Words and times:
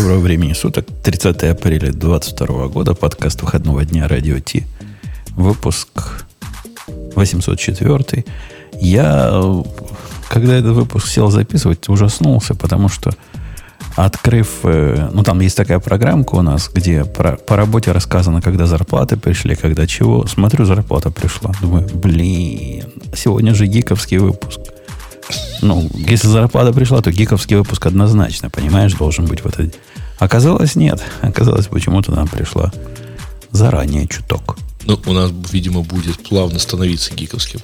Доброго 0.00 0.20
времени 0.20 0.54
суток. 0.54 0.86
30 1.02 1.42
апреля 1.44 1.92
2022 1.92 2.68
года. 2.68 2.94
Подкаст 2.94 3.42
выходного 3.42 3.84
дня 3.84 4.08
Радио 4.08 4.38
Ти. 4.38 4.64
Выпуск 5.36 5.88
804. 7.14 8.24
Я, 8.80 9.62
когда 10.30 10.54
этот 10.54 10.72
выпуск 10.74 11.06
сел 11.06 11.30
записывать, 11.30 11.86
ужаснулся, 11.90 12.54
потому 12.54 12.88
что 12.88 13.10
открыв... 13.94 14.60
э, 14.64 15.10
Ну, 15.12 15.22
там 15.22 15.38
есть 15.40 15.58
такая 15.58 15.80
программка 15.80 16.36
у 16.36 16.42
нас, 16.42 16.70
где 16.72 17.04
про- 17.04 17.36
по 17.36 17.56
работе 17.56 17.92
рассказано, 17.92 18.40
когда 18.40 18.64
зарплаты 18.64 19.18
пришли, 19.18 19.54
когда 19.54 19.86
чего. 19.86 20.26
Смотрю, 20.26 20.64
зарплата 20.64 21.10
пришла. 21.10 21.52
Думаю, 21.60 21.86
блин, 21.92 22.84
сегодня 23.14 23.54
же 23.54 23.66
гиковский 23.66 24.16
выпуск. 24.16 24.60
Ну, 25.62 25.88
если 25.94 26.26
зарплата 26.26 26.72
пришла, 26.72 27.02
то 27.02 27.12
гиковский 27.12 27.54
выпуск 27.56 27.84
однозначно, 27.84 28.48
понимаешь, 28.48 28.94
должен 28.94 29.26
быть 29.26 29.40
в 29.42 29.46
этот... 29.46 29.78
Оказалось, 30.20 30.76
нет. 30.76 31.02
Оказалось, 31.22 31.66
почему-то 31.66 32.12
нам 32.12 32.28
пришла 32.28 32.70
заранее 33.50 34.06
чуток. 34.06 34.58
Ну, 34.84 35.00
у 35.06 35.12
нас, 35.12 35.32
видимо, 35.50 35.80
будет 35.82 36.22
плавно 36.28 36.58
становиться 36.58 37.14
гиковским. 37.14 37.60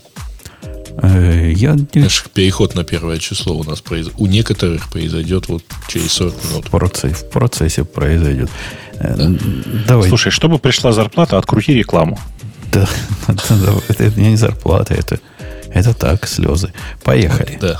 Э, 1.03 1.53
Я 1.55 1.77
Знаешь, 1.93 2.25
переход 2.33 2.75
на 2.75 2.83
первое 2.83 3.19
число 3.19 3.55
у 3.57 3.63
нас 3.65 3.81
произ... 3.83 4.09
у 4.17 4.27
некоторых 4.27 4.89
произойдет 4.89 5.49
вот 5.49 5.63
через 5.87 6.13
40 6.13 6.35
минут. 6.45 6.67
в 6.67 6.71
процессе, 6.71 7.15
в 7.15 7.31
процессе 7.31 7.85
произойдет. 7.85 8.51
Э, 9.01 9.15
Давай. 9.87 10.09
Слушай, 10.09 10.33
чтобы 10.33 10.59
пришла 10.59 10.93
зарплата, 10.93 11.37
открути 11.37 11.75
рекламу. 11.75 12.19
Да, 12.73 12.89
да, 13.29 13.35
да, 13.51 13.73
это, 13.89 14.05
это 14.05 14.21
не 14.21 14.37
зарплата, 14.37 14.95
это, 14.95 15.21
это 15.71 15.93
так, 15.93 16.27
слезы. 16.27 16.73
Поехали. 17.05 17.59
Да. 17.61 17.79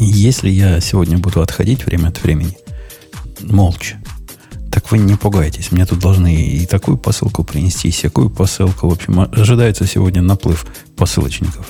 Если 0.00 0.50
я 0.50 0.80
сегодня 0.80 1.18
буду 1.18 1.42
отходить 1.42 1.84
время 1.86 2.08
от 2.08 2.22
времени, 2.22 2.56
молча, 3.40 4.00
так 4.70 4.90
вы 4.90 4.98
не 4.98 5.16
пугайтесь. 5.16 5.72
Мне 5.72 5.86
тут 5.86 5.98
должны 5.98 6.34
и 6.34 6.66
такую 6.66 6.96
посылку 6.96 7.44
принести, 7.44 7.88
и 7.88 7.90
всякую 7.90 8.30
посылку. 8.30 8.88
В 8.88 8.92
общем, 8.92 9.20
ожидается 9.20 9.86
сегодня 9.86 10.22
наплыв 10.22 10.66
посылочников. 10.96 11.66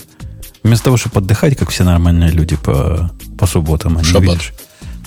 Вместо 0.63 0.85
того, 0.85 0.97
чтобы 0.97 1.19
отдыхать, 1.19 1.57
как 1.57 1.71
все 1.71 1.85
нормальные 1.85 2.31
люди 2.31 2.57
по, 2.57 3.11
по 3.37 3.47
субботам, 3.47 3.99
они, 3.99 4.07
Шаббат. 4.07 4.35
видишь, 4.35 4.53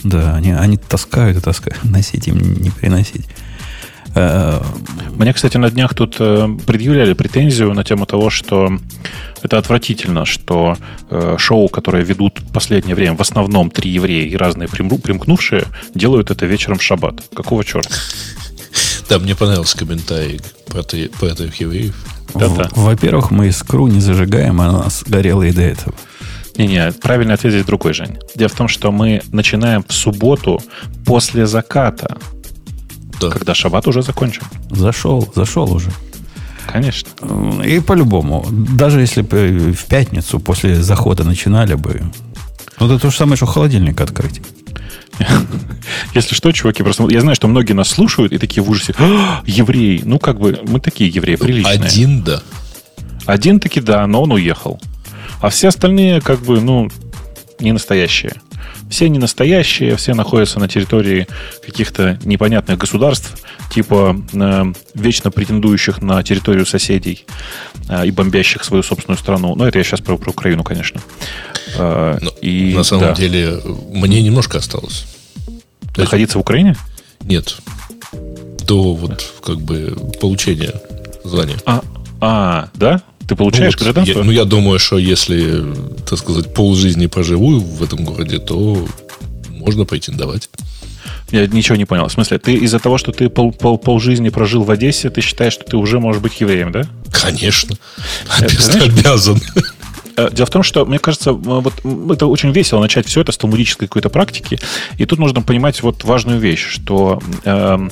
да, 0.03 0.35
они, 0.35 0.51
они 0.51 0.77
таскают 0.77 1.37
и 1.37 1.41
таскают. 1.41 1.83
Носить 1.83 2.27
им 2.27 2.37
не 2.37 2.69
приносить. 2.69 3.25
Э, 4.15 4.61
Мне, 5.15 5.33
кстати, 5.33 5.57
на 5.57 5.69
днях 5.69 5.93
тут 5.93 6.15
э, 6.19 6.47
предъявляли 6.65 7.13
претензию 7.13 7.73
на 7.73 7.83
тему 7.83 8.05
того, 8.05 8.29
что 8.29 8.69
это 9.43 9.57
отвратительно, 9.57 10.25
что 10.25 10.77
э, 11.09 11.35
шоу, 11.37 11.67
которые 11.69 12.03
ведут 12.05 12.39
в 12.39 12.51
последнее 12.53 12.95
время 12.95 13.15
в 13.15 13.21
основном 13.21 13.69
три 13.69 13.91
еврея 13.91 14.27
и 14.27 14.35
разные 14.35 14.67
примкнувшие, 14.69 15.65
делают 15.93 16.31
это 16.31 16.45
вечером 16.45 16.77
в 16.79 16.83
шаббат. 16.83 17.21
Какого 17.35 17.63
черта? 17.63 17.89
Да, 19.09 19.19
мне 19.19 19.35
понравился 19.35 19.77
комментарий 19.77 20.39
про, 20.67 20.81
три- 20.83 21.09
про 21.09 21.27
этих 21.27 21.55
евреев. 21.55 21.95
Да-да. 22.33 22.69
Во-первых, 22.71 23.31
мы 23.31 23.47
искру 23.47 23.87
не 23.87 23.99
зажигаем, 23.99 24.59
а 24.61 24.69
у 24.69 24.71
нас 24.83 25.03
горело 25.05 25.43
и 25.43 25.51
до 25.51 25.61
этого. 25.61 25.93
Не-не, 26.57 26.91
правильный 26.93 27.33
ответ 27.35 27.53
здесь 27.53 27.65
другой, 27.65 27.93
Жень. 27.93 28.17
Дело 28.35 28.49
в 28.49 28.53
том, 28.55 28.67
что 28.67 28.91
мы 28.91 29.21
начинаем 29.31 29.83
в 29.87 29.93
субботу 29.93 30.61
после 31.05 31.45
заката, 31.45 32.17
Да. 33.19 33.29
когда 33.29 33.53
шаббат 33.53 33.87
уже 33.87 34.01
закончен. 34.01 34.43
Зашел, 34.69 35.31
зашел 35.35 35.71
уже. 35.73 35.91
Конечно. 36.67 37.09
И 37.63 37.79
по-любому, 37.79 38.45
даже 38.49 38.99
если 38.99 39.21
бы 39.21 39.73
в 39.73 39.85
пятницу 39.85 40.39
после 40.39 40.81
захода 40.81 41.23
начинали 41.23 41.75
бы, 41.75 42.01
ну, 42.79 42.87
это 42.87 42.99
то 42.99 43.09
же 43.09 43.15
самое, 43.15 43.37
что 43.37 43.45
холодильник 43.45 44.01
открыть. 44.01 44.41
Если 46.13 46.35
что, 46.35 46.51
чуваки, 46.51 46.83
просто 46.83 47.07
я 47.09 47.21
знаю, 47.21 47.35
что 47.35 47.47
многие 47.47 47.73
нас 47.73 47.87
слушают 47.87 48.33
и 48.33 48.37
такие 48.37 48.61
в 48.61 48.69
ужасе. 48.69 48.93
«А, 48.99 49.41
евреи. 49.45 50.01
Ну, 50.03 50.19
как 50.19 50.39
бы, 50.39 50.59
мы 50.67 50.81
такие 50.81 51.09
евреи, 51.09 51.35
приличные. 51.35 51.75
Один, 51.75 52.21
да. 52.21 52.41
Один 53.25 53.59
таки 53.61 53.79
да, 53.79 54.05
но 54.07 54.23
он 54.23 54.33
уехал. 54.33 54.81
А 55.39 55.49
все 55.49 55.69
остальные, 55.69 56.19
как 56.21 56.41
бы, 56.41 56.59
ну, 56.59 56.89
не 57.59 57.71
настоящие. 57.71 58.33
Все 58.89 59.09
не 59.09 59.19
настоящие, 59.19 59.95
все 59.95 60.13
находятся 60.13 60.59
на 60.59 60.67
территории 60.67 61.27
каких-то 61.65 62.19
непонятных 62.23 62.77
государств, 62.77 63.35
типа 63.73 64.15
э, 64.33 64.63
вечно 64.93 65.31
претендующих 65.31 66.01
на 66.01 66.21
территорию 66.23 66.65
соседей 66.65 67.25
э, 67.89 68.07
и 68.07 68.11
бомбящих 68.11 68.63
свою 68.63 68.83
собственную 68.83 69.17
страну. 69.17 69.55
Но 69.55 69.67
это 69.67 69.79
я 69.79 69.83
сейчас 69.83 70.01
про, 70.01 70.17
про 70.17 70.29
Украину, 70.29 70.63
конечно. 70.63 71.01
Э, 71.77 72.17
Но 72.21 72.31
и, 72.41 72.73
на 72.75 72.83
самом 72.83 73.05
да. 73.05 73.13
деле, 73.13 73.59
мне 73.91 74.21
немножко 74.21 74.59
осталось. 74.59 75.05
То 75.45 75.51
есть- 75.87 75.97
находиться 75.97 76.37
в 76.37 76.41
Украине? 76.41 76.75
Нет. 77.21 77.57
До 78.67 78.93
вот 78.93 79.33
как 79.43 79.61
бы 79.61 79.95
получения 80.21 80.73
звания. 81.23 81.57
А, 81.65 81.81
а 82.21 82.69
да? 82.75 83.01
Ты 83.27 83.35
получаешь 83.35 83.73
ну, 83.73 83.85
вот 83.85 83.93
гражданство? 83.95 84.19
я, 84.19 84.25
ну, 84.25 84.31
я 84.31 84.45
думаю, 84.45 84.79
что 84.79 84.97
если, 84.97 85.63
так 86.07 86.19
сказать, 86.19 86.53
полжизни 86.53 87.07
проживу 87.07 87.59
в 87.59 87.81
этом 87.83 88.03
городе, 88.03 88.37
то 88.39 88.87
можно 89.49 89.85
претендовать. 89.85 90.49
Я 91.31 91.47
ничего 91.47 91.75
не 91.75 91.85
понял. 91.85 92.07
В 92.07 92.11
смысле, 92.11 92.37
ты 92.37 92.53
из-за 92.53 92.79
того, 92.79 92.97
что 92.97 93.11
ты 93.11 93.29
пол, 93.29 93.51
пол, 93.51 93.77
полжизни 93.79 94.29
прожил 94.29 94.63
в 94.63 94.69
Одессе, 94.69 95.09
ты 95.09 95.21
считаешь, 95.21 95.53
что 95.53 95.63
ты 95.63 95.75
уже 95.77 95.99
можешь 95.99 96.21
быть 96.21 96.39
евреем, 96.39 96.71
да? 96.71 96.83
Конечно. 97.11 97.75
Обяз- 98.39 98.61
знаешь- 98.61 98.83
Обязан. 98.99 99.41
Э, 100.17 100.29
Дело 100.31 100.45
в 100.45 100.49
том, 100.49 100.63
что, 100.63 100.85
мне 100.85 100.99
кажется, 100.99 101.33
вот 101.33 101.73
это 102.11 102.27
очень 102.27 102.51
весело 102.51 102.79
начать 102.79 103.07
все 103.07 103.21
это 103.21 103.31
с 103.31 103.37
талмудической 103.37 103.87
какой-то 103.87 104.09
практики. 104.09 104.59
И 104.97 105.05
тут 105.05 105.19
нужно 105.19 105.41
понимать 105.41 105.81
вот 105.83 106.03
важную 106.03 106.39
вещь, 106.39 106.65
что 106.67 107.21
эм, 107.43 107.91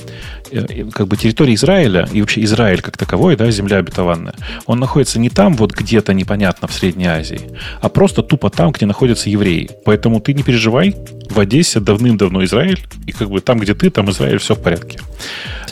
как 0.92 1.08
бы 1.08 1.16
территория 1.16 1.54
Израиля 1.54 2.08
и 2.12 2.20
вообще 2.20 2.42
Израиль 2.44 2.80
как 2.82 2.96
таковой, 2.96 3.36
да, 3.36 3.50
земля 3.50 3.78
обетованная, 3.78 4.34
он 4.66 4.78
находится 4.78 5.18
не 5.18 5.28
там 5.30 5.54
вот 5.54 5.72
где-то 5.72 6.14
непонятно 6.14 6.68
в 6.68 6.72
Средней 6.72 7.06
Азии, 7.06 7.40
а 7.80 7.88
просто 7.88 8.22
тупо 8.22 8.50
там, 8.50 8.72
где 8.72 8.86
находятся 8.86 9.30
евреи. 9.30 9.70
Поэтому 9.84 10.20
ты 10.20 10.34
не 10.34 10.42
переживай, 10.42 10.94
в 11.30 11.40
Одессе 11.40 11.80
давным-давно 11.80 12.44
Израиль, 12.44 12.80
и 13.06 13.12
как 13.12 13.30
бы 13.30 13.40
там, 13.40 13.58
где 13.58 13.74
ты, 13.74 13.90
там 13.90 14.10
Израиль, 14.10 14.38
все 14.38 14.54
в 14.54 14.60
порядке. 14.62 15.00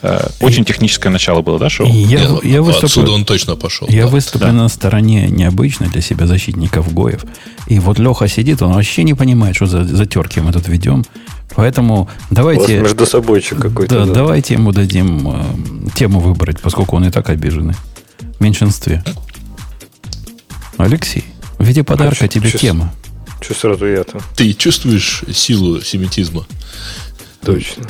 Э, 0.03 0.27
Очень 0.41 0.65
техническое 0.65 1.11
начало 1.11 1.43
было, 1.43 1.59
да, 1.59 1.69
шоу? 1.71 1.87
И 1.87 1.91
я, 1.91 2.21
Нет, 2.21 2.45
я 2.45 2.63
выступлю, 2.63 2.87
Отсюда 2.87 3.13
он 3.13 3.25
точно 3.25 3.55
пошел. 3.57 3.87
я 3.89 4.05
да. 4.05 4.09
выступлю 4.09 4.49
Да. 4.49 4.53
на 4.53 4.69
стороне 4.69 5.29
необычной 5.29 5.89
для 5.89 6.01
себя 6.01 6.27
защитников 6.27 6.93
Гоев. 6.93 7.25
И 7.69 7.79
вот 7.79 7.99
Леха 7.99 8.27
сидит, 8.29 8.63
он 8.63 8.73
вообще 8.73 9.05
не 9.05 9.15
понимает, 9.15 9.55
что 9.57 9.67
за, 9.67 9.85
за 9.85 10.07
терки 10.07 10.41
мы 10.41 10.53
тут 10.53 10.67
ведем. 10.69 11.05
Поэтому 11.55 11.95
У 11.95 12.05
вас 12.05 12.09
давайте, 12.31 12.81
между 12.81 13.07
собойчик 13.07 13.61
какой-то. 13.61 13.95
да, 14.01 14.07
да. 14.07 14.13
давайте 14.15 14.55
ему 14.55 14.73
дадим 14.73 15.29
э, 15.29 15.91
тему 15.95 16.21
выбрать, 16.21 16.61
поскольку 16.61 16.97
он 16.97 17.05
и 17.05 17.11
так 17.11 17.29
обиженный. 17.31 17.75
В 18.39 18.41
меньшинстве. 18.41 19.05
Алексей, 20.79 21.25
в 21.59 21.65
виде 21.65 21.85
подарка 21.85 22.17
чё- 22.27 22.29
тебе 22.29 22.51
чё 22.51 22.59
тема. 22.59 22.93
Че 23.41 23.55
сразу 23.55 23.87
я-то? 23.87 24.21
Ты 24.37 24.53
чувствуешь 24.53 25.25
силу 25.33 25.81
семитизма? 25.81 26.45
Точно. 27.45 27.85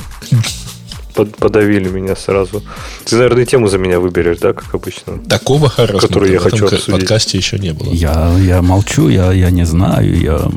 под- 1.15 1.37
подавили 1.37 1.89
меня 1.89 2.15
сразу. 2.15 2.63
Ты, 3.05 3.17
наверное, 3.17 3.45
тему 3.45 3.67
за 3.67 3.77
меня 3.77 3.99
выберешь, 3.99 4.39
да, 4.39 4.53
как 4.53 4.73
обычно? 4.73 5.19
Такого 5.29 5.69
харасмента 5.69 6.07
Который 6.07 6.31
я 6.31 6.39
в 6.39 6.45
этом 6.47 6.59
хочу 6.59 6.75
обсудить. 6.75 6.99
подкасте 7.01 7.37
еще 7.37 7.59
не 7.59 7.71
было. 7.71 7.93
Я, 7.93 8.35
я 8.39 8.61
молчу, 8.63 9.09
я, 9.09 9.31
я 9.31 9.51
не 9.51 9.63
знаю, 9.63 10.19
я 10.19 10.49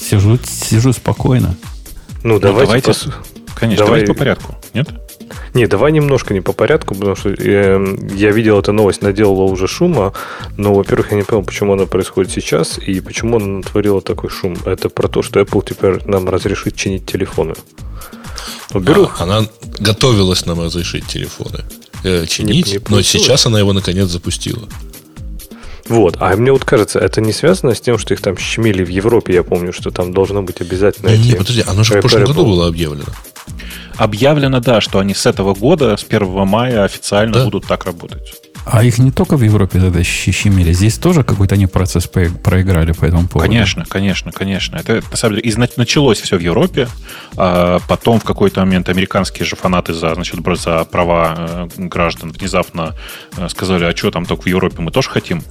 сижу, 0.00 0.38
сижу 0.42 0.92
спокойно. 0.94 1.54
Ну, 2.24 2.34
Ну, 2.34 2.40
давайте... 2.40 2.66
давайте, 2.66 2.90
пос- 2.90 3.12
конечно, 3.54 3.84
давай- 3.84 4.00
давайте 4.00 4.12
по 4.12 4.18
порядку. 4.18 4.54
Нет? 4.74 4.88
Не, 5.54 5.66
давай 5.66 5.92
немножко 5.92 6.34
не 6.34 6.40
по 6.40 6.52
порядку, 6.52 6.94
потому 6.94 7.14
что 7.16 7.30
э, 7.30 7.96
я 8.16 8.30
видел 8.32 8.58
эту 8.58 8.72
новость, 8.72 9.02
наделала 9.02 9.44
уже 9.44 9.68
шума, 9.68 10.12
но, 10.56 10.74
во-первых, 10.74 11.12
я 11.12 11.16
не 11.18 11.22
понял, 11.22 11.44
почему 11.44 11.74
она 11.74 11.86
происходит 11.86 12.32
сейчас 12.32 12.78
и 12.78 13.00
почему 13.00 13.36
она 13.36 13.46
натворила 13.46 14.00
такой 14.02 14.30
шум. 14.30 14.56
Это 14.64 14.88
про 14.88 15.06
то, 15.08 15.22
что 15.22 15.40
Apple 15.40 15.64
теперь 15.68 16.04
нам 16.06 16.28
разрешит 16.28 16.74
чинить 16.76 17.06
телефоны. 17.06 17.54
Во-первых, 18.70 19.20
А, 19.20 19.24
она 19.24 19.46
готовилась 19.78 20.44
нам 20.46 20.60
разрешить 20.60 21.06
телефоны 21.06 21.60
э, 22.02 22.26
чинить, 22.26 22.66
Не- 22.66 22.72
не 22.74 22.80
но 22.88 23.02
сейчас 23.02 23.46
она 23.46 23.58
его 23.60 23.72
наконец 23.72 24.08
запустила. 24.08 24.68
Вот. 25.88 26.16
А 26.20 26.34
мне 26.36 26.52
вот 26.52 26.64
кажется, 26.64 26.98
это 26.98 27.20
не 27.20 27.32
связано 27.32 27.74
с 27.74 27.80
тем, 27.80 27.98
что 27.98 28.14
их 28.14 28.20
там 28.20 28.36
щемили 28.38 28.82
в 28.84 28.88
Европе. 28.88 29.34
Я 29.34 29.42
помню, 29.42 29.72
что 29.72 29.90
там 29.90 30.12
должно 30.12 30.42
быть 30.42 30.60
обязательно 30.60 31.08
Не, 31.08 31.14
эти- 31.16 31.26
не, 31.28 31.34
подожди, 31.36 31.64
оно 31.66 31.84
же 31.84 31.98
в 31.98 32.00
прошлом 32.00 32.24
году 32.24 32.44
было 32.46 32.66
объявлено. 32.68 33.04
Объявлено, 33.96 34.60
да, 34.60 34.80
что 34.80 34.98
они 34.98 35.14
с 35.14 35.26
этого 35.26 35.54
года, 35.54 35.96
с 35.96 36.04
1 36.04 36.44
мая 36.46 36.84
официально 36.84 37.34
Да. 37.34 37.44
будут 37.44 37.66
так 37.66 37.84
работать. 37.84 38.22
А 38.66 38.82
их 38.82 38.96
не 38.98 39.10
только 39.12 39.36
в 39.36 39.42
Европе 39.42 39.78
тогда 39.78 40.02
щемили, 40.02 40.72
здесь 40.72 40.96
тоже 40.96 41.22
какой-то 41.22 41.54
они 41.54 41.66
процесс 41.66 42.06
проиграли 42.06 42.92
по 42.92 43.04
этому 43.04 43.28
поводу. 43.28 43.46
Конечно, 43.50 43.84
конечно, 43.86 44.32
конечно. 44.32 44.76
Это 44.76 45.02
на 45.10 45.16
самом 45.18 45.36
деле 45.36 45.50
изна- 45.50 45.70
началось 45.76 46.18
все 46.20 46.38
в 46.38 46.40
Европе, 46.40 46.88
а 47.36 47.78
потом 47.88 48.20
в 48.20 48.24
какой-то 48.24 48.60
момент 48.60 48.88
американские 48.88 49.44
же 49.44 49.54
фанаты 49.54 49.92
за, 49.92 50.14
значит, 50.14 50.40
за 50.56 50.84
права 50.86 51.34
э, 51.36 51.68
граждан 51.76 52.32
внезапно 52.32 52.94
э, 53.36 53.48
сказали, 53.50 53.84
а 53.84 53.94
что 53.94 54.10
там 54.10 54.24
только 54.24 54.44
в 54.44 54.46
Европе 54.46 54.76
мы 54.80 54.90
тоже 54.90 55.10
хотим. 55.10 55.42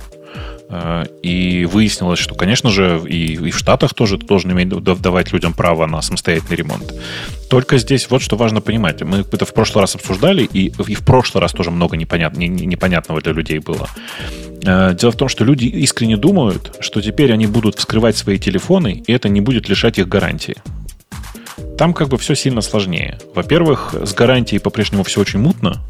Э, 0.69 1.05
И 1.23 1.65
выяснилось, 1.65 2.19
что, 2.19 2.35
конечно 2.35 2.69
же, 2.71 3.01
и, 3.07 3.33
и 3.33 3.51
в 3.51 3.57
Штатах 3.57 3.93
тоже 3.93 4.17
должен 4.17 4.51
иметь, 4.51 4.69
да- 4.69 4.95
давать 4.95 5.31
людям 5.33 5.53
право 5.53 5.85
на 5.85 6.01
самостоятельный 6.01 6.55
ремонт. 6.57 6.93
Только 7.49 7.77
здесь 7.77 8.09
вот 8.09 8.21
что 8.21 8.35
важно 8.37 8.61
понимать. 8.61 9.01
Мы 9.03 9.17
это 9.31 9.45
в 9.45 9.53
прошлый 9.53 9.81
раз 9.81 9.95
обсуждали, 9.95 10.43
и, 10.43 10.71
и 10.87 10.95
в 10.95 11.05
прошлый 11.05 11.41
раз 11.41 11.51
тоже 11.51 11.69
много 11.71 11.95
непонят, 11.97 12.35
не- 12.37 12.47
не- 12.47 12.65
непонятного 12.65 13.21
для 13.21 13.33
людей 13.33 13.59
было. 13.59 13.87
Э, 14.65 14.95
Дело 14.99 15.11
в 15.11 15.15
том, 15.17 15.29
что 15.29 15.43
люди 15.45 15.65
искренне 15.65 16.17
думают, 16.17 16.77
что 16.79 17.01
теперь 17.01 17.31
они 17.33 17.47
будут 17.47 17.75
вскрывать 17.75 18.17
свои 18.17 18.37
телефоны, 18.39 19.03
и 19.07 19.11
это 19.13 19.29
не 19.29 19.41
будет 19.41 19.69
лишать 19.69 19.99
их 19.99 20.07
гарантии. 20.07 20.55
Там 21.77 21.93
как 21.93 22.07
бы 22.07 22.17
все 22.17 22.35
сильно 22.35 22.61
сложнее. 22.61 23.19
Во-первых, 23.33 23.95
с 24.03 24.13
гарантией 24.13 24.59
по-прежнему 24.59 25.03
все 25.03 25.21
очень 25.21 25.39
мутно, 25.39 25.81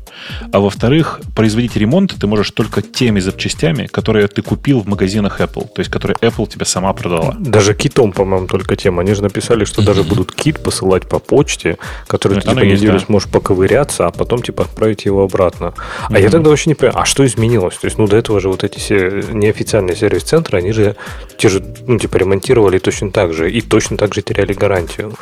а 0.51 0.59
во-вторых, 0.59 1.21
производить 1.35 1.75
ремонт 1.75 2.15
ты 2.19 2.27
можешь 2.27 2.51
только 2.51 2.81
теми 2.81 3.19
запчастями, 3.19 3.88
которые 3.88 4.27
ты 4.27 4.41
купил 4.41 4.81
в 4.81 4.88
магазинах 4.88 5.41
Apple, 5.41 5.68
то 5.68 5.80
есть 5.80 5.91
которые 5.91 6.15
Apple 6.21 6.47
тебе 6.50 6.65
сама 6.65 6.94
продала. 6.94 7.35
Даже 7.39 7.74
китом, 7.74 8.12
по-моему, 8.12 8.47
только 8.47 8.75
тем. 8.75 9.00
Они 9.00 9.13
же 9.13 9.24
написали, 9.24 9.65
что 9.65 9.81
даже 9.81 10.03
будут 10.03 10.33
кит 10.33 10.59
посылать 10.62 11.07
по 11.07 11.19
почте, 11.19 11.77
который 12.07 12.35
Ну, 12.35 12.41
ты 12.41 12.50
типа, 12.50 12.59
неделю 12.62 13.00
да. 13.00 13.06
сможешь 13.06 13.30
поковыряться, 13.30 14.07
а 14.07 14.12
потом 14.12 14.41
типа 14.41 14.63
отправить 14.63 15.06
его 15.06 15.24
обратно. 15.24 15.74
А 16.09 16.19
я 16.19 16.30
тогда 16.30 16.50
вообще 16.50 16.69
не 16.69 16.75
понимаю, 16.75 17.01
а 17.01 17.06
что 17.06 17.25
изменилось? 17.25 17.75
То 17.75 17.85
есть, 17.85 17.97
ну, 17.97 18.07
до 18.07 18.18
этого 18.18 18.39
же 18.39 18.50
вот 18.50 18.63
эти 18.63 18.80
все 18.80 19.24
неофициальные 19.31 19.95
сервис-центры, 19.95 20.57
они 20.57 20.71
же 20.71 20.95
те 21.38 21.50
же, 21.50 21.63
ну, 21.88 22.00
типа, 22.00 22.18
ремонтировали 22.18 22.80
точно 22.80 23.12
так 23.12 23.33
же 23.33 23.51
и 23.51 23.62
точно 23.62 23.97
так 23.97 24.13
же 24.13 24.21
теряли 24.21 24.53
гарантию. 24.53 25.13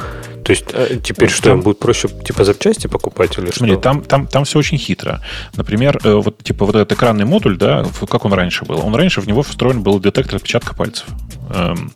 То 0.44 0.52
есть, 0.52 0.61
э, 0.74 0.98
теперь 1.04 1.30
Ну, 1.30 1.34
что, 1.36 1.44
там- 1.44 1.58
им 1.58 1.62
будет 1.64 1.80
проще, 1.80 2.08
типа, 2.08 2.44
запчасти 2.44 2.88
покупать 2.88 3.38
или 3.38 3.52
что? 3.52 3.76
там, 3.78 4.02
там, 4.04 4.28
там 4.28 4.44
все 4.46 4.60
очень 4.60 4.78
хитро. 4.78 5.22
Например, 5.56 6.00
э, 6.04 6.14
вот 6.14 6.44
типа 6.44 6.66
вот 6.66 6.76
этот 6.76 6.92
экранный 6.98 7.26
модуль, 7.26 7.58
да, 7.58 7.86
как 8.10 8.26
он 8.26 8.34
раньше 8.34 8.66
был? 8.66 8.80
Он 8.86 8.96
раньше 8.96 9.22
в 9.22 9.28
него 9.28 9.42
встроен 9.44 9.82
был 9.84 10.00
детектор 10.00 10.36
отпечатка 10.38 10.76
пальцев. 10.76 11.06
Эм, 11.54 11.92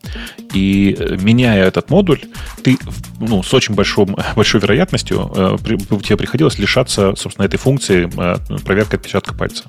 И 0.53 0.95
э, 0.97 1.17
меняя 1.21 1.65
этот 1.65 1.89
модуль, 1.89 2.21
ты 2.63 2.77
ну, 3.19 3.43
с 3.43 3.53
очень 3.53 3.75
большом, 3.75 4.15
большой 4.35 4.61
вероятностью 4.61 5.31
э, 5.35 5.57
при- 5.63 5.77
тебе 6.01 6.17
приходилось 6.17 6.59
лишаться, 6.59 7.13
собственно, 7.17 7.45
этой 7.45 7.57
функции 7.57 8.09
э, 8.17 8.59
проверки 8.65 8.95
отпечатка 8.95 9.33
пальца. 9.33 9.63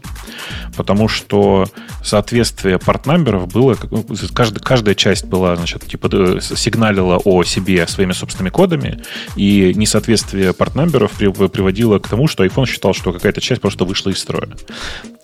Потому 0.76 1.08
что 1.08 1.66
соответствие 2.04 2.78
портнамберов 2.78 3.48
было, 3.52 3.76
ну, 3.90 4.04
каждая, 4.34 4.60
каждая 4.62 4.94
часть 4.94 5.24
была, 5.26 5.56
значит, 5.56 5.86
типа 5.86 6.08
сигналила 6.40 7.16
о 7.24 7.42
себе 7.44 7.86
своими 7.86 8.12
собственными 8.12 8.50
кодами, 8.50 8.75
и 9.36 9.72
несоответствие 9.74 10.52
портнамберов 10.52 11.12
при- 11.12 11.48
приводило 11.48 11.98
к 11.98 12.08
тому, 12.08 12.26
что 12.28 12.44
iPhone 12.44 12.66
считал, 12.66 12.94
что 12.94 13.12
какая-то 13.12 13.40
часть 13.40 13.60
просто 13.60 13.84
вышла 13.84 14.10
из 14.10 14.18
строя. 14.18 14.48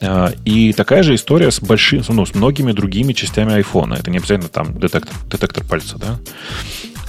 А, 0.01 0.33
И 0.45 0.73
такая 0.73 1.03
же 1.03 1.15
история 1.15 1.51
с 1.51 1.61
большим, 1.61 2.03
ну, 2.09 2.27
с 2.27 2.35
многими 2.35 2.73
другими 2.73 3.13
частями 3.13 3.53
iPhone. 3.61 3.97
Это 3.99 4.11
не 4.11 4.19
обязательно 4.19 4.49
там 4.49 4.79
детектор, 4.79 5.15
детектор 5.31 5.65
пальца, 5.65 5.99
да? 5.99 6.19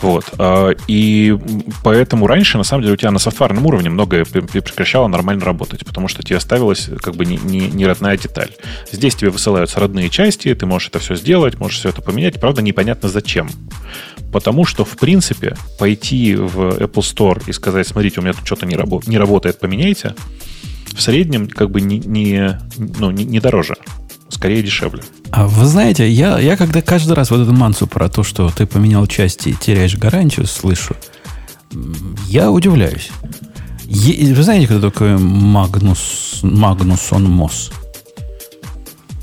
Вот. 0.03 0.25
А, 0.37 0.71
И 0.87 1.35
поэтому 1.83 2.27
раньше, 2.27 2.57
на 2.57 2.63
самом 2.65 2.83
деле, 2.83 2.93
у 2.93 2.97
тебя 2.97 3.09
на 3.11 3.19
софтварном 3.19 3.65
уровне 3.65 3.89
многое 3.89 4.23
пре- 4.25 4.45
пре- 4.45 4.61
прекращало 4.61 5.07
нормально 5.07 5.45
работать, 5.45 5.85
потому 5.85 6.07
что 6.09 6.21
тебе 6.23 6.35
оставилась 6.37 6.89
как 7.01 7.15
бы 7.15 7.25
не, 7.25 7.37
не, 7.37 7.59
не 7.69 7.85
родная 7.85 8.17
деталь. 8.17 8.49
Здесь 8.91 9.15
тебе 9.15 9.31
высылаются 9.31 9.79
родные 9.79 10.09
части, 10.09 10.53
ты 10.53 10.65
можешь 10.65 10.89
это 10.89 10.99
все 10.99 11.15
сделать, 11.15 11.57
можешь 11.57 11.79
все 11.79 11.89
это 11.89 12.01
поменять, 12.01 12.39
правда, 12.39 12.61
непонятно 12.61 13.07
зачем. 13.07 13.49
Потому 14.33 14.65
что, 14.65 14.83
в 14.83 14.97
принципе, 14.97 15.55
пойти 15.79 16.35
в 16.35 16.59
Apple 16.81 17.01
Store 17.01 17.41
и 17.47 17.53
сказать, 17.53 17.87
смотрите, 17.87 18.19
у 18.19 18.23
меня 18.23 18.33
тут 18.33 18.45
что-то 18.45 18.65
не, 18.65 18.75
рабо- 18.75 19.03
не 19.07 19.17
работает, 19.17 19.59
поменяйте, 19.59 20.15
в 20.93 21.01
среднем 21.01 21.47
как 21.47 21.71
бы 21.71 21.79
не, 21.81 21.97
не, 21.99 22.59
ну, 22.77 23.09
не, 23.11 23.23
не 23.23 23.39
дороже, 23.39 23.75
скорее 24.33 24.63
дешевле. 24.63 25.03
А 25.31 25.47
вы 25.47 25.65
знаете, 25.65 26.09
я, 26.09 26.39
я 26.39 26.57
когда 26.57 26.81
каждый 26.81 27.13
раз 27.13 27.31
вот 27.31 27.41
эту 27.41 27.53
мансу 27.53 27.87
про 27.87 28.09
то, 28.09 28.23
что 28.23 28.49
ты 28.49 28.65
поменял 28.65 29.07
части 29.07 29.49
и 29.49 29.53
теряешь 29.53 29.95
гарантию, 29.95 30.47
слышу, 30.47 30.95
я 32.27 32.51
удивляюсь. 32.51 33.09
Е- 33.85 34.33
вы 34.33 34.43
знаете, 34.43 34.67
кто 34.67 34.79
такой 34.79 35.17
Магнус, 35.17 36.39
Магнусон 36.41 37.23
Мосс? 37.25 37.71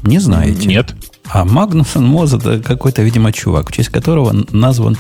Не 0.03 0.19
знаете? 0.19 0.67
Нет. 0.67 0.95
А 1.29 1.45
Магнусон 1.45 2.07
Мосс 2.07 2.33
это 2.33 2.61
какой-то, 2.61 3.03
видимо, 3.03 3.33
чувак, 3.33 3.71
в 3.71 3.73
честь 3.73 3.91
которого 3.91 4.35
назван 4.51 4.97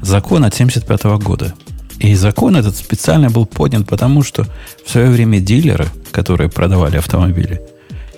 закон 0.00 0.44
от 0.44 0.54
75 0.54 1.04
года. 1.22 1.54
И 1.98 2.14
закон 2.14 2.56
этот 2.56 2.76
специально 2.76 3.30
был 3.30 3.46
поднят, 3.46 3.86
потому 3.88 4.22
что 4.22 4.46
в 4.84 4.90
свое 4.90 5.08
время 5.08 5.40
дилеры, 5.40 5.86
которые 6.10 6.50
продавали 6.50 6.96
автомобили, 6.96 7.62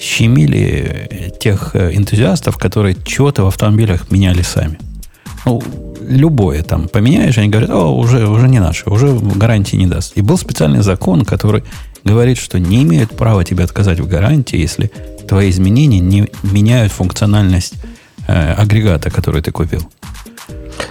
щемили 0.04 1.32
тех 1.40 1.70
э, 1.74 1.96
энтузиастов, 1.96 2.58
которые 2.58 2.96
чего-то 3.04 3.44
в 3.44 3.46
автомобилях 3.46 4.10
меняли 4.10 4.42
сами. 4.42 4.78
Ну, 5.46 5.62
любое 6.00 6.62
там 6.62 6.88
поменяешь, 6.88 7.38
они 7.38 7.48
говорят, 7.48 7.70
о, 7.70 7.96
уже, 7.96 8.28
уже 8.28 8.48
не 8.48 8.60
наше, 8.60 8.90
уже 8.90 9.14
гарантии 9.14 9.76
не 9.76 9.86
даст. 9.86 10.16
И 10.16 10.22
был 10.22 10.38
специальный 10.38 10.82
закон, 10.82 11.24
который 11.24 11.64
говорит, 12.04 12.38
что 12.38 12.58
не 12.58 12.82
имеют 12.82 13.16
права 13.16 13.44
тебе 13.44 13.64
отказать 13.64 14.00
в 14.00 14.08
гарантии, 14.08 14.58
если 14.58 14.90
твои 15.28 15.50
изменения 15.50 16.00
не 16.00 16.28
меняют 16.42 16.92
функциональность 16.92 17.74
э, 18.26 18.52
агрегата, 18.52 19.10
который 19.10 19.42
ты 19.42 19.52
купил. 19.52 19.80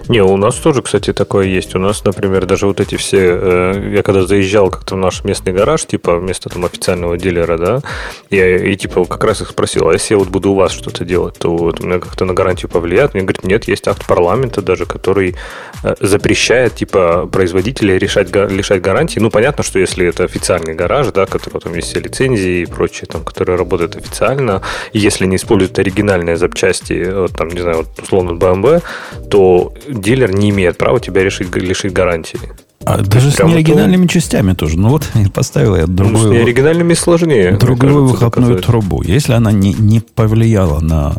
Не, 0.10 0.22
у 0.22 0.38
нас 0.38 0.56
тоже, 0.56 0.82
кстати, 0.82 1.14
такое 1.14 1.48
есть. 1.48 1.76
У 1.76 1.80
нас, 1.80 2.04
например, 2.04 2.46
даже 2.46 2.68
вот 2.68 2.80
эти 2.80 2.96
все... 2.96 3.18
э, 3.20 3.92
я 3.96 4.04
когда 4.04 4.26
заезжал 4.26 4.70
как-то 4.70 4.96
в 4.96 4.98
наш 4.98 5.24
местный 5.24 5.54
гараж, 5.54 5.86
типа 5.86 6.18
вместо 6.18 6.50
там 6.50 6.66
официального 6.66 7.18
дилера, 7.18 7.58
да, 7.58 7.82
я 8.30 8.58
и 8.58 8.76
типа 8.76 9.06
как 9.06 9.24
раз 9.24 9.42
их 9.42 9.50
спросил, 9.50 9.90
а 9.90 9.94
если 9.94 10.14
я 10.14 10.18
вот 10.18 10.30
буду 10.30 10.52
у 10.52 10.56
вас 10.56 10.72
что-то 10.72 11.06
делать, 11.06 11.38
то 11.38 11.56
вот 11.56 11.80
у 11.80 11.86
меня 11.86 12.00
как-то 12.00 12.26
на 12.26 12.34
гарантию 12.34 12.70
повлияет? 12.70 13.14
Мне 13.14 13.24
говорят, 13.24 13.44
нет, 13.44 13.68
есть 13.68 13.88
акт 13.88 14.06
парламента 14.06 14.62
даже, 14.62 14.86
который 14.86 15.36
э, 15.84 15.96
запрещает 16.00 16.76
типа 16.76 17.28
производителя 17.32 17.98
решать, 17.98 18.34
лишать 18.34 18.82
гарантии. 18.82 19.20
Ну, 19.20 19.30
понятно, 19.30 19.64
что 19.64 19.80
если 19.80 20.06
это 20.06 20.24
официальный 20.24 20.76
гараж, 20.76 21.08
да, 21.08 21.26
который 21.26 21.60
там 21.60 21.74
есть 21.76 21.90
все 21.90 22.00
лицензии 22.00 22.62
и 22.62 22.66
прочее, 22.66 23.08
там, 23.12 23.24
которые 23.24 23.58
работают 23.58 23.96
официально, 23.96 24.62
и 24.92 25.00
если 25.00 25.26
не 25.26 25.38
используют 25.38 25.80
оригинальные 25.80 26.38
запчасти, 26.38 27.10
вот, 27.12 27.34
там, 27.34 27.50
не 27.50 27.62
знаю, 27.62 27.78
вот, 27.78 27.88
условно 28.02 28.32
BMW, 28.32 28.82
то 29.30 29.73
дилер 29.90 30.34
не 30.34 30.50
имеет 30.50 30.78
права 30.78 31.00
тебя 31.00 31.24
решить, 31.24 31.56
лишить 31.56 31.94
гарантии. 31.94 32.40
А 32.86 32.98
даже 32.98 33.32
с 33.32 33.40
неоригинальными 33.40 34.08
частями 34.08 34.54
тоже. 34.54 34.78
Ну 34.78 34.90
вот, 34.90 35.10
поставил 35.34 35.76
я 35.78 35.84
Ну, 35.88 35.88
с 35.88 35.96
другую, 35.96 36.32
неоригинальными 36.34 36.94
сложнее. 36.94 37.54
другую 37.54 37.78
кажется, 37.78 38.12
выхлопную 38.14 38.50
доказать. 38.56 38.66
трубу. 38.66 39.02
Если 39.04 39.32
она 39.34 39.52
не, 39.54 39.74
не 39.74 40.02
повлияла 40.02 40.82
на, 40.82 41.16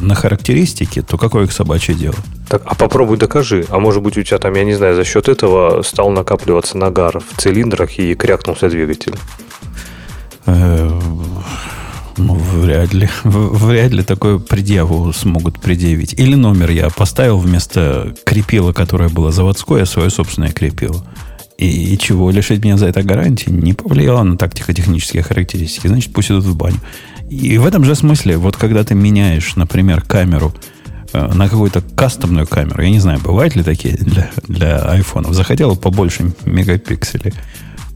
на 0.00 0.14
характеристики, 0.14 1.02
то 1.02 1.18
какое 1.18 1.44
их 1.44 1.52
собачье 1.52 1.94
дело? 1.94 2.14
Так, 2.48 2.62
а 2.64 2.74
попробуй 2.76 3.16
докажи. 3.16 3.66
А 3.68 3.80
может 3.80 4.02
быть, 4.02 4.16
у 4.16 4.22
тебя 4.22 4.38
там, 4.38 4.54
я 4.54 4.64
не 4.64 4.74
знаю, 4.74 4.94
за 4.94 5.04
счет 5.04 5.28
этого 5.28 5.82
стал 5.82 6.10
накапливаться 6.10 6.78
нагар 6.78 7.18
в 7.20 7.40
цилиндрах 7.40 7.98
и 7.98 8.14
крякнулся 8.14 8.68
двигатель. 8.68 9.14
Ну, 12.18 12.34
вряд 12.34 12.92
ли. 12.92 13.08
Вряд 13.24 13.92
ли 13.92 14.02
такую 14.02 14.40
предъяву 14.40 15.12
смогут 15.12 15.60
предъявить. 15.60 16.14
Или 16.14 16.34
номер 16.34 16.70
я 16.70 16.90
поставил 16.90 17.38
вместо 17.38 18.14
крепила, 18.24 18.72
которое 18.72 19.08
было 19.08 19.30
заводское, 19.30 19.84
свое 19.84 20.10
собственное 20.10 20.50
крепило. 20.50 21.04
И, 21.56 21.94
и 21.94 21.98
чего, 21.98 22.30
лишить 22.30 22.64
меня 22.64 22.76
за 22.76 22.86
это 22.86 23.02
гарантии 23.02 23.50
не 23.50 23.72
повлияло 23.72 24.22
на 24.22 24.36
тактико-технические 24.36 25.22
характеристики. 25.22 25.86
Значит, 25.86 26.12
пусть 26.12 26.30
идут 26.30 26.44
в 26.44 26.56
баню. 26.56 26.78
И 27.30 27.58
в 27.58 27.66
этом 27.66 27.84
же 27.84 27.94
смысле, 27.94 28.36
вот 28.36 28.56
когда 28.56 28.84
ты 28.84 28.94
меняешь, 28.94 29.56
например, 29.56 30.02
камеру 30.02 30.54
э, 31.12 31.32
на 31.34 31.48
какую-то 31.48 31.82
кастомную 31.82 32.46
камеру, 32.46 32.82
я 32.82 32.90
не 32.90 33.00
знаю, 33.00 33.20
бывают 33.20 33.54
ли 33.54 33.62
такие 33.62 33.96
для, 33.96 34.30
для 34.46 34.78
айфонов, 34.78 35.34
захотел 35.34 35.76
побольше 35.76 36.32
мегапикселей, 36.44 37.34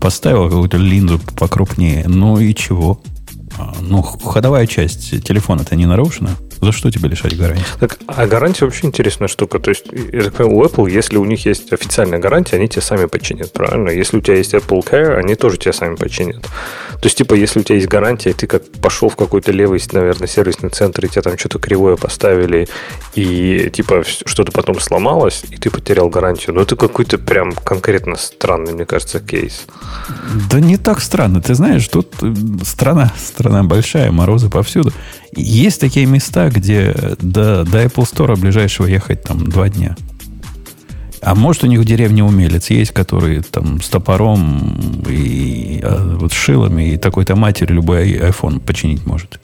поставил 0.00 0.45
какую-то 0.49 0.76
линзу 0.76 1.21
покрупнее, 1.37 2.05
ну 2.09 2.38
и 2.38 2.55
чего? 2.55 3.00
Ну, 3.81 4.02
ходовая 4.02 4.66
часть 4.66 5.25
телефона-то 5.25 5.76
не 5.76 5.87
нарушена. 5.87 6.31
За 6.62 6.71
что 6.71 6.92
тебе 6.92 7.09
лишать 7.09 7.37
гарантии? 7.37 7.64
Так, 7.81 7.99
а 8.07 8.25
гарантия 8.28 8.66
вообще 8.66 8.87
интересная 8.87 9.26
штука. 9.26 9.59
То 9.59 9.71
есть, 9.71 9.87
я 10.12 10.23
так 10.23 10.35
понимаю, 10.35 10.59
у 10.59 10.64
Apple, 10.64 10.88
если 10.88 11.16
у 11.16 11.25
них 11.25 11.45
есть 11.45 11.73
официальная 11.73 12.21
гарантия, 12.21 12.54
они 12.54 12.69
тебе 12.69 12.83
сами 12.83 13.07
починят, 13.07 13.52
правильно? 13.52 13.90
Если 13.90 14.19
у 14.19 14.21
тебя 14.21 14.37
есть 14.37 14.54
Apple 14.54 14.81
Care, 14.88 15.16
они 15.16 15.35
тоже 15.35 15.57
тебя 15.57 15.73
сами 15.73 15.97
починят. 15.97 16.42
То 16.42 17.07
есть, 17.07 17.19
типа, 17.19 17.35
если 17.35 17.59
у 17.59 17.62
тебя 17.64 17.75
есть 17.75 17.88
гарантия, 17.88 18.33
ты 18.33 18.47
как 18.47 18.62
пошел 18.81 19.09
в 19.09 19.16
какой-то 19.16 19.50
левый, 19.50 19.83
наверное, 19.90 20.28
сервисный 20.28 20.71
центр, 20.71 21.04
и 21.04 21.09
тебе 21.09 21.23
там 21.23 21.37
что-то 21.37 21.59
кривое 21.59 21.97
поставили, 21.97 22.69
и, 23.16 23.69
типа, 23.73 24.04
что-то 24.04 24.52
потом 24.52 24.78
сломалось, 24.78 25.42
и 25.50 25.57
ты 25.57 25.69
потерял 25.69 26.09
гарантию, 26.09 26.54
ну, 26.54 26.61
это 26.61 26.76
какой-то 26.76 27.19
прям 27.19 27.54
конкретно 27.54 28.14
странный, 28.14 28.73
мне 28.73 28.87
кажется, 28.87 29.19
кейс. 29.19 29.66
Да 30.49 30.61
не 30.61 30.76
так 30.76 31.00
странно. 31.00 31.42
Ты 31.42 31.57
знаешь, 31.57 31.88
тут 31.88 32.14
э, 32.23 32.33
страна, 32.64 33.12
страна 33.19 33.64
большая, 33.64 34.12
морозы 34.12 34.49
повсюду. 34.49 34.92
Есть 35.35 35.81
такие 35.81 36.07
места, 36.07 36.51
где 36.51 36.95
до, 37.21 37.65
до 37.65 37.85
Apple 37.85 38.05
Store 38.05 38.39
ближайшего 38.39 38.87
ехать 38.87 39.23
там 39.23 39.47
два 39.47 39.69
дня. 39.69 39.97
А 41.23 41.35
может, 41.35 41.62
у 41.65 41.69
них 41.69 41.81
в 41.81 41.85
деревне 41.85 42.25
умелец 42.25 42.69
есть, 42.71 42.93
который 42.93 43.43
там 43.43 43.81
с 43.81 43.89
топором 43.89 45.05
и 45.09 45.81
а, 45.83 46.17
вот 46.19 46.33
шилами 46.33 46.95
и 46.95 46.99
такой-то 46.99 47.37
матери 47.37 47.73
любой 47.73 48.12
iPhone 48.12 48.59
починить 48.61 49.07
может. 49.07 49.41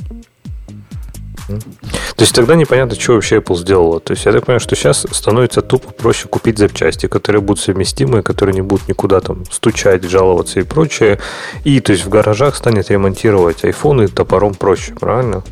То 1.47 2.25
есть 2.25 2.35
тогда 2.35 2.57
непонятно, 2.57 2.95
что 2.99 3.15
вообще 3.15 3.37
Apple 3.37 3.57
сделала. 3.57 4.01
То 4.01 4.13
есть 4.13 4.27
я 4.27 4.33
так 4.33 4.45
понимаю, 4.45 4.61
что 4.61 4.77
сейчас 4.77 5.07
становится 5.11 5.63
тупо 5.63 5.91
проще 5.93 6.29
купить 6.29 6.59
запчасти, 6.59 7.07
которые 7.07 7.41
будут 7.41 7.63
совместимы, 7.63 8.23
которые 8.23 8.55
не 8.55 8.61
будут 8.61 8.89
никуда 8.89 9.21
там 9.21 9.45
стучать, 9.51 10.05
жаловаться 10.05 10.61
и 10.61 10.65
прочее. 10.65 11.19
И 11.65 11.81
то 11.81 11.93
есть 11.93 12.05
в 12.05 12.11
гаражах 12.11 12.57
станет 12.57 12.91
ремонтировать 12.91 13.65
айфоны 13.65 14.09
топором 14.09 14.55
проще, 14.55 14.95
правильно? 14.95 15.43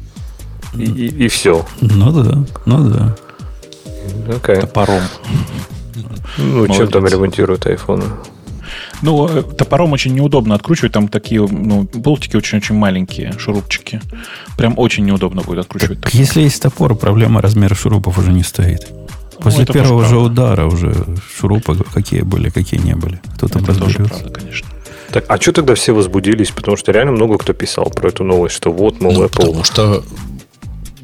И, 0.78 0.84
и, 0.84 1.24
и 1.24 1.28
все. 1.28 1.64
Ну 1.80 2.12
да, 2.12 2.44
ну 2.64 2.90
да. 2.90 3.16
Okay. 4.28 4.60
Топором. 4.60 5.02
Ну, 6.38 6.56
Молодец. 6.56 6.76
чем 6.76 6.88
там 6.88 7.06
ремонтируют 7.06 7.66
айфоны? 7.66 8.04
Ну, 9.02 9.28
э, 9.28 9.42
топором 9.42 9.92
очень 9.92 10.14
неудобно 10.14 10.54
откручивать. 10.54 10.92
Там 10.92 11.08
такие 11.08 11.40
ну, 11.40 11.88
болтики 11.94 12.36
очень-очень 12.36 12.74
маленькие, 12.74 13.32
шурупчики. 13.38 14.00
Прям 14.56 14.74
очень 14.78 15.04
неудобно 15.04 15.42
будет 15.42 15.60
откручивать. 15.60 16.00
Так, 16.00 16.14
если 16.14 16.42
есть 16.42 16.62
топор, 16.62 16.94
проблема 16.94 17.40
размера 17.40 17.74
шурупов 17.74 18.18
уже 18.18 18.32
не 18.32 18.42
стоит. 18.42 18.86
После 19.40 19.64
ну, 19.68 19.72
первого 19.72 20.04
же 20.04 20.16
удара 20.18 20.66
уже 20.66 20.94
шурупы 21.38 21.76
какие 21.92 22.22
были, 22.22 22.48
какие 22.48 22.80
не 22.80 22.94
были. 22.94 23.20
Кто 23.36 23.48
там 23.48 23.64
разберется. 23.64 23.98
Тоже 23.98 24.08
правда, 24.08 24.30
конечно. 24.30 24.68
Так, 25.12 25.24
а 25.28 25.40
что 25.40 25.52
тогда 25.52 25.74
все 25.74 25.94
возбудились? 25.94 26.50
Потому 26.50 26.76
что 26.76 26.90
реально 26.92 27.12
много 27.12 27.38
кто 27.38 27.52
писал 27.52 27.90
про 27.90 28.08
эту 28.08 28.24
новость, 28.24 28.54
что 28.54 28.72
вот, 28.72 29.00
мол, 29.00 29.12
ну, 29.12 29.24
Apple... 29.24 29.36
Потому 29.36 29.64
что 29.64 30.02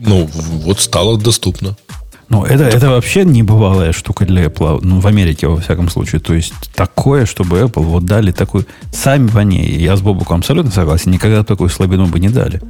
ну, 0.06 0.28
вот 0.64 0.80
стало 0.80 1.18
доступно. 1.18 1.76
Ну, 2.28 2.44
это, 2.44 2.64
это 2.64 2.88
вообще 2.88 3.25
небывалая 3.25 3.92
штука 3.92 4.25
для 4.25 4.47
Apple. 4.47 4.80
Ну, 4.82 5.00
в 5.00 5.06
Америке, 5.06 5.49
во 5.49 5.59
всяком 5.59 5.90
случае. 5.90 6.18
То 6.18 6.32
есть, 6.32 6.54
такое, 6.75 7.26
чтобы 7.26 7.59
Apple 7.61 7.82
вот 7.82 8.06
дали 8.06 8.32
такую... 8.32 8.64
Сами 8.90 9.28
по 9.28 9.40
ней, 9.40 9.78
я 9.78 9.97
с 9.97 10.00
Бобуком 10.00 10.38
абсолютно 10.38 10.71
согласен, 10.71 11.11
никогда 11.11 11.44
такую 11.44 11.68
слабину 11.68 12.06
бы 12.06 12.18
не 12.21 12.30
дали. 12.30 12.62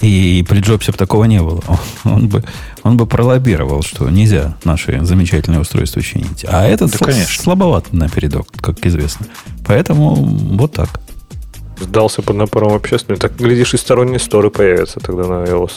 И 0.00 0.44
при 0.48 0.60
Джобсе 0.60 0.92
бы 0.92 0.98
такого 0.98 1.24
не 1.24 1.42
было. 1.42 1.62
Он 2.04 2.28
бы, 2.28 2.42
он 2.82 2.96
бы 2.96 3.06
пролоббировал, 3.06 3.82
что 3.82 4.08
нельзя 4.08 4.56
наши 4.64 5.04
замечательные 5.04 5.60
устройства 5.60 6.00
чинить. 6.00 6.46
А 6.48 6.64
этот 6.64 6.92
да, 6.92 6.98
конечно. 7.04 7.42
слабоват 7.42 7.92
напередок, 7.92 8.46
как 8.62 8.84
известно. 8.86 9.26
Поэтому 9.66 10.14
вот 10.14 10.72
так. 10.72 10.88
Сдался 11.78 12.22
под 12.22 12.36
напором 12.36 12.72
общественности. 12.72 13.20
Так, 13.20 13.36
глядишь, 13.36 13.74
и 13.74 13.76
сторонние 13.76 14.18
сторы 14.18 14.50
появятся 14.50 15.00
тогда 15.00 15.24
на 15.24 15.44
iOS. 15.44 15.72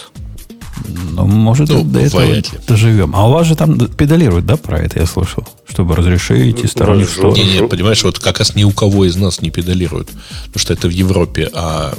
Ну, 0.88 1.25
может, 1.25 1.70
ну, 1.70 1.84
до 1.84 2.00
этого 2.00 2.25
доживем. 2.67 3.15
А 3.15 3.27
у 3.27 3.32
вас 3.32 3.48
же 3.48 3.55
там 3.55 3.77
педалируют, 3.88 4.46
да, 4.46 4.58
про 4.58 4.79
это 4.79 5.00
я 5.00 5.05
слышал? 5.05 5.48
Чтобы 5.67 5.96
разрешить 5.96 6.63
и 6.63 6.67
сторонних 6.67 7.10
сторон. 7.10 7.34
Не, 7.34 7.62
не, 7.62 7.67
понимаешь, 7.67 8.03
вот 8.03 8.20
как 8.20 8.39
раз 8.39 8.55
ни 8.55 8.63
у 8.63 8.72
кого 8.72 9.05
из 9.05 9.15
нас 9.15 9.41
не 9.41 9.50
педалируют. 9.50 10.10
Потому 10.46 10.60
что 10.60 10.74
это 10.74 10.88
в 10.88 10.91
Европе, 10.91 11.50
а 11.53 11.94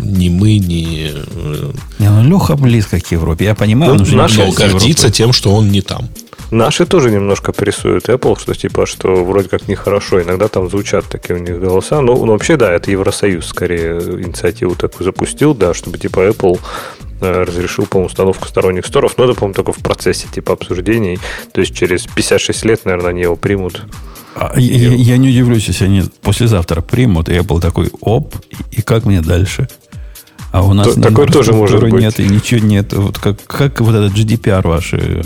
ни 0.00 0.28
мы, 0.28 0.58
ни... 0.58 1.12
Э, 1.12 1.72
не, 1.98 2.10
ну, 2.10 2.24
Леха 2.24 2.56
близко 2.56 3.00
к 3.00 3.10
Европе. 3.12 3.44
Я 3.44 3.54
понимаю, 3.54 3.94
ну, 3.94 3.96
он 3.96 4.02
уже 4.02 4.16
наш 4.16 4.36
гордится 4.36 5.10
тем, 5.10 5.32
что 5.32 5.54
он 5.54 5.70
не 5.70 5.82
там. 5.82 6.08
Наши 6.50 6.86
тоже 6.86 7.10
немножко 7.10 7.52
прессуют 7.52 8.08
Apple, 8.08 8.38
что 8.38 8.54
типа, 8.54 8.86
что 8.86 9.24
вроде 9.24 9.48
как 9.48 9.66
нехорошо. 9.66 10.22
Иногда 10.22 10.46
там 10.46 10.70
звучат 10.70 11.04
такие 11.06 11.38
у 11.38 11.42
них 11.42 11.58
голоса. 11.58 12.00
Но, 12.00 12.14
ну, 12.14 12.32
вообще, 12.32 12.56
да, 12.56 12.72
это 12.72 12.90
Евросоюз 12.90 13.46
скорее 13.46 13.98
инициативу 13.98 14.76
такую 14.76 15.04
запустил, 15.04 15.54
да, 15.54 15.74
чтобы 15.74 15.98
типа 15.98 16.28
Apple 16.28 16.60
разрешил, 17.20 17.86
по-моему, 17.86 18.06
установку 18.06 18.46
сторонних 18.48 18.86
сторов, 18.86 19.14
но 19.16 19.24
это, 19.24 19.34
по-моему, 19.34 19.54
только 19.54 19.72
в 19.72 19.78
процессе 19.78 20.26
типа 20.32 20.52
обсуждений. 20.54 21.18
То 21.52 21.60
есть 21.60 21.74
через 21.74 22.06
56 22.06 22.64
лет, 22.64 22.84
наверное, 22.84 23.10
они 23.10 23.22
его 23.22 23.36
примут. 23.36 23.82
А, 24.34 24.52
я, 24.58 24.92
я 24.92 25.16
не 25.16 25.30
удивлюсь, 25.30 25.66
если 25.68 25.86
они 25.86 26.02
послезавтра 26.22 26.82
примут, 26.82 27.28
и 27.28 27.34
я 27.34 27.42
был 27.42 27.60
такой, 27.60 27.90
оп, 28.00 28.34
и 28.70 28.82
как 28.82 29.06
мне 29.06 29.22
дальше? 29.22 29.68
А 30.52 30.62
у 30.62 30.72
нас 30.72 30.94
То, 30.94 31.00
такое 31.00 31.26
тоже 31.26 31.52
может 31.52 31.80
быть. 31.80 31.92
нет, 31.92 32.20
и 32.20 32.28
ничего 32.28 32.60
нет. 32.60 32.92
Вот 32.92 33.18
как, 33.18 33.42
как 33.44 33.80
вот 33.80 33.94
этот 33.94 34.12
GDPR 34.12 34.66
ваши 34.66 35.22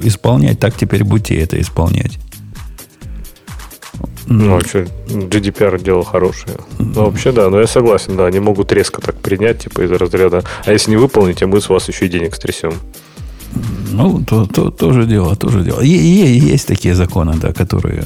исполнять, 0.00 0.58
так 0.58 0.76
теперь 0.76 1.04
будете 1.04 1.36
это 1.36 1.60
исполнять. 1.60 2.18
Ну, 4.26 4.56
а 4.56 4.60
что, 4.60 4.86
GDPR 5.08 5.82
дело 5.82 6.04
хорошее. 6.04 6.56
Ну, 6.78 7.04
вообще, 7.04 7.32
да, 7.32 7.50
но 7.50 7.60
я 7.60 7.66
согласен, 7.66 8.16
да, 8.16 8.26
они 8.26 8.40
могут 8.40 8.72
резко 8.72 9.00
так 9.00 9.16
принять, 9.16 9.60
типа, 9.60 9.82
из 9.82 9.90
разряда. 9.90 10.42
А 10.64 10.72
если 10.72 10.90
не 10.90 10.96
выполните, 10.96 11.46
мы 11.46 11.60
с 11.60 11.68
вас 11.68 11.88
еще 11.88 12.06
и 12.06 12.08
денег 12.08 12.34
стрясем. 12.34 12.72
Ну, 13.90 14.22
то, 14.24 14.46
то, 14.46 14.70
тоже 14.70 15.04
дело, 15.04 15.36
тоже 15.36 15.62
дело. 15.62 15.80
И, 15.80 15.88
и, 15.88 16.38
есть 16.38 16.66
такие 16.66 16.94
законы, 16.94 17.34
да, 17.34 17.52
которые 17.52 18.04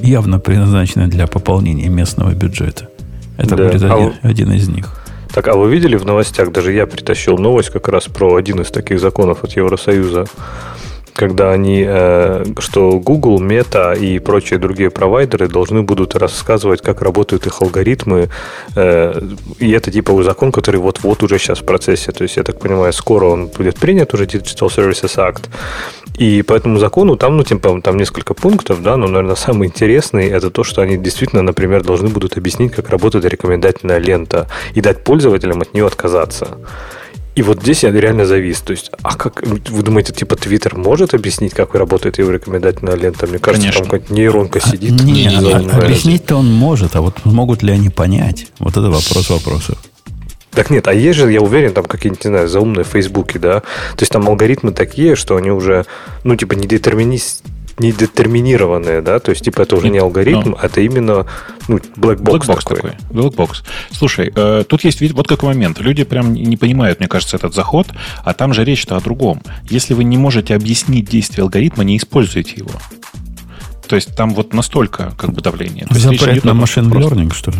явно 0.00 0.38
предназначены 0.38 1.08
для 1.08 1.26
пополнения 1.26 1.88
местного 1.88 2.30
бюджета. 2.30 2.88
Это 3.36 3.56
да. 3.56 3.64
будет 3.68 3.82
а 3.82 3.94
один, 3.94 4.12
а 4.22 4.28
один 4.28 4.52
из 4.52 4.68
них. 4.68 5.00
Так, 5.32 5.48
а 5.48 5.54
вы 5.54 5.70
видели 5.70 5.96
в 5.96 6.04
новостях, 6.04 6.50
даже 6.52 6.72
я 6.72 6.86
притащил 6.86 7.38
новость 7.38 7.70
как 7.70 7.88
раз 7.88 8.04
про 8.04 8.34
один 8.34 8.60
из 8.60 8.70
таких 8.70 8.98
законов 8.98 9.44
от 9.44 9.56
Евросоюза 9.56 10.26
когда 11.14 11.50
они, 11.50 11.84
э, 11.86 12.44
что 12.58 12.98
Google, 12.98 13.40
Meta 13.40 13.98
и 13.98 14.18
прочие 14.18 14.58
другие 14.58 14.90
провайдеры 14.90 15.48
должны 15.48 15.82
будут 15.82 16.14
рассказывать, 16.16 16.82
как 16.82 17.02
работают 17.02 17.46
их 17.46 17.62
алгоритмы. 17.62 18.28
Э, 18.76 19.20
и 19.58 19.70
это 19.70 19.90
типа 19.90 20.22
закон, 20.22 20.52
который 20.52 20.80
вот-вот 20.80 21.22
уже 21.22 21.38
сейчас 21.38 21.60
в 21.60 21.64
процессе. 21.64 22.12
То 22.12 22.22
есть, 22.24 22.36
я 22.36 22.42
так 22.42 22.58
понимаю, 22.58 22.92
скоро 22.92 23.26
он 23.26 23.48
будет 23.48 23.76
принят, 23.76 24.14
уже 24.14 24.24
Digital 24.24 24.68
Services 24.68 25.16
Act. 25.16 25.48
И 26.18 26.42
по 26.42 26.52
этому 26.52 26.78
закону 26.78 27.16
там, 27.16 27.36
ну, 27.36 27.44
типа, 27.44 27.80
там 27.82 27.96
несколько 27.96 28.34
пунктов, 28.34 28.82
да, 28.82 28.96
но, 28.96 29.06
наверное, 29.06 29.36
самый 29.36 29.68
интересный 29.68 30.28
это 30.28 30.50
то, 30.50 30.64
что 30.64 30.82
они 30.82 30.96
действительно, 30.98 31.42
например, 31.42 31.82
должны 31.82 32.08
будут 32.08 32.36
объяснить, 32.36 32.72
как 32.72 32.90
работает 32.90 33.24
рекомендательная 33.24 33.98
лента 33.98 34.46
и 34.74 34.80
дать 34.80 35.02
пользователям 35.02 35.62
от 35.62 35.72
нее 35.72 35.86
отказаться. 35.86 36.58
И 37.40 37.42
вот 37.42 37.62
здесь 37.62 37.84
я 37.84 37.90
реально 37.90 38.26
завис. 38.26 38.60
То 38.60 38.72
есть, 38.72 38.90
а 39.02 39.16
как 39.16 39.42
вы 39.46 39.82
думаете, 39.82 40.12
типа 40.12 40.36
Твиттер 40.36 40.76
может 40.76 41.14
объяснить, 41.14 41.54
как 41.54 41.74
работает 41.74 42.18
его 42.18 42.30
рекомендательная 42.32 42.96
лента? 42.96 43.26
Мне 43.26 43.38
кажется, 43.38 43.68
Конечно. 43.68 43.80
там 43.80 43.90
какая-то 43.90 44.12
нейронка 44.12 44.60
а, 44.62 44.68
сидит. 44.68 44.90
Не, 44.90 45.24
не, 45.24 45.36
не, 45.36 45.70
объяснить-то 45.70 46.36
он 46.36 46.52
может, 46.52 46.96
а 46.96 47.00
вот 47.00 47.24
могут 47.24 47.62
ли 47.62 47.72
они 47.72 47.88
понять? 47.88 48.48
Вот 48.58 48.72
это 48.76 48.90
вопрос 48.90 49.30
вопросов. 49.30 49.78
Так 50.50 50.68
нет, 50.68 50.86
а 50.86 50.92
есть 50.92 51.18
же, 51.18 51.32
я 51.32 51.40
уверен, 51.40 51.72
там 51.72 51.84
какие-нибудь, 51.84 52.22
не 52.26 52.28
знаю, 52.28 52.46
заумные 52.46 52.84
фейсбуки, 52.84 53.38
да? 53.38 53.60
То 53.60 54.00
есть 54.00 54.12
там 54.12 54.28
алгоритмы 54.28 54.72
такие, 54.72 55.16
что 55.16 55.36
они 55.36 55.50
уже, 55.50 55.86
ну, 56.24 56.36
типа, 56.36 56.52
не 56.52 56.66
детерминист 56.66 57.42
недетерминированные, 57.80 59.00
да, 59.00 59.18
то 59.18 59.30
есть 59.30 59.44
типа 59.44 59.62
это 59.62 59.76
уже 59.76 59.88
не 59.88 59.98
алгоритм, 59.98 60.50
но. 60.50 60.58
это 60.62 60.80
именно 60.80 61.26
ну, 61.68 61.78
black 61.96 62.18
box, 62.18 62.46
black 62.46 62.62
такой. 62.62 62.76
такой. 62.76 62.92
Black 63.10 63.34
box. 63.34 63.64
Слушай, 63.90 64.32
э, 64.34 64.64
тут 64.68 64.84
есть 64.84 65.00
вот 65.12 65.26
какой 65.26 65.48
момент. 65.48 65.80
Люди 65.80 66.04
прям 66.04 66.32
не 66.32 66.56
понимают, 66.56 67.00
мне 67.00 67.08
кажется, 67.08 67.36
этот 67.36 67.54
заход, 67.54 67.88
а 68.24 68.34
там 68.34 68.54
же 68.54 68.64
речь-то 68.64 68.96
о 68.96 69.00
другом. 69.00 69.42
Если 69.68 69.94
вы 69.94 70.04
не 70.04 70.18
можете 70.18 70.54
объяснить 70.54 71.08
действие 71.08 71.42
алгоритма, 71.42 71.84
не 71.84 71.96
используйте 71.96 72.54
его. 72.56 72.70
То 73.90 73.96
есть 73.96 74.14
там 74.14 74.34
вот 74.34 74.54
настолько 74.54 75.12
как 75.18 75.32
бы 75.32 75.42
давление. 75.42 75.84
Запрет 75.90 76.44
на 76.44 76.54
машин 76.54 76.92
learning, 76.92 77.34
что 77.34 77.50
ли? 77.50 77.56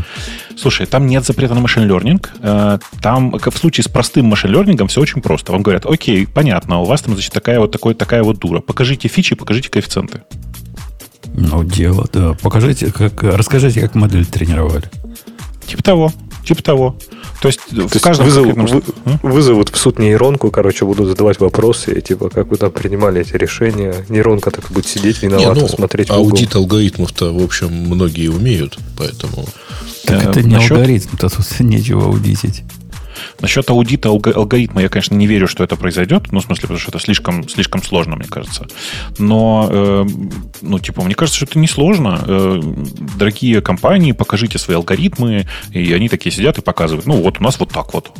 Слушай, 0.56 0.86
там 0.86 1.08
нет 1.08 1.24
запрета 1.24 1.54
на 1.54 1.60
машин 1.60 1.90
learning. 1.90 2.24
Э, 2.38 2.78
там, 3.02 3.32
как 3.32 3.52
в 3.52 3.58
случае 3.58 3.82
с 3.82 3.88
простым 3.88 4.26
машин 4.26 4.54
learning, 4.54 4.86
все 4.86 5.00
очень 5.00 5.22
просто. 5.22 5.50
Вам 5.50 5.62
говорят, 5.62 5.86
окей, 5.86 6.28
понятно, 6.28 6.78
у 6.78 6.84
вас 6.84 7.02
там, 7.02 7.14
значит, 7.14 7.32
такая 7.32 7.58
вот, 7.58 7.72
такой, 7.72 7.94
такая 7.94 8.22
вот 8.22 8.38
дура. 8.38 8.60
Покажите 8.60 9.08
фичи, 9.08 9.34
покажите 9.34 9.70
коэффициенты. 9.70 10.22
Ну, 11.34 11.64
дело, 11.64 12.06
да. 12.12 12.34
Покажите, 12.40 12.92
как, 12.92 13.24
расскажите, 13.24 13.80
как 13.80 13.96
модель 13.96 14.24
тренировали. 14.24 14.88
Типа 15.66 15.82
того. 15.82 16.12
Типа 16.50 16.64
того. 16.64 16.96
То 17.40 17.46
есть 17.46 17.60
То 17.70 17.86
в 17.86 18.02
каждом 18.02 18.26
вызов, 18.26 18.44
вы, 18.44 18.82
вызовут 19.22 19.68
в 19.68 19.76
суд 19.76 20.00
нейронку, 20.00 20.50
короче, 20.50 20.84
будут 20.84 21.06
задавать 21.06 21.38
вопросы, 21.38 22.00
типа, 22.00 22.28
как 22.28 22.48
вы 22.48 22.56
там 22.56 22.72
принимали 22.72 23.20
эти 23.20 23.34
решения. 23.34 23.94
Нейронка 24.08 24.50
так 24.50 24.68
будет 24.72 24.86
сидеть 24.86 25.22
виновата, 25.22 25.54
Не, 25.54 25.60
ну, 25.60 25.68
смотреть 25.68 26.10
Аудит 26.10 26.56
алгоритмов-то, 26.56 27.32
в 27.32 27.40
общем, 27.40 27.68
многие 27.72 28.26
умеют, 28.26 28.78
поэтому... 28.98 29.46
Так 30.04 30.24
это 30.24 30.42
не 30.42 30.54
насчет... 30.56 30.72
алгоритм, 30.72 31.16
то 31.16 31.28
тут 31.28 31.46
нечего 31.60 32.06
аудитить. 32.06 32.64
Насчет 33.40 33.68
аудита 33.70 34.08
алгоритма 34.08 34.82
я, 34.82 34.88
конечно, 34.88 35.14
не 35.14 35.26
верю, 35.26 35.48
что 35.48 35.64
это 35.64 35.76
произойдет. 35.76 36.32
Ну, 36.32 36.40
в 36.40 36.44
смысле, 36.44 36.62
потому 36.62 36.78
что 36.78 36.90
это 36.90 36.98
слишком, 36.98 37.48
слишком 37.48 37.82
сложно, 37.82 38.16
мне 38.16 38.28
кажется. 38.28 38.66
Но, 39.18 39.68
э, 39.70 40.06
ну, 40.62 40.78
типа, 40.78 41.02
мне 41.02 41.14
кажется, 41.14 41.36
что 41.38 41.46
это 41.46 41.58
несложно. 41.58 42.22
Э, 42.26 42.60
дорогие 43.18 43.60
компании, 43.60 44.12
покажите 44.12 44.58
свои 44.58 44.76
алгоритмы. 44.76 45.46
И 45.72 45.92
они 45.92 46.08
такие 46.08 46.34
сидят 46.34 46.58
и 46.58 46.62
показывают. 46.62 47.06
Ну, 47.06 47.22
вот 47.22 47.40
у 47.40 47.42
нас 47.42 47.58
вот 47.58 47.70
так 47.70 47.94
вот. 47.94 48.10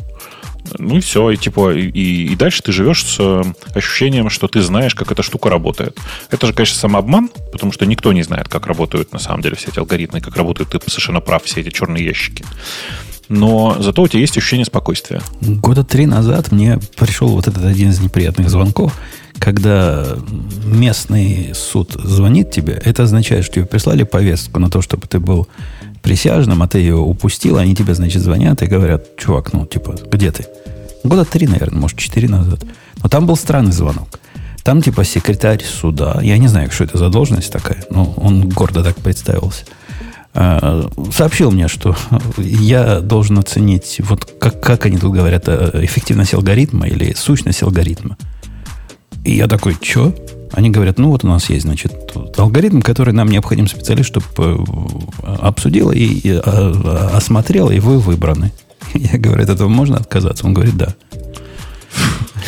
Ну 0.77 0.97
и 0.97 0.99
все, 1.01 1.31
и 1.31 1.37
типа, 1.37 1.73
и, 1.73 1.89
и 1.89 2.35
дальше 2.35 2.61
ты 2.61 2.71
живешь 2.71 3.03
с 3.03 3.17
э, 3.19 3.43
ощущением, 3.73 4.29
что 4.29 4.47
ты 4.47 4.61
знаешь, 4.61 4.95
как 4.95 5.11
эта 5.11 5.23
штука 5.23 5.49
работает. 5.49 5.97
Это 6.29 6.47
же, 6.47 6.53
конечно, 6.53 6.77
самообман, 6.77 7.29
потому 7.51 7.71
что 7.71 7.85
никто 7.85 8.13
не 8.13 8.23
знает, 8.23 8.47
как 8.47 8.67
работают 8.67 9.11
на 9.11 9.19
самом 9.19 9.41
деле 9.41 9.55
все 9.55 9.69
эти 9.69 9.79
алгоритмы, 9.79 10.21
как 10.21 10.35
работают, 10.37 10.69
ты 10.69 10.79
совершенно 10.89 11.19
прав, 11.19 11.43
все 11.43 11.61
эти 11.61 11.69
черные 11.69 12.05
ящики 12.05 12.45
но 13.31 13.77
зато 13.79 14.01
у 14.01 14.07
тебя 14.09 14.19
есть 14.19 14.37
ощущение 14.37 14.65
спокойствия. 14.65 15.21
Года 15.39 15.85
три 15.85 16.05
назад 16.05 16.51
мне 16.51 16.79
пришел 16.97 17.29
вот 17.29 17.47
этот 17.47 17.63
один 17.63 17.89
из 17.89 18.01
неприятных 18.01 18.49
звонков, 18.49 18.99
когда 19.39 20.05
местный 20.65 21.51
суд 21.55 21.93
звонит 21.93 22.51
тебе, 22.51 22.73
это 22.73 23.03
означает, 23.03 23.45
что 23.45 23.55
тебе 23.55 23.65
прислали 23.65 24.03
повестку 24.03 24.59
на 24.59 24.69
то, 24.69 24.81
чтобы 24.81 25.07
ты 25.07 25.19
был 25.19 25.47
присяжным, 26.01 26.61
а 26.61 26.67
ты 26.67 26.79
ее 26.79 26.97
упустил, 26.97 27.57
они 27.57 27.73
тебе, 27.73 27.95
значит, 27.95 28.21
звонят 28.21 28.61
и 28.63 28.67
говорят, 28.67 29.15
чувак, 29.15 29.53
ну, 29.53 29.65
типа, 29.65 29.95
где 30.11 30.31
ты? 30.33 30.45
Года 31.05 31.23
три, 31.23 31.47
наверное, 31.47 31.79
может, 31.79 31.97
четыре 31.97 32.27
назад. 32.27 32.65
Но 33.01 33.07
там 33.07 33.25
был 33.25 33.37
странный 33.37 33.71
звонок. 33.71 34.19
Там, 34.63 34.81
типа, 34.81 35.05
секретарь 35.05 35.63
суда, 35.63 36.19
я 36.21 36.37
не 36.37 36.49
знаю, 36.49 36.69
что 36.69 36.83
это 36.83 36.97
за 36.97 37.07
должность 37.07 37.51
такая, 37.51 37.85
но 37.89 38.13
он 38.17 38.49
гордо 38.49 38.83
так 38.83 38.97
представился– 38.97 39.63
сообщил 40.33 41.51
мне, 41.51 41.67
что 41.67 41.95
я 42.37 43.01
должен 43.01 43.37
оценить, 43.39 43.97
вот 43.99 44.25
как, 44.39 44.61
как 44.61 44.85
они 44.85 44.97
тут 44.97 45.13
говорят, 45.13 45.43
э, 45.47 45.79
эффективность 45.83 46.33
алгоритма 46.33 46.87
или 46.87 47.13
сущность 47.13 47.61
алгоритма. 47.63 48.17
И 49.25 49.35
я 49.35 49.47
такой, 49.47 49.75
что? 49.81 50.15
Они 50.53 50.69
говорят, 50.69 50.99
ну 50.99 51.09
вот 51.09 51.23
у 51.23 51.27
нас 51.27 51.49
есть, 51.49 51.63
значит, 51.63 51.93
алгоритм, 52.37 52.81
который 52.81 53.13
нам 53.13 53.29
необходим 53.29 53.67
специалист, 53.67 54.07
чтобы 54.07 54.25
э, 54.37 55.35
обсудил 55.41 55.91
и, 55.91 56.05
и 56.05 56.31
осмотрел, 56.31 57.69
и 57.69 57.79
вы 57.79 57.99
выбраны. 57.99 58.51
Я 58.93 59.17
говорю, 59.17 59.43
от 59.43 59.49
этого 59.49 59.67
можно 59.67 59.97
отказаться? 59.97 60.45
Он 60.45 60.53
говорит, 60.53 60.77
да. 60.77 60.95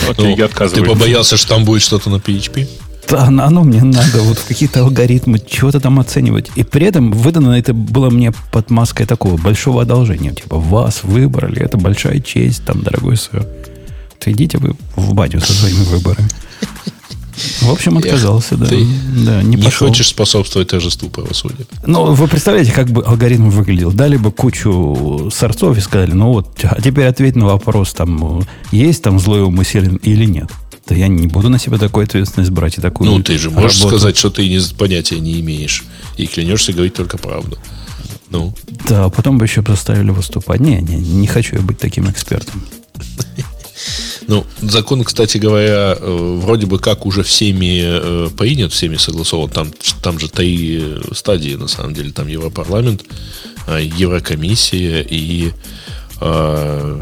Окей, 0.10 0.26
ну, 0.26 0.38
я 0.38 0.46
отказываюсь. 0.46 0.88
Ты 0.88 0.94
побоялся, 0.94 1.38
что 1.38 1.50
там 1.50 1.64
будет 1.64 1.82
что-то 1.82 2.10
на 2.10 2.16
PHP? 2.16 2.68
Да, 3.10 3.26
оно 3.28 3.64
мне 3.64 3.84
надо 3.84 4.22
вот 4.22 4.38
в 4.38 4.48
какие-то 4.48 4.82
алгоритмы 4.82 5.40
чего-то 5.40 5.80
там 5.80 6.00
оценивать. 6.00 6.52
И 6.56 6.64
при 6.64 6.88
этом 6.88 7.12
выдано 7.12 7.52
это 7.52 7.74
было 7.74 8.10
мне 8.10 8.32
под 8.52 8.70
маской 8.70 9.06
такого 9.06 9.38
большого 9.38 9.82
одолжения. 9.82 10.34
Типа, 10.34 10.58
вас 10.58 11.04
выбрали, 11.04 11.62
это 11.62 11.78
большая 11.78 12.20
честь, 12.20 12.64
там, 12.66 12.82
дорогой 12.82 13.18
сэр. 13.18 13.46
То 14.20 14.32
идите 14.32 14.58
вы 14.58 14.76
в 14.96 15.14
баню 15.14 15.42
со 15.42 15.54
своими 15.54 15.84
выборами. 15.84 16.30
В 17.62 17.72
общем, 17.72 17.98
отказался, 17.98 18.56
да. 18.58 18.68
Ты 18.68 18.86
да, 19.26 19.42
не, 19.42 19.58
не 19.58 19.70
хочешь 19.70 20.08
способствовать 20.08 20.70
торжеству 20.70 21.10
правосудия. 21.10 21.66
Ну, 21.86 22.14
вы 22.14 22.28
представляете, 22.28 22.72
как 22.72 22.90
бы 22.90 23.04
алгоритм 23.04 23.50
выглядел? 23.50 23.92
Дали 23.92 24.18
бы 24.18 24.32
кучу 24.32 25.30
сорцов 25.34 25.78
и 25.78 25.82
сказали, 25.82 26.12
ну 26.12 26.34
вот, 26.34 26.60
а 26.64 26.80
теперь 26.82 27.06
ответь 27.06 27.36
на 27.36 27.46
вопрос, 27.46 27.94
там, 27.94 28.44
есть 28.72 29.04
там 29.04 29.20
злой 29.20 29.42
умысел 29.42 29.82
или 29.82 30.26
нет. 30.26 30.52
Да 30.88 30.96
я 30.96 31.08
не 31.08 31.28
буду 31.28 31.50
на 31.50 31.60
себя 31.60 31.78
такую 31.78 32.06
ответственность 32.06 32.52
брать 32.52 32.78
и 32.78 32.82
такую 32.82 33.10
Ну, 33.10 33.24
ты 33.24 33.38
же 33.38 33.50
можешь 33.50 33.80
работу. 33.80 33.98
сказать, 33.98 34.18
что 34.18 34.30
ты 34.30 34.48
не, 34.48 34.60
понятия 34.78 35.20
не 35.20 35.40
имеешь. 35.40 35.84
И 36.18 36.28
клянешься 36.28 36.74
говорить 36.74 36.94
только 36.94 37.18
правду. 37.18 37.58
Ну. 38.30 38.54
Да, 38.90 39.10
потом 39.10 39.38
бы 39.38 39.46
еще 39.46 39.64
заставили 39.66 40.12
выступать. 40.12 40.60
Не, 40.60 40.82
не, 40.82 40.96
не 40.96 41.28
хочу 41.28 41.56
я 41.56 41.62
быть 41.62 41.78
таким 41.78 42.10
экспертом. 42.10 42.64
Ну, 44.28 44.46
закон, 44.62 45.04
кстати 45.04 45.38
говоря, 45.38 45.98
э, 46.00 46.40
вроде 46.42 46.66
бы 46.66 46.80
как 46.80 47.06
уже 47.06 47.24
всеми 47.24 47.82
э, 47.84 48.30
принят, 48.38 48.72
всеми 48.72 48.96
согласован. 48.96 49.50
Там, 49.50 49.74
там 50.02 50.18
же 50.18 50.30
три 50.30 51.02
стадии, 51.12 51.56
на 51.56 51.68
самом 51.68 51.94
деле. 51.94 52.12
Там 52.12 52.28
Европарламент, 52.28 53.04
э, 53.68 53.82
Еврокомиссия 53.98 55.02
и 55.02 55.52
а, 56.26 57.02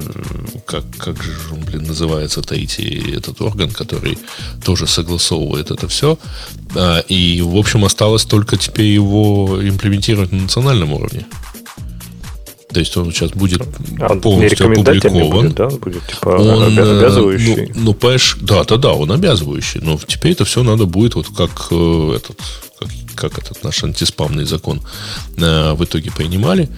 как, 0.66 0.84
как 0.98 1.22
же 1.22 1.32
он, 1.52 1.60
блин, 1.60 1.84
называется 1.84 2.42
третий 2.42 3.14
этот 3.16 3.40
орган, 3.40 3.70
который 3.70 4.18
тоже 4.66 4.88
согласовывает 4.88 5.70
это 5.70 5.88
все. 5.88 6.18
А, 6.76 7.00
и, 7.08 7.42
в 7.42 7.56
общем, 7.56 7.86
осталось 7.86 8.26
только 8.26 8.58
теперь 8.58 8.88
его 8.88 9.60
имплементировать 9.62 10.32
на 10.32 10.42
национальном 10.42 10.94
уровне. 10.94 11.26
То 12.74 12.80
есть 12.80 12.98
он 12.98 13.12
сейчас 13.12 13.32
будет 13.32 13.62
а 14.00 14.16
полностью 14.16 14.72
опубликован. 14.72 15.30
Будет, 15.30 15.54
да? 15.54 15.68
будет 15.68 16.08
типа 16.08 16.30
он, 16.30 16.78
э, 16.78 16.98
обязывающий. 16.98 17.72
Ну, 17.76 17.82
ну, 17.82 17.94
понимаешь, 17.94 18.38
да, 18.42 18.64
да, 18.64 18.78
да, 18.78 18.94
он 18.94 19.12
обязывающий. 19.12 19.82
Но 19.82 20.00
теперь 20.08 20.32
это 20.32 20.46
все 20.46 20.64
надо 20.64 20.86
будет 20.86 21.14
вот 21.14 21.28
как 21.28 21.68
э, 21.70 22.14
этот, 22.16 22.40
как, 22.80 22.90
как 23.16 23.38
этот 23.38 23.64
наш 23.64 23.84
антиспамный 23.84 24.46
закон 24.46 24.82
э, 25.38 25.74
в 25.74 25.84
итоге 25.84 26.12
принимали. 26.12 26.70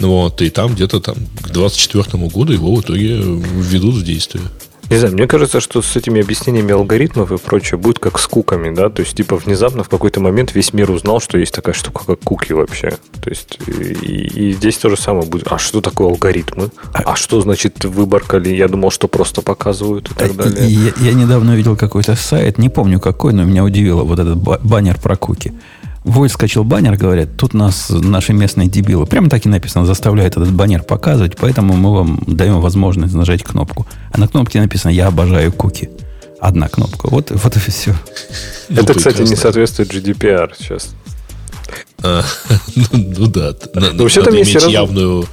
Вот, 0.00 0.42
и 0.42 0.50
там 0.50 0.74
где-то 0.74 1.00
там 1.00 1.16
к 1.42 1.50
24 1.50 2.26
году 2.28 2.52
его 2.52 2.74
в 2.74 2.80
итоге 2.80 3.16
введут 3.16 3.94
в 3.94 4.04
действие. 4.04 4.44
Не 4.88 4.98
знаю, 4.98 5.14
мне 5.14 5.26
кажется, 5.26 5.60
что 5.60 5.82
с 5.82 5.96
этими 5.96 6.20
объяснениями 6.20 6.72
алгоритмов 6.72 7.32
и 7.32 7.38
прочее 7.38 7.76
будет 7.76 7.98
как 7.98 8.20
с 8.20 8.26
куками, 8.26 8.72
да, 8.72 8.88
то 8.88 9.02
есть, 9.02 9.16
типа, 9.16 9.36
внезапно 9.36 9.82
в 9.82 9.88
какой-то 9.88 10.20
момент 10.20 10.54
весь 10.54 10.72
мир 10.72 10.90
узнал, 10.90 11.20
что 11.20 11.38
есть 11.38 11.52
такая 11.52 11.74
штука, 11.74 12.04
как 12.06 12.20
куки 12.20 12.52
вообще. 12.52 12.96
То 13.20 13.30
есть, 13.30 13.58
и, 13.66 13.72
и 13.72 14.52
здесь 14.52 14.78
то 14.78 14.88
же 14.88 14.96
самое 14.96 15.26
будет. 15.26 15.48
А 15.50 15.58
что 15.58 15.80
такое 15.80 16.08
алгоритмы? 16.08 16.70
А 16.92 17.16
что 17.16 17.40
значит 17.40 17.84
выборкали? 17.84 18.50
Я 18.50 18.68
думал, 18.68 18.90
что 18.90 19.08
просто 19.08 19.42
показывают 19.42 20.08
и 20.12 20.14
так 20.14 20.30
а, 20.30 20.34
далее. 20.34 20.68
Я, 20.68 20.92
я 21.00 21.14
недавно 21.14 21.54
увидел 21.54 21.76
какой-то 21.76 22.14
сайт, 22.14 22.58
не 22.58 22.68
помню 22.68 23.00
какой, 23.00 23.32
но 23.32 23.42
меня 23.42 23.64
удивило 23.64 24.04
вот 24.04 24.20
этот 24.20 24.36
баннер 24.38 24.98
про 25.00 25.16
куки. 25.16 25.52
Вой 26.06 26.28
скачал 26.28 26.62
баннер, 26.62 26.96
говорят, 26.96 27.36
тут 27.36 27.52
нас 27.52 27.90
наши 27.90 28.32
местные 28.32 28.68
дебилы, 28.68 29.06
прямо 29.06 29.28
так 29.28 29.44
и 29.44 29.48
написано, 29.48 29.84
заставляют 29.84 30.36
этот 30.36 30.52
баннер 30.52 30.84
показывать, 30.84 31.36
поэтому 31.36 31.74
мы 31.74 31.92
вам 31.92 32.22
даем 32.28 32.60
возможность 32.60 33.12
нажать 33.12 33.42
кнопку. 33.42 33.88
А 34.12 34.20
на 34.20 34.28
кнопке 34.28 34.60
написано 34.60 34.92
«Я 34.92 35.08
обожаю 35.08 35.50
куки». 35.50 35.90
Одна 36.38 36.68
кнопка. 36.68 37.08
Вот, 37.10 37.32
вот 37.32 37.56
и 37.56 37.58
все. 37.58 37.92
Это, 38.68 38.94
кстати, 38.94 39.22
не 39.22 39.34
соответствует 39.34 39.92
GDPR 39.92 40.52
сейчас. 40.56 40.90
А, 42.02 42.22
ну, 42.76 42.84
ну 42.92 43.26
да, 43.26 43.54
на, 43.74 43.92
Но 43.92 44.02
вообще 44.02 44.20
надо 44.20 44.32
там 44.32 44.40
иметь 44.40 44.66
явную, 44.66 45.24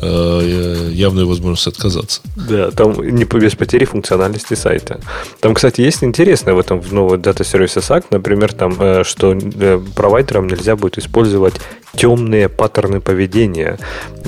э, 0.00 0.90
явную 0.92 1.26
возможность 1.26 1.66
отказаться. 1.66 2.20
Да, 2.36 2.70
там 2.70 2.92
не 3.02 3.24
без 3.24 3.54
потери 3.54 3.84
функциональности 3.84 4.54
сайта. 4.54 5.00
Там, 5.40 5.54
кстати, 5.54 5.80
есть 5.80 6.04
интересное 6.04 6.54
в 6.54 6.58
этом 6.58 6.80
в 6.80 6.92
новой 6.92 7.18
Data 7.18 7.42
Services 7.42 7.88
Act, 7.90 8.06
например, 8.10 8.52
там, 8.52 8.76
э, 8.78 9.04
что 9.04 9.34
э, 9.34 9.80
провайдерам 9.96 10.46
нельзя 10.46 10.76
будет 10.76 10.98
использовать 10.98 11.54
темные 11.94 12.48
паттерны 12.48 13.00
поведения, 13.00 13.78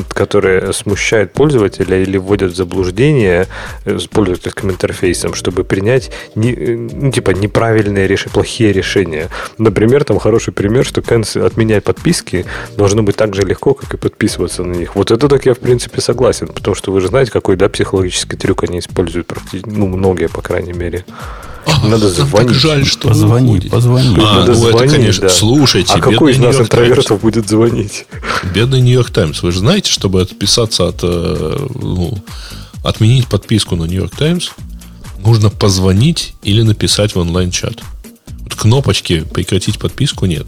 которые 0.09 0.73
смущают 0.73 1.33
пользователя 1.33 2.03
или 2.03 2.19
вводят 2.19 2.53
в 2.53 2.57
заблуждение 2.57 3.47
с 3.85 4.07
пользовательским 4.07 4.71
интерфейсом, 4.71 5.35
чтобы 5.35 5.65
принять 5.65 6.11
не, 6.35 6.53
ну, 6.53 7.11
типа 7.11 7.31
неправильные 7.31 8.07
решения, 8.07 8.33
плохие 8.35 8.73
решения. 8.73 9.29
Например, 9.59 10.05
там 10.05 10.19
хороший 10.19 10.53
пример, 10.53 10.85
что 10.85 11.01
отменять 11.01 11.84
подписки 11.85 12.47
должно 12.77 13.03
быть 13.03 13.17
так 13.17 13.35
же 13.35 13.43
легко, 13.43 13.75
как 13.75 13.95
и 13.95 13.97
подписываться 13.97 14.65
на 14.65 14.75
них. 14.75 14.97
Вот 14.97 15.11
это 15.11 15.29
так 15.29 15.47
я, 15.47 15.55
в 15.55 15.59
принципе, 15.59 16.01
согласен, 16.01 16.49
потому 16.49 16.75
что 16.75 16.91
вы 16.93 17.01
же 17.01 17.09
знаете, 17.09 17.31
какой 17.31 17.57
да, 17.57 17.69
психологический 17.69 18.37
трюк 18.37 18.65
они 18.65 18.81
используют, 18.81 19.33
ну, 19.67 19.87
многие, 19.87 20.29
по 20.29 20.43
крайней 20.43 20.73
мере. 20.73 21.05
А, 21.67 21.87
Надо 21.87 22.11
звонить. 22.11 22.49
Так 22.49 22.55
жаль, 22.55 22.85
что 22.85 23.09
позвони, 23.09 23.61
позвони. 23.61 24.17
А, 24.19 24.41
Надо 24.41 24.53
ну, 24.53 24.55
звонить, 24.55 24.83
это, 24.83 24.95
конечно, 24.95 25.23
да. 25.23 25.29
слушайте. 25.29 25.93
А 25.95 26.01
какой 26.01 26.33
из 26.33 26.39
нас 26.39 26.61
интровертов 26.61 27.21
будет 27.21 27.49
звонить? 27.49 28.07
Бедный 28.55 28.81
Нью-Йорк 28.81 29.11
Таймс. 29.11 29.43
Вы 29.43 29.53
же 29.53 29.61
знаете, 29.61 29.91
чтобы 29.91 30.21
отписаться 30.21 30.89
от... 30.89 31.01
Э, 31.03 31.69
ну, 31.75 32.19
отменить 32.83 33.29
подписку 33.29 33.77
на 33.77 33.85
Нью-Йорк 33.85 34.15
Таймс, 34.15 34.51
нужно 35.19 35.49
позвонить 35.51 36.35
или 36.43 36.63
написать 36.63 37.15
в 37.15 37.19
онлайн-чат. 37.19 37.83
Вот 38.41 38.55
кнопочки 38.55 39.21
«Прекратить 39.21 39.79
подписку» 39.79 40.27
нет. 40.27 40.47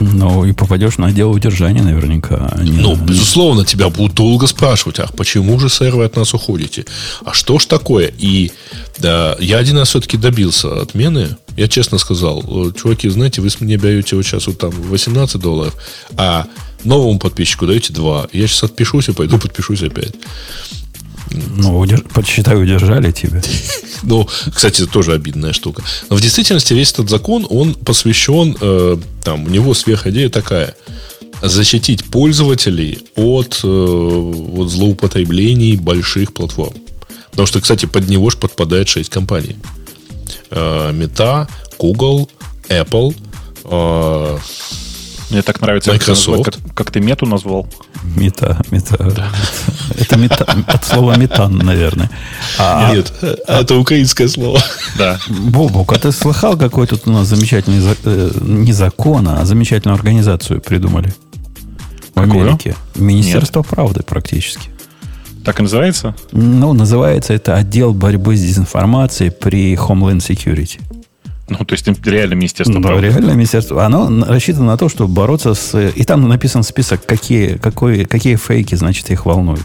Ну, 0.00 0.44
и 0.44 0.52
попадешь 0.52 0.98
на 0.98 1.06
отдел 1.06 1.30
удержания 1.30 1.82
наверняка. 1.82 2.50
А 2.52 2.62
не, 2.62 2.70
ну, 2.70 2.96
безусловно, 2.96 3.64
тебя 3.64 3.88
будут 3.88 4.14
долго 4.14 4.46
спрашивать, 4.46 4.98
а 5.00 5.08
почему 5.16 5.58
же, 5.58 5.68
сэр, 5.68 5.96
вы 5.96 6.04
от 6.04 6.16
нас 6.16 6.34
уходите? 6.34 6.84
А 7.24 7.32
что 7.32 7.58
ж 7.58 7.66
такое? 7.66 8.12
И 8.18 8.52
да, 8.98 9.36
я 9.40 9.58
один 9.58 9.78
раз 9.78 9.88
все-таки 9.88 10.16
добился 10.16 10.80
отмены 10.80 11.36
Я 11.56 11.68
честно 11.68 11.98
сказал, 11.98 12.42
«Э, 12.46 12.72
чуваки, 12.80 13.08
знаете, 13.08 13.40
вы 13.40 13.50
с 13.50 13.60
меня 13.60 13.76
берете 13.76 14.16
вот 14.16 14.24
сейчас 14.24 14.46
вот 14.46 14.58
там 14.58 14.70
18 14.70 15.40
долларов, 15.40 15.74
а 16.16 16.46
новому 16.84 17.18
подписчику 17.18 17.66
даете 17.66 17.92
2. 17.92 18.28
Я 18.32 18.46
сейчас 18.46 18.64
отпишусь 18.64 19.08
и 19.08 19.12
пойду 19.12 19.38
подпишусь 19.38 19.82
опять. 19.82 20.14
Ну, 21.30 21.78
удерж... 21.78 22.02
подсчитай, 22.12 22.56
удержали 22.56 23.12
тебя. 23.12 23.42
Ну, 24.02 24.28
кстати, 24.54 24.82
это 24.82 24.92
тоже 24.92 25.12
обидная 25.12 25.52
штука. 25.52 25.82
Но 26.08 26.16
в 26.16 26.20
действительности 26.20 26.72
весь 26.74 26.92
этот 26.92 27.10
закон, 27.10 27.46
он 27.50 27.74
посвящен, 27.74 28.56
э, 28.60 28.96
там, 29.24 29.44
у 29.44 29.48
него 29.48 29.74
сверхидея 29.74 30.28
такая. 30.28 30.74
Защитить 31.42 32.04
пользователей 32.04 32.98
от, 33.16 33.60
э, 33.62 33.66
от 33.66 34.70
злоупотреблений 34.70 35.76
больших 35.76 36.32
платформ. 36.32 36.74
Потому 37.30 37.46
что, 37.46 37.60
кстати, 37.60 37.86
под 37.86 38.08
него 38.08 38.30
же 38.30 38.36
подпадает 38.36 38.88
6 38.88 39.10
компаний. 39.10 39.56
Э, 40.50 40.92
Meta, 40.92 41.48
Google, 41.78 42.28
Apple, 42.68 43.14
э, 43.64 44.38
Мне 45.30 45.42
так 45.42 45.60
нравится, 45.60 45.92
Microsoft. 45.92 46.44
как, 46.44 46.54
как 46.74 46.90
ты 46.90 47.00
мету 47.00 47.26
назвал. 47.26 47.68
Мета, 48.16 48.60
мета. 48.70 48.96
Это 49.98 50.16
мета, 50.18 50.46
от 50.66 50.84
слова 50.86 51.16
метан, 51.18 51.56
наверное. 51.58 52.10
А, 52.58 52.94
Нет, 52.94 53.12
это 53.46 53.76
украинское 53.76 54.28
слово. 54.28 54.60
Да. 54.96 55.18
Бобук, 55.28 55.92
а 55.92 55.98
ты 55.98 56.12
слыхал, 56.12 56.56
какой 56.56 56.86
тут 56.86 57.06
у 57.06 57.10
нас 57.12 57.26
замечательный, 57.28 57.80
за- 57.80 57.96
э, 58.04 58.30
не 58.40 58.72
закон, 58.72 59.28
а 59.28 59.44
замечательную 59.44 59.96
организацию 59.96 60.60
придумали? 60.62 61.12
В 62.14 62.20
Какую? 62.22 62.42
Америке. 62.48 62.74
Министерство 62.96 63.62
правды 63.62 64.02
практически. 64.02 64.70
Так 65.44 65.60
и 65.60 65.62
называется? 65.62 66.14
Ну, 66.32 66.72
называется 66.72 67.32
это 67.34 67.54
отдел 67.54 67.92
борьбы 67.94 68.36
с 68.36 68.40
дезинформацией 68.40 69.30
при 69.30 69.74
Homeland 69.74 70.18
Security. 70.18 70.80
Ну, 71.48 71.64
то 71.64 71.72
есть 71.74 71.86
им 71.88 71.96
реально 72.04 72.34
Министерство 72.34 72.80
правды. 72.80 73.06
реально 73.06 73.32
министерство. 73.32 73.84
Оно 73.84 74.24
рассчитано 74.26 74.66
на 74.66 74.76
то, 74.76 74.88
чтобы 74.88 75.12
бороться 75.14 75.54
с... 75.54 75.74
И 75.96 76.04
там 76.04 76.28
написан 76.28 76.62
список, 76.62 77.04
какие, 77.06 77.56
какой, 77.56 78.04
какие 78.04 78.36
фейки, 78.36 78.74
значит, 78.74 79.10
их 79.10 79.24
волнуют. 79.26 79.64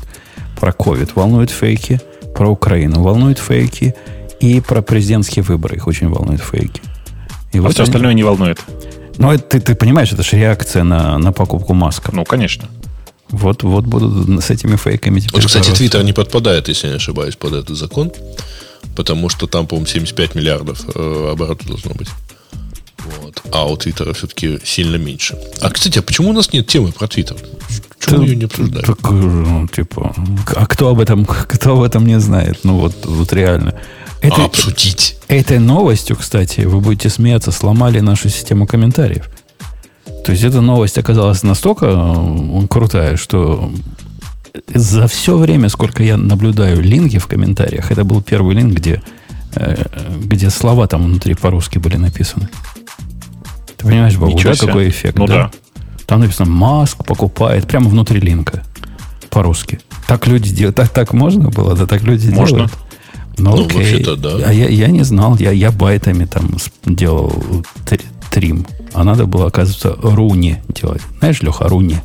Про 0.60 0.72
COVID 0.72 1.12
волнуют 1.16 1.52
фейки, 1.52 2.00
про 2.34 2.50
Украину 2.50 3.02
волнуют 3.02 3.38
фейки, 3.40 3.96
и 4.40 4.62
про 4.62 4.82
президентские 4.82 5.44
выборы 5.44 5.76
их 5.76 5.88
очень 5.88 6.08
волнуют 6.10 6.42
фейки. 6.42 6.82
И 7.52 7.58
А 7.60 7.62
вот 7.62 7.74
все 7.74 7.84
они- 7.84 7.90
остальное 7.90 8.14
не 8.14 8.24
волнует. 8.24 8.60
Ну, 9.18 9.32
это, 9.32 9.44
ты, 9.44 9.60
ты 9.60 9.76
понимаешь, 9.76 10.12
это 10.12 10.24
же 10.24 10.38
реакция 10.38 10.84
на, 10.84 11.18
на 11.18 11.32
покупку 11.34 11.74
маска. 11.74 12.12
Ну, 12.14 12.24
конечно. 12.24 12.68
Вот, 13.30 13.64
вот 13.64 13.86
будут 13.86 14.44
с 14.44 14.50
этими 14.50 14.76
фейками 14.76 15.20
теперь 15.20 15.42
Вот, 15.42 15.46
кстати. 15.48 15.72
Твиттер 15.72 16.04
не 16.04 16.14
подпадает, 16.14 16.68
если 16.68 16.88
я 16.88 16.94
не 16.94 16.98
ошибаюсь, 16.98 17.36
под 17.36 17.54
этот 17.54 17.76
закон. 17.78 18.12
Потому 18.96 19.30
что 19.30 19.48
там, 19.48 19.68
по-моему, 19.68 19.88
75 19.88 20.36
миллиардов 20.36 20.86
э, 20.96 21.30
оборота 21.32 21.68
должно 21.68 21.94
быть. 21.94 22.10
Вот. 23.22 23.42
А 23.52 23.68
у 23.68 23.76
Твиттера 23.76 24.14
все-таки 24.14 24.60
сильно 24.64 24.96
меньше. 24.96 25.38
А, 25.62 25.70
кстати, 25.70 26.00
а 26.00 26.02
почему 26.02 26.30
у 26.30 26.34
нас 26.34 26.54
нет 26.54 26.68
темы 26.68 26.92
про 26.92 27.08
Твиттер? 27.08 27.38
Почему 28.00 28.22
мы 28.22 28.28
ее 28.28 28.36
не 28.36 28.46
обсуждаем? 28.46 28.86
Так, 28.86 28.98
э, 29.04 29.14
ну, 29.14 29.68
типа, 29.68 30.16
а 30.56 30.66
кто 30.66 30.90
об 30.90 31.00
этом, 31.00 31.26
кто 31.26 31.78
об 31.78 31.84
этом 31.84 32.06
не 32.06 32.20
знает? 32.20 32.60
Ну, 32.64 32.78
вот, 32.78 33.06
вот 33.06 33.34
реально. 33.34 33.80
Это, 34.22 34.44
А 34.44 34.46
обсудить. 34.46 35.18
Этой 35.28 35.60
новостью, 35.60 36.16
кстати, 36.16 36.62
вы 36.62 36.80
будете 36.80 37.10
смеяться, 37.10 37.52
сломали 37.52 38.00
нашу 38.00 38.30
систему 38.30 38.66
комментариев. 38.66 39.30
То 40.26 40.32
есть 40.32 40.44
эта 40.44 40.62
новость 40.62 40.98
оказалась 40.98 41.44
настолько 41.44 41.88
э, 41.88 42.68
крутая, 42.70 43.18
что 43.18 43.72
за 44.74 45.08
все 45.08 45.38
время, 45.38 45.70
сколько 45.70 46.04
я 46.04 46.18
наблюдаю 46.18 46.82
линки 46.82 47.18
в 47.18 47.28
комментариях, 47.28 47.92
это 47.92 48.04
был 48.04 48.22
первый 48.22 48.56
линк, 48.56 48.74
где, 48.76 49.02
э, 49.56 49.86
где 50.24 50.50
слова 50.50 50.88
там 50.88 51.04
внутри 51.04 51.34
по-русски 51.34 51.80
были 51.80 51.98
написаны. 51.98 52.50
Ты 53.78 53.86
понимаешь, 53.88 54.16
Бабу, 54.18 54.40
да, 54.42 54.54
какой 54.56 54.90
эффект? 54.90 55.18
Ну 55.18 55.28
да. 55.28 55.52
Там 56.06 56.20
написано 56.20 56.50
«Маск 56.52 57.04
покупает» 57.06 57.68
прямо 57.68 57.90
внутри 57.90 58.20
линка 58.20 58.64
по-русски. 59.30 59.80
Так 60.08 60.28
люди 60.28 60.52
делают. 60.54 60.76
Так, 60.76 60.90
так 60.90 61.14
можно 61.14 61.50
было? 61.50 61.76
Да 61.76 61.88
так 61.88 62.04
люди 62.04 62.30
Можно. 62.30 62.56
делают. 62.58 62.74
Ну, 63.38 63.56
Ну, 63.56 63.66
окей. 63.66 63.78
вообще-то 63.78 64.16
да. 64.16 64.30
А 64.46 64.54
я, 64.54 64.68
я 64.70 64.88
не 64.88 65.04
знал. 65.04 65.38
Я, 65.38 65.52
я 65.52 65.72
байтами 65.72 66.26
там 66.26 66.58
делал 66.86 67.34
тр- 67.86 68.04
трим. 68.30 68.68
А 68.94 69.04
надо 69.04 69.26
было, 69.26 69.48
оказывается, 69.48 69.96
руни 70.04 70.58
делать. 70.70 71.02
Знаешь, 71.20 71.42
Леха, 71.42 71.68
руни. 71.68 71.98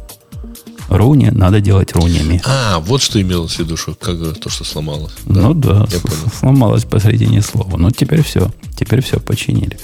Руни 0.88 1.30
надо 1.30 1.60
делать 1.60 1.92
рунями. 1.92 2.40
А, 2.44 2.78
вот 2.80 3.02
что 3.02 3.20
имелось 3.20 3.56
в 3.56 3.58
виду, 3.60 3.76
что 3.76 3.94
как 3.94 4.16
то, 4.38 4.48
что 4.48 4.64
сломалось. 4.64 5.12
Да, 5.26 5.40
ну 5.42 5.54
да, 5.54 5.86
я 5.90 6.00
понял. 6.00 6.32
сломалось 6.38 6.84
посредине 6.84 7.42
слова. 7.42 7.76
Ну, 7.76 7.90
теперь 7.90 8.22
все. 8.22 8.50
Теперь 8.76 9.02
все 9.02 9.20
починили. 9.20 9.78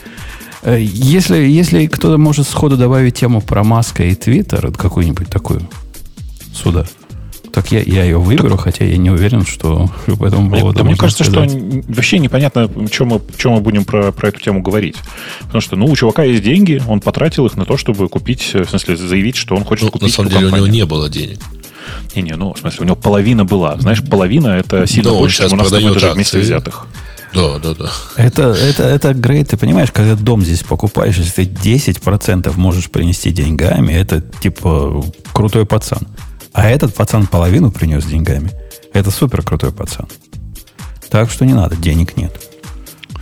Э, 0.62 0.81
Если, 0.81 1.37
если 1.37 1.87
кто-то 1.87 2.17
может 2.17 2.49
сходу 2.49 2.77
добавить 2.77 3.17
тему 3.17 3.43
про 3.43 3.62
Маска 3.64 4.05
и 4.05 4.14
Твиттер, 4.14 4.73
какую-нибудь 4.73 5.29
такую 5.29 5.69
сюда, 6.55 6.87
так 7.55 7.71
я, 7.73 7.81
я 7.81 8.03
ее 8.05 8.19
выберу, 8.19 8.57
хотя 8.57 8.85
я 8.85 8.97
не 8.97 9.11
уверен, 9.11 9.47
что 9.47 9.88
по 10.19 10.25
этому 10.27 10.51
поводу 10.51 10.79
да 10.79 10.85
мне 10.85 10.97
кажется, 10.97 11.23
что 11.25 11.33
сказать. 11.45 11.55
н- 11.55 11.85
вообще 11.88 12.19
непонятно, 12.19 12.69
чем 12.90 13.09
мы, 13.09 13.21
чем 13.38 13.53
мы 13.53 13.61
будем 13.61 13.85
про, 13.85 14.11
про 14.12 14.29
эту 14.29 14.40
тему 14.40 14.61
говорить. 14.61 14.97
Потому 15.43 15.61
что, 15.61 15.77
ну, 15.77 15.87
у 15.87 15.95
чувака 15.97 16.25
есть 16.25 16.43
деньги, 16.43 16.83
он 16.88 17.01
потратил 17.01 17.47
их 17.47 17.57
на 17.57 17.64
то, 17.64 17.77
чтобы 17.77 18.09
купить, 18.09 18.51
э, 18.55 18.64
в 18.64 18.71
смысле, 18.71 18.97
заявить, 18.97 19.37
что 19.37 19.55
он 19.55 19.64
хочет 19.64 19.85
Ну, 19.85 19.90
купить 19.93 20.09
на 20.09 20.14
самом 20.14 20.29
деле 20.31 20.40
у 20.40 20.49
него 20.49 20.57
компанию. 20.57 20.75
не 20.75 20.85
было 20.87 21.09
денег. 21.09 21.38
Не-не, 22.17 22.35
ну, 22.37 22.55
в 22.55 22.59
смысле, 22.59 22.79
у 22.81 22.85
него 22.85 22.97
половина 22.97 23.45
была. 23.45 23.79
Знаешь, 23.79 24.03
половина 24.03 24.49
это 24.49 24.87
сильно 24.87 25.12
он 25.12 25.19
больше, 25.19 25.43
чем 25.49 25.53
у 25.53 25.57
нас 25.57 25.69
с 25.69 25.71
тобой 25.71 25.93
даже 25.95 26.11
вместе 26.12 26.38
взятых. 26.38 26.87
Да, 27.35 27.59
да, 27.59 27.75
да. 27.75 27.90
Это, 28.17 28.53
это, 28.53 28.85
это 28.85 29.12
грейд, 29.12 29.49
ты 29.51 29.57
понимаешь, 29.57 29.90
когда 29.93 30.14
дом 30.14 30.43
здесь 30.43 30.62
покупаешь, 30.62 31.17
если 31.17 31.45
ты 31.45 31.79
10% 31.79 32.53
можешь 32.57 32.88
принести 32.90 33.31
деньгами, 33.31 33.93
это 33.93 34.21
типа 34.21 35.05
крутой 35.33 35.67
пацан. 35.67 36.07
А 36.55 36.69
этот 36.69 36.95
пацан 36.95 37.27
половину 37.27 37.71
принес 37.73 38.05
деньгами. 38.05 38.53
Это 38.93 39.11
супер 39.11 39.43
крутой 39.43 39.73
пацан. 39.73 40.07
Так 41.11 41.31
что 41.31 41.45
не 41.45 41.53
надо, 41.53 41.77
денег 41.77 42.17
нет. 42.17 42.33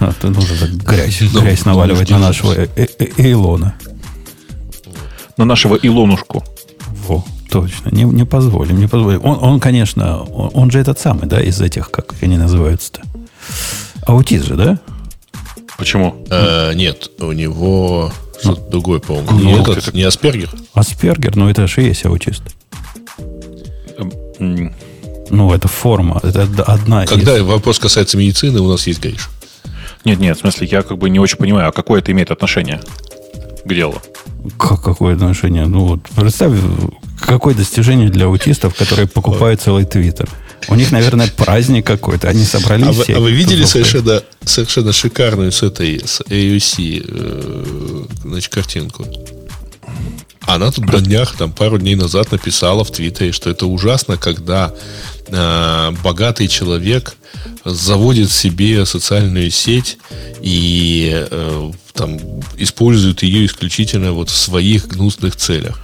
А, 0.01 0.13
ты 0.13 0.29
нужно 0.29 0.57
так 0.57 0.71
грязь, 0.71 1.19
Ну, 1.33 1.41
грязь 1.41 1.65
ну, 1.65 1.73
наваливать 1.73 2.11
на 2.11 2.19
же. 2.19 2.23
нашего 2.23 2.53
э- 2.53 2.69
э- 2.77 2.87
э- 2.99 3.33
Илона. 3.33 3.75
На 5.39 5.45
нашего 5.47 5.77
Илонушку. 5.77 6.45
Во, 7.07 7.25
точно. 7.51 7.89
Не, 7.91 8.05
не 8.05 8.25
позволим, 8.27 8.79
не 8.79 8.87
позволим. 8.87 9.25
Он, 9.25 9.39
он 9.43 9.61
конечно, 9.61 10.23
он, 10.25 10.51
он 10.53 10.71
же 10.71 10.79
этот 10.79 10.99
самый, 11.01 11.27
да, 11.27 11.41
из 11.41 11.61
этих, 11.61 11.91
как 11.91 12.15
они 12.21 12.37
называются-то. 12.37 13.01
Аутист 14.07 14.45
же, 14.47 14.57
да? 14.57 14.79
Почему? 15.79 16.23
Э, 16.31 16.73
нет, 16.75 17.11
у 17.21 17.33
него 17.33 18.13
что-то 18.41 18.71
другое, 18.71 19.01
по-моему. 19.01 19.31
Ну, 19.33 19.39
Не, 19.45 19.53
этот, 19.61 19.95
не 19.95 20.03
Аспергер. 20.03 20.51
Аспергер, 20.75 21.35
ну 21.37 21.49
это 21.49 21.67
же 21.67 21.83
и 21.83 21.87
есть 21.87 22.05
аутист. 22.05 22.43
Ну, 25.31 25.53
это 25.55 25.69
форма, 25.69 26.21
это 26.23 26.43
од- 26.43 26.61
одна 26.69 27.07
Когда 27.07 27.37
из... 27.37 27.43
вопрос 27.43 27.79
касается 27.79 28.17
медицины, 28.19 28.61
у 28.61 28.69
нас 28.69 28.87
есть 28.87 29.01
Гриш. 29.01 29.31
Нет, 30.05 30.19
нет, 30.19 30.37
в 30.37 30.41
смысле, 30.41 30.69
я 30.71 30.83
как 30.83 30.99
бы 30.99 31.09
не 31.11 31.19
очень 31.21 31.37
понимаю, 31.39 31.69
а 31.69 31.73
какое 31.73 32.01
это 32.01 32.13
имеет 32.13 32.31
отношение 32.31 32.81
к 33.65 33.73
делу? 33.73 34.03
Как, 34.59 34.83
какое 34.83 35.15
отношение? 35.15 35.67
Ну, 35.67 35.85
вот 35.85 36.01
представь, 36.17 36.53
какое 37.21 37.55
достижение 37.55 38.11
для 38.11 38.27
аутистов, 38.27 38.75
которые 38.75 39.07
покупают 39.07 39.61
целый 39.61 39.85
твиттер. 39.85 40.29
У 40.69 40.75
них, 40.75 40.91
наверное, 40.93 41.29
праздник 41.37 41.87
какой-то. 41.87 42.29
Они 42.29 42.45
собрались 42.45 42.87
А 42.87 42.93
вы, 42.93 43.03
все. 43.05 43.17
а 43.17 43.21
вы 43.21 43.33
видели 43.33 43.65
совершенно, 43.65 44.23
совершенно 44.45 44.93
шикарную 44.93 45.51
с 45.53 45.63
этой, 45.63 46.01
с 46.05 46.21
AUC, 46.21 47.05
э, 47.09 48.05
значит, 48.25 48.53
картинку? 48.53 49.07
Она 50.47 50.71
тут 50.71 50.93
на 50.93 51.01
днях, 51.01 51.37
там, 51.37 51.53
пару 51.53 51.79
дней 51.79 51.95
назад 51.95 52.33
написала 52.33 52.85
в 52.85 52.91
Твиттере, 52.91 53.33
что 53.33 53.51
это 53.51 53.67
ужасно, 53.67 54.17
когда 54.17 54.75
э, 55.29 55.91
богатый 56.03 56.49
человек 56.49 57.17
заводит 57.65 58.31
себе 58.31 58.85
социальную 58.85 59.51
сеть 59.51 59.99
и 60.41 61.27
э, 61.31 61.73
там 61.95 62.19
использует 62.57 63.23
ее 63.23 63.47
исключительно 63.47 64.13
вот 64.13 64.31
в 64.31 64.37
своих 64.37 64.89
гнусных 64.89 65.37
целях. 65.37 65.79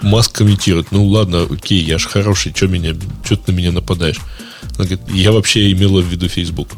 Маск 0.00 0.32
комментирует, 0.32 0.90
ну 0.90 1.06
ладно, 1.06 1.46
окей, 1.48 1.82
я 1.82 1.98
же 1.98 2.08
хороший, 2.08 2.52
что 2.54 2.66
меня, 2.66 2.94
что 3.24 3.36
ты 3.36 3.52
на 3.52 3.56
меня 3.56 3.72
нападаешь? 3.72 4.18
Она 4.76 4.86
говорит, 4.86 5.00
я 5.10 5.32
вообще 5.32 5.70
имела 5.70 6.00
в 6.00 6.06
виду 6.06 6.28
Facebook. 6.28 6.70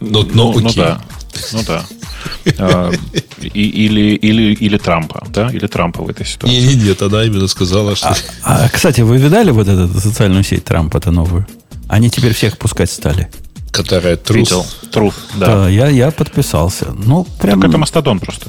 Но, 0.00 0.22
но 0.22 0.52
ну, 0.52 0.60
ну 0.60 0.70
да. 0.74 1.00
Ну 1.52 1.60
да. 1.66 1.84
А, 2.58 2.90
и- 3.40 3.48
или, 3.48 4.14
или, 4.16 4.54
или 4.54 4.78
Трампа, 4.78 5.24
да? 5.28 5.50
Или 5.50 5.66
Трампа 5.66 6.02
в 6.02 6.08
этой 6.08 6.26
ситуации. 6.26 6.56
Не, 6.56 6.74
не, 6.74 6.88
нет, 6.88 7.02
она 7.02 7.24
именно 7.24 7.46
сказала, 7.48 7.94
что... 7.96 8.14
А, 8.42 8.68
кстати, 8.68 9.02
вы 9.02 9.18
видали 9.18 9.50
вот 9.50 9.68
эту 9.68 9.88
социальную 10.00 10.44
сеть 10.44 10.64
Трампа-то 10.64 11.10
новую? 11.10 11.46
Они 11.88 12.10
теперь 12.10 12.34
всех 12.34 12.58
пускать 12.58 12.90
стали. 12.90 13.28
Которая 13.70 14.16
трус. 14.16 14.36
Видел. 14.50 14.66
Труд, 14.90 15.14
да. 15.36 15.68
я, 15.68 15.88
я 15.88 16.10
подписался. 16.10 16.92
Ну, 16.92 17.24
прям... 17.40 17.60
Так 17.60 17.70
это 17.70 17.78
мастодон 17.78 18.18
просто. 18.18 18.48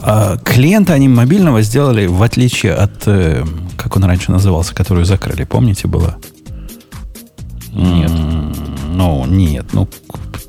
А, 0.00 0.36
клиента 0.38 0.92
они 0.92 1.08
мобильного 1.08 1.62
сделали, 1.62 2.06
в 2.06 2.22
отличие 2.22 2.74
от, 2.74 3.02
э, 3.06 3.44
как 3.76 3.96
он 3.96 4.04
раньше 4.04 4.30
назывался, 4.30 4.74
которую 4.74 5.06
закрыли, 5.06 5.44
помните, 5.44 5.88
была? 5.88 6.18
Нет. 7.72 8.10
М, 8.10 8.54
Ну, 8.98 9.24
нет. 9.26 9.66
Ну, 9.72 9.88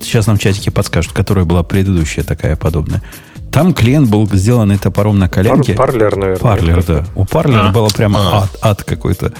сейчас 0.01 0.25
нам 0.25 0.39
чатики 0.39 0.69
подскажут, 0.71 1.11
которая 1.13 1.45
была 1.45 1.61
предыдущая 1.61 2.23
такая 2.23 2.55
подобная. 2.55 3.03
Там 3.51 3.75
клиент 3.75 4.09
был 4.09 4.27
сделанный 4.31 4.77
топором 4.79 5.19
на 5.19 5.29
коленке. 5.29 5.73
Пар, 5.73 5.91
парлер, 5.91 6.15
наверное. 6.15 6.41
Парлер, 6.41 6.83
да. 6.83 7.05
У 7.15 7.25
Парлера 7.25 7.69
А. 7.69 7.71
было 7.71 7.89
прямо 7.89 8.19
А. 8.19 8.37
ад, 8.43 8.57
ад 8.61 8.83
какой-то. 8.83 9.33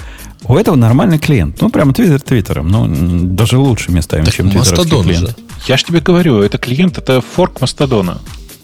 У 0.44 0.56
этого 0.56 0.76
нормальный 0.76 1.18
клиент. 1.18 1.60
Ну, 1.60 1.70
прямо 1.70 1.92
твиттер 1.92 2.22
твиттером. 2.22 2.68
Ну, 2.68 2.88
даже 3.34 3.58
лучше 3.58 3.92
местами, 3.92 4.26
Так 4.26 4.34
чем 4.36 4.46
твиттеровский 4.52 4.78
Мастодон 4.78 5.04
клиент. 5.06 5.30
же. 5.30 5.36
Я 5.68 5.78
же 5.78 5.86
тебе 5.86 6.02
говорю, 6.02 6.42
это 6.42 6.60
клиент, 6.60 6.98
это 7.00 7.22
форк 7.22 7.62
Мастодона. 7.62 8.20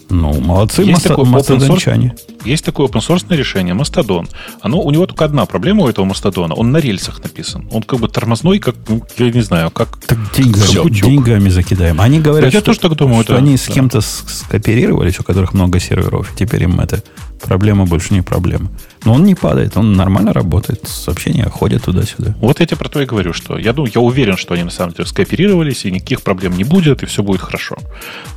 Ну, 0.08 0.40
молодцы 0.40 0.82
Есть 0.82 1.04
source? 1.06 1.24
мастодончане. 1.24 2.14
Есть 2.44 2.64
такое 2.64 2.86
open 2.86 3.00
source 3.00 3.24
решение, 3.36 3.74
Мастодон. 3.74 4.28
Оно, 4.60 4.80
у 4.80 4.90
него 4.92 5.06
только 5.06 5.24
одна 5.24 5.46
проблема 5.46 5.82
у 5.84 5.88
этого 5.88 6.04
Мастодона. 6.04 6.54
Он 6.54 6.70
на 6.70 6.76
рельсах 6.76 7.20
написан. 7.22 7.66
Он 7.72 7.82
как 7.82 7.98
бы 7.98 8.08
тормозной, 8.08 8.60
как, 8.60 8.76
ну, 8.88 9.02
я 9.18 9.30
не 9.32 9.40
знаю, 9.40 9.70
как... 9.72 9.96
Так 10.06 10.18
деньгами, 10.36 10.62
Всё. 10.64 10.88
деньгами 10.88 11.48
закидаем. 11.48 12.00
Они 12.00 12.20
говорят, 12.20 12.50
Да 12.50 12.56
я 12.56 12.60
что, 12.60 12.66
тоже 12.66 12.80
так 12.80 12.94
думаю, 12.94 13.24
что 13.24 13.32
да. 13.32 13.38
они 13.40 13.56
с 13.56 13.66
Да. 13.66 13.72
кем-то 13.74 14.00
скооперировались, 14.00 15.18
у 15.18 15.24
которых 15.24 15.54
много 15.54 15.80
серверов. 15.80 16.32
Теперь 16.38 16.62
им 16.64 16.78
эта 16.78 17.02
проблема 17.42 17.86
больше 17.86 18.14
не 18.14 18.22
проблема. 18.22 18.70
Но 19.04 19.14
он 19.14 19.24
не 19.24 19.34
падает, 19.34 19.76
он 19.76 19.92
нормально 19.92 20.32
работает. 20.32 20.86
Сообщения 20.86 21.44
ходят 21.44 21.84
туда-сюда. 21.84 22.34
Вот 22.40 22.60
я 22.60 22.66
тебе 22.66 22.76
про 22.76 22.88
то 22.88 23.00
и 23.00 23.06
говорю, 23.06 23.32
что 23.32 23.58
я, 23.58 23.72
думаю, 23.72 23.92
я 23.94 24.00
уверен, 24.00 24.36
что 24.36 24.54
они 24.54 24.64
на 24.64 24.70
самом 24.70 24.92
деле 24.94 25.06
скооперировались, 25.06 25.84
и 25.84 25.90
никаких 25.90 26.22
проблем 26.22 26.56
не 26.56 26.64
будет, 26.64 27.02
и 27.02 27.06
все 27.06 27.22
будет 27.22 27.40
хорошо. 27.40 27.76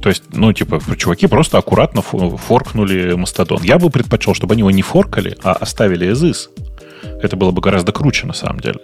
То 0.02 0.10
есть, 0.10 0.24
ну, 0.32 0.54
типа, 0.54 0.82
чуваки 0.98 1.28
просто 1.28 1.58
аккуратно 1.58 2.00
фо- 2.00 2.38
форкнули 2.38 3.14
Мастодон. 3.14 3.64
Я 3.64 3.80
бы 3.80 3.90
предпочел, 3.90 4.34
чтобы 4.34 4.54
они 4.54 4.62
его 4.62 4.72
не 4.72 4.82
форкали, 4.82 5.38
а 5.44 5.54
оставили 5.54 6.12
is. 6.12 6.50
Это 7.22 7.36
было 7.36 7.52
бы 7.52 7.62
гораздо 7.62 7.92
круче, 7.92 8.28
на 8.28 8.34
самом 8.34 8.60
деле. 8.60 8.80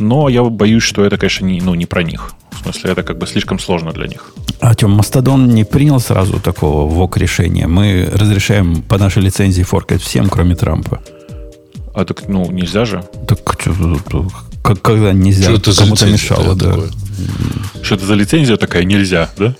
Но 0.00 0.28
я 0.28 0.42
боюсь, 0.42 0.82
что 0.82 1.04
это, 1.04 1.16
конечно, 1.18 1.44
не, 1.46 1.60
ну, 1.60 1.74
не 1.74 1.86
про 1.86 2.02
них. 2.02 2.32
В 2.50 2.62
смысле, 2.62 2.92
это 2.92 3.02
как 3.02 3.18
бы 3.18 3.26
слишком 3.26 3.58
сложно 3.58 3.92
для 3.92 4.06
них. 4.06 4.32
Артем, 4.60 4.90
Мастодон 4.90 5.48
не 5.48 5.64
принял 5.64 6.00
сразу 6.00 6.40
такого 6.40 6.88
ВОК 6.88 7.16
решения. 7.16 7.66
Мы 7.66 8.08
разрешаем 8.12 8.82
по 8.82 8.98
нашей 8.98 9.22
лицензии 9.22 9.62
форкать 9.62 10.02
всем, 10.02 10.28
кроме 10.28 10.56
Трампа. 10.56 11.00
А 11.94 12.04
так, 12.04 12.28
ну, 12.28 12.50
нельзя 12.50 12.84
же. 12.84 13.04
Так 13.28 13.44
как, 14.62 14.82
когда 14.82 15.12
нельзя, 15.12 15.44
Что 15.44 15.52
это 15.54 15.72
за 15.72 15.82
кому-то 15.82 16.06
мешало, 16.06 16.54
да. 16.54 16.70
такое? 16.70 16.90
Что 17.82 17.94
это 17.94 18.06
за 18.06 18.14
лицензия 18.14 18.56
такая? 18.56 18.84
Нельзя, 18.84 19.30
да? 19.36 19.54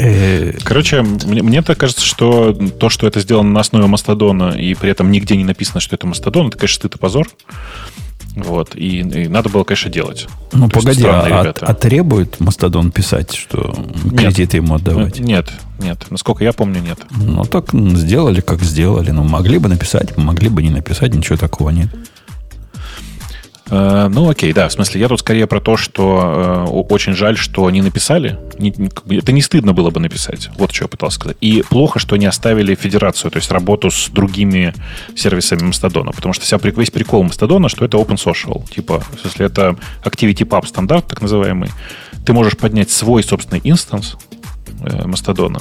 Э, 0.00 0.52
Короче, 0.64 1.02
мне, 1.02 1.42
мне 1.42 1.62
так 1.62 1.78
кажется, 1.78 2.04
что 2.04 2.52
то, 2.52 2.88
что 2.88 3.06
это 3.06 3.20
сделано 3.20 3.50
на 3.50 3.60
основе 3.60 3.86
Мастодона, 3.86 4.50
и 4.50 4.74
при 4.74 4.90
этом 4.90 5.10
нигде 5.10 5.36
не 5.36 5.44
написано, 5.44 5.80
что 5.80 5.94
это 5.94 6.06
Мастодон, 6.06 6.48
это, 6.48 6.56
конечно, 6.56 6.76
стыд 6.76 6.94
и 6.94 6.98
позор. 6.98 7.28
Вот. 8.36 8.76
И, 8.76 9.00
и 9.00 9.28
надо 9.28 9.48
было, 9.48 9.64
конечно, 9.64 9.90
делать. 9.90 10.26
ну, 10.52 10.68
То 10.68 10.80
погоди, 10.80 11.04
а, 11.04 11.26
ребята. 11.42 11.66
а 11.66 11.74
требует 11.74 12.38
Мастодон 12.40 12.92
писать, 12.92 13.34
что 13.34 13.74
кредиты 14.16 14.58
ему 14.58 14.74
отдавать? 14.76 15.18
Нет, 15.18 15.50
нет. 15.80 16.06
Насколько 16.10 16.44
я 16.44 16.52
помню, 16.52 16.80
нет. 16.80 16.98
Ну, 17.10 17.44
так 17.44 17.72
сделали, 17.72 18.40
как 18.40 18.62
сделали. 18.62 19.10
Ну, 19.10 19.24
могли 19.24 19.58
бы 19.58 19.68
написать, 19.68 20.16
могли 20.16 20.48
бы 20.48 20.62
не 20.62 20.70
написать, 20.70 21.12
ничего 21.14 21.36
такого 21.36 21.70
нет. 21.70 21.88
Э, 23.70 24.08
ну, 24.10 24.28
окей, 24.28 24.52
да. 24.52 24.68
В 24.68 24.72
смысле, 24.72 25.00
я 25.00 25.08
тут 25.08 25.20
скорее 25.20 25.46
про 25.46 25.60
то, 25.60 25.76
что 25.76 26.66
э, 26.68 26.70
очень 26.70 27.14
жаль, 27.14 27.36
что 27.36 27.66
они 27.66 27.82
написали. 27.82 28.38
Не- 28.58 28.74
это 29.16 29.32
не 29.32 29.42
стыдно 29.42 29.72
было 29.72 29.90
бы 29.90 30.00
написать. 30.00 30.50
Вот 30.56 30.72
что 30.72 30.84
я 30.84 30.88
пытался 30.88 31.16
сказать. 31.16 31.36
И 31.40 31.62
плохо, 31.68 31.98
что 31.98 32.16
не 32.16 32.26
оставили 32.26 32.74
федерацию, 32.74 33.30
то 33.30 33.38
есть 33.38 33.50
работу 33.50 33.90
с 33.90 34.08
другими 34.08 34.74
сервисами 35.14 35.62
Мастодона. 35.62 36.10
Потому 36.12 36.34
что 36.34 36.44
вся, 36.44 36.58
весь 36.62 36.90
прикол 36.90 37.22
Мастодона, 37.22 37.68
что 37.68 37.84
это 37.84 37.96
open 37.96 38.16
social. 38.16 38.68
Типа, 38.68 39.02
в 39.16 39.20
смысле, 39.20 39.46
это 39.46 39.76
Activity 40.04 40.46
Pub 40.46 40.66
стандарт, 40.66 41.06
так 41.06 41.22
называемый. 41.22 41.70
Ты 42.26 42.32
можешь 42.32 42.56
поднять 42.56 42.90
свой 42.90 43.22
собственный 43.22 43.60
инстанс 43.62 44.16
э, 44.82 45.06
Мастодона. 45.06 45.60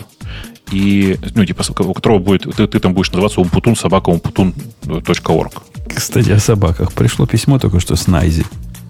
И, 0.71 1.17
ну, 1.35 1.45
типа, 1.45 1.63
у 1.79 1.93
которого 1.93 2.19
будет, 2.19 2.43
ты, 2.55 2.67
ты 2.67 2.79
там 2.79 2.93
будешь 2.93 3.11
называться 3.11 3.41
umputun 3.41 3.75
собака 3.75 4.11
umputun.org. 4.11 5.53
Кстати, 5.95 6.31
о 6.31 6.39
собаках. 6.39 6.93
Пришло 6.93 7.25
письмо 7.25 7.59
только 7.59 7.79
что 7.79 7.95
с 7.95 8.07
Найзи, 8.07 8.45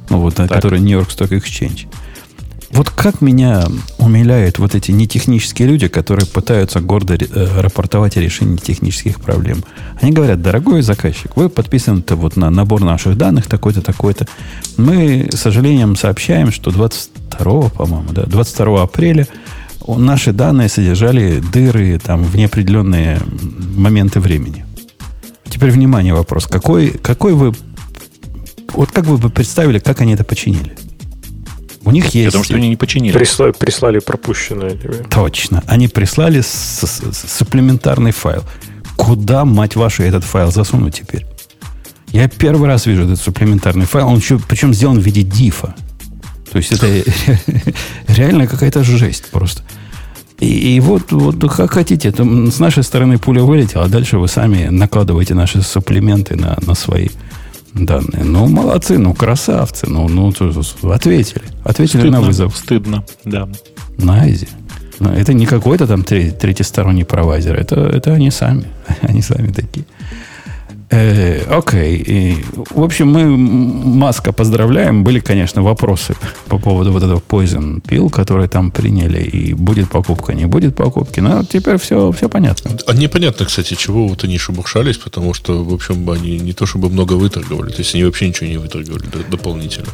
ну, 0.10 0.20
вот, 0.20 0.38
на 0.38 0.48
Так. 0.48 0.58
который 0.58 0.80
Нью-Йорк 0.80 1.10
Stock 1.10 1.30
Exchange. 1.30 1.88
Вот 2.72 2.92
как 2.92 3.22
меня 3.22 3.66
умиляют 3.98 4.60
вот 4.60 4.76
эти 4.76 4.92
нетехнические 4.92 5.68
люди, 5.68 5.88
которые 5.88 6.28
пытаются 6.28 6.80
гордо 6.80 7.16
э, 7.16 7.62
рапортовать 7.62 8.16
о 8.16 8.22
решении 8.22 8.58
технических 8.58 9.20
проблем. 9.20 9.64
Они 10.00 10.12
говорят, 10.12 10.42
дорогой 10.42 10.84
заказчик, 10.84 11.36
вы 11.36 11.50
подписаны-то 11.50 12.16
вот 12.16 12.36
на 12.36 12.50
набор 12.52 12.82
наших 12.82 13.18
данных, 13.18 13.48
такой-то, 13.48 13.82
такой-то. 13.82 14.28
Мы, 14.78 15.30
с 15.34 15.40
сожалением, 15.40 15.96
сообщаем, 15.96 16.52
что 16.52 16.70
22, 16.70 17.70
по-моему, 17.70 18.12
да, 18.12 18.24
22 18.24 18.84
апреля 18.84 19.28
наши 19.88 20.32
данные 20.32 20.70
содержали 20.70 21.40
дыры 21.40 22.00
там, 22.00 22.24
в 22.24 22.36
неопределенные 22.36 23.20
моменты 23.76 24.20
времени. 24.20 24.66
Теперь, 25.60 25.72
внимание, 25.72 26.13
вопрос. 26.13 26.48
Какой, 26.48 26.91
какой 26.91 27.34
вы... 27.34 27.54
Вот 28.72 28.91
как 28.93 29.04
вы 29.04 29.17
бы 29.17 29.30
представили, 29.30 29.80
как 29.80 30.00
они 30.00 30.13
это 30.13 30.24
починили? 30.24 30.78
У 31.84 31.91
них 31.91 32.06
есть... 32.15 32.28
Потому 32.28 32.45
что 32.45 32.56
они 32.56 32.69
не 32.69 32.78
починили. 32.78 33.12
Прислали, 33.12 33.52
прислали 33.52 34.00
пропущенное 34.00 34.69
тебе. 34.78 35.04
Точно. 35.10 35.62
Они 35.67 35.89
прислали 35.89 36.39
с- 36.39 36.48
с- 36.48 37.12
с- 37.12 37.38
суплементарный 37.38 38.12
файл. 38.13 38.43
Куда, 38.95 39.43
мать 39.43 39.76
вашу, 39.76 40.04
этот 40.04 40.24
файл 40.24 40.50
засунуть 40.50 40.95
теперь? 40.95 41.26
Я 42.13 42.30
первый 42.30 42.69
раз 42.69 42.86
вижу 42.86 43.04
этот 43.04 43.19
суплементарный 43.19 43.86
файл. 43.86 44.08
Он 44.08 44.15
еще, 44.15 44.39
причем 44.39 44.74
сделан 44.74 44.98
в 44.98 45.04
виде 45.04 45.24
дифа. 45.24 45.76
То 46.50 46.58
есть 46.58 46.72
это 46.72 46.88
реально 48.08 48.48
какая-то 48.48 48.82
жесть 48.86 49.26
просто. 49.30 49.63
И, 50.39 50.75
и 50.75 50.80
вот, 50.80 51.12
вот 51.12 51.36
как 51.52 51.71
хотите, 51.71 52.12
там 52.12 52.52
с 52.52 52.60
нашей 52.60 52.84
стороны 52.84 53.17
пуля 53.17 53.43
вылетела, 53.43 53.86
а 53.86 53.88
дальше 53.88 54.17
вы 54.17 54.28
сами 54.28 54.67
накладываете 54.69 55.34
наши 55.34 55.62
суплементы 55.62 56.36
на, 56.36 56.58
на 56.65 56.75
свои 56.75 57.10
данные. 57.73 58.23
Ну, 58.23 58.47
молодцы, 58.47 58.97
ну, 58.97 59.13
красавцы, 59.13 59.88
ну, 59.88 60.08
ну, 60.08 60.34
ответили. 60.91 61.43
Ответили 61.63 62.02
на 62.02 62.04
Стыдно, 62.08 62.21
вызов. 62.21 62.58
Стыдно, 62.58 63.06
да. 63.25 63.49
На 63.97 64.21
Айзе. 64.21 64.47
Но 64.99 65.13
это 65.13 65.34
не 65.34 65.45
какой-то 65.45 65.88
там 65.88 66.04
тре- 66.04 66.32
третьесторонний 66.32 67.06
провайдер. 67.06 67.56
Это, 67.56 67.75
это 67.75 68.13
они 68.13 68.32
сами. 68.32 68.65
Они 69.02 69.21
сами 69.21 69.52
такие. 69.52 69.86
Э, 70.91 71.43
окей. 71.49 71.97
И, 71.97 72.45
в 72.71 72.82
общем, 72.84 73.10
мы 73.12 73.25
Маска 73.38 74.34
поздравляем. 74.34 75.04
Были, 75.04 75.19
конечно, 75.19 75.62
вопросы 75.62 76.15
по 76.47 76.58
поводу 76.58 76.91
вот 76.91 77.04
этого 77.04 77.21
Poison 77.28 77.82
Pill, 77.82 78.10
который 78.10 78.47
там 78.47 78.71
приняли. 78.71 79.21
И 79.21 79.54
будет 79.54 79.89
покупка, 79.89 80.34
не 80.34 80.45
будет 80.45 80.75
покупки. 80.75 81.19
Но 81.19 81.43
теперь 81.43 81.78
все, 81.78 82.12
все 82.12 82.28
понятно. 82.28 82.71
А 82.88 82.93
непонятно, 82.93 83.45
кстати, 83.45 83.75
чего 83.75 84.08
вот 84.08 84.23
они 84.23 84.38
шебуршались, 84.38 84.97
потому 84.97 85.34
что, 85.34 85.63
в 85.63 85.73
общем, 85.73 86.10
они 86.10 86.39
не 86.39 86.54
то 86.54 86.65
чтобы 86.65 86.89
много 86.89 87.13
выторговали, 87.13 87.71
то 87.71 87.80
есть 87.80 87.93
они 87.93 88.04
вообще 88.04 88.28
ничего 88.28 88.47
не 88.47 88.58
выторговали 88.58 89.06
дополнительно. 89.30 89.89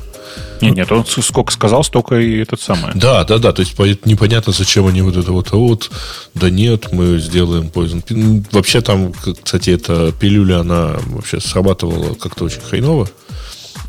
Нет, 0.62 0.76
нет, 0.76 0.92
он 0.92 1.06
сколько 1.06 1.52
сказал, 1.52 1.84
столько 1.84 2.16
и 2.16 2.38
этот 2.40 2.62
самый. 2.62 2.92
Да, 2.96 3.24
да, 3.26 3.38
да, 3.38 3.52
то 3.52 3.62
есть 3.62 3.76
по- 3.76 3.86
непонятно, 4.06 4.54
зачем 4.54 4.88
они 4.88 5.02
вот 5.02 5.18
это 5.18 5.32
вот, 5.32 5.50
а 5.52 5.58
вот, 5.58 5.92
да 6.34 6.50
нет, 6.50 6.92
мы 6.94 7.20
сделаем 7.20 7.66
Poison 7.66 8.04
Pill. 8.04 8.46
Вообще 8.52 8.82
там, 8.82 9.14
кстати, 9.44 9.72
эта 9.72 10.14
пилюля, 10.14 10.62
она 10.62 10.85
вообще 11.08 11.40
срабатывала 11.40 12.14
как-то 12.16 12.46
очень 12.46 12.62
хреново. 12.62 13.08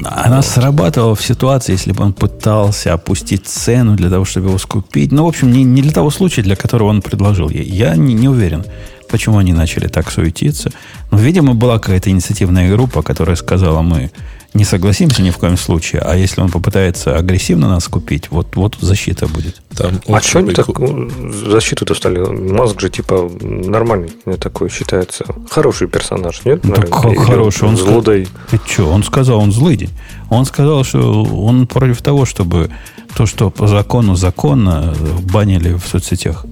Она 0.05 0.43
срабатывала 0.43 1.15
в 1.15 1.23
ситуации, 1.23 1.73
если 1.73 1.93
бы 1.93 2.05
он 2.05 2.13
пытался 2.13 2.93
опустить 2.93 3.47
цену 3.47 3.97
для 3.97 4.11
того, 4.11 4.25
чтобы 4.25 4.49
его 4.49 4.59
скупить. 4.59 5.13
Ну, 5.13 5.25
в 5.25 5.29
общем, 5.29 5.51
не, 5.51 5.65
не 5.65 5.81
для 5.81 5.93
того 5.93 6.11
случая, 6.11 6.43
для 6.43 6.57
которого 6.57 6.89
он 6.89 7.01
предложил 7.01 7.49
ей. 7.49 7.65
Я 7.65 7.97
не, 7.97 8.13
не 8.13 8.29
уверен, 8.29 8.65
почему 9.09 9.39
они 9.39 9.53
начали 9.53 9.89
так 9.89 10.11
суетиться. 10.11 10.71
Но, 11.11 11.19
видимо, 11.19 11.55
была 11.55 11.79
какая-то 11.79 12.11
инициативная 12.11 12.71
группа, 12.71 13.03
которая 13.03 13.37
сказала, 13.37 13.81
мы 13.81 14.11
не 14.55 14.65
согласимся 14.65 15.23
ни 15.23 15.31
в 15.31 15.39
коем 15.39 15.57
случае, 15.57 16.03
а 16.03 16.17
если 16.17 16.41
он 16.41 16.51
попытается 16.51 17.17
агрессивно 17.17 17.69
нас 17.69 17.89
купить, 17.89 18.31
вот, 18.31 18.57
вот 18.57 18.77
защита 18.81 19.27
будет. 19.27 19.63
Там 19.77 20.01
А 20.09 20.21
что 20.21 20.39
они 20.39 20.53
так 20.53 20.69
ну, 20.79 21.11
защиту-то 21.31 21.95
стали? 21.95 22.19
Маск 22.19 22.81
же, 22.81 22.89
типа, 22.89 23.31
нормальный 23.41 24.11
такой 24.41 24.71
считается. 24.71 25.25
Хороший 25.51 25.89
персонаж, 25.89 26.45
нет? 26.45 26.65
Ну, 26.65 26.75
так 26.75 27.05
или 27.05 27.17
хороший, 27.17 27.69
он 27.69 27.77
Злодей. 27.77 28.29
Ты 28.51 28.61
что? 28.67 28.91
Он 28.91 29.03
сказал, 29.03 29.39
он 29.41 29.53
злый 29.53 29.77
день. 29.77 29.91
Он 30.31 30.45
сказал, 30.45 30.85
что 30.85 31.23
он 31.25 31.67
против 31.67 32.03
того, 32.03 32.25
чтобы 32.25 32.71
то, 33.17 33.27
что 33.27 33.51
по 33.51 33.67
закону 33.67 34.17
законно 34.17 34.95
э, 34.99 35.33
банили 35.33 35.75
в 35.75 35.87
соцсетях. 35.87 36.45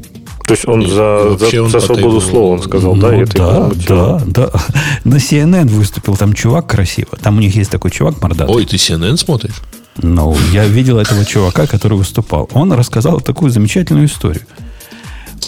То 0.46 0.52
есть 0.52 0.68
он 0.68 0.82
И 0.82 0.86
за, 0.86 1.38
за, 1.38 1.62
он 1.62 1.70
за 1.70 1.80
свободу 1.80 2.18
тейблу- 2.18 2.30
слова, 2.30 2.52
он 2.52 2.62
сказал, 2.62 2.96
да? 2.96 3.12
Ну 3.12 3.22
это 3.22 3.36
да, 3.36 3.60
возмутило. 3.60 4.22
да, 4.26 4.50
да. 4.52 4.60
На 5.04 5.14
CNN 5.16 5.68
выступил 5.68 6.16
там 6.16 6.34
чувак 6.34 6.66
красиво. 6.66 7.16
Там 7.22 7.38
у 7.38 7.40
них 7.40 7.54
есть 7.56 7.70
такой 7.70 7.90
чувак 7.90 8.20
мордатый. 8.20 8.54
Ой, 8.54 8.66
ты 8.66 8.76
CNN 8.76 9.16
смотришь? 9.16 9.62
Ну, 10.02 10.36
я 10.52 10.66
видел 10.66 10.98
этого 10.98 11.24
чувака, 11.24 11.66
который 11.66 11.96
выступал. 11.96 12.48
Он 12.52 12.72
рассказал 12.72 13.20
такую 13.20 13.50
замечательную 13.52 14.06
историю. 14.06 14.42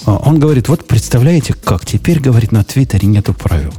А, 0.07 0.17
Он 0.17 0.39
говорит, 0.39 0.69
вот 0.69 0.87
представляете, 0.87 1.53
как 1.53 1.85
теперь, 1.85 2.21
говорит, 2.21 2.53
на 2.53 2.65
Твиттере 2.65 3.07
нету 3.09 3.35
правил. 3.35 3.75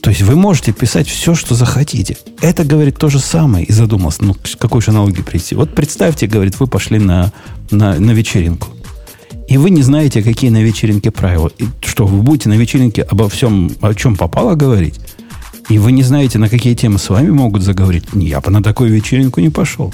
То 0.00 0.08
есть 0.08 0.22
вы 0.22 0.36
можете 0.36 0.72
писать 0.72 1.08
все, 1.08 1.34
что 1.34 1.54
захотите. 1.54 2.16
Это, 2.40 2.64
говорит, 2.64 2.96
то 2.96 3.10
же 3.10 3.18
самое. 3.18 3.66
И 3.66 3.72
задумался, 3.72 4.24
ну, 4.24 4.34
какой 4.58 4.80
же 4.80 4.92
аналогии 4.92 5.20
прийти. 5.20 5.54
Вот 5.54 5.74
представьте, 5.74 6.26
говорит, 6.26 6.58
вы 6.60 6.66
пошли 6.66 6.98
на, 6.98 7.32
на, 7.70 7.98
на 8.00 8.12
вечеринку. 8.12 8.68
И 9.50 9.58
вы 9.58 9.70
не 9.70 9.82
знаете, 9.82 10.22
какие 10.22 10.48
на 10.50 10.62
вечеринке 10.62 11.10
правила. 11.10 11.50
И 11.58 11.66
что, 11.84 12.06
вы 12.06 12.22
будете 12.22 12.48
на 12.48 12.54
вечеринке 12.54 13.02
обо 13.02 13.28
всем, 13.28 13.72
о 13.80 13.92
чем 13.94 14.16
попало 14.16 14.54
говорить? 14.54 15.00
И 15.68 15.78
вы 15.78 15.90
не 15.90 16.04
знаете, 16.04 16.38
на 16.38 16.48
какие 16.48 16.74
темы 16.74 17.00
с 17.00 17.08
вами 17.08 17.30
могут 17.30 17.62
заговорить? 17.62 18.04
Я 18.12 18.40
бы 18.40 18.52
на 18.52 18.62
такую 18.62 18.90
вечеринку 18.90 19.40
не 19.40 19.50
пошел. 19.50 19.92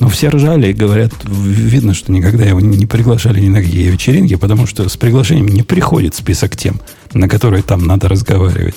Но 0.00 0.08
все 0.10 0.28
ржали 0.28 0.68
и 0.68 0.74
говорят, 0.74 1.12
видно, 1.24 1.94
что 1.94 2.12
никогда 2.12 2.44
его 2.44 2.60
не 2.60 2.84
приглашали 2.84 3.40
ни 3.40 3.48
на 3.48 3.62
какие 3.62 3.88
вечеринки, 3.88 4.34
потому 4.34 4.66
что 4.66 4.86
с 4.86 4.98
приглашением 4.98 5.48
не 5.48 5.62
приходит 5.62 6.14
список 6.14 6.54
тем, 6.54 6.78
на 7.14 7.26
которые 7.26 7.62
там 7.62 7.86
надо 7.86 8.10
разговаривать. 8.10 8.74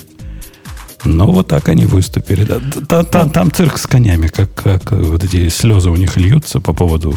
Но 1.04 1.30
вот 1.30 1.48
так 1.48 1.68
они 1.68 1.84
выступили. 1.84 2.44
Да, 2.44 2.60
там, 2.86 3.04
там, 3.04 3.30
там 3.30 3.52
цирк 3.52 3.76
с 3.76 3.86
конями, 3.86 4.28
как, 4.28 4.54
как 4.54 4.90
вот 4.90 5.22
эти 5.22 5.50
слезы 5.50 5.90
у 5.90 5.96
них 5.96 6.16
льются 6.16 6.60
по 6.60 6.72
поводу 6.72 7.14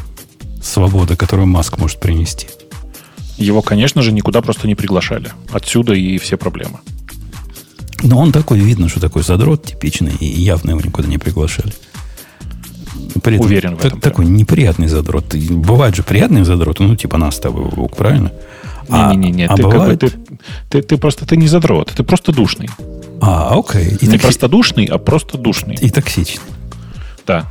свободы, 0.61 1.15
которую 1.15 1.47
Маск 1.47 1.77
может 1.77 2.01
принести. 2.01 2.47
Его, 3.41 3.61
конечно 3.61 4.01
же, 4.01 4.11
никуда 4.11 4.41
просто 4.41 4.67
не 4.67 4.75
приглашали. 4.75 5.31
Отсюда 5.51 5.93
и 5.93 6.17
все 6.17 6.37
проблемы. 6.37 6.79
Но 8.03 8.19
он 8.19 8.31
такой, 8.31 8.59
видно, 8.59 8.89
что 8.89 8.99
такой 8.99 9.23
задрот 9.23 9.65
типичный, 9.65 10.13
и 10.19 10.25
явно 10.25 10.71
его 10.71 10.81
никуда 10.81 11.07
не 11.07 11.17
приглашали. 11.17 11.73
При 13.23 13.35
этом, 13.35 13.45
Уверен 13.45 13.75
в 13.75 13.79
этом. 13.79 13.91
Так, 13.91 14.01
такой 14.01 14.25
неприятный 14.25 14.87
задрот. 14.87 15.35
Бывают 15.35 15.95
же 15.95 16.03
приятные 16.03 16.45
задроты, 16.45 16.83
ну, 16.83 16.95
типа 16.95 17.17
нас 17.17 17.35
с 17.35 17.39
тобой, 17.39 17.69
правильно? 17.89 18.31
Не-не-не, 18.89 19.45
а, 19.45 19.53
а 19.53 19.55
ты, 19.55 19.63
бывает... 19.63 19.99
ты, 19.99 20.11
ты, 20.69 20.81
ты 20.81 20.97
просто 20.97 21.25
ты 21.25 21.37
не 21.37 21.47
задрот, 21.47 21.91
ты 21.95 22.03
просто 22.03 22.31
душный. 22.31 22.69
А, 23.21 23.57
окей. 23.57 23.97
И 24.01 24.05
не 24.05 24.13
токси... 24.13 24.17
просто 24.19 24.47
душный, 24.47 24.85
а 24.85 24.97
просто 24.97 25.37
душный. 25.37 25.75
И 25.75 25.89
токсичный. 25.89 26.43
Да. 27.25 27.49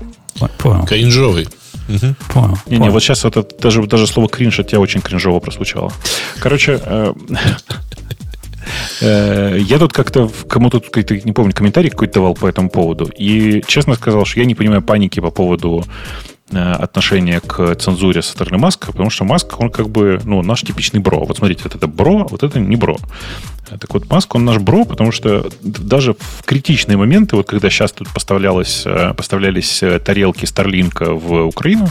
Понял. 0.59 0.85
Кринжовый. 0.87 1.47
Угу. 1.89 2.15
Понял. 2.33 2.59
Не, 2.67 2.77
понял. 2.77 2.83
не, 2.83 2.91
вот 2.91 3.03
сейчас 3.03 3.25
это 3.25 3.47
даже, 3.61 3.83
даже 3.87 4.07
слово 4.07 4.29
кринж 4.29 4.61
от 4.61 4.69
тебя 4.69 4.81
очень 4.81 5.01
кринжово 5.01 5.41
прозвучало. 5.41 5.93
Короче, 6.39 6.81
э, 6.85 7.13
Э, 9.01 9.57
я 9.59 9.79
тут 9.79 9.93
как-то 9.93 10.31
кому-то, 10.49 10.83
не 11.25 11.33
помню, 11.33 11.53
комментарий 11.53 11.91
какой-то 11.91 12.15
давал 12.15 12.35
по 12.35 12.47
этому 12.47 12.71
поводу. 12.71 13.11
И 13.17 13.63
честно 13.67 13.95
сказал, 13.95 14.25
что 14.25 14.41
я 14.41 14.47
не 14.47 14.55
понимаю 14.55 14.83
паники 14.83 15.21
по 15.21 15.31
поводу 15.31 15.85
э, 16.53 16.73
отношения 16.73 17.41
к 17.41 17.75
цензуре 17.77 18.23
со 18.23 18.33
стороны 18.33 18.59
Маска, 18.59 18.93
потому 18.93 19.11
что 19.11 19.25
Маск, 19.25 19.61
он 19.61 19.71
как 19.71 19.89
бы, 19.89 20.21
ну, 20.25 20.43
наш 20.43 20.63
типичный 20.63 21.01
бро. 21.01 21.25
Вот 21.25 21.37
смотрите, 21.37 21.63
вот 21.65 21.75
это 21.75 21.87
бро, 21.87 22.27
вот 22.31 22.43
это 22.43 22.59
не 22.59 22.77
бро. 22.77 22.97
Так 23.69 23.95
вот, 23.95 24.11
Маск, 24.11 24.35
он 24.35 24.45
наш 24.45 24.59
бро, 24.59 24.85
потому 24.85 25.13
что 25.13 25.49
даже 25.63 26.15
в 26.15 26.43
критичные 26.45 26.97
моменты, 26.97 27.37
вот 27.37 27.47
когда 27.47 27.71
сейчас 27.71 27.93
тут 27.93 28.09
поставлялось, 28.09 28.83
э, 28.85 29.15
поставлялись 29.15 29.83
тарелки 30.05 30.45
Старлинка 30.45 31.15
в 31.15 31.47
Украину, 31.47 31.89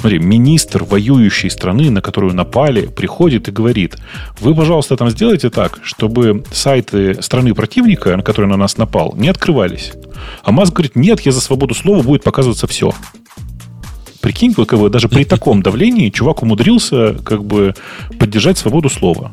Смотри, 0.00 0.18
министр 0.18 0.84
воюющей 0.84 1.50
страны, 1.50 1.90
на 1.90 2.00
которую 2.00 2.34
напали, 2.34 2.86
приходит 2.86 3.48
и 3.48 3.52
говорит, 3.52 3.98
вы, 4.40 4.54
пожалуйста, 4.54 4.96
там 4.96 5.10
сделайте 5.10 5.50
так, 5.50 5.80
чтобы 5.82 6.42
сайты 6.52 7.22
страны 7.22 7.52
противника, 7.52 8.16
на 8.16 8.22
который 8.22 8.46
на 8.46 8.56
нас 8.56 8.78
напал, 8.78 9.14
не 9.18 9.28
открывались. 9.28 9.92
А 10.42 10.52
Маск 10.52 10.72
говорит, 10.72 10.96
нет, 10.96 11.20
я 11.20 11.32
за 11.32 11.42
свободу 11.42 11.74
слова, 11.74 12.02
будет 12.02 12.22
показываться 12.22 12.66
все. 12.66 12.94
Прикинь, 14.22 14.54
как 14.54 14.78
бы 14.78 14.88
даже 14.88 15.10
при 15.10 15.24
таком 15.24 15.62
давлении 15.62 16.08
чувак 16.08 16.42
умудрился 16.42 17.16
как 17.22 17.44
бы 17.44 17.74
поддержать 18.18 18.56
свободу 18.56 18.88
слова. 18.88 19.32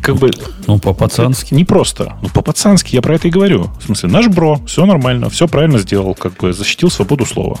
Как 0.00 0.14
бы, 0.14 0.30
ну, 0.68 0.78
по-пацански. 0.78 1.54
Не 1.54 1.64
просто. 1.64 2.16
Ну, 2.22 2.28
по-пацански, 2.28 2.94
я 2.94 3.02
про 3.02 3.16
это 3.16 3.26
и 3.26 3.32
говорю. 3.32 3.68
В 3.80 3.86
смысле, 3.86 4.10
наш 4.10 4.28
бро, 4.28 4.60
все 4.64 4.86
нормально, 4.86 5.28
все 5.28 5.48
правильно 5.48 5.78
сделал, 5.78 6.14
как 6.14 6.34
бы 6.34 6.52
защитил 6.52 6.88
свободу 6.88 7.26
слова. 7.26 7.58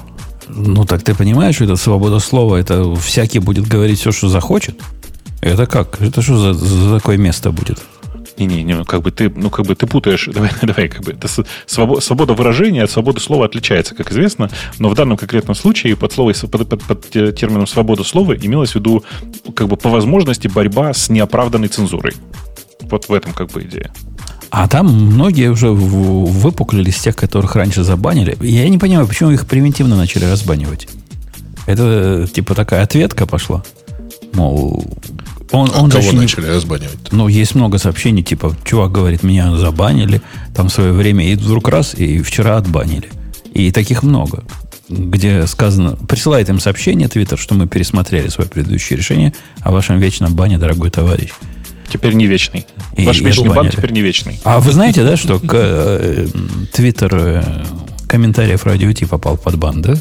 Ну, 0.48 0.84
так 0.84 1.02
ты 1.02 1.14
понимаешь, 1.14 1.56
что 1.56 1.64
это 1.64 1.76
свобода 1.76 2.18
слова, 2.18 2.56
это 2.56 2.94
всякий 2.96 3.38
будет 3.38 3.66
говорить 3.66 4.00
все, 4.00 4.12
что 4.12 4.28
захочет? 4.28 4.80
Это 5.40 5.66
как? 5.66 6.00
Это 6.00 6.22
что 6.22 6.38
за, 6.38 6.52
за 6.52 6.96
такое 6.96 7.16
место 7.16 7.52
будет? 7.52 7.78
Не-не, 8.38 8.62
не, 8.62 8.74
ну 8.74 8.84
как 8.84 9.02
бы 9.02 9.10
ты, 9.10 9.30
ну 9.30 9.50
как 9.50 9.66
бы 9.66 9.74
ты 9.74 9.86
путаешь, 9.86 10.26
давай, 10.32 10.50
давай, 10.62 10.88
как 10.88 11.02
бы 11.02 11.12
это 11.12 11.28
свобода, 11.66 12.00
свобода 12.00 12.34
выражения 12.34 12.84
от 12.84 12.90
свободы 12.90 13.20
слова 13.20 13.46
отличается, 13.46 13.94
как 13.94 14.12
известно, 14.12 14.48
но 14.78 14.88
в 14.88 14.94
данном 14.94 15.16
конкретном 15.16 15.56
случае 15.56 15.96
под 15.96 16.12
слово 16.12 16.32
под, 16.32 16.68
под, 16.68 16.82
под 16.84 17.10
термином 17.10 17.66
свобода 17.66 18.04
слова 18.04 18.36
имелось 18.36 18.72
в 18.72 18.74
виду 18.76 19.02
как 19.54 19.68
бы 19.68 19.76
по 19.76 19.88
возможности 19.88 20.46
борьба 20.46 20.92
с 20.92 21.08
неоправданной 21.08 21.68
цензурой. 21.68 22.14
Вот 22.82 23.08
в 23.08 23.12
этом 23.12 23.32
как 23.32 23.50
бы 23.50 23.62
идея. 23.62 23.92
А 24.50 24.66
там 24.68 24.86
многие 24.86 25.50
уже 25.50 25.70
выпуклили 25.70 26.90
с 26.90 26.98
тех, 27.00 27.16
которых 27.16 27.54
раньше 27.54 27.84
забанили. 27.84 28.36
Я 28.40 28.68
не 28.68 28.78
понимаю, 28.78 29.06
почему 29.06 29.30
их 29.30 29.46
превентивно 29.46 29.96
начали 29.96 30.24
разбанивать. 30.24 30.88
Это 31.66 32.26
типа 32.32 32.54
такая 32.54 32.82
ответка 32.82 33.26
пошла. 33.26 33.62
Мол, 34.32 34.84
он, 35.50 35.70
а 35.74 35.82
он 35.82 35.90
кого 35.90 36.12
начали 36.12 36.46
не... 36.46 36.50
разбанивать? 36.50 37.12
Ну, 37.12 37.28
есть 37.28 37.54
много 37.54 37.78
сообщений, 37.78 38.22
типа, 38.22 38.54
чувак 38.64 38.92
говорит, 38.92 39.22
меня 39.22 39.56
забанили 39.56 40.20
там 40.54 40.68
в 40.68 40.72
свое 40.72 40.92
время, 40.92 41.26
и 41.26 41.34
вдруг 41.34 41.68
раз, 41.68 41.94
и 41.94 42.22
вчера 42.22 42.56
отбанили. 42.56 43.08
И 43.54 43.72
таких 43.72 44.02
много. 44.02 44.44
Где 44.88 45.46
сказано, 45.46 45.96
присылает 45.96 46.48
им 46.48 46.60
сообщение, 46.60 47.08
Твиттер, 47.08 47.38
что 47.38 47.54
мы 47.54 47.66
пересмотрели 47.66 48.28
свое 48.28 48.48
предыдущее 48.48 48.96
решение 48.96 49.34
о 49.60 49.70
вашем 49.70 49.98
вечном 49.98 50.34
бане, 50.34 50.58
дорогой 50.58 50.90
товарищ. 50.90 51.30
Теперь 51.90 52.14
не 52.14 52.26
вечный. 52.26 52.66
И, 52.96 53.04
Ваш 53.04 53.20
вечный 53.20 53.48
бан 53.48 53.70
теперь 53.70 53.92
не 53.92 54.02
вечный. 54.02 54.38
А 54.44 54.60
вы 54.60 54.72
знаете, 54.72 55.04
да, 55.04 55.16
что 55.16 55.40
э, 55.42 56.26
Твиттер 56.72 57.14
э, 57.14 57.64
комментариев 58.06 58.64
радио 58.64 58.92
Ти 58.92 59.04
попал 59.04 59.36
под 59.36 59.56
бан, 59.58 59.82
да? 59.82 59.94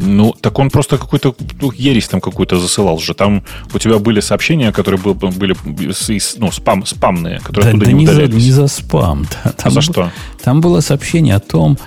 Ну, 0.00 0.32
так 0.40 0.58
он 0.60 0.70
просто 0.70 0.96
какой-то 0.96 1.34
ну, 1.60 1.72
ересь 1.72 2.06
там 2.06 2.20
какую-то 2.20 2.60
засылал 2.60 3.00
же. 3.00 3.14
Там 3.14 3.42
у 3.74 3.78
тебя 3.78 3.98
были 3.98 4.20
сообщения, 4.20 4.70
которые 4.70 5.00
были, 5.00 5.56
были 5.64 5.92
ну, 6.36 6.52
спам, 6.52 6.86
спамные, 6.86 7.40
которые 7.40 7.72
да, 7.72 7.84
да 7.84 7.92
не, 7.92 8.04
не, 8.04 8.06
за, 8.06 8.28
не 8.28 8.52
за 8.52 8.68
спам. 8.68 9.26
Там, 9.42 9.52
а 9.64 9.70
за 9.70 9.80
что? 9.80 10.12
Там 10.44 10.60
было 10.60 10.80
сообщение 10.80 11.34
о 11.34 11.40
том, 11.40 11.78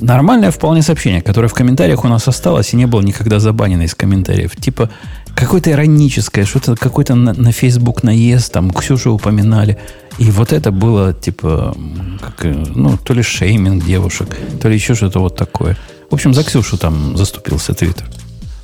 нормальное 0.00 0.50
вполне 0.50 0.82
сообщение, 0.82 1.22
которое 1.22 1.46
в 1.46 1.54
комментариях 1.54 2.04
у 2.04 2.08
нас 2.08 2.26
осталось 2.26 2.72
и 2.72 2.76
не 2.76 2.86
было 2.86 3.02
никогда 3.02 3.38
забанено 3.38 3.82
из 3.82 3.94
комментариев. 3.94 4.56
Типа, 4.56 4.90
какое-то 5.34 5.70
ироническое, 5.70 6.44
что-то 6.44 6.76
какой-то 6.76 7.14
на, 7.14 7.32
на 7.32 7.52
Facebook 7.52 8.02
наезд, 8.02 8.52
там 8.52 8.70
Ксюшу 8.70 9.12
упоминали. 9.12 9.78
И 10.18 10.30
вот 10.30 10.52
это 10.52 10.70
было, 10.70 11.12
типа, 11.12 11.76
как, 12.20 12.44
ну, 12.44 12.98
то 12.98 13.14
ли 13.14 13.22
шейминг 13.22 13.84
девушек, 13.84 14.36
то 14.60 14.68
ли 14.68 14.74
еще 14.74 14.94
что-то 14.94 15.20
вот 15.20 15.36
такое. 15.36 15.76
В 16.10 16.14
общем, 16.14 16.34
за 16.34 16.42
Ксюшу 16.44 16.76
там 16.76 17.16
заступился 17.16 17.72
Твиттер. 17.72 18.06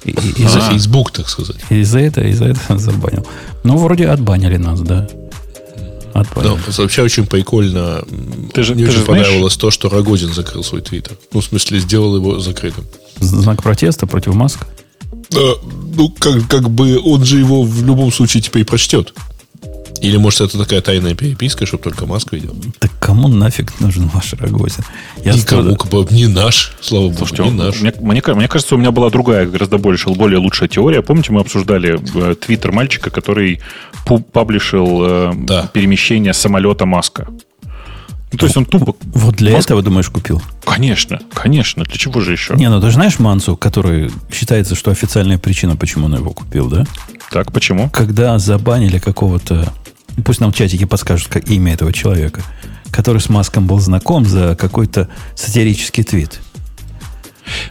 И, 0.05 0.11
и, 0.11 0.47
за 0.47 0.61
Facebook, 0.61 1.11
так 1.11 1.29
сказать. 1.29 1.57
И 1.71 1.83
за 1.83 1.99
это, 1.99 2.21
и 2.21 2.33
за 2.33 2.47
это 2.47 2.79
забанил. 2.79 3.27
Ну, 3.65 3.77
вроде 3.77 4.09
отбанили 4.09 4.57
нас, 4.57 4.81
да. 4.81 5.09
Отбанили. 6.13 6.55
Да, 6.55 6.83
вообще 6.83 7.03
очень 7.03 7.27
прикольно. 7.27 8.05
Ты 8.53 8.63
же, 8.63 8.75
Мне 8.75 8.85
ты 8.85 8.91
очень 8.91 9.01
же 9.01 9.07
понравилось 9.07 9.55
знаешь... 9.55 9.57
то, 9.57 9.71
что 9.71 9.89
Рогозин 9.89 10.33
закрыл 10.33 10.63
свой 10.63 10.81
твиттер. 10.81 11.17
Ну, 11.33 11.41
в 11.41 11.45
смысле, 11.45 11.81
сделал 11.81 12.17
его 12.17 12.39
закрытым. 12.39 12.85
Знак 13.21 13.63
протеста 13.63 14.07
против 14.07 14.35
Маска? 14.35 14.67
Ну, 15.33 16.09
как, 16.19 16.47
как 16.49 16.71
бы 16.71 17.01
он 17.03 17.25
же 17.25 17.39
его 17.39 17.63
в 17.63 17.85
любом 17.85 18.13
случае 18.13 18.43
теперь 18.43 18.65
прочтет. 18.65 19.15
Или, 20.01 20.17
может, 20.19 20.41
это 20.43 20.59
такая 20.59 20.81
тайная 20.81 21.15
переписка, 21.15 21.67
чтобы 21.67 21.85
только 21.85 22.07
Маск 22.07 22.33
видел? 22.33 22.55
Так 22.79 22.91
кому 23.01 23.29
нафиг 23.29 23.81
нужен 23.81 24.09
ваш 24.09 24.35
Рогозин? 24.35 24.85
Я 25.25 25.33
Никому, 25.33 25.75
скоро... 25.75 26.07
не 26.11 26.27
наш, 26.27 26.73
слава 26.81 27.05
богу, 27.05 27.17
Слушайте, 27.19 27.45
не 27.45 27.51
наш. 27.51 27.81
Мне, 27.81 27.93
мне, 28.01 28.23
мне 28.27 28.49
кажется, 28.49 28.75
у 28.75 28.79
меня 28.79 28.91
была 28.91 29.11
другая, 29.11 29.47
гораздо 29.47 29.79
больше, 29.79 30.11
более 30.11 30.39
лучшая 30.39 30.69
теория. 30.69 31.03
Помните, 31.03 31.33
мы 31.33 31.41
обсуждали 31.41 31.99
э, 32.15 32.35
твиттер 32.35 32.73
мальчика, 32.73 33.11
который 33.11 33.61
публишил 34.05 35.05
э, 35.05 35.33
да. 35.35 35.71
перемещение 35.73 36.35
самолета 36.35 36.85
Маска. 36.85 37.29
Ну, 38.33 38.39
то 38.39 38.47
есть 38.47 38.57
он 38.57 38.65
тупо... 38.67 38.97
Вот 39.15 39.37
для 39.37 39.53
Маск... 39.53 39.69
этого, 39.69 39.83
думаешь, 39.83 40.11
купил? 40.11 40.43
Конечно, 40.65 41.21
конечно. 41.33 41.85
Для 41.85 41.97
чего 41.97 42.21
же 42.21 42.33
еще? 42.33 42.55
Не, 42.55 42.69
ну 42.69 42.81
ты 42.81 42.91
знаешь 42.91 43.19
Мансу, 43.19 43.57
который 43.57 44.11
считается, 44.33 44.75
что 44.75 44.91
официальная 44.91 45.39
причина, 45.39 45.77
почему 45.77 46.07
он 46.07 46.17
его 46.17 46.33
купил, 46.33 46.69
да? 46.69 46.85
Так, 47.31 47.53
почему? 47.53 47.89
Когда 47.91 48.39
забанили 48.39 48.99
какого-то... 48.99 49.73
Пусть 50.25 50.41
нам 50.41 50.53
в 50.53 50.57
чатике 50.57 50.87
подскажут 50.87 51.29
как 51.29 51.49
имя 51.49 51.75
этого 51.75 51.93
человека, 51.93 52.43
который 52.91 53.21
с 53.21 53.29
Маском 53.29 53.67
был 53.67 53.79
знаком 53.79 54.25
за 54.25 54.57
какой-то 54.57 55.09
сатирический 55.35 56.03
твит. 56.03 56.41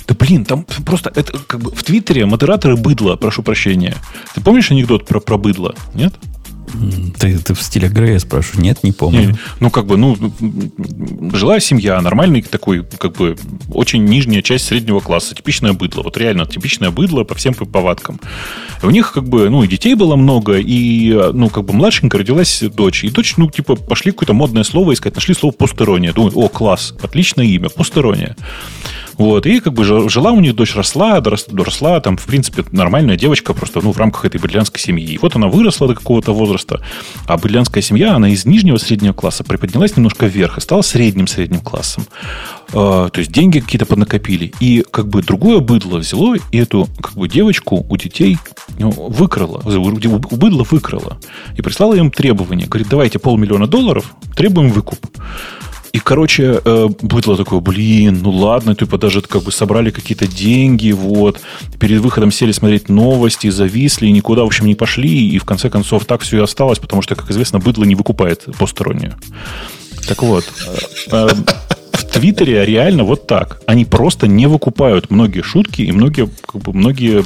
Да 0.08 0.16
блин, 0.18 0.46
там 0.46 0.66
просто 0.86 1.12
это 1.16 1.38
как 1.38 1.62
бы 1.62 1.72
в 1.72 1.84
Твиттере 1.84 2.26
модераторы 2.26 2.78
быдло, 2.78 3.16
прошу 3.16 3.44
прощения. 3.44 3.96
Ты 4.34 4.42
помнишь 4.42 4.72
анекдот 4.72 5.06
про, 5.06 5.20
про 5.20 5.38
быдло? 5.38 5.76
Нет? 5.94 6.14
Ты, 7.20 7.38
ты 7.40 7.54
в 7.54 7.62
стиле 7.62 7.88
Грея 7.88 8.20
спрашиваешь? 8.20 8.62
Нет, 8.62 8.84
не 8.84 8.92
помню. 8.92 9.30
Не, 9.30 9.36
ну, 9.60 9.70
как 9.70 9.86
бы, 9.86 9.98
ну, 9.98 10.18
жила 11.34 11.60
семья, 11.60 12.00
нормальный 12.02 12.42
такой, 12.42 12.86
как 12.98 13.14
бы, 13.14 13.36
очень 13.70 14.04
нижняя 14.04 14.42
часть 14.42 14.66
среднего 14.66 15.00
класса, 15.00 15.36
типичное 15.36 15.74
быдло. 15.74 16.04
Вот 16.04 16.18
реально 16.18 16.46
типичное 16.46 16.92
быдло 16.92 17.24
по 17.24 17.36
всем 17.36 17.54
повадкам. 17.54 18.20
У 18.84 18.90
них, 18.90 19.12
как 19.12 19.28
бы, 19.28 19.50
ну, 19.50 19.64
и 19.64 19.68
детей 19.68 19.96
было 19.96 20.16
много, 20.16 20.58
и, 20.58 21.12
ну, 21.34 21.50
как 21.50 21.66
бы, 21.66 21.74
младшенькая 21.74 22.20
родилась 22.20 22.62
дочь. 22.62 23.04
И 23.04 23.10
дочь, 23.10 23.38
ну, 23.38 23.50
типа, 23.50 23.76
пошли 23.76 24.12
какое-то 24.12 24.34
модное 24.34 24.64
слово 24.64 24.94
искать, 24.94 25.16
нашли 25.16 25.34
слово 25.34 25.54
постерония. 25.54 26.14
Думаю, 26.14 26.38
о, 26.38 26.50
класс, 26.50 26.94
отличное 27.02 27.46
имя, 27.46 27.70
постерония. 27.70 28.36
Вот, 29.18 29.46
и 29.46 29.60
как 29.60 29.74
бы 29.74 29.84
жила 29.84 30.32
у 30.32 30.40
них 30.40 30.56
дочь, 30.56 30.76
росла, 30.76 31.22
доросла, 31.22 32.00
там, 32.02 32.18
в 32.18 32.26
принципе, 32.26 32.64
нормальная 32.72 33.16
девочка 33.16 33.54
просто, 33.54 33.82
ну, 33.82 33.92
в 33.92 33.98
рамках 33.98 34.26
этой 34.26 34.40
бриллианской 34.40 34.80
семьи. 34.80 35.14
И 35.14 35.18
вот 35.18 35.36
она 35.36 35.48
выросла 35.48 35.88
до 35.88 35.96
какого-то 35.96 36.34
возраста, 36.34 36.82
а 37.26 37.38
бриллианская 37.38 37.82
семья, 37.82 38.16
она 38.16 38.30
из 38.30 38.46
нижнего 38.46 38.78
среднего 38.78 39.14
класса 39.14 39.44
приподнялась 39.44 39.96
немножко 39.96 40.26
вверх 40.26 40.58
и 40.58 40.62
стала 40.62 40.82
средним 40.82 41.28
средним 41.28 41.62
классом. 41.62 42.06
А, 42.74 43.10
то 43.10 43.20
есть 43.20 43.32
деньги 43.32 43.60
какие-то 43.60 43.86
поднакопили. 43.86 44.54
И 44.60 44.84
как 44.90 45.08
бы 45.08 45.22
другое 45.22 45.60
быдло 45.60 46.00
взяло 46.00 46.36
и 46.52 46.58
эту 46.58 46.90
как 47.02 47.14
бы 47.14 47.28
девочку 47.28 47.86
у 47.88 47.98
детей 47.98 48.38
ну, 48.78 48.90
выкрало. 48.92 49.62
У 49.66 50.36
быдла 50.36 50.66
выкрало. 50.70 51.18
И 51.58 51.62
прислало 51.62 51.94
им 51.94 52.12
требование. 52.12 52.68
Говорит, 52.68 52.90
давайте 52.90 53.20
полмиллиона 53.20 53.68
долларов, 53.68 54.14
требуем 54.36 54.72
выкуп. 54.72 55.00
И, 55.96 56.00
короче, 56.00 56.62
э, 56.66 56.90
быдло 57.04 57.38
такое, 57.38 57.62
блин, 57.62 58.20
ну 58.22 58.30
ладно, 58.30 58.76
типа 58.76 58.98
даже 58.98 59.22
как 59.22 59.44
бы 59.44 59.52
собрали 59.54 59.92
какие-то 59.92 60.28
деньги, 60.28 60.92
вот. 60.92 61.40
Перед 61.80 62.02
выходом 62.02 62.34
сели 62.34 62.52
смотреть 62.52 62.90
новости, 62.90 63.50
зависли, 63.50 64.08
никуда, 64.08 64.42
в 64.44 64.48
общем, 64.48 64.66
не 64.66 64.76
пошли. 64.76 65.30
И 65.30 65.38
в 65.38 65.46
конце 65.46 65.70
концов 65.70 66.04
так 66.04 66.20
все 66.20 66.40
и 66.40 66.42
осталось, 66.42 66.80
потому 66.80 67.02
что, 67.02 67.16
как 67.16 67.32
известно, 67.32 67.60
быдло 67.60 67.86
не 67.86 67.96
выкупает 67.96 68.44
постороннее. 68.60 69.16
Так 70.06 70.22
вот, 70.22 70.44
э, 70.68 71.28
э, 71.30 71.30
в 71.96 72.06
Твиттере 72.06 72.66
реально 72.66 73.04
вот 73.04 73.28
так. 73.28 73.62
Они 73.66 73.86
просто 73.86 74.28
не 74.28 74.48
выкупают 74.48 75.10
многие 75.10 75.42
шутки 75.42 75.82
и 75.82 75.92
многие, 75.92 76.30
как 76.46 76.62
бы, 76.62 76.74
многие, 76.74 77.24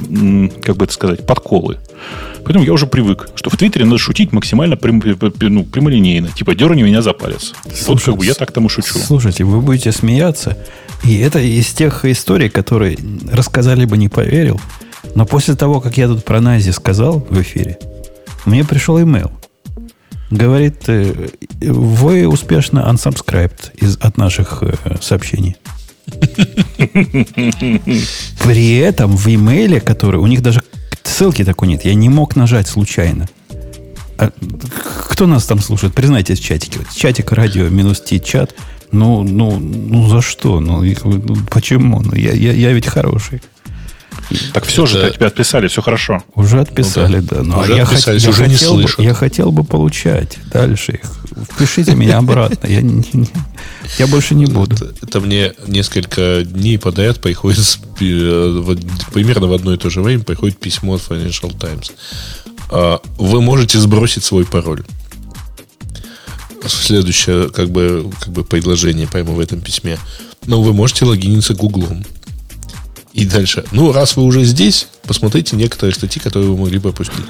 как 0.62 0.78
бы 0.78 0.86
это 0.86 0.94
сказать, 0.94 1.26
подколы. 1.26 1.78
Поэтому 2.44 2.66
я 2.66 2.74
уже 2.74 2.88
привык, 2.88 3.30
что 3.36 3.50
в 3.50 3.58
Твиттере 3.58 3.86
надо 3.86 3.98
шутить 3.98 4.32
максимально 4.32 4.76
прям, 4.78 5.02
ну, 5.40 5.64
прямолинейно. 5.66 6.30
Типа, 6.30 6.56
дерни 6.56 6.82
меня 6.82 7.02
за 7.02 7.14
палец. 7.14 7.54
Слушайте, 7.66 7.86
вот 7.88 8.02
как 8.02 8.16
бы 8.18 8.26
я 8.26 8.34
так 8.34 8.52
тому 8.52 8.70
шучу. 8.70 8.98
Слушайте, 8.98 9.44
вы 9.44 9.62
будете 9.62 9.92
смеяться. 9.92 10.58
И 11.04 11.18
это 11.20 11.40
из 11.40 11.68
тех 11.68 12.06
историй, 12.06 12.50
которые 12.50 12.98
рассказали 13.32 13.86
бы, 13.86 13.98
не 13.98 14.10
поверил. 14.10 14.60
Но 15.16 15.26
после 15.26 15.56
того, 15.56 15.80
как 15.82 15.98
я 15.98 16.08
тут 16.08 16.26
про 16.26 16.42
Нази 16.42 16.72
сказал 16.72 17.26
в 17.30 17.42
эфире, 17.42 17.78
мне 18.46 18.64
пришел 18.64 19.00
имейл. 19.02 19.32
Говорит, 20.30 20.84
э, 20.88 21.30
вы 21.62 22.28
успешно 22.28 22.80
unsubscribed 22.90 23.76
из, 23.76 23.98
от 23.98 24.18
наших 24.18 24.62
э, 24.62 24.76
сообщений. 25.02 25.56
При 28.44 28.78
этом 28.78 29.16
в 29.16 29.28
имейле, 29.28 29.82
который 29.82 30.20
у 30.20 30.28
них 30.28 30.42
даже 30.42 30.64
ссылки 31.04 31.44
такой 31.44 31.68
нет, 31.68 31.86
я 31.86 31.94
не 31.96 32.10
мог 32.10 32.36
нажать 32.36 32.68
случайно. 32.68 33.28
А 34.18 34.32
кто 35.08 35.28
нас 35.28 35.46
там 35.46 35.60
слушает? 35.60 35.94
Признайтесь 35.94 36.40
в 36.40 36.44
чатике. 36.44 36.80
Чатик 36.96 37.32
радио 37.32 37.70
минус 37.70 38.02
ти 38.02 38.20
чат. 38.20 38.54
Ну, 38.92 39.24
ну, 39.24 39.60
ну 39.60 40.10
за 40.10 40.22
что? 40.22 40.60
Ну, 40.60 40.84
ну 40.84 41.38
почему? 41.50 42.02
Ну, 42.02 42.16
я, 42.16 42.34
я, 42.34 42.52
я 42.52 42.72
ведь 42.74 42.88
хороший. 42.88 43.42
Так 44.54 44.66
все 44.66 44.86
же, 44.86 45.02
от 45.04 45.16
тебя 45.16 45.28
отписали, 45.28 45.68
все 45.68 45.82
хорошо. 45.82 46.24
Уже 46.36 46.60
отписали, 46.60 47.18
ну, 47.18 47.28
да. 47.30 47.36
да. 47.38 47.44
Но 47.44 47.60
уже 47.62 47.76
я, 47.76 47.84
отписались, 47.84 48.24
я 48.24 48.30
уже 48.30 48.44
хотел 48.44 48.78
не 48.78 48.84
бы, 48.84 48.90
Я 49.00 49.14
хотел 49.14 49.52
бы 49.52 49.64
получать 49.64 50.38
дальше 50.52 50.94
их. 50.94 51.02
Впишите 51.52 51.96
меня 51.96 52.18
обратно. 52.18 52.68
Я, 52.68 52.82
не, 52.82 53.04
я 53.98 54.08
больше 54.08 54.36
не 54.36 54.46
буду. 54.46 54.76
Это, 54.76 54.94
это 55.02 55.20
мне 55.20 55.54
несколько 55.68 56.44
дней 56.46 56.78
подряд 56.78 57.20
приходит, 57.20 57.80
примерно 57.98 59.48
в 59.48 59.54
одно 59.54 59.74
и 59.74 59.78
то 59.78 59.90
же 59.90 60.02
время 60.02 60.24
приходит 60.24 60.60
письмо 60.60 60.96
от 60.96 61.02
Financial 61.02 61.58
Times. 61.58 61.92
А, 62.70 63.02
вы 63.18 63.42
можете 63.42 63.80
сбросить 63.80 64.24
свой 64.24 64.46
пароль. 64.46 64.84
Следующее 66.68 67.50
как 67.50 67.72
бы, 67.72 68.12
как 68.20 68.30
бы 68.30 68.44
предложение 68.44 69.08
прямо 69.08 69.32
в 69.32 69.40
этом 69.40 69.62
письме. 69.62 69.98
Но 70.46 70.62
вы 70.62 70.74
можете 70.74 71.06
логиниться 71.06 71.54
Гуглом. 71.54 72.04
И 73.12 73.26
дальше. 73.26 73.66
Ну, 73.72 73.92
раз 73.92 74.16
вы 74.16 74.24
уже 74.24 74.44
здесь, 74.44 74.88
посмотрите 75.04 75.56
некоторые 75.56 75.96
статьи, 75.96 76.22
которые 76.22 76.52
вы 76.52 76.58
могли 76.58 76.80
пропустить. 76.80 77.26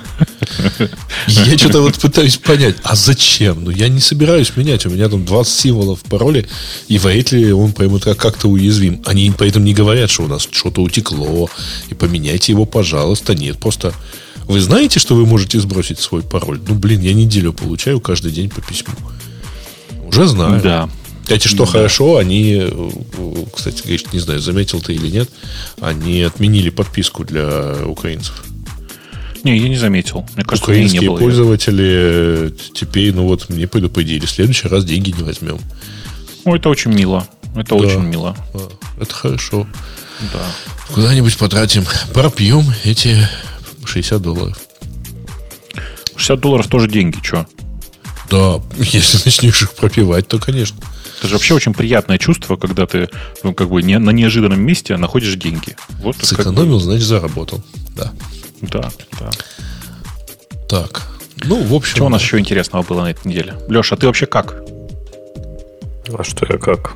Я 1.27 1.57
что-то 1.57 1.81
вот 1.81 1.97
пытаюсь 1.97 2.35
понять, 2.37 2.75
а 2.83 2.95
зачем? 2.95 3.63
Ну, 3.63 3.71
я 3.71 3.87
не 3.87 4.01
собираюсь 4.01 4.55
менять. 4.57 4.85
У 4.85 4.89
меня 4.89 5.07
там 5.07 5.23
20 5.23 5.53
символов 5.53 6.01
в 6.01 6.03
пароле, 6.03 6.47
и 6.89 6.97
вряд 6.97 7.31
ли 7.31 7.53
он 7.53 7.71
прямо 7.71 7.99
как-то 7.99 8.49
уязвим. 8.49 9.01
Они 9.05 9.31
поэтому 9.37 9.65
не 9.65 9.73
говорят, 9.73 10.09
что 10.09 10.23
у 10.23 10.27
нас 10.27 10.47
что-то 10.51 10.81
утекло, 10.81 11.49
и 11.89 11.93
поменяйте 11.93 12.51
его, 12.51 12.65
пожалуйста. 12.65 13.33
Нет, 13.33 13.57
просто 13.57 13.93
вы 14.43 14.59
знаете, 14.59 14.99
что 14.99 15.15
вы 15.15 15.25
можете 15.25 15.59
сбросить 15.61 15.99
свой 15.99 16.23
пароль? 16.23 16.59
Ну, 16.67 16.75
блин, 16.75 17.01
я 17.01 17.13
неделю 17.13 17.53
получаю 17.53 18.01
каждый 18.01 18.31
день 18.31 18.49
по 18.49 18.61
письму. 18.61 18.95
Уже 20.07 20.27
знаю. 20.27 20.61
Да. 20.61 20.89
Кстати, 21.29 21.47
что 21.47 21.65
да. 21.65 21.71
хорошо, 21.71 22.17
они, 22.17 22.57
э, 22.59 22.91
кстати, 23.55 23.83
не 24.11 24.17
знаю, 24.17 24.39
заметил 24.39 24.81
ты 24.81 24.95
или 24.95 25.09
нет, 25.09 25.29
они 25.79 26.23
отменили 26.23 26.71
подписку 26.71 27.23
для 27.23 27.85
украинцев. 27.85 28.43
Не, 29.43 29.55
я 29.55 29.69
не 29.69 29.77
заметил. 29.77 30.25
Мне 30.33 30.43
кажется, 30.43 30.63
Украинские 30.63 31.01
не 31.01 31.07
было 31.07 31.17
пользователи 31.19 31.83
ее. 31.83 32.51
теперь, 32.73 33.13
ну 33.13 33.25
вот, 33.25 33.47
мне 33.47 33.67
предупредили, 33.67 34.25
в 34.25 34.31
следующий 34.31 34.67
раз 34.69 34.85
деньги 34.85 35.11
не 35.11 35.21
возьмем. 35.21 35.59
О, 36.45 36.55
это 36.55 36.67
очень 36.67 36.91
мило. 36.91 37.27
Это 37.55 37.69
да, 37.69 37.75
очень 37.75 38.01
мило. 38.01 38.35
Это 38.99 39.13
хорошо. 39.13 39.67
Да. 40.33 40.45
Куда-нибудь 40.95 41.37
потратим, 41.37 41.85
пропьем 42.11 42.65
эти 42.83 43.15
60 43.85 44.19
долларов. 44.19 44.57
60 46.15 46.39
долларов 46.39 46.67
тоже 46.67 46.89
деньги, 46.89 47.19
что? 47.21 47.45
Да, 48.31 48.59
если 48.79 49.19
начнешь 49.23 49.61
их 49.61 49.73
пропивать, 49.73 50.27
то, 50.27 50.39
конечно. 50.39 50.77
Это 51.19 51.27
же 51.27 51.35
вообще 51.35 51.53
очень 51.53 51.73
приятное 51.73 52.17
чувство, 52.17 52.55
когда 52.55 52.87
ты 52.87 53.09
ну, 53.43 53.53
как 53.53 53.69
бы 53.69 53.83
не, 53.83 53.99
на 53.99 54.11
неожиданном 54.11 54.61
месте 54.61 54.95
находишь 54.95 55.35
деньги. 55.35 55.75
Вот 56.01 56.15
Сэкономил, 56.15 56.55
как 56.55 56.67
бы... 56.67 56.79
значит, 56.79 57.05
заработал. 57.05 57.61
Да. 57.95 58.13
Да, 58.61 58.89
да. 59.19 59.29
Так. 60.69 61.07
Ну, 61.43 61.61
в 61.61 61.73
общем... 61.73 61.97
Что 61.97 62.05
у 62.05 62.09
нас 62.09 62.21
еще 62.21 62.39
интересного 62.39 62.83
было 62.83 63.01
на 63.01 63.11
этой 63.11 63.27
неделе? 63.27 63.55
Леша, 63.67 63.95
а 63.95 63.97
ты 63.97 64.07
вообще 64.07 64.27
как? 64.27 64.63
А 66.17 66.23
что 66.23 66.45
я 66.49 66.57
как? 66.57 66.93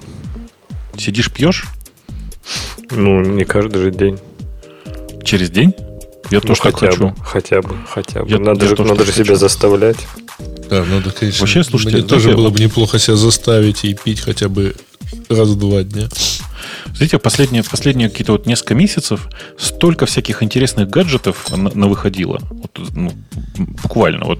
Сидишь, 0.98 1.30
пьешь? 1.30 1.66
Ну, 2.92 3.22
не 3.22 3.44
каждый 3.44 3.82
же 3.82 3.92
день. 3.92 4.20
Через 5.26 5.50
день? 5.50 5.74
Я 6.32 6.40
ну, 6.40 6.48
тоже 6.48 6.62
хотя 6.62 6.78
так 6.78 6.90
хочу. 6.92 7.08
Бы, 7.10 7.16
хотя 7.26 7.62
бы, 7.62 7.76
хотя 7.90 8.24
бы. 8.24 8.30
Я, 8.30 8.40
надо 8.40 8.66
я 8.66 8.76
же, 8.76 8.84
надо 8.84 9.04
же 9.04 9.12
себя 9.12 9.36
заставлять. 9.36 9.98
Да, 10.74 10.84
надо, 10.86 11.12
конечно. 11.12 11.42
Вообще, 11.42 11.64
слушайте, 11.64 11.98
мне 11.98 12.08
тоже 12.08 12.32
было 12.32 12.50
бы 12.50 12.60
неплохо 12.60 12.98
себя 12.98 13.16
заставить 13.16 13.86
и 13.86 13.94
пить 13.94 14.22
хотя 14.22 14.50
бы 14.50 14.76
раз 15.30 15.50
в 15.50 15.60
два 15.60 15.84
дня. 15.84 16.10
Знаете, 16.96 17.18
последние, 17.18 17.64
последние 17.64 18.10
какие-то 18.10 18.34
вот 18.34 18.46
несколько 18.46 18.76
месяцев 18.76 19.28
столько 19.58 20.06
всяких 20.06 20.44
интересных 20.44 20.90
гаджетов 20.90 21.50
на, 21.50 21.70
на 21.74 21.88
выходило. 21.88 22.40
Вот, 22.52 22.80
ну, 22.96 23.12
буквально. 23.84 24.26
Вот 24.26 24.40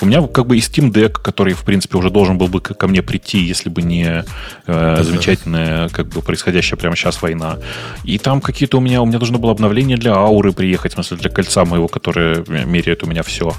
у 0.00 0.06
меня 0.06 0.26
как 0.26 0.46
бы 0.46 0.58
и 0.58 0.60
Steam 0.60 0.92
Deck, 0.92 1.12
который, 1.12 1.54
в 1.54 1.62
принципе, 1.62 1.96
уже 1.96 2.10
должен 2.10 2.36
был 2.36 2.48
бы 2.48 2.60
ко 2.60 2.86
мне 2.88 3.02
прийти, 3.02 3.38
если 3.38 3.70
бы 3.70 3.82
не 3.82 4.24
э, 4.66 5.02
замечательная, 5.02 5.88
как 5.88 6.08
бы 6.08 6.20
происходящая 6.20 6.78
прямо 6.78 6.94
сейчас 6.94 7.22
война. 7.22 7.58
И 8.04 8.18
там 8.18 8.40
какие-то 8.40 8.78
у 8.78 8.80
меня, 8.80 9.00
у 9.00 9.06
меня 9.06 9.18
должно 9.18 9.38
было 9.38 9.52
обновление 9.52 9.96
для 9.96 10.12
ауры 10.12 10.52
приехать, 10.52 10.92
в 10.92 10.94
смысле, 10.94 11.16
для 11.16 11.30
кольца 11.30 11.64
моего, 11.64 11.88
которое 11.88 12.44
меряет 12.46 13.02
у 13.02 13.06
меня 13.06 13.22
все. 13.22 13.54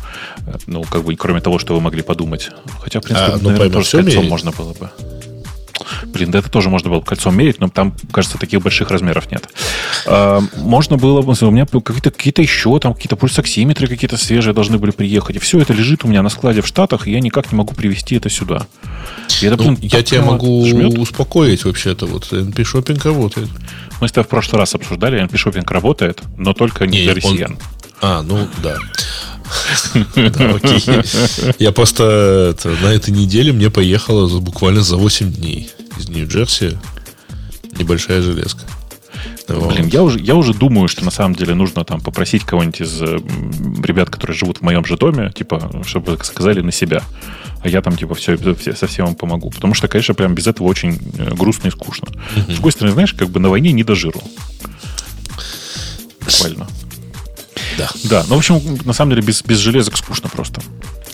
Ну, 0.67 0.83
как 0.83 1.03
бы, 1.03 1.15
кроме 1.15 1.41
того, 1.41 1.57
что 1.57 1.73
вы 1.73 1.81
могли 1.81 2.03
подумать. 2.03 2.51
Хотя, 2.79 2.99
в 2.99 3.03
принципе, 3.03 3.31
а, 3.31 3.37
ну, 3.37 3.49
наверное, 3.49 3.69
тоже 3.71 3.87
с 3.87 3.91
кольцом 3.91 4.15
мерить? 4.17 4.29
можно 4.29 4.51
было 4.51 4.73
бы. 4.73 4.89
Блин, 6.05 6.31
да 6.31 6.39
это 6.39 6.49
тоже 6.49 6.69
можно 6.69 6.89
было 6.89 7.01
кольцом 7.01 7.37
мерить, 7.37 7.59
но 7.59 7.69
там, 7.69 7.95
кажется, 8.11 8.37
таких 8.37 8.61
больших 8.61 8.91
размеров 8.91 9.31
нет. 9.31 9.47
А, 10.05 10.41
можно 10.57 10.97
было, 10.97 11.21
у 11.21 11.51
меня 11.51 11.65
какие-то 11.65 12.11
какие 12.11 12.41
еще, 12.41 12.79
там 12.79 12.93
какие-то 12.93 13.15
пульсоксиметры 13.15 13.87
какие-то 13.87 14.17
свежие 14.17 14.53
должны 14.53 14.77
были 14.77 14.91
приехать. 14.91 15.35
И 15.35 15.39
все 15.39 15.59
это 15.59 15.73
лежит 15.73 16.03
у 16.03 16.07
меня 16.07 16.21
на 16.21 16.29
складе 16.29 16.61
в 16.61 16.67
Штатах, 16.67 17.07
и 17.07 17.11
я 17.11 17.19
никак 17.19 17.51
не 17.51 17.57
могу 17.57 17.73
привезти 17.73 18.15
это 18.15 18.29
сюда. 18.29 18.67
И 19.41 19.45
это, 19.45 19.57
блин, 19.57 19.77
ну, 19.81 19.87
я 19.87 20.03
тебя 20.03 20.21
могу 20.21 20.65
жмет. 20.65 20.97
успокоить 20.97 21.65
вообще-то. 21.65 22.05
Вот 22.05 22.31
NP 22.31 22.55
Shopping 22.55 23.01
работает. 23.03 23.49
Мы 24.01 24.07
с 24.07 24.11
тобой 24.11 24.25
в 24.25 24.29
прошлый 24.29 24.59
раз 24.59 24.75
обсуждали, 24.75 25.21
NP 25.23 25.33
Shopping 25.33 25.71
работает, 25.71 26.21
но 26.37 26.53
только 26.53 26.87
не, 26.87 26.99
не 26.99 27.03
для 27.05 27.15
россиян. 27.15 27.51
Он... 27.51 27.57
А, 28.01 28.21
ну 28.21 28.47
да. 28.63 28.77
Да, 30.15 30.55
окей. 30.55 30.83
Я 31.57 31.71
просто 31.71 32.53
это, 32.53 32.69
на 32.81 32.87
этой 32.87 33.11
неделе 33.11 33.51
мне 33.51 33.69
поехала 33.69 34.39
буквально 34.39 34.81
за 34.81 34.95
8 34.97 35.31
дней 35.31 35.71
из 35.99 36.09
Нью-Джерси 36.09 36.77
небольшая 37.77 38.21
железка. 38.21 38.61
Вот. 39.47 39.73
Блин, 39.73 39.87
я 39.87 40.03
уже, 40.03 40.19
я 40.19 40.35
уже 40.35 40.53
думаю, 40.53 40.87
что 40.87 41.03
на 41.03 41.11
самом 41.11 41.35
деле 41.35 41.55
нужно 41.55 41.83
там 41.83 42.01
попросить 42.01 42.43
кого-нибудь 42.43 42.81
из 42.81 43.01
ребят, 43.01 44.09
которые 44.09 44.37
живут 44.37 44.59
в 44.59 44.61
моем 44.61 44.85
же 44.85 44.95
доме, 44.95 45.31
типа, 45.31 45.81
чтобы 45.85 46.17
сказали 46.23 46.61
на 46.61 46.71
себя. 46.71 47.01
А 47.61 47.67
я 47.67 47.81
там, 47.81 47.97
типа, 47.97 48.15
все, 48.15 48.37
все 48.37 48.75
совсем 48.75 49.07
вам 49.07 49.15
помогу. 49.15 49.49
Потому 49.49 49.73
что, 49.73 49.87
конечно, 49.87 50.13
прям 50.13 50.33
без 50.33 50.47
этого 50.47 50.67
очень 50.67 50.97
э, 51.17 51.33
грустно 51.33 51.67
и 51.67 51.71
скучно. 51.71 52.07
С 52.47 52.53
другой 52.53 52.71
стороны, 52.71 52.93
знаешь, 52.93 53.13
как 53.13 53.29
бы 53.29 53.39
на 53.39 53.49
войне 53.49 53.73
не 53.73 53.83
до 53.83 53.95
жиру. 53.95 54.21
Буквально. 56.21 56.67
Да. 57.77 57.89
Да, 58.05 58.25
ну, 58.29 58.35
в 58.35 58.37
общем, 58.37 58.61
на 58.85 58.93
самом 58.93 59.11
деле, 59.11 59.23
без, 59.23 59.41
без 59.41 59.57
железок 59.57 59.97
скучно 59.97 60.29
просто. 60.29 60.61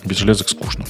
Без 0.04 0.18
железок 0.18 0.48
скучно. 0.48 0.84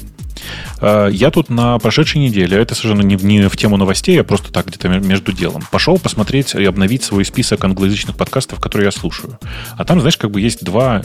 А, 0.81 1.09
я 1.09 1.31
тут 1.31 1.49
на 1.51 1.79
прошедшей 1.79 2.21
неделе, 2.21 2.59
это 2.59 2.75
совершенно 2.75 3.03
не, 3.03 3.17
не 3.17 3.49
в 3.49 3.57
тему 3.57 3.77
новостей, 3.77 4.21
а 4.21 4.25
просто 4.25 4.53
так 4.53 4.67
где-то 4.67 4.89
между 4.89 5.33
делом, 5.33 5.63
пошел 5.71 5.99
посмотреть 5.99 6.55
и 6.55 6.65
обновить 6.65 7.03
свой 7.03 7.25
список 7.25 7.65
англоязычных 7.65 8.17
подкастов, 8.17 8.61
которые 8.61 8.87
я 8.87 8.93
слушаю. 8.93 9.39
А 9.77 9.85
там, 9.85 10.01
знаешь, 10.01 10.17
как 10.17 10.31
бы 10.31 10.41
есть 10.41 10.65
два 10.65 11.03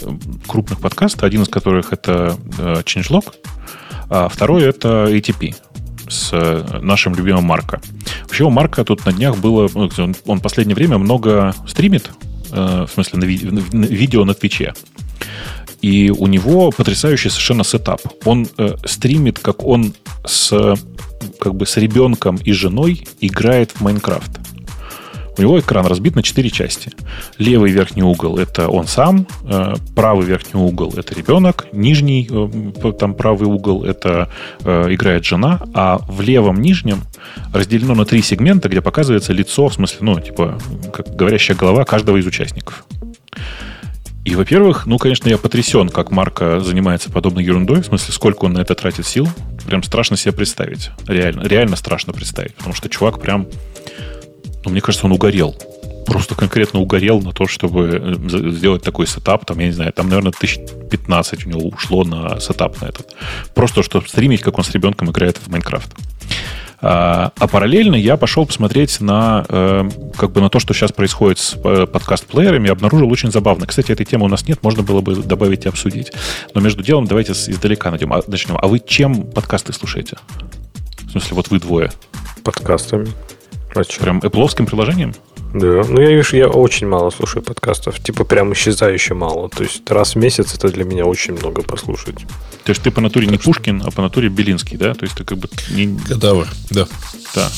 крупных 0.47 0.79
подкаста, 0.79 1.25
один 1.25 1.43
из 1.43 1.49
которых 1.49 1.93
это 1.93 2.37
э, 2.57 2.81
Changelog, 2.85 3.33
а 4.09 4.27
второй 4.27 4.63
это 4.63 5.05
ATP 5.09 5.55
с 6.09 6.29
э, 6.33 6.79
нашим 6.81 7.15
любимым 7.15 7.45
Марко. 7.45 7.81
Вообще 8.23 8.43
у 8.43 8.49
Марка 8.49 8.83
тут 8.83 9.05
на 9.05 9.13
днях 9.13 9.37
было... 9.37 9.69
Ну, 9.73 9.89
он, 9.97 10.15
он 10.25 10.39
в 10.39 10.41
последнее 10.41 10.75
время 10.75 10.97
много 10.97 11.55
стримит, 11.67 12.11
э, 12.51 12.85
в 12.87 12.91
смысле 12.93 13.19
на, 13.19 13.25
ви, 13.25 13.39
на 13.71 13.85
видео 13.85 14.25
на 14.25 14.33
Твиче. 14.33 14.73
И 15.81 16.11
у 16.11 16.27
него 16.27 16.71
потрясающий 16.71 17.29
совершенно 17.29 17.63
сетап. 17.63 18.01
Он 18.25 18.47
э, 18.57 18.75
стримит, 18.85 19.39
как 19.39 19.63
он 19.65 19.93
с, 20.25 20.75
как 21.39 21.55
бы 21.55 21.65
с 21.65 21.77
ребенком 21.77 22.37
и 22.37 22.51
женой 22.51 23.07
играет 23.19 23.71
в 23.71 23.81
Майнкрафт. 23.81 24.41
У 25.37 25.41
него 25.41 25.59
экран 25.59 25.85
разбит 25.85 26.15
на 26.15 26.23
четыре 26.23 26.49
части. 26.49 26.91
Левый 27.37 27.71
верхний 27.71 28.03
угол– 28.03 28.37
это 28.39 28.67
он 28.67 28.85
сам, 28.85 29.25
э, 29.45 29.73
правый 29.95 30.25
верхний 30.25 30.59
угол– 30.59 30.93
это 30.97 31.15
ребенок, 31.15 31.67
нижний 31.71 32.29
э, 32.29 32.91
там 32.91 33.13
правый 33.15 33.47
угол– 33.47 33.83
это 33.85 34.29
э, 34.63 34.93
играет 34.93 35.23
жена, 35.25 35.61
а 35.73 35.99
в 36.07 36.21
левом 36.21 36.61
нижнем 36.61 37.01
разделено 37.53 37.95
на 37.95 38.05
три 38.05 38.21
сегмента, 38.21 38.67
где 38.67 38.81
показывается 38.81 39.31
лицо, 39.31 39.69
в 39.69 39.73
смысле, 39.73 39.97
ну, 40.01 40.19
типа, 40.19 40.59
как 40.93 41.15
говорящая 41.15 41.57
голова 41.57 41.85
каждого 41.85 42.17
из 42.17 42.25
участников. 42.25 42.85
И, 44.23 44.35
во-первых, 44.35 44.85
ну, 44.85 44.99
конечно, 44.99 45.27
я 45.29 45.37
потрясен, 45.37 45.89
как 45.89 46.11
Марка 46.11 46.59
занимается 46.59 47.09
подобной 47.09 47.43
ерундой, 47.43 47.81
в 47.81 47.85
смысле, 47.85 48.13
сколько 48.13 48.45
он 48.45 48.53
на 48.53 48.59
это 48.59 48.75
тратит 48.75 49.07
сил. 49.07 49.27
Прям 49.65 49.81
страшно 49.81 50.15
себе 50.15 50.31
представить. 50.31 50.91
Реально, 51.07 51.47
реально 51.47 51.75
страшно 51.75 52.13
представить. 52.13 52.53
Потому 52.53 52.75
что 52.75 52.87
чувак 52.87 53.19
прям, 53.19 53.47
ну, 54.63 54.71
мне 54.71 54.81
кажется, 54.81 55.07
он 55.07 55.11
угорел. 55.11 55.55
Просто 56.05 56.35
конкретно 56.35 56.79
угорел 56.79 57.21
на 57.21 57.31
то, 57.31 57.47
чтобы 57.47 58.17
э, 58.31 58.51
сделать 58.51 58.83
такой 58.83 59.07
сетап. 59.07 59.45
Там, 59.45 59.57
я 59.59 59.67
не 59.67 59.71
знаю, 59.71 59.91
там, 59.91 60.07
наверное, 60.07 60.33
тысяч 60.33 60.59
15 60.91 61.47
у 61.47 61.49
него 61.49 61.61
ушло 61.69 62.03
на 62.03 62.39
сетап 62.39 62.79
на 62.81 62.85
этот. 62.85 63.15
Просто, 63.55 63.81
чтобы 63.81 64.07
стримить, 64.07 64.41
как 64.41 64.57
он 64.57 64.63
с 64.63 64.71
ребенком 64.71 65.09
играет 65.09 65.37
в 65.37 65.47
Майнкрафт. 65.47 65.89
А, 66.81 67.31
а 67.37 67.47
параллельно 67.47 67.95
я 67.95 68.17
пошел 68.17 68.45
посмотреть 68.45 69.01
на, 69.01 69.45
э, 69.47 69.89
как 70.17 70.31
бы 70.31 70.41
на 70.41 70.49
то, 70.49 70.59
что 70.59 70.73
сейчас 70.73 70.91
происходит 70.91 71.37
с 71.37 71.55
э, 71.63 71.85
подкаст-плеерами, 71.85 72.69
обнаружил 72.69 73.11
очень 73.11 73.31
забавно. 73.31 73.67
Кстати, 73.67 73.91
этой 73.91 74.05
темы 74.05 74.25
у 74.25 74.29
нас 74.29 74.47
нет, 74.47 74.63
можно 74.63 74.81
было 74.81 75.01
бы 75.01 75.15
добавить 75.15 75.65
и 75.65 75.69
обсудить. 75.69 76.11
Но 76.55 76.61
между 76.61 76.81
делом 76.81 77.05
давайте 77.05 77.33
издалека 77.33 77.91
начнем. 77.91 78.11
А, 78.13 78.21
начнем. 78.25 78.57
А 78.59 78.67
вы 78.67 78.79
чем 78.79 79.23
подкасты 79.23 79.73
слушаете? 79.73 80.17
В 81.07 81.11
смысле, 81.11 81.35
вот 81.35 81.49
вы 81.49 81.59
двое. 81.59 81.91
Подкастами. 82.43 83.09
А 83.75 83.83
Прям 84.01 84.19
Apple 84.19 84.65
приложением? 84.65 85.13
Да, 85.53 85.83
ну 85.87 86.01
я 86.01 86.11
вижу, 86.11 86.37
я 86.37 86.47
очень 86.47 86.87
мало 86.87 87.09
слушаю 87.09 87.43
подкастов, 87.43 87.99
типа 87.99 88.23
прям 88.23 88.53
исчезающе 88.53 89.13
мало. 89.13 89.49
То 89.49 89.63
есть 89.63 89.89
раз 89.89 90.15
в 90.15 90.17
месяц 90.17 90.55
это 90.55 90.69
для 90.69 90.85
меня 90.85 91.05
очень 91.05 91.33
много 91.33 91.61
послушать. 91.61 92.15
То 92.63 92.69
есть 92.69 92.81
ты 92.81 92.91
по 92.91 93.01
натуре 93.01 93.25
так 93.25 93.33
не 93.33 93.37
что... 93.37 93.51
Пушкин, 93.51 93.83
а 93.85 93.91
по 93.91 94.01
натуре 94.01 94.29
Белинский, 94.29 94.77
да? 94.77 94.93
То 94.93 95.03
есть 95.03 95.17
ты 95.17 95.23
как 95.23 95.37
бы... 95.37 95.49
Не... 95.71 95.97
Кадавр, 96.07 96.47
да. 96.69 96.87
Да. 97.35 97.49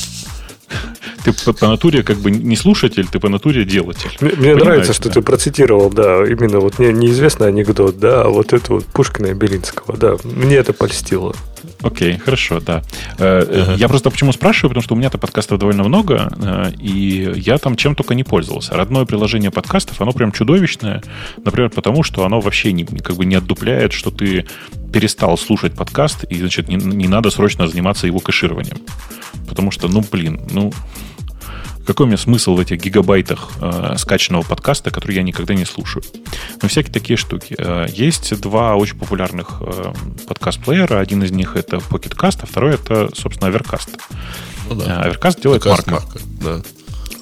Ты 1.24 1.32
по, 1.32 1.52
по 1.52 1.68
натуре 1.68 2.02
как 2.02 2.18
бы 2.18 2.30
не 2.30 2.56
слушатель, 2.56 3.06
ты 3.06 3.20
по 3.20 3.28
натуре 3.28 3.64
делатель. 3.64 4.10
Мне, 4.20 4.32
мне 4.34 4.54
нравится, 4.56 4.92
что 4.92 5.08
да? 5.08 5.14
ты 5.14 5.22
процитировал, 5.22 5.90
да, 5.90 6.26
именно 6.26 6.60
вот 6.60 6.78
не, 6.78 6.92
неизвестный 6.92 7.48
анекдот, 7.48 7.98
да, 7.98 8.22
а 8.22 8.28
вот 8.28 8.52
это 8.52 8.74
вот 8.74 8.86
Пушкина 8.86 9.26
и 9.26 9.34
Белинского, 9.34 9.96
да. 9.96 10.16
Мне 10.24 10.56
это 10.56 10.72
польстило. 10.72 11.34
Окей, 11.84 12.16
хорошо, 12.18 12.60
да. 12.60 12.82
Uh-huh. 13.18 13.76
Я 13.76 13.88
просто 13.88 14.10
почему 14.10 14.32
спрашиваю, 14.32 14.70
потому 14.70 14.82
что 14.82 14.94
у 14.94 14.96
меня-то 14.96 15.18
подкастов 15.18 15.58
довольно 15.58 15.84
много, 15.84 16.32
э, 16.36 16.72
и 16.78 17.32
я 17.36 17.58
там 17.58 17.76
чем 17.76 17.94
только 17.94 18.14
не 18.14 18.24
пользовался. 18.24 18.74
Родное 18.74 19.04
приложение 19.04 19.50
подкастов, 19.50 20.00
оно 20.00 20.12
прям 20.12 20.32
чудовищное, 20.32 21.02
например, 21.44 21.68
потому 21.70 22.02
что 22.02 22.24
оно 22.24 22.40
вообще 22.40 22.72
не, 22.72 22.84
как 22.84 23.16
бы 23.16 23.26
не 23.26 23.34
отдупляет, 23.34 23.92
что 23.92 24.10
ты 24.10 24.46
перестал 24.92 25.36
слушать 25.36 25.74
подкаст, 25.74 26.24
и, 26.24 26.38
значит, 26.38 26.68
не, 26.68 26.76
не 26.76 27.08
надо 27.08 27.30
срочно 27.30 27.68
заниматься 27.68 28.06
его 28.06 28.20
кэшированием. 28.20 28.78
Потому 29.46 29.70
что, 29.70 29.88
ну, 29.88 30.02
блин, 30.10 30.40
ну, 30.50 30.72
какой 31.84 32.04
у 32.04 32.06
меня 32.06 32.16
смысл 32.16 32.54
в 32.54 32.60
этих 32.60 32.80
гигабайтах 32.80 33.50
э, 33.60 33.94
скачанного 33.98 34.42
подкаста, 34.42 34.90
который 34.90 35.16
я 35.16 35.22
никогда 35.22 35.54
не 35.54 35.64
слушаю? 35.64 36.04
Ну, 36.62 36.68
всякие 36.68 36.92
такие 36.92 37.16
штуки. 37.16 37.54
Э, 37.58 37.86
есть 37.88 38.40
два 38.40 38.74
очень 38.76 38.98
популярных 38.98 39.60
э, 39.60 39.92
подкаст-плеера. 40.26 40.98
Один 40.98 41.22
из 41.22 41.30
них 41.30 41.56
это 41.56 41.76
Pocket 41.76 42.16
Cast, 42.16 42.40
а 42.42 42.46
второй 42.46 42.74
это, 42.74 43.10
собственно, 43.14 43.50
Overcast. 43.50 44.00
Ну, 44.68 44.74
да. 44.76 45.04
Э, 45.04 45.10
Overcast 45.10 45.40
делает 45.40 45.64
Mark. 45.66 45.90
Марка. 45.90 46.18
Да. 46.42 46.62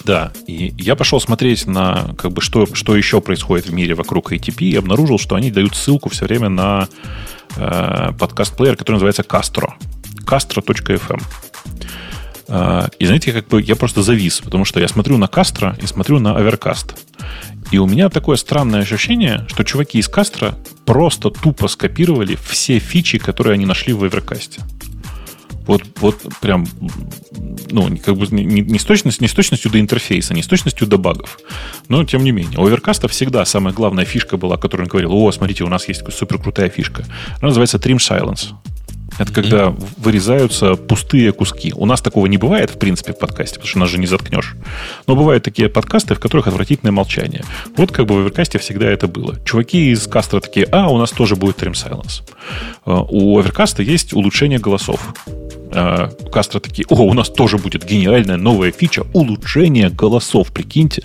Да, 0.05 0.33
и 0.49 0.75
я 0.79 0.97
пошел 0.97 1.21
смотреть 1.21 1.67
на, 1.67 2.15
как 2.19 2.33
бы, 2.33 2.41
что, 2.41 2.67
что 2.75 2.97
еще 2.97 3.21
происходит 3.21 3.67
в 3.67 3.73
мире 3.73 3.95
вокруг 3.95 4.33
ATP 4.33 4.65
и 4.65 4.77
обнаружил, 4.77 5.19
что 5.19 5.37
они 5.37 5.51
дают 5.53 5.77
ссылку 5.77 6.09
все 6.09 6.25
время 6.25 6.49
на 6.49 6.89
э, 7.57 8.13
подкаст-плеер, 8.19 8.77
который 8.77 8.97
называется 8.97 9.23
Castro. 9.23 9.75
castro.fm. 10.25 11.23
А, 12.55 12.91
и 12.99 13.07
знаете, 13.07 13.33
как 13.33 13.49
бы 13.49 13.63
я 13.63 13.75
просто 13.77 14.03
завис, 14.03 14.41
потому 14.41 14.67
что 14.67 14.79
я 14.79 14.87
смотрю 14.87 15.17
на 15.17 15.27
Кастро 15.27 15.75
и 15.81 15.87
смотрю 15.87 16.19
на 16.19 16.37
Аверкаст. 16.37 16.95
И 17.71 17.79
у 17.79 17.87
меня 17.87 18.11
такое 18.11 18.37
странное 18.37 18.83
ощущение, 18.83 19.47
что 19.49 19.65
чуваки 19.65 19.99
из 19.99 20.07
Кастро 20.07 20.55
просто 20.85 21.31
тупо 21.31 21.67
скопировали 21.67 22.37
все 22.37 22.79
фичи, 22.79 23.17
которые 23.17 23.55
они 23.55 23.65
нашли 23.65 23.95
в 23.95 24.05
Аверкасте. 24.05 24.61
Вот, 25.67 25.83
вот 26.01 26.21
прям, 26.43 26.67
ну, 27.71 27.97
как 28.05 28.19
бы 28.19 28.27
не, 28.31 28.45
не, 28.45 28.79
с 28.79 28.85
точностью, 28.85 29.23
не 29.23 29.29
с 29.29 29.33
точностью 29.33 29.71
до 29.71 29.81
интерфейса, 29.81 30.35
не 30.35 30.43
с 30.43 30.47
точностью 30.47 30.87
до 30.87 30.99
багов. 30.99 31.39
Но, 31.89 32.05
тем 32.05 32.23
не 32.23 32.33
менее, 32.33 32.59
у 32.59 32.69
Overcast 32.69 33.09
всегда 33.09 33.47
самая 33.47 33.73
главная 33.73 34.05
фишка 34.05 34.37
была, 34.37 34.59
которую 34.59 34.85
он 34.85 34.91
говорил, 34.91 35.15
о, 35.15 35.33
смотрите, 35.33 35.65
у 35.65 35.69
нас 35.69 35.89
есть 35.89 36.03
супер 36.13 36.39
крутая 36.39 36.69
фишка. 36.69 37.07
Она 37.39 37.49
называется 37.49 37.79
Trim 37.79 37.97
Silence. 37.97 38.53
Это 39.19 39.33
когда 39.33 39.75
вырезаются 39.97 40.75
пустые 40.75 41.33
куски. 41.33 41.73
У 41.77 41.87
нас 41.87 42.01
такого 42.01 42.27
не 42.27 42.39
бывает, 42.39 42.71
в 42.71 42.79
принципе, 42.79 43.13
в 43.13 43.19
подкасте, 43.19 43.55
потому 43.57 43.69
что 43.69 43.79
нас 43.79 43.91
же 43.91 43.99
не 43.99 44.07
заткнешь. 44.07 44.55
Но 45.07 45.17
бывают 45.17 45.45
такие 45.45 45.69
подкасты, 45.69 46.15
в 46.15 46.21
которых 46.21 46.47
отвратительное 46.47 46.93
молчание. 46.93 47.45
Вот 47.77 47.93
как 47.93 48.07
бы 48.07 48.17
в 48.17 48.19
Оверкасте 48.19 48.59
всегда 48.59 48.87
это 48.91 49.09
было. 49.09 49.39
Чуваки 49.45 49.91
из 49.91 50.07
Кастро 50.07 50.41
такие, 50.41 50.67
а, 50.67 50.89
у 50.89 50.99
нас 50.99 51.11
тоже 51.11 51.37
будет 51.37 51.63
Trim 51.63 51.73
Silence. 51.73 52.23
А, 52.85 53.03
у 53.03 53.39
Оверкаста 53.39 53.83
есть 53.83 54.13
улучшение 54.13 54.59
голосов. 54.59 55.15
А, 55.75 56.11
Кастро 56.33 56.61
такие, 56.61 56.87
о, 56.89 57.03
у 57.03 57.13
нас 57.15 57.29
тоже 57.29 57.59
будет 57.59 57.85
гениальная 57.85 58.37
новая 58.37 58.73
фича 58.73 59.05
улучшение 59.13 59.91
голосов, 59.91 60.53
прикиньте. 60.53 61.03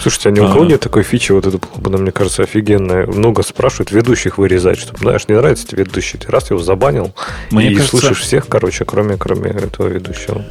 Слушайте, 0.00 0.28
а 0.28 0.32
ни 0.32 0.40
у 0.40 0.46
кого 0.46 0.64
нет 0.64 0.80
такой 0.80 1.02
фичи, 1.02 1.32
вот 1.32 1.46
это 1.46 1.58
было 1.58 1.90
бы, 1.90 1.98
мне 1.98 2.12
кажется, 2.12 2.42
офигенная. 2.42 3.06
Много 3.06 3.42
спрашивают 3.42 3.90
ведущих 3.90 4.38
вырезать, 4.38 4.78
чтобы, 4.78 4.98
знаешь, 5.00 5.26
не 5.28 5.34
нравится 5.34 5.66
тебе 5.66 5.84
ведущий, 5.84 6.18
ты 6.18 6.30
раз 6.30 6.50
его 6.50 6.60
забанил, 6.60 7.14
мне 7.50 7.72
и 7.72 7.74
кажется... 7.74 7.98
слышишь 7.98 8.20
всех, 8.20 8.46
короче, 8.48 8.84
кроме, 8.84 9.16
кроме 9.16 9.50
этого 9.50 9.88
ведущего. 9.88 10.44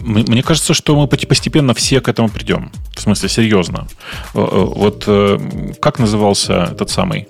Мне 0.00 0.42
кажется, 0.42 0.74
что 0.74 0.94
мы 0.96 1.06
постепенно 1.08 1.72
все 1.72 2.00
к 2.00 2.08
этому 2.08 2.28
придем. 2.28 2.70
В 2.94 3.00
смысле, 3.00 3.28
серьезно. 3.28 3.86
Э, 4.34 4.38
э, 4.38 4.42
вот 4.42 5.04
э, 5.06 5.38
как 5.80 5.98
назывался 5.98 6.68
этот 6.72 6.90
самый... 6.90 7.28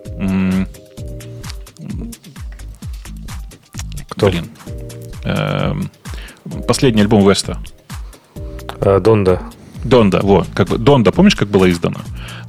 Кто? 4.08 4.30
Блин. 4.30 4.50
Последний 6.66 7.02
альбом 7.02 7.28
Веста. 7.28 7.58
Донда. 8.80 9.40
Донда, 9.84 10.20
вот, 10.22 10.48
как 10.54 10.68
бы 10.68 10.78
Донда, 10.78 11.12
помнишь, 11.12 11.36
как 11.36 11.48
было 11.48 11.70
издано? 11.70 12.00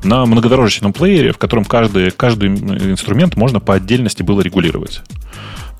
На 0.04 0.26
многодорожечном 0.26 0.94
плеере, 0.94 1.32
в 1.32 1.38
котором 1.38 1.66
каждый, 1.66 2.12
каждый 2.12 2.50
инструмент 2.50 3.36
можно 3.36 3.60
по 3.60 3.76
отдельности 3.76 4.24
было 4.24 4.42
регулировать. 4.42 5.02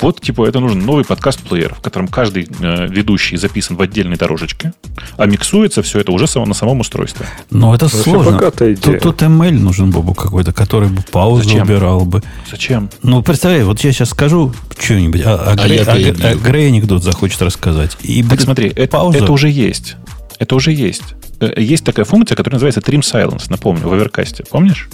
Вот, 0.02 0.22
типа, 0.22 0.48
это 0.48 0.62
нужен 0.62 0.86
новый 0.86 1.04
подкаст-плеер, 1.04 1.74
в 1.74 1.82
котором 1.82 2.08
каждый 2.08 2.48
э, 2.62 2.88
ведущий 2.88 3.36
записан 3.36 3.76
в 3.76 3.82
отдельной 3.82 4.16
дорожечке, 4.16 4.72
а 5.18 5.26
миксуется 5.26 5.84
все 5.84 6.00
это 6.00 6.14
уже 6.14 6.26
само, 6.26 6.46
на 6.46 6.54
самом 6.54 6.80
устройстве. 6.80 7.26
Но 7.52 7.76
это 7.76 7.86
Вообще 7.86 7.98
сложно. 7.98 8.52
Тут, 8.82 9.00
тут 9.02 9.22
ML 9.22 9.52
нужен 9.52 9.92
был 9.92 10.02
бы 10.02 10.16
какой-то, 10.16 10.54
который 10.54 10.88
бы 10.88 11.02
паузу 11.12 11.44
Зачем? 11.44 11.64
убирал 11.64 12.06
бы. 12.06 12.24
Зачем? 12.50 12.90
Ну, 13.04 13.22
представляй, 13.22 13.64
вот 13.64 13.82
я 13.82 13.92
сейчас 13.92 14.12
скажу 14.12 14.54
что-нибудь, 14.80 15.22
а, 15.26 15.36
а, 15.36 15.52
а, 15.52 15.56
Грей, 15.68 15.80
а, 15.80 15.92
а, 15.92 16.28
а 16.30 16.36
Грей 16.36 16.70
анекдот 16.70 17.04
захочет 17.04 17.42
рассказать. 17.42 17.98
И 18.02 18.24
так 18.24 18.40
смотри, 18.40 18.70
это, 18.70 19.12
это 19.14 19.32
уже 19.32 19.50
есть. 19.50 19.98
Это 20.40 20.56
уже 20.56 20.72
есть. 20.72 21.04
э, 21.42 21.54
есть 21.58 21.84
такая 21.84 22.06
функция, 22.06 22.36
которая 22.36 22.56
называется 22.56 22.80
Trim 22.80 23.02
Silence, 23.02 23.46
напомню, 23.50 23.88
в 23.88 23.94
Overcast. 23.94 24.48
Помнишь? 24.50 24.90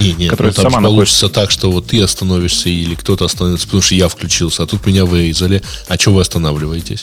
Не, 0.00 0.12
не, 0.12 0.28
Которая 0.28 0.52
ну, 0.56 0.62
там 0.62 0.72
сама 0.72 0.88
получится 0.88 1.28
так, 1.28 1.50
что 1.50 1.70
вот 1.70 1.88
ты 1.88 2.02
остановишься 2.02 2.68
или 2.68 2.94
кто-то 2.94 3.24
остановится, 3.24 3.66
потому 3.66 3.82
что 3.82 3.94
я 3.94 4.08
включился, 4.08 4.62
а 4.62 4.66
тут 4.66 4.86
меня 4.86 5.04
вырезали. 5.04 5.62
А 5.88 5.98
что 5.98 6.12
вы 6.12 6.20
останавливаетесь? 6.20 7.02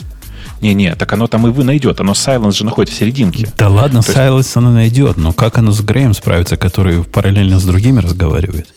Не-не, 0.62 0.96
так 0.96 1.12
оно 1.14 1.28
там 1.28 1.46
и 1.48 1.52
вы 1.52 1.64
найдет. 1.64 2.00
Оно 2.00 2.14
Silence 2.14 2.54
же 2.54 2.66
находится 2.66 2.96
в 2.96 3.00
серединке. 3.00 3.50
Да 3.58 3.70
ладно, 3.70 4.02
То 4.02 4.08
есть- 4.12 4.18
Silence 4.18 4.52
оно 4.58 4.72
найдет, 4.72 5.18
но 5.18 5.34
как 5.34 5.58
оно 5.58 5.72
с 5.72 5.82
Греем 5.82 6.14
справится, 6.14 6.58
который 6.58 7.04
параллельно 7.04 7.60
с 7.60 7.64
другими 7.64 8.00
разговаривает? 8.00 8.68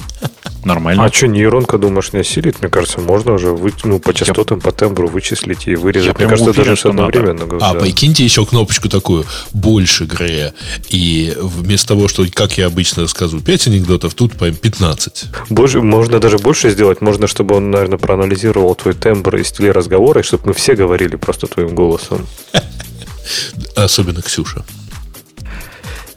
Нормально. 0.64 1.04
А 1.04 1.12
что, 1.12 1.28
нейронка, 1.28 1.78
думаешь, 1.78 2.12
не 2.12 2.20
осилит? 2.20 2.60
Мне 2.60 2.68
кажется, 2.68 3.00
можно 3.00 3.32
уже 3.32 3.52
вы, 3.52 3.72
ну, 3.84 4.00
по 4.00 4.12
частотам, 4.12 4.60
по 4.60 4.72
тембру 4.72 5.08
вычислить 5.08 5.66
и 5.68 5.76
вырезать. 5.76 6.06
Я 6.08 6.10
Мне 6.10 6.16
прямо 6.18 6.30
кажется, 6.30 6.50
уверен, 6.50 6.64
даже 6.70 6.80
что 6.80 6.92
надо. 6.92 7.18
одновременно. 7.18 7.58
А, 7.64 7.74
да. 7.74 7.80
прикиньте 7.80 8.24
еще 8.24 8.44
кнопочку 8.44 8.88
такую, 8.88 9.24
больше 9.54 10.04
Грея. 10.04 10.52
И 10.90 11.32
вместо 11.40 11.88
того, 11.88 12.08
что, 12.08 12.26
как 12.34 12.58
я 12.58 12.66
обычно 12.66 13.02
рассказываю, 13.02 13.42
5 13.42 13.68
анекдотов, 13.68 14.14
тут 14.14 14.34
по 14.34 14.50
15. 14.50 15.26
Больше, 15.48 15.80
можно 15.80 16.18
даже 16.18 16.38
больше 16.38 16.70
сделать. 16.70 17.00
Можно, 17.00 17.28
чтобы 17.28 17.54
он, 17.54 17.70
наверное, 17.70 17.98
проанализировал 17.98 18.74
твой 18.74 18.94
тембр 18.94 19.36
и 19.36 19.44
стиль 19.44 19.70
разговора, 19.70 20.20
и 20.20 20.24
чтобы 20.24 20.48
мы 20.48 20.52
все 20.54 20.74
говорили 20.74 21.14
просто 21.16 21.46
твоим 21.46 21.67
голосом. 21.74 22.26
Особенно 23.76 24.22
Ксюша. 24.22 24.64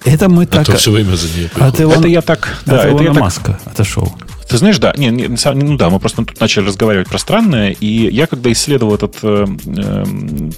Это 0.04 0.30
мы 0.30 0.44
А 0.44 0.48
так... 0.48 0.66
то 0.66 0.78
все 0.78 0.92
время 0.92 1.16
за 1.16 1.28
нее 1.36 1.46
От 1.46 1.52
приходит. 1.54 1.80
Илона, 1.82 2.00
Это 2.00 2.08
я 2.08 2.22
так... 2.22 2.48
от 2.62 2.66
Да, 2.66 2.78
это 2.80 2.90
Илона 2.90 3.02
я 3.04 3.14
так 3.14 3.22
Маска 3.22 3.60
отошел. 3.66 4.12
Ты 4.50 4.58
знаешь, 4.58 4.80
да, 4.80 4.94
не, 4.98 5.08
не, 5.10 5.28
ну 5.54 5.78
да, 5.78 5.90
мы 5.90 6.00
просто 6.00 6.26
тут 6.26 6.40
начали 6.42 6.66
разговаривать 6.66 7.08
про 7.08 7.18
странное, 7.18 7.70
и 7.70 8.10
я, 8.14 8.28
когда 8.28 8.52
исследовал 8.52 8.96
этот 8.96 9.16
э, 9.24 9.46
э, 9.66 10.04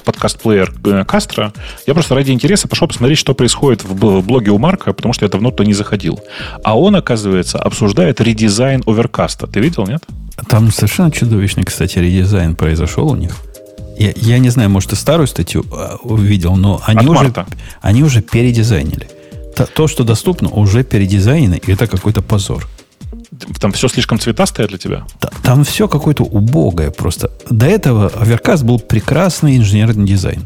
подкаст-плеер 0.04 0.74
э, 0.86 1.06
Кастро, 1.06 1.54
я 1.86 1.94
просто 1.94 2.16
ради 2.16 2.32
интереса 2.32 2.68
пошел 2.68 2.88
посмотреть, 2.88 3.20
что 3.20 3.36
происходит 3.36 3.84
в 3.84 3.94
б- 3.94 4.22
блоге 4.22 4.50
у 4.50 4.58
Марка, 4.58 4.94
потому 4.94 5.14
что 5.14 5.26
я 5.26 5.30
давно 5.30 5.52
туда 5.52 5.66
не 5.66 5.74
заходил. 5.76 6.20
А 6.64 6.76
он, 6.80 6.96
оказывается, 6.96 7.60
обсуждает 7.60 8.20
редизайн 8.20 8.82
оверкаста. 8.88 9.46
Ты 9.46 9.60
видел, 9.60 9.86
нет? 9.86 10.02
Там 10.48 10.72
совершенно 10.72 11.12
чудовищный, 11.12 11.64
кстати, 11.64 12.00
редизайн 12.00 12.56
произошел 12.56 13.12
у 13.12 13.16
них. 13.16 13.36
Я, 13.98 14.12
я 14.16 14.39
не 14.39 14.50
знаю, 14.50 14.70
может, 14.70 14.89
ты 14.91 14.96
старую 14.96 15.28
статью 15.28 15.66
а, 15.72 15.98
увидел, 16.04 16.56
но 16.56 16.82
они 16.86 17.00
От 17.02 17.10
уже, 17.10 17.24
марта. 17.24 17.46
они 17.82 18.04
уже 18.04 18.22
передизайнили. 18.22 19.08
То, 19.56 19.66
то, 19.68 19.88
что 19.88 20.04
доступно, 20.04 20.50
уже 20.50 20.84
передизайнено, 20.84 21.54
и 21.56 21.72
это 21.72 21.88
какой-то 21.88 22.22
позор. 22.22 22.68
Там 23.60 23.72
все 23.72 23.88
слишком 23.88 24.20
цветастое 24.20 24.68
для 24.68 24.78
тебя. 24.78 25.06
Та- 25.20 25.30
Там 25.44 25.64
все 25.64 25.88
какое-то 25.88 26.24
убогое 26.24 26.91
просто. 26.91 27.32
До 27.50 27.66
этого 27.66 28.10
Overcast 28.10 28.64
был 28.64 28.80
прекрасный 28.80 29.58
инженерный 29.58 30.06
дизайн. 30.08 30.44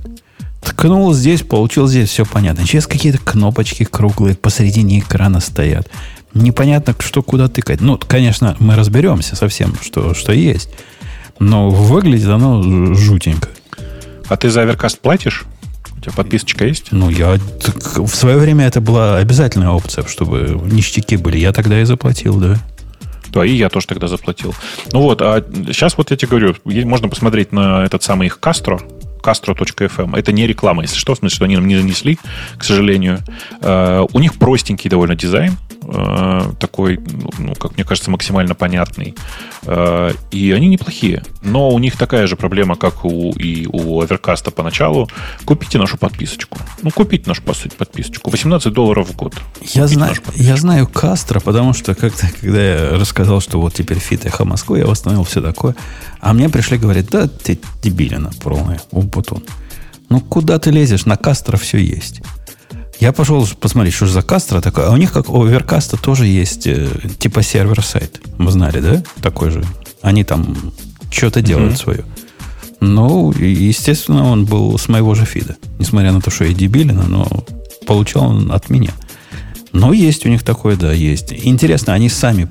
Ткнул 0.62 1.14
здесь, 1.14 1.42
получил 1.44 1.88
здесь, 1.88 2.10
все 2.10 2.26
понятно. 2.26 2.66
Сейчас 2.66 2.88
какие-то 2.88 3.20
кнопочки 3.20 3.84
круглые 3.86 4.36
посередине 4.36 5.00
экрана 5.00 5.40
стоят. 5.40 5.88
Непонятно, 6.34 6.94
что 7.00 7.24
куда 7.24 7.48
тыкать. 7.48 7.80
Ну, 7.80 7.98
конечно, 7.98 8.56
мы 8.60 8.76
разберемся 8.76 9.36
совсем, 9.38 9.76
что, 9.82 10.14
что 10.14 10.34
есть. 10.34 10.70
Но 11.40 11.70
выглядит 11.70 12.28
оно 12.28 12.94
жутенько. 12.94 13.50
А 14.28 14.38
ты 14.38 14.50
за 14.50 14.62
оверкаст 14.62 15.00
платишь? 15.00 15.46
У 15.98 16.02
тебя 16.02 16.12
подписочка 16.14 16.66
есть? 16.66 16.92
Ну, 16.92 17.10
я 17.10 17.38
так, 17.64 17.98
в 17.98 18.16
свое 18.16 18.38
время 18.38 18.68
это 18.68 18.82
была 18.82 19.18
обязательная 19.18 19.70
опция, 19.70 20.06
чтобы 20.06 20.60
ништяки 20.72 21.18
были. 21.18 21.38
Я 21.38 21.54
тогда 21.54 21.82
и 21.82 21.86
заплатил, 21.86 22.38
да. 22.38 22.58
Да, 23.30 23.46
и 23.46 23.54
я 23.54 23.70
тоже 23.70 23.88
тогда 23.88 24.08
заплатил. 24.08 24.54
Ну 24.94 25.02
вот, 25.02 25.22
а 25.22 25.44
сейчас 25.68 25.98
вот 25.98 26.12
я 26.12 26.18
тебе 26.18 26.30
говорю, 26.30 26.56
можно 26.66 27.10
посмотреть 27.10 27.52
на 27.52 27.84
этот 27.84 28.04
самый 28.04 28.28
их 28.28 28.40
Castro, 28.42 28.82
castro.fm. 29.22 30.18
Это 30.18 30.32
не 30.32 30.48
реклама, 30.48 30.84
если 30.84 30.98
что, 30.98 31.14
в 31.14 31.18
смысле, 31.18 31.36
что 31.36 31.46
они 31.46 31.56
нам 31.56 31.68
не 31.68 31.76
нанесли, 31.76 32.18
к 32.58 32.64
сожалению. 32.64 33.20
Э, 33.62 34.06
У 34.14 34.20
них 34.20 34.36
простенький 34.36 34.90
довольно 34.90 35.16
дизайн, 35.16 35.58
э, 35.84 36.52
такой, 36.60 37.00
ну, 37.38 37.56
как 37.56 37.76
мне 37.76 37.84
кажется, 37.84 38.12
максимально 38.12 38.56
понятный. 38.56 39.16
Э, 39.64 40.12
И 40.32 40.52
они 40.52 40.68
неплохие. 40.68 41.24
Но 41.42 41.70
у 41.70 41.80
них 41.80 41.98
такая 41.98 42.28
же 42.28 42.36
проблема, 42.36 42.76
как 42.76 43.06
у, 43.06 43.32
и 43.32 43.68
у 43.68 44.02
Overcast 44.02 44.52
поначалу. 44.52 45.10
Купите 45.46 45.78
нашу 45.78 45.98
подписочку. 45.98 46.58
Ну, 46.82 46.92
купите 46.92 47.30
нашу 47.30 47.42
по 47.42 47.54
сути, 47.54 47.76
подписочку. 47.76 48.30
18 48.30 48.74
долларов 48.74 49.10
в 49.10 49.16
год. 49.16 49.36
Я 49.62 49.84
Купите 49.84 49.88
знаю, 49.88 50.16
я 50.36 50.58
знаю 50.58 50.88
Кастро, 50.88 51.40
потому 51.40 51.74
что 51.74 51.96
как-то, 51.96 52.28
когда 52.42 52.62
я 52.62 52.90
рассказал, 52.92 53.42
что 53.42 53.60
вот 53.60 53.74
теперь 53.74 54.00
фид 54.00 54.26
Эхо 54.26 54.46
Москвы, 54.46 54.80
я 54.80 54.86
восстановил 54.86 55.24
все 55.24 55.42
такое. 55.42 55.76
А 56.20 56.34
мне 56.34 56.50
пришли 56.50 56.78
говорить, 56.78 57.10
да, 57.10 57.28
ты 57.28 57.60
дебилина 57.84 58.32
полная, 58.42 58.82
Умпутун. 58.92 59.44
Ну, 60.10 60.22
куда 60.22 60.58
ты 60.58 60.72
лезешь? 60.72 61.06
На 61.06 61.18
Кастро 61.18 61.58
все 61.58 61.78
есть. 61.78 62.22
Я 63.00 63.12
пошел 63.12 63.48
посмотреть, 63.60 63.94
что 63.94 64.08
же 64.08 64.14
за 64.14 64.22
Кастро 64.24 64.60
такое. 64.60 64.88
А 64.88 64.92
у 64.92 64.98
них, 64.98 65.12
как 65.14 65.30
у 65.30 65.44
Оверкаста, 65.44 65.98
тоже 65.98 66.26
есть 66.26 66.66
э, 66.66 66.90
типа 67.20 67.44
сервер-сайт. 67.44 68.22
Мы 68.38 68.52
знали, 68.52 68.80
да? 68.80 69.04
Такой 69.22 69.52
же. 69.52 69.64
Они 70.02 70.24
там 70.24 70.56
что-то 71.12 71.42
делают 71.42 71.78
свое. 71.78 72.06
Ну, 72.80 73.32
естественно, 73.34 74.26
он 74.26 74.46
был 74.46 74.78
с 74.78 74.88
моего 74.88 75.14
же 75.14 75.26
фида. 75.26 75.58
Несмотря 75.80 76.12
на 76.12 76.22
то, 76.22 76.32
что 76.32 76.46
я 76.46 76.54
дебилина, 76.54 77.04
но 77.04 77.28
получал 77.86 78.30
он 78.30 78.52
от 78.52 78.70
меня. 78.70 78.92
Но 79.74 79.94
есть 79.94 80.26
у 80.26 80.30
них 80.30 80.44
такое, 80.44 80.76
да, 80.76 80.92
есть. 80.92 81.32
Интересно, 81.32 81.94
они 81.94 82.10
сами 82.10 82.48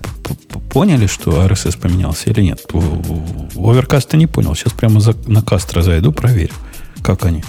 поняли, 0.71 1.07
что 1.07 1.45
RSS 1.45 1.79
поменялся 1.81 2.31
или 2.31 2.43
нет? 2.43 2.61
Overcast 2.73 4.17
не 4.17 4.29
понял. 4.29 4.55
Сейчас 4.55 4.73
прямо 4.75 5.01
за, 5.01 5.15
на 5.27 5.43
Кастро 5.43 5.83
зайду, 5.83 6.13
проверю, 6.13 6.55
как 7.03 7.25
они 7.25 7.43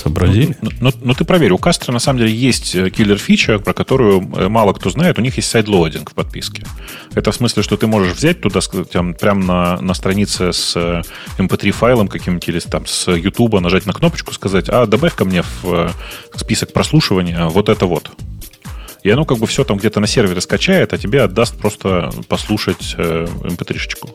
сообразили. 0.00 0.56
Ну, 0.60 0.70
ну, 0.80 0.92
ну, 1.02 1.14
ты 1.14 1.24
проверь, 1.24 1.52
у 1.52 1.58
Кастро 1.58 1.92
на 1.92 1.98
самом 1.98 2.20
деле 2.20 2.32
есть 2.32 2.74
э, 2.74 2.90
киллер-фича, 2.90 3.58
про 3.58 3.72
которую 3.72 4.20
э, 4.36 4.48
мало 4.48 4.72
кто 4.72 4.90
знает. 4.90 5.18
У 5.18 5.22
них 5.22 5.36
есть 5.36 5.48
sideloading 5.50 6.10
в 6.10 6.14
подписке. 6.14 6.64
Это 7.14 7.32
в 7.32 7.34
смысле, 7.34 7.62
что 7.62 7.76
ты 7.76 7.86
можешь 7.86 8.14
взять 8.14 8.40
туда, 8.40 8.60
там, 8.92 9.14
прямо 9.14 9.44
на, 9.44 9.80
на 9.80 9.94
странице 9.94 10.52
с 10.52 10.76
э, 10.76 11.02
MP3 11.38 11.70
файлом 11.70 12.08
каким-нибудь 12.08 12.48
или 12.48 12.60
там 12.60 12.86
с 12.86 13.10
YouTube, 13.10 13.60
нажать 13.60 13.86
на 13.86 13.92
кнопочку, 13.92 14.32
сказать, 14.32 14.68
а 14.68 14.86
добавь 14.86 15.14
ко 15.14 15.24
мне 15.24 15.42
в 15.42 15.64
э, 15.64 15.90
список 16.36 16.72
прослушивания 16.72 17.46
вот 17.46 17.68
это 17.68 17.86
вот. 17.86 18.10
И 19.02 19.10
оно 19.10 19.24
как 19.24 19.38
бы 19.38 19.46
все 19.46 19.64
там 19.64 19.78
где-то 19.78 20.00
на 20.00 20.06
сервере 20.06 20.40
скачает, 20.40 20.92
а 20.92 20.98
тебе 20.98 21.22
отдаст 21.22 21.56
просто 21.56 22.10
послушать 22.28 22.94
э, 22.98 23.26
MP3-шечку. 23.42 24.10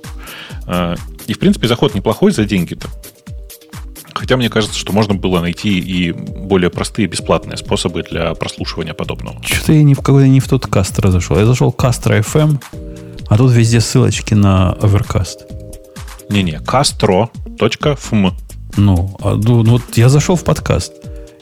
Э, 0.67 0.95
И, 1.27 1.33
в 1.33 1.39
принципе, 1.39 1.67
заход 1.67 1.95
неплохой 1.95 2.31
за 2.31 2.45
деньги-то. 2.45 2.87
Хотя 4.15 4.37
мне 4.37 4.49
кажется, 4.49 4.79
что 4.79 4.93
можно 4.93 5.13
было 5.13 5.41
найти 5.41 5.77
и 5.77 6.13
более 6.13 6.69
простые 6.69 7.07
бесплатные 7.07 7.57
способы 7.57 8.01
для 8.01 8.33
прослушивания 8.33 8.93
подобного. 8.93 9.41
Что-то 9.43 9.73
я 9.73 9.83
ни 9.83 9.93
в 9.93 9.97
какой 9.97 10.29
не 10.29 10.39
в 10.39 10.47
тот 10.47 10.65
Кастро 10.67 11.11
зашел. 11.11 11.37
Я 11.37 11.45
зашел 11.45 11.71
Кастро 11.73 12.17
FM, 12.17 12.63
а 13.27 13.37
тут 13.37 13.51
везде 13.51 13.81
ссылочки 13.81 14.33
на 14.33 14.77
Overcast. 14.79 16.29
Не-не, 16.29 16.59
castro.fm. 16.59 18.33
Ну, 18.77 19.17
а, 19.21 19.35
ну, 19.35 19.63
ну, 19.63 19.71
вот 19.71 19.83
я 19.95 20.07
зашел 20.07 20.37
в 20.37 20.45
подкаст. 20.45 20.93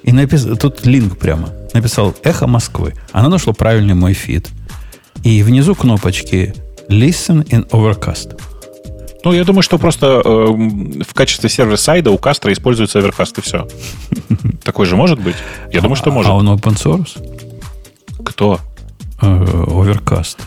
И 0.01 0.11
написал, 0.11 0.57
тут 0.57 0.85
линк 0.85 1.17
прямо. 1.17 1.49
Написал 1.73 2.15
«Эхо 2.23 2.47
Москвы». 2.47 2.95
Она 3.11 3.29
нашла 3.29 3.53
правильный 3.53 3.93
мой 3.93 4.13
фид. 4.13 4.49
И 5.23 5.43
внизу 5.43 5.75
кнопочки 5.75 6.53
«Listen 6.89 7.45
in 7.45 7.69
Overcast». 7.69 8.39
Ну, 9.23 9.31
я 9.31 9.43
думаю, 9.45 9.61
что 9.63 9.77
просто 9.77 10.21
э, 10.23 10.29
в 11.03 11.13
качестве 11.13 11.49
сервер-сайда 11.49 12.11
у 12.11 12.17
Кастро 12.17 12.51
используется 12.51 12.99
Overcast, 12.99 13.35
и 13.37 13.41
все. 13.41 13.67
Такой 14.63 14.85
же 14.85 14.95
может 14.95 15.19
быть? 15.19 15.35
Я 15.71 15.81
думаю, 15.81 15.95
что 15.95 16.09
А 16.09 16.13
может. 16.13 16.31
он 16.31 16.49
open 16.49 16.75
source? 16.75 18.23
Кто? 18.25 18.59
Э, 19.21 19.25
Overcast. 19.27 20.37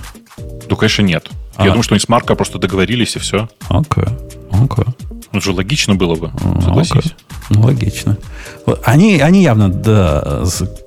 Ну, 0.69 0.77
конечно, 0.77 1.03
нет. 1.03 1.31
А. 1.57 1.63
Я 1.65 1.71
думаю, 1.71 1.85
что 1.85 1.95
они 1.95 2.01
с 2.01 2.09
Марко 2.09 2.35
просто 2.35 2.59
договорились, 2.59 3.17
и 3.17 3.19
все. 3.19 3.49
Окей. 3.69 4.05
Окей. 4.51 4.85
Это 5.33 5.41
же 5.41 5.53
логично 5.53 5.95
было 5.95 6.15
бы, 6.15 6.31
согласись. 6.63 7.15
Ну, 7.51 7.63
логично. 7.63 8.19
Они, 8.85 9.21
они 9.21 9.43
явно 9.43 9.69
да, 9.69 10.45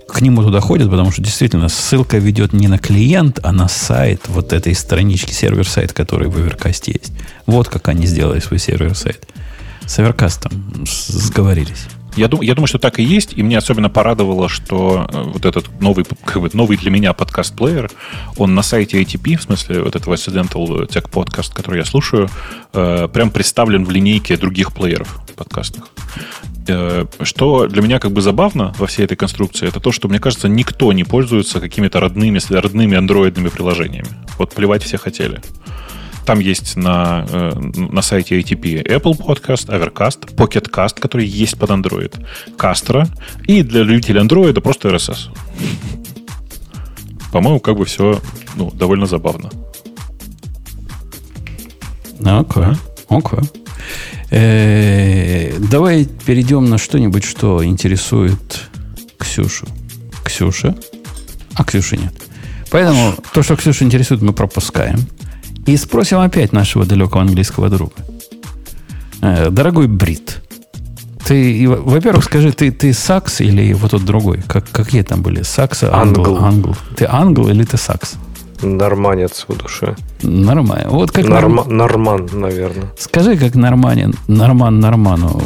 к 0.08 0.22
нему 0.22 0.44
туда 0.44 0.60
ходят, 0.60 0.90
потому 0.90 1.12
что 1.12 1.22
действительно 1.22 1.70
ссылка 1.70 2.18
ведет 2.18 2.54
не 2.54 2.68
на 2.68 2.78
клиент, 2.78 3.40
а 3.44 3.52
на 3.52 3.68
сайт 3.68 4.22
вот 4.28 4.54
этой 4.54 4.74
странички, 4.76 5.32
сервер-сайт, 5.32 5.94
который 5.94 6.28
в 6.28 6.38
Overcast 6.38 6.84
есть. 6.88 7.14
Вот 7.46 7.70
как 7.70 7.88
они 7.88 8.06
сделали 8.08 8.40
свой 8.40 8.60
сервер-сайт. 8.60 9.28
С 9.86 10.00
Overcast 10.00 10.52
сговорились. 10.86 11.88
Я, 12.16 12.28
дум, 12.28 12.41
я 12.41 12.55
думаю, 12.55 12.68
что 12.68 12.80
так 12.80 12.99
и 12.99 13.03
есть, 13.03 13.34
и 13.38 13.43
мне 13.43 13.57
особенно 13.57 13.89
порадовало, 13.89 14.49
что 14.49 15.07
э, 15.12 15.24
вот 15.24 15.45
этот 15.45 15.70
новый, 15.80 16.05
как 16.26 16.41
бы, 16.41 16.49
новый 16.53 16.78
для 16.78 16.91
меня 16.91 17.14
подкаст-плеер, 17.14 17.91
он 18.38 18.55
на 18.55 18.62
сайте 18.62 19.01
ATP, 19.01 19.38
в 19.38 19.43
смысле 19.43 19.84
вот 19.84 19.95
этого 19.95 20.16
Accidental 20.16 20.88
Tech 20.88 21.10
Podcast, 21.10 21.53
который 21.53 21.80
я 21.80 21.86
слушаю, 21.86 22.30
э, 22.74 23.07
прям 23.12 23.32
представлен 23.32 23.86
в 23.86 23.91
линейке 23.91 24.38
других 24.38 24.74
плееров 24.74 25.20
подкастных. 25.36 25.86
Э, 26.68 27.05
Что 27.22 27.68
для 27.68 27.82
меня 27.82 27.99
как 27.99 28.12
бы 28.12 28.22
забавно 28.22 28.74
во 28.78 28.88
всей 28.88 29.05
этой 29.05 29.16
конструкции, 29.16 29.68
это 29.68 29.80
то, 29.80 29.91
что, 29.91 30.07
мне 30.07 30.20
кажется, 30.20 30.47
никто 30.47 30.91
не 30.93 31.03
пользуется 31.03 31.60
какими-то 31.60 31.99
родными, 31.99 32.39
родными 32.49 32.97
андроидными 32.97 33.49
приложениями. 33.49 34.10
Вот 34.38 34.53
плевать 34.53 34.84
все 34.84 34.97
хотели. 34.97 35.41
Там 36.30 36.40
есть 36.42 36.76
на, 36.78 37.26
э, 37.28 37.54
на 37.92 38.04
сайте 38.04 38.40
ATP 38.40 38.86
Apple 38.86 39.18
Podcast, 39.18 39.68
Overcast, 39.68 40.36
Pocket 40.36 40.70
Cast, 40.70 41.00
который 41.00 41.26
есть 41.26 41.58
под 41.58 41.72
Android, 41.72 42.24
Castro, 42.56 43.08
и 43.48 43.64
для 43.64 43.82
любителей 43.82 44.22
Android 44.22 44.62
просто 44.62 44.90
RSS. 44.90 45.30
По-моему, 47.32 47.60
как 47.60 47.78
бы 47.78 47.86
все 47.86 48.22
ну, 48.58 48.70
довольно 48.70 49.08
забавно. 49.08 49.50
Окей. 52.24 52.76
Окей. 53.10 53.40
Э, 54.30 55.58
Давай 55.58 56.06
перейдем 56.06 56.66
на 56.66 56.78
что-нибудь, 56.78 57.24
что 57.24 57.66
интересует 57.66 58.70
Ксюшу. 59.18 59.66
Ксюша? 60.24 60.76
А 61.56 61.64
Ксюши 61.64 61.98
нет. 61.98 62.14
Поэтому 62.70 63.16
то, 63.34 63.42
что 63.42 63.56
Ксюша 63.56 63.84
интересует, 63.84 64.22
мы 64.22 64.32
пропускаем. 64.32 65.00
И 65.66 65.78
спросим 65.78 66.20
опять 66.20 66.53
нашего 66.53 66.86
далекого 66.86 67.22
английского 67.22 67.70
друга. 67.70 67.93
Э, 69.22 69.49
Дорогой 69.49 69.88
Брит, 69.88 70.41
ты, 71.26 71.68
во-первых, 71.68 72.24
скажи, 72.24 72.51
ты, 72.51 72.72
ты 72.72 72.93
сакс 72.93 73.41
или 73.41 73.74
вот 73.74 73.91
тот 73.91 74.03
другой? 74.03 74.41
Как, 74.47 74.70
какие 74.72 75.03
там 75.03 75.22
были? 75.22 75.43
Сакса, 75.43 75.93
англ, 75.95 76.38
Англ. 76.38 76.76
Ты 76.95 77.05
англ 77.05 77.49
или 77.49 77.64
ты 77.64 77.78
сакс? 77.78 78.16
Норманец 78.62 79.45
в 79.47 79.55
душе. 79.55 79.95
Нормально. 80.22 80.89
Вот 80.89 81.12
как 81.12 81.26
Норма- 81.26 81.66
Норман, 81.70 82.28
наверное. 82.34 82.91
Скажи, 82.97 83.38
как 83.38 83.55
норманин, 83.55 84.16
норман 84.28 84.80
норману, 84.80 85.41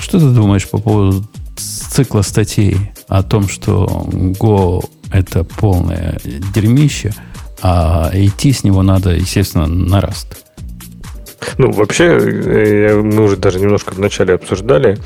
что 0.00 0.18
ты 0.18 0.26
думаешь 0.30 0.68
по 0.68 0.78
поводу 0.78 1.24
цикла 1.56 2.22
статей 2.22 2.76
о 3.06 3.22
том, 3.22 3.48
что 3.48 4.08
Go 4.40 4.84
это 5.12 5.44
полное 5.44 6.18
дерьмище, 6.54 7.14
а 7.62 8.10
идти 8.14 8.52
с 8.52 8.64
него 8.64 8.82
надо, 8.82 9.10
естественно, 9.10 9.66
на 9.66 10.00
раст. 10.00 10.44
Ну, 11.56 11.70
вообще, 11.72 12.04
э, 12.20 12.88
я- 12.90 12.96
мы 12.96 13.22
уже 13.24 13.36
даже 13.36 13.60
немножко 13.60 13.94
вначале 13.94 14.34
обсуждали. 14.34 14.98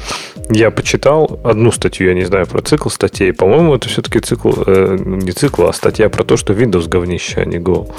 Я 0.50 0.70
почитал 0.70 1.40
одну 1.44 1.70
статью, 1.72 2.08
я 2.08 2.14
не 2.14 2.24
знаю, 2.24 2.46
про 2.46 2.62
цикл 2.62 2.88
статей. 2.88 3.32
По-моему, 3.32 3.74
это 3.74 3.88
все-таки 3.88 4.18
цикл, 4.20 4.50
э, 4.66 4.96
не 5.00 5.32
цикл, 5.32 5.64
а 5.66 5.72
статья 5.72 6.08
про 6.08 6.24
то, 6.24 6.36
что 6.36 6.52
Windows 6.52 6.88
говнище, 6.88 7.40
а 7.40 7.44
не 7.44 7.56
Go. 7.58 7.90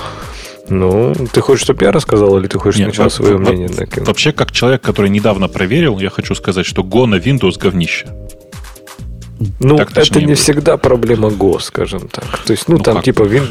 Ну, 0.70 1.14
ты 1.32 1.42
хочешь, 1.42 1.64
чтобы 1.64 1.84
я 1.86 1.92
рассказал, 1.92 2.38
или 2.40 2.48
ты 2.48 2.58
хочешь 2.58 2.80
Нет, 2.80 2.88
сначала 2.90 3.06
во- 3.06 3.10
свое 3.12 3.34
во- 3.36 3.40
мнение 3.40 3.70
накинуть? 3.70 4.08
Вообще, 4.08 4.32
как 4.32 4.52
человек, 4.52 4.82
который 4.82 5.10
недавно 5.10 5.48
проверил, 5.48 6.00
я 6.00 6.10
хочу 6.10 6.36
сказать, 6.36 6.66
что 6.66 6.82
Go 6.84 7.06
на 7.06 7.16
Windows 7.16 7.60
говнище. 7.60 8.08
Ну, 9.60 9.78
так 9.78 9.92
это 9.98 10.20
не 10.20 10.26
будет. 10.28 10.40
всегда 10.40 10.78
проблема 10.78 11.30
Go, 11.30 11.60
скажем 11.60 12.08
так. 12.08 12.26
То 12.46 12.52
есть, 12.54 12.68
ну, 12.70 12.78
Ну, 12.78 12.84
там 12.84 12.96
как? 12.96 13.06
типа 13.06 13.24
Win... 13.24 13.48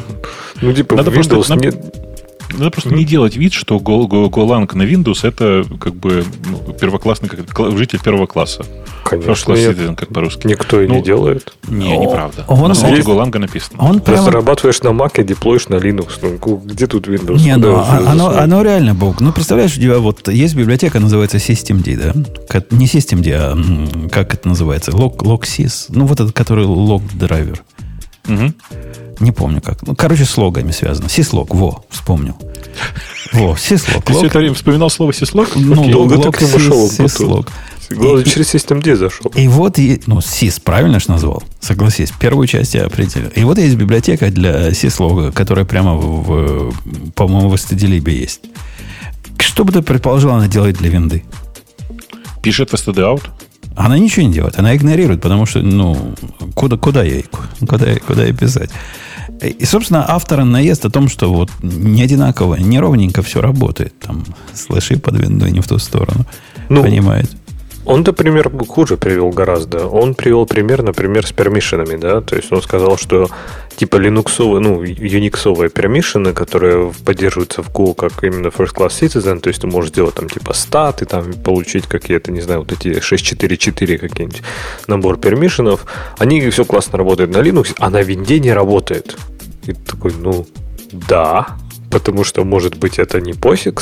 Ну, 0.60 0.72
типа 0.72 0.96
Надо 0.96 1.10
просто- 1.10 1.34
Windows 1.36 1.48
надо- 1.48 1.68
не... 1.68 1.72
Надо 2.52 2.70
просто 2.70 2.90
не 2.94 3.04
делать 3.04 3.36
вид, 3.36 3.52
что 3.52 3.76
Golang 3.78 4.68
на 4.76 4.82
Windows 4.82 5.26
это 5.26 5.64
как 5.78 5.94
бы 5.94 6.24
ну, 6.48 6.72
первоклассный 6.74 7.28
как, 7.28 7.76
житель 7.76 7.98
первого 8.02 8.26
класса. 8.26 8.62
First 8.62 9.22
Конечно, 9.22 9.52
class 9.52 9.56
нет. 9.58 9.76
citizen, 9.78 9.96
как 9.96 10.08
по-русски. 10.08 10.46
никто 10.46 10.80
и 10.80 10.88
не 10.88 10.98
Ну, 10.98 11.02
делает. 11.02 11.52
Не, 11.68 11.96
неправда. 11.98 12.44
он- 12.48 12.68
на 12.68 12.74
сайте 12.74 13.02
Golang 13.02 13.36
написано. 13.38 13.82
Он 13.82 14.00
прямо... 14.00 14.26
Разрабатываешь 14.28 14.80
на 14.82 14.88
Mac 14.88 15.20
и 15.20 15.24
деплоишь 15.24 15.68
на 15.68 15.74
Linux. 15.76 16.18
Ну, 16.22 16.56
где 16.64 16.86
тут 16.86 17.08
Windows? 17.08 17.40
Не, 17.42 17.56
ну, 17.56 17.76
а- 17.76 18.02
оно, 18.06 18.28
оно 18.30 18.62
реально, 18.62 18.94
Бог. 18.94 19.20
Ну, 19.20 19.32
представляешь, 19.32 19.76
у 19.76 19.80
тебя 19.80 19.98
вот 19.98 20.28
есть 20.28 20.54
библиотека, 20.54 21.00
называется 21.00 21.38
Systemd, 21.38 21.96
да? 21.96 22.62
Не 22.70 22.86
Systemd, 22.86 23.30
а 23.34 24.08
как 24.08 24.34
это 24.34 24.48
называется? 24.48 24.92
Log, 24.92 25.16
LogSys. 25.18 25.86
Ну, 25.88 26.06
вот 26.06 26.20
этот, 26.20 26.32
который 26.34 26.64
лог-драйвер. 26.64 27.62
Мгм. 28.26 28.54
Не 29.22 29.32
помню 29.32 29.60
как. 29.62 29.80
Ну, 29.86 29.94
короче, 29.94 30.24
с 30.24 30.36
логами 30.36 30.72
связано. 30.72 31.08
Сислог, 31.08 31.54
во, 31.54 31.84
вспомнил. 31.90 32.36
Во, 33.32 33.56
сислог. 33.56 34.04
Ты 34.04 34.12
все 34.12 34.26
это 34.26 34.38
время 34.38 34.54
вспоминал 34.54 34.90
слово 34.90 35.14
сислог? 35.14 35.48
Ну, 35.54 35.88
Долго 35.90 36.14
лог, 36.14 36.36
ты 36.36 36.44
к 36.44 36.48
нему 36.48 36.58
сис- 36.58 36.66
шел, 36.66 36.90
сислог. 37.08 37.48
Главное, 37.90 38.24
через 38.24 38.54
Systemd 38.54 38.96
зашел. 38.96 39.30
И 39.34 39.46
вот, 39.48 39.78
ну, 40.06 40.20
сис 40.20 40.58
правильно 40.58 40.98
же 40.98 41.06
назвал? 41.08 41.42
Согласись, 41.60 42.10
первую 42.18 42.46
часть 42.46 42.74
я 42.74 42.86
определил. 42.86 43.28
И 43.34 43.44
вот 43.44 43.58
есть 43.58 43.76
библиотека 43.76 44.30
для 44.30 44.72
сислога, 44.74 45.30
которая 45.30 45.64
прямо, 45.64 45.94
в, 45.96 46.70
в- 46.72 47.10
по-моему, 47.12 47.48
в 47.50 47.54
STD-либе 47.54 48.12
есть. 48.18 48.40
Что 49.38 49.64
бы 49.64 49.72
ты 49.72 49.82
предположил, 49.82 50.30
она 50.32 50.48
делает 50.48 50.78
для 50.78 50.88
винды? 50.90 51.22
Пишет 52.42 52.70
в 52.70 52.74
std 52.74 52.96
out. 52.98 53.22
Она 53.76 53.98
ничего 53.98 54.26
не 54.26 54.32
делает, 54.32 54.58
она 54.58 54.76
игнорирует, 54.76 55.20
потому 55.22 55.46
что, 55.46 55.60
ну, 55.60 56.14
куда, 56.54 56.76
куда 56.76 57.02
ей, 57.02 57.24
куда, 57.66 57.94
куда 58.06 58.24
ей 58.24 58.32
писать? 58.32 58.70
И, 59.40 59.64
собственно, 59.64 60.04
автора 60.08 60.44
наезд 60.44 60.84
о 60.84 60.90
том, 60.90 61.08
что 61.08 61.32
вот 61.32 61.50
не 61.62 62.02
одинаково, 62.02 62.56
не 62.56 62.78
ровненько 62.78 63.22
все 63.22 63.40
работает. 63.40 63.98
Там 63.98 64.24
слыши 64.54 64.98
под 64.98 65.18
виндой 65.18 65.50
не 65.50 65.60
в 65.60 65.68
ту 65.68 65.78
сторону. 65.78 66.24
Ну, 66.68 66.82
Понимает. 66.82 67.30
Он-то 67.84 68.12
пример 68.12 68.50
хуже 68.68 68.96
привел 68.96 69.30
гораздо. 69.30 69.88
Он 69.88 70.14
привел 70.14 70.46
пример, 70.46 70.82
например, 70.82 71.26
с 71.26 71.32
пермишинами, 71.32 71.96
да, 71.96 72.20
то 72.20 72.36
есть 72.36 72.52
он 72.52 72.62
сказал, 72.62 72.96
что 72.96 73.28
типа 73.76 73.96
линуксовые, 73.96 74.60
ну, 74.60 74.82
юниксовые 74.82 75.70
пермишины, 75.70 76.32
которые 76.32 76.92
поддерживаются 77.04 77.62
в 77.62 77.70
Go 77.70 77.94
как 77.94 78.24
именно 78.24 78.48
First 78.48 78.74
Class 78.74 79.00
Citizen, 79.00 79.40
то 79.40 79.48
есть 79.48 79.60
ты 79.60 79.66
можешь 79.66 79.90
сделать 79.90 80.14
там 80.14 80.28
типа 80.28 80.52
статы, 80.52 81.04
там 81.04 81.32
получить 81.32 81.86
какие-то, 81.86 82.32
не 82.32 82.40
знаю, 82.40 82.60
вот 82.60 82.72
эти 82.72 83.00
644 83.00 83.98
какие-нибудь 83.98 84.42
набор 84.86 85.18
пермишинов, 85.18 85.86
они 86.18 86.48
все 86.50 86.64
классно 86.64 86.98
работают 86.98 87.32
на 87.32 87.38
Linux, 87.38 87.74
а 87.78 87.90
на 87.90 88.02
винде 88.02 88.40
не 88.40 88.52
работает. 88.52 89.16
И 89.64 89.72
ты 89.72 89.80
такой, 89.84 90.12
ну, 90.18 90.46
да, 90.92 91.56
потому 91.90 92.24
что, 92.24 92.44
может 92.44 92.76
быть, 92.76 92.98
это 92.98 93.20
не 93.20 93.32
POSIX, 93.32 93.80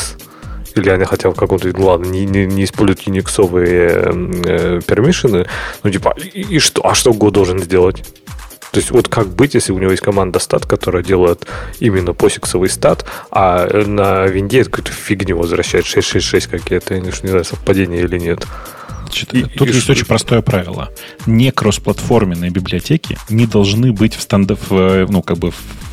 или 0.76 0.90
они 0.90 1.04
хотя 1.04 1.30
в 1.30 1.34
каком-то 1.34 1.68
виде, 1.68 1.82
ладно, 1.82 2.06
не, 2.06 2.24
не, 2.26 2.46
не 2.46 2.64
используют 2.64 3.00
юниксовые 3.00 4.12
э, 4.44 4.80
пермишины, 4.86 5.46
ну, 5.82 5.90
типа, 5.90 6.14
и, 6.16 6.42
и 6.42 6.58
что? 6.58 6.86
А 6.86 6.94
что 6.94 7.10
Go 7.10 7.30
должен 7.30 7.60
сделать? 7.60 8.04
То 8.72 8.78
есть, 8.78 8.90
вот 8.92 9.08
как 9.08 9.28
быть, 9.28 9.54
если 9.54 9.72
у 9.72 9.78
него 9.78 9.90
есть 9.90 10.02
команда 10.02 10.38
стат, 10.38 10.64
которая 10.66 11.02
делает 11.02 11.46
именно 11.80 12.12
посиксовый 12.14 12.68
стат, 12.68 13.04
а 13.30 13.66
на 13.84 14.26
винде 14.26 14.64
какую-то 14.64 14.92
фигню 14.92 15.36
возвращает 15.36 15.86
666 15.86 16.46
какие-то, 16.46 16.94
я 16.94 17.00
не 17.00 17.10
знаю, 17.10 17.44
совпадение 17.44 18.02
или 18.02 18.18
нет. 18.18 18.46
Значит, 19.04 19.34
И- 19.34 19.42
тут 19.42 19.66
и 19.68 19.72
есть 19.72 19.82
что- 19.82 19.92
очень 19.92 20.06
простое 20.06 20.40
правило. 20.40 20.90
Не 21.26 21.50
кроссплатформенные 21.50 22.50
библиотеки 22.50 23.18
не 23.28 23.46
должны 23.46 23.92
быть 23.92 24.14
в, 24.14 24.20
станда- 24.20 24.56
в, 24.68 25.10
ну, 25.10 25.20
как 25.22 25.38
бы 25.38 25.50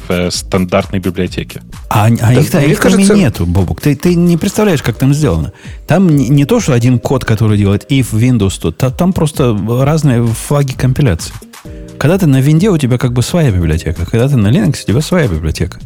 в 0.08 0.30
стандартной 0.32 1.00
библиотеке. 1.00 1.64
А, 1.90 2.06
а 2.06 2.10
их, 2.10 2.20
мне 2.22 2.38
их 2.40 2.50
там 2.52 2.64
и 2.64 2.76
кажется- 2.76 3.14
нету, 3.16 3.46
Бобук. 3.48 3.82
Ты, 3.82 3.96
ты 3.96 4.14
не 4.16 4.38
представляешь, 4.38 4.84
как 4.84 4.96
там 4.98 5.14
сделано. 5.16 5.52
Там 5.88 6.16
не, 6.16 6.30
не 6.30 6.46
то, 6.46 6.60
что 6.60 6.74
один 6.74 7.00
код, 7.00 7.26
который 7.26 7.58
делает 7.58 7.92
if 7.92 8.12
Windows, 8.14 8.72
та- 8.72 8.92
там 8.92 9.12
просто 9.14 9.58
разные 9.84 10.26
флаги 10.28 10.74
компиляции. 10.74 11.34
Когда 12.00 12.18
ты 12.18 12.28
на 12.28 12.42
винде, 12.42 12.70
у 12.70 12.78
тебя 12.78 12.98
как 12.98 13.14
бы 13.14 13.22
своя 13.22 13.52
библиотека. 13.52 14.06
Когда 14.06 14.28
ты 14.28 14.38
на 14.38 14.48
Linux, 14.48 14.84
у 14.84 14.88
тебя 14.88 15.02
своя 15.02 15.28
библиотека. 15.28 15.80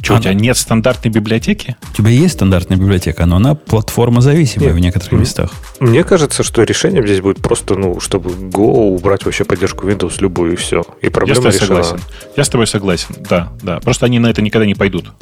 Что, 0.00 0.14
у 0.14 0.16
Она- 0.16 0.22
тебя 0.24 0.34
нет 0.34 0.56
стандартной 0.56 1.12
библиотеки? 1.12 1.76
У 1.92 1.96
тебя 1.96 2.10
есть 2.10 2.34
стандартная 2.34 2.76
библиотека, 2.76 3.24
но 3.24 3.36
она 3.36 3.54
платформа 3.54 4.20
зависимая 4.20 4.68
Нет. 4.70 4.76
в 4.76 4.78
некоторых 4.80 5.12
местах. 5.12 5.52
Мне 5.78 6.02
кажется, 6.02 6.42
что 6.42 6.64
решением 6.64 7.06
здесь 7.06 7.20
будет 7.20 7.40
просто, 7.40 7.76
ну, 7.76 8.00
чтобы 8.00 8.30
Go 8.30 8.96
убрать 8.96 9.24
вообще 9.24 9.44
поддержку 9.44 9.86
Windows 9.88 10.14
любую 10.18 10.54
и 10.54 10.56
все. 10.56 10.82
И 11.02 11.04
Я 11.06 11.10
с 11.10 11.12
проблема 11.12 11.36
тобой 11.42 11.52
решена. 11.52 11.66
согласен. 11.84 12.04
Я 12.36 12.44
с 12.44 12.48
тобой 12.48 12.66
согласен, 12.66 13.14
да, 13.30 13.52
да. 13.62 13.78
Просто 13.78 14.06
они 14.06 14.18
на 14.18 14.26
это 14.26 14.42
никогда 14.42 14.66
не 14.66 14.74
пойдут. 14.74 15.12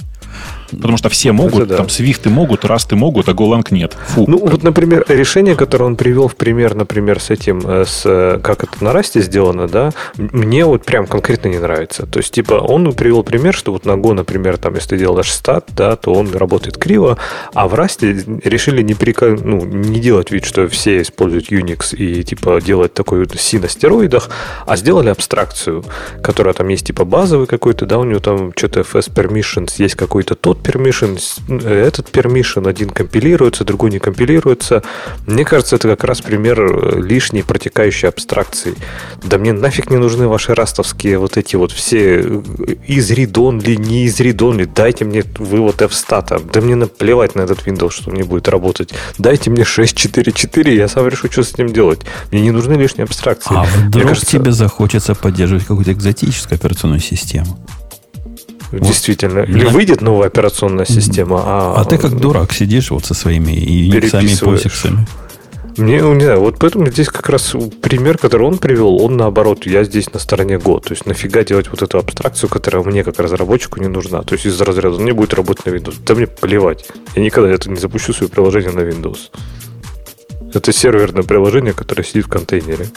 Потому 0.71 0.97
что 0.97 1.09
все 1.09 1.33
могут, 1.33 1.68
да. 1.68 1.77
там 1.77 1.87
Swift 1.87 2.29
могут, 2.29 2.64
Rust 2.64 2.95
могут, 2.95 3.29
а 3.29 3.33
Golang 3.33 3.66
нет. 3.71 3.97
Фу. 4.09 4.25
Ну, 4.27 4.39
вот, 4.39 4.62
например, 4.62 5.05
решение, 5.09 5.57
которое 5.57 5.85
он 5.85 5.97
привел 5.97 6.29
в 6.29 6.37
пример, 6.37 6.75
например, 6.75 7.21
с 7.21 7.31
этим, 7.31 7.61
э, 7.64 7.85
с 7.87 8.03
э, 8.05 8.41
как 8.43 8.64
это 8.64 8.83
на 8.83 8.93
расте 8.93 9.21
сделано, 9.21 9.68
да, 9.68 9.93
мне 10.16 10.64
вот 10.64 10.85
прям 10.85 11.07
конкретно 11.07 11.49
не 11.49 11.59
нравится. 11.59 12.07
То 12.07 12.18
есть, 12.18 12.33
типа, 12.33 12.55
он 12.55 12.93
привел 12.93 13.23
пример, 13.23 13.55
что 13.55 13.73
вот 13.73 13.87
на 13.87 13.93
Go, 13.93 14.12
например, 14.12 14.57
там, 14.57 14.75
если 14.75 14.91
ты 14.91 14.99
делаешь 14.99 15.33
стат, 15.33 15.66
да, 15.75 15.97
то 15.97 16.12
он 16.12 16.33
работает 16.33 16.77
криво, 16.77 17.18
а 17.55 17.68
в 17.68 17.75
расте 17.75 18.25
решили 18.45 18.83
не, 18.83 18.95
прика... 18.95 19.37
ну, 19.43 19.64
не 19.64 20.01
делать 20.01 20.31
вид, 20.31 20.45
что 20.45 20.68
все 20.68 21.03
используют 21.03 21.51
Unix 21.51 21.95
и, 21.97 22.23
типа, 22.23 22.61
делать 22.61 22.95
такой 22.95 23.21
вот 23.21 23.33
C 23.39 23.59
на 23.59 23.68
стероидах, 23.68 24.31
а 24.66 24.77
сделали 24.77 25.09
абстракцию, 25.09 25.85
которая 26.23 26.55
там 26.55 26.68
есть, 26.68 26.87
типа, 26.87 27.05
базовый 27.05 27.47
какой-то, 27.47 27.87
да, 27.87 27.99
у 27.99 28.05
него 28.05 28.21
там 28.21 28.53
что-то 28.57 28.81
FS 28.81 29.12
permissions, 29.12 29.75
есть 29.79 29.95
какой-то 29.95 30.35
тот 30.35 30.60
permission, 30.61 31.19
э, 31.49 31.87
этот 31.87 32.11
permission, 32.11 32.69
один 32.69 32.91
компилируется, 32.91 33.65
другой 33.65 33.91
не 33.91 33.99
компилируется. 33.99 34.83
Мне 35.27 35.45
кажется, 35.45 35.77
это 35.77 35.89
как 35.89 36.05
раз 36.05 36.21
пример 36.21 36.61
э, 36.61 37.01
лишней 37.01 37.43
протекающей 37.43 38.09
абстракции. 38.09 38.75
Да 39.23 39.39
мне 39.39 39.53
нафиг 39.53 39.91
не 39.91 39.97
нужны 39.97 40.29
ваши 40.29 40.55
растовские 40.55 41.19
вот 41.19 41.37
эти 41.37 41.57
вот 41.57 41.73
все 41.73 42.21
э, 42.21 42.43
из 42.87 43.11
read-only, 43.11 43.77
не 43.77 44.05
из 44.05 44.21
read-only. 44.21 44.69
Дайте 44.73 45.05
мне 45.05 45.25
вывод 45.39 45.83
f-стата. 45.83 46.41
Да 46.53 46.61
мне 46.61 46.75
наплевать 46.75 47.35
на 47.35 47.43
этот 47.43 47.67
Windows, 47.67 47.91
что 47.91 48.11
мне 48.11 48.25
будет 48.25 48.49
работать. 48.49 48.93
Дайте 49.19 49.51
мне 49.51 49.63
6.4.4, 49.63 50.75
я 50.75 50.89
сам 50.89 51.09
решу, 51.09 51.31
что 51.31 51.43
с 51.43 51.57
ним 51.59 51.73
делать. 51.73 52.01
Мне 52.31 52.43
не 52.43 52.51
нужны 52.51 52.75
лишние 52.75 53.05
абстракции. 53.05 53.55
А 53.55 53.65
Мне 53.65 53.89
вдруг 53.89 54.09
кажется, 54.09 54.27
тебе 54.27 54.53
захочется 54.53 55.15
поддерживать 55.15 55.65
какую-то 55.65 55.93
экзотическую 55.93 56.57
операционную 56.57 57.01
систему? 57.01 57.59
Действительно. 58.73 59.41
Или 59.41 59.64
Да. 59.64 59.71
выйдет 59.71 60.01
новая 60.01 60.29
операционная 60.29 60.85
система, 60.85 61.43
а... 61.45 61.75
А 61.77 61.85
ты 61.85 61.99
как 61.99 62.18
дурак 62.18 62.53
сидишь 62.53 62.91
вот 62.91 63.05
со 63.05 63.14
своими 63.14 63.53
и 63.53 63.89
иксами, 63.89 63.99
и 63.99 64.01
Переписываешь. 64.27 64.62
посиксами. 64.62 65.07
Мне, 65.77 66.03
ну, 66.03 66.14
не 66.14 66.25
знаю, 66.25 66.41
вот 66.41 66.57
поэтому 66.59 66.91
здесь 66.91 67.09
как 67.09 67.29
раз 67.31 67.55
пример, 67.81 68.18
который 68.18 68.47
он 68.47 68.59
привел, 68.59 69.03
он 69.03 69.16
наоборот, 69.16 69.66
я 69.66 69.85
здесь 69.85 70.12
на 70.12 70.18
стороне 70.18 70.57
Go. 70.57 70.81
То 70.81 70.93
есть 70.93 71.07
нафига 71.07 71.43
делать 71.45 71.68
вот 71.71 71.81
эту 71.83 71.99
абстракцию, 71.99 72.51
которая 72.51 72.83
мне 72.83 73.03
как 73.03 73.18
разработчику 73.18 73.81
не 73.81 73.89
нужна. 73.89 74.23
То 74.23 74.35
есть 74.35 74.47
из 74.47 74.61
разряда 74.61 74.97
он 74.97 75.05
не 75.05 75.12
будет 75.12 75.33
работать 75.33 75.66
на 75.66 75.71
Windows. 75.71 75.95
Да 76.05 76.14
мне 76.14 76.27
плевать. 76.27 76.85
Я 77.16 77.23
никогда 77.23 77.51
это 77.51 77.71
не 77.71 77.77
запущу 77.77 78.12
свое 78.12 78.31
приложение 78.31 78.73
на 78.73 78.81
Windows. 78.81 79.31
Это 80.53 80.73
серверное 80.73 81.23
приложение, 81.23 81.73
которое 81.73 82.03
сидит 82.03 82.27
в 82.27 82.29
контейнере. 82.29 82.89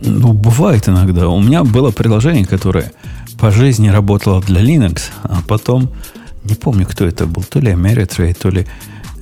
Ну, 0.00 0.32
бывает 0.32 0.88
иногда. 0.88 1.28
У 1.28 1.40
меня 1.40 1.64
было 1.64 1.90
приложение, 1.90 2.46
которое 2.46 2.92
по 3.38 3.50
жизни 3.50 3.88
работало 3.88 4.40
для 4.42 4.60
Linux, 4.62 5.02
а 5.22 5.40
потом, 5.46 5.90
не 6.44 6.54
помню, 6.54 6.86
кто 6.86 7.04
это 7.06 7.26
был, 7.26 7.42
то 7.44 7.60
ли 7.60 7.72
Ameritrade, 7.72 8.34
то 8.34 8.50
ли, 8.50 8.66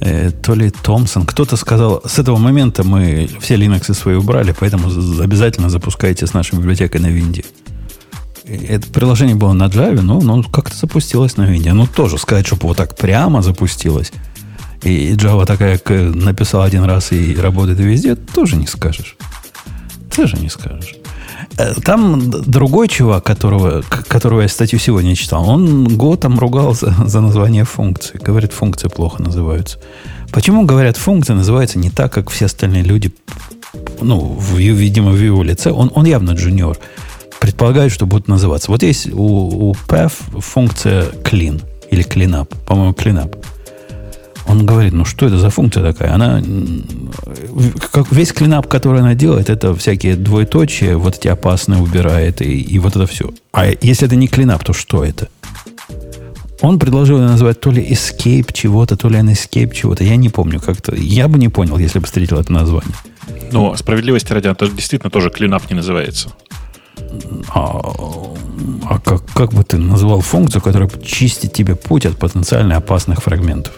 э, 0.01 0.31
то 0.31 0.55
ли 0.55 0.71
Томпсон. 0.71 1.27
Кто-то 1.27 1.57
сказал, 1.57 2.03
с 2.05 2.19
этого 2.19 2.39
момента 2.39 2.83
мы 2.85 3.29
все 3.41 3.57
Linux 3.57 3.93
свои 3.95 4.15
убрали, 4.17 4.55
поэтому 4.59 4.89
обязательно 5.21 5.69
запускайте 5.71 6.27
с 6.27 6.35
нашей 6.35 6.59
библиотекой 6.59 7.01
на 7.01 7.09
Винде. 7.09 7.45
Это 8.45 8.87
приложение 8.89 9.35
было 9.35 9.53
на 9.53 9.65
Java, 9.65 10.01
но, 10.03 10.21
но 10.21 10.43
как-то 10.45 10.77
запустилось 10.77 11.37
на 11.37 11.45
Винде. 11.47 11.73
Ну, 11.73 11.87
тоже 11.87 12.17
сказать, 12.17 12.47
чтобы 12.47 12.69
вот 12.69 12.77
так 12.77 12.97
прямо 12.97 13.43
запустилось, 13.43 14.13
и 14.83 15.13
Java 15.15 15.45
такая 15.47 15.79
к- 15.79 15.91
написал 16.15 16.63
один 16.63 16.85
раз 16.85 17.11
и 17.13 17.35
работает 17.35 17.79
везде, 17.81 18.15
тоже 18.15 18.57
не 18.57 18.67
скажешь. 18.67 19.17
Тоже 20.15 20.37
не 20.37 20.49
скажешь. 20.49 20.95
Э, 21.59 21.75
Там 21.85 22.31
другой 22.31 22.89
чувак, 22.89 23.25
которого, 23.25 23.83
которого 23.83 24.43
я 24.43 24.49
статью 24.49 24.79
сегодня 24.79 25.15
читал, 25.15 25.49
он 25.49 25.87
Go 25.87 26.17
там 26.17 26.39
ругал 26.39 26.75
за, 26.75 27.21
название 27.21 27.65
функции. 27.65 28.19
Говорит, 28.19 28.53
функции 28.53 28.89
плохо 28.89 29.23
называются. 29.23 29.79
Почему, 30.33 30.65
говорят, 30.65 30.97
функция 30.97 31.37
называется 31.37 31.79
не 31.79 31.91
так, 31.91 32.13
как 32.13 32.31
все 32.31 32.47
остальные 32.47 32.83
люди, 32.83 33.13
ну, 34.01 34.19
в, 34.19 34.57
видимо, 34.57 35.13
в 35.13 35.21
его 35.21 35.43
лице, 35.43 35.71
он, 35.71 35.91
он 35.95 36.05
явно 36.05 36.33
джуниор, 36.33 36.79
предполагают, 37.41 37.93
что 37.93 38.07
будут 38.07 38.29
называться. 38.29 38.71
Вот 38.71 38.83
есть 38.83 39.13
у, 39.13 39.71
у 39.71 39.75
PAF 39.89 40.13
функция 40.41 41.05
clean 41.23 41.63
или 41.91 42.05
cleanup, 42.05 42.53
по-моему, 42.67 42.93
cleanup. 42.93 43.37
Он 44.49 44.65
говорит, 44.65 44.93
ну 44.93 45.05
что 45.05 45.27
это 45.27 45.39
за 45.39 45.51
функция 45.51 45.83
такая? 45.83 46.15
Она, 46.15 46.43
как 47.93 48.13
весь 48.13 48.33
клинап, 48.33 48.69
который 48.69 49.01
она 49.01 49.15
делает, 49.15 49.51
это 49.51 49.75
всякие 49.75 50.17
двоеточия, 50.17 50.97
вот 50.97 51.17
эти 51.17 51.29
опасные 51.29 51.83
убирает 51.83 52.41
и, 52.41 52.61
и 52.61 52.79
вот 52.79 52.95
это 52.97 53.07
все. 53.07 53.31
А 53.53 53.67
если 53.67 54.07
это 54.07 54.17
не 54.17 54.29
клинап, 54.29 54.63
то 54.65 54.73
что 54.73 55.05
это? 55.05 55.29
Он 56.61 56.79
предложил 56.79 57.19
ее 57.19 57.27
назвать 57.27 57.61
то 57.61 57.71
ли 57.71 57.83
escape 57.83 58.53
чего-то, 58.53 58.97
то 58.97 59.09
ли 59.09 59.19
escape 59.19 59.75
чего-то. 59.75 60.05
Я 60.05 60.17
не 60.17 60.29
помню 60.29 60.61
как-то. 60.61 60.95
Я 60.95 61.29
бы 61.29 61.39
не 61.39 61.49
понял, 61.49 61.77
если 61.77 61.99
бы 61.99 62.07
встретил 62.07 62.39
это 62.39 62.53
название. 62.53 62.95
Но 63.53 63.77
справедливости 63.77 64.33
ради, 64.33 64.49
это 64.49 64.69
действительно 64.69 65.11
тоже 65.11 65.31
клинап 65.31 65.69
не 65.69 65.77
называется. 65.77 66.31
А, 67.49 67.81
а 68.89 68.99
как, 69.05 69.25
как 69.33 69.53
бы 69.53 69.65
ты 69.65 69.77
назвал 69.77 70.21
функцию, 70.21 70.63
которая 70.63 70.89
чистит 71.05 71.53
тебе 71.53 71.75
путь 71.75 72.07
от 72.07 72.17
потенциально 72.17 72.77
опасных 72.77 73.23
фрагментов? 73.23 73.75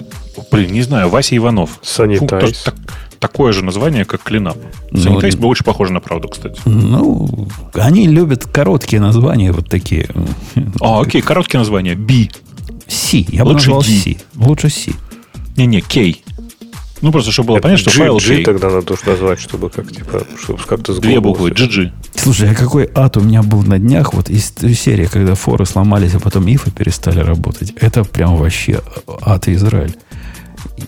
Блин, 0.51 0.72
не 0.72 0.82
знаю, 0.82 1.09
Вася 1.09 1.36
Иванов. 1.36 1.78
Sanitize. 1.82 2.41
Фу- 2.41 2.64
так- 2.64 2.74
такое 3.18 3.53
же 3.53 3.64
название, 3.64 4.05
как 4.05 4.22
клинап. 4.22 4.57
Ну, 4.91 4.99
Sanitize 5.01 5.32
вот- 5.32 5.41
больше 5.41 5.64
похоже 5.64 5.93
на 5.93 6.01
правду, 6.01 6.28
кстати. 6.28 6.61
Ну, 6.64 7.49
они 7.74 8.07
любят 8.09 8.45
короткие 8.45 9.01
названия, 9.01 9.53
вот 9.53 9.68
такие. 9.68 10.09
А, 10.80 11.01
окей, 11.01 11.20
короткие 11.22 11.59
названия. 11.59 11.95
B. 11.95 12.28
C. 12.86 13.24
Я 13.28 13.45
бы 13.45 13.49
Лучше 13.51 13.70
назвал. 13.70 13.82
C. 13.82 14.16
Лучше 14.36 14.70
C. 14.70 14.93
Не-не, 15.57 15.80
K. 15.80 16.14
Ну, 17.01 17.12
просто, 17.12 17.30
чтобы 17.30 17.49
было 17.49 17.57
Это 17.59 17.62
понятно, 17.68 17.80
что 17.82 17.91
G, 17.91 17.97
файл 17.99 18.18
G 18.18 18.36
K. 18.39 18.45
тогда 18.45 18.70
надо 18.70 18.93
уж 18.93 19.03
назвать, 19.05 19.39
чтобы 19.41 19.70
как 19.70 19.93
типа, 19.93 20.24
чтобы 20.43 20.59
как-то 20.64 20.99
Две 21.01 21.20
буквы, 21.20 21.51
GG. 21.51 21.93
Слушай, 22.16 22.51
а 22.51 22.55
какой 22.57 22.91
ад 22.93 23.16
у 23.16 23.20
меня 23.20 23.43
был 23.45 23.62
на 23.62 23.78
днях, 23.78 24.14
вот 24.14 24.30
из 24.30 24.51
той 24.51 24.74
серии, 24.74 25.07
когда 25.07 25.34
форы 25.36 25.64
сломались, 25.64 26.14
а 26.14 26.18
потом 26.20 26.47
ифы 26.49 26.72
перестали 26.72 27.20
работать. 27.20 27.72
Это 27.80 28.03
прям 28.03 28.36
вообще 28.36 28.80
ад 29.20 29.47
Израиль. 29.49 29.95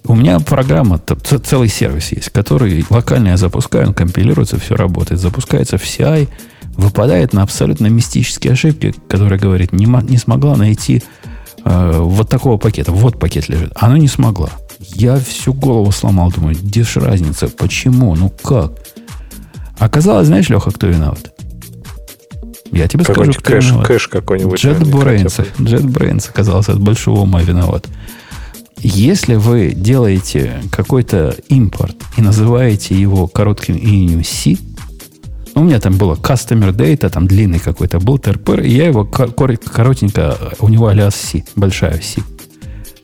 У 0.04 0.14
меня 0.14 0.40
программа, 0.40 1.00
целый 1.44 1.68
сервис 1.68 2.12
есть, 2.12 2.30
который 2.30 2.84
локально 2.90 3.28
я 3.28 3.36
запускаю, 3.36 3.88
он 3.88 3.94
компилируется, 3.94 4.58
все 4.58 4.74
работает. 4.74 5.20
Запускается 5.20 5.78
в 5.78 5.82
CI, 5.82 6.28
выпадает 6.76 7.32
на 7.32 7.42
абсолютно 7.42 7.86
мистические 7.86 8.52
ошибки, 8.52 8.94
которые 9.08 9.38
говорит, 9.38 9.72
не, 9.72 9.86
не 10.08 10.16
смогла 10.16 10.56
найти 10.56 11.02
э, 11.64 11.98
вот 11.98 12.28
такого 12.28 12.56
пакета. 12.56 12.92
Вот 12.92 13.18
пакет 13.18 13.48
лежит. 13.48 13.72
Она 13.76 13.98
не 13.98 14.08
смогла. 14.08 14.50
Я 14.80 15.16
всю 15.18 15.52
голову 15.52 15.92
сломал, 15.92 16.32
думаю, 16.32 16.56
где 16.56 16.84
ж 16.84 16.96
разница, 16.96 17.48
почему, 17.48 18.14
ну 18.14 18.30
как? 18.42 18.72
Оказалось, 19.78 20.26
знаешь, 20.26 20.48
Леха, 20.48 20.70
кто 20.70 20.86
виноват? 20.86 21.32
Я 22.72 22.86
тебе 22.86 23.04
скажу, 23.04 23.32
кто 23.32 23.42
кэш, 23.42 23.66
виноват. 23.66 23.86
кэш 23.86 24.08
какой-нибудь. 24.08 24.64
JetBrains. 24.64 25.46
JetBrains 25.58 26.28
оказался 26.28 26.72
от 26.72 26.80
большого 26.80 27.20
ума 27.20 27.42
виноват. 27.42 27.86
Если 28.82 29.34
вы 29.34 29.72
делаете 29.76 30.62
какой-то 30.72 31.36
импорт 31.48 31.96
и 32.16 32.22
называете 32.22 32.94
его 32.94 33.26
коротким 33.26 33.76
именем 33.76 34.24
C, 34.24 34.56
ну, 35.54 35.62
у 35.62 35.64
меня 35.64 35.80
там 35.80 35.98
было 35.98 36.14
customer 36.14 36.72
data, 36.72 37.10
там 37.10 37.26
длинный 37.26 37.58
какой-то 37.58 37.98
был 37.98 38.18
терпер, 38.18 38.60
и 38.62 38.70
я 38.70 38.86
его 38.86 39.04
кор- 39.04 39.32
кор- 39.32 39.56
коротенько, 39.58 40.36
у 40.60 40.68
него 40.68 40.88
алиас 40.88 41.14
C, 41.14 41.44
большая 41.56 42.00
C. 42.00 42.22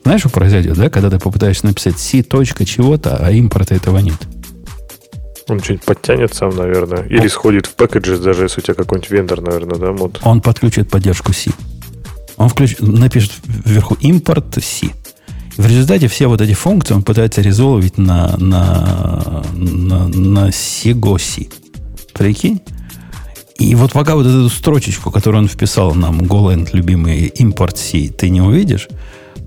Знаешь, 0.03 0.21
что 0.21 0.29
произойдет, 0.29 0.77
да, 0.77 0.89
когда 0.89 1.09
ты 1.09 1.19
попытаешься 1.19 1.65
написать 1.65 1.99
C 1.99 2.23
точка 2.23 2.65
чего-то, 2.65 3.17
а 3.17 3.31
импорта 3.31 3.75
этого 3.75 3.99
нет? 3.99 4.15
Он 5.49 5.59
что-нибудь 5.61 5.85
подтянет 5.85 6.33
сам, 6.33 6.55
наверное. 6.55 7.03
Или 7.03 7.27
сходит 7.27 7.67
в 7.67 7.75
пэкэджи, 7.75 8.17
даже 8.17 8.43
если 8.43 8.61
у 8.61 8.63
тебя 8.63 8.73
какой-нибудь 8.73 9.11
вендор, 9.11 9.41
наверное, 9.41 9.77
да, 9.77 9.91
мод. 9.91 10.19
Он 10.23 10.41
подключит 10.41 10.89
поддержку 10.89 11.33
C. 11.33 11.51
Он 12.37 12.49
включит, 12.49 12.81
напишет 12.81 13.33
вверху 13.45 13.95
импорт 13.99 14.57
C. 14.63 14.87
В 15.57 15.65
результате 15.65 16.07
все 16.07 16.27
вот 16.27 16.39
эти 16.39 16.53
функции 16.53 16.93
он 16.93 17.01
пытается 17.01 17.41
резолвить 17.41 17.97
на, 17.97 18.37
на, 18.37 19.43
на, 19.53 20.07
на 20.07 20.51
C. 20.51 20.93
Прикинь? 22.13 22.61
И 23.57 23.73
вот 23.73 23.91
пока 23.91 24.15
вот 24.15 24.27
эту 24.27 24.49
строчечку, 24.49 25.09
которую 25.09 25.41
он 25.43 25.49
вписал 25.49 25.95
нам, 25.95 26.21
Golang, 26.21 26.69
любимый 26.73 27.25
импорт 27.25 27.79
C, 27.79 28.09
ты 28.09 28.29
не 28.29 28.39
увидишь, 28.39 28.87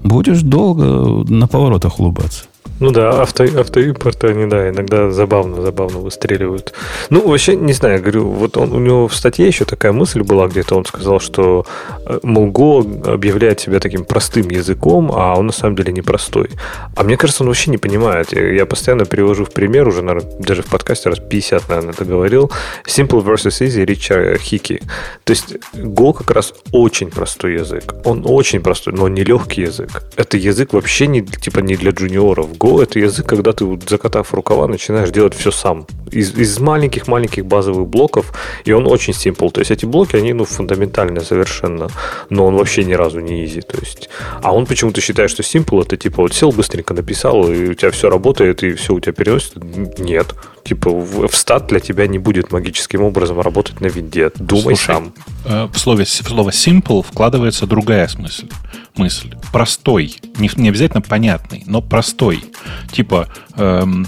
будешь 0.03 0.43
долго 0.43 1.25
на 1.33 1.47
поворотах 1.47 2.01
улыбаться. 2.01 2.47
Ну 2.81 2.93
да, 2.93 3.21
авто, 3.21 3.45
автоимпорты, 3.45 4.29
они, 4.29 4.47
да, 4.47 4.71
иногда 4.71 5.11
забавно, 5.11 5.61
забавно 5.61 5.99
выстреливают. 5.99 6.73
Ну, 7.11 7.29
вообще, 7.29 7.55
не 7.55 7.75
знаю, 7.75 8.01
говорю, 8.01 8.31
вот 8.31 8.57
он, 8.57 8.73
у 8.73 8.79
него 8.79 9.07
в 9.07 9.15
статье 9.15 9.47
еще 9.47 9.67
такая 9.67 9.93
мысль 9.93 10.23
была 10.23 10.49
где-то, 10.49 10.77
он 10.77 10.87
сказал, 10.87 11.21
что, 11.21 11.67
э, 12.07 12.21
мол, 12.23 12.51
Go 12.51 13.07
объявляет 13.07 13.61
себя 13.61 13.81
таким 13.81 14.07
простым 14.07 14.49
языком, 14.49 15.13
а 15.15 15.35
он 15.39 15.47
на 15.49 15.53
самом 15.53 15.77
деле 15.77 15.93
непростой. 15.93 16.49
А 16.97 17.05
мне 17.05 17.19
кажется, 17.19 17.43
он 17.43 17.49
вообще 17.49 17.71
не 17.71 17.77
понимает. 17.77 18.33
Я, 18.33 18.65
постоянно 18.65 19.05
привожу 19.05 19.45
в 19.45 19.51
пример, 19.51 19.87
уже, 19.87 20.01
наверное, 20.01 20.33
даже 20.39 20.63
в 20.63 20.67
подкасте 20.67 21.11
раз 21.11 21.19
50, 21.19 21.69
наверное, 21.69 21.93
это 21.93 22.07
говорил, 22.07 22.51
Simple 22.87 23.23
versus 23.23 23.61
Easy 23.61 23.85
Ричарда 23.85 24.39
Хики. 24.39 24.81
То 25.25 25.33
есть 25.33 25.55
Go 25.75 26.15
как 26.15 26.31
раз 26.31 26.55
очень 26.73 27.11
простой 27.11 27.55
язык. 27.55 27.95
Он 28.05 28.25
очень 28.27 28.61
простой, 28.61 28.95
но 28.95 29.07
не 29.09 29.23
легкий 29.23 29.63
язык. 29.63 30.03
Это 30.17 30.39
язык 30.39 30.73
вообще 30.73 31.07
не, 31.07 31.21
типа, 31.21 31.59
не 31.59 31.77
для 31.77 31.91
джуниоров. 31.91 32.53
Go— 32.53 32.70
это 32.79 32.99
язык, 32.99 33.27
когда 33.27 33.53
ты, 33.53 33.67
закатав 33.89 34.35
рукава, 34.35 34.69
начинаешь 34.69 35.11
делать 35.11 35.35
все 35.35 35.51
сам. 35.51 35.87
Из, 36.13 36.35
из 36.35 36.59
маленьких-маленьких 36.59 37.45
базовых 37.45 37.89
блоков, 37.89 38.33
и 38.65 38.73
он 38.73 38.87
очень 38.87 39.15
simple. 39.15 39.51
То 39.51 39.61
есть 39.61 39.71
эти 39.71 39.87
блоки, 39.87 40.17
они, 40.17 40.33
ну, 40.33 40.45
фундаментальные 40.45 41.23
совершенно, 41.23 41.89
но 42.31 42.47
он 42.47 42.57
вообще 42.57 42.85
ни 42.85 42.95
разу 42.95 43.21
не 43.21 43.45
easy. 43.45 43.63
То 43.63 43.79
есть, 43.79 44.09
а 44.43 44.55
он 44.55 44.67
почему-то 44.67 45.01
считает, 45.01 45.31
что 45.31 45.43
simple— 45.43 45.83
это 45.83 45.97
типа 45.97 46.23
вот 46.23 46.35
сел, 46.35 46.53
быстренько 46.53 46.95
написал, 46.95 47.51
и 47.51 47.71
у 47.71 47.75
тебя 47.75 47.91
все 47.91 48.11
работает, 48.11 48.63
и 48.63 48.75
все 48.75 48.95
у 48.95 49.01
тебя 49.01 49.13
переносит. 49.13 49.55
Нет. 49.99 50.35
Типа 50.71 50.89
в, 50.89 51.27
стат 51.35 51.67
для 51.67 51.81
тебя 51.81 52.07
не 52.07 52.19
будет 52.21 52.53
магическим 52.53 53.03
образом 53.03 53.41
работать 53.41 53.81
на 53.81 53.87
винде. 53.87 54.31
Думай 54.37 54.77
Слушай, 54.77 54.87
сам. 54.87 55.13
э, 55.45 55.69
В 55.73 55.77
слове, 55.77 56.05
в 56.05 56.09
слово 56.09 56.51
simple 56.51 57.03
вкладывается 57.03 57.67
другая 57.67 58.07
смысл. 58.07 58.47
Мысль. 58.95 59.35
Простой. 59.51 60.15
Не, 60.39 60.49
не 60.55 60.69
обязательно 60.69 61.01
понятный, 61.01 61.65
но 61.67 61.83
простой. 61.83 62.45
Типа, 62.93 63.27
эм, 63.57 64.07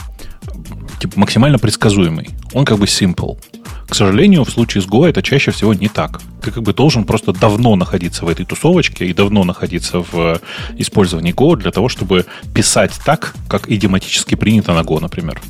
типа 1.00 1.18
максимально 1.18 1.58
предсказуемый. 1.58 2.28
Он 2.52 2.64
как 2.64 2.78
бы 2.78 2.84
simple. 2.86 3.40
К 3.88 3.96
сожалению, 3.96 4.44
в 4.44 4.50
случае 4.50 4.82
с 4.82 4.86
Go 4.86 5.08
это 5.08 5.20
чаще 5.20 5.50
всего 5.50 5.74
не 5.74 5.88
так. 5.88 6.20
Ты 6.42 6.52
как 6.52 6.62
бы 6.62 6.72
должен 6.72 7.02
просто 7.02 7.32
давно 7.32 7.74
находиться 7.74 8.24
в 8.24 8.28
этой 8.28 8.46
тусовочке 8.46 9.04
и 9.04 9.12
давно 9.12 9.42
находиться 9.42 9.98
в 9.98 10.14
э, 10.14 10.38
использовании 10.78 11.34
Go 11.34 11.56
для 11.56 11.72
того, 11.72 11.88
чтобы 11.88 12.24
писать 12.54 12.92
так, 13.04 13.34
как 13.48 13.68
идиоматически 13.68 14.36
принято 14.36 14.72
на 14.74 14.82
Go, 14.82 15.00
например. 15.00 15.40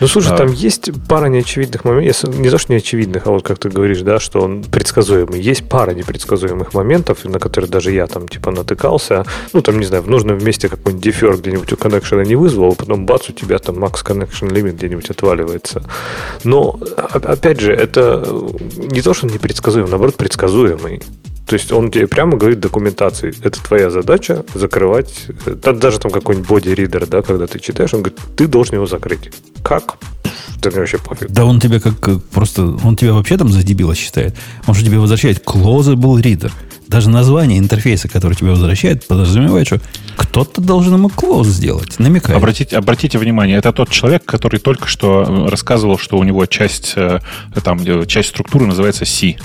Ну, 0.00 0.06
слушай, 0.06 0.32
а... 0.32 0.36
там 0.36 0.52
есть 0.52 0.90
пара 1.08 1.26
неочевидных 1.26 1.84
моментов. 1.84 2.34
Не 2.36 2.50
то, 2.50 2.58
что 2.58 2.72
неочевидных, 2.72 3.26
а 3.26 3.30
вот 3.30 3.42
как 3.42 3.58
ты 3.58 3.68
говоришь, 3.68 4.00
да, 4.00 4.20
что 4.20 4.40
он 4.40 4.64
предсказуемый. 4.64 5.40
Есть 5.40 5.68
пара 5.68 5.92
непредсказуемых 5.92 6.74
моментов, 6.74 7.24
на 7.24 7.38
которые 7.38 7.70
даже 7.70 7.92
я 7.92 8.06
там 8.06 8.28
типа 8.28 8.50
натыкался. 8.50 9.24
Ну, 9.52 9.62
там, 9.62 9.78
не 9.78 9.84
знаю, 9.84 10.02
в 10.02 10.08
нужном 10.08 10.42
месте 10.44 10.68
какой-нибудь 10.68 11.02
дефер 11.02 11.36
где-нибудь 11.36 11.72
у 11.72 11.76
коннекшена 11.76 12.24
не 12.24 12.36
вызвал, 12.36 12.72
а 12.72 12.74
потом 12.74 13.06
бац, 13.06 13.28
у 13.28 13.32
тебя 13.32 13.58
там 13.58 13.76
max 13.76 14.04
connection 14.04 14.48
limit 14.48 14.72
где-нибудь 14.72 15.10
отваливается. 15.10 15.82
Но, 16.44 16.78
опять 16.96 17.60
же, 17.60 17.72
это 17.72 18.26
не 18.76 19.02
то, 19.02 19.14
что 19.14 19.26
он 19.26 19.32
непредсказуемый, 19.32 19.90
наоборот, 19.90 20.16
предсказуемый. 20.16 21.02
То 21.52 21.56
есть 21.56 21.70
он 21.70 21.90
тебе 21.90 22.06
прямо 22.06 22.38
говорит 22.38 22.60
документации. 22.60 23.34
Это 23.42 23.62
твоя 23.62 23.90
задача 23.90 24.42
закрывать. 24.54 25.26
Даже 25.44 25.98
там 25.98 26.10
какой-нибудь 26.10 26.48
боди-ридер, 26.48 27.06
да, 27.06 27.20
когда 27.20 27.46
ты 27.46 27.58
читаешь, 27.58 27.92
он 27.92 28.00
говорит, 28.00 28.18
ты 28.36 28.46
должен 28.46 28.76
его 28.76 28.86
закрыть. 28.86 29.30
Как? 29.62 29.98
Да 30.62 30.70
мне 30.70 30.78
вообще 30.78 30.96
пофиг. 30.96 31.28
Да 31.28 31.44
он 31.44 31.60
тебя 31.60 31.78
как 31.78 32.24
просто... 32.30 32.62
Он 32.82 32.96
тебя 32.96 33.12
вообще 33.12 33.36
там 33.36 33.50
за 33.50 33.62
дебила 33.62 33.94
считает. 33.94 34.34
Он 34.66 34.74
же 34.74 34.82
тебе 34.82 34.98
возвращает 34.98 35.44
closable 35.44 36.22
reader. 36.22 36.50
Даже 36.88 37.10
название 37.10 37.58
интерфейса, 37.58 38.08
который 38.08 38.34
тебе 38.34 38.52
возвращает, 38.52 39.06
подразумевает, 39.06 39.66
что 39.66 39.78
кто-то 40.16 40.62
должен 40.62 40.94
ему 40.94 41.08
close 41.08 41.44
сделать. 41.44 41.98
Намекает. 41.98 42.38
Обратите, 42.38 42.78
обратите 42.78 43.18
внимание, 43.18 43.58
это 43.58 43.72
тот 43.72 43.90
человек, 43.90 44.24
который 44.24 44.58
только 44.58 44.88
что 44.88 45.48
рассказывал, 45.50 45.98
что 45.98 46.16
у 46.16 46.24
него 46.24 46.46
часть, 46.46 46.94
э, 46.96 47.20
там, 47.62 47.78
э, 47.84 48.06
часть 48.06 48.30
структуры 48.30 48.64
называется 48.64 49.04
C. 49.04 49.36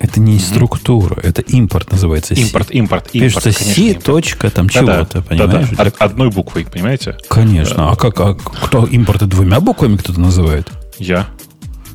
Это 0.00 0.20
не 0.20 0.38
структура, 0.38 1.18
это 1.22 1.42
импорт 1.42 1.90
называется. 1.90 2.34
Импорт, 2.34 2.70
импорт, 2.70 3.08
импорт. 3.12 3.44
Пишется 3.44 3.52
C, 3.52 3.94
точка, 3.94 4.50
там 4.50 4.68
чего-то, 4.68 5.22
понимаешь? 5.22 5.68
Да, 5.76 5.84
да. 5.84 5.92
Одной 5.98 6.30
буквой, 6.30 6.64
понимаете? 6.64 7.16
Конечно. 7.28 7.90
А 7.90 7.96
как, 7.96 8.20
а 8.20 8.34
кто 8.34 8.84
импорты 8.86 9.26
двумя 9.26 9.60
буквами 9.60 9.96
кто-то 9.96 10.20
называет? 10.20 10.68
Я. 10.98 11.26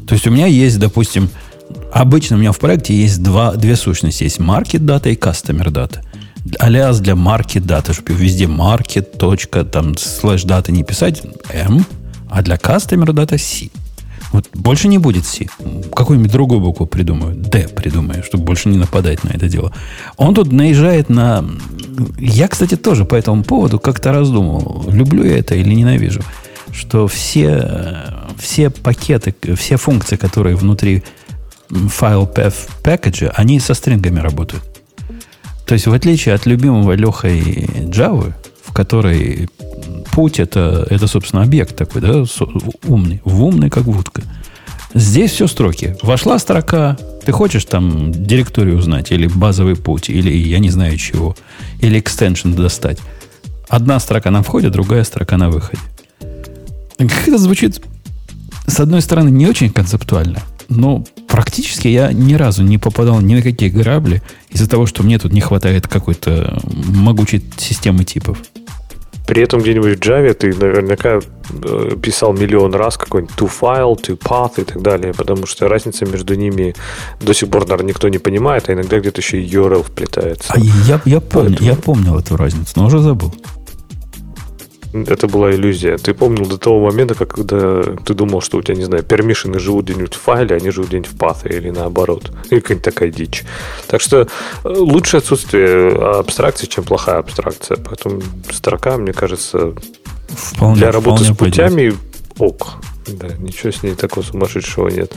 То 0.05 0.15
есть 0.15 0.27
у 0.27 0.31
меня 0.31 0.47
есть, 0.47 0.79
допустим, 0.79 1.29
обычно 1.93 2.35
у 2.35 2.39
меня 2.39 2.51
в 2.51 2.59
проекте 2.59 2.93
есть 2.93 3.23
два, 3.23 3.53
две 3.53 3.75
сущности. 3.77 4.23
Есть 4.23 4.39
market 4.39 4.81
data 4.81 5.09
и 5.09 5.15
customer 5.15 5.67
data. 5.67 5.99
Алиас 6.59 6.99
для 6.99 7.13
market 7.13 7.65
data, 7.65 7.93
чтобы 7.93 8.13
везде 8.13 8.45
market, 8.45 9.17
точка, 9.17 9.63
там, 9.63 9.95
слэш 9.97 10.43
data 10.43 10.71
не 10.71 10.83
писать, 10.83 11.23
M, 11.49 11.85
а 12.29 12.41
для 12.41 12.55
customer 12.55 13.07
data 13.07 13.37
C. 13.37 13.69
Вот 14.33 14.49
больше 14.53 14.87
не 14.87 14.97
будет 14.97 15.25
C. 15.25 15.45
Какую-нибудь 15.95 16.31
другую 16.31 16.59
букву 16.59 16.87
придумаю. 16.87 17.35
D 17.35 17.67
придумаю, 17.69 18.23
чтобы 18.23 18.43
больше 18.43 18.67
не 18.67 18.77
нападать 18.77 19.23
на 19.23 19.29
это 19.29 19.47
дело. 19.47 19.71
Он 20.17 20.33
тут 20.33 20.51
наезжает 20.51 21.09
на... 21.09 21.45
Я, 22.17 22.47
кстати, 22.47 22.75
тоже 22.75 23.05
по 23.05 23.13
этому 23.13 23.43
поводу 23.43 23.79
как-то 23.79 24.11
раздумывал. 24.11 24.85
Люблю 24.91 25.23
я 25.23 25.37
это 25.37 25.53
или 25.55 25.73
ненавижу. 25.73 26.21
Что 26.71 27.07
все, 27.07 28.03
все 28.37 28.71
пакеты, 28.71 29.35
все 29.55 29.77
функции, 29.77 30.15
которые 30.15 30.55
внутри 30.55 31.03
файл 31.69 32.27
package, 32.27 33.31
они 33.35 33.59
со 33.59 33.75
стрингами 33.75 34.19
работают. 34.19 34.63
То 35.67 35.75
есть, 35.75 35.85
в 35.85 35.93
отличие 35.93 36.33
от 36.33 36.47
любимого 36.47 36.93
Лехой 36.93 37.39
Java, 37.39 38.33
в 38.65 38.73
которой 38.73 39.47
путь 40.03 40.39
это, 40.39 40.85
это, 40.89 41.07
собственно, 41.07 41.43
объект 41.43 41.75
такой, 41.75 42.01
да, 42.01 42.23
умный, 42.87 43.21
в 43.23 43.43
умный, 43.43 43.69
как 43.69 43.83
вудка. 43.83 44.21
Здесь 44.93 45.31
все 45.31 45.47
строки. 45.47 45.95
Вошла 46.03 46.37
строка, 46.37 46.97
ты 47.25 47.31
хочешь 47.31 47.65
там 47.65 48.11
директорию 48.11 48.77
узнать, 48.77 49.11
или 49.11 49.27
базовый 49.27 49.75
путь, 49.75 50.09
или 50.09 50.31
я 50.31 50.59
не 50.59 50.69
знаю 50.69 50.97
чего, 50.97 51.35
или 51.81 51.99
экстеншн 51.99 52.53
достать. 52.53 52.99
Одна 53.69 53.99
строка 53.99 54.29
на 54.29 54.43
входе, 54.43 54.69
другая 54.69 55.03
строка 55.03 55.37
на 55.37 55.49
выходе. 55.49 55.81
Как 56.97 57.27
это 57.27 57.37
звучит, 57.39 57.81
с 58.67 58.79
одной 58.79 59.01
стороны, 59.01 59.29
не 59.29 59.47
очень 59.47 59.71
концептуально, 59.71 60.39
но 60.69 61.03
практически 61.27 61.87
я 61.87 62.13
ни 62.13 62.35
разу 62.35 62.63
не 62.63 62.77
попадал 62.77 63.19
ни 63.19 63.35
на 63.35 63.41
какие 63.41 63.69
грабли 63.69 64.21
из-за 64.51 64.69
того, 64.69 64.85
что 64.85 65.01
мне 65.01 65.17
тут 65.17 65.33
не 65.33 65.41
хватает 65.41 65.87
какой-то 65.87 66.61
могучей 66.73 67.43
системы 67.57 68.03
типов. 68.03 68.37
При 69.27 69.41
этом 69.41 69.61
где-нибудь 69.61 69.97
в 69.97 70.01
Java 70.01 70.33
ты 70.33 70.53
наверняка 70.53 71.19
э, 71.19 71.95
писал 72.01 72.33
миллион 72.33 72.75
раз 72.75 72.97
какой-нибудь 72.97 73.35
to 73.35 73.49
file, 73.49 73.95
to 73.95 74.17
path 74.17 74.61
и 74.61 74.63
так 74.63 74.81
далее, 74.81 75.13
потому 75.13 75.45
что 75.45 75.67
разница 75.67 76.05
между 76.05 76.35
ними 76.35 76.75
до 77.21 77.33
сих 77.33 77.49
пор, 77.49 77.63
наверное, 77.63 77.89
никто 77.89 78.09
не 78.09 78.17
понимает, 78.17 78.69
а 78.69 78.73
иногда 78.73 78.99
где-то 78.99 79.21
еще 79.21 79.41
и 79.41 79.49
URL 79.49 79.83
вплетается. 79.83 80.53
А 80.53 80.59
я, 80.59 81.01
я, 81.05 81.21
помню, 81.21 81.49
Поэтому... 81.49 81.69
я 81.69 81.75
помнил 81.75 82.19
эту 82.19 82.35
разницу, 82.35 82.73
но 82.75 82.85
уже 82.85 82.99
забыл 82.99 83.33
это 84.93 85.27
была 85.27 85.51
иллюзия. 85.51 85.97
Ты 85.97 86.13
помнил 86.13 86.45
до 86.45 86.57
того 86.57 86.85
момента, 86.85 87.15
как 87.15 87.33
когда 87.33 87.83
ты 87.83 88.13
думал, 88.13 88.41
что 88.41 88.57
у 88.57 88.61
тебя, 88.61 88.75
не 88.75 88.85
знаю, 88.85 89.03
пермишины 89.03 89.59
живут 89.59 89.85
где-нибудь 89.85 90.13
в 90.13 90.21
файле, 90.21 90.55
они 90.55 90.69
живут 90.69 90.89
где-нибудь 90.89 91.11
в 91.11 91.17
паθε 91.17 91.49
или 91.49 91.69
наоборот. 91.71 92.31
Или 92.49 92.59
какая-нибудь 92.59 92.85
такая 92.85 93.09
дичь. 93.09 93.43
Так 93.87 94.01
что 94.01 94.21
э, 94.21 94.27
лучше 94.63 95.17
отсутствие 95.17 95.89
абстракции, 96.19 96.67
чем 96.67 96.83
плохая 96.83 97.19
абстракция. 97.19 97.77
Поэтому 97.77 98.21
строка, 98.51 98.97
мне 98.97 99.13
кажется, 99.13 99.73
вполне, 100.29 100.75
для 100.75 100.91
работы 100.91 101.23
с 101.23 101.35
путями 101.35 101.89
пойдет. 101.89 101.95
ок. 102.37 102.67
Да, 103.07 103.27
ничего 103.39 103.71
с 103.71 103.83
ней 103.83 103.95
такого 103.95 104.23
сумасшедшего 104.23 104.87
нет. 104.89 105.13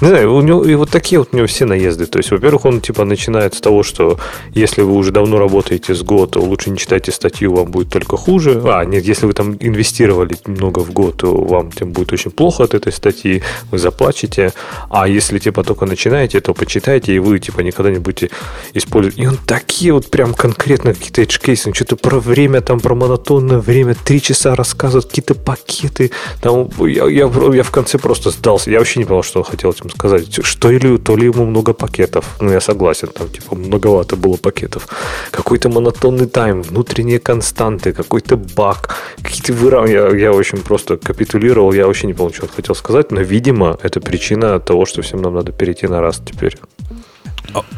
Не 0.00 0.08
знаю, 0.08 0.34
у 0.34 0.40
него 0.40 0.64
и 0.64 0.74
вот 0.74 0.90
такие 0.90 1.18
вот 1.18 1.28
у 1.32 1.36
него 1.36 1.46
все 1.46 1.64
наезды. 1.64 2.06
То 2.06 2.18
есть, 2.18 2.30
во-первых, 2.30 2.64
он 2.64 2.80
типа 2.80 3.04
начинает 3.04 3.54
с 3.54 3.60
того, 3.60 3.82
что 3.82 4.18
если 4.54 4.82
вы 4.82 4.92
уже 4.94 5.12
давно 5.12 5.38
работаете 5.38 5.94
с 5.94 6.02
год, 6.02 6.32
то 6.32 6.40
лучше 6.40 6.70
не 6.70 6.78
читайте 6.78 7.12
статью, 7.12 7.54
вам 7.54 7.70
будет 7.70 7.90
только 7.90 8.16
хуже. 8.16 8.60
А, 8.64 8.84
нет, 8.84 9.04
если 9.04 9.26
вы 9.26 9.32
там 9.32 9.56
инвестировали 9.60 10.36
много 10.46 10.80
в 10.80 10.92
год, 10.92 11.18
то 11.18 11.34
вам 11.34 11.70
тем 11.70 11.92
будет 11.92 12.12
очень 12.12 12.30
плохо 12.30 12.64
от 12.64 12.74
этой 12.74 12.92
статьи, 12.92 13.42
вы 13.70 13.78
заплачете. 13.78 14.52
А 14.90 15.08
если 15.08 15.38
типа 15.38 15.62
только 15.62 15.86
начинаете, 15.86 16.40
то 16.40 16.54
почитайте, 16.54 17.14
и 17.14 17.18
вы 17.18 17.38
типа 17.38 17.60
никогда 17.60 17.90
не 17.90 17.98
будете 17.98 18.30
использовать. 18.74 19.18
И 19.18 19.26
он 19.26 19.36
такие 19.36 19.92
вот 19.92 20.10
прям 20.10 20.34
конкретно 20.34 20.94
какие-то 20.94 21.22
edge 21.22 21.40
кейсы, 21.40 21.72
что-то 21.72 21.96
про 21.96 22.18
время, 22.18 22.60
там 22.60 22.80
про 22.80 22.94
монотонное 22.94 23.58
время, 23.58 23.94
три 23.94 24.20
часа 24.20 24.56
рассказывают, 24.56 25.06
какие-то 25.06 25.34
пакеты. 25.34 26.10
Там, 26.40 26.68
я, 26.80 27.06
я 27.06 27.27
я, 27.54 27.62
в 27.62 27.70
конце 27.70 27.98
просто 27.98 28.30
сдался. 28.30 28.70
Я 28.70 28.78
вообще 28.78 29.00
не 29.00 29.04
понял, 29.04 29.22
что 29.22 29.40
он 29.40 29.44
хотел 29.44 29.70
этим 29.70 29.90
сказать. 29.90 30.44
Что 30.44 30.70
или 30.70 30.96
то 30.96 31.16
ли 31.16 31.26
ему 31.26 31.46
много 31.46 31.72
пакетов. 31.72 32.36
Ну, 32.40 32.50
я 32.50 32.60
согласен, 32.60 33.08
там, 33.08 33.28
типа, 33.28 33.54
многовато 33.56 34.16
было 34.16 34.36
пакетов. 34.36 34.88
Какой-то 35.30 35.68
монотонный 35.68 36.26
тайм, 36.26 36.62
внутренние 36.62 37.18
константы, 37.18 37.92
какой-то 37.92 38.36
баг, 38.36 38.96
какие-то 39.22 39.52
выравнивания. 39.52 40.10
Я, 40.10 40.16
я 40.16 40.32
очень 40.32 40.58
просто 40.58 40.96
капитулировал, 40.96 41.72
я 41.72 41.86
вообще 41.86 42.06
не 42.06 42.14
понял, 42.14 42.32
что 42.32 42.44
он 42.44 42.50
хотел 42.54 42.74
сказать, 42.74 43.10
но, 43.10 43.20
видимо, 43.20 43.78
это 43.82 44.00
причина 44.00 44.60
того, 44.60 44.86
что 44.86 45.02
всем 45.02 45.22
нам 45.22 45.34
надо 45.34 45.52
перейти 45.52 45.86
на 45.86 46.00
раз 46.00 46.20
теперь. 46.24 46.56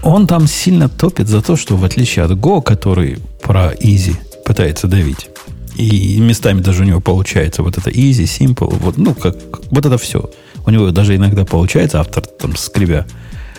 Он 0.03 0.27
там 0.27 0.47
сильно 0.47 0.89
топит 0.89 1.29
за 1.29 1.43
то, 1.43 1.57
что 1.57 1.77
в 1.77 1.85
отличие 1.85 2.25
от 2.25 2.33
Go, 2.33 2.63
который 2.63 3.19
про 3.43 3.73
easy 3.75 4.15
пытается 4.45 4.89
давить, 4.89 5.30
и 5.81 6.21
местами 6.21 6.61
даже 6.61 6.83
у 6.83 6.87
него 6.87 7.01
получается 7.01 7.63
вот 7.63 7.79
это 7.79 7.91
easy, 7.91 8.25
simple, 8.25 8.77
вот, 8.79 8.99
ну, 8.99 9.15
как, 9.15 9.37
вот 9.71 9.87
это 9.87 9.99
все. 9.99 10.31
У 10.67 10.71
него 10.71 10.91
даже 10.91 11.17
иногда 11.17 11.45
получается, 11.45 12.01
автор 12.01 12.25
там 12.27 12.57
скребя 12.57 13.07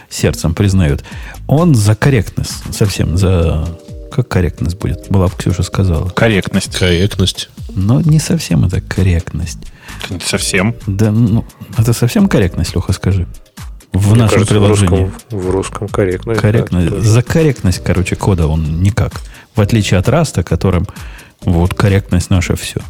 сердцем 0.09 0.53
признает. 0.53 1.03
Он 1.47 1.74
за 1.74 1.95
корректность 1.95 2.74
совсем, 2.74 3.17
за... 3.17 3.67
Как 4.11 4.28
корректность 4.28 4.78
будет? 4.78 5.07
Была 5.09 5.28
бы 5.28 5.34
Ксюша 5.38 5.63
сказала. 5.63 6.09
Корректность. 6.09 6.78
Корректность. 6.78 7.49
Но 7.74 8.01
не 8.01 8.19
совсем 8.19 8.65
это 8.65 8.82
корректность. 8.82 9.59
Не 10.09 10.19
совсем? 10.19 10.76
Да, 10.86 11.11
ну, 11.11 11.45
это 11.78 11.93
совсем 11.93 12.28
корректность, 12.28 12.76
Леха, 12.76 12.91
скажи. 12.91 13.26
В 13.93 14.11
Мне 14.11 14.24
нашем 14.24 14.34
кажется, 14.36 14.53
приложении. 14.53 15.05
В 15.05 15.13
русском, 15.13 15.39
в 15.39 15.49
русском 15.49 15.88
корректность. 15.88 16.41
Корректность. 16.41 16.89
Да, 16.89 16.99
за 16.99 17.24
корректность, 17.24 17.82
короче, 17.84 18.17
кода 18.17 18.47
он 18.47 18.82
никак. 18.82 19.13
В 19.55 19.61
отличие 19.61 19.97
от 19.99 20.09
Раста, 20.09 20.43
которым 20.43 20.88
вот 21.45 21.73
корректность 21.73 22.29
наша 22.29 22.55
все. 22.55 22.81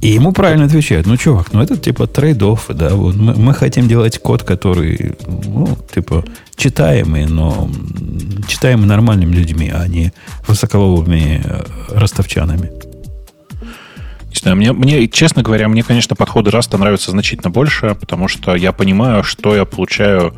И 0.00 0.08
ему 0.08 0.32
правильно 0.32 0.64
отвечают. 0.64 1.06
Ну, 1.06 1.16
чувак, 1.18 1.52
ну 1.52 1.62
это 1.62 1.76
типа 1.76 2.04
trade-off, 2.04 2.72
да. 2.72 2.94
Вот 2.94 3.16
мы, 3.16 3.34
мы 3.34 3.52
хотим 3.52 3.86
делать 3.86 4.18
код, 4.18 4.42
который, 4.42 5.16
ну, 5.26 5.76
типа, 5.94 6.24
читаемый, 6.56 7.26
но 7.26 7.70
читаемый 8.48 8.86
нормальными 8.86 9.34
людьми, 9.34 9.70
а 9.70 9.86
не 9.86 10.12
высоколобыми 10.46 11.42
э, 11.44 11.62
ростовчанами. 11.88 12.70
Не 14.30 14.36
знаю, 14.36 14.56
мне, 14.56 14.72
мне, 14.72 15.06
честно 15.08 15.42
говоря, 15.42 15.68
мне, 15.68 15.82
конечно, 15.82 16.16
подходы 16.16 16.50
Раста 16.50 16.78
нравятся 16.78 17.10
значительно 17.10 17.50
больше, 17.50 17.94
потому 17.94 18.26
что 18.28 18.54
я 18.54 18.72
понимаю, 18.72 19.22
что 19.22 19.54
я 19.54 19.66
получаю 19.66 20.34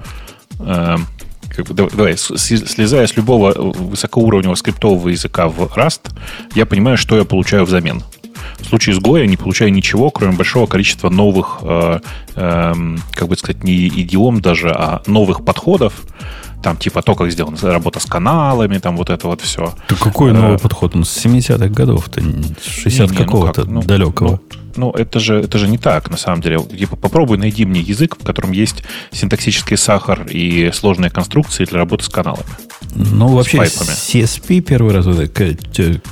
э, 0.59 0.97
как 1.55 1.67
бы, 1.67 1.75
давай, 1.75 2.17
слезая 2.17 3.07
с 3.07 3.17
любого 3.17 3.53
высокоуровневого 3.55 4.55
скриптового 4.55 5.09
языка 5.09 5.49
в 5.49 5.61
Rust, 5.77 6.11
я 6.55 6.67
понимаю, 6.67 6.97
что 6.97 7.17
я 7.17 7.25
получаю 7.25 7.65
взамен. 7.65 8.03
В 8.59 8.67
случае 8.67 8.95
с 8.95 8.99
Go 8.99 9.19
я 9.19 9.27
не 9.27 9.37
получаю 9.37 9.73
ничего, 9.73 10.11
кроме 10.11 10.37
большого 10.37 10.67
количества 10.67 11.11
новых, 11.11 11.59
э, 11.63 12.01
э, 12.37 12.75
как 13.13 13.29
бы 13.29 13.37
сказать, 13.37 13.65
не 13.65 13.89
идиом 13.89 14.41
даже, 14.41 14.71
а 14.71 15.03
новых 15.07 15.45
подходов, 15.45 16.03
Там 16.63 16.77
типа 16.77 17.03
то, 17.03 17.15
как 17.15 17.31
сделана 17.31 17.57
работа 17.61 18.01
с 18.01 18.07
каналами, 18.07 18.79
там 18.79 18.97
вот 18.97 19.11
это 19.11 19.27
вот 19.27 19.41
все. 19.41 19.75
Да 19.89 19.97
какой 19.97 20.33
новый 20.33 20.59
подход? 20.59 20.95
Он 20.95 21.05
с 21.05 21.25
70-х 21.25 21.69
годов-то, 21.69 22.21
60 22.21 23.11
Не, 23.11 23.17
не, 23.17 23.19
ну 23.19 23.25
какого-то 23.25 23.63
как? 23.63 23.71
Ну, 23.71 23.83
далекого. 23.83 24.41
Ну, 24.77 24.91
это 24.91 25.21
же, 25.21 25.41
это 25.41 25.59
же 25.59 25.69
не 25.69 25.79
так, 25.79 26.11
на 26.11 26.17
самом 26.17 26.41
деле. 26.41 26.59
Типа, 26.61 26.97
попробуй 26.97 27.37
найди 27.37 27.65
мне 27.65 27.81
язык, 27.81 28.17
в 28.19 28.25
котором 28.25 28.53
есть 28.53 28.83
синтаксический 29.11 29.77
сахар 29.77 30.27
и 30.29 30.71
сложные 30.73 31.11
конструкции 31.11 31.65
для 31.65 31.79
работы 31.79 32.05
с 32.05 32.09
каналами. 32.09 32.47
Ну, 32.95 33.29
вообще, 33.29 33.59
пайпами. 33.59 33.89
CSP 33.89 34.61
первый 34.61 34.95
раз, 34.95 35.07
это, 35.07 35.45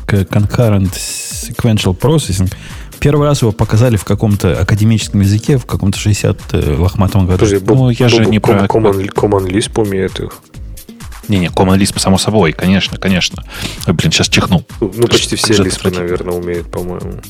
Concurrent 0.06 0.92
Sequential 0.92 1.98
Processing, 1.98 2.52
первый 3.00 3.26
раз 3.26 3.42
его 3.42 3.50
показали 3.52 3.96
в 3.96 4.04
каком-то 4.04 4.60
академическом 4.60 5.20
языке 5.20 5.56
в 5.58 5.66
каком-то 5.66 5.98
60 5.98 6.38
э, 6.52 6.76
лохматом 6.78 7.26
году. 7.26 7.44
Подожди, 7.44 7.64
Ну, 7.66 7.90
я 7.90 8.08
же 8.08 8.26
не 8.26 8.38
про- 8.38 8.66
Common, 8.66 9.12
Common 9.12 9.48
Lisp 9.48 9.80
умеет 9.80 10.20
их. 10.20 10.32
Не-не, 11.28 11.46
Common 11.48 11.78
Lisp, 11.78 11.98
само 11.98 12.18
собой, 12.18 12.52
конечно, 12.52 12.98
конечно. 12.98 13.44
Ой, 13.86 13.94
блин, 13.94 14.12
сейчас 14.12 14.28
чихнул. 14.28 14.64
Ну, 14.80 14.88
почти 15.08 15.36
все 15.36 15.54
лиспы, 15.62 15.90
наверное, 15.90 16.34
умеют, 16.34 16.70
по-моему. 16.70 17.20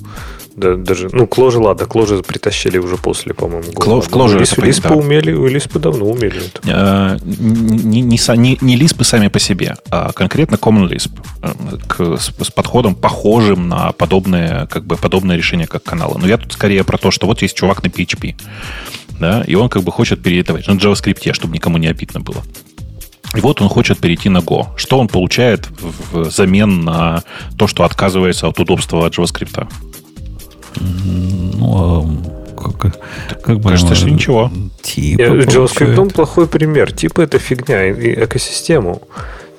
Да, 0.61 0.75
даже, 0.75 1.09
ну, 1.13 1.27
Кложи, 1.27 1.59
ладно, 1.59 1.87
Кложи 1.87 2.23
притащили 2.23 2.77
уже 2.77 2.97
после, 2.97 3.33
по-моему, 3.33 3.73
года. 3.73 3.91
Кло- 3.91 4.01
в 4.03 4.11
Clojure 4.11 4.39
Лисп, 4.41 4.59
это 4.59 4.67
Лиспы 4.67 4.89
да. 4.91 4.95
умели, 4.95 5.49
Лиспы 5.49 5.79
давно 5.79 6.05
умели 6.05 6.43
это. 6.47 6.61
Э, 6.67 7.19
не, 7.25 8.03
не, 8.03 8.19
не, 8.37 8.59
не 8.61 8.77
лиспы 8.77 9.05
сами 9.05 9.29
по 9.29 9.39
себе, 9.39 9.77
а 9.91 10.13
конкретно 10.13 10.57
Common 10.57 10.87
Lisp 10.91 11.13
э, 11.43 11.53
к- 11.89 12.19
с, 12.19 12.27
с 12.47 12.51
подходом 12.51 12.95
похожим 12.95 13.69
на 13.69 13.93
подобное, 13.93 14.67
как 14.67 14.85
бы, 14.85 14.97
подобное 14.99 15.37
решение, 15.37 15.67
как 15.67 15.83
каналы. 15.83 16.19
Но 16.21 16.27
я 16.29 16.37
тут 16.37 16.53
скорее 16.53 16.85
про 16.85 16.99
то, 16.99 17.11
что 17.11 17.27
вот 17.27 17.41
есть 17.41 17.57
чувак 17.57 17.83
на 17.83 17.87
PHP, 17.89 18.35
да, 19.19 19.43
и 19.47 19.55
он 19.55 19.71
как 19.71 19.83
бы 19.83 19.91
хочет 19.93 20.23
перейти 20.23 20.53
на 20.53 20.59
JavaScript, 20.59 21.33
чтобы 21.33 21.55
никому 21.55 21.79
не 21.79 21.87
обидно 21.87 22.21
было. 22.21 22.43
И 23.35 23.41
вот 23.41 23.63
он 23.63 23.69
хочет 23.69 23.99
перейти 23.99 24.29
на 24.29 24.39
Go. 24.39 24.67
Что 24.77 24.99
он 24.99 25.07
получает 25.09 25.69
взамен 26.13 26.81
на 26.85 27.23
то, 27.57 27.67
что 27.69 27.85
отказывается 27.85 28.49
от 28.49 28.59
удобства 28.59 29.07
от 29.07 29.17
JavaScript? 29.17 29.69
Ну, 30.77 31.77
а 32.57 32.61
как, 32.79 32.97
как 33.43 33.59
бы... 33.61 33.71
Кажется, 33.71 33.95
что 33.95 34.11
ничего. 34.11 34.51
Типа, 34.83 35.23
Э, 35.23 35.41
JavaScript 35.41 35.95
получает. 35.95 36.13
плохой 36.15 36.47
пример. 36.47 36.93
Типа 36.93 37.23
это 37.23 37.39
фигня, 37.39 37.87
и 37.87 37.93
и 37.93 38.25
экосистему. 38.25 39.03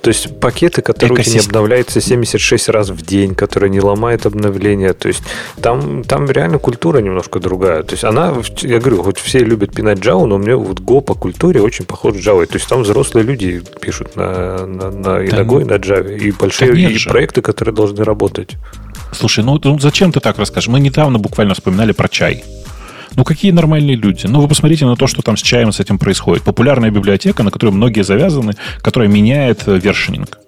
То 0.01 0.07
есть 0.07 0.39
пакеты, 0.39 0.81
которые 0.81 1.13
у 1.13 1.17
тебя 1.17 1.31
не 1.33 1.37
Экосист- 1.37 1.47
обновляются 1.49 2.01
76 2.01 2.69
раз 2.69 2.89
в 2.89 3.05
день, 3.05 3.35
которые 3.35 3.69
не 3.69 3.79
ломают 3.79 4.25
обновления. 4.25 4.93
То 4.93 5.07
есть 5.09 5.21
там, 5.61 6.03
там 6.03 6.25
реально 6.31 6.57
культура 6.57 6.97
немножко 7.01 7.39
другая. 7.39 7.83
То 7.83 7.93
есть 7.93 8.03
она, 8.03 8.33
я 8.61 8.79
говорю, 8.79 9.03
хоть 9.03 9.19
все 9.19 9.39
любят 9.39 9.75
пинать 9.75 9.99
Java, 9.99 10.25
но 10.25 10.35
у 10.35 10.37
меня 10.39 10.57
вот 10.57 10.79
Go 10.79 11.01
по 11.01 11.13
культуре 11.13 11.61
очень 11.61 11.85
похож 11.85 12.15
с 12.15 12.17
Java. 12.27 12.43
То 12.47 12.55
есть 12.55 12.67
там 12.67 12.81
взрослые 12.81 13.23
люди 13.25 13.61
пишут 13.79 14.15
на, 14.15 14.65
на, 14.65 14.89
на, 14.89 15.21
и 15.21 15.29
Да 15.29 15.37
на 15.37 15.43
ну- 15.43 15.59
Go, 15.59 15.61
и 15.61 15.65
на 15.65 15.73
Java. 15.73 16.17
И 16.17 16.31
большие 16.31 16.71
и 16.91 16.97
проекты, 17.07 17.43
которые 17.43 17.75
должны 17.75 18.03
работать. 18.03 18.57
Слушай, 19.11 19.43
ну, 19.43 19.59
ну 19.63 19.79
зачем 19.79 20.11
ты 20.11 20.19
так 20.19 20.37
расскажешь? 20.37 20.67
Мы 20.67 20.79
недавно 20.79 21.19
буквально 21.19 21.53
вспоминали 21.53 21.91
про 21.91 22.07
чай. 22.07 22.43
Ну, 23.15 23.23
какие 23.25 23.51
нормальные 23.51 23.97
люди? 23.97 24.25
Ну, 24.27 24.39
вы 24.41 24.47
посмотрите 24.47 24.85
на 24.85 24.95
то, 24.95 25.07
что 25.07 25.21
там 25.21 25.35
с 25.35 25.41
чаем 25.41 25.71
с 25.73 25.79
этим 25.81 25.97
происходит. 25.99 26.43
Популярная 26.43 26.91
библиотека, 26.91 27.43
на 27.43 27.51
которой 27.51 27.71
многие 27.71 28.03
завязаны, 28.03 28.53
которая 28.81 29.09
меняет 29.09 29.67
э, 29.67 29.77
вершининг 29.77 30.39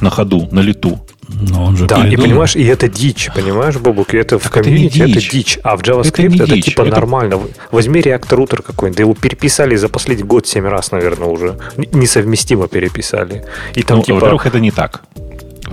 на 0.00 0.08
ходу, 0.10 0.48
на 0.50 0.60
лету. 0.60 0.98
Но 1.28 1.64
он 1.64 1.76
же 1.76 1.86
Да, 1.86 2.08
и 2.08 2.16
понимаешь, 2.16 2.56
и 2.56 2.64
это 2.64 2.88
дичь, 2.88 3.28
понимаешь, 3.34 3.76
Бобук, 3.76 4.14
и 4.14 4.16
это 4.16 4.38
в 4.38 4.44
Так 4.44 4.56
это 4.56 4.70
не 4.70 4.88
комьюнити 4.88 5.02
это 5.02 5.20
дичь. 5.20 5.30
дичь. 5.30 5.58
А 5.62 5.76
в 5.76 5.80
Это 5.80 5.92
JavaScript 5.92 6.28
не 6.28 6.36
это, 6.36 6.54
дичь, 6.54 6.64
типа 6.64 6.82
это- 6.82 6.90
нормально. 6.92 7.38
Возьми 7.70 8.00
React 8.00 8.28
Router 8.30 8.62
какой-нибудь, 8.62 8.96
да 8.96 9.02
его 9.02 9.14
переписали 9.14 9.76
за 9.76 9.90
последний 9.90 10.24
год 10.24 10.46
7 10.46 10.66
раз, 10.66 10.90
наверное, 10.92 11.28
уже. 11.28 11.58
Несовместимо 11.92 12.68
переписали. 12.68 13.44
И 13.74 13.82
там 13.82 13.98
Ну, 13.98 14.04
типа... 14.04 14.14
во-первых, 14.14 14.46
это 14.46 14.58
не 14.58 14.70
так. 14.70 15.02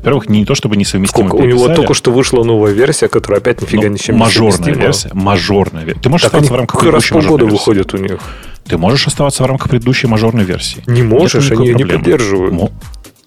Во-первых, 0.06 0.30
не 0.30 0.46
то, 0.46 0.54
чтобы 0.54 0.78
несовместимо 0.78 1.28
сколько? 1.28 1.42
У 1.42 1.46
него 1.48 1.68
только 1.70 1.96
что 1.96 2.12
вышла 2.12 2.44
новая 2.44 2.74
версия, 2.74 3.08
которая 3.08 3.40
опять 3.42 3.62
нифига 3.62 3.84
но 3.84 3.90
ничем 3.90 4.16
не 4.16 4.22
мажорная 4.22 4.52
совместима. 4.52 4.86
версия. 4.86 5.10
Мажорная 5.14 5.84
версия. 5.84 6.02
Ты 6.02 6.10
можешь 6.10 6.24
Так 6.24 6.28
оставаться 6.30 6.54
в 6.54 6.56
рамках 6.58 6.80
как 6.80 6.94
раз 6.94 7.08
полгода 7.08 7.46
выходят 7.46 7.94
у 7.96 7.98
них. 7.98 8.20
Ты 8.68 8.78
можешь 8.78 9.08
оставаться 9.08 9.42
в 9.44 9.46
рамках 9.48 9.70
предыдущей 9.70 10.08
мажорной 10.08 10.44
версии. 10.44 10.84
Не 10.86 11.02
можешь, 11.02 11.50
они 11.52 11.68
ее 11.68 11.74
не 11.74 11.86
поддерживают. 11.86 12.72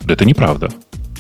Да 0.02 0.14
это 0.14 0.24
неправда. 0.24 0.70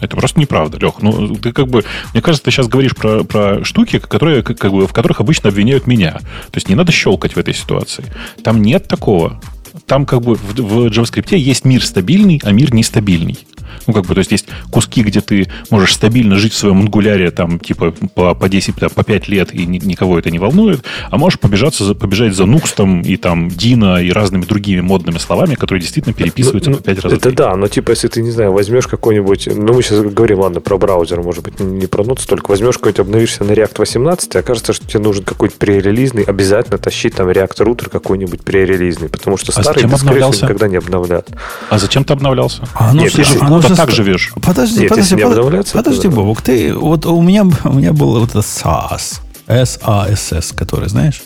Это 0.00 0.16
просто 0.16 0.38
неправда, 0.38 0.78
Лех. 0.78 0.94
Ну, 1.00 1.34
ты 1.34 1.52
как 1.52 1.66
бы, 1.66 1.84
мне 2.12 2.22
кажется, 2.22 2.44
ты 2.44 2.52
сейчас 2.52 2.68
говоришь 2.68 2.94
про, 2.94 3.24
про 3.24 3.64
штуки, 3.64 3.98
которые, 3.98 4.44
как 4.44 4.70
бы, 4.70 4.86
в 4.86 4.92
которых 4.92 5.20
обычно 5.20 5.48
обвиняют 5.48 5.88
меня. 5.88 6.12
То 6.12 6.54
есть 6.56 6.68
не 6.68 6.76
надо 6.76 6.92
щелкать 6.92 7.34
в 7.34 7.38
этой 7.38 7.52
ситуации. 7.52 8.04
Там 8.44 8.62
нет 8.62 8.86
такого. 8.86 9.40
Там 9.88 10.06
как 10.06 10.20
бы 10.20 10.34
в, 10.34 10.54
в 10.54 10.86
JavaScript 10.86 11.36
есть 11.36 11.64
мир 11.64 11.84
стабильный, 11.84 12.40
а 12.44 12.52
мир 12.52 12.72
нестабильный. 12.72 13.38
Ну, 13.86 13.92
как 13.92 14.06
бы, 14.06 14.14
то 14.14 14.18
есть 14.18 14.32
есть 14.32 14.46
куски, 14.70 15.02
где 15.02 15.20
ты 15.20 15.48
можешь 15.70 15.94
стабильно 15.94 16.36
жить 16.36 16.52
в 16.52 16.56
своем 16.56 16.80
ангуляре, 16.80 17.30
там, 17.30 17.58
типа, 17.58 17.92
по, 18.14 18.34
по 18.34 18.48
10, 18.48 18.74
там, 18.76 18.90
по 18.90 19.04
5 19.04 19.28
лет, 19.28 19.54
и 19.54 19.66
ни- 19.66 19.78
никого 19.78 20.18
это 20.18 20.30
не 20.30 20.38
волнует, 20.38 20.84
а 21.10 21.16
можешь 21.18 21.38
побежаться, 21.38 21.84
за- 21.84 21.94
побежать 21.94 22.34
за 22.34 22.46
Нукстом 22.46 23.02
и 23.02 23.16
там 23.16 23.48
Дина 23.48 24.02
и 24.02 24.10
разными 24.10 24.44
другими 24.44 24.80
модными 24.80 25.18
словами, 25.18 25.54
которые 25.54 25.82
действительно 25.82 26.14
переписываются 26.14 26.70
Ну, 26.70 26.76
по 26.78 26.82
5 26.82 26.98
раз 27.00 27.12
в 27.12 27.16
Это 27.16 27.32
да, 27.32 27.56
но 27.56 27.68
типа, 27.68 27.90
если 27.90 28.08
ты, 28.08 28.22
не 28.22 28.30
знаю, 28.30 28.52
возьмешь 28.52 28.86
какой-нибудь... 28.86 29.48
Ну, 29.54 29.74
мы 29.74 29.82
сейчас 29.82 30.00
говорим, 30.00 30.40
ладно, 30.40 30.60
про 30.60 30.78
браузер, 30.78 31.22
может 31.22 31.44
быть, 31.44 31.60
не 31.60 31.86
про 31.86 32.04
ноутс 32.04 32.26
только. 32.26 32.50
Возьмешь 32.50 32.74
какой-нибудь, 32.76 33.00
обновишься 33.00 33.44
на 33.44 33.52
React 33.52 33.74
18, 33.78 34.34
и 34.34 34.38
окажется, 34.38 34.72
что 34.72 34.86
тебе 34.86 35.00
нужен 35.00 35.24
какой-то 35.24 35.56
пререлизный, 35.58 36.22
обязательно 36.24 36.78
тащить 36.78 37.14
там 37.14 37.28
React 37.28 37.56
Router 37.58 37.90
какой-нибудь 37.90 38.42
пререлизный, 38.42 39.08
потому 39.08 39.36
что 39.36 39.52
А 39.54 39.62
старый, 39.62 39.77
зачем 39.86 39.94
обновлялся? 39.94 40.42
никогда 40.44 40.68
не 40.68 40.76
обновлят. 40.76 41.28
А 41.70 41.78
зачем 41.78 42.04
ты 42.04 42.12
обновлялся? 42.12 42.62
А 42.74 42.90
оно 42.90 43.02
Нет, 43.02 43.12
же- 43.12 43.20
если 43.20 43.38
оно 43.38 43.60
же 43.60 43.74
так 43.76 43.90
живешь. 43.90 44.32
Подожди, 44.42 44.80
Нет, 44.80 44.88
подожди, 44.90 45.14
если 45.14 45.16
не 45.16 45.22
под- 45.22 45.32
обновляться, 45.38 45.72
то 45.72 45.78
подожди, 45.78 46.08
да. 46.08 46.14
Бобок, 46.14 46.42
ты, 46.42 46.74
вот 46.74 47.06
у 47.06 47.20
меня, 47.22 47.44
у 47.64 47.72
меня 47.72 47.92
был 47.92 48.18
вот 48.20 48.30
этот 48.30 48.44
SAS, 48.44 49.20
S-A-S-S, 49.46 50.52
который, 50.52 50.88
знаешь? 50.88 51.22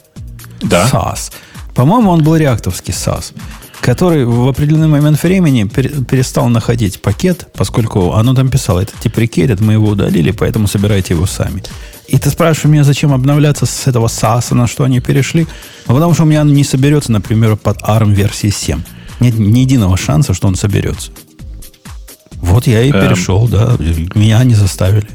Да. 0.63 0.87
SAS. 0.91 1.33
По-моему, 1.75 2.11
он 2.11 2.23
был 2.23 2.37
реактовский 2.37 2.93
SAS, 2.93 3.33
который 3.81 4.25
в 4.25 4.47
определенный 4.49 4.89
момент 4.89 5.23
времени 5.23 5.65
пере- 5.65 5.89
перестал 6.05 6.49
находить 6.49 7.01
пакет, 7.03 7.49
поскольку 7.55 8.13
оно 8.13 8.35
там 8.35 8.49
писало, 8.49 8.81
это 8.81 8.93
деприкейтед, 9.03 9.61
мы 9.61 9.73
его 9.75 9.89
удалили, 9.89 10.31
поэтому 10.33 10.69
собирайте 10.69 11.15
его 11.15 11.27
сами. 11.27 11.63
И 12.13 12.19
ты 12.19 12.29
спрашиваешь 12.31 12.71
меня, 12.73 12.85
зачем 12.85 13.13
обновляться 13.15 13.65
с 13.65 13.87
этого 13.87 14.07
SAS, 14.07 14.55
на 14.55 14.67
что 14.67 14.85
они 14.85 15.01
перешли? 15.01 15.47
Ну, 15.89 15.95
потому 15.95 16.13
что 16.13 16.25
у 16.25 16.27
меня 16.27 16.43
он 16.43 16.53
не 16.53 16.63
соберется, 16.63 17.11
например, 17.11 17.57
под 17.57 17.79
ARM 17.83 18.13
версии 18.13 18.51
7. 18.51 18.83
Нет 19.21 19.39
ни 19.39 19.61
единого 19.61 19.97
шанса, 19.97 20.35
что 20.35 20.47
он 20.47 20.55
соберется. 20.55 21.11
Вот 22.37 22.67
я 22.67 22.83
и 22.83 22.91
Эм. 22.93 23.01
перешел, 23.01 23.49
да. 23.49 23.77
Меня 24.15 24.45
не 24.45 24.55
заставили. 24.55 25.09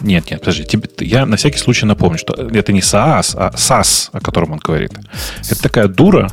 Нет, 0.00 0.30
нет, 0.30 0.40
подожди. 0.40 0.64
тебе- 0.64 0.88
я 1.00 1.26
на 1.26 1.36
всякий 1.36 1.58
случай 1.58 1.84
напомню, 1.84 2.16
что 2.18 2.32
это 2.32 2.72
не 2.72 2.80
SaaS, 2.80 3.34
а 3.36 3.50
SAS, 3.54 4.08
о 4.12 4.20
котором 4.20 4.52
он 4.52 4.58
говорит. 4.60 4.92
Это 5.50 5.60
такая 5.62 5.88
дура, 5.88 6.32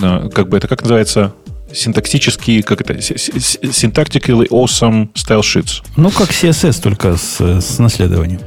э, 0.00 0.28
как 0.32 0.48
бы 0.48 0.58
это 0.58 0.68
как 0.68 0.82
называется, 0.82 1.34
синтаксический, 1.74 2.62
как 2.62 2.82
это, 2.82 2.94
syntactically 2.94 4.46
awesome 4.50 5.08
style 5.14 5.40
sheets. 5.40 5.82
Ну, 5.96 6.10
как 6.12 6.30
CSS, 6.30 6.80
только 6.80 7.16
с, 7.16 7.40
с 7.40 7.78
наследованием. 7.80 8.40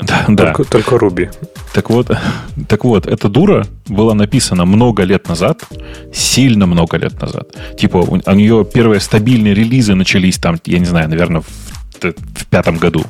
Да, 0.00 0.24
да. 0.28 0.52
Только, 0.52 0.64
только 0.64 0.96
Ruby. 0.96 1.30
Так 1.72 1.90
вот, 1.90 2.10
так 2.68 2.84
вот, 2.84 3.06
эта 3.06 3.28
дура 3.28 3.66
была 3.86 4.14
написана 4.14 4.64
много 4.64 5.04
лет 5.04 5.28
назад, 5.28 5.62
сильно 6.12 6.66
много 6.66 6.96
лет 6.96 7.20
назад. 7.20 7.48
Типа, 7.78 7.98
у, 7.98 8.20
у 8.24 8.32
нее 8.32 8.64
первые 8.64 9.00
стабильные 9.00 9.54
релизы 9.54 9.94
начались 9.94 10.38
там, 10.38 10.58
я 10.64 10.78
не 10.78 10.86
знаю, 10.86 11.08
наверное, 11.08 11.42
в, 11.42 11.46
в 12.00 12.46
пятом 12.46 12.78
году. 12.78 13.04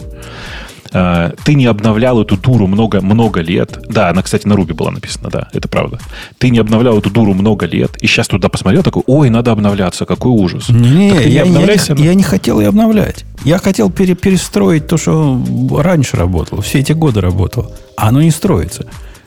А, 0.99 1.33
Ты 1.45 1.55
не 1.55 1.67
обновлял 1.67 2.21
эту 2.23 2.37
дуру 2.37 2.67
много, 2.67 3.01
много 3.01 3.41
лет. 3.41 3.79
Да, 3.89 4.09
она, 4.11 4.23
кстати, 4.23 4.47
на 4.47 4.57
Руби 4.57 4.73
была 4.73 4.91
написана, 4.91 5.31
да, 5.31 5.49
это 5.53 5.69
правда. 5.69 5.99
Ты 6.39 6.51
не 6.51 6.59
обновлял 6.59 6.99
эту 6.99 7.11
дуру 7.11 7.35
много 7.35 7.67
лет, 7.67 7.97
и 8.01 8.07
сейчас 8.07 8.29
туда 8.29 8.49
посмотрел, 8.49 8.83
такой, 8.83 9.03
ой, 9.07 9.31
надо 9.31 9.53
обновляться, 9.53 10.07
какой 10.07 10.33
ужас. 10.33 10.69
Не, 10.69 11.11
Так 11.11 11.19
ты 11.23 11.29
не 11.29 11.35
я, 11.35 11.45
я 11.45 11.45
х- 11.45 11.95
я 12.05 12.15
не 12.15 12.23
хотел 12.23 12.61
ее 12.61 12.69
обновлять. 12.69 13.25
Я 13.45 13.59
хотел 13.59 13.91
пере- 13.91 14.15
перестроить 14.15 14.87
то, 14.87 14.97
что 14.97 15.41
раньше 15.79 16.17
работало, 16.17 16.63
все 16.63 16.79
эти 16.81 16.93
годы 16.93 17.21
работало. 17.21 17.71
А 17.97 18.09
оно 18.09 18.23
не 18.23 18.31
строится. 18.31 18.87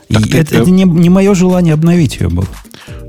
И 0.10 0.16
ты- 0.16 0.40
это, 0.40 0.56
это 0.58 0.70
не, 0.72 0.84
не 0.84 1.10
мое 1.10 1.34
желание 1.36 1.74
обновить 1.74 2.18
ее 2.20 2.30
было. 2.30 2.48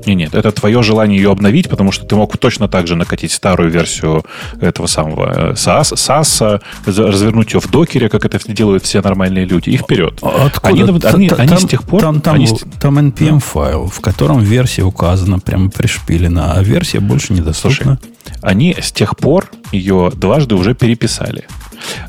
Не, 0.05 0.15
нет, 0.15 0.33
это 0.35 0.51
твое 0.51 0.81
желание 0.83 1.17
ее 1.19 1.31
обновить, 1.31 1.69
потому 1.69 1.91
что 1.91 2.05
ты 2.05 2.15
мог 2.15 2.35
точно 2.37 2.67
так 2.67 2.87
же 2.87 2.95
накатить 2.95 3.31
старую 3.31 3.69
версию 3.71 4.23
этого 4.59 4.85
самого 4.87 5.51
э, 5.51 5.53
SAS, 5.53 5.93
SAS, 5.93 6.61
за- 6.85 7.07
развернуть 7.07 7.53
ее 7.53 7.59
в 7.59 7.69
докере, 7.69 8.09
как 8.09 8.25
это 8.25 8.39
делают 8.51 8.83
все 8.83 9.01
нормальные 9.01 9.45
люди, 9.45 9.69
и 9.69 9.77
вперед. 9.77 10.19
А 10.21 10.45
Откуда? 10.47 10.83
Они, 10.83 10.99
Т- 10.99 11.07
они- 11.09 11.29
т- 11.29 11.35
они 11.35 11.49
там, 11.49 11.59
с 11.59 11.65
тех 11.65 11.83
пор... 11.83 12.01
Там, 12.01 12.21
там, 12.21 12.35
они 12.35 12.47
там 12.79 12.97
NPM 12.99 13.39
файл, 13.39 13.87
в 13.87 13.99
котором 14.01 14.39
версия 14.39 14.83
указана, 14.83 15.39
прямо 15.39 15.69
пришпилена, 15.69 16.53
а 16.53 16.63
версия 16.63 16.99
больше 16.99 17.33
недоступна. 17.33 17.71
Слушай, 17.75 17.97
они 18.41 18.75
с 18.79 18.91
тех 18.91 19.17
пор 19.17 19.49
ее 19.71 20.11
дважды 20.15 20.55
уже 20.55 20.73
переписали. 20.75 21.45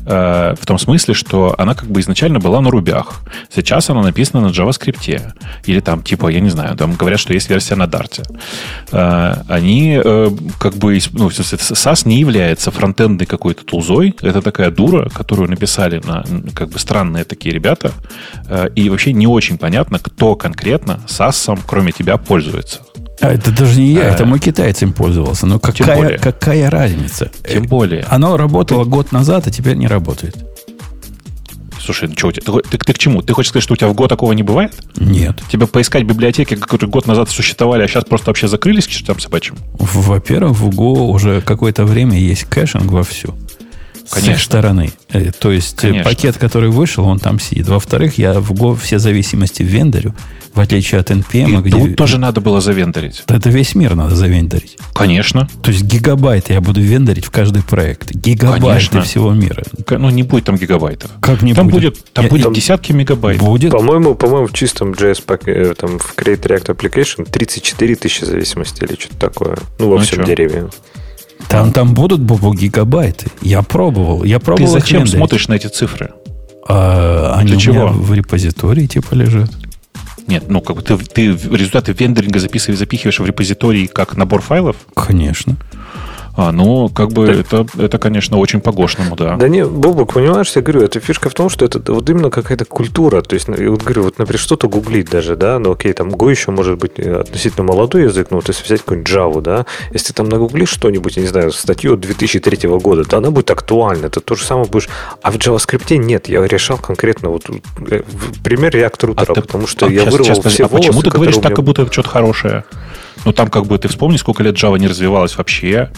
Э, 0.05 0.55
в 0.59 0.65
том 0.65 0.77
смысле, 0.77 1.13
что 1.13 1.55
она 1.57 1.73
как 1.73 1.89
бы 1.89 1.99
изначально 1.99 2.39
была 2.39 2.61
на 2.61 2.69
рубях. 2.69 3.21
Сейчас 3.53 3.89
она 3.89 4.01
написана 4.01 4.47
на 4.47 4.51
JavaScript. 4.51 5.33
Или 5.65 5.79
там, 5.79 6.03
типа, 6.03 6.27
я 6.27 6.39
не 6.39 6.49
знаю, 6.49 6.75
там 6.75 6.93
говорят, 6.93 7.19
что 7.19 7.33
есть 7.33 7.49
версия 7.49 7.75
на 7.75 7.83
Dart. 7.83 8.21
Э, 8.91 9.43
они 9.47 9.99
э, 10.03 10.29
как 10.59 10.75
бы... 10.75 10.99
Ну, 11.13 11.27
SAS 11.29 12.07
не 12.07 12.19
является 12.19 12.71
фронтендной 12.71 13.25
какой-то 13.25 13.63
тулзой. 13.65 14.15
Это 14.21 14.41
такая 14.41 14.71
дура, 14.71 15.09
которую 15.09 15.49
написали 15.49 16.01
на 16.03 16.23
как 16.53 16.69
бы 16.69 16.79
странные 16.79 17.23
такие 17.23 17.53
ребята. 17.53 17.91
И 18.75 18.89
вообще 18.89 19.13
не 19.13 19.27
очень 19.27 19.57
понятно, 19.57 19.99
кто 19.99 20.35
конкретно 20.35 20.99
SAS, 21.07 21.59
кроме 21.65 21.91
тебя, 21.91 22.17
пользуется. 22.17 22.81
А 23.21 23.31
это 23.31 23.51
даже 23.51 23.79
не 23.79 23.93
я, 23.93 24.09
это 24.09 24.25
мой 24.25 24.39
китаец 24.39 24.81
им 24.81 24.93
пользовался. 24.93 25.45
Но 25.45 25.59
какая, 25.59 26.17
какая 26.17 26.69
разница? 26.69 27.31
Тем 27.49 27.63
более. 27.63 28.03
Оно 28.09 28.37
работало 28.37 28.83
год 28.85 29.11
назад, 29.11 29.47
а 29.47 29.51
теперь 29.51 29.75
не 29.75 29.87
работает. 29.87 30.35
Слушай, 31.79 32.07
ну 32.07 32.15
что, 32.17 32.31
ты, 32.31 32.41
ты, 32.41 32.77
ты 32.77 32.93
к 32.93 32.97
чему? 32.97 33.21
Ты 33.21 33.33
хочешь 33.33 33.49
сказать, 33.49 33.63
что 33.63 33.73
у 33.73 33.77
тебя 33.77 33.89
в 33.89 33.93
Go 33.93 34.07
такого 34.07 34.31
не 34.31 34.41
бывает? 34.43 34.73
Нет. 34.95 35.41
Тебе 35.51 35.67
поискать 35.67 36.05
библиотеки, 36.05 36.55
которые 36.55 36.89
год 36.89 37.07
назад 37.07 37.29
существовали, 37.29 37.83
а 37.83 37.87
сейчас 37.87 38.05
просто 38.05 38.29
вообще 38.29 38.47
закрылись 38.47 38.87
к 38.87 38.89
чертям 38.89 39.19
собачьим? 39.19 39.57
Во-первых, 39.73 40.57
в 40.57 40.69
Go 40.69 41.09
уже 41.09 41.41
какое-то 41.41 41.83
время 41.83 42.17
есть 42.17 42.45
caching 42.45 42.85
вовсю. 42.85 43.35
Конечно. 44.09 44.33
С 44.33 44.37
их 44.37 44.43
стороны. 44.43 44.91
Э, 45.09 45.31
то 45.31 45.51
есть 45.51 45.77
э, 45.83 45.89
Конечно. 45.89 46.03
пакет, 46.03 46.37
который 46.37 46.69
вышел, 46.69 47.05
он 47.05 47.19
там 47.19 47.39
сидит. 47.39 47.67
Во-вторых, 47.67 48.17
я 48.17 48.39
в 48.39 48.51
Go 48.51 48.75
все 48.75 48.99
зависимости 48.99 49.63
вендорю 49.63 50.13
в 50.53 50.59
отличие 50.59 51.01
от 51.01 51.09
NPM, 51.09 51.59
и 51.59 51.61
где... 51.61 51.71
Тут 51.71 51.95
тоже 51.95 52.19
надо 52.19 52.39
было 52.39 52.61
завендорить. 52.61 53.23
Это 53.27 53.49
весь 53.49 53.75
мир 53.75 53.95
надо 53.95 54.15
завендорить. 54.15 54.77
Конечно. 54.93 55.49
То 55.63 55.71
есть 55.71 55.83
гигабайты 55.83 56.53
я 56.53 56.61
буду 56.61 56.79
вендорить 56.81 57.25
в 57.25 57.31
каждый 57.31 57.63
проект. 57.63 58.11
Гигабайты 58.13 58.67
Конечно. 58.67 59.01
всего 59.01 59.33
мира. 59.33 59.63
Ну, 59.89 60.09
не 60.09 60.23
будет 60.23 60.45
там 60.45 60.57
гигабайтов. 60.57 61.09
Как 61.21 61.41
не 61.41 61.53
там 61.53 61.67
будет? 61.69 61.93
будет 61.93 62.13
там 62.13 62.25
я, 62.25 62.29
будет 62.29 62.43
там 62.43 62.53
десятки 62.53 62.91
мегабайт. 62.91 63.39
Будет. 63.39 63.71
По-моему, 63.71 64.15
по-моему, 64.15 64.47
в 64.47 64.53
чистом 64.53 64.91
JS 64.91 65.23
э, 65.47 65.73
там, 65.75 65.97
в 65.97 66.15
Create 66.15 66.41
React 66.41 66.75
Application 66.75 67.29
34 67.29 67.95
тысячи 67.95 68.23
зависимости 68.23 68.83
или 68.83 68.93
что-то 68.99 69.17
такое. 69.17 69.57
Ну, 69.79 69.89
во 69.89 69.97
ну, 69.97 70.03
всем 70.03 70.19
что? 70.19 70.27
дереве. 70.27 70.69
Там, 71.53 71.71
там 71.71 71.93
будут 71.93 72.21
бобу 72.21 72.53
гигабайты. 72.53 73.27
Я 73.41 73.61
пробовал. 73.61 74.23
Я 74.23 74.39
пробовал 74.39 74.73
Ты 74.73 74.79
зачем 74.79 75.05
смотришь 75.05 75.47
на 75.47 75.53
эти 75.53 75.67
цифры? 75.67 76.11
А, 76.67 77.35
они 77.37 77.51
Для 77.51 77.59
чего? 77.59 77.87
в 77.87 78.13
репозитории 78.13 78.87
типа 78.87 79.13
лежат. 79.13 79.51
Нет, 80.27 80.45
ну 80.47 80.61
как 80.61 80.77
бы 80.77 80.81
ты, 80.81 80.97
ты 80.97 81.27
результаты 81.27 81.91
вендоринга 81.91 82.39
записываешь, 82.39 82.79
запихиваешь 82.79 83.19
в 83.19 83.25
репозиторий 83.25 83.87
как 83.87 84.17
набор 84.17 84.41
файлов? 84.41 84.77
Конечно. 84.95 85.57
А, 86.35 86.51
ну, 86.51 86.89
как 86.89 87.09
бы 87.09 87.27
это, 87.27 87.67
это, 87.77 87.99
конечно, 87.99 88.37
очень 88.37 88.59
по-гошному, 88.59 89.15
да. 89.15 89.35
Да 89.35 89.47
не, 89.47 89.63
Бобок, 89.65 90.13
понимаешь, 90.13 90.51
я 90.55 90.63
говорю, 90.63 90.81
это 90.81 90.99
фишка 90.99 91.29
в 91.29 91.35
том, 91.35 91.49
что 91.49 91.63
это 91.63 91.79
вот 91.93 92.09
именно 92.09 92.31
какая-то 92.31 92.65
культура. 92.65 93.21
То 93.21 93.35
есть, 93.35 93.47
ну, 93.47 93.55
вот 93.69 93.83
говорю, 93.83 94.03
вот, 94.03 94.17
например, 94.17 94.39
что-то 94.39 94.67
гуглить 94.67 95.11
даже, 95.11 95.35
да, 95.35 95.59
ну, 95.59 95.73
окей, 95.73 95.93
там 95.93 96.09
Go 96.09 96.31
еще 96.31 96.49
может 96.49 96.79
быть 96.79 96.93
э, 96.97 97.21
относительно 97.21 97.63
молодой 97.63 98.03
язык, 98.03 98.31
но 98.31 98.37
вот 98.37 98.47
если 98.47 98.63
взять 98.63 98.81
какую-нибудь 98.81 99.13
Java, 99.13 99.41
да, 99.41 99.65
если 99.91 100.07
ты 100.07 100.13
там 100.13 100.29
нагуглишь 100.29 100.69
что-нибудь, 100.69 101.17
я 101.17 101.21
не 101.21 101.27
знаю, 101.27 101.51
статью 101.51 101.97
2003 101.97 102.67
года, 102.79 103.03
то 103.03 103.17
она 103.17 103.29
будет 103.29 103.51
актуальна, 103.51 104.07
это 104.07 104.19
то 104.19 104.33
же 104.33 104.43
самое 104.43 104.67
будешь. 104.67 104.89
А 105.21 105.31
в 105.31 105.35
JavaScript 105.35 105.95
нет, 105.97 106.29
я 106.29 106.43
решал 106.47 106.77
конкретно 106.79 107.29
вот 107.29 107.45
э, 107.91 108.01
пример 108.43 108.73
реактор 108.73 109.09
рутера, 109.09 109.33
а 109.33 109.41
потому 109.41 109.67
что 109.67 109.85
а, 109.85 109.89
я 109.89 110.01
сейчас, 110.01 110.13
вырвал 110.13 110.35
сейчас, 110.35 110.53
все 110.53 110.65
а 110.65 110.67
волосы, 110.67 110.87
почему 110.87 111.01
ты 111.03 111.09
говоришь 111.11 111.35
так, 111.35 111.55
как 111.55 111.63
будто 111.63 111.83
это 111.83 111.93
что-то 111.93 112.09
хорошее? 112.09 112.63
Ну, 113.25 113.33
там 113.33 113.49
как 113.49 113.67
бы 113.67 113.77
ты 113.77 113.87
вспомни, 113.87 114.17
сколько 114.17 114.41
лет 114.41 114.55
Java 114.55 114.79
не 114.79 114.87
развивалась 114.87 115.37
вообще. 115.37 115.91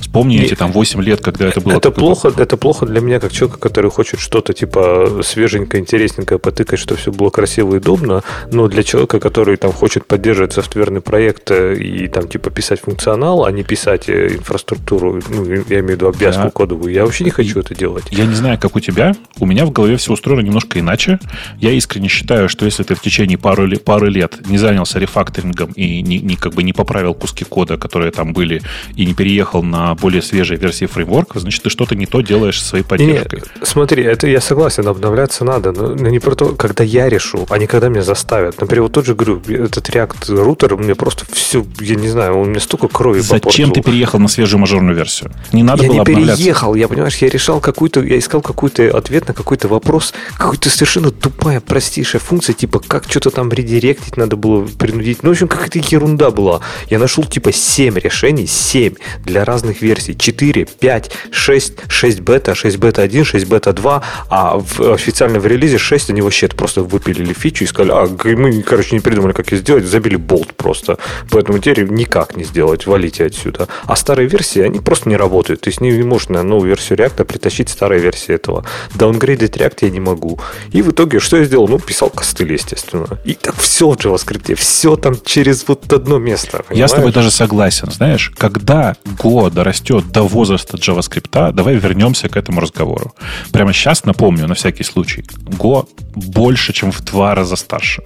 Вспомни 0.00 0.40
эти 0.40 0.54
там 0.54 0.72
8 0.72 1.02
лет, 1.02 1.20
когда 1.20 1.48
это 1.48 1.60
было. 1.60 1.76
Это 1.76 1.90
плохо, 1.90 2.32
это 2.36 2.56
плохо 2.56 2.86
для 2.86 3.00
меня, 3.00 3.20
как 3.20 3.32
человека, 3.32 3.60
который 3.60 3.90
хочет 3.90 4.20
что-то 4.20 4.52
типа 4.52 5.20
свеженькое, 5.22 5.82
интересненькое 5.82 6.38
потыкать, 6.38 6.78
чтобы 6.78 7.00
все 7.00 7.12
было 7.12 7.30
красиво 7.30 7.74
и 7.74 7.78
удобно, 7.78 8.22
но 8.50 8.68
для 8.68 8.82
человека, 8.82 9.20
который 9.20 9.56
там 9.56 9.72
хочет 9.72 10.06
поддерживать 10.06 10.52
софтверный 10.52 11.00
проект 11.00 11.50
э, 11.50 11.76
и 11.76 12.08
там 12.08 12.28
типа 12.28 12.50
писать 12.50 12.80
функционал, 12.80 13.44
а 13.44 13.50
не 13.50 13.62
писать 13.62 14.08
э, 14.08 14.34
инфраструктуру, 14.36 15.20
ну, 15.28 15.44
я 15.44 15.80
имею 15.80 15.86
в 15.86 15.90
виду 15.90 16.08
обвязку 16.08 16.44
да. 16.44 16.50
кодовую, 16.50 16.92
я 16.92 17.04
вообще 17.04 17.24
не 17.24 17.30
хочу 17.30 17.60
это 17.60 17.74
делать. 17.74 18.04
Я 18.10 18.26
не 18.26 18.34
знаю, 18.34 18.58
как 18.58 18.76
у 18.76 18.80
тебя, 18.80 19.14
у 19.38 19.46
меня 19.46 19.64
в 19.66 19.70
голове 19.70 19.96
все 19.96 20.12
устроено 20.12 20.40
немножко 20.40 20.78
иначе. 20.78 21.18
Я 21.58 21.72
искренне 21.72 22.08
считаю, 22.08 22.48
что 22.48 22.64
если 22.64 22.82
ты 22.82 22.94
в 22.94 23.00
течение 23.00 23.38
пары, 23.38 23.76
пары 23.76 24.10
лет 24.10 24.38
не 24.48 24.58
занялся 24.58 24.98
рефакторингом 24.98 25.72
и 25.72 26.02
не, 26.02 26.18
не, 26.18 26.36
как 26.36 26.54
бы 26.54 26.62
не 26.62 26.72
поправил 26.72 27.14
куски 27.14 27.44
кода, 27.44 27.76
которые 27.76 28.12
там 28.12 28.32
были, 28.32 28.62
и 28.96 29.06
не 29.06 29.14
переехал 29.14 29.62
на 29.62 29.89
более 29.94 30.22
свежей 30.22 30.56
версии 30.56 30.86
фреймворка, 30.86 31.40
значит, 31.40 31.62
ты 31.62 31.70
что-то 31.70 31.94
не 31.94 32.06
то 32.06 32.20
делаешь 32.20 32.60
со 32.60 32.68
своей 32.68 32.84
поддержкой. 32.84 33.42
Не, 33.58 33.64
смотри, 33.66 34.02
это 34.02 34.26
я 34.26 34.40
согласен, 34.40 34.86
обновляться 34.88 35.44
надо, 35.44 35.72
но 35.72 35.94
не 35.94 36.18
про 36.18 36.34
то, 36.34 36.54
когда 36.54 36.84
я 36.84 37.08
решу, 37.08 37.46
а 37.48 37.58
не 37.58 37.66
когда 37.66 37.88
меня 37.88 38.02
заставят. 38.02 38.60
Например, 38.60 38.84
вот 38.84 38.92
тот 38.92 39.06
же, 39.06 39.14
говорю, 39.14 39.40
этот 39.48 39.88
React 39.88 40.42
рутер 40.42 40.76
мне 40.76 40.94
просто 40.94 41.24
все, 41.32 41.64
я 41.80 41.96
не 41.96 42.08
знаю, 42.08 42.38
он 42.38 42.50
мне 42.50 42.60
столько 42.60 42.88
крови 42.88 43.20
Зачем 43.20 43.40
попортил. 43.40 43.72
ты 43.72 43.82
переехал 43.82 44.18
на 44.18 44.28
свежую 44.28 44.60
мажорную 44.60 44.96
версию? 44.96 45.32
Не 45.52 45.62
надо 45.62 45.84
я 45.84 45.88
было 45.88 45.98
не 45.98 46.04
переехал, 46.04 46.74
я, 46.74 46.88
понимаешь, 46.88 47.16
я 47.16 47.28
решал 47.28 47.60
какую-то, 47.60 48.02
я 48.02 48.18
искал 48.18 48.40
какой-то 48.40 48.96
ответ 48.96 49.28
на 49.28 49.34
какой-то 49.34 49.68
вопрос, 49.68 50.14
какой-то 50.36 50.70
совершенно 50.70 51.10
тупая, 51.10 51.60
простейшая 51.60 52.20
функция, 52.20 52.54
типа, 52.54 52.80
как 52.80 53.04
что-то 53.08 53.30
там 53.30 53.50
редиректить 53.50 54.16
надо 54.16 54.36
было 54.36 54.66
принудить. 54.66 55.22
Ну, 55.22 55.30
в 55.30 55.32
общем, 55.32 55.48
какая-то 55.48 55.78
ерунда 55.78 56.30
была. 56.30 56.60
Я 56.88 56.98
нашел, 56.98 57.24
типа, 57.24 57.52
7 57.52 57.98
решений, 57.98 58.46
7 58.46 58.94
для 59.24 59.44
разных 59.44 59.79
версий. 59.80 60.16
4, 60.16 60.66
5, 60.66 61.10
6, 61.30 61.72
6 61.88 62.20
бета, 62.20 62.54
6 62.54 62.76
бета 62.78 63.02
1, 63.02 63.24
6 63.24 63.46
бета 63.46 63.72
2, 63.72 64.02
а 64.28 64.58
в, 64.58 64.92
официально 64.92 65.38
в 65.38 65.46
релизе 65.46 65.78
6 65.78 66.10
они 66.10 66.22
вообще 66.22 66.48
просто 66.48 66.82
выпилили 66.82 67.32
фичу 67.32 67.64
и 67.64 67.66
сказали, 67.66 67.92
а 67.92 68.36
мы, 68.36 68.62
короче, 68.62 68.94
не 68.94 69.00
придумали, 69.00 69.32
как 69.32 69.52
ее 69.52 69.58
сделать, 69.58 69.84
забили 69.84 70.16
болт 70.16 70.54
просто. 70.54 70.98
Поэтому 71.30 71.58
теперь 71.58 71.88
никак 71.90 72.36
не 72.36 72.44
сделать, 72.44 72.86
валите 72.86 73.26
отсюда. 73.26 73.68
А 73.84 73.96
старые 73.96 74.28
версии, 74.28 74.60
они 74.60 74.80
просто 74.80 75.08
не 75.08 75.16
работают. 75.16 75.60
То 75.60 75.68
есть 75.68 75.80
не, 75.80 75.92
можно 76.02 76.34
на 76.34 76.42
новую 76.42 76.68
версию 76.68 76.98
React 76.98 77.24
притащить 77.24 77.68
старые 77.68 78.00
версии 78.00 78.34
этого. 78.34 78.64
Даунгрейдить 78.94 79.56
React 79.56 79.78
я 79.82 79.90
не 79.90 80.00
могу. 80.00 80.38
И 80.72 80.82
в 80.82 80.90
итоге 80.90 81.20
что 81.20 81.36
я 81.36 81.44
сделал? 81.44 81.68
Ну, 81.68 81.78
писал 81.78 82.10
костыль, 82.10 82.52
естественно. 82.52 83.18
И 83.24 83.34
так 83.34 83.56
все 83.56 83.90
в 83.90 83.96
JavaScript, 83.96 84.54
все 84.54 84.96
там 84.96 85.16
через 85.24 85.66
вот 85.68 85.92
одно 85.92 86.18
место. 86.18 86.62
Понимаешь? 86.68 86.78
Я 86.78 86.88
с 86.88 86.92
тобой 86.92 87.12
даже 87.12 87.30
согласен. 87.30 87.90
Знаешь, 87.90 88.32
когда 88.36 88.96
Go 89.04 89.50
дорастет 89.70 90.10
до 90.12 90.22
возраста 90.22 90.76
JavaScript, 90.76 91.52
давай 91.52 91.76
вернемся 91.76 92.28
к 92.28 92.36
этому 92.36 92.60
разговору. 92.60 93.12
Прямо 93.52 93.72
сейчас 93.72 94.04
напомню, 94.04 94.48
на 94.48 94.54
всякий 94.54 94.84
случай, 94.84 95.24
Go 95.58 95.86
больше, 96.14 96.72
чем 96.72 96.90
в 96.90 97.00
два 97.04 97.34
раза 97.34 97.56
старше. 97.56 98.02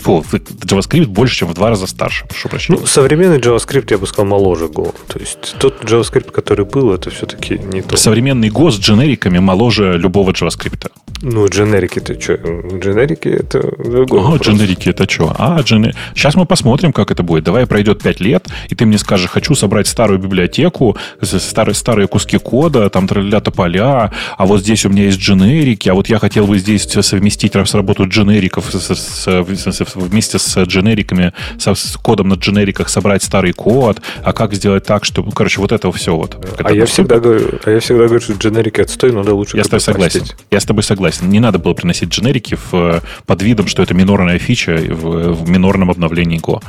Фу, 0.00 0.24
JavaScript 0.32 1.06
больше, 1.06 1.36
чем 1.36 1.48
в 1.48 1.54
два 1.54 1.68
раза 1.68 1.86
старше, 1.86 2.24
прошу 2.26 2.48
прощения. 2.48 2.80
Ну, 2.80 2.86
современный 2.86 3.38
JavaScript, 3.38 3.88
я 3.90 3.98
бы 3.98 4.06
сказал, 4.06 4.26
моложе 4.26 4.64
Go. 4.64 4.94
То 5.08 5.18
есть 5.18 5.56
тот 5.58 5.84
JavaScript, 5.84 6.30
который 6.30 6.64
был, 6.64 6.92
это 6.92 7.10
все-таки 7.10 7.58
не 7.58 7.82
то. 7.82 7.96
Современный 7.96 8.48
Go 8.48 8.70
с 8.70 8.78
дженериками 8.78 9.40
моложе 9.40 9.98
любого 9.98 10.30
JavaScript. 10.30 10.90
Ну, 11.22 11.46
дженерики 11.46 12.00
это 12.00 12.20
что? 12.20 12.34
Дженерики 12.34 13.28
это 13.28 13.60
другой 13.78 14.20
А, 14.20 14.36
дженерики 14.38 14.88
это 14.88 15.08
что? 15.08 15.32
А, 15.38 15.60
дженер... 15.60 15.94
Сейчас 16.16 16.34
мы 16.34 16.46
посмотрим, 16.46 16.92
как 16.92 17.12
это 17.12 17.22
будет. 17.22 17.44
Давай 17.44 17.64
пройдет 17.66 18.02
5 18.02 18.20
лет, 18.20 18.48
и 18.68 18.74
ты 18.74 18.86
мне 18.86 18.98
скажешь, 18.98 19.30
хочу 19.30 19.54
собрать 19.54 19.86
старую 19.86 20.18
библиотеку, 20.18 20.96
старые, 21.22 21.76
старые 21.76 22.08
куски 22.08 22.38
кода, 22.38 22.90
там 22.90 23.06
тролля 23.06 23.40
тополя, 23.40 24.12
а 24.36 24.46
вот 24.46 24.62
здесь 24.62 24.84
у 24.84 24.88
меня 24.88 25.04
есть 25.04 25.18
дженерики, 25.20 25.88
а 25.88 25.94
вот 25.94 26.08
я 26.08 26.18
хотел 26.18 26.48
бы 26.48 26.58
здесь 26.58 26.82
совместить 26.82 27.54
работу 27.54 28.08
дженериков 28.08 28.72
с, 28.72 28.80
с, 28.80 29.26
с, 29.26 29.94
вместе 29.94 30.40
с 30.40 30.64
дженериками, 30.64 31.32
со, 31.56 31.76
с 31.76 31.96
кодом 31.98 32.30
на 32.30 32.34
дженериках 32.34 32.88
собрать 32.88 33.22
старый 33.22 33.52
код, 33.52 34.02
а 34.24 34.32
как 34.32 34.54
сделать 34.54 34.84
так, 34.84 35.04
чтобы, 35.04 35.30
короче, 35.30 35.60
вот 35.60 35.70
это 35.70 35.92
все 35.92 36.16
вот. 36.16 36.44
А 36.58 36.72
я, 36.72 36.84
всегда 36.86 37.20
говорю, 37.20 37.60
а 37.64 37.70
я 37.70 37.78
всегда 37.78 38.06
говорю, 38.06 38.20
что 38.20 38.32
дженерики 38.32 38.80
отстой, 38.80 39.12
надо 39.12 39.34
лучше 39.34 39.56
Я 39.56 39.62
с 39.62 39.68
тобой 39.68 39.80
согласен. 39.80 40.24
Я 40.50 40.58
с 40.58 40.64
тобой 40.64 40.82
согласен 40.82 41.11
согласен. 41.12 41.30
Не 41.30 41.40
надо 41.40 41.58
было 41.58 41.74
приносить 41.74 42.10
дженерики 42.10 42.56
в, 42.70 43.02
под 43.26 43.42
видом, 43.42 43.66
что 43.66 43.82
это 43.82 43.94
минорная 43.94 44.38
фича 44.38 44.76
в, 44.76 45.32
в 45.32 45.48
минорном 45.48 45.90
обновлении 45.90 46.40
Go. 46.40 46.62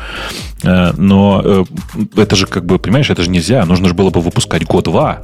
Э, 0.64 0.94
но 0.98 1.42
э, 1.44 1.64
это 2.18 2.36
же, 2.36 2.46
как 2.46 2.66
бы, 2.66 2.80
понимаешь, 2.80 3.10
это 3.10 3.24
же 3.24 3.30
нельзя. 3.30 3.66
Нужно 3.66 3.88
же 3.88 3.94
было 3.94 4.10
бы 4.10 4.22
выпускать 4.22 4.64
Go 4.64 4.82
2 4.82 5.22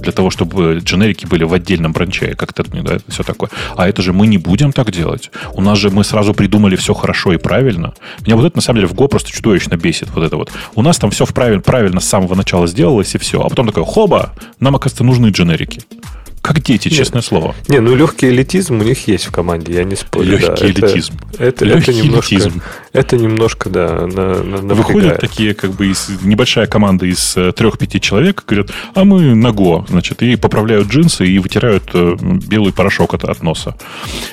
для 0.00 0.12
того, 0.12 0.30
чтобы 0.30 0.80
дженерики 0.84 1.26
были 1.26 1.44
в 1.44 1.52
отдельном 1.52 1.92
бранче, 1.92 2.34
как-то 2.34 2.62
да, 2.62 2.98
все 3.08 3.22
такое. 3.22 3.50
А 3.76 3.88
это 3.88 4.02
же 4.02 4.12
мы 4.12 4.26
не 4.26 4.38
будем 4.38 4.72
так 4.72 4.92
делать. 4.92 5.30
У 5.54 5.60
нас 5.60 5.78
же 5.78 5.90
мы 5.90 6.04
сразу 6.04 6.34
придумали 6.34 6.76
все 6.76 6.94
хорошо 6.94 7.32
и 7.32 7.36
правильно. 7.38 7.94
Меня 8.24 8.36
вот 8.36 8.44
это, 8.44 8.56
на 8.56 8.62
самом 8.62 8.80
деле, 8.80 8.88
в 8.88 8.94
Go 8.94 9.08
просто 9.08 9.30
чудовищно 9.30 9.76
бесит. 9.76 10.08
Вот 10.14 10.24
это 10.24 10.36
вот. 10.36 10.52
У 10.74 10.82
нас 10.82 10.98
там 10.98 11.10
все 11.10 11.26
правильно, 11.26 11.62
правильно 11.62 12.00
с 12.00 12.08
самого 12.08 12.34
начала 12.34 12.66
сделалось, 12.66 13.14
и 13.14 13.18
все. 13.18 13.40
А 13.40 13.48
потом 13.48 13.66
такое, 13.66 13.84
хоба, 13.84 14.34
нам, 14.60 14.76
оказывается, 14.76 15.04
нужны 15.04 15.28
дженерики. 15.28 15.80
Как 16.42 16.62
дети, 16.62 16.88
честное 16.88 17.22
слово. 17.22 17.54
Не, 17.68 17.80
ну 17.80 17.94
легкий 17.94 18.28
элитизм 18.28 18.80
у 18.80 18.84
них 18.84 19.06
есть 19.08 19.26
в 19.26 19.32
команде, 19.32 19.74
я 19.74 19.84
не 19.84 19.96
спорю. 19.96 20.30
Легкий 20.30 20.72
да. 20.72 20.86
элитизм. 20.86 21.14
Это, 21.34 21.42
это, 21.42 21.64
легкий 21.64 21.90
это 21.90 22.02
немножко, 22.02 22.34
элитизм. 22.34 22.62
Это 22.92 23.16
немножко, 23.16 23.68
да, 23.68 24.06
на, 24.06 24.42
на, 24.42 24.74
Выходят 24.74 25.20
такие, 25.20 25.54
как 25.54 25.72
бы, 25.72 25.88
из, 25.88 26.08
небольшая 26.22 26.66
команда 26.66 27.06
из 27.06 27.36
э, 27.36 27.52
трех-пяти 27.52 28.00
человек, 28.00 28.44
говорят, 28.46 28.70
а 28.94 29.04
мы 29.04 29.34
на 29.34 29.48
Go, 29.48 29.84
значит, 29.88 30.22
и 30.22 30.36
поправляют 30.36 30.88
джинсы 30.88 31.26
и 31.26 31.38
вытирают 31.38 31.90
э, 31.92 32.16
белый 32.20 32.72
порошок 32.72 33.14
от, 33.14 33.24
от 33.24 33.42
носа. 33.42 33.76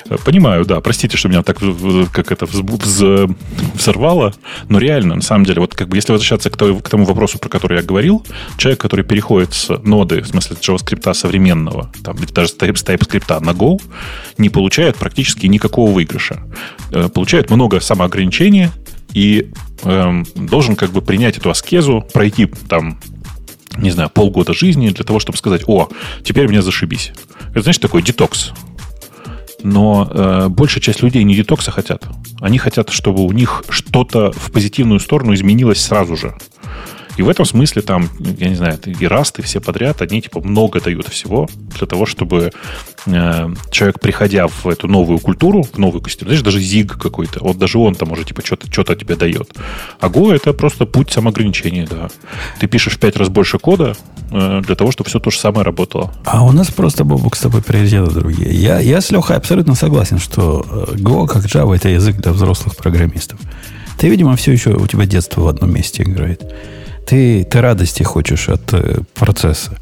Э, 0.08 0.16
понимаю, 0.24 0.64
да, 0.64 0.80
простите, 0.80 1.16
что 1.16 1.28
меня 1.28 1.42
так, 1.42 1.58
как 2.12 2.32
это, 2.32 2.46
вз, 2.46 3.02
взорвало, 3.74 4.34
но 4.68 4.78
реально, 4.78 5.16
на 5.16 5.22
самом 5.22 5.44
деле, 5.44 5.60
вот 5.60 5.74
как 5.74 5.88
бы, 5.88 5.96
если 5.96 6.12
возвращаться 6.12 6.48
к, 6.48 6.56
той, 6.56 6.78
к 6.80 6.88
тому 6.88 7.04
вопросу, 7.04 7.38
про 7.38 7.48
который 7.48 7.78
я 7.78 7.82
говорил, 7.82 8.24
человек, 8.56 8.80
который 8.80 9.04
переходит 9.04 9.52
с 9.52 9.68
ноды, 9.82 10.22
в 10.22 10.28
смысле 10.28 10.56
JavaScript 10.56 11.12
современного, 11.12 11.92
там, 12.02 12.16
даже 12.32 12.48
с 12.48 12.56
TypeScript 12.56 13.40
на 13.40 13.50
Go, 13.50 13.80
не 14.38 14.48
получает 14.48 14.96
практически 14.96 15.46
никакого 15.46 15.90
выигрыша. 15.90 16.42
Получает 17.14 17.50
много 17.50 17.80
самоограничения, 18.46 18.72
и 19.12 19.50
эм, 19.82 20.26
должен 20.34 20.76
как 20.76 20.90
бы 20.90 21.02
принять 21.02 21.38
эту 21.38 21.50
аскезу, 21.50 22.06
пройти 22.12 22.46
там 22.68 22.98
не 23.78 23.90
знаю, 23.90 24.08
полгода 24.08 24.54
жизни 24.54 24.88
для 24.88 25.04
того, 25.04 25.20
чтобы 25.20 25.36
сказать, 25.36 25.64
о, 25.66 25.90
теперь 26.22 26.48
мне 26.48 26.62
зашибись. 26.62 27.12
Это, 27.50 27.60
знаешь, 27.60 27.76
такой 27.76 28.00
детокс. 28.00 28.52
Но 29.62 30.08
э, 30.10 30.48
большая 30.48 30.80
часть 30.80 31.02
людей 31.02 31.22
не 31.24 31.34
детокса 31.34 31.70
хотят. 31.70 32.06
Они 32.40 32.56
хотят, 32.56 32.88
чтобы 32.88 33.22
у 33.26 33.32
них 33.32 33.64
что-то 33.68 34.32
в 34.32 34.50
позитивную 34.50 34.98
сторону 34.98 35.34
изменилось 35.34 35.82
сразу 35.82 36.16
же. 36.16 36.34
И 37.16 37.22
в 37.22 37.28
этом 37.28 37.44
смысле 37.44 37.82
там, 37.82 38.08
я 38.18 38.48
не 38.48 38.54
знаю, 38.54 38.78
и 38.84 39.06
расты 39.06 39.42
все 39.42 39.60
подряд, 39.60 40.02
они 40.02 40.20
типа 40.20 40.40
много 40.40 40.80
дают 40.80 41.08
всего 41.08 41.48
для 41.78 41.86
того, 41.86 42.06
чтобы 42.06 42.52
э, 43.06 43.54
человек, 43.70 44.00
приходя 44.00 44.46
в 44.46 44.66
эту 44.66 44.88
новую 44.88 45.18
культуру, 45.18 45.62
в 45.62 45.78
новую 45.78 46.00
костюм, 46.02 46.28
знаешь, 46.28 46.42
даже 46.42 46.60
зиг 46.60 46.98
какой-то, 46.98 47.42
вот 47.42 47.58
даже 47.58 47.78
он 47.78 47.94
там 47.94 48.12
уже 48.12 48.24
типа 48.24 48.44
что-то 48.44 48.70
что 48.70 48.94
тебе 48.94 49.16
дает. 49.16 49.50
А 50.00 50.08
Go 50.08 50.34
это 50.34 50.52
просто 50.52 50.86
путь 50.86 51.10
самоограничения, 51.10 51.86
да. 51.86 52.08
Ты 52.60 52.66
пишешь 52.66 52.96
в 52.96 52.98
пять 52.98 53.16
раз 53.16 53.28
больше 53.28 53.58
кода 53.58 53.96
э, 54.30 54.62
для 54.64 54.74
того, 54.74 54.90
чтобы 54.92 55.08
все 55.08 55.18
то 55.18 55.30
же 55.30 55.38
самое 55.38 55.64
работало. 55.64 56.12
А 56.24 56.44
у 56.44 56.52
нас 56.52 56.70
просто, 56.70 57.04
Бобук, 57.04 57.36
с 57.36 57.40
тобой 57.40 57.62
приоритеты 57.62 58.10
другие. 58.10 58.54
Я, 58.54 58.78
я 58.80 59.00
с 59.00 59.10
Лехой 59.10 59.36
абсолютно 59.36 59.74
согласен, 59.74 60.18
что 60.18 60.64
э, 60.68 60.94
Go, 60.96 61.26
как 61.26 61.44
Java, 61.44 61.76
это 61.76 61.88
язык 61.88 62.16
для 62.16 62.32
взрослых 62.32 62.76
программистов. 62.76 63.40
Ты, 63.98 64.08
видимо, 64.08 64.36
все 64.36 64.52
еще 64.52 64.70
у 64.70 64.86
тебя 64.86 65.06
детство 65.06 65.42
в 65.42 65.48
одном 65.48 65.72
месте 65.72 66.02
играет. 66.02 66.42
Ты, 67.06 67.44
ты 67.44 67.60
радости 67.60 68.02
хочешь 68.02 68.48
от 68.48 68.74
э, 68.74 68.98
процесса. 69.14 69.76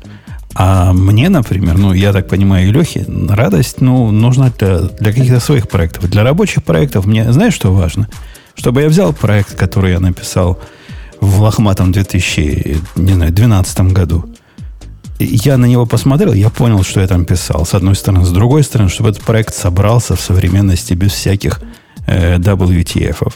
А 0.55 0.93
мне, 0.93 1.29
например, 1.29 1.79
ну, 1.79 1.93
я 1.93 2.13
так 2.13 2.29
понимаю, 2.29 2.69
и 2.69 2.73
Лехе, 2.73 3.07
радость, 3.29 3.81
ну, 3.81 4.11
нужна 4.13 4.53
для, 4.59 4.79
для 4.79 5.13
каких-то 5.13 5.41
своих 5.41 5.69
проектов. 5.69 6.09
Для 6.09 6.23
рабочих 6.23 6.63
проектов 6.63 7.07
мне, 7.07 7.33
знаешь, 7.33 7.55
что 7.55 7.73
важно? 7.73 8.09
Чтобы 8.55 8.83
я 8.83 8.89
взял 8.89 9.13
проект, 9.13 9.57
который 9.57 9.93
я 9.93 10.01
написал 10.01 10.61
в 11.21 11.41
лохматом 11.41 11.91
2012 11.93 13.81
году, 13.93 14.27
я 15.19 15.57
на 15.57 15.67
него 15.67 15.87
посмотрел, 15.87 16.35
я 16.35 16.51
понял, 16.51 16.83
что 16.83 17.01
я 17.01 17.07
там 17.07 17.25
писал, 17.25 17.65
с 17.65 17.75
одной 17.75 17.95
стороны. 17.95 18.25
С 18.25 18.31
другой 18.31 18.63
стороны, 18.63 18.91
чтобы 18.91 19.11
этот 19.11 19.23
проект 19.23 19.55
собрался 19.55 20.15
в 20.15 20.21
современности 20.21 20.95
без 20.95 21.13
всяких 21.13 21.63
э, 22.07 22.37
WTF. 22.37 23.19
-ов 23.19 23.35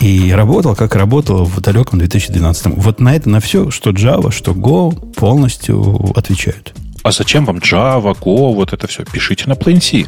и 0.00 0.32
работал, 0.32 0.74
как 0.74 0.94
работал 0.94 1.44
в 1.44 1.60
далеком 1.60 1.98
2012. 1.98 2.66
Вот 2.76 3.00
на 3.00 3.14
это, 3.14 3.28
на 3.28 3.40
все, 3.40 3.70
что 3.70 3.90
Java, 3.90 4.30
что 4.30 4.52
Go 4.52 5.12
полностью 5.14 6.12
отвечают. 6.16 6.74
А 7.02 7.12
зачем 7.12 7.44
вам 7.44 7.58
Java, 7.58 8.18
Go, 8.18 8.54
вот 8.54 8.72
это 8.72 8.86
все? 8.86 9.04
Пишите 9.04 9.44
на 9.48 9.52
Plain 9.52 9.80
C. 9.80 10.06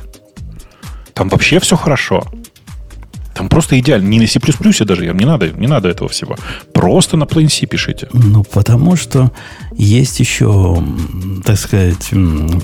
Там 1.14 1.28
вообще 1.28 1.58
все 1.60 1.76
хорошо. 1.76 2.26
Там 3.34 3.48
просто 3.48 3.78
идеально. 3.78 4.08
Не 4.08 4.18
на 4.18 4.26
C++ 4.26 4.40
даже, 4.84 5.06
не 5.06 5.24
надо, 5.24 5.50
не 5.50 5.68
надо 5.68 5.88
этого 5.88 6.08
всего. 6.08 6.36
Просто 6.74 7.16
на 7.16 7.22
Plain 7.22 7.48
C 7.48 7.66
пишите. 7.66 8.08
Ну, 8.12 8.42
потому 8.42 8.96
что 8.96 9.30
есть 9.76 10.18
еще, 10.18 10.82
так 11.44 11.56
сказать, 11.56 12.10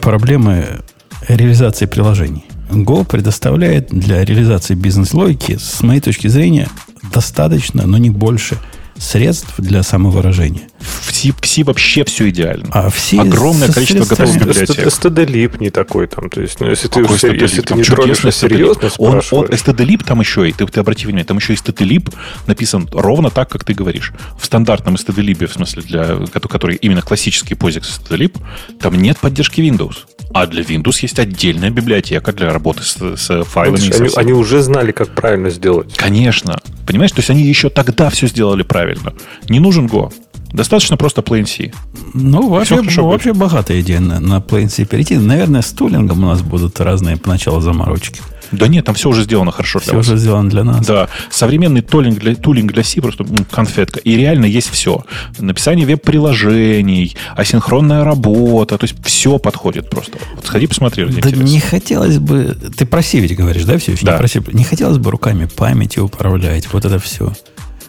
проблемы 0.00 0.82
реализации 1.28 1.86
приложений. 1.86 2.44
Go 2.70 3.04
предоставляет 3.04 3.90
для 3.90 4.24
реализации 4.24 4.74
бизнес-логики, 4.74 5.58
с 5.60 5.80
моей 5.82 6.00
точки 6.00 6.26
зрения, 6.26 6.68
достаточно, 7.14 7.86
но 7.86 7.98
не 7.98 8.10
больше 8.10 8.58
средств 8.96 9.54
для 9.58 9.82
самовыражения. 9.82 10.68
В 10.78 11.12
C, 11.12 11.32
в 11.32 11.46
C 11.46 11.64
вообще 11.64 12.04
все 12.04 12.28
идеально. 12.30 12.68
А 12.70 12.90
в 12.90 12.98
C 12.98 13.18
Огромное 13.18 13.70
количество 13.72 14.04
готовых 14.04 14.38
библиотек. 14.38 14.86
STD-lib 14.86 15.60
не 15.60 15.70
такой 15.70 16.06
там. 16.06 16.30
То 16.30 16.40
есть, 16.40 16.60
ну, 16.60 16.68
если 16.68 16.88
ты, 16.88 17.00
если, 17.00 17.36
если 17.36 17.60
ты 17.62 17.74
не 17.74 17.82
тронешь 17.82 18.20
серьезно 18.34 18.90
он, 18.98 19.20
он 19.30 19.46
STD-lib 19.46 20.04
там 20.04 20.20
еще, 20.20 20.48
и 20.48 20.52
ты, 20.52 20.66
ты 20.66 20.80
обрати 20.80 21.06
внимание, 21.06 21.24
там 21.24 21.38
еще 21.38 21.54
и 21.54 21.56
STD-lib 21.56 22.12
написан 22.46 22.88
ровно 22.92 23.30
так, 23.30 23.48
как 23.48 23.64
ты 23.64 23.74
говоришь. 23.74 24.12
В 24.38 24.44
стандартном 24.46 24.94
STD-lib, 24.94 25.46
в 25.46 25.52
смысле, 25.52 25.82
для, 25.82 26.16
который 26.48 26.76
именно 26.76 27.02
классический 27.02 27.54
POSIX 27.54 27.82
STD-lib, 27.82 28.40
там 28.80 28.94
нет 28.94 29.18
поддержки 29.18 29.60
Windows. 29.60 29.96
А 30.34 30.48
для 30.48 30.62
Windows 30.62 30.98
есть 31.02 31.20
отдельная 31.20 31.70
библиотека 31.70 32.32
для 32.32 32.52
работы 32.52 32.82
с, 32.82 32.96
с 32.96 33.44
файлами. 33.44 33.80
Видишь, 33.80 34.00
они, 34.00 34.08
они 34.16 34.32
уже 34.32 34.62
знали, 34.62 34.90
как 34.90 35.10
правильно 35.14 35.48
сделать. 35.48 35.94
Конечно. 35.96 36.58
Понимаешь, 36.86 37.12
то 37.12 37.20
есть 37.20 37.30
они 37.30 37.42
еще 37.44 37.70
тогда 37.70 38.10
все 38.10 38.26
сделали 38.26 38.64
правильно. 38.64 39.14
Не 39.48 39.60
нужен 39.60 39.86
Go. 39.86 40.12
Достаточно 40.52 40.96
просто 40.96 41.22
Plain 41.22 41.46
C. 41.46 41.72
Ну, 42.14 42.48
вообще, 42.48 42.82
ну, 42.82 43.06
вообще 43.06 43.32
богатая 43.32 43.80
идея 43.80 44.00
на, 44.00 44.18
на 44.18 44.38
Plain 44.38 44.68
C 44.68 44.84
перейти. 44.84 45.16
Наверное, 45.18 45.62
с 45.62 45.70
тулингом 45.70 46.24
у 46.24 46.26
нас 46.26 46.42
будут 46.42 46.80
разные 46.80 47.16
поначалу 47.16 47.60
заморочки. 47.60 48.20
Да 48.56 48.68
нет, 48.68 48.84
там 48.84 48.94
все 48.94 49.08
уже 49.08 49.22
сделано 49.22 49.52
хорошо 49.52 49.78
для 49.78 49.86
все 49.86 49.96
вас. 49.96 50.06
уже 50.06 50.16
сделано 50.16 50.50
для 50.50 50.64
нас. 50.64 50.86
Да. 50.86 51.08
Современный 51.30 51.82
тулинг 51.82 52.18
для, 52.18 52.34
тулинг 52.34 52.72
для 52.72 52.84
C 52.84 53.00
просто 53.00 53.24
конфетка. 53.50 54.00
И 54.00 54.16
реально 54.16 54.46
есть 54.46 54.70
все. 54.70 55.04
Написание 55.38 55.86
веб-приложений, 55.86 57.16
асинхронная 57.36 58.04
работа. 58.04 58.78
То 58.78 58.84
есть 58.84 58.96
все 59.04 59.38
подходит 59.38 59.90
просто. 59.90 60.18
Вот 60.34 60.46
сходи, 60.46 60.66
посмотри. 60.66 61.04
Да 61.06 61.30
не 61.30 61.60
хотелось 61.60 62.18
бы... 62.18 62.56
Ты 62.76 62.86
про 62.86 63.02
C 63.02 63.18
ведь 63.18 63.36
говоришь, 63.36 63.64
да, 63.64 63.78
все 63.78 63.92
еще? 63.92 64.06
Да. 64.06 64.12
Не, 64.12 64.18
про 64.18 64.28
C. 64.28 64.42
не 64.52 64.64
хотелось 64.64 64.98
бы 64.98 65.10
руками 65.10 65.46
памяти 65.46 65.98
управлять. 65.98 66.68
Вот 66.72 66.84
это 66.84 66.98
все. 66.98 67.32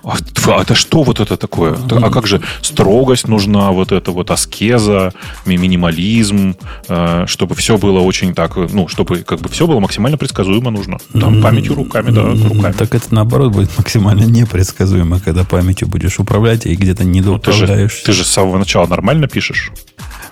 А, 0.06 0.18
а 0.48 0.62
это 0.62 0.76
что 0.76 1.04
вот 1.04 1.20
это 1.20 1.36
такое? 1.36 1.76
А 1.90 2.10
как 2.12 2.28
же 2.28 2.42
строгость 2.62 3.28
нужна, 3.28 3.72
вот 3.72 3.92
это 3.92 4.12
вот 4.12 4.30
аскеза, 4.30 5.14
минимализм, 5.46 6.56
э, 6.88 7.26
чтобы 7.28 7.56
все 7.56 7.78
было 7.78 8.00
очень 8.00 8.36
так, 8.36 8.56
ну, 8.56 8.88
чтобы 8.88 9.24
как 9.24 9.40
бы 9.42 9.50
все 9.50 9.66
было 9.66 9.80
максимально 9.80 10.18
предсказуемо 10.18 10.70
нужно. 10.70 11.00
Там 11.14 11.42
памятью 11.42 11.76
руками, 11.76 12.12
да, 12.12 12.24
руками. 12.24 12.74
Так 12.74 12.94
это 12.94 13.14
наоборот 13.16 13.54
будет 13.54 13.76
максимально 13.78 14.26
непредсказуемо, 14.26 15.20
когда 15.20 15.44
памятью 15.44 15.88
будешь 15.88 16.20
управлять 16.20 16.66
и 16.68 16.76
где-то 16.76 17.04
не 17.04 17.22
ну, 17.22 17.40
ты, 17.40 17.52
же, 17.52 17.90
ты 18.06 18.12
же 18.12 18.24
с 18.24 18.28
самого 18.28 18.58
начала 18.60 18.86
нормально 18.86 19.28
пишешь. 19.28 19.72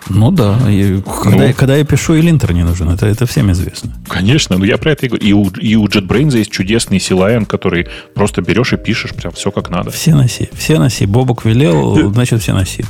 Ну 0.10 0.32
да, 0.32 0.58
и 0.70 1.02
когда, 1.02 1.48
ну, 1.48 1.54
когда 1.54 1.76
я 1.76 1.86
пишу, 1.86 2.16
и 2.16 2.22
линтер 2.22 2.54
не 2.54 2.64
нужен, 2.64 2.90
это, 2.90 3.06
это 3.06 3.26
всем 3.26 3.52
известно. 3.52 3.92
Конечно, 4.08 4.58
но 4.58 4.66
я 4.66 4.78
про 4.78 4.92
это 4.92 5.06
и 5.06 5.10
говорю. 5.10 5.26
И 5.26 5.34
у, 5.34 5.50
и 5.50 5.76
у 5.76 5.86
JetBrains 5.86 6.38
есть 6.38 6.52
чудесный 6.52 6.98
CLIN, 6.98 7.46
который 7.46 7.88
просто 8.14 8.42
берешь 8.42 8.74
и 8.74 8.78
пишешь 8.78 9.14
прям 9.14 9.34
все 9.34 9.52
как 9.52 9.70
надо. 9.70 9.92
Все 9.92 10.16
носи, 10.16 10.50
все 10.54 10.80
носи. 10.80 11.06
Бобок 11.06 11.46
велел, 11.46 12.12
значит 12.12 12.42
все 12.42 12.54
носи. 12.54 12.84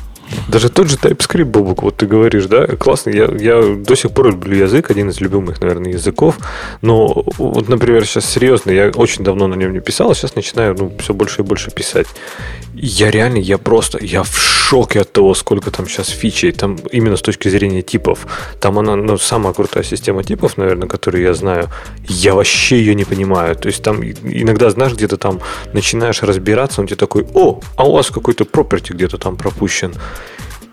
Даже 0.48 0.70
тот 0.70 0.90
же 0.90 0.98
TypeScript, 0.98 1.46
Бобок, 1.46 1.84
вот 1.84 1.98
ты 1.98 2.06
говоришь, 2.06 2.46
да, 2.46 2.68
классный. 2.68 3.16
Я, 3.16 3.26
я 3.26 3.62
до 3.76 3.96
сих 3.96 4.12
пор 4.12 4.28
люблю 4.28 4.56
язык, 4.56 4.92
один 4.92 5.10
из 5.10 5.22
любимых, 5.22 5.62
наверное, 5.62 5.92
языков. 5.92 6.38
Но 6.82 7.26
вот, 7.38 7.70
например, 7.70 8.06
сейчас 8.06 8.26
серьезно, 8.26 8.72
я 8.72 8.90
очень 8.90 9.24
давно 9.24 9.48
на 9.48 9.56
нем 9.56 9.74
не 9.74 9.80
писал, 9.80 10.12
а 10.12 10.16
сейчас 10.16 10.36
начинаю 10.36 10.76
ну, 10.78 10.92
все 11.00 11.14
больше 11.14 11.42
и 11.42 11.46
больше 11.46 11.72
писать. 11.72 12.08
Я 12.74 13.12
реально, 13.12 13.38
я 13.38 13.58
просто, 13.58 14.00
я 14.02 14.24
в 14.24 14.36
шоке 14.74 15.02
от 15.02 15.12
того, 15.12 15.36
сколько 15.36 15.72
там 15.72 15.88
сейчас 15.88 16.10
фичей, 16.10 16.52
там 16.52 16.78
именно 16.92 17.16
с 17.16 17.22
точки 17.22 17.50
зрения 17.50 17.82
типов. 17.82 18.26
Там 18.60 18.80
она, 18.80 18.96
ну, 18.96 19.18
самая 19.18 19.54
крутая 19.54 19.84
система 19.84 20.24
типов, 20.24 20.58
наверное, 20.58 20.88
которую 20.88 21.24
я 21.24 21.34
знаю. 21.34 21.70
Я 22.08 22.34
вообще 22.34 22.78
ее 22.78 22.96
не 22.96 23.06
понимаю. 23.06 23.56
То 23.56 23.68
есть 23.68 23.84
там 23.84 24.04
иногда, 24.04 24.70
знаешь, 24.70 24.94
где-то 24.94 25.18
там 25.18 25.42
начинаешь 25.74 26.24
разбираться, 26.24 26.82
он 26.82 26.88
тебе 26.88 26.98
такой, 26.98 27.28
о, 27.34 27.60
а 27.76 27.88
у 27.88 27.94
вас 27.94 28.10
какой-то 28.10 28.46
property 28.46 28.94
где-то 28.94 29.18
там 29.18 29.36
пропущен. 29.36 29.94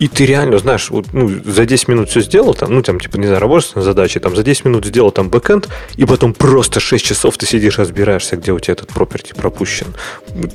И 0.00 0.08
ты 0.08 0.24
реально, 0.24 0.58
знаешь, 0.58 0.88
вот, 0.88 1.12
ну, 1.12 1.30
за 1.44 1.66
10 1.66 1.88
минут 1.88 2.08
все 2.08 2.22
сделал, 2.22 2.54
там, 2.54 2.72
ну, 2.72 2.82
там, 2.82 2.98
типа, 2.98 3.18
не 3.18 3.26
знаю, 3.26 3.38
работаешь 3.38 3.74
на 3.74 3.82
задаче, 3.82 4.18
там, 4.18 4.34
за 4.34 4.42
10 4.42 4.64
минут 4.64 4.86
сделал 4.86 5.10
там 5.10 5.28
бэкэнд, 5.28 5.68
и 5.96 6.06
потом 6.06 6.32
просто 6.32 6.80
6 6.80 7.04
часов 7.04 7.36
ты 7.36 7.44
сидишь, 7.44 7.78
разбираешься, 7.78 8.36
где 8.36 8.52
у 8.52 8.58
тебя 8.58 8.72
этот 8.72 8.88
property 8.88 9.36
пропущен. 9.36 9.88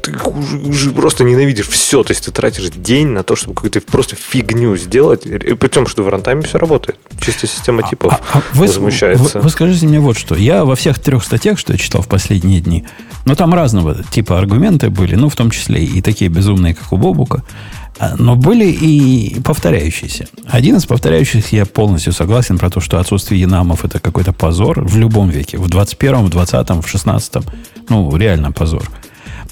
Ты 0.02 0.14
уже, 0.26 0.58
уже 0.58 0.92
просто 0.92 1.24
ненавидишь 1.24 1.68
все, 1.68 2.02
то 2.02 2.12
есть 2.12 2.26
ты 2.26 2.32
тратишь 2.32 2.72
день 2.72 3.10
на 3.10 3.22
то, 3.22 3.36
чтобы 3.36 3.54
какую-то 3.54 3.82
просто 3.82 4.16
фигню 4.16 4.76
сделать, 4.78 5.28
и 5.28 5.54
при 5.54 5.68
том, 5.68 5.86
что 5.86 6.02
в 6.02 6.10
рантайме 6.10 6.42
все 6.42 6.58
работает. 6.58 6.98
Чисто 7.22 7.46
система 7.46 7.84
а, 7.86 7.90
типов 7.90 8.14
а, 8.14 8.22
а, 8.34 8.42
вы, 8.54 8.66
возмущается. 8.66 9.38
Вы, 9.38 9.44
вы 9.44 9.50
скажите 9.52 9.86
мне 9.86 10.00
вот 10.00 10.18
что. 10.18 10.34
Я 10.34 10.66
во 10.66 10.76
всех 10.76 10.98
трех 10.98 11.24
статьях, 11.24 11.60
что 11.60 11.72
я 11.72 11.78
читал 11.78 12.02
в 12.02 12.08
последние 12.08 12.62
дни, 12.62 12.84
ну, 13.26 13.36
там 13.36 13.54
разного 13.54 14.04
типа 14.10 14.40
аргументы 14.40 14.90
были, 14.90 15.14
ну, 15.14 15.30
в 15.30 15.36
том 15.36 15.52
числе 15.52 15.84
и 15.84 16.02
такие 16.02 16.32
безумные, 16.32 16.74
как 16.74 16.92
у 16.92 16.98
Бобука, 16.98 17.44
а, 17.44 17.85
но 18.18 18.36
были 18.36 18.66
и 18.66 19.40
повторяющиеся. 19.42 20.28
Один 20.46 20.76
из 20.78 20.86
повторяющихся 20.86 21.56
я 21.56 21.66
полностью 21.66 22.14
согласен 22.14 22.58
про 22.58 22.70
то, 22.70 22.82
что 22.82 23.00
отсутствие 23.00 23.42
янамов 23.42 23.86
это 23.86 24.00
какой-то 24.00 24.34
позор 24.34 24.84
в 24.84 24.98
любом 24.98 25.30
веке. 25.30 25.58
В 25.58 25.68
21-м, 25.68 26.26
в 26.26 26.30
20-м, 26.30 26.82
в 26.82 26.94
16-м. 26.94 27.44
Ну, 27.90 28.16
реально 28.18 28.52
позор. 28.52 28.84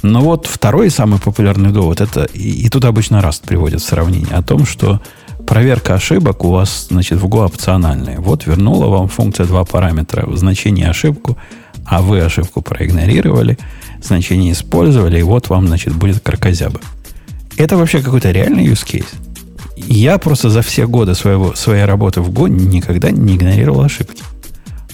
Но 0.01 0.21
вот 0.21 0.47
второй 0.47 0.89
самый 0.89 1.19
популярный 1.19 1.71
довод, 1.71 2.01
это, 2.01 2.25
и, 2.25 2.65
и 2.65 2.69
тут 2.69 2.83
обычно 2.83 3.17
Rust 3.17 3.45
приводит 3.45 3.81
в 3.81 3.85
сравнение, 3.85 4.35
о 4.35 4.41
том, 4.41 4.65
что 4.65 5.01
проверка 5.47 5.93
ошибок 5.93 6.43
у 6.43 6.49
вас, 6.49 6.87
значит, 6.89 7.19
в 7.19 7.25
Go 7.27 7.45
опциональная. 7.45 8.19
Вот 8.19 8.45
вернула 8.45 8.87
вам 8.87 9.07
функция 9.07 9.45
два 9.45 9.63
параметра, 9.63 10.27
значение 10.35 10.89
ошибку, 10.89 11.37
а 11.85 12.01
вы 12.01 12.19
ошибку 12.19 12.61
проигнорировали, 12.61 13.57
значение 14.01 14.51
использовали, 14.51 15.19
и 15.19 15.23
вот 15.23 15.47
вам, 15.47 15.67
значит, 15.67 15.93
будет 15.93 16.19
кракозяба. 16.19 16.81
Это 17.57 17.77
вообще 17.77 18.01
какой-то 18.01 18.31
реальный 18.31 18.65
use 18.65 18.85
case? 18.85 19.05
Я 19.75 20.17
просто 20.17 20.49
за 20.49 20.61
все 20.61 20.87
годы 20.87 21.15
своего, 21.15 21.55
своей 21.55 21.85
работы 21.85 22.21
в 22.21 22.29
Go 22.29 22.47
никогда 22.49 23.11
не 23.11 23.35
игнорировал 23.35 23.81
ошибки. 23.81 24.23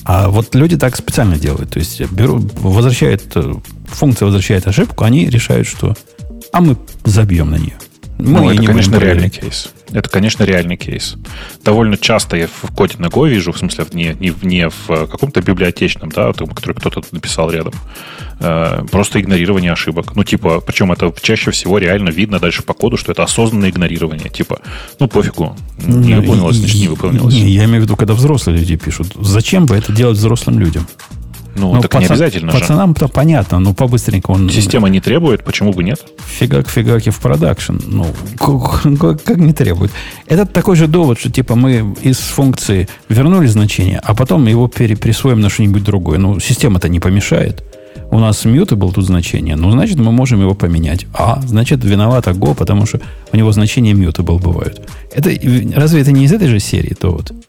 А 0.03 0.29
вот 0.29 0.55
люди 0.55 0.77
так 0.77 0.95
специально 0.95 1.37
делают. 1.37 1.71
То 1.71 1.79
есть 1.79 2.01
берут, 2.11 2.53
возвращают, 2.59 3.23
э, 3.35 3.53
функция 3.85 4.25
возвращает 4.25 4.67
ошибку, 4.67 5.03
они 5.03 5.29
решают, 5.29 5.67
что 5.67 5.95
а 6.51 6.61
мы 6.61 6.77
забьем 7.05 7.51
на 7.51 7.55
нее. 7.55 7.77
Мы 8.17 8.39
ну, 8.39 8.51
это, 8.51 8.63
конечно, 8.63 8.95
реальный 8.97 9.29
кейс. 9.29 9.71
Это, 9.91 10.09
конечно, 10.09 10.43
реальный 10.43 10.77
кейс. 10.77 11.15
Довольно 11.63 11.97
часто 11.97 12.37
я 12.37 12.47
в 12.47 12.73
коде 12.75 12.95
на 12.99 13.07
Go 13.07 13.27
вижу, 13.27 13.51
в 13.51 13.57
смысле, 13.57 13.85
не, 13.93 14.15
не, 14.19 14.33
не 14.41 14.69
в 14.69 15.07
каком-то 15.07 15.41
библиотечном, 15.41 16.09
да, 16.09 16.31
который 16.33 16.75
кто-то 16.75 17.01
написал 17.11 17.49
рядом, 17.51 17.73
э, 18.39 18.85
просто 18.91 19.19
игнорирование 19.19 19.71
ошибок. 19.71 20.15
Ну, 20.15 20.23
типа, 20.23 20.61
причем 20.61 20.91
это 20.91 21.13
чаще 21.21 21.51
всего 21.51 21.77
реально 21.77 22.09
видно 22.09 22.39
дальше 22.39 22.61
по 22.61 22.73
коду, 22.73 22.97
что 22.97 23.11
это 23.11 23.23
осознанное 23.23 23.69
игнорирование. 23.69 24.29
Типа, 24.29 24.59
ну, 24.99 25.07
пофигу, 25.07 25.57
не 25.77 26.15
выполнилось, 26.15 26.57
значит, 26.57 26.79
не 26.79 26.87
выполнилось. 26.87 27.33
Я 27.33 27.65
имею 27.65 27.81
в 27.81 27.83
виду, 27.85 27.95
когда 27.95 28.13
взрослые 28.13 28.59
люди 28.59 28.75
пишут. 28.75 29.07
Зачем 29.19 29.65
бы 29.65 29.75
это 29.75 29.91
делать 29.91 30.17
взрослым 30.17 30.59
людям? 30.59 30.87
Ну, 31.59 31.75
ну 31.75 31.81
так 31.81 31.91
пацан, 31.91 32.01
не 32.01 32.05
обязательно 32.07 32.51
Пацанам-то 32.51 33.07
понятно, 33.07 33.59
но 33.59 33.73
по-быстренько 33.73 34.31
он... 34.31 34.49
Система 34.49 34.89
не 34.89 35.01
требует, 35.01 35.43
почему 35.43 35.73
бы 35.73 35.83
нет? 35.83 35.99
Фигак-фигаки 36.39 37.09
в 37.09 37.19
продакшн. 37.19 37.77
Ну, 37.85 38.05
как, 38.37 39.23
как 39.23 39.37
не 39.37 39.53
требует. 39.53 39.91
Это 40.27 40.45
такой 40.45 40.75
же 40.75 40.87
довод, 40.87 41.19
что 41.19 41.29
типа 41.31 41.55
мы 41.55 41.95
из 42.01 42.17
функции 42.17 42.87
вернули 43.09 43.47
значение, 43.47 43.99
а 44.03 44.15
потом 44.15 44.47
его 44.47 44.67
переприсвоим 44.67 45.41
на 45.41 45.49
что-нибудь 45.49 45.83
другое. 45.83 46.17
Ну, 46.17 46.39
система-то 46.39 46.87
не 46.87 46.99
помешает. 46.99 47.63
У 48.11 48.19
нас 48.19 48.45
был 48.45 48.91
тут 48.91 49.05
значение, 49.05 49.55
ну, 49.55 49.71
значит, 49.71 49.97
мы 49.97 50.11
можем 50.11 50.41
его 50.41 50.55
поменять. 50.55 51.05
А, 51.13 51.41
значит, 51.45 51.83
виновата 51.83 52.31
Go, 52.31 52.55
потому 52.55 52.85
что 52.85 52.99
у 53.31 53.37
него 53.37 53.51
значения 53.51 53.93
mutable 53.93 54.41
бывают. 54.41 54.81
Это, 55.13 55.29
разве 55.75 56.01
это 56.01 56.11
не 56.11 56.25
из 56.25 56.31
этой 56.31 56.47
же 56.47 56.59
серии 56.59 56.95
довод? 56.99 57.31
Вот? 57.31 57.48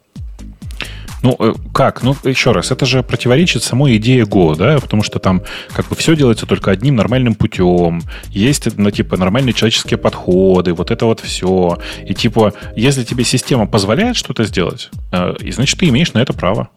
Ну, 1.22 1.36
э, 1.38 1.54
как? 1.72 2.02
Ну, 2.02 2.16
еще 2.24 2.52
раз, 2.52 2.70
это 2.70 2.86
же 2.86 3.02
противоречит 3.02 3.62
самой 3.62 3.96
идее 3.96 4.24
Go, 4.24 4.56
да, 4.56 4.78
потому 4.78 5.02
что 5.02 5.18
там 5.18 5.42
как 5.72 5.88
бы 5.88 5.96
все 5.96 6.16
делается 6.16 6.46
только 6.46 6.70
одним 6.70 6.96
нормальным 6.96 7.34
путем, 7.34 8.02
есть, 8.30 8.68
ну, 8.76 8.90
типа, 8.90 9.16
нормальные 9.16 9.52
человеческие 9.52 9.98
подходы, 9.98 10.72
вот 10.72 10.90
это 10.90 11.04
вот 11.04 11.20
все. 11.20 11.78
И, 12.06 12.14
типа, 12.14 12.54
если 12.74 13.04
тебе 13.04 13.24
система 13.24 13.66
позволяет 13.66 14.16
что-то 14.16 14.44
сделать, 14.44 14.90
э, 15.12 15.34
значит, 15.50 15.78
ты 15.78 15.88
имеешь 15.88 16.12
на 16.14 16.20
это 16.20 16.32
право. 16.32 16.68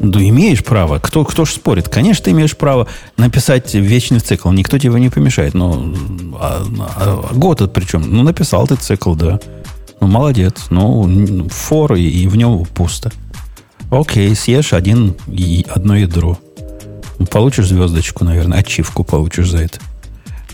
Ну, 0.00 0.20
имеешь 0.20 0.64
право. 0.64 0.98
Кто, 0.98 1.24
кто 1.24 1.44
ж 1.44 1.50
спорит? 1.50 1.88
Конечно, 1.88 2.24
ты 2.24 2.30
имеешь 2.30 2.56
право 2.56 2.88
написать 3.18 3.74
вечный 3.74 4.20
цикл. 4.20 4.50
Никто 4.50 4.78
тебе 4.78 4.98
не 4.98 5.10
помешает. 5.10 5.52
Но 5.54 5.92
а, 6.40 6.64
а, 6.96 7.28
а 7.30 7.34
год 7.34 7.60
это 7.60 7.70
причем? 7.70 8.02
Ну, 8.06 8.22
написал 8.22 8.66
ты 8.66 8.76
цикл, 8.76 9.14
да. 9.14 9.38
Ну, 10.00 10.06
молодец. 10.06 10.66
Ну, 10.70 11.48
фор, 11.50 11.94
и, 11.94 12.08
и 12.08 12.26
в 12.26 12.36
нем 12.36 12.64
пусто. 12.64 13.12
Окей, 13.92 14.34
съешь 14.34 14.72
один, 14.72 15.14
и 15.28 15.66
одно 15.68 15.94
ядро. 15.94 16.38
Получишь 17.30 17.66
звездочку, 17.66 18.24
наверное, 18.24 18.60
ачивку 18.60 19.04
получишь 19.04 19.50
за 19.50 19.58
это. 19.58 19.80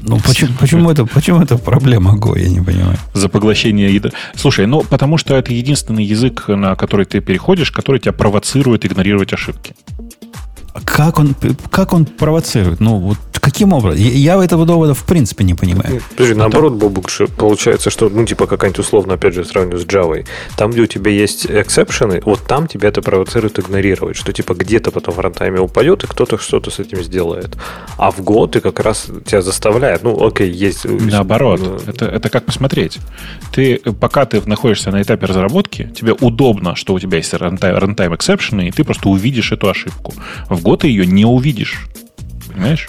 Ну, 0.01 0.19
почему, 0.19 0.55
почему, 0.59 0.91
это, 0.91 1.07
почему 1.07 1.41
это 1.41 1.57
проблема 1.57 2.17
Go, 2.17 2.37
я 2.37 2.49
не 2.49 2.61
понимаю. 2.61 2.99
За 3.15 3.29
поглощение 3.29 3.95
ядра. 3.95 4.11
Слушай, 4.35 4.67
ну, 4.67 4.83
потому 4.83 5.19
что 5.19 5.37
это 5.37 5.53
единственный 5.53 6.03
язык, 6.05 6.49
на 6.49 6.75
который 6.75 7.07
ты 7.07 7.21
переходишь, 7.21 7.71
который 7.71 8.01
тебя 8.01 8.13
провоцирует 8.13 8.85
игнорировать 8.85 9.33
ошибки. 9.33 9.73
Как 10.85 11.21
он, 11.21 11.37
как 11.71 11.93
он 11.93 12.07
провоцирует? 12.07 12.81
Ну, 12.81 12.99
вот 12.99 13.19
каким 13.41 13.73
образом? 13.73 14.01
Я, 14.01 14.37
я 14.37 14.45
этого 14.45 14.67
довода 14.67 14.95
в 14.95 15.05
принципе 15.05 15.45
не 15.45 15.55
понимаю. 15.55 16.03
Подожди, 16.11 16.35
а 16.35 16.37
наоборот. 16.37 16.75
Бобук, 16.75 17.11
получается, 17.37 17.91
что, 17.91 18.09
ну, 18.09 18.25
типа, 18.25 18.47
какая-нибудь 18.47 18.81
условно, 18.81 19.15
опять 19.15 19.35
же, 19.35 19.45
сравниваю 19.45 19.81
с 19.81 19.87
Java. 19.87 20.27
Там, 20.57 20.71
где 20.71 20.83
у 20.83 20.87
тебя 20.87 21.11
есть 21.11 21.47
эксепшены, 21.47 22.21
вот 22.25 22.43
там 22.45 22.67
тебя 22.67 22.89
это 22.89 23.03
провоцирует 23.03 23.59
игнорировать, 23.59 24.17
что, 24.17 24.33
типа, 24.33 24.55
где-то 24.55 24.91
потом 24.91 25.15
в 25.15 25.21
рантайме 25.21 25.61
упадет, 25.61 26.05
и 26.05 26.07
кто-то 26.07 26.39
что-то 26.39 26.71
с 26.71 26.79
этим 26.79 27.03
сделает. 27.03 27.57
А 27.97 28.11
в 28.11 28.21
Go-то 28.21 28.61
как 28.61 28.81
раз 28.81 29.09
тебя 29.27 29.43
заставляет, 29.43 30.03
ну, 30.03 30.27
окей, 30.27 30.51
есть... 30.51 30.85
Наоборот, 30.85 31.61
ну, 31.61 31.79
это, 31.87 32.07
это 32.07 32.31
как 32.31 32.45
посмотреть. 32.45 32.99
Ты, 33.53 33.79
пока 33.79 34.25
ты 34.25 34.41
находишься 34.47 34.91
на 34.91 35.03
этапе 35.03 35.27
разработки, 35.27 35.91
тебе 35.95 36.13
удобно, 36.13 36.77
что 36.77 36.95
у 36.95 37.01
тебя 37.01 37.19
есть 37.19 37.35
рантайм, 37.35 37.77
рантайм 37.77 38.15
эксепшены, 38.15 38.69
и 38.69 38.71
ты 38.71 38.85
просто 38.85 39.09
увидишь 39.09 39.53
эту 39.53 39.69
ошибку. 39.69 40.15
В 40.49 40.63
год 40.63 40.81
ты 40.81 40.89
ее 40.89 41.07
не 41.07 41.25
увидишь. 41.25 41.87
Понимаешь? 42.53 42.89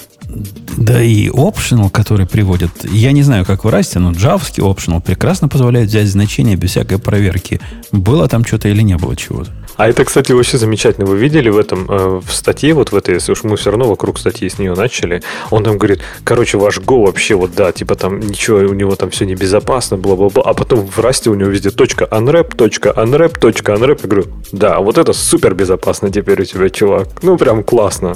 Да 0.77 1.01
и 1.01 1.27
optional, 1.29 1.89
который 1.89 2.25
приводят, 2.25 2.71
я 2.83 3.11
не 3.11 3.23
знаю, 3.23 3.45
как 3.45 3.63
в 3.63 3.69
Расте, 3.69 3.99
но 3.99 4.11
джавский 4.11 4.63
optional 4.63 5.01
прекрасно 5.01 5.47
позволяет 5.47 5.89
взять 5.89 6.07
значение 6.07 6.55
без 6.55 6.71
всякой 6.71 6.99
проверки, 6.99 7.59
было 7.91 8.27
там 8.27 8.45
что-то 8.45 8.69
или 8.69 8.81
не 8.81 8.95
было 8.95 9.15
чего-то. 9.15 9.51
А 9.75 9.87
это, 9.87 10.03
кстати, 10.03 10.33
вообще 10.33 10.57
замечательно. 10.57 11.07
Вы 11.07 11.17
видели 11.17 11.49
в 11.49 11.57
этом, 11.57 11.89
э, 11.89 12.21
в 12.21 12.33
статье, 12.33 12.73
вот 12.73 12.91
в 12.91 12.95
этой, 12.95 13.13
если 13.15 13.31
уж 13.31 13.43
мы 13.43 13.55
все 13.55 13.71
равно 13.71 13.87
вокруг 13.87 14.19
статьи 14.19 14.49
с 14.49 14.59
нее 14.59 14.75
начали, 14.75 15.23
он 15.51 15.63
там 15.63 15.77
говорит, 15.77 16.01
короче, 16.25 16.57
ваш 16.57 16.79
Go 16.79 17.05
вообще 17.05 17.35
вот 17.35 17.55
да, 17.55 17.71
типа 17.71 17.95
там 17.95 18.19
ничего, 18.19 18.57
у 18.57 18.73
него 18.73 18.95
там 18.95 19.09
все 19.09 19.25
небезопасно, 19.25 19.95
бла-бла-бла, 19.95 20.43
а 20.45 20.53
потом 20.53 20.85
в 20.85 20.99
расте 20.99 21.29
у 21.29 21.35
него 21.35 21.49
везде 21.49 21.69
точка 21.69 22.05
unwrap, 22.11 22.55
точка 22.55 22.89
unwrap, 22.89 23.39
точка 23.39 23.71
unwrap. 23.71 23.99
Я 24.03 24.09
говорю, 24.09 24.27
да, 24.51 24.79
вот 24.79 24.97
это 24.97 25.13
супер 25.13 25.55
безопасно 25.55 26.11
теперь 26.11 26.41
у 26.41 26.45
тебя, 26.45 26.69
чувак. 26.69 27.07
Ну, 27.21 27.37
прям 27.37 27.63
классно. 27.63 28.15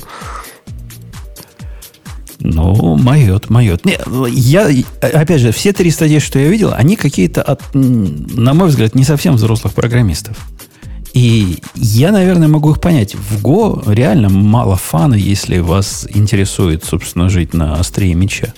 Ну, 2.46 2.98
майот, 2.98 3.50
майот. 3.50 3.86
Не, 3.86 3.98
я, 4.30 4.70
опять 5.00 5.40
же, 5.40 5.54
все 5.54 5.72
три 5.72 5.90
статьи, 5.92 6.20
что 6.20 6.40
я 6.40 6.50
видел, 6.50 6.74
они 6.76 6.98
какие-то, 6.98 7.42
от, 7.42 7.62
на 7.74 8.54
мой 8.54 8.68
взгляд, 8.68 8.96
не 8.96 9.06
совсем 9.06 9.36
взрослых 9.36 9.74
программистов. 9.74 10.38
И 11.14 11.60
я, 11.76 12.12
наверное, 12.12 12.50
могу 12.50 12.72
их 12.72 12.82
понять. 12.82 13.16
В 13.16 13.42
Go 13.42 13.82
реально 13.94 14.28
мало 14.28 14.76
фана, 14.76 15.14
если 15.14 15.60
вас 15.60 16.06
интересует, 16.14 16.84
собственно, 16.84 17.30
жить 17.30 17.54
на 17.54 17.76
острие 17.76 18.14
меча. 18.14 18.54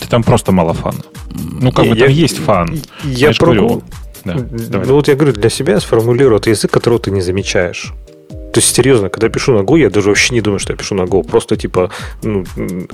Ты 0.00 0.08
там 0.08 0.24
просто 0.24 0.50
мало 0.50 0.74
фана. 0.74 1.02
Ну, 1.30 1.70
как 1.70 1.84
не, 1.84 1.90
бы 1.92 1.96
я, 1.98 2.06
там 2.06 2.14
есть 2.14 2.38
фан. 2.38 2.80
Я, 3.04 3.28
я 3.28 3.34
пробовал. 3.34 3.84
Да, 4.24 4.34
ну, 4.34 4.94
вот 4.94 5.06
я 5.06 5.14
говорю, 5.14 5.32
для 5.32 5.48
себя 5.48 5.78
сформулирую 5.78 6.40
это 6.40 6.50
язык, 6.50 6.72
которого 6.72 6.98
ты 6.98 7.12
не 7.12 7.20
замечаешь. 7.20 7.92
То 8.56 8.60
есть, 8.60 8.74
серьезно, 8.74 9.10
когда 9.10 9.26
я 9.26 9.30
пишу 9.30 9.52
на 9.52 9.64
Go, 9.64 9.78
я 9.78 9.90
даже 9.90 10.08
вообще 10.08 10.32
не 10.32 10.40
думаю, 10.40 10.58
что 10.60 10.72
я 10.72 10.78
пишу 10.78 10.94
на 10.94 11.02
Go. 11.02 11.22
Просто, 11.22 11.58
типа, 11.58 11.90
ну, 12.22 12.42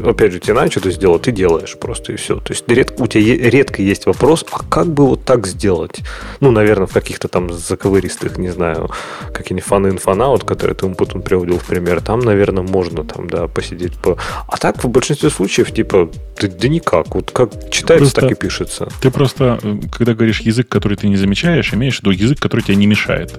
опять 0.05 0.32
же, 0.32 0.40
тебе 0.40 0.55
надо 0.55 0.72
что-то 0.72 0.90
сделать, 0.90 1.22
ты 1.22 1.30
делаешь 1.30 1.76
просто, 1.78 2.12
и 2.12 2.16
все. 2.16 2.40
То 2.40 2.52
есть, 2.52 2.64
редко, 2.66 3.01
у 3.01 3.06
тебя 3.06 3.48
редко 3.48 3.80
есть 3.80 4.06
вопрос, 4.06 4.44
а 4.51 4.64
как 4.68 4.89
бы 4.89 5.06
вот 5.06 5.24
так 5.24 5.47
сделать? 5.47 6.01
Ну, 6.40 6.51
наверное, 6.51 6.89
в 6.89 6.93
каких-то 6.93 7.28
там 7.28 7.52
заковыристых, 7.52 8.39
не 8.39 8.48
знаю, 8.48 8.90
какие-нибудь 9.32 9.68
fan-in, 9.69 9.98
fan-out, 9.98 10.43
которые 10.43 10.74
ты 10.74 10.89
потом 10.89 11.22
приводил 11.22 11.60
в 11.60 11.64
пример, 11.64 12.01
там, 12.01 12.18
наверное, 12.18 12.64
можно 12.64 13.05
там, 13.05 13.30
да, 13.30 13.47
посидеть 13.47 13.93
по... 13.93 14.18
А 14.48 14.56
так, 14.56 14.82
в 14.82 14.89
большинстве 14.89 15.30
случаев, 15.30 15.70
типа, 15.70 16.10
да, 16.40 16.48
да 16.48 16.66
никак. 16.66 17.14
Вот 17.14 17.30
как 17.30 17.70
читается, 17.70 17.98
просто, 17.98 18.20
так 18.22 18.32
и 18.32 18.34
пишется. 18.34 18.89
Ты 19.01 19.12
просто, 19.12 19.60
э, 19.62 19.76
когда 19.97 20.14
говоришь 20.14 20.40
язык, 20.40 20.68
который 20.68 20.97
ты 20.97 21.06
не 21.06 21.16
замечаешь, 21.16 21.72
имеешь 21.72 21.98
в 21.98 22.01
виду 22.01 22.10
язык, 22.10 22.40
который 22.40 22.62
тебе 22.62 22.74
не 22.74 22.89
мешает. 22.89 23.39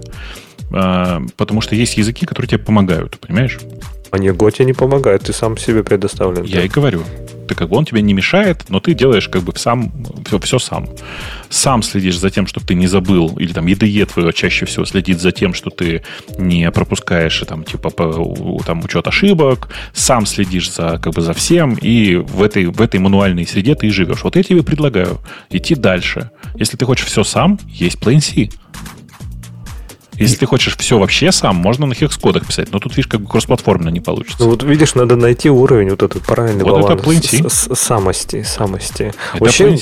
А, 0.73 1.21
потому 1.37 1.61
что 1.61 1.75
есть 1.75 1.97
языки, 1.97 2.25
которые 2.25 2.49
тебе 2.49 2.59
помогают, 2.59 3.19
понимаешь? 3.19 3.59
А 4.13 4.17
Go 4.17 4.51
тебе 4.51 4.65
не 4.65 4.73
помогает, 4.73 5.23
ты 5.23 5.33
сам 5.33 5.57
себе 5.57 5.83
предоставлен. 5.83 6.43
Я 6.43 6.61
и 6.61 6.67
говорю. 6.67 7.01
Ты 7.47 7.55
как 7.55 7.69
бы 7.69 7.77
он 7.77 7.83
тебе 7.83 8.01
не 8.03 8.13
мешает, 8.13 8.65
но 8.69 8.79
ты 8.79 8.93
делаешь 8.93 9.27
как 9.27 9.41
бы 9.41 9.53
сам, 9.55 9.91
все, 10.25 10.37
все 10.37 10.59
сам. 10.59 10.87
Сам 11.49 11.81
следишь 11.81 12.19
за 12.19 12.29
тем, 12.29 12.45
чтобы 12.45 12.67
ты 12.67 12.75
не 12.75 12.85
забыл, 12.85 13.35
или 13.37 13.51
там 13.53 13.65
EDE 13.65 14.05
твое 14.05 14.31
чаще 14.31 14.65
всего 14.65 14.85
следит 14.85 15.19
за 15.19 15.31
тем, 15.31 15.55
что 15.55 15.71
ты 15.71 16.03
не 16.37 16.69
пропускаешь 16.69 17.43
там 17.47 17.63
типа 17.63 17.89
там 18.63 18.83
учет 18.83 19.07
ошибок, 19.07 19.69
сам 19.93 20.27
следишь 20.27 20.71
за 20.71 20.99
как 20.99 21.13
бы 21.13 21.21
за 21.21 21.33
всем, 21.33 21.73
и 21.73 22.15
в 22.15 22.43
этой, 22.43 22.67
в 22.67 22.81
этой 22.81 22.99
мануальной 22.99 23.47
среде 23.47 23.73
ты 23.73 23.87
и 23.87 23.89
живешь. 23.89 24.23
Вот 24.23 24.35
я 24.35 24.43
тебе 24.43 24.61
предлагаю 24.61 25.19
идти 25.49 25.73
дальше. 25.73 26.29
Если 26.53 26.77
ты 26.77 26.85
хочешь 26.85 27.07
все 27.07 27.23
сам, 27.23 27.59
есть 27.67 27.97
Plain 27.97 28.19
C. 28.21 28.49
Если 30.17 30.35
ты 30.37 30.45
хочешь 30.45 30.77
все 30.77 30.97
вообще 30.99 31.31
сам, 31.31 31.55
можно 31.55 31.85
на 31.85 31.95
хекс-кодах 31.95 32.45
писать, 32.45 32.71
но 32.71 32.79
тут, 32.79 32.95
видишь, 32.95 33.07
как 33.07 33.21
бы 33.21 33.27
кроссплатформенно 33.29 33.89
не 33.89 33.99
получится. 33.99 34.37
Ну, 34.43 34.49
вот 34.49 34.63
видишь, 34.63 34.95
надо 34.95 35.15
найти 35.15 35.49
уровень 35.49 35.89
вот 35.89 36.03
этот 36.03 36.21
правильный 36.23 36.63
Вот 36.63 36.77
это 36.79 36.95
баланс 37.03 37.25
с- 37.49 37.69
с- 37.73 37.75
самости, 37.79 38.43
самости. 38.43 39.13
Это 39.33 39.43
Вообще, 39.43 39.77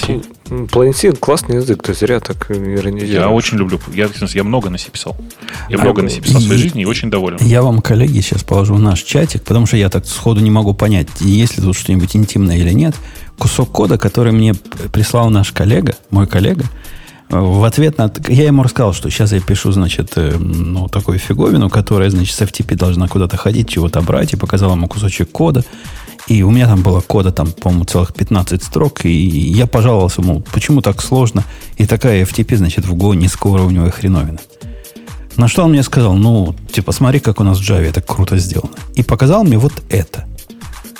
C 0.93 1.11
классный 1.13 1.55
язык, 1.57 1.83
ты 1.83 1.93
зря 1.93 2.19
так 2.19 2.49
иронизируешь. 2.51 3.13
Я 3.13 3.29
очень 3.29 3.57
люблю. 3.57 3.79
Я, 3.93 4.09
я 4.33 4.43
много 4.43 4.69
на 4.69 4.77
C 4.77 4.89
писал. 4.91 5.15
Я 5.69 5.77
А, 5.77 5.81
много 5.81 6.01
на 6.01 6.09
C 6.09 6.19
писал 6.21 6.41
в 6.41 6.43
своей 6.43 6.59
и- 6.59 6.63
жизни 6.63 6.81
и 6.81 6.85
очень 6.85 7.09
доволен. 7.09 7.37
Я 7.41 7.61
вам, 7.61 7.81
коллеги, 7.81 8.19
сейчас 8.21 8.43
положу 8.43 8.75
в 8.75 8.79
наш 8.79 9.01
чатик, 9.03 9.43
потому 9.43 9.65
что 9.65 9.77
я 9.77 9.89
так 9.89 10.05
сходу 10.05 10.41
не 10.41 10.51
могу 10.51 10.73
понять, 10.73 11.07
есть 11.19 11.57
ли 11.57 11.63
тут 11.63 11.75
что-нибудь 11.77 12.15
интимное 12.15 12.57
или 12.57 12.71
нет. 12.71 12.95
Кусок 13.37 13.71
кода, 13.71 13.97
который 13.97 14.33
мне 14.33 14.53
прислал 14.91 15.29
наш 15.29 15.51
коллега, 15.51 15.95
мой 16.09 16.27
коллега, 16.27 16.65
в 17.31 17.63
ответ 17.63 17.97
на... 17.97 18.11
Я 18.27 18.45
ему 18.45 18.61
рассказал, 18.63 18.93
что 18.93 19.09
сейчас 19.09 19.31
я 19.31 19.39
пишу, 19.39 19.71
значит, 19.71 20.11
э, 20.17 20.35
ну, 20.37 20.89
такую 20.89 21.17
фиговину, 21.17 21.69
которая, 21.69 22.09
значит, 22.09 22.35
с 22.35 22.41
FTP 22.41 22.75
должна 22.75 23.07
куда-то 23.07 23.37
ходить, 23.37 23.69
чего-то 23.69 24.01
брать, 24.01 24.33
и 24.33 24.35
показал 24.35 24.73
ему 24.73 24.89
кусочек 24.89 25.31
кода. 25.31 25.63
И 26.27 26.43
у 26.43 26.51
меня 26.51 26.67
там 26.67 26.81
было 26.81 26.99
кода, 26.99 27.31
там, 27.31 27.51
по-моему, 27.53 27.85
целых 27.85 28.13
15 28.13 28.61
строк, 28.61 29.05
и 29.05 29.11
я 29.11 29.65
пожаловался, 29.65 30.21
мол, 30.21 30.43
почему 30.51 30.81
так 30.81 31.01
сложно, 31.01 31.45
и 31.77 31.85
такая 31.85 32.23
FTP, 32.25 32.57
значит, 32.57 32.85
в 32.85 32.93
Go 32.95 33.15
низкоуровневая 33.15 33.91
хреновина. 33.91 34.39
На 35.37 35.47
что 35.47 35.63
он 35.63 35.71
мне 35.71 35.83
сказал, 35.83 36.13
ну, 36.13 36.53
типа, 36.71 36.91
смотри, 36.91 37.21
как 37.21 37.39
у 37.39 37.43
нас 37.43 37.59
в 37.59 37.61
Java 37.61 37.87
это 37.87 38.01
круто 38.01 38.37
сделано. 38.37 38.75
И 38.95 39.03
показал 39.03 39.45
мне 39.45 39.57
вот 39.57 39.73
это. 39.89 40.25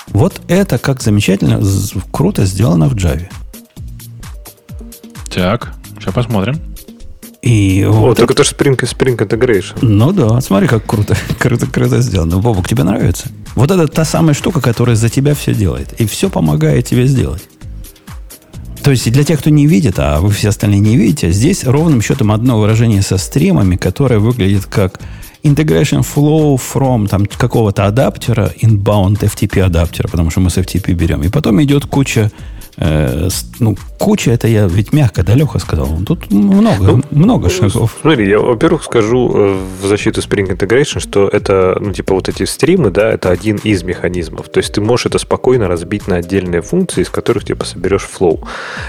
Вот 0.08 0.42
это 0.48 0.78
как 0.78 1.02
замечательно, 1.02 1.62
круто 2.12 2.46
сделано 2.46 2.88
в 2.88 2.96
Java. 2.96 3.30
Так, 5.30 5.74
сейчас 6.02 6.14
посмотрим. 6.14 6.60
И 7.42 7.84
О, 7.88 7.92
вот 7.92 8.18
так 8.18 8.30
это- 8.30 8.42
это 8.42 8.44
же 8.44 8.56
Spring, 8.56 8.78
Spring 8.78 9.18
Integration. 9.18 9.78
Ну 9.82 10.12
да, 10.12 10.40
смотри, 10.42 10.68
как 10.68 10.86
круто, 10.86 11.16
круто, 11.40 11.66
круто 11.68 12.02
сделано. 12.02 12.38
Бобок, 12.38 12.68
тебе 12.68 12.84
нравится? 12.84 13.30
Вот 13.56 13.72
это 13.72 13.88
та 13.88 14.06
самая 14.06 14.34
штука, 14.36 14.62
которая 14.62 14.96
за 14.96 15.10
тебя 15.10 15.34
все 15.34 15.54
делает. 15.54 15.94
И 16.00 16.06
все 16.06 16.30
помогает 16.30 16.86
тебе 16.86 17.08
сделать. 17.08 17.42
То 18.84 18.92
есть 18.92 19.12
для 19.12 19.24
тех, 19.24 19.40
кто 19.40 19.50
не 19.52 19.68
видит, 19.68 19.96
а 20.00 20.20
вы 20.22 20.32
все 20.32 20.50
остальные 20.50 20.80
не 20.80 20.98
видите, 20.98 21.32
здесь 21.32 21.64
ровным 21.66 22.02
счетом 22.02 22.32
одно 22.32 22.60
выражение 22.60 23.02
со 23.04 23.18
стримами, 23.18 23.76
которое 23.76 24.20
выглядит 24.20 24.66
как 24.66 25.00
integration 25.44 26.02
flow 26.02 26.58
from 26.58 27.08
там, 27.08 27.26
какого-то 27.26 27.86
адаптера, 27.86 28.52
inbound 28.62 29.20
FTP 29.20 29.62
адаптера, 29.62 30.08
потому 30.08 30.30
что 30.30 30.40
мы 30.40 30.50
с 30.50 30.58
FTP 30.58 30.94
берем. 30.94 31.24
И 31.24 31.30
потом 31.30 31.62
идет 31.62 31.86
куча, 31.86 32.32
э, 32.78 33.30
ну, 33.60 33.76
куча, 33.98 34.32
это 34.32 34.48
я 34.48 34.68
ведь 34.68 34.94
мягко, 34.94 35.24
да, 35.24 35.36
Леха 35.36 35.60
сказал. 35.60 35.88
Тут 36.06 36.32
много, 36.32 37.02
много 37.12 37.50
шагов. 37.50 37.98
Смотри, 38.02 38.30
я, 38.30 38.40
во-первых, 38.40 38.84
скажу 38.84 39.32
э, 39.34 39.58
в 39.82 39.88
защиту 39.88 40.22
Spring 40.22 40.58
Integration, 40.58 41.00
что 41.00 41.28
это, 41.28 41.78
ну, 41.80 41.94
типа, 41.94 42.16
вот 42.16 42.30
эти 42.30 42.44
стримы, 42.44 42.90
да, 42.90 43.12
это 43.12 43.30
один 43.30 43.58
из 43.58 43.84
механизмов. 43.84 44.50
То 44.50 44.60
есть 44.60 44.74
ты 44.74 44.82
можешь 44.82 45.06
это 45.06 45.20
спокойно 45.20 45.68
разбить 45.68 46.08
на 46.08 46.18
отдельные 46.18 46.62
функции, 46.62 47.02
из 47.02 47.10
которых, 47.10 47.46
типа, 47.46 47.66
соберешь 47.66 48.04
флоу. 48.04 48.48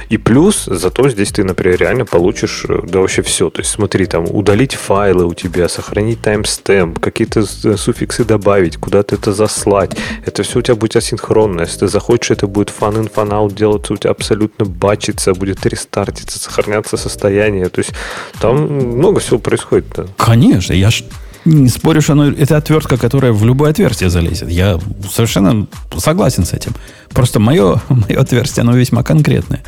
И 0.08 0.16
плюс, 0.16 0.64
зато 0.64 1.08
здесь 1.08 1.30
ты, 1.32 1.44
например, 1.44 1.78
реально 1.78 2.04
получишь, 2.06 2.64
э, 2.68 2.80
да, 2.86 3.00
вообще 3.00 3.22
все. 3.22 3.50
То 3.50 3.60
есть 3.60 3.70
смотри, 3.70 4.06
там, 4.06 4.24
удалить 4.30 4.74
файлы 4.74 5.26
у 5.26 5.34
тебя, 5.34 5.68
сохранить 5.68 6.22
таймстемп, 6.42 6.98
какие-то 6.98 7.40
э, 7.40 7.76
суффиксы 7.76 8.24
добавить, 8.24 8.76
куда-то 8.76 9.14
это 9.14 9.32
заслать. 9.32 9.96
Это 10.26 10.42
все 10.42 10.58
у 10.58 10.62
тебя 10.62 10.74
будет 10.74 10.96
асинхронно. 10.96 11.62
Если 11.62 11.80
ты 11.80 11.88
захочешь, 11.88 12.30
это 12.30 12.46
будет 12.46 12.72
fun 12.80 13.08
out 13.14 13.54
делаться 13.54 13.92
у 13.92 13.96
тебя 13.96 14.10
абсолютно 14.10 14.64
бачиться, 14.64 15.34
будет 15.34 15.64
рестартиться, 15.66 16.38
сохраняться 16.38 16.96
состояние. 16.96 17.68
То 17.68 17.80
есть 17.80 17.92
там 18.40 18.56
много 18.56 19.20
всего 19.20 19.38
происходит. 19.38 19.86
да. 19.96 20.06
Конечно, 20.16 20.72
я 20.74 20.90
ж 20.90 21.04
не 21.44 21.68
спорю, 21.68 22.00
что 22.00 22.12
оно, 22.12 22.30
это 22.30 22.56
отвертка, 22.56 22.96
которая 22.96 23.32
в 23.32 23.44
любое 23.44 23.70
отверстие 23.70 24.10
залезет. 24.10 24.48
Я 24.48 24.78
совершенно 25.10 25.66
согласен 25.98 26.44
с 26.44 26.52
этим. 26.52 26.72
Просто 27.10 27.40
мое, 27.40 27.80
мое 27.88 28.20
отверстие, 28.20 28.62
оно 28.62 28.76
весьма 28.76 29.02
конкретное. 29.02 29.60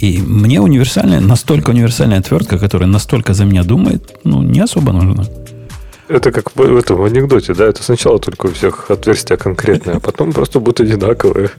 И 0.00 0.18
мне 0.18 0.60
универсальная, 0.60 1.20
настолько 1.20 1.70
универсальная 1.70 2.18
отвертка, 2.18 2.58
которая 2.58 2.88
настолько 2.88 3.32
за 3.32 3.44
меня 3.44 3.62
думает, 3.62 4.18
ну, 4.24 4.42
не 4.42 4.60
особо 4.60 4.92
нужна. 4.92 5.24
Это 6.08 6.32
как 6.32 6.54
в 6.54 6.76
этом 6.76 7.02
анекдоте, 7.02 7.54
да? 7.54 7.66
Это 7.66 7.82
сначала 7.82 8.18
только 8.18 8.46
у 8.46 8.50
всех 8.50 8.90
отверстия 8.90 9.36
конкретные, 9.36 9.96
а 9.96 10.00
потом 10.00 10.32
просто 10.32 10.60
будут 10.60 10.80
одинаковые. 10.80 11.50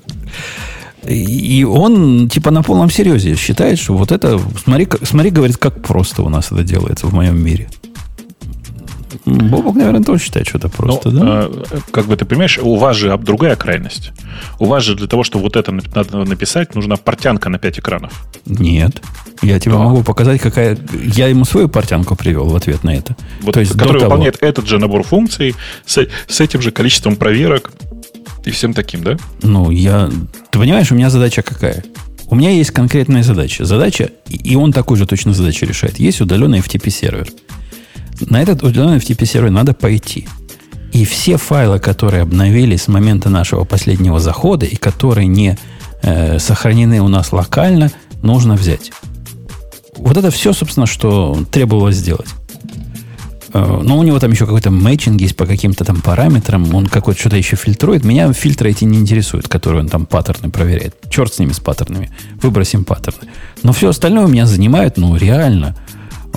И 1.07 1.63
он, 1.63 2.29
типа, 2.29 2.51
на 2.51 2.63
полном 2.63 2.89
серьезе 2.89 3.35
считает, 3.35 3.79
что 3.79 3.95
вот 3.95 4.11
это... 4.11 4.39
Смотри, 4.63 4.87
смотри, 5.03 5.29
говорит, 5.29 5.57
как 5.57 5.81
просто 5.81 6.23
у 6.23 6.29
нас 6.29 6.51
это 6.51 6.63
делается 6.63 7.07
в 7.07 7.13
моем 7.13 7.43
мире. 7.43 7.67
Бобок, 9.25 9.75
наверное, 9.75 10.03
тоже 10.03 10.23
считает, 10.23 10.47
что 10.47 10.57
это 10.57 10.69
просто, 10.69 11.09
Ну, 11.11 11.19
да? 11.25 11.47
э, 11.49 11.77
как 11.91 12.05
бы 12.07 12.15
ты 12.17 12.25
понимаешь, 12.25 12.59
у 12.61 12.75
вас 12.75 12.97
же 12.97 13.15
другая 13.17 13.55
крайность. 13.55 14.11
У 14.59 14.65
вас 14.65 14.83
же 14.83 14.95
для 14.95 15.07
того, 15.07 15.23
чтобы 15.23 15.43
вот 15.43 15.55
это 15.55 15.71
надо 15.71 16.25
написать, 16.25 16.75
нужна 16.75 16.95
портянка 16.97 17.49
на 17.49 17.57
5 17.59 17.79
экранов. 17.79 18.11
Нет. 18.45 19.01
Я 19.41 19.59
тебе 19.59 19.73
Да. 19.73 19.79
могу 19.79 20.03
показать, 20.03 20.41
какая... 20.41 20.77
Я 21.15 21.27
ему 21.27 21.45
свою 21.45 21.69
портянку 21.69 22.15
привел 22.15 22.45
в 22.45 22.55
ответ 22.55 22.83
на 22.83 22.95
это. 22.95 23.15
Вот, 23.41 23.53
То 23.53 23.59
есть 23.59 23.73
который 23.73 23.99
того- 23.99 24.11
выполняет 24.11 24.37
этот 24.41 24.67
же 24.67 24.79
набор 24.79 25.03
функций 25.03 25.55
с, 25.85 26.07
с 26.27 26.41
этим 26.41 26.61
же 26.61 26.71
количеством 26.71 27.15
проверок 27.15 27.71
и 28.45 28.51
всем 28.51 28.73
таким, 28.73 29.03
да? 29.03 29.17
Ну, 29.41 29.71
я... 29.71 30.09
Ты 30.51 30.59
понимаешь, 30.59 30.91
у 30.91 30.95
меня 30.95 31.09
задача 31.09 31.41
какая? 31.41 31.83
У 32.27 32.35
меня 32.35 32.49
есть 32.49 32.71
конкретная 32.71 33.21
задача. 33.23 33.65
Задача, 33.65 34.09
и 34.27 34.35
и 34.53 34.55
он 34.55 34.73
такую 34.73 34.97
же 34.97 35.05
точно 35.05 35.33
задачу 35.33 35.65
решает. 35.67 35.99
Есть 35.99 36.21
удаленный 36.21 36.59
FTP-сервер. 36.59 37.27
На 38.21 38.41
этот 38.41 38.63
удаленный 38.63 38.97
FTP-сервер 38.97 39.49
надо 39.49 39.73
пойти. 39.73 40.27
И 40.93 41.03
все 41.03 41.37
файлы, 41.37 41.79
которые 41.79 42.23
обновились 42.23 42.83
с 42.83 42.87
момента 42.87 43.29
нашего 43.29 43.65
последнего 43.65 44.19
захода 44.19 44.65
и 44.65 44.75
которые 44.75 45.27
не 45.27 45.57
э, 46.01 46.39
сохранены 46.39 47.01
у 47.01 47.09
нас 47.09 47.33
локально, 47.33 47.91
нужно 48.23 48.55
взять. 48.55 48.91
Вот 49.97 50.15
это 50.15 50.31
все, 50.31 50.53
собственно, 50.53 50.85
что 50.85 51.37
требовалось 51.51 51.97
сделать. 51.97 52.29
Э, 53.53 53.81
Но 53.83 53.97
у 53.97 54.03
него 54.03 54.19
там 54.19 54.31
еще 54.31 54.45
какой-то 54.45 54.69
мэтчинг 54.71 55.19
есть 55.21 55.35
по 55.35 55.45
каким-то 55.45 55.83
там 55.85 56.01
параметрам. 56.01 56.73
Он 56.75 56.87
какой-то 56.87 57.19
что-то 57.19 57.37
еще 57.37 57.55
фильтрует. 57.55 58.03
Меня 58.03 58.31
фильтры 58.33 58.69
эти 58.69 58.83
не 58.83 58.97
интересуют, 58.97 59.47
которые 59.47 59.81
он 59.81 59.89
там 59.89 60.05
паттерны 60.05 60.49
проверяет. 60.49 60.95
Черт 61.09 61.33
с 61.33 61.39
ними, 61.39 61.53
с 61.53 61.59
паттернами. 61.59 62.11
Выбросим 62.41 62.83
паттерны. 62.83 63.29
Но 63.63 63.71
все 63.71 63.89
остальное 63.89 64.27
меня 64.27 64.45
занимает, 64.45 64.97
ну, 64.97 65.15
реально. 65.15 65.75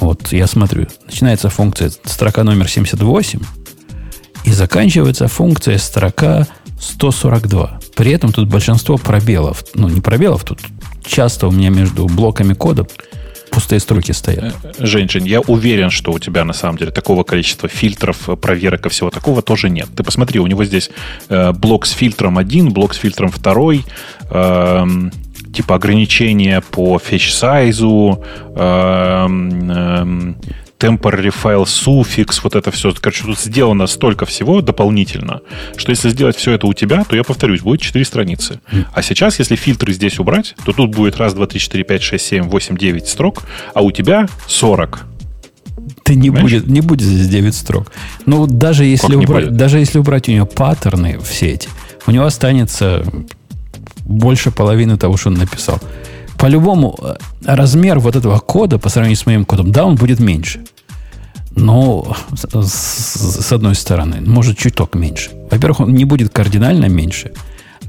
Вот 0.00 0.32
я 0.32 0.46
смотрю, 0.46 0.86
начинается 1.06 1.50
функция 1.50 1.90
строка 2.04 2.44
номер 2.44 2.68
78 2.68 3.40
и 4.44 4.50
заканчивается 4.52 5.28
функция 5.28 5.78
строка 5.78 6.46
142. 6.80 7.80
При 7.96 8.12
этом 8.12 8.32
тут 8.32 8.48
большинство 8.48 8.96
пробелов. 8.96 9.64
Ну, 9.74 9.88
не 9.88 10.00
пробелов, 10.00 10.44
тут 10.44 10.60
часто 11.04 11.48
у 11.48 11.50
меня 11.50 11.70
между 11.70 12.06
блоками 12.06 12.54
кода 12.54 12.86
пустые 13.50 13.80
строки 13.80 14.12
стоят. 14.12 14.54
Жень, 14.78 15.08
Жень, 15.08 15.26
я 15.26 15.40
уверен, 15.40 15.90
что 15.90 16.12
у 16.12 16.18
тебя 16.18 16.44
на 16.44 16.52
самом 16.52 16.78
деле 16.78 16.90
такого 16.90 17.24
количества 17.24 17.68
фильтров, 17.68 18.28
э, 18.28 18.36
проверок 18.36 18.86
и 18.86 18.88
всего 18.88 19.10
такого 19.10 19.42
тоже 19.42 19.68
нет. 19.70 19.88
Ты 19.96 20.04
посмотри, 20.04 20.38
у 20.38 20.46
него 20.46 20.64
здесь 20.64 20.90
э, 21.28 21.52
блок 21.52 21.86
с 21.86 21.90
фильтром 21.90 22.38
один, 22.38 22.70
блок 22.72 22.94
с 22.94 22.98
фильтром 22.98 23.30
второй, 23.30 23.84
эм, 24.30 25.10
типа 25.58 25.74
ограничения 25.74 26.60
по 26.70 27.00
фетч 27.00 27.32
сайзу, 27.32 28.24
эм, 28.54 29.70
эм, 29.70 30.36
temporary 30.78 31.34
file 31.34 31.66
суффикс, 31.66 32.44
вот 32.44 32.54
это 32.54 32.70
все. 32.70 32.94
Короче, 33.00 33.24
тут 33.24 33.40
сделано 33.40 33.88
столько 33.88 34.24
всего 34.24 34.60
дополнительно, 34.60 35.40
что 35.76 35.90
если 35.90 36.10
сделать 36.10 36.36
все 36.36 36.52
это 36.52 36.68
у 36.68 36.74
тебя, 36.74 37.02
то 37.02 37.16
я 37.16 37.24
повторюсь, 37.24 37.62
будет 37.62 37.80
4 37.80 38.04
страницы. 38.04 38.60
А 38.94 39.02
сейчас, 39.02 39.40
если 39.40 39.56
фильтры 39.56 39.92
здесь 39.92 40.20
убрать, 40.20 40.54
то 40.64 40.72
тут 40.72 40.94
будет 40.94 41.16
раз, 41.16 41.34
два, 41.34 41.48
три, 41.48 41.58
четыре, 41.58 41.82
пять, 41.82 42.02
шесть, 42.02 42.26
семь, 42.26 42.44
восемь, 42.44 42.76
девять 42.76 43.08
строк, 43.08 43.42
а 43.74 43.82
у 43.82 43.90
тебя 43.90 44.28
40. 44.46 45.06
Ты 46.04 46.14
не 46.14 46.30
Понимаешь? 46.30 46.42
будет, 46.42 46.66
не 46.68 46.82
будет 46.82 47.02
здесь 47.02 47.26
9 47.26 47.52
строк. 47.52 47.90
Вот 48.26 48.58
даже 48.58 48.84
если, 48.84 49.16
убрать, 49.16 49.56
даже 49.56 49.80
если 49.80 49.98
убрать 49.98 50.28
у 50.28 50.32
него 50.32 50.46
паттерны 50.46 51.18
все 51.18 51.48
эти, 51.48 51.68
у 52.06 52.12
него 52.12 52.26
останется 52.26 53.04
больше 54.08 54.50
половины 54.50 54.96
того, 54.96 55.16
что 55.16 55.28
он 55.28 55.34
написал. 55.34 55.78
По-любому, 56.38 56.98
э, 57.00 57.16
размер 57.44 57.98
вот 57.98 58.16
этого 58.16 58.38
кода 58.38 58.78
по 58.78 58.88
сравнению 58.88 59.16
с 59.16 59.26
моим 59.26 59.44
кодом, 59.44 59.70
да, 59.70 59.84
он 59.84 59.94
будет 59.94 60.18
меньше. 60.18 60.60
Но 61.54 62.16
с, 62.34 63.52
одной 63.52 63.74
стороны, 63.74 64.20
может, 64.24 64.58
чуток 64.58 64.94
меньше. 64.94 65.30
Во-первых, 65.50 65.80
он 65.80 65.94
не 65.94 66.04
будет 66.04 66.32
кардинально 66.32 66.88
меньше. 66.88 67.32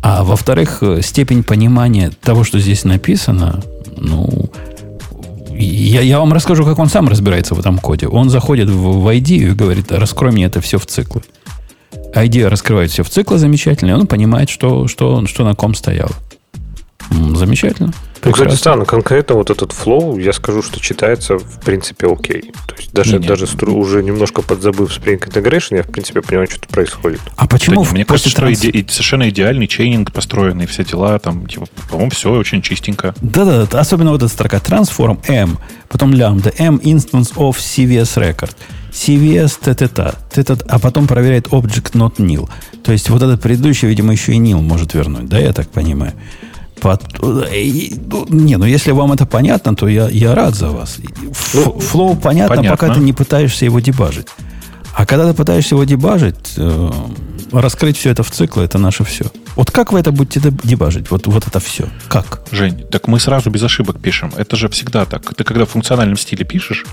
А 0.02 0.24
во-вторых, 0.24 0.80
э, 0.82 1.02
степень 1.02 1.44
понимания 1.44 2.12
того, 2.22 2.44
что 2.44 2.60
здесь 2.60 2.84
написано, 2.84 3.62
ну, 3.98 4.50
я, 5.52 6.02
я 6.02 6.20
вам 6.20 6.34
расскажу, 6.34 6.66
как 6.66 6.80
он 6.80 6.88
сам 6.88 7.08
разбирается 7.08 7.54
в 7.54 7.60
этом 7.60 7.78
коде. 7.78 8.08
Он 8.08 8.30
заходит 8.30 8.70
в, 8.70 9.02
в 9.02 9.08
ID 9.08 9.30
и 9.36 9.52
говорит, 9.52 9.92
раскрой 9.92 10.32
мне 10.32 10.46
это 10.46 10.62
все 10.62 10.80
в 10.80 10.86
циклы. 10.86 11.22
ID 12.14 12.48
раскрывает 12.48 12.92
все 12.92 13.04
в 13.04 13.10
циклы 13.10 13.38
замечательно, 13.38 13.92
и 13.92 13.94
он 13.94 14.08
понимает, 14.08 14.50
что, 14.50 14.88
что, 14.88 15.26
что 15.28 15.44
на 15.44 15.56
ком 15.56 15.74
стояло. 15.76 16.12
М, 17.12 17.36
Замечательно. 17.36 17.92
Ну, 18.24 18.34
кстати, 18.34 18.54
странно, 18.56 18.84
конкретно 18.84 19.36
вот 19.36 19.50
этот 19.50 19.72
флоу, 19.72 20.18
я 20.20 20.34
скажу, 20.34 20.62
что 20.62 20.80
читается 20.82 21.38
в 21.38 21.62
принципе 21.62 22.08
окей. 22.12 22.52
То 22.68 22.76
есть 22.78 22.92
даже, 22.92 23.14
Не-не. 23.14 23.28
даже 23.28 23.46
стру- 23.46 23.72
уже 23.74 24.04
немножко 24.04 24.42
подзабыв 24.42 24.90
Spring 24.96 25.18
Integration, 25.20 25.78
я 25.78 25.84
в 25.84 25.88
принципе 25.88 26.22
понимаю, 26.22 26.48
что 26.52 26.60
тут 26.60 26.68
происходит. 26.70 27.22
А 27.38 27.48
почему 27.48 27.84
Да 27.86 27.90
не, 27.90 27.94
мне 27.96 28.06
после 28.06 28.26
кажется, 28.26 28.30
что 28.30 28.42
транс- 28.42 28.60
иде- 28.62 28.72
и 28.72 28.86
совершенно 28.90 29.30
идеальный 29.30 29.68
чейнинг 29.68 30.12
построенный, 30.12 30.66
все 30.68 30.84
дела, 30.84 31.18
там, 31.20 31.48
типа, 31.48 31.68
по-моему, 31.90 32.12
все 32.12 32.30
очень 32.32 32.62
чистенько. 32.62 33.16
Да-да, 33.22 33.66
да, 33.66 33.80
особенно 33.80 34.12
вот 34.12 34.22
эта 34.22 34.28
строка 34.32 34.58
transform 34.58 35.20
m, 35.30 35.58
потом 35.88 36.12
lambda 36.12 36.54
m 36.60 36.76
instance 36.84 37.34
of 37.36 37.56
CVS 37.58 38.18
record. 38.18 38.52
CVS 38.92 39.58
ттт, 39.64 40.16
ттт, 40.32 40.64
а 40.68 40.80
потом 40.80 41.08
проверяет 41.08 41.48
object 41.48 41.94
not 41.94 42.16
nil. 42.18 42.50
То 42.84 42.92
есть 42.92 43.10
вот 43.10 43.22
этот 43.22 43.42
предыдущий, 43.42 43.88
видимо, 43.88 44.12
еще 44.14 44.34
и 44.34 44.40
nil 44.40 44.62
может 44.62 44.94
вернуть, 44.94 45.28
да, 45.28 45.40
я 45.40 45.54
так 45.54 45.68
понимаю. 45.70 46.14
Пот- 46.82 47.04
и- 47.54 47.94
ну, 48.10 48.26
не, 48.30 48.58
ну 48.58 48.66
если 48.66 48.92
вам 48.92 49.12
это 49.12 49.26
понятно, 49.26 49.76
то 49.76 49.88
я, 49.90 50.08
я 50.10 50.34
рад 50.34 50.56
за 50.56 50.70
вас. 50.70 50.98
Ф- 51.32 51.84
Флоу 51.84 52.16
понятно, 52.16 52.56
понятно. 52.56 52.78
пока 52.78 52.94
ты 52.94 53.02
не 53.02 53.12
пытаешься 53.14 53.66
его 53.66 53.80
дебажить. 53.82 54.28
А 55.00 55.06
когда 55.06 55.30
ты 55.30 55.34
пытаешься 55.34 55.76
его 55.76 55.86
дебажить, 55.86 56.56
э, 56.58 56.92
раскрыть 57.54 57.96
все 57.98 58.10
это 58.10 58.22
в 58.22 58.32
циклы, 58.32 58.64
это 58.66 58.78
наше 58.78 59.06
все. 59.06 59.26
Вот 59.56 59.72
как 59.72 59.94
вы 59.94 60.00
это 60.02 60.12
будете 60.12 60.42
деб- 60.42 60.60
дебажить? 60.62 61.10
Вот, 61.10 61.26
вот 61.26 61.48
это 61.48 61.62
все. 61.62 61.88
Как? 62.10 62.42
Жень, 62.52 62.84
так 62.92 63.08
мы 63.08 63.18
сразу 63.22 63.50
без 63.50 63.64
ошибок 63.64 64.02
пишем. 64.02 64.34
Это 64.36 64.58
же 64.58 64.68
всегда 64.68 65.06
так. 65.06 65.34
Ты 65.34 65.46
когда 65.46 65.64
в 65.66 65.70
функциональном 65.70 66.18
стиле 66.18 66.44
пишешь, 66.44 66.86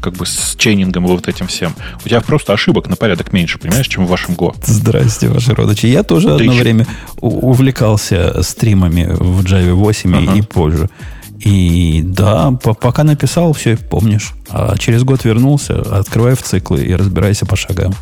как 0.00 0.14
бы 0.14 0.24
с 0.24 0.54
чейнингом 0.56 1.04
и 1.04 1.08
вот 1.08 1.28
этим 1.28 1.48
всем, 1.48 1.74
у 2.02 2.08
тебя 2.08 2.22
просто 2.22 2.54
ошибок 2.54 2.88
на 2.88 2.96
порядок 2.96 3.34
меньше, 3.34 3.58
понимаешь, 3.58 3.88
чем 3.88 4.06
в 4.06 4.08
вашем 4.08 4.34
Go. 4.36 4.54
Здрасте, 4.64 5.28
ваши 5.28 5.54
родичи. 5.54 5.84
Я 5.84 6.02
тоже 6.02 6.28
Ты 6.28 6.34
одно 6.36 6.52
еще- 6.52 6.62
время 6.62 6.86
увлекался 7.20 8.42
стримами 8.42 9.04
в 9.10 9.44
Java 9.44 9.72
8 9.74 10.14
и- 10.16 10.28
Ага. 10.28 10.38
и 10.38 10.42
позже. 10.42 10.88
И 11.44 12.02
да, 12.04 12.50
по- 12.52 12.74
пока 12.74 13.02
написал, 13.04 13.52
все 13.52 13.76
помнишь. 13.76 14.32
А 14.50 14.76
через 14.76 15.04
год 15.04 15.24
вернулся, 15.24 15.80
открывай 15.80 16.34
в 16.34 16.42
циклы 16.42 16.84
и 16.84 16.94
разбирайся 16.94 17.46
по 17.46 17.56
шагам. 17.56 17.94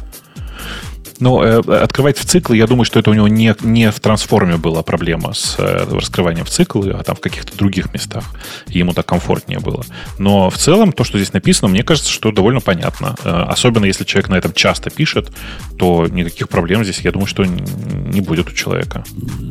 Но 1.20 1.42
э, 1.44 1.58
открывать 1.58 2.18
в 2.18 2.24
циклы, 2.24 2.56
я 2.56 2.66
думаю, 2.66 2.84
что 2.84 2.98
это 2.98 3.10
у 3.10 3.14
него 3.14 3.28
не, 3.28 3.54
не 3.62 3.90
в 3.90 4.00
трансформе 4.00 4.56
была 4.56 4.82
проблема 4.82 5.32
с 5.34 5.56
э, 5.58 5.86
раскрыванием 5.90 6.44
в 6.44 6.50
циклы, 6.50 6.90
а 6.92 7.02
там 7.02 7.16
в 7.16 7.20
каких-то 7.20 7.56
других 7.56 7.92
местах. 7.92 8.24
Ему 8.68 8.92
так 8.92 9.06
комфортнее 9.06 9.58
было. 9.58 9.84
Но 10.18 10.50
в 10.50 10.56
целом, 10.56 10.92
то, 10.92 11.04
что 11.04 11.18
здесь 11.18 11.32
написано, 11.32 11.68
мне 11.68 11.82
кажется, 11.82 12.10
что 12.10 12.30
довольно 12.32 12.60
понятно. 12.60 13.16
Э, 13.24 13.44
особенно 13.48 13.84
если 13.84 14.04
человек 14.04 14.30
на 14.30 14.36
этом 14.36 14.52
часто 14.52 14.90
пишет, 14.90 15.32
то 15.78 16.06
никаких 16.06 16.48
проблем 16.48 16.84
здесь, 16.84 17.00
я 17.00 17.12
думаю, 17.12 17.26
что 17.26 17.44
не 17.44 18.20
будет 18.20 18.48
у 18.48 18.52
человека. 18.52 19.04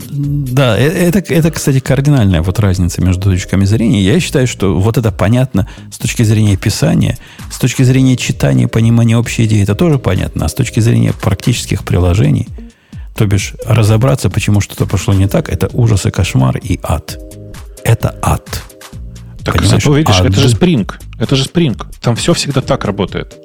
Да, 0.10 0.78
это, 0.78 1.20
это, 1.20 1.52
кстати, 1.52 1.80
кардинальная 1.80 2.42
вот 2.42 2.60
разница 2.60 3.02
между 3.02 3.32
точками 3.32 3.66
зрения. 3.66 4.02
Я 4.02 4.20
считаю, 4.20 4.48
что 4.48 4.80
вот 4.80 4.98
это 4.98 5.12
понятно 5.12 5.68
с 5.92 5.98
точки 5.98 6.24
зрения 6.24 6.58
писания, 6.58 7.18
с 7.52 7.60
точки 7.60 7.84
зрения 7.84 8.18
читания, 8.18 8.68
понимания 8.68 9.18
общей 9.18 9.46
идеи, 9.46 9.64
это 9.64 9.76
тоже 9.76 10.00
понятно, 10.00 10.46
а 10.46 10.50
с 10.50 10.54
точки 10.54 10.80
зрения 10.80 11.14
практических 11.58 11.84
приложений, 11.84 12.48
то 13.16 13.26
бишь 13.26 13.54
разобраться, 13.66 14.30
почему 14.30 14.62
что-то 14.62 14.86
пошло 14.86 15.14
не 15.14 15.28
так, 15.28 15.50
это 15.50 15.70
ужас 15.74 16.06
и 16.06 16.12
кошмар 16.12 16.58
и 16.58 16.80
ад. 16.84 17.18
Это 17.84 18.16
ад. 18.22 18.44
Так 19.44 19.56
Понимаешь, 19.56 19.84
зато, 19.84 19.96
видишь, 19.98 20.20
ад. 20.20 20.26
это 20.28 20.40
же 20.40 20.50
Spring. 20.50 20.92
Это 21.20 21.36
же 21.36 21.44
Spring. 21.46 21.76
Там 22.02 22.16
все 22.16 22.34
всегда 22.34 22.62
так 22.62 22.86
работает. 22.86 23.36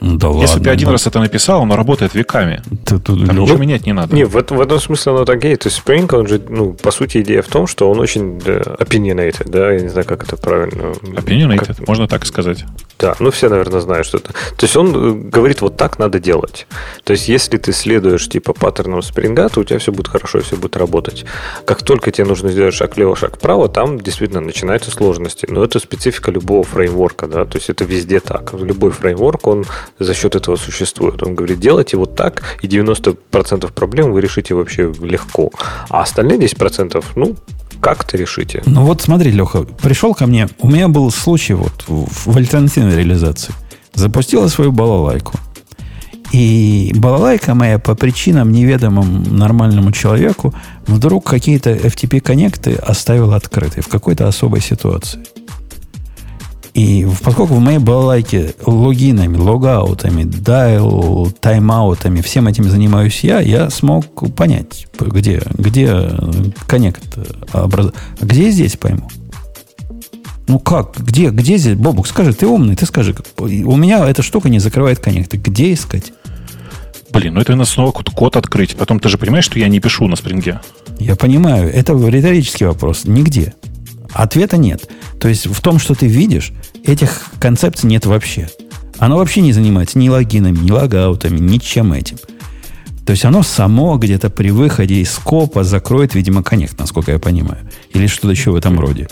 Ну 0.00 0.16
Да 0.18 0.28
Если 0.28 0.40
ладно, 0.46 0.64
ты 0.64 0.70
один 0.70 0.86
да. 0.86 0.92
раз 0.92 1.06
это 1.06 1.20
написал, 1.20 1.62
оно 1.62 1.74
работает 1.76 2.14
веками. 2.14 2.60
Ты 2.84 2.98
тут 2.98 3.26
Там 3.26 3.36
ну, 3.36 3.42
ничего 3.42 3.58
менять 3.58 3.86
не 3.86 3.94
надо. 3.94 4.14
Не, 4.14 4.24
в, 4.24 4.36
этом- 4.36 4.58
в 4.58 4.60
этом 4.60 4.78
смысле 4.78 5.12
оно 5.12 5.24
так 5.24 5.42
есть. 5.44 5.62
То 5.62 5.68
есть 5.68 5.82
Spring, 5.84 6.14
он 6.14 6.26
же, 6.28 6.40
ну, 6.48 6.74
по 6.74 6.90
сути, 6.90 7.22
идея 7.22 7.40
в 7.42 7.46
том, 7.48 7.66
что 7.66 7.90
он 7.90 7.98
очень 7.98 8.38
да, 8.38 8.58
opinionated, 8.78 9.50
да, 9.50 9.72
я 9.72 9.80
не 9.80 9.88
знаю, 9.88 10.06
как 10.06 10.22
это 10.24 10.36
правильно. 10.36 10.92
Opinionated, 11.02 11.76
Как- 11.78 11.88
можно 11.88 12.06
так 12.06 12.26
сказать. 12.26 12.64
Да, 12.98 13.14
ну 13.18 13.30
все, 13.30 13.48
наверное, 13.48 13.80
знают, 13.80 14.06
что 14.06 14.18
это. 14.18 14.32
То 14.32 14.64
есть 14.64 14.76
он 14.76 14.94
э, 14.94 15.28
говорит, 15.28 15.60
вот 15.60 15.76
так 15.76 15.98
надо 15.98 16.18
делать. 16.18 16.66
То 17.04 17.12
есть 17.12 17.28
если 17.28 17.58
ты 17.58 17.72
следуешь 17.72 18.26
типа 18.28 18.54
паттернам 18.54 19.02
спринга, 19.02 19.48
то 19.50 19.60
у 19.60 19.64
тебя 19.64 19.78
все 19.78 19.92
будет 19.92 20.08
хорошо, 20.08 20.40
все 20.40 20.56
будет 20.56 20.76
работать. 20.76 21.26
Как 21.66 21.82
только 21.82 22.10
тебе 22.10 22.26
нужно 22.26 22.50
сделать 22.50 22.74
шаг 22.74 22.96
влево, 22.96 23.14
шаг 23.14 23.36
вправо, 23.36 23.68
там 23.68 24.00
действительно 24.00 24.40
начинаются 24.40 24.90
сложности. 24.90 25.46
Но 25.50 25.62
это 25.62 25.78
специфика 25.78 26.30
любого 26.30 26.64
фреймворка, 26.64 27.26
да, 27.26 27.44
то 27.44 27.58
есть 27.58 27.68
это 27.68 27.84
везде 27.84 28.20
так. 28.20 28.54
Любой 28.54 28.92
фреймворк, 28.92 29.46
он 29.46 29.66
за 29.98 30.14
счет 30.14 30.34
этого 30.34 30.56
существует. 30.56 31.22
Он 31.22 31.34
говорит, 31.34 31.60
делайте 31.60 31.98
вот 31.98 32.16
так, 32.16 32.42
и 32.62 32.66
90% 32.66 33.72
проблем 33.72 34.12
вы 34.12 34.22
решите 34.22 34.54
вообще 34.54 34.90
легко. 35.02 35.52
А 35.90 36.00
остальные 36.00 36.38
10%, 36.38 37.04
ну, 37.14 37.36
как-то 37.80 38.16
решите. 38.16 38.62
Ну 38.66 38.84
вот 38.84 39.02
смотри, 39.02 39.30
Леха, 39.30 39.62
пришел 39.62 40.14
ко 40.14 40.26
мне, 40.26 40.48
у 40.58 40.68
меня 40.68 40.88
был 40.88 41.10
случай 41.10 41.54
вот 41.54 41.84
в, 41.86 42.30
в 42.30 42.36
альтернативной 42.36 42.96
реализации. 42.96 43.54
Запустила 43.94 44.48
свою 44.48 44.72
балалайку. 44.72 45.38
И 46.32 46.92
балалайка 46.96 47.54
моя 47.54 47.78
по 47.78 47.94
причинам 47.94 48.50
неведомым 48.52 49.22
нормальному 49.22 49.92
человеку 49.92 50.52
вдруг 50.86 51.24
какие-то 51.24 51.70
FTP-коннекты 51.72 52.74
оставила 52.74 53.36
открытой 53.36 53.82
в 53.82 53.88
какой-то 53.88 54.26
особой 54.26 54.60
ситуации. 54.60 55.20
И 56.76 57.08
поскольку 57.24 57.54
в 57.54 57.60
моей 57.60 57.78
балалайке 57.78 58.54
логинами, 58.66 59.38
логаутами, 59.38 60.24
дайл, 60.24 61.32
тайм-аутами, 61.40 62.20
всем 62.20 62.48
этим 62.48 62.64
занимаюсь 62.64 63.20
я, 63.20 63.40
я 63.40 63.70
смог 63.70 64.04
понять, 64.34 64.86
где, 65.00 65.40
где 65.56 66.10
коннект 66.66 67.02
образ... 67.54 67.92
А 68.20 68.26
где 68.26 68.50
здесь 68.50 68.76
пойму? 68.76 69.08
Ну 70.48 70.58
как? 70.58 70.98
Где, 70.98 71.30
где 71.30 71.56
здесь? 71.56 71.76
Бобук, 71.76 72.06
скажи, 72.06 72.34
ты 72.34 72.46
умный, 72.46 72.76
ты 72.76 72.84
скажи. 72.84 73.16
У 73.38 73.76
меня 73.76 74.06
эта 74.06 74.20
штука 74.20 74.50
не 74.50 74.58
закрывает 74.58 74.98
коннекты. 74.98 75.38
Где 75.38 75.72
искать? 75.72 76.12
Блин, 77.10 77.32
ну 77.32 77.40
это 77.40 77.56
надо 77.56 77.70
снова 77.70 77.90
код 77.90 78.36
открыть. 78.36 78.76
Потом 78.76 79.00
ты 79.00 79.08
же 79.08 79.16
понимаешь, 79.16 79.46
что 79.46 79.58
я 79.58 79.68
не 79.68 79.80
пишу 79.80 80.08
на 80.08 80.16
спринге. 80.16 80.60
Я 80.98 81.16
понимаю, 81.16 81.72
это 81.72 81.94
риторический 81.94 82.66
вопрос. 82.66 83.06
Нигде. 83.06 83.54
Ответа 84.12 84.58
нет. 84.58 84.90
То 85.20 85.28
есть 85.28 85.46
в 85.46 85.60
том, 85.60 85.78
что 85.78 85.94
ты 85.94 86.06
видишь, 86.06 86.52
этих 86.84 87.26
концепций 87.40 87.88
нет 87.88 88.06
вообще. 88.06 88.48
Оно 88.98 89.16
вообще 89.16 89.40
не 89.40 89.52
занимается 89.52 89.98
ни 89.98 90.08
логинами, 90.08 90.58
ни 90.58 90.70
логаутами, 90.70 91.38
ничем 91.38 91.92
этим. 91.92 92.16
То 93.04 93.12
есть 93.12 93.24
оно 93.24 93.42
само 93.42 93.98
где-то 93.98 94.30
при 94.30 94.50
выходе 94.50 94.96
из 94.96 95.12
скопа 95.12 95.62
закроет, 95.62 96.14
видимо, 96.14 96.42
коннект, 96.42 96.78
насколько 96.78 97.12
я 97.12 97.18
понимаю. 97.18 97.68
Или 97.92 98.08
что-то 98.08 98.30
еще 98.30 98.50
в 98.50 98.56
этом 98.56 98.80
роде. 98.80 99.08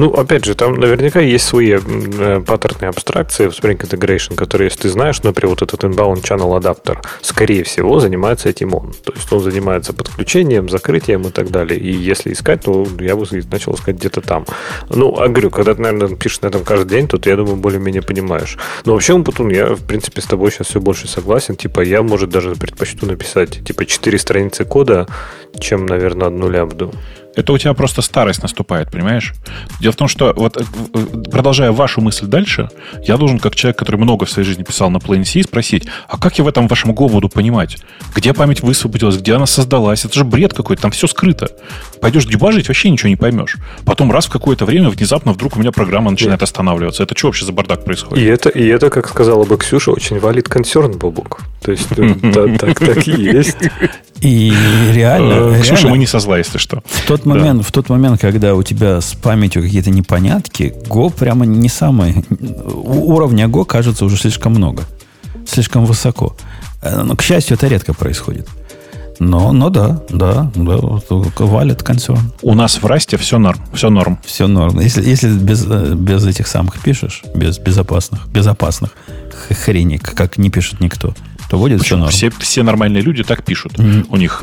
Ну, 0.00 0.14
опять 0.14 0.46
же, 0.46 0.54
там 0.54 0.76
наверняка 0.76 1.20
есть 1.20 1.44
свои 1.44 1.72
э, 1.72 2.40
паттерны 2.40 2.86
абстракции 2.86 3.48
в 3.48 3.50
Spring 3.50 3.76
Integration, 3.76 4.34
которые, 4.34 4.68
если 4.68 4.80
ты 4.80 4.88
знаешь, 4.88 5.22
например, 5.22 5.50
вот 5.50 5.60
этот 5.60 5.84
inbound 5.84 6.22
channel 6.22 6.56
адаптер, 6.56 7.02
скорее 7.20 7.64
всего, 7.64 8.00
занимается 8.00 8.48
этим 8.48 8.74
он. 8.74 8.94
То 9.04 9.12
есть 9.14 9.30
он 9.30 9.40
занимается 9.40 9.92
подключением, 9.92 10.70
закрытием 10.70 11.20
и 11.26 11.30
так 11.30 11.50
далее. 11.50 11.78
И 11.78 11.92
если 11.92 12.32
искать, 12.32 12.62
то 12.62 12.86
я 12.98 13.14
бы 13.14 13.26
начал 13.52 13.74
искать 13.74 13.96
где-то 13.96 14.22
там. 14.22 14.46
Ну, 14.88 15.20
а 15.20 15.28
говорю, 15.28 15.50
когда 15.50 15.74
ты, 15.74 15.82
наверное, 15.82 16.16
пишешь 16.16 16.40
на 16.40 16.46
этом 16.46 16.64
каждый 16.64 16.88
день, 16.88 17.06
то 17.06 17.18
ты, 17.18 17.28
я 17.28 17.36
думаю, 17.36 17.56
более-менее 17.56 18.00
понимаешь. 18.00 18.56
Но 18.86 18.94
вообще, 18.94 19.22
Путун, 19.22 19.50
я, 19.50 19.74
в 19.74 19.84
принципе, 19.86 20.22
с 20.22 20.24
тобой 20.24 20.50
сейчас 20.50 20.68
все 20.68 20.80
больше 20.80 21.08
согласен. 21.08 21.56
Типа, 21.56 21.82
я, 21.82 22.02
может, 22.02 22.30
даже 22.30 22.54
предпочту 22.54 23.04
написать, 23.04 23.62
типа, 23.62 23.84
4 23.84 24.18
страницы 24.18 24.64
кода, 24.64 25.06
чем, 25.58 25.84
наверное, 25.84 26.28
одну 26.28 26.48
лямбду. 26.48 26.90
Это 27.40 27.54
у 27.54 27.58
тебя 27.58 27.72
просто 27.72 28.02
старость 28.02 28.42
наступает, 28.42 28.90
понимаешь? 28.90 29.32
Дело 29.80 29.92
в 29.92 29.96
том, 29.96 30.08
что 30.08 30.34
вот 30.36 30.58
э, 30.58 30.60
э, 30.92 31.22
продолжая 31.30 31.72
вашу 31.72 32.02
мысль 32.02 32.26
дальше, 32.26 32.68
я 33.02 33.16
должен, 33.16 33.38
как 33.38 33.56
человек, 33.56 33.78
который 33.78 33.96
много 33.96 34.26
в 34.26 34.30
своей 34.30 34.46
жизни 34.46 34.62
писал 34.62 34.90
на 34.90 34.98
Plain 34.98 35.24
C, 35.24 35.42
спросить, 35.42 35.86
а 36.06 36.18
как 36.18 36.36
я 36.36 36.44
в 36.44 36.48
этом 36.48 36.68
вашем 36.68 36.90
Go 36.90 37.08
буду 37.08 37.30
понимать? 37.30 37.78
Где 38.14 38.34
память 38.34 38.60
высвободилась, 38.60 39.16
где 39.16 39.34
она 39.34 39.46
создалась? 39.46 40.04
Это 40.04 40.14
же 40.14 40.24
бред 40.24 40.52
какой-то, 40.52 40.82
там 40.82 40.90
все 40.90 41.06
скрыто. 41.06 41.48
Пойдешь 42.02 42.26
дебажить, 42.26 42.68
вообще 42.68 42.90
ничего 42.90 43.08
не 43.08 43.16
поймешь. 43.16 43.56
Потом 43.86 44.12
раз 44.12 44.26
в 44.26 44.30
какое-то 44.30 44.66
время 44.66 44.90
внезапно 44.90 45.32
вдруг 45.32 45.56
у 45.56 45.60
меня 45.60 45.72
программа 45.72 46.10
начинает 46.10 46.42
останавливаться. 46.42 47.02
Это 47.02 47.16
что 47.16 47.28
вообще 47.28 47.46
за 47.46 47.52
бардак 47.52 47.86
происходит? 47.86 48.22
И 48.22 48.26
это, 48.26 48.50
и 48.50 48.66
это, 48.66 48.90
как 48.90 49.08
сказала 49.08 49.46
бы 49.46 49.56
Ксюша, 49.56 49.92
очень 49.92 50.18
валит 50.18 50.46
консерн, 50.46 50.92
Бобук. 50.98 51.40
То 51.62 51.72
есть, 51.72 51.88
так, 51.88 52.78
так 52.78 53.08
и 53.08 53.12
есть. 53.12 53.56
И 54.20 54.52
реально, 54.92 55.32
Э, 55.56 55.60
Ксюша, 55.60 55.74
реально 55.74 55.90
мы 55.90 55.98
не 55.98 56.06
со 56.06 56.18
зла, 56.18 56.38
если 56.38 56.58
что. 56.58 56.82
в, 56.84 57.06
тот 57.06 57.24
момент, 57.26 57.64
в 57.64 57.72
тот 57.72 57.88
момент, 57.88 58.20
когда 58.20 58.54
у 58.54 58.62
тебя 58.62 59.00
с 59.00 59.14
памятью 59.14 59.62
какие-то 59.62 59.90
непонятки, 59.90 60.74
Go 60.88 61.10
прямо 61.12 61.46
не 61.46 61.68
самый... 61.68 62.24
У 62.64 63.12
уровня 63.14 63.46
Go 63.46 63.64
кажется 63.64 64.04
уже 64.04 64.16
слишком 64.16 64.52
много. 64.52 64.84
Слишком 65.46 65.84
высоко. 65.86 66.36
Э, 66.82 67.02
Но, 67.02 67.16
к 67.16 67.22
счастью, 67.22 67.56
это 67.56 67.66
редко 67.68 67.94
происходит. 67.94 68.46
Но, 69.18 69.52
но 69.52 69.68
да, 69.68 70.00
да, 70.08 70.50
да, 70.54 70.76
вот 70.76 71.06
валит 71.40 71.82
консерн. 71.82 72.32
У 72.40 72.54
нас 72.54 72.80
в 72.82 72.86
Расте 72.86 73.18
все 73.18 73.38
норм. 73.38 73.58
Все 73.74 73.90
норм. 73.90 74.18
Все 74.24 74.46
норм. 74.46 74.80
Если, 74.80 75.02
если 75.06 75.28
без, 75.30 75.66
э, 75.68 75.92
без 75.94 76.24
этих 76.26 76.46
самых 76.46 76.78
пишешь, 76.80 77.22
без 77.34 77.58
безопасных, 77.58 78.26
безопасных 78.28 78.90
х- 79.48 79.54
хреней, 79.54 79.98
как 79.98 80.38
не 80.38 80.48
пишет 80.48 80.80
никто, 80.80 81.12
что 81.50 81.58
будет 81.58 81.82
все 81.82 81.96
норм. 81.96 82.10
Все, 82.12 82.30
все 82.38 82.62
нормальные 82.62 83.02
люди 83.02 83.24
так 83.24 83.44
пишут. 83.44 83.76
Мгм. 83.76 84.06
У, 84.08 84.16
них, 84.16 84.40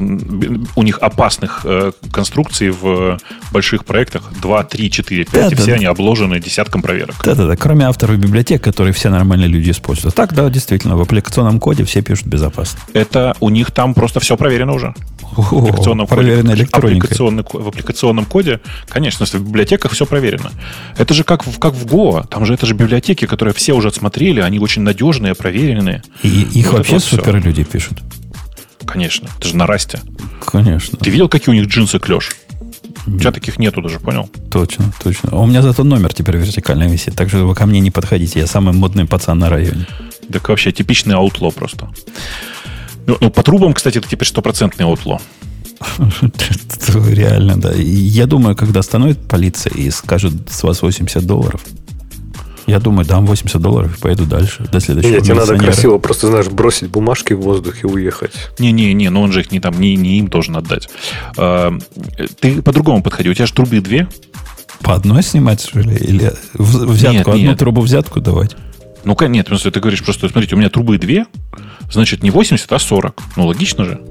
у 0.76 0.84
них 0.84 0.98
опасных 1.00 1.62
э, 1.64 1.94
конструкций 2.12 2.70
в 2.72 3.18
больших 3.54 3.86
проектах 3.86 4.30
2, 4.42 4.64
3, 4.66 4.92
4, 4.92 5.24
5, 5.24 5.34
Да, 5.34 5.48
и 5.48 5.50
да, 5.52 5.56
все 5.56 5.68
да. 5.72 5.74
они 5.76 5.86
обложены 5.86 6.42
десятком 6.42 6.82
проверок. 6.82 7.16
Да-да-да, 7.24 7.56
кроме 7.56 7.86
авторов 7.86 8.18
библиотек, 8.18 8.62
которые 8.62 8.92
все 8.92 9.10
нормальные 9.10 9.48
люди 9.48 9.72
используют. 9.72 10.16
Так, 10.16 10.34
да, 10.34 10.50
действительно, 10.50 10.98
в 10.98 11.02
аппликационном 11.02 11.62
коде 11.62 11.86
все 11.86 12.02
пишут 12.02 12.28
безопасно. 12.28 12.78
Это 12.92 13.36
у 13.40 13.50
них 13.50 13.72
там 13.72 13.94
просто 13.94 14.20
все 14.20 14.36
проверено 14.36 14.74
уже. 14.74 14.94
В 15.32 15.54
аппликационном 15.60 16.08
коде. 16.08 16.22
проверенная 16.22 16.56
электроника. 16.56 17.06
Аппликационный 17.06 17.44
ко- 17.44 17.60
в 17.60 17.68
аппликационном 17.70 18.26
коде, 18.26 18.60
конечно, 18.90 19.26
в 19.26 19.34
библиотеках 19.36 19.92
все 19.94 20.06
проверено. 20.06 20.52
Это 20.98 21.14
же 21.14 21.24
как, 21.24 21.46
в- 21.48 21.58
как 21.60 21.74
в 21.74 21.86
Go. 21.86 22.28
Там 22.28 22.46
же 22.46 22.54
это 22.54 22.66
же 22.66 22.74
библиотеки, 22.74 23.26
которые 23.26 23.54
все 23.54 23.74
уже 23.74 23.88
отсмотрели, 23.90 24.42
они 24.42 24.60
очень 24.60 24.82
надежные, 24.82 25.36
проверенные. 25.36 26.02
И 26.24 26.42
их 26.54 26.72
Вот 26.72 26.80
вообще 26.80 26.97
вот 26.98 27.04
всё. 27.04 27.18
супер 27.18 27.44
люди 27.44 27.64
пишут. 27.64 28.00
Конечно. 28.86 29.30
Это 29.38 29.48
же 29.48 29.56
на 29.56 29.68
расте. 29.68 30.02
Конечно. 30.46 30.98
Ты 30.98 31.10
видел, 31.10 31.30
какие 31.30 31.54
у 31.54 31.58
них 31.58 31.68
джинсы 31.68 32.00
клеш? 32.00 32.36
У 33.06 33.18
тебя 33.18 33.32
таких 33.32 33.58
нету 33.60 33.82
даже, 33.82 34.00
понял? 34.00 34.30
Точно, 34.52 34.92
точно. 35.02 35.30
А 35.32 35.38
У 35.38 35.46
меня 35.46 35.62
зато 35.62 35.84
номер 35.84 36.14
теперь 36.14 36.38
вертикально 36.38 36.88
висит, 36.88 37.16
так 37.16 37.30
что 37.30 37.46
вы 37.46 37.56
ко 37.56 37.66
мне 37.66 37.80
не 37.80 37.92
подходите. 37.92 38.40
Я 38.40 38.48
самый 38.48 38.74
модный 38.74 39.06
пацан 39.06 39.40
на 39.40 39.50
районе. 39.50 39.86
Так 40.32 40.50
вообще 40.50 40.72
типичный 40.72 41.16
аутло 41.16 41.52
просто. 41.52 41.90
Ну, 43.06 43.18
ну, 43.22 43.30
по 43.30 43.44
трубам, 43.44 43.74
кстати, 43.74 44.00
это 44.00 44.10
теперь 44.10 44.28
стопроцентный 44.28 44.86
аутло. 44.86 45.22
Реально, 47.10 47.60
да. 47.60 47.72
Я 47.74 48.26
думаю, 48.26 48.56
когда 48.56 48.82
остановит 48.82 49.28
полиция 49.28 49.74
и 49.74 49.90
скажет 49.92 50.34
с 50.50 50.64
вас 50.64 50.82
80 50.82 51.26
долларов, 51.26 51.62
я 52.68 52.80
думаю, 52.80 53.06
дам 53.06 53.26
80 53.26 53.62
долларов 53.62 53.98
и 53.98 54.02
поеду 54.02 54.26
дальше, 54.26 54.64
до 54.72 54.80
следующего 54.80 55.14
Нет, 55.14 55.24
тебе 55.24 55.36
надо 55.36 55.58
красиво 55.58 55.98
просто, 55.98 56.28
знаешь, 56.28 56.48
бросить 56.48 56.90
бумажки 56.90 57.34
в 57.34 57.40
воздух 57.40 57.84
и 57.84 57.88
уехать. 57.88 58.34
Не-не-не, 58.60 59.10
но 59.10 59.22
он 59.22 59.32
же 59.32 59.40
их 59.42 59.52
не 59.52 59.60
там, 59.60 59.80
не, 59.80 59.96
не 59.96 60.20
им 60.20 60.28
должен 60.28 60.58
отдать. 60.58 60.90
А, 61.38 61.74
ты 62.40 62.62
по-другому 62.62 63.02
подходи. 63.02 63.30
У 63.30 63.34
тебя 63.34 63.46
же 63.46 63.54
трубы 63.54 63.80
две. 63.80 64.08
По 64.82 64.94
одной 64.94 65.24
снимать, 65.24 65.62
что 65.62 65.80
ли? 65.80 65.96
Или 65.96 66.34
взятку, 66.54 67.14
Нет, 67.14 67.28
одну 67.28 67.42
нет. 67.42 67.58
трубу 67.58 67.82
взятку 67.82 68.20
давать? 68.20 68.56
Ну, 69.06 69.16
ка- 69.16 69.28
нет, 69.28 69.48
ты 69.48 69.80
говоришь 69.80 70.04
просто, 70.04 70.28
смотрите, 70.28 70.56
у 70.56 70.58
меня 70.58 70.70
трубы 70.70 70.98
две, 70.98 71.26
значит, 71.90 72.22
не 72.22 72.30
80, 72.30 72.72
а 72.72 72.80
40. 72.80 73.22
Ну, 73.38 73.48
логично 73.48 73.86
же. 73.86 74.02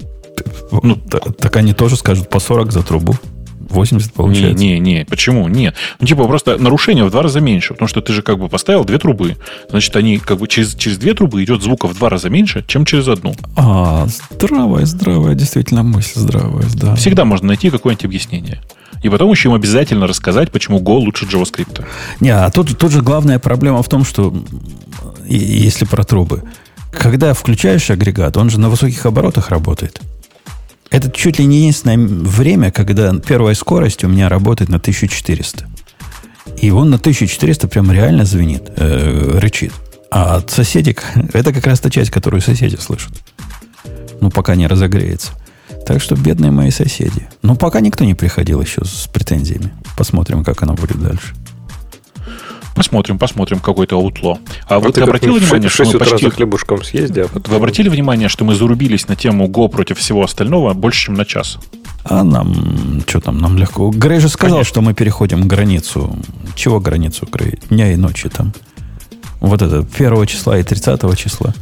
Ну, 0.82 0.96
та- 0.96 1.20
так 1.20 1.56
они 1.56 1.74
тоже 1.74 1.96
скажут 1.96 2.30
по 2.30 2.40
40 2.40 2.72
за 2.72 2.82
трубу. 2.82 3.14
80 3.68 4.08
Не, 4.08 4.14
получается. 4.14 4.64
не, 4.64 4.78
не, 4.78 5.04
почему? 5.04 5.48
Нет. 5.48 5.74
Ну, 6.00 6.06
типа, 6.06 6.24
просто 6.24 6.58
нарушение 6.58 7.04
в 7.04 7.10
два 7.10 7.22
раза 7.22 7.40
меньше, 7.40 7.74
потому 7.74 7.88
что 7.88 8.00
ты 8.00 8.12
же 8.12 8.22
как 8.22 8.38
бы 8.38 8.48
поставил 8.48 8.84
две 8.84 8.98
трубы. 8.98 9.36
Значит, 9.68 9.94
они 9.96 10.18
как 10.18 10.38
бы 10.38 10.48
через, 10.48 10.74
через 10.74 10.98
две 10.98 11.14
трубы 11.14 11.42
идет 11.44 11.62
звука 11.62 11.86
в 11.88 11.94
два 11.94 12.08
раза 12.08 12.30
меньше, 12.30 12.64
чем 12.66 12.84
через 12.84 13.08
одну. 13.08 13.34
А, 13.56 14.06
здравая, 14.30 14.86
здравая, 14.86 15.34
действительно 15.34 15.82
мысль 15.82 16.18
здравая, 16.20 16.64
да. 16.74 16.94
Всегда 16.94 17.24
можно 17.24 17.48
найти 17.48 17.70
какое-нибудь 17.70 18.04
объяснение. 18.04 18.60
И 19.02 19.08
потом 19.08 19.30
еще 19.30 19.48
им 19.48 19.54
обязательно 19.54 20.06
рассказать, 20.06 20.50
почему 20.50 20.80
Go 20.80 20.94
лучше 20.94 21.26
JavaScript. 21.26 21.84
Не, 22.20 22.30
а 22.30 22.50
тут, 22.50 22.76
тут 22.78 22.92
же 22.92 23.02
главная 23.02 23.38
проблема 23.38 23.82
в 23.82 23.88
том, 23.88 24.04
что 24.04 24.34
если 25.26 25.84
про 25.84 26.02
трубы, 26.04 26.42
когда 26.90 27.34
включаешь 27.34 27.90
агрегат, 27.90 28.36
он 28.36 28.50
же 28.50 28.58
на 28.58 28.70
высоких 28.70 29.04
оборотах 29.06 29.50
работает. 29.50 30.00
Это 30.90 31.10
чуть 31.10 31.38
ли 31.38 31.44
не 31.46 31.58
единственное 31.58 31.98
время, 31.98 32.70
когда 32.70 33.14
первая 33.18 33.54
скорость 33.54 34.04
у 34.04 34.08
меня 34.08 34.28
работает 34.28 34.70
на 34.70 34.76
1400. 34.76 35.66
И 36.58 36.70
он 36.70 36.90
на 36.90 36.96
1400 36.96 37.68
прям 37.68 37.90
реально 37.90 38.24
звенит, 38.24 38.70
э, 38.76 39.38
рычит. 39.38 39.72
А 40.10 40.36
от 40.36 40.50
соседей, 40.50 40.96
это 41.32 41.52
как 41.52 41.66
раз 41.66 41.80
та 41.80 41.90
часть, 41.90 42.10
которую 42.10 42.40
соседи 42.40 42.76
слышат. 42.76 43.12
Ну, 44.20 44.30
пока 44.30 44.54
не 44.54 44.66
разогреется. 44.66 45.32
Так 45.86 46.00
что 46.00 46.16
бедные 46.16 46.50
мои 46.50 46.70
соседи. 46.70 47.28
Ну, 47.42 47.56
пока 47.56 47.80
никто 47.80 48.04
не 48.04 48.14
приходил 48.14 48.60
еще 48.60 48.84
с 48.84 49.08
претензиями. 49.12 49.72
Посмотрим, 49.96 50.42
как 50.44 50.62
оно 50.62 50.74
будет 50.74 51.00
дальше. 51.00 51.34
Посмотрим, 52.76 53.18
посмотрим, 53.18 53.58
какой-то 53.60 53.96
аутло. 53.96 54.38
А 54.68 54.78
вот 54.78 54.88
ты 54.88 54.92
ты 54.92 55.00
как 55.00 55.08
обратил 55.08 55.34
в 55.34 55.38
внимание, 55.38 55.70
что 55.70 55.84
шесть 55.84 55.94
мы 55.94 55.96
утра 55.96 56.10
почти... 56.10 56.26
за 56.26 56.30
хлебушком 56.30 56.84
съезди, 56.84 57.20
а 57.20 57.28
потом... 57.28 57.50
Вы 57.50 57.56
обратили 57.56 57.88
внимание, 57.88 58.28
что 58.28 58.44
мы 58.44 58.54
зарубились 58.54 59.08
на 59.08 59.16
тему 59.16 59.48
Go 59.48 59.70
против 59.70 59.98
всего 59.98 60.22
остального 60.22 60.74
больше, 60.74 61.06
чем 61.06 61.14
на 61.14 61.24
час? 61.24 61.58
А 62.04 62.22
нам, 62.22 63.02
что 63.06 63.20
там, 63.20 63.38
нам 63.38 63.56
легко. 63.56 63.90
Грей 63.90 64.20
же 64.20 64.28
сказал, 64.28 64.58
Конечно. 64.58 64.68
что 64.68 64.82
мы 64.82 64.92
переходим 64.92 65.48
границу. 65.48 66.18
Чего 66.54 66.78
границу, 66.78 67.26
Грей? 67.32 67.58
Дня 67.70 67.92
и 67.92 67.96
ночи 67.96 68.28
там. 68.28 68.52
Вот 69.40 69.62
это, 69.62 69.82
первого 69.82 70.26
числа 70.26 70.58
и 70.58 70.62
30 70.62 71.18
числа. 71.18 71.54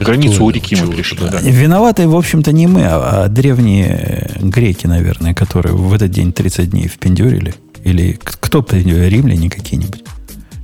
Границу 0.00 0.44
у 0.44 0.50
реки 0.50 0.76
мы 0.76 0.92
перешли. 0.92 1.18
да. 1.30 1.38
Виноваты, 1.38 2.08
в 2.08 2.16
общем-то, 2.16 2.50
не 2.50 2.66
мы, 2.66 2.82
а, 2.82 3.24
а 3.24 3.28
древние 3.28 4.32
греки, 4.40 4.88
наверное, 4.88 5.32
которые 5.32 5.76
в 5.76 5.94
этот 5.94 6.10
день 6.10 6.32
30 6.32 6.70
дней 6.70 6.88
впендюрили. 6.88 7.54
Или 7.84 8.18
кто 8.20 8.62
пендюрил? 8.62 9.08
Римляне 9.08 9.48
какие-нибудь. 9.48 10.02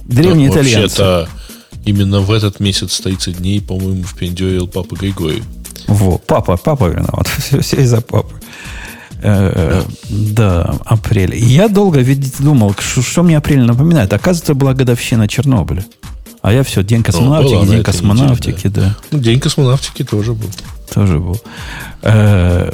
Древние 0.04 0.48
Ну, 0.48 0.54
итальянцы. 0.54 1.02
Вообще-то 1.02 1.28
именно 1.84 2.20
в 2.20 2.30
этот 2.30 2.60
месяц 2.60 3.00
30 3.00 3.38
дней, 3.38 3.60
по-моему, 3.60 4.02
впендюрил 4.04 4.66
Папа 4.68 4.94
Григорий. 4.94 5.42
Во, 5.88 6.18
папа, 6.18 6.56
папа 6.56 6.86
виноват. 6.88 7.26
Все, 7.38 7.60
все 7.60 7.76
из-за 7.82 8.00
папы. 8.00 8.34
Э, 9.22 9.82
Да, 10.10 10.76
апрель. 10.84 11.34
Я 11.36 11.68
долго 11.68 12.00
видите, 12.00 12.42
думал, 12.42 12.74
что, 12.78 13.02
что 13.02 13.22
мне 13.22 13.36
апрель 13.36 13.62
напоминает. 13.62 14.12
Оказывается, 14.12 14.54
была 14.54 14.74
годовщина 14.74 15.28
Чернобыля. 15.28 15.84
А 16.40 16.52
я 16.52 16.64
все, 16.64 16.82
день 16.82 17.02
космонавтики, 17.04 17.66
день 17.70 17.82
космонавтики, 17.84 18.66
да, 18.66 18.96
Ну, 19.12 19.18
День 19.20 19.38
космонавтики 19.38 20.02
тоже 20.02 20.32
был. 20.32 20.50
тоже 20.92 21.18
был. 21.20 21.40
Э, 22.02 22.72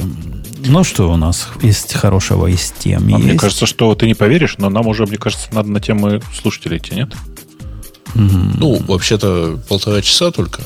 Ну, 0.64 0.84
что 0.84 1.10
у 1.10 1.16
нас 1.16 1.48
есть 1.62 1.94
хорошего 1.94 2.46
из 2.46 2.72
тем? 2.72 3.14
А 3.14 3.18
мне 3.18 3.28
Есть? 3.28 3.40
кажется, 3.40 3.66
что 3.66 3.94
ты 3.94 4.06
не 4.06 4.14
поверишь, 4.14 4.56
но 4.58 4.68
нам 4.70 4.86
уже, 4.86 5.06
мне 5.06 5.16
кажется, 5.16 5.48
надо 5.52 5.70
на 5.70 5.80
темы 5.80 6.20
слушателей 6.40 6.78
идти, 6.78 6.94
нет? 6.94 7.12
Ну, 8.14 8.82
вообще-то 8.86 9.60
полтора 9.68 10.02
часа 10.02 10.30
только. 10.30 10.62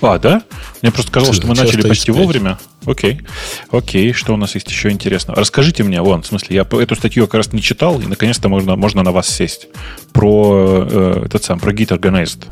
А, 0.00 0.18
да? 0.18 0.42
Мне 0.82 0.92
просто 0.92 1.10
казалось, 1.10 1.36
что 1.36 1.46
мы 1.46 1.54
начали 1.54 1.80
почти 1.80 2.12
35. 2.12 2.16
вовремя. 2.16 2.58
Окей. 2.84 3.22
Окей, 3.70 4.12
что 4.12 4.34
у 4.34 4.36
нас 4.36 4.54
есть 4.54 4.70
еще 4.70 4.90
интересно? 4.90 5.34
Расскажите 5.34 5.82
мне, 5.82 6.02
вон, 6.02 6.22
в 6.22 6.26
смысле, 6.26 6.56
я 6.56 6.62
эту 6.62 6.94
статью 6.94 7.26
как 7.26 7.34
раз 7.34 7.52
не 7.52 7.62
читал, 7.62 8.00
и 8.00 8.06
наконец-то 8.06 8.48
можно, 8.48 8.76
можно 8.76 9.02
на 9.02 9.12
вас 9.12 9.28
сесть. 9.28 9.68
Про 10.12 10.86
э, 10.88 11.22
этот 11.26 11.42
сам, 11.42 11.58
про 11.58 11.72
Git 11.72 11.98
Organized. 11.98 12.44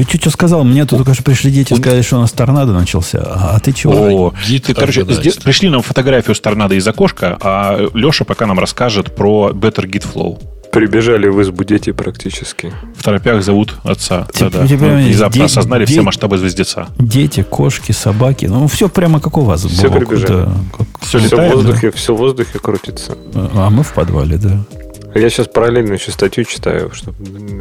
Чуть-чуть 0.00 0.20
что 0.22 0.30
сказал. 0.30 0.64
Мне 0.64 0.84
тут 0.86 0.98
только 0.98 1.14
что 1.14 1.22
пришли 1.22 1.50
дети 1.50 1.74
сказали, 1.74 2.02
что 2.02 2.16
у 2.16 2.20
нас 2.20 2.32
торнадо 2.32 2.72
начался. 2.72 3.20
А, 3.22 3.58
ты 3.60 3.72
чего? 3.72 3.92
О, 4.28 4.34
ты, 4.64 4.74
короче, 4.74 5.04
пришли 5.04 5.68
нам 5.68 5.82
фотографию 5.82 6.34
с 6.34 6.40
торнадо 6.40 6.74
из 6.74 6.86
окошка, 6.86 7.36
а 7.40 7.78
Леша 7.94 8.24
пока 8.24 8.46
нам 8.46 8.58
расскажет 8.58 9.14
про 9.14 9.50
Better 9.50 9.84
Git 9.86 10.06
Flow. 10.12 10.38
Прибежали 10.72 11.26
в 11.28 11.42
избу 11.42 11.64
дети 11.64 11.90
практически. 11.90 12.72
В 12.96 13.02
торопях 13.02 13.42
зовут 13.42 13.74
отца. 13.82 14.28
Да-да. 14.38 14.66
типа, 14.68 14.84
Мы 14.84 14.96
внезапно 15.04 15.38
де- 15.40 15.44
осознали 15.44 15.84
де- 15.84 15.92
все 15.92 16.02
масштабы 16.02 16.38
звездеца. 16.38 16.86
Дети, 16.96 17.42
кошки, 17.42 17.90
собаки. 17.90 18.46
Ну, 18.46 18.68
все 18.68 18.88
прямо 18.88 19.20
как 19.20 19.36
у 19.36 19.40
вас. 19.40 19.64
Все 19.64 19.90
прибежали. 19.90 20.44
Да, 20.44 20.52
как- 20.78 20.86
Все 21.00 21.18
Все 21.18 21.36
в 21.36 21.52
воздухе, 21.54 21.90
все 21.90 22.14
в 22.14 22.18
воздухе 22.18 22.58
крутится. 22.60 23.16
А 23.34 23.68
мы 23.70 23.82
в 23.82 23.92
подвале, 23.92 24.36
да. 24.36 24.60
Я 25.14 25.28
сейчас 25.28 25.48
параллельно 25.48 25.94
еще 25.94 26.10
статью 26.12 26.44
читаю, 26.44 26.92
что, 26.92 27.12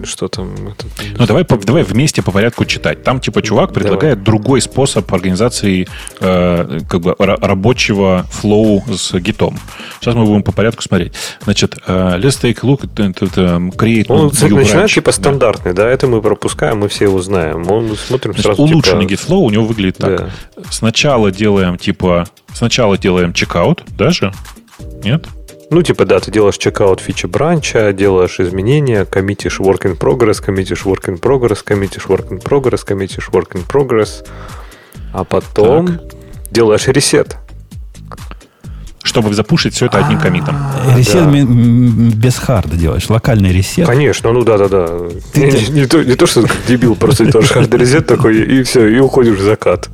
что 0.04 0.28
там. 0.28 0.54
это- 0.70 0.86
Ну, 1.18 1.26
давай, 1.26 1.44
по- 1.44 1.58
давай 1.58 1.84
вместе 1.84 2.22
по 2.22 2.32
порядку 2.32 2.64
читать. 2.66 3.04
Там, 3.04 3.20
типа, 3.20 3.42
чувак 3.42 3.70
Давай. 3.72 3.82
предлагает 3.84 4.24
другой 4.24 4.62
способ 4.62 5.12
организации 5.14 5.88
э, 6.20 6.80
как 6.88 7.02
бы 7.02 7.12
ра- 7.18 7.44
рабочего 7.44 8.26
флоу 8.32 8.84
с 8.96 9.14
гитом. 9.20 9.58
Сейчас 10.00 10.16
мы 10.16 10.26
будем 10.26 10.44
по 10.44 10.52
порядку 10.52 10.84
смотреть. 10.84 11.14
Значит, 11.44 11.78
э, 11.88 12.18
let's 12.20 12.40
take 12.42 12.60
a 12.64 12.68
look 12.68 12.82
at, 12.82 12.94
at, 12.96 13.14
at, 13.20 13.34
um, 13.36 13.76
create 13.76 14.06
Он 14.10 14.28
new 14.28 14.56
начинает 14.58 14.90
branch. 14.90 14.94
типа 14.94 15.08
Да. 15.12 15.18
стандартный, 15.18 15.74
да. 15.74 15.90
это 15.90 16.08
мы 16.08 16.22
пропускаем, 16.22 16.80
мы 16.80 16.88
все 16.88 17.06
его 17.06 17.22
знаем. 17.22 17.70
Он 17.72 17.96
смотрим 17.96 18.34
Значит, 18.34 18.46
сразу. 18.46 18.62
улучшенный 18.62 19.08
типа, 19.08 19.22
GitFlow 19.22 19.38
у 19.38 19.50
него 19.50 19.66
выглядит 19.66 19.98
так. 19.98 20.18
Да. 20.18 20.30
Сначала 20.70 21.32
делаем, 21.32 21.78
типа, 21.78 22.26
сначала 22.54 22.98
делаем 22.98 23.34
чекаут, 23.34 23.84
даже? 23.98 24.32
Нет? 25.04 25.26
Ну, 25.72 25.84
типа, 25.84 26.06
да, 26.06 26.20
ты 26.20 26.32
делаешь 26.32 26.58
чекаут 26.58 27.00
фичи 27.00 27.28
бранча, 27.28 27.94
делаешь 27.94 28.40
изменения, 28.40 29.06
коммитишь 29.06 29.60
work 29.60 29.82
in 29.84 29.98
progress, 29.98 30.41
коммитишь 30.44 30.84
work 30.84 31.06
in 31.06 31.20
progress, 31.20 31.60
коммитишь 31.64 32.06
work 32.06 32.30
in 32.30 32.41
progress, 32.41 32.84
коммитишь 32.84 33.30
work 33.32 33.52
in 33.54 33.68
progress. 33.68 34.26
А 35.14 35.24
потом 35.24 36.00
делаешь 36.50 36.88
ресет. 36.88 37.38
Чтобы 39.04 39.34
запушить 39.34 39.76
все 39.76 39.86
это 39.86 40.00
одним 40.00 40.20
комитом. 40.20 40.58
Ресет 40.96 41.26
да. 41.32 42.18
без 42.18 42.38
харда 42.38 42.76
делаешь. 42.76 43.08
Локальный 43.10 43.52
ресет. 43.52 43.86
Конечно, 43.86 44.32
ну 44.32 44.44
да-да-да. 44.44 44.88
Не, 45.36 45.52
не- 45.52 45.82
не 45.82 45.86
то, 45.86 46.04
не 46.04 46.16
то, 46.16 46.26
что 46.26 46.46
дебил, 46.68 46.96
просто 46.96 47.26
делаешь 47.26 47.52
hard 47.56 47.70
reset 47.70 48.02
такой, 48.02 48.41
и 48.41 48.64
все, 48.64 48.88
и 48.88 49.00
уходишь 49.00 49.38
в 49.38 49.41
закат. 49.44 49.90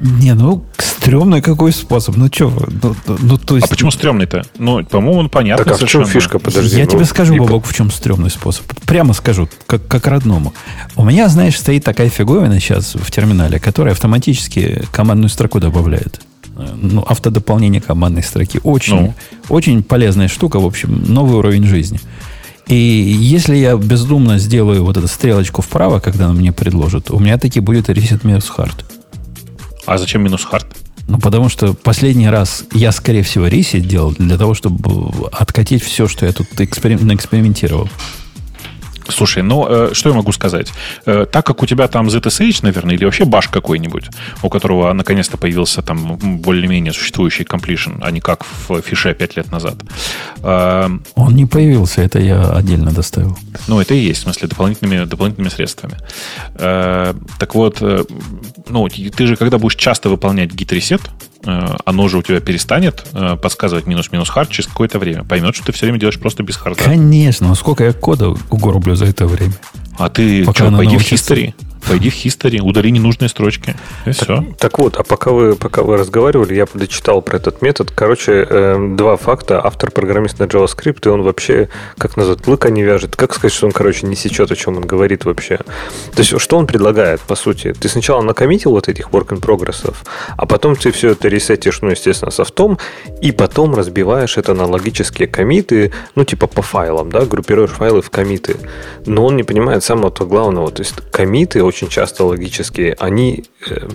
Не, 0.00 0.34
ну, 0.34 0.66
Стремный 1.04 1.42
какой 1.42 1.70
способ? 1.72 2.16
Ну 2.16 2.28
что, 2.32 2.50
ну, 2.82 2.96
ну, 3.20 3.36
то 3.36 3.56
есть... 3.56 3.66
А 3.66 3.68
почему 3.68 3.90
стрёмный-то? 3.90 4.42
Ну, 4.58 4.82
по-моему, 4.86 5.20
он 5.20 5.28
понятно 5.28 5.62
Так 5.62 5.74
а 5.82 5.84
в 5.84 5.86
чем 5.86 6.06
фишка? 6.06 6.38
Подожди. 6.38 6.78
Я 6.78 6.86
ну, 6.86 6.92
тебе 6.92 7.04
скажу, 7.04 7.34
и- 7.34 7.38
Бобок, 7.38 7.66
в 7.66 7.74
чем 7.74 7.90
стрёмный 7.90 8.30
способ. 8.30 8.64
Прямо 8.86 9.12
скажу, 9.12 9.46
как, 9.66 9.86
как 9.86 10.06
родному. 10.06 10.54
У 10.96 11.04
меня, 11.04 11.28
знаешь, 11.28 11.58
стоит 11.58 11.84
такая 11.84 12.08
фиговина 12.08 12.58
сейчас 12.58 12.94
в 12.94 13.10
терминале, 13.10 13.58
которая 13.60 13.92
автоматически 13.92 14.82
командную 14.92 15.28
строку 15.28 15.60
добавляет. 15.60 16.22
Ну, 16.56 17.04
автодополнение 17.06 17.82
командной 17.82 18.22
строки. 18.22 18.58
Очень, 18.62 18.96
Ну? 18.96 19.14
очень 19.50 19.82
полезная 19.82 20.28
штука, 20.28 20.58
в 20.58 20.64
общем, 20.64 21.04
новый 21.06 21.36
уровень 21.36 21.66
жизни. 21.66 22.00
И 22.66 22.74
если 22.74 23.56
я 23.56 23.76
бездумно 23.76 24.38
сделаю 24.38 24.86
вот 24.86 24.96
эту 24.96 25.08
стрелочку 25.08 25.60
вправо, 25.60 26.00
когда 26.00 26.24
она 26.26 26.34
мне 26.34 26.50
предложит, 26.50 27.10
у 27.10 27.18
меня 27.18 27.36
таки 27.36 27.60
будет 27.60 27.90
reset 27.90 28.26
минус 28.26 28.50
hard. 28.56 28.86
А 29.84 29.98
зачем 29.98 30.22
минус 30.22 30.42
хард? 30.44 30.66
Ну, 31.06 31.18
потому 31.18 31.48
что 31.48 31.74
последний 31.74 32.28
раз 32.28 32.64
я, 32.72 32.90
скорее 32.92 33.22
всего, 33.22 33.46
ресет 33.46 33.86
делал 33.86 34.12
для 34.12 34.38
того, 34.38 34.54
чтобы 34.54 35.28
откатить 35.32 35.82
все, 35.82 36.08
что 36.08 36.24
я 36.26 36.32
тут 36.32 36.48
эксперим- 36.60 37.04
наэкспериментировал. 37.04 37.88
Слушай, 39.08 39.42
ну, 39.42 39.66
э, 39.68 39.90
что 39.92 40.10
я 40.10 40.14
могу 40.14 40.32
сказать? 40.32 40.72
Э, 41.06 41.26
так 41.30 41.46
как 41.46 41.62
у 41.62 41.66
тебя 41.66 41.88
там 41.88 42.08
ZSH, 42.08 42.60
наверное, 42.62 42.94
или 42.94 43.04
вообще 43.04 43.24
баш 43.24 43.48
какой-нибудь, 43.48 44.08
у 44.42 44.48
которого 44.48 44.92
наконец-то 44.92 45.36
появился 45.36 45.82
там 45.82 46.16
более-менее 46.16 46.92
существующий 46.92 47.44
completion, 47.44 47.98
а 48.02 48.10
не 48.10 48.20
как 48.20 48.44
в 48.44 48.80
фише 48.80 49.14
5 49.14 49.36
лет 49.36 49.52
назад. 49.52 49.76
Э, 50.42 50.88
Он 51.14 51.34
не 51.34 51.46
появился, 51.46 52.02
это 52.02 52.18
я 52.18 52.50
отдельно 52.50 52.90
доставил. 52.90 53.36
Ну, 53.68 53.80
это 53.80 53.94
и 53.94 53.98
есть, 53.98 54.20
в 54.20 54.22
смысле, 54.22 54.48
дополнительными, 54.48 55.04
дополнительными 55.04 55.50
средствами. 55.50 55.96
Э, 56.54 57.14
так 57.38 57.54
вот, 57.54 57.78
э, 57.80 58.04
ну, 58.68 58.88
ты 58.88 59.26
же, 59.26 59.36
когда 59.36 59.58
будешь 59.58 59.76
часто 59.76 60.08
выполнять 60.08 60.50
git 60.50 60.70
reset, 60.70 61.00
оно 61.44 62.08
же 62.08 62.18
у 62.18 62.22
тебя 62.22 62.40
перестанет 62.40 63.06
э, 63.12 63.36
подсказывать 63.40 63.86
минус-минус 63.86 64.28
хард 64.28 64.50
через 64.50 64.68
какое-то 64.68 64.98
время. 64.98 65.24
Поймет, 65.24 65.54
что 65.54 65.66
ты 65.66 65.72
все 65.72 65.86
время 65.86 65.98
делаешь 65.98 66.18
просто 66.18 66.42
без 66.42 66.56
харда. 66.56 66.82
Конечно, 66.82 67.54
сколько 67.54 67.84
я 67.84 67.92
кода 67.92 68.34
угорблю 68.50 68.94
за 68.94 69.06
это 69.06 69.26
время. 69.26 69.54
А 69.98 70.08
ты 70.08 70.44
Пока 70.44 70.66
что, 70.66 70.76
пойди 70.76 70.96
в 70.96 71.00
history. 71.00 71.54
Пойди 71.88 72.10
в 72.10 72.14
history, 72.14 72.60
удали 72.60 72.90
ненужные 72.90 73.28
строчки. 73.28 73.76
И 74.06 74.10
все. 74.12 74.44
Так 74.58 74.78
вот, 74.78 74.96
а 74.96 75.02
пока 75.02 75.30
вы, 75.30 75.54
пока 75.54 75.82
вы 75.82 75.96
разговаривали, 75.96 76.54
я 76.54 76.66
дочитал 76.72 77.20
про 77.22 77.36
этот 77.36 77.62
метод. 77.62 77.90
Короче, 77.90 78.46
э, 78.48 78.94
два 78.96 79.16
факта. 79.16 79.60
Автор 79.64 79.90
программист 79.90 80.38
на 80.38 80.44
JavaScript, 80.44 81.06
и 81.06 81.08
он 81.08 81.22
вообще, 81.22 81.68
как 81.98 82.16
назвать, 82.16 82.46
лыка 82.46 82.70
не 82.70 82.82
вяжет. 82.82 83.16
Как 83.16 83.34
сказать, 83.34 83.52
что 83.52 83.66
он, 83.66 83.72
короче, 83.72 84.06
не 84.06 84.16
сечет, 84.16 84.50
о 84.50 84.56
чем 84.56 84.78
он 84.78 84.86
говорит 84.86 85.24
вообще? 85.24 85.58
То 85.58 86.18
есть, 86.18 86.40
что 86.40 86.56
он 86.56 86.66
предлагает, 86.66 87.20
по 87.20 87.34
сути? 87.34 87.72
Ты 87.72 87.88
сначала 87.88 88.22
накоммитил 88.22 88.70
вот 88.70 88.88
этих 88.88 89.10
work 89.10 89.28
in 89.28 89.40
progress, 89.40 89.94
а 90.36 90.46
потом 90.46 90.76
ты 90.76 90.90
все 90.90 91.10
это 91.10 91.28
ресетишь, 91.28 91.82
ну, 91.82 91.90
естественно, 91.90 92.30
софтом, 92.30 92.78
и 93.20 93.32
потом 93.32 93.74
разбиваешь 93.74 94.38
это 94.38 94.54
на 94.54 94.66
логические 94.66 95.28
комиты, 95.28 95.92
ну, 96.14 96.24
типа 96.24 96.46
по 96.46 96.62
файлам, 96.62 97.10
да, 97.10 97.24
группируешь 97.24 97.70
файлы 97.70 98.00
в 98.00 98.10
комиты. 98.10 98.56
Но 99.06 99.26
он 99.26 99.36
не 99.36 99.42
понимает 99.42 99.84
самого-то 99.84 100.24
главного. 100.24 100.70
То 100.70 100.82
есть, 100.82 100.94
комиты 101.10 101.62
очень 101.62 101.73
часто 101.74 102.24
логические, 102.24 102.94
они 102.98 103.44
э, 103.68 103.88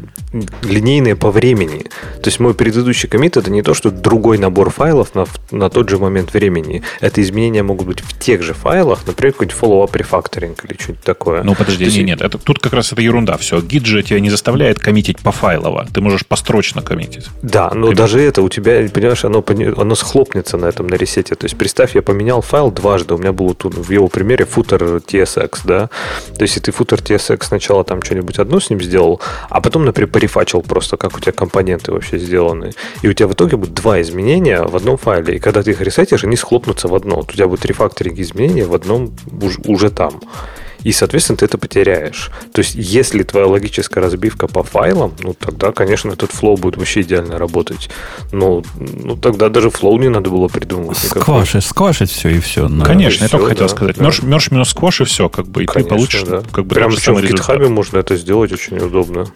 линейные 0.64 1.16
по 1.16 1.32
времени. 1.32 1.84
То 2.22 2.28
есть, 2.28 2.40
мой 2.40 2.54
предыдущий 2.54 3.08
комит 3.10 3.38
это 3.38 3.50
не 3.52 3.62
то, 3.62 3.74
что 3.74 3.92
другой 3.92 4.38
набор 4.38 4.70
файлов 4.70 5.16
на, 5.16 5.26
на 5.52 5.70
тот 5.70 5.90
же 5.90 5.98
момент 5.98 6.34
времени. 6.34 6.84
Это 7.00 7.22
изменения 7.22 7.64
могут 7.64 7.88
быть 7.88 8.02
в 8.02 8.18
тех 8.20 8.42
же 8.42 8.54
файлах, 8.54 9.06
например, 9.08 9.34
какой-нибудь 9.34 9.60
follow-up 9.60 9.92
refactoring 9.92 10.58
или 10.64 10.78
что-нибудь 10.80 11.04
такое. 11.04 11.44
Ну, 11.44 11.56
подожди, 11.56 11.86
есть, 11.86 11.98
нет, 11.98 12.06
нет, 12.06 12.22
это, 12.22 12.38
тут 12.38 12.60
как 12.60 12.74
раз 12.74 12.92
это 12.92 13.02
ерунда. 13.02 13.38
Все, 13.38 13.62
гид 13.62 13.86
же 13.86 14.04
тебя 14.04 14.20
не 14.20 14.30
заставляет 14.30 14.80
коммитить 14.80 15.20
пофайлово. 15.20 15.88
Ты 15.94 16.02
можешь 16.02 16.26
построчно 16.26 16.82
коммитить. 16.82 17.28
Да, 17.42 17.72
но 17.74 17.90
Ты- 17.90 17.96
даже 17.96 18.22
это 18.22 18.42
у 18.42 18.50
тебя, 18.50 18.88
понимаешь, 18.90 19.24
оно, 19.26 19.44
оно 19.78 19.96
схлопнется 19.96 20.58
на 20.58 20.66
этом 20.66 20.88
на 20.88 20.96
ресете. 20.96 21.36
То 21.36 21.46
есть, 21.46 21.58
представь, 21.58 21.96
я 21.96 22.02
поменял 22.02 22.42
файл 22.42 22.72
дважды. 22.72 23.14
У 23.14 23.18
меня 23.18 23.32
был 23.32 23.54
тут 23.54 23.76
в 23.76 23.92
его 23.92 24.08
примере 24.08 24.46
footer 24.46 25.04
TSX, 25.04 25.60
да. 25.64 25.90
То 26.36 26.42
есть, 26.42 26.58
и 26.58 26.60
ты 26.60 26.72
footer 26.72 27.02
TSX 27.02 27.46
сначала 27.46 27.69
там 27.84 28.02
что-нибудь 28.02 28.40
одно 28.40 28.60
с 28.60 28.70
ним 28.70 28.82
сделал, 28.82 29.22
а 29.50 29.62
потом, 29.62 29.86
например, 29.86 30.10
порефачил 30.10 30.62
просто, 30.62 30.98
как 30.98 31.16
у 31.18 31.20
тебя 31.20 31.32
компоненты 31.32 31.92
вообще 31.92 32.18
сделаны. 32.18 32.72
И 33.02 33.08
у 33.08 33.14
тебя 33.14 33.28
в 33.28 33.34
итоге 33.34 33.58
будет 33.58 33.74
два 33.74 34.02
изменения 34.02 34.62
в 34.62 34.76
одном 34.76 34.98
файле. 34.98 35.36
И 35.36 35.40
когда 35.40 35.62
ты 35.64 35.72
их 35.72 35.82
ресетишь, 35.82 36.24
они 36.24 36.36
схлопнутся 36.36 36.88
в 36.88 36.96
одно. 36.96 37.20
У 37.20 37.26
тебя 37.26 37.48
будет 37.48 37.66
рефакторинг 37.66 38.20
изменения 38.20 38.66
в 38.66 38.74
одном 38.74 39.12
уж- 39.42 39.60
уже 39.66 39.90
там. 39.90 40.22
И, 40.84 40.92
соответственно, 40.92 41.38
ты 41.38 41.46
это 41.46 41.58
потеряешь. 41.58 42.32
То 42.54 42.60
есть, 42.60 42.76
если 42.76 43.24
твоя 43.24 43.48
логическая 43.48 44.04
разбивка 44.04 44.48
по 44.48 44.64
файлам, 44.64 45.14
ну, 45.20 45.34
тогда, 45.34 45.72
конечно, 45.72 46.12
этот 46.12 46.32
флоу 46.32 46.58
будет 46.58 46.78
вообще 46.78 47.02
идеально 47.02 47.38
работать. 47.38 47.90
Но 48.32 48.64
ну, 48.78 49.16
тогда 49.16 49.50
даже 49.50 49.70
flow 49.70 49.98
не 50.00 50.10
надо 50.10 50.30
было 50.30 50.48
придумывать. 50.48 50.98
Сквашить, 50.98 51.66
сквашить 51.66 52.12
все 52.12 52.30
и 52.30 52.40
все. 52.40 52.70
Конечно, 52.84 53.24
я 53.24 53.28
всё, 53.28 53.38
только 53.38 53.50
хотел 53.50 53.68
да, 53.68 53.76
сказать. 53.76 53.98
да. 53.98 54.04
Мерж 54.04 54.52
минус 54.52 54.70
сквош 54.70 55.02
и 55.02 55.04
все, 55.04 55.30
как 55.30 55.48
бы, 55.48 55.64
и 55.64 55.68
ты 55.68 55.74
Конечно, 55.74 55.96
получишь 55.96 56.24
да. 56.24 56.44
как 56.52 56.66
бы 56.66 56.76
Прямо 56.76 56.96
причем 56.96 57.16
в. 57.16 57.20
GitHub 57.20 57.68
можно 57.70 57.98
это 57.98 58.16
сделать 58.16 58.52
очень 58.52 58.78
удобно. 58.78 59.28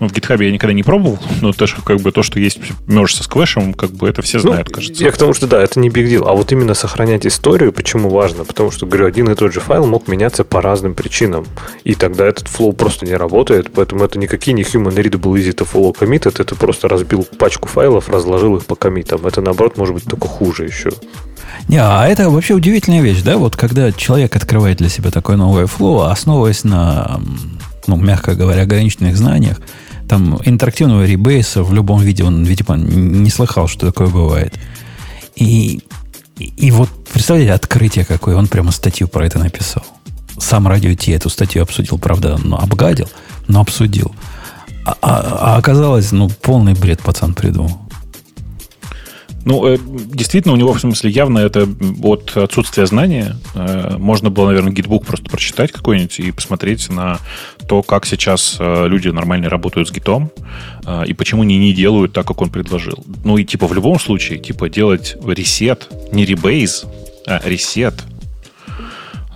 Ну, 0.00 0.08
в 0.08 0.12
GitHub 0.12 0.42
я 0.44 0.52
никогда 0.52 0.72
не 0.72 0.84
пробовал, 0.84 1.18
но 1.40 1.52
то, 1.52 1.66
что, 1.66 1.82
как 1.82 1.98
бы, 2.00 2.12
то, 2.12 2.22
что 2.22 2.38
есть 2.38 2.60
мерж 2.86 3.14
со 3.14 3.24
сквэшем, 3.24 3.74
как 3.74 3.90
бы 3.90 4.08
это 4.08 4.22
все 4.22 4.38
Ну, 4.38 4.42
знают, 4.42 4.68
кажется. 4.70 5.02
Я 5.02 5.10
к 5.10 5.16
тому, 5.16 5.34
что 5.34 5.48
да, 5.48 5.60
это 5.60 5.80
не 5.80 5.88
big 5.88 6.08
deal. 6.08 6.24
А 6.28 6.34
вот 6.34 6.52
именно 6.52 6.74
сохранять 6.74 7.26
историю, 7.26 7.72
почему 7.72 8.08
важно? 8.08 8.44
Потому 8.44 8.70
что, 8.70 8.86
говорю, 8.86 9.06
один 9.06 9.28
и 9.28 9.34
тот 9.34 9.52
же 9.52 9.60
файл 9.60 9.86
мог 9.86 10.06
меняться 10.06 10.44
по 10.44 10.62
разным 10.62 10.94
причинам. 10.94 11.46
И 11.82 11.94
тогда 11.94 12.26
этот 12.26 12.46
flow 12.46 12.72
просто 12.72 13.06
не 13.06 13.14
работает. 13.14 13.72
Поэтому 13.74 14.04
это 14.04 14.18
никакие 14.18 14.54
не 14.54 14.62
human 14.62 14.94
readable 14.94 15.34
easy 15.34 15.52
to 15.52 15.68
follow 15.68 15.92
commits. 15.92 16.40
Это 16.40 16.54
просто 16.54 16.88
разбил 16.88 17.26
пачку 17.38 17.68
файлов, 17.68 18.08
разложил 18.08 18.56
их 18.56 18.66
по 18.66 18.76
комитам. 18.76 19.26
Это, 19.26 19.40
наоборот, 19.40 19.76
может 19.76 19.94
быть 19.94 20.04
только 20.04 20.28
хуже 20.28 20.64
еще. 20.64 20.90
Не, 21.66 21.78
а 21.78 22.06
это 22.06 22.30
вообще 22.30 22.54
удивительная 22.54 23.02
вещь, 23.02 23.22
да? 23.22 23.36
Вот 23.36 23.56
когда 23.56 23.90
человек 23.92 24.36
открывает 24.36 24.78
для 24.78 24.88
себя 24.88 25.10
такое 25.10 25.36
новое 25.36 25.66
флоу, 25.66 26.02
основываясь 26.02 26.62
на, 26.64 27.20
ну, 27.86 27.96
мягко 27.96 28.34
говоря, 28.34 28.62
ограниченных 28.62 29.16
знаниях, 29.16 29.60
там 30.08 30.40
интерактивного 30.44 31.04
ребейса 31.06 31.62
в 31.62 31.72
любом 31.72 32.00
виде 32.00 32.24
он, 32.24 32.42
видимо, 32.44 32.76
не 32.76 33.30
слыхал, 33.30 33.68
что 33.68 33.86
такое 33.86 34.08
бывает. 34.08 34.54
И, 35.36 35.80
и, 36.38 36.44
и 36.56 36.70
вот, 36.70 36.88
представляете, 37.12 37.52
открытие 37.52 38.04
какое, 38.04 38.36
он 38.36 38.48
прямо 38.48 38.72
статью 38.72 39.08
про 39.08 39.26
это 39.26 39.38
написал. 39.38 39.84
Сам 40.38 40.66
радио 40.68 40.94
Ти 40.94 41.12
эту 41.12 41.28
статью 41.30 41.62
обсудил, 41.62 41.98
правда, 41.98 42.38
ну, 42.42 42.56
обгадил, 42.56 43.08
но 43.48 43.60
обсудил. 43.60 44.12
А, 44.84 44.96
а- 45.02 45.38
а 45.54 45.56
оказалось, 45.56 46.12
ну, 46.12 46.28
полный 46.28 46.74
бред 46.74 47.00
пацан 47.02 47.34
придумал. 47.34 47.78
Ну, 49.44 49.66
э, 49.66 49.78
действительно, 50.12 50.52
у 50.54 50.56
него, 50.58 50.74
в 50.74 50.80
смысле, 50.80 51.10
явно 51.10 51.38
это 51.38 51.66
от 52.02 52.36
отсутствия 52.36 52.86
знания. 52.86 53.36
Э, 53.54 53.96
Можно 53.98 54.30
было, 54.30 54.46
наверное, 54.48 54.72
гитбук 54.72 55.06
просто 55.06 55.30
прочитать 55.30 55.72
какой-нибудь 55.72 56.18
и 56.20 56.30
посмотреть 56.32 56.90
на 56.90 57.18
то, 57.68 57.82
как 57.82 58.06
сейчас 58.06 58.56
э, 58.58 58.88
люди 58.88 59.08
нормально 59.08 59.48
работают 59.48 59.88
с 59.88 59.92
гитом, 59.92 60.30
э, 60.86 61.04
и 61.06 61.12
почему 61.12 61.42
они 61.42 61.58
не 61.58 61.72
делают 61.72 62.12
так, 62.12 62.26
как 62.26 62.40
он 62.40 62.50
предложил. 62.50 63.04
Ну, 63.24 63.36
и 63.36 63.44
типа 63.44 63.66
в 63.66 63.74
любом 63.74 64.00
случае, 64.00 64.38
типа 64.38 64.68
делать 64.68 65.16
ресет, 65.26 65.88
не 66.12 66.24
ребейз, 66.24 66.86
а 67.26 67.40
ресет, 67.44 67.94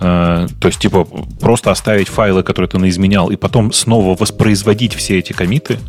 Э, 0.03 0.47
то 0.59 0.67
есть, 0.67 0.79
типа, 0.79 1.07
просто 1.39 1.71
оставить 1.71 2.09
файлы, 2.09 2.43
которые 2.43 2.69
ты 2.69 2.77
наизменял, 2.77 3.31
и 3.31 3.37
потом 3.37 3.71
снова 3.71 4.17
воспроизводить 4.17 4.93
все 4.93 5.19
эти 5.19 5.31
комиты, 5.31 5.79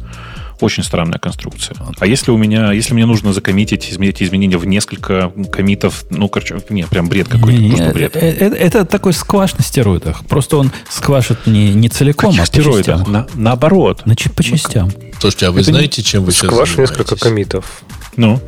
очень 0.61 0.83
странная 0.83 1.19
конструкция. 1.19 1.77
А 1.99 2.07
если 2.07 2.31
у 2.31 2.37
меня, 2.37 2.73
если 2.73 2.95
мне 2.95 3.07
нужно 3.07 3.33
закоммитить 3.33 3.91
изменить 3.91 4.23
изменения 4.23 4.57
в 4.57 4.67
несколько 4.67 5.31
комитов, 5.53 6.05
ну, 6.11 6.29
короче, 6.29 6.61
не, 6.71 6.85
прям 6.87 7.09
бред 7.09 7.29
какой-то, 7.29 7.59
Не, 7.61 7.69
просто 7.69 7.87
не, 7.87 7.93
бред. 7.93 8.17
э, 8.17 8.21
э, 8.21 8.49
Это 8.55 8.85
такой 8.85 9.13
скваш 9.13 9.55
на 9.55 9.65
стероидах. 9.65 10.25
Просто 10.27 10.57
он 10.59 10.71
сквашит 10.91 11.47
не, 11.47 11.73
не 11.75 11.89
целиком, 11.89 12.31
Каких 12.31 12.43
а 12.43 12.47
по 12.47 12.47
стероидах? 12.49 12.97
частям. 12.99 13.13
На- 13.13 13.27
наоборот. 13.35 14.03
Значит, 14.05 14.35
по 14.35 14.43
частям. 14.43 14.91
Слушайте, 15.19 15.47
а 15.47 15.51
вы 15.53 15.61
Это 15.61 15.71
не- 15.71 15.75
знаете, 15.77 16.03
чем 16.03 16.25
вы 16.25 16.33
сейчас 16.33 16.51
Скваш 16.51 16.77
несколько 16.77 17.17
комитов. 17.17 17.83
Ну, 18.17 18.41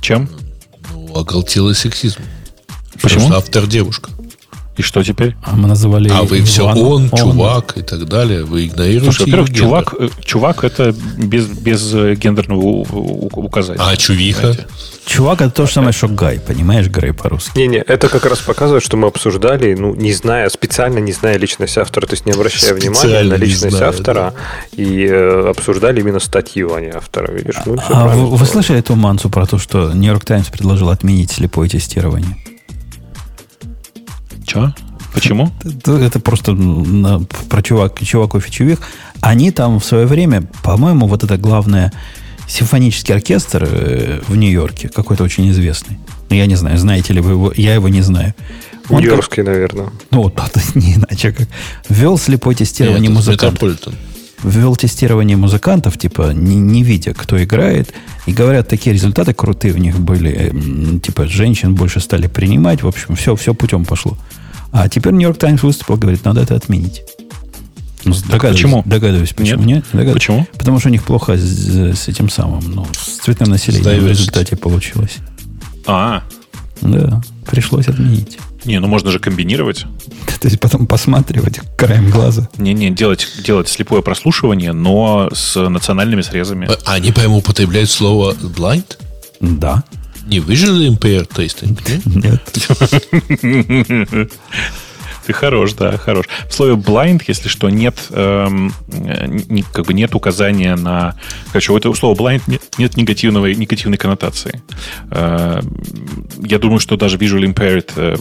чем? 0.00 0.28
Ну, 0.92 1.16
оголтелый 1.16 1.74
сексизм. 1.74 2.20
Почему? 3.00 3.20
Потому 3.20 3.26
что 3.26 3.36
автор 3.38 3.66
девушка. 3.66 4.10
И 4.76 4.82
что 4.82 5.04
теперь? 5.04 5.36
А 5.44 5.54
мы 5.54 5.68
называли 5.68 6.08
А 6.10 6.22
вы 6.22 6.36
его 6.38 6.46
все 6.46 6.62
Иван- 6.62 6.78
он, 6.78 7.10
чувак 7.10 7.76
и 7.76 7.82
так 7.82 8.06
далее. 8.06 8.44
Вы 8.44 8.66
игнорируете 8.66 9.04
Слушай, 9.12 9.30
во-первых, 9.30 9.54
чувак, 9.54 9.94
э, 9.98 10.08
чувак 10.24 10.64
это 10.64 10.92
без, 11.16 11.46
без 11.46 11.94
э, 11.94 12.14
гендерного 12.16 12.84
указания. 13.36 13.80
А 13.80 13.96
чувиха? 13.96 14.40
Понимаете? 14.40 14.66
Чувак, 15.06 15.42
это 15.42 15.50
то 15.50 15.66
же 15.66 15.72
самое, 15.72 15.92
что 15.92 16.08
Гай. 16.08 16.40
Понимаешь, 16.40 16.88
Грей 16.88 17.12
по-русски. 17.12 17.56
Не-не, 17.58 17.78
это 17.78 18.08
как 18.08 18.24
раз 18.24 18.38
показывает, 18.40 18.82
что 18.82 18.96
мы 18.96 19.06
обсуждали, 19.08 19.74
ну, 19.74 19.94
не 19.94 20.12
зная, 20.12 20.48
специально 20.48 20.98
не 20.98 21.12
зная 21.12 21.36
личность 21.38 21.78
автора, 21.78 22.06
то 22.06 22.14
есть 22.14 22.26
не 22.26 22.32
обращая 22.32 22.74
внимания 22.74 22.94
Специально 22.98 23.30
на 23.36 23.38
не 23.40 23.46
личность 23.46 23.76
зная, 23.76 23.88
автора, 23.90 24.34
и 24.72 25.06
э, 25.06 25.50
обсуждали 25.50 26.00
именно 26.00 26.20
статью, 26.20 26.74
а 26.74 26.80
не 26.80 26.88
автора, 26.88 27.30
видишь? 27.32 27.56
Ну, 27.66 27.76
А 27.90 28.08
вы, 28.08 28.36
вы 28.36 28.46
слышали 28.46 28.78
эту 28.80 28.96
мансу 28.96 29.28
про 29.30 29.46
то, 29.46 29.58
что 29.58 29.92
Нью-Йорк 29.92 30.24
Таймс 30.24 30.48
предложил 30.48 30.88
отменить 30.88 31.30
слепое 31.30 31.68
тестирование? 31.68 32.36
Че? 34.46 34.74
Почему? 35.12 35.50
Это, 35.64 35.92
это 35.92 36.20
просто 36.20 36.52
на- 36.52 37.20
про 37.48 37.62
чувак, 37.62 38.00
чуваков 38.04 38.48
и 38.48 38.50
чувих. 38.50 38.78
Они 39.20 39.50
там 39.50 39.78
в 39.78 39.84
свое 39.84 40.06
время, 40.06 40.42
по-моему, 40.62 41.06
вот 41.06 41.24
это 41.24 41.36
главное 41.36 41.92
симфонический 42.48 43.14
оркестр 43.14 43.68
э, 43.70 44.20
в 44.28 44.36
Нью-Йорке, 44.36 44.88
какой-то 44.88 45.24
очень 45.24 45.48
известный. 45.50 45.98
Ну, 46.30 46.36
я 46.36 46.46
не 46.46 46.56
знаю, 46.56 46.78
знаете 46.78 47.12
ли 47.14 47.20
вы 47.20 47.32
его, 47.32 47.52
я 47.56 47.74
его 47.74 47.88
не 47.88 48.02
знаю. 48.02 48.34
Он 48.90 49.00
Нью-Йоркский, 49.00 49.44
как, 49.44 49.46
наверное. 49.46 49.90
Ну, 50.10 50.28
это 50.36 50.60
не 50.74 50.94
иначе 50.94 51.32
как. 51.32 51.48
Ввел 51.88 52.18
слепое 52.18 52.56
тестирование 52.56 53.08
Нет, 53.08 53.16
музыкантов. 53.16 53.78
Ввел 54.44 54.76
тестирование 54.76 55.36
музыкантов, 55.36 55.98
типа, 55.98 56.32
не, 56.32 56.56
не 56.56 56.82
видя, 56.82 57.14
кто 57.14 57.42
играет. 57.42 57.94
И 58.26 58.32
говорят, 58.32 58.68
такие 58.68 58.92
результаты 58.92 59.32
крутые 59.32 59.74
у 59.74 59.78
них 59.78 59.98
были. 59.98 61.00
Типа, 61.00 61.26
женщин 61.26 61.74
больше 61.74 62.00
стали 62.00 62.26
принимать. 62.26 62.82
В 62.82 62.86
общем, 62.86 63.16
все, 63.16 63.34
все 63.36 63.54
путем 63.54 63.84
пошло. 63.84 64.16
А 64.70 64.88
теперь 64.88 65.12
Нью-Йорк 65.14 65.38
Таймс 65.38 65.62
выступил, 65.62 65.96
говорит, 65.96 66.24
надо 66.24 66.42
это 66.42 66.54
отменить. 66.54 67.02
Ну, 68.04 68.14
догадываюсь, 68.28 68.56
почему? 68.56 68.82
Догадываюсь, 68.84 69.32
почему 69.32 69.62
нет. 69.62 69.76
нет? 69.76 69.84
Догадываюсь. 69.92 70.14
Почему? 70.14 70.46
Потому 70.58 70.78
что 70.78 70.88
у 70.88 70.92
них 70.92 71.04
плохо 71.04 71.36
с, 71.36 71.94
с 71.94 72.08
этим 72.08 72.28
самым, 72.28 72.62
ну, 72.70 72.86
с 72.92 73.20
цветным 73.24 73.48
населением 73.48 74.04
в 74.04 74.08
результате 74.08 74.56
получилось. 74.56 75.16
А, 75.86 76.22
да, 76.82 77.22
пришлось 77.46 77.88
отменить. 77.88 78.38
Не, 78.64 78.78
ну 78.80 78.86
можно 78.86 79.10
же 79.10 79.18
комбинировать. 79.18 79.84
То 80.40 80.48
есть 80.48 80.60
потом 80.60 80.86
посматривать 80.86 81.60
краем 81.76 82.10
глаза. 82.10 82.48
Не-не, 82.58 82.90
делать, 82.90 83.26
делать 83.44 83.68
слепое 83.68 84.02
прослушивание, 84.02 84.72
но 84.72 85.30
с 85.32 85.56
национальными 85.68 86.22
срезами. 86.22 86.68
А 86.84 86.94
они, 86.94 87.12
по-моему, 87.12 87.38
употребляют 87.38 87.90
слово 87.90 88.32
blind? 88.34 88.98
Да. 89.40 89.84
Не 90.26 90.38
visually 90.38 90.88
impaired 90.88 91.28
tasting? 91.30 91.78
Нет. 92.06 92.40
Ты 95.26 95.32
хорош, 95.32 95.72
да, 95.72 95.96
хорош. 95.96 96.26
В 96.48 96.54
слове 96.54 96.74
blind, 96.74 97.22
если 97.26 97.48
что, 97.48 97.70
нет, 97.70 97.96
эм, 98.10 98.72
как 99.72 99.86
бы 99.86 99.94
нет 99.94 100.14
указания 100.14 100.76
на... 100.76 101.16
Короче, 101.48 101.72
у 101.72 101.76
этого 101.76 101.94
слова 101.94 102.14
blind 102.14 102.42
нет, 102.46 102.62
нет 102.78 102.96
негативного, 102.96 103.46
негативной 103.46 103.96
коннотации. 103.96 104.62
Э, 105.10 105.60
я 106.42 106.58
думаю, 106.58 106.78
что 106.80 106.96
даже 106.96 107.16
visual 107.16 107.44
impaired 107.44 107.92
э, 107.96 108.16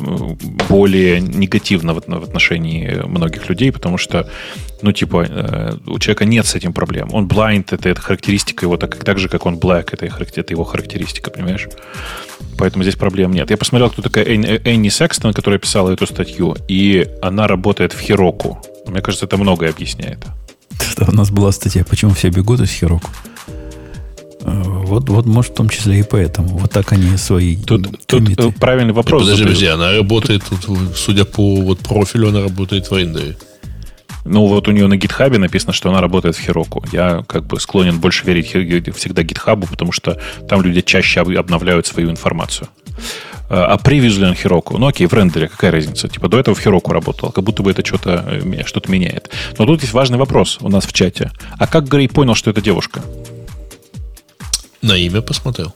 более 0.69 1.19
негативно 1.19 1.93
в 1.93 1.97
отношении 1.97 3.01
многих 3.05 3.49
людей, 3.49 3.71
потому 3.71 3.97
что 3.97 4.29
ну, 4.83 4.91
типа, 4.91 5.25
э, 5.27 5.77
у 5.87 5.97
человека 5.97 6.25
нет 6.25 6.45
с 6.45 6.55
этим 6.55 6.73
проблем. 6.73 7.09
Он 7.13 7.25
blind, 7.25 7.67
это, 7.71 7.89
это 7.89 8.01
характеристика 8.01 8.65
его, 8.65 8.77
так, 8.77 8.95
так 8.97 9.17
же, 9.17 9.29
как 9.29 9.45
он 9.45 9.55
black, 9.55 9.89
это, 9.93 10.05
это 10.05 10.53
его 10.53 10.65
характеристика, 10.65 11.31
понимаешь? 11.31 11.67
Поэтому 12.57 12.83
здесь 12.83 12.95
проблем 12.95 13.31
нет. 13.31 13.49
Я 13.49 13.57
посмотрел, 13.57 13.89
кто 13.89 14.01
такая 14.01 14.25
Энни 14.25 14.89
Секстон, 14.89 15.33
которая 15.33 15.59
писала 15.59 15.91
эту 15.91 16.07
статью, 16.07 16.55
и 16.67 17.07
она 17.21 17.47
работает 17.47 17.93
в 17.93 17.99
Хироку. 17.99 18.61
Мне 18.85 19.01
кажется, 19.01 19.25
это 19.25 19.37
многое 19.37 19.69
объясняет. 19.69 20.19
у 21.07 21.15
нас 21.15 21.29
была 21.29 21.51
статья, 21.51 21.83
почему 21.83 22.13
все 22.13 22.29
бегут 22.29 22.61
из 22.61 22.71
Хироку. 22.71 23.09
Э, 24.41 24.61
вот, 24.65 25.09
вот, 25.09 25.25
может, 25.25 25.51
в 25.51 25.55
том 25.55 25.69
числе 25.69 25.99
и 25.99 26.03
поэтому. 26.03 26.57
Вот 26.57 26.71
так 26.71 26.91
они 26.91 27.17
свои 27.17 27.55
Тут, 27.55 28.05
тут 28.05 28.29
э, 28.37 28.51
правильный 28.59 28.93
вопрос. 28.93 29.23
Подожди, 29.23 29.43
подожди, 29.43 29.67
она 29.67 29.93
работает, 29.93 30.43
тут, 30.43 30.95
судя 30.95 31.25
по 31.25 31.55
вот 31.61 31.79
профилю, 31.79 32.29
она 32.29 32.41
работает 32.41 32.91
в 32.91 32.95
Индии. 32.95 33.35
Ну, 34.25 34.47
вот 34.47 34.67
у 34.67 34.71
нее 34.71 34.87
на 34.87 34.95
гитхабе 34.95 35.37
написано, 35.37 35.73
что 35.73 35.89
она 35.89 35.99
работает 35.99 36.35
в 36.35 36.39
Хироку. 36.39 36.83
Я 36.91 37.23
как 37.27 37.45
бы 37.45 37.59
склонен 37.59 37.99
больше 37.99 38.25
верить 38.25 38.47
всегда 38.95 39.23
гитхабу, 39.23 39.67
потому 39.67 39.91
что 39.91 40.19
там 40.47 40.61
люди 40.61 40.81
чаще 40.81 41.19
обновляют 41.21 41.87
свою 41.87 42.09
информацию. 42.09 42.67
А, 43.49 43.73
а 43.73 43.77
превьюзли 43.77 44.25
на 44.25 44.35
Хироку, 44.35 44.77
ну 44.77 44.87
окей, 44.87 45.05
в 45.07 45.13
рендере 45.13 45.47
какая 45.47 45.71
разница? 45.71 46.07
Типа 46.07 46.29
до 46.29 46.39
этого 46.39 46.55
в 46.55 46.59
Хироку 46.59 46.91
работал, 46.91 47.31
как 47.31 47.43
будто 47.43 47.61
бы 47.63 47.71
это 47.71 47.85
что-то 47.85 48.25
э, 48.27 48.63
что 48.65 48.81
меняет. 48.87 49.29
Но 49.57 49.65
тут 49.65 49.81
есть 49.81 49.93
важный 49.93 50.17
вопрос 50.17 50.57
у 50.61 50.69
нас 50.69 50.85
в 50.85 50.93
чате. 50.93 51.31
А 51.59 51.67
как 51.67 51.87
Грей 51.87 52.07
понял, 52.07 52.35
что 52.35 52.49
это 52.49 52.61
девушка? 52.61 53.01
На 54.81 54.97
имя 54.97 55.21
посмотрел. 55.21 55.73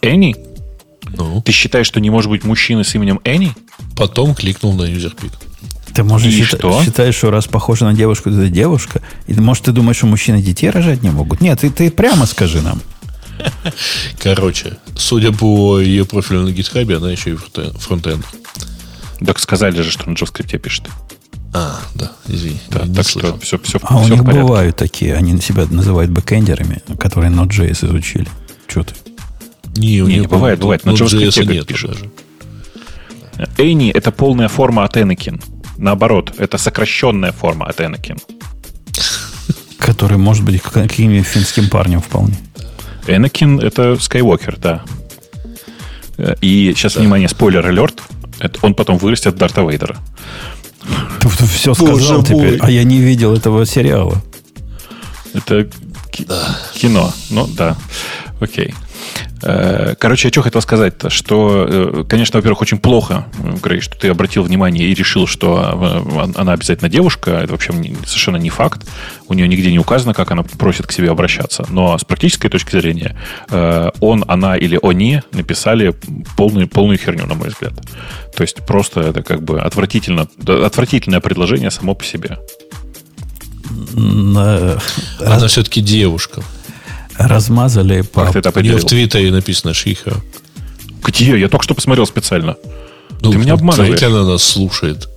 Энни? 0.00 0.36
Ну. 1.16 1.42
Ты 1.42 1.52
считаешь, 1.52 1.86
что 1.86 2.00
не 2.00 2.10
может 2.10 2.30
быть 2.30 2.44
мужчины 2.44 2.84
с 2.84 2.94
именем 2.94 3.20
Энни? 3.24 3.52
Потом 3.96 4.34
кликнул 4.34 4.72
на 4.74 4.84
юзерпик. 4.84 5.32
Ты 5.94 6.04
можешь 6.04 6.32
счит, 6.32 6.46
что? 6.46 6.82
считаешь, 6.82 7.14
что 7.14 7.30
раз 7.30 7.46
похожа 7.46 7.84
на 7.84 7.94
девушку, 7.94 8.30
то 8.30 8.40
это 8.40 8.48
девушка? 8.48 9.02
И 9.26 9.34
может, 9.34 9.64
ты 9.64 9.72
думаешь, 9.72 9.96
что 9.98 10.06
мужчины 10.06 10.40
детей 10.40 10.70
рожать 10.70 11.02
не 11.02 11.10
могут? 11.10 11.40
Нет, 11.40 11.60
ты, 11.60 11.70
ты 11.70 11.90
прямо 11.90 12.26
скажи 12.26 12.62
нам. 12.62 12.80
Короче, 14.18 14.78
судя 14.94 15.32
по 15.32 15.80
ее 15.80 16.04
профилю 16.04 16.42
на 16.42 16.52
гитхабе, 16.52 16.96
она 16.96 17.10
еще 17.10 17.32
и 17.32 17.36
фронтенд. 17.36 18.24
Так 19.24 19.38
сказали 19.38 19.82
же, 19.82 19.90
что 19.90 20.08
на 20.08 20.14
JavaScript 20.14 20.58
пишет. 20.58 20.88
А, 21.54 21.80
да, 21.94 22.12
извини. 22.26 22.58
Да, 22.70 22.80
так 22.94 23.06
что 23.06 23.38
все, 23.38 23.58
все, 23.58 23.78
а 23.82 23.98
все 23.98 24.06
у 24.06 24.08
них 24.08 24.24
бывают 24.24 24.76
такие, 24.76 25.14
они 25.14 25.38
себя 25.40 25.66
называют 25.68 26.10
бэкэндерами, 26.10 26.82
которые 26.98 27.30
Node.js 27.30 27.86
изучили. 27.86 28.28
Что 28.66 28.84
ты? 28.84 28.94
Не, 29.76 30.02
у 30.02 30.08
не, 30.08 30.20
не 30.20 30.26
бывает, 30.26 30.60
бывает. 30.60 30.84
На 30.84 30.90
JavaScript 30.90 31.44
нет 31.44 31.66
пишут. 31.66 31.92
Даже. 31.92 33.48
Эйни– 33.58 33.90
это 33.94 34.10
полная 34.12 34.48
форма 34.48 34.84
от 34.84 34.96
Anakin. 34.96 35.42
Наоборот, 35.78 36.34
это 36.38 36.58
сокращенная 36.58 37.32
форма 37.32 37.66
от 37.66 37.80
Anakin. 37.80 38.20
Который 39.78 40.16
может 40.16 40.44
быть 40.44 40.62
каким-нибудь 40.62 41.26
финским 41.26 41.68
парнем 41.68 42.00
вполне. 42.00 42.36
Энакин— 43.06 43.58
это 43.60 43.96
Скайуокер, 43.96 44.56
да. 44.56 44.82
И 46.40 46.72
сейчас, 46.76 46.94
да. 46.94 47.00
внимание, 47.00 47.28
спойлер-алерт. 47.28 48.00
Он 48.62 48.74
потом 48.74 48.98
вырастет 48.98 49.36
Дарта 49.36 49.62
Вейдера. 49.62 49.96
Ты, 51.20 51.28
ты 51.28 51.46
все 51.46 51.74
сказал 51.74 51.94
Боже 51.94 52.22
теперь, 52.22 52.58
а 52.60 52.70
я 52.70 52.84
не 52.84 53.00
видел 53.00 53.34
этого 53.34 53.66
сериала. 53.66 54.22
Это 55.32 55.68
кино. 56.74 57.12
Ну, 57.30 57.46
да. 57.46 57.76
Окей. 58.40 58.74
Э, 59.42 59.94
короче, 59.98 60.28
я 60.28 60.32
что 60.32 60.42
хотел 60.42 60.60
сказать-то, 60.62 61.10
что, 61.10 61.66
э, 61.68 62.04
конечно, 62.08 62.38
во-первых, 62.38 62.62
очень 62.62 62.78
плохо, 62.78 63.26
Грей, 63.62 63.80
что 63.80 63.98
ты 63.98 64.08
обратил 64.08 64.44
внимание 64.44 64.86
и 64.86 64.94
решил, 64.94 65.26
что 65.26 66.02
э, 66.16 66.32
она 66.36 66.52
обязательно 66.52 66.88
девушка. 66.88 67.32
Это 67.32 67.52
вообще 67.52 67.72
совершенно 68.06 68.36
не 68.36 68.50
факт. 68.50 68.86
У 69.28 69.34
нее 69.34 69.48
нигде 69.48 69.72
не 69.72 69.78
указано, 69.78 70.14
как 70.14 70.30
она 70.30 70.42
просит 70.42 70.86
к 70.86 70.92
себе 70.92 71.10
обращаться. 71.10 71.66
Но 71.68 71.98
с 71.98 72.04
практической 72.04 72.48
точки 72.48 72.72
зрения, 72.72 73.16
он, 74.00 74.24
она 74.28 74.56
или 74.56 74.78
они 74.82 75.22
написали 75.32 75.94
полную, 76.36 76.68
полную 76.68 76.98
херню, 76.98 77.26
на 77.26 77.34
мой 77.34 77.48
взгляд. 77.48 77.72
То 78.36 78.42
есть 78.42 78.64
просто 78.66 79.00
это 79.00 79.22
как 79.22 79.42
бы 79.42 79.60
отвратительно, 79.60 80.28
отвратительное 80.46 81.20
предложение 81.20 81.70
само 81.70 81.94
по 81.94 82.04
себе. 82.04 82.38
Она 83.94 85.46
все-таки 85.48 85.80
девушка 85.80 86.42
размазали 87.18 88.02
по... 88.02 88.24
Как 88.24 88.32
ты 88.32 88.38
это 88.40 88.48
определил? 88.50 88.78
в 88.78 88.84
Твиттере 88.84 89.30
написано 89.30 89.74
Шиха. 89.74 90.14
Где? 91.04 91.38
Я 91.38 91.48
только 91.48 91.64
что 91.64 91.74
посмотрел 91.74 92.06
специально. 92.06 92.56
Ну, 93.20 93.32
ты 93.32 93.38
меня 93.38 93.54
обманываешь. 93.54 94.02
она 94.02 94.24
нас 94.24 94.42
слушает. 94.42 95.08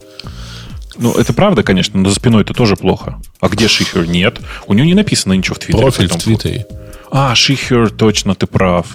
Ну, 0.97 1.13
это 1.13 1.33
правда, 1.33 1.63
конечно, 1.63 1.99
но 1.99 2.09
за 2.09 2.15
спиной 2.15 2.43
это 2.43 2.53
тоже 2.53 2.75
плохо. 2.75 3.19
А 3.41 3.49
где 3.49 3.67
Шихер? 3.67 4.07
Нет. 4.07 4.39
У 4.67 4.73
него 4.73 4.85
не 4.85 4.93
написано 4.93 5.33
ничего 5.33 5.55
в 5.55 5.59
Твиттере. 5.59 5.81
Профиль 5.81 6.07
в 6.07 6.15
Твиттере. 6.15 6.65
А, 7.11 7.35
Шихер, 7.35 7.89
точно, 7.89 8.35
ты 8.35 8.47
прав. 8.47 8.87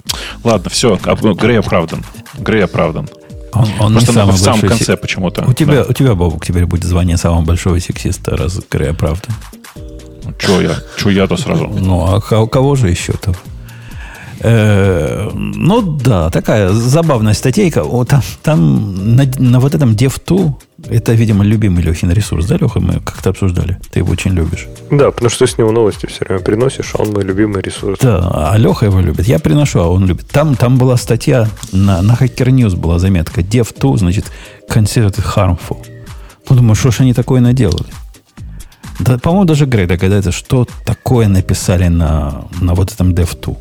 Ладно, 0.43 0.69
все, 0.69 0.97
Грей 0.97 1.59
оправдан. 1.59 2.03
Грей 2.37 2.63
оправдан. 2.63 3.09
Он, 3.53 3.67
он 3.79 3.93
Просто 3.93 4.13
не 4.13 4.31
в 4.31 4.37
самом 4.37 4.61
конце 4.61 4.85
сек... 4.85 5.01
почему-то. 5.01 5.43
У 5.45 5.53
тебя, 5.53 5.83
да. 5.83 5.89
у 5.89 5.93
тебя, 5.93 6.15
Бобук, 6.15 6.45
теперь 6.45 6.65
будет 6.65 6.85
звание 6.85 7.17
самого 7.17 7.41
большого 7.41 7.79
сексиста, 7.79 8.37
раз 8.37 8.59
Грей 8.69 8.91
оправдан. 8.91 9.35
Че 10.37 10.61
я? 10.61 10.75
Че 10.97 11.09
я-то 11.09 11.37
сразу? 11.37 11.67
Ну, 11.67 12.05
а 12.05 12.39
у 12.39 12.47
кого 12.47 12.75
же 12.75 12.89
еще-то? 12.89 13.35
Э, 14.43 15.29
ну 15.33 15.81
да, 15.81 16.29
такая 16.29 16.69
забавная 16.69 17.33
статейка. 17.33 17.83
О, 17.83 18.03
там 18.05 18.21
там 18.41 19.15
на, 19.15 19.25
на 19.37 19.59
вот 19.59 19.75
этом 19.75 19.91
DevTool, 19.91 20.53
это, 20.89 21.13
видимо, 21.13 21.43
любимый 21.43 21.83
Лехин 21.83 22.11
ресурс, 22.11 22.47
да, 22.47 22.57
Леха? 22.57 22.79
Мы 22.79 22.93
как-то 22.93 23.29
обсуждали. 23.29 23.77
Ты 23.91 23.99
его 23.99 24.11
очень 24.11 24.31
любишь. 24.31 24.67
Да, 24.89 25.11
потому 25.11 25.29
что 25.29 25.45
с 25.45 25.57
него 25.57 25.71
новости 25.71 26.07
все 26.07 26.25
время 26.25 26.41
приносишь, 26.41 26.91
а 26.95 27.03
он 27.03 27.11
мой 27.11 27.23
любимый 27.23 27.61
ресурс. 27.61 27.99
Да, 27.99 28.31
а 28.33 28.57
Леха 28.57 28.87
его 28.87 28.99
любит. 28.99 29.27
Я 29.27 29.37
приношу, 29.37 29.79
а 29.79 29.87
он 29.87 30.07
любит. 30.07 30.27
Там, 30.29 30.55
там 30.55 30.77
была 30.77 30.97
статья, 30.97 31.47
на, 31.71 32.01
на 32.01 32.13
Hacker 32.13 32.49
News 32.49 32.75
была 32.75 32.97
заметка. 32.97 33.41
DevTool, 33.41 33.97
значит, 33.97 34.31
considered 34.67 35.17
harmful. 35.35 35.77
Ну, 36.49 36.55
думаю, 36.55 36.75
что 36.75 36.89
ж 36.89 37.01
они 37.01 37.13
такое 37.13 37.41
наделали? 37.41 37.85
Да, 38.99 39.17
по-моему, 39.17 39.45
даже 39.45 39.65
Грей 39.65 39.87
догадается, 39.87 40.31
что 40.31 40.67
такое 40.85 41.27
написали 41.27 41.87
на, 41.87 42.45
на 42.59 42.73
вот 42.75 42.91
этом 42.91 43.13
DevTool. 43.13 43.57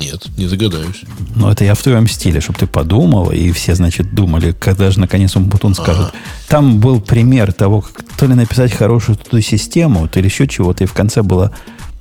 Нет, 0.00 0.26
не 0.38 0.46
догадаюсь. 0.46 1.02
Но 1.36 1.52
это 1.52 1.64
я 1.64 1.74
в 1.74 1.82
твоем 1.82 2.08
стиле, 2.08 2.40
чтобы 2.40 2.58
ты 2.58 2.66
подумал, 2.66 3.30
и 3.30 3.52
все, 3.52 3.74
значит, 3.74 4.14
думали, 4.14 4.52
когда 4.52 4.90
же 4.90 4.98
наконец 4.98 5.36
он 5.36 5.44
Бутун 5.44 5.74
скажет. 5.74 6.06
Ага. 6.06 6.12
Там 6.48 6.80
был 6.80 7.00
пример 7.02 7.52
того, 7.52 7.82
как 7.82 8.04
то 8.16 8.26
ли 8.26 8.34
написать 8.34 8.72
хорошую 8.72 9.18
ту 9.18 9.40
систему, 9.40 10.08
то 10.08 10.20
ли 10.20 10.26
еще 10.26 10.48
чего-то, 10.48 10.84
и 10.84 10.86
в 10.86 10.94
конце 10.94 11.22
была 11.22 11.52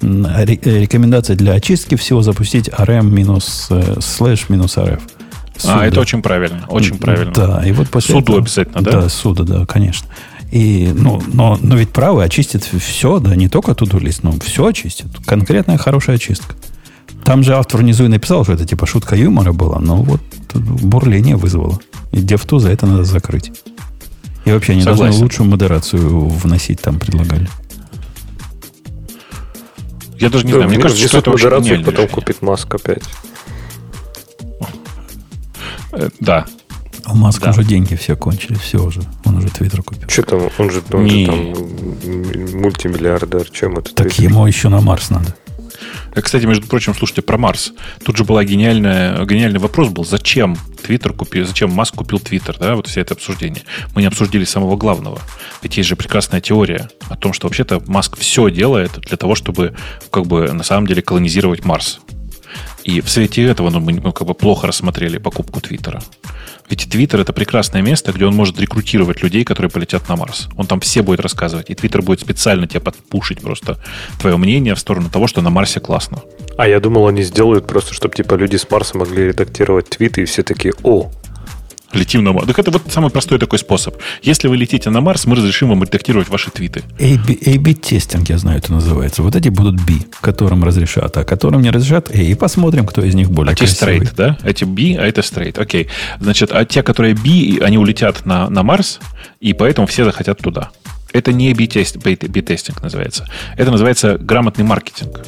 рекомендация 0.01 1.35
для 1.35 1.53
очистки 1.53 1.95
всего 1.95 2.21
запустить 2.21 2.69
rm 2.69 3.09
минус 3.09 3.67
э, 3.69 3.97
слэш 3.99 4.47
минус 4.47 4.77
rf. 4.77 5.01
А, 5.65 5.85
это 5.85 5.99
очень 5.99 6.21
правильно, 6.21 6.65
очень 6.69 6.97
правильно. 6.97 7.33
Да, 7.33 7.67
и 7.67 7.73
вот 7.73 7.89
после 7.89 8.15
Суду 8.15 8.23
этого, 8.23 8.37
обязательно, 8.37 8.81
да? 8.81 8.91
Да, 8.91 9.09
суда, 9.09 9.43
да, 9.43 9.65
конечно. 9.65 10.07
И, 10.51 10.91
ну, 10.95 11.21
но, 11.27 11.59
но 11.61 11.76
ведь 11.76 11.89
правый 11.89 12.26
очистит 12.26 12.63
все, 12.63 13.19
да, 13.19 13.35
не 13.35 13.49
только 13.49 13.76
туду 13.76 13.99
лист, 13.99 14.23
но 14.23 14.34
все 14.39 14.65
очистит. 14.65 15.07
Конкретная 15.26 15.77
хорошая 15.77 16.15
очистка. 16.15 16.55
Там 17.23 17.43
же 17.43 17.55
автор 17.55 17.81
внизу 17.81 18.05
и 18.05 18.07
написал, 18.07 18.43
что 18.43 18.53
это 18.53 18.65
типа 18.65 18.88
шутка 18.88 19.15
юмора 19.15 19.53
была, 19.53 19.80
но 19.80 19.97
вот 19.97 20.21
бурление 20.55 21.35
вызвало. 21.35 21.80
И 22.11 22.19
дефту 22.19 22.57
за 22.59 22.71
это 22.71 22.88
надо 22.88 23.03
закрыть. 23.03 23.51
И 24.45 24.51
вообще 24.51 24.73
они 24.73 24.81
Согласен. 24.81 25.05
должны 25.05 25.23
лучшую 25.23 25.49
модерацию 25.49 26.27
вносить, 26.27 26.81
там 26.81 26.97
предлагали. 26.97 27.47
Я 30.17 30.30
даже 30.30 30.45
не 30.45 30.53
знаю, 30.53 30.69
мне 30.69 30.80
кажется, 30.80 31.07
что 31.07 31.19
это 31.19 31.30
модерацию 31.30 31.84
потом 31.84 32.07
купит 32.07 32.41
Маск 32.41 32.73
опять. 32.73 33.03
Э, 35.91 36.09
да, 36.19 36.45
у 37.11 37.15
Маска 37.15 37.45
да. 37.45 37.52
уже 37.52 37.64
деньги 37.64 37.95
все 37.95 38.15
кончились, 38.15 38.60
все 38.60 38.84
уже. 38.84 39.02
Он 39.26 39.38
уже 39.38 39.49
Твиттер 39.49 39.84
купил. 39.84 40.07
Что 40.10 40.23
там? 40.23 40.41
Он 40.57 40.72
же, 40.72 40.81
он 40.91 41.10
же 41.10 41.26
там 41.26 42.61
мультимиллиардер. 42.61 43.49
Чем 43.49 43.77
это? 43.77 43.94
Так 43.94 44.07
Twitter? 44.07 44.23
ему 44.23 44.45
еще 44.45 44.69
на 44.69 44.81
Марс 44.81 45.10
надо. 45.10 45.36
Кстати, 46.14 46.45
между 46.45 46.68
прочим, 46.68 46.94
слушайте, 46.94 47.22
про 47.22 47.38
Марс. 47.38 47.73
Тут 48.03 48.18
же 48.18 48.23
была 48.23 48.44
гениальная, 48.44 49.23
гениальный 49.26 49.60
вопрос 49.60 49.90
был, 49.90 50.03
зачем 50.03 50.57
Твиттер 50.84 51.14
купил, 51.14 51.45
зачем 51.45 51.72
Маск 51.72 51.95
купил 51.95 52.19
Твиттер, 52.19 52.57
да, 52.60 52.76
вот 52.76 52.88
все 52.88 53.02
это 53.02 53.14
обсуждение. 53.14 53.64
Мы 53.95 54.02
не 54.02 54.07
обсудили 54.07 54.44
самого 54.44 54.76
главного. 54.76 55.19
Ведь 55.61 55.77
есть 55.77 55.88
же 55.88 55.95
прекрасная 55.95 56.41
теория 56.41 56.90
о 57.10 57.15
том, 57.15 57.34
что 57.34 57.48
вообще-то 57.48 57.81
Маск 57.88 58.18
все 58.18 58.49
делает 58.49 58.91
для 58.99 59.18
того, 59.18 59.36
чтобы 59.36 59.76
как 60.10 60.26
бы 60.26 60.52
на 60.52 60.64
самом 60.64 60.88
деле 60.88 61.02
колонизировать 61.02 61.64
Марс. 61.64 61.99
И 62.89 63.01
в 63.01 63.09
свете 63.09 63.43
этого 63.43 63.69
ну, 63.69 63.79
мы 63.79 63.93
ну, 63.93 64.11
как 64.11 64.27
бы 64.27 64.33
плохо 64.33 64.65
рассмотрели 64.65 65.19
покупку 65.19 65.61
Твиттера. 65.61 66.01
Ведь 66.71 66.89
Твиттер 66.89 67.19
это 67.19 67.33
прекрасное 67.33 67.83
место, 67.83 68.11
где 68.11 68.25
он 68.25 68.35
может 68.35 68.59
рекрутировать 68.59 69.21
людей, 69.21 69.43
которые 69.43 69.69
полетят 69.69 70.09
на 70.09 70.15
Марс. 70.15 70.47
Он 70.57 70.65
там 70.65 70.79
все 70.79 71.03
будет 71.03 71.19
рассказывать. 71.19 71.69
И 71.69 71.75
Твиттер 71.75 72.01
будет 72.01 72.19
специально 72.19 72.65
тебя 72.65 72.79
подпушить 72.79 73.41
просто 73.41 73.77
твое 74.19 74.37
мнение 74.37 74.73
в 74.73 74.79
сторону 74.79 75.07
того, 75.11 75.27
что 75.27 75.41
на 75.41 75.51
Марсе 75.51 75.79
классно. 75.79 76.23
А 76.57 76.67
я 76.67 76.79
думал, 76.79 77.07
они 77.07 77.21
сделают 77.21 77.67
просто, 77.67 77.93
чтобы 77.93 78.15
типа 78.15 78.33
люди 78.33 78.55
с 78.55 78.67
Марса 78.67 78.97
могли 78.97 79.27
редактировать 79.27 79.89
твиты, 79.89 80.23
и 80.23 80.25
все 80.25 80.41
такие, 80.41 80.73
о, 80.81 81.11
Летим 81.93 82.23
на 82.23 82.33
Марс. 82.33 82.47
Так 82.47 82.59
это 82.59 82.71
вот 82.71 82.83
самый 82.91 83.09
простой 83.09 83.39
такой 83.39 83.57
способ. 83.57 83.95
Если 84.21 84.47
вы 84.47 84.57
летите 84.57 84.89
на 84.89 85.01
Марс, 85.01 85.25
мы 85.25 85.35
разрешим 85.35 85.69
вам 85.69 85.83
редактировать 85.83 86.29
ваши 86.29 86.51
твиты. 86.51 86.83
A-B-тестинг, 86.99 88.29
я 88.29 88.37
знаю, 88.37 88.59
это 88.59 88.71
называется. 88.71 89.23
Вот 89.23 89.35
эти 89.35 89.49
будут 89.49 89.75
B, 89.75 89.93
которым 90.21 90.63
разрешат, 90.63 91.17
а 91.17 91.23
которым 91.23 91.61
не 91.61 91.71
разрешат 91.71 92.11
A. 92.11 92.21
И 92.21 92.35
посмотрим, 92.35 92.85
кто 92.85 93.03
из 93.03 93.15
них 93.15 93.31
более 93.31 93.53
а 93.53 93.55
красивый. 93.55 93.99
straight, 93.99 94.11
да? 94.15 94.37
Эти 94.43 94.65
B, 94.65 94.97
а 94.99 95.05
это 95.05 95.21
straight. 95.21 95.59
Окей. 95.59 95.87
Значит, 96.19 96.51
а 96.51 96.63
те, 96.63 96.83
которые 96.83 97.15
B, 97.15 97.63
они 97.63 97.77
улетят 97.77 98.25
на, 98.25 98.49
на 98.49 98.61
Марс, 98.61 98.99
и 99.39 99.53
поэтому 99.53 99.87
все 99.87 100.05
захотят 100.05 100.37
туда. 100.39 100.69
Это 101.11 101.33
не 101.33 101.53
B-тестинг 101.53 102.83
называется. 102.83 103.27
Это 103.57 103.71
называется 103.71 104.17
грамотный 104.19 104.63
маркетинг. 104.63 105.21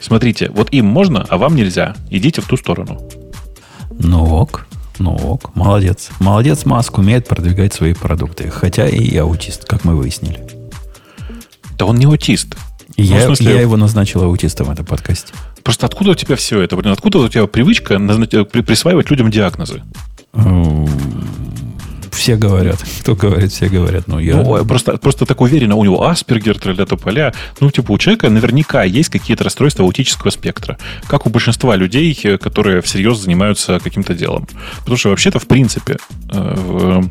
Смотрите, 0.00 0.50
вот 0.50 0.72
им 0.72 0.86
можно, 0.86 1.26
а 1.28 1.36
вам 1.36 1.56
нельзя. 1.56 1.96
Идите 2.10 2.42
в 2.42 2.46
ту 2.46 2.56
сторону. 2.56 3.00
Ну 3.98 4.24
ок. 4.24 4.66
Ну 4.98 5.14
ок, 5.14 5.54
молодец. 5.54 6.10
Молодец, 6.20 6.64
Маск 6.64 6.98
умеет 6.98 7.28
продвигать 7.28 7.74
свои 7.74 7.94
продукты. 7.94 8.50
Хотя 8.50 8.88
и 8.88 9.16
аутист, 9.16 9.64
как 9.64 9.84
мы 9.84 9.96
выяснили. 9.96 10.40
Да 11.78 11.86
он 11.86 11.96
не 11.96 12.06
аутист. 12.06 12.56
Ну, 12.96 13.04
я, 13.04 13.22
смысле, 13.26 13.54
я 13.54 13.60
его 13.60 13.76
назначил 13.76 14.22
аутистом 14.22 14.68
в 14.68 14.70
этом 14.70 14.86
подкасте. 14.86 15.34
Просто 15.62 15.86
откуда 15.86 16.12
у 16.12 16.14
тебя 16.14 16.36
все 16.36 16.60
это? 16.60 16.76
Блин, 16.76 16.92
откуда 16.92 17.18
у 17.18 17.28
тебя 17.28 17.46
привычка 17.46 17.98
присваивать 17.98 19.10
людям 19.10 19.30
диагнозы? 19.30 19.82
Все 22.16 22.36
говорят. 22.36 22.82
Кто 23.00 23.14
говорит, 23.14 23.52
все 23.52 23.68
говорят. 23.68 24.08
Ну, 24.08 24.18
я... 24.18 24.36
Ну, 24.36 24.64
просто, 24.64 24.96
просто 24.96 25.26
так 25.26 25.40
уверенно, 25.40 25.76
у 25.76 25.84
него 25.84 26.08
Аспергер, 26.08 26.58
для 26.58 26.86
тополя. 26.86 27.34
Ну, 27.60 27.70
типа, 27.70 27.92
у 27.92 27.98
человека 27.98 28.30
наверняка 28.30 28.84
есть 28.84 29.10
какие-то 29.10 29.44
расстройства 29.44 29.84
аутического 29.84 30.30
спектра. 30.30 30.78
Как 31.06 31.26
у 31.26 31.30
большинства 31.30 31.76
людей, 31.76 32.14
которые 32.40 32.80
всерьез 32.80 33.18
занимаются 33.18 33.78
каким-то 33.78 34.14
делом. 34.14 34.48
Потому 34.78 34.96
что 34.96 35.10
вообще-то, 35.10 35.38
в 35.38 35.46
принципе, 35.46 35.98
э, 36.30 37.02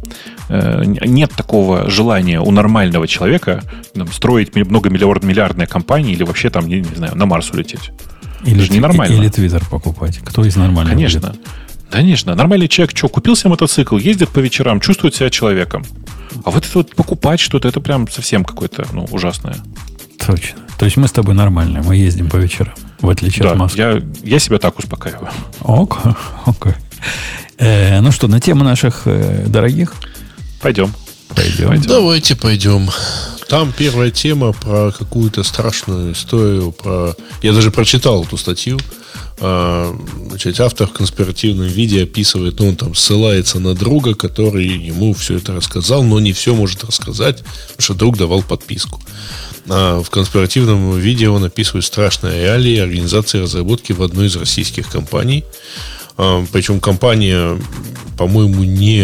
э, 0.50 0.84
нет 0.86 1.32
такого 1.32 1.90
желания 1.90 2.42
у 2.42 2.52
нормального 2.52 3.08
человека 3.08 3.64
там, 3.94 4.12
строить 4.12 4.56
многомиллиардные 4.56 5.68
компании 5.68 6.14
или 6.14 6.24
вообще 6.24 6.50
там, 6.50 6.68
не, 6.68 6.82
не 6.82 6.96
знаю, 6.96 7.16
на 7.16 7.26
Марс 7.26 7.52
улететь. 7.52 7.92
Или, 8.44 8.56
Это 8.56 8.66
же 8.66 8.74
ненормально. 8.74 9.16
Или 9.16 9.30
Твиттер 9.30 9.64
покупать. 9.70 10.20
Кто 10.24 10.44
из 10.44 10.56
нормальных? 10.56 10.94
Конечно. 10.94 11.30
Будет? 11.30 11.42
Конечно. 11.96 12.36
Нормальный 12.36 12.68
человек 12.68 12.96
что, 12.96 13.08
купил 13.08 13.38
себе 13.38 13.52
мотоцикл, 13.52 13.98
ездит 13.98 14.30
по 14.30 14.40
вечерам, 14.40 14.82
чувствует 14.82 15.16
себя 15.16 15.30
человеком. 15.30 15.86
А 16.44 16.52
вот 16.52 16.66
это 16.66 16.80
вот 16.80 16.94
покупать 16.94 17.40
что-то, 17.40 17.70
это 17.70 17.80
прям 17.80 18.10
совсем 18.10 18.44
какое-то 18.44 18.86
ну, 18.92 19.06
ужасное. 19.12 19.56
Точно. 20.26 20.60
То 20.78 20.84
есть 20.84 20.98
мы 20.98 21.08
с 21.08 21.14
тобой 21.14 21.36
нормальные, 21.36 21.84
мы 21.84 21.96
ездим 21.96 22.30
по 22.30 22.36
вечерам, 22.36 22.74
в 23.00 23.10
отличие 23.10 23.44
да, 23.44 23.52
от 23.52 23.58
Москвы. 23.58 23.82
Я, 23.82 24.02
я 24.30 24.40
себя 24.40 24.58
так 24.58 24.78
успокаиваю. 24.78 25.30
Ок, 25.62 26.00
ок. 26.46 26.68
Э, 27.60 28.02
ну 28.02 28.12
что, 28.12 28.28
на 28.28 28.42
тему 28.42 28.66
наших 28.66 29.04
э, 29.06 29.46
дорогих? 29.48 29.94
Пойдем. 30.62 30.94
Пойдем. 31.34 31.70
пойдем. 31.70 31.88
Давайте 31.88 32.36
пойдем. 32.36 32.90
Там 33.48 33.72
первая 33.72 34.12
тема 34.12 34.52
про 34.52 34.92
какую-то 34.92 35.44
страшную 35.44 36.12
историю, 36.12 36.74
про... 36.74 37.16
Я 37.42 37.54
даже 37.54 37.72
прочитал 37.72 38.26
эту 38.26 38.36
статью. 38.36 38.80
А, 39.38 39.96
значит, 40.28 40.60
автор 40.60 40.88
в 40.88 40.94
конспиративном 40.94 41.68
виде 41.68 42.04
описывает, 42.04 42.60
ну, 42.60 42.70
он 42.70 42.76
там 42.76 42.96
ссылается 42.96 43.60
на 43.60 43.74
друга, 43.74 44.16
который 44.16 44.66
ему 44.66 45.14
все 45.14 45.38
это 45.38 45.54
рассказал, 45.54 46.04
но 46.04 46.20
не 46.20 46.34
все 46.34 46.56
может 46.56 46.84
рассказать, 46.84 47.40
потому 47.40 47.82
что 47.82 47.94
друг 47.94 48.18
давал 48.18 48.44
подписку. 48.44 49.02
А 49.68 50.02
в 50.02 50.10
конспиративном 50.10 50.98
виде 50.98 51.28
он 51.28 51.44
описывает 51.44 51.86
страшные 51.86 52.44
реалии 52.44 52.78
организации 52.78 53.42
разработки 53.42 53.92
в 53.92 54.02
одной 54.04 54.28
из 54.28 54.36
российских 54.36 54.90
компаний– 54.90 55.44
Причем 56.18 56.80
компания, 56.80 57.60
по-моему, 58.18 58.64
не 58.64 59.04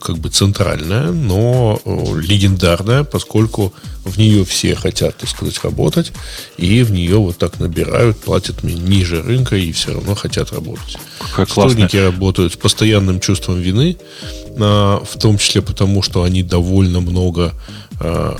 как 0.00 0.18
бы 0.18 0.28
центральная, 0.28 1.10
но 1.10 1.80
легендарная, 1.84 3.04
поскольку 3.04 3.72
в 4.04 4.18
нее 4.18 4.44
все 4.44 4.74
хотят, 4.74 5.16
так 5.16 5.28
сказать, 5.28 5.58
работать, 5.62 6.12
и 6.56 6.82
в 6.82 6.92
нее 6.92 7.16
вот 7.16 7.38
так 7.38 7.58
набирают, 7.60 8.18
платят 8.18 8.62
ниже 8.62 9.22
рынка 9.22 9.56
и 9.56 9.72
все 9.72 9.94
равно 9.94 10.14
хотят 10.14 10.52
работать. 10.52 10.98
Как 11.34 11.48
Сотрудники 11.48 11.96
работают 11.96 12.52
с 12.52 12.56
постоянным 12.56 13.20
чувством 13.20 13.60
вины, 13.60 13.96
а, 14.58 15.02
в 15.04 15.18
том 15.18 15.38
числе 15.38 15.62
потому, 15.62 16.02
что 16.02 16.22
они 16.22 16.42
довольно 16.42 17.00
много 17.00 17.52
а, 18.00 18.36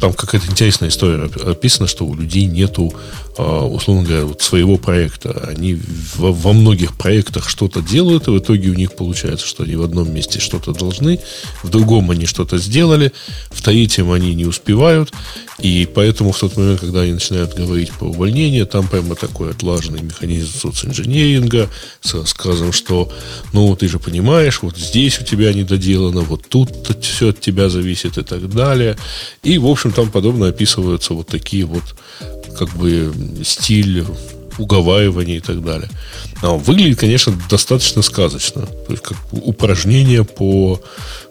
там 0.00 0.12
какая-то 0.12 0.50
интересная 0.50 0.88
история 0.88 1.30
описана, 1.46 1.86
что 1.86 2.04
у 2.04 2.14
людей 2.14 2.46
нету, 2.46 2.92
а, 3.33 3.33
условно 3.38 4.04
говоря, 4.04 4.24
вот 4.24 4.42
своего 4.42 4.76
проекта. 4.76 5.48
Они 5.48 5.78
во, 6.16 6.32
во 6.32 6.52
многих 6.52 6.96
проектах 6.96 7.48
что-то 7.48 7.80
делают, 7.80 8.28
и 8.28 8.30
в 8.30 8.38
итоге 8.38 8.70
у 8.70 8.74
них 8.74 8.94
получается, 8.94 9.46
что 9.46 9.64
они 9.64 9.76
в 9.76 9.82
одном 9.82 10.12
месте 10.12 10.40
что-то 10.40 10.72
должны, 10.72 11.20
в 11.62 11.68
другом 11.68 12.10
они 12.10 12.26
что-то 12.26 12.58
сделали, 12.58 13.12
в 13.50 13.62
третьем 13.62 14.12
они 14.12 14.34
не 14.34 14.44
успевают, 14.44 15.12
и 15.58 15.88
поэтому 15.92 16.32
в 16.32 16.38
тот 16.38 16.56
момент, 16.56 16.80
когда 16.80 17.02
они 17.02 17.12
начинают 17.14 17.54
говорить 17.54 17.92
по 17.92 18.04
увольнению, 18.04 18.66
там 18.66 18.88
прямо 18.88 19.14
такой 19.14 19.50
отлаженный 19.50 20.02
механизм 20.02 20.58
социнженеринга 20.58 21.68
с 22.00 22.14
рассказом, 22.14 22.72
что, 22.72 23.12
ну, 23.52 23.74
ты 23.76 23.88
же 23.88 23.98
понимаешь, 23.98 24.62
вот 24.62 24.76
здесь 24.76 25.20
у 25.20 25.24
тебя 25.24 25.52
недоделано, 25.52 26.20
вот 26.22 26.48
тут 26.48 26.70
все 27.00 27.30
от 27.30 27.40
тебя 27.40 27.68
зависит 27.68 28.18
и 28.18 28.22
так 28.22 28.48
далее. 28.48 28.96
И, 29.42 29.58
в 29.58 29.66
общем, 29.66 29.92
там 29.92 30.10
подобно 30.10 30.48
описываются 30.48 31.14
вот 31.14 31.28
такие 31.28 31.64
вот 31.64 31.82
как 32.58 32.70
бы 32.70 33.12
стиль 33.44 34.04
уговаривания 34.58 35.38
и 35.38 35.40
так 35.40 35.62
далее. 35.62 35.88
Но 36.42 36.58
выглядит, 36.58 36.98
конечно, 36.98 37.32
достаточно 37.48 38.02
сказочно. 38.02 38.62
То 38.62 38.90
есть 38.90 39.02
как 39.02 39.16
упражнение 39.32 40.24
по 40.24 40.80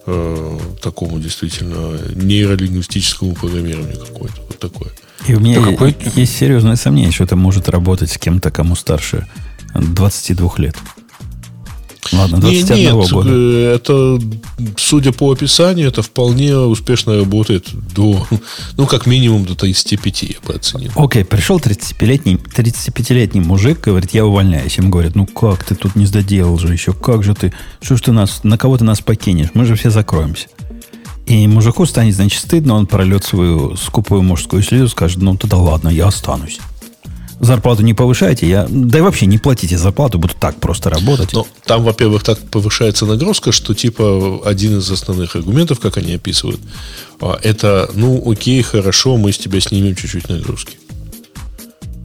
э, 0.06 0.60
такому 0.82 1.20
действительно 1.20 1.98
нейролингвистическому 2.16 3.34
программированию 3.36 4.00
какое-то. 4.00 4.42
Вот 4.48 4.60
такое. 4.60 4.92
И 5.28 5.34
у 5.34 5.40
меня 5.40 5.62
да 5.62 5.72
какой... 5.72 5.96
есть 6.16 6.38
серьезное 6.38 6.76
сомнение, 6.76 7.12
что 7.12 7.24
это 7.24 7.36
может 7.36 7.70
работать 7.70 8.12
с 8.12 8.18
кем-то, 8.18 8.52
кому 8.52 8.76
старше 8.76 9.28
22 9.74 10.52
лет. 10.58 10.76
Ладно, 12.12 12.40
21 12.40 12.76
не, 12.76 12.84
нет, 12.84 13.12
года. 13.12 13.30
Э, 13.32 13.76
это, 13.76 14.20
судя 14.78 15.12
по 15.12 15.32
описанию, 15.32 15.88
это 15.88 16.02
вполне 16.02 16.58
успешно 16.58 17.16
работает 17.16 17.70
до, 17.94 18.28
ну, 18.78 18.86
как 18.88 19.06
минимум 19.06 19.46
до 19.46 19.56
35, 19.56 20.24
я 20.24 20.36
бы 20.46 20.56
оценил. 20.56 20.92
Окей, 20.96 21.24
okay, 21.24 21.26
пришел 21.26 21.60
35-летний, 21.60 22.36
35-летний 22.36 23.42
мужик, 23.42 23.82
говорит, 23.82 24.12
я 24.12 24.26
увольняюсь. 24.26 24.78
Ему 24.78 24.90
говорят, 24.90 25.16
ну 25.16 25.26
как, 25.26 25.64
ты 25.64 25.76
тут 25.76 25.96
не 25.96 26.06
сдоделал 26.06 26.58
же 26.58 26.72
еще, 26.72 26.94
как 26.94 27.24
же 27.24 27.34
ты, 27.34 27.54
что 27.82 27.96
ж 27.96 28.02
ты 28.02 28.12
нас, 28.12 28.44
на 28.44 28.58
кого 28.58 28.78
ты 28.78 28.84
нас 28.84 29.02
покинешь, 29.02 29.50
мы 29.54 29.66
же 29.66 29.76
все 29.76 29.90
закроемся. 29.90 30.48
И 31.26 31.48
мужику 31.48 31.86
станет, 31.86 32.16
значит, 32.16 32.42
стыдно, 32.42 32.76
он 32.76 32.86
прольет 32.86 33.24
свою 33.24 33.78
скупую 33.78 34.24
мужскую 34.24 34.62
слезу, 34.62 34.90
скажет, 34.90 35.22
ну 35.22 35.38
тогда 35.38 35.58
ладно, 35.58 35.88
я 35.88 36.08
останусь. 36.08 36.60
Зарплату 37.44 37.84
не 37.84 37.94
повышаете, 37.94 38.48
я, 38.48 38.68
да 38.70 39.00
и 39.00 39.02
вообще 39.02 39.26
не 39.26 39.38
платите 39.38 39.78
зарплату, 39.78 40.20
буду 40.20 40.34
так 40.40 40.56
просто 40.60 40.90
работать. 40.90 41.34
Но 41.34 41.48
там, 41.66 41.84
во-первых, 41.84 42.24
так 42.24 42.40
повышается 42.40 43.06
нагрузка, 43.06 43.52
что 43.52 43.74
типа 43.74 44.42
один 44.46 44.80
из 44.80 44.90
основных 44.92 45.36
аргументов, 45.36 45.80
как 45.80 45.98
они 45.98 46.14
описывают, 46.14 46.62
а, 47.22 47.40
это, 47.42 47.90
ну, 47.94 48.24
окей, 48.30 48.62
хорошо, 48.62 49.18
мы 49.18 49.32
с 49.32 49.38
тебя 49.38 49.60
снимем 49.60 49.96
чуть-чуть 49.96 50.30
нагрузки. 50.30 50.78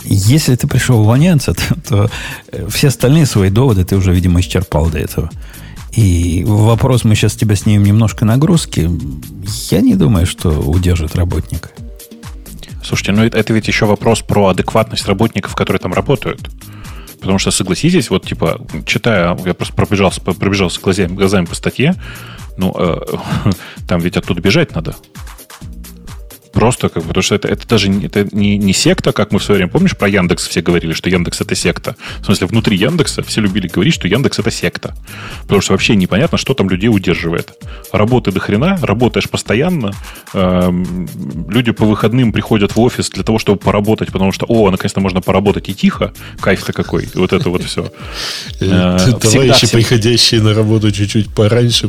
Если 0.04 0.54
ты 0.54 0.66
пришел 0.66 1.00
увольняться, 1.00 1.54
то, 1.88 2.10
то 2.48 2.68
все 2.68 2.88
остальные 2.88 3.26
свои 3.26 3.50
доводы 3.50 3.84
ты 3.84 3.96
уже, 3.96 4.12
видимо, 4.12 4.40
исчерпал 4.40 4.88
до 4.88 4.98
этого. 4.98 5.30
И 5.92 6.44
вопрос, 6.46 7.04
мы 7.04 7.14
сейчас 7.14 7.34
тебя 7.34 7.56
снимем 7.56 7.84
немножко 7.84 8.24
нагрузки, 8.24 8.90
я 9.70 9.80
не 9.80 9.94
думаю, 9.94 10.26
что 10.26 10.50
удержит 10.50 11.16
работника. 11.16 11.70
Слушайте, 12.88 13.12
ну 13.12 13.22
это, 13.22 13.52
ведь 13.52 13.68
еще 13.68 13.84
вопрос 13.84 14.22
про 14.22 14.46
адекватность 14.46 15.06
работников, 15.06 15.54
которые 15.54 15.78
там 15.78 15.92
работают. 15.92 16.40
Потому 17.20 17.38
что, 17.38 17.50
согласитесь, 17.50 18.08
вот 18.08 18.24
типа, 18.26 18.66
читая, 18.86 19.36
я 19.44 19.52
просто 19.52 19.74
пробежался, 19.74 20.22
пробежался 20.22 20.80
глазами, 20.80 21.14
глазами 21.14 21.44
по 21.44 21.54
статье, 21.54 21.96
ну, 22.56 22.74
э, 22.78 23.00
там 23.86 24.00
ведь 24.00 24.16
оттуда 24.16 24.40
бежать 24.40 24.74
надо. 24.74 24.96
Просто 26.58 26.88
как 26.88 27.04
бы, 27.04 27.08
потому 27.10 27.22
что 27.22 27.36
это, 27.36 27.46
это 27.46 27.68
даже 27.68 27.88
это 28.02 28.26
не, 28.32 28.58
не 28.58 28.72
секта, 28.72 29.12
как 29.12 29.30
мы 29.30 29.38
в 29.38 29.44
свое 29.44 29.58
время, 29.58 29.70
помнишь, 29.70 29.96
про 29.96 30.08
Яндекс 30.08 30.48
все 30.48 30.60
говорили, 30.60 30.92
что 30.92 31.08
Яндекс 31.08 31.40
это 31.40 31.54
секта. 31.54 31.94
В 32.18 32.24
смысле, 32.24 32.48
внутри 32.48 32.76
Яндекса 32.76 33.22
все 33.22 33.40
любили 33.40 33.68
говорить, 33.68 33.94
что 33.94 34.08
Яндекс 34.08 34.40
это 34.40 34.50
секта. 34.50 34.96
Потому 35.42 35.60
что 35.60 35.74
вообще 35.74 35.94
непонятно, 35.94 36.36
что 36.36 36.54
там 36.54 36.68
людей 36.68 36.88
удерживает. 36.88 37.52
Работы 37.92 38.32
до 38.32 38.40
хрена, 38.40 38.76
работаешь 38.82 39.30
постоянно, 39.30 39.92
э, 40.34 40.84
люди 41.48 41.70
по 41.70 41.84
выходным 41.84 42.32
приходят 42.32 42.74
в 42.74 42.80
офис 42.80 43.08
для 43.10 43.22
того, 43.22 43.38
чтобы 43.38 43.60
поработать, 43.60 44.10
потому 44.10 44.32
что, 44.32 44.44
о, 44.48 44.68
наконец-то 44.72 44.98
можно 44.98 45.20
поработать 45.20 45.68
и 45.68 45.74
тихо, 45.74 46.12
кайф-то 46.40 46.72
какой, 46.72 47.08
вот 47.14 47.32
это 47.32 47.50
вот 47.50 47.62
все. 47.62 47.92
Э, 48.58 48.98
товарищи, 49.20 49.70
приходящие 49.70 50.42
на 50.42 50.54
работу 50.54 50.90
чуть-чуть 50.90 51.32
пораньше, 51.32 51.88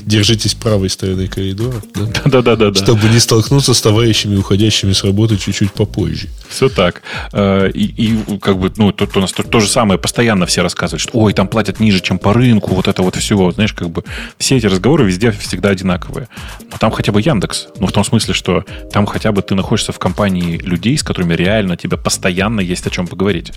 держитесь 0.00 0.54
правой 0.54 0.90
стороны 0.90 1.28
коридора. 1.28 1.80
Да-да-да. 2.24 2.74
Чтобы 2.74 3.08
не 3.10 3.20
столкнуться 3.20 3.74
с 3.74 3.80
товарищем 3.80 4.07
приезжающими 4.08 4.36
уходящими 4.36 4.92
с 4.92 5.04
работы 5.04 5.36
чуть-чуть 5.36 5.72
попозже. 5.72 6.28
Все 6.48 6.68
так. 6.68 7.02
Э, 7.32 7.70
и, 7.74 7.84
и 7.84 8.38
как 8.38 8.58
бы, 8.58 8.72
ну, 8.76 8.92
тут 8.92 9.16
у 9.16 9.20
нас 9.20 9.32
то, 9.32 9.42
то 9.42 9.60
же 9.60 9.68
самое, 9.68 9.98
постоянно 9.98 10.46
все 10.46 10.62
рассказывают, 10.62 11.02
что 11.02 11.18
ой, 11.18 11.32
там 11.32 11.48
платят 11.48 11.80
ниже, 11.80 12.00
чем 12.00 12.18
по 12.18 12.32
рынку, 12.32 12.74
вот 12.74 12.88
это 12.88 13.02
вот 13.02 13.16
все. 13.16 13.50
Знаешь, 13.50 13.72
как 13.72 13.90
бы 13.90 14.04
все 14.38 14.56
эти 14.56 14.66
разговоры 14.66 15.04
везде 15.04 15.30
всегда 15.30 15.70
одинаковые. 15.70 16.28
Но 16.70 16.78
там 16.78 16.90
хотя 16.90 17.12
бы 17.12 17.20
Яндекс. 17.20 17.68
Ну, 17.80 17.86
в 17.86 17.92
том 17.92 18.04
смысле, 18.04 18.34
что 18.34 18.64
там 18.92 19.06
хотя 19.06 19.32
бы 19.32 19.42
ты 19.42 19.54
находишься 19.54 19.92
в 19.92 19.98
компании 19.98 20.58
людей, 20.58 20.96
с 20.96 21.02
которыми 21.02 21.34
реально 21.34 21.76
тебе 21.76 21.96
постоянно 21.96 22.60
есть 22.60 22.86
о 22.86 22.90
чем 22.90 23.06
поговорить. 23.06 23.52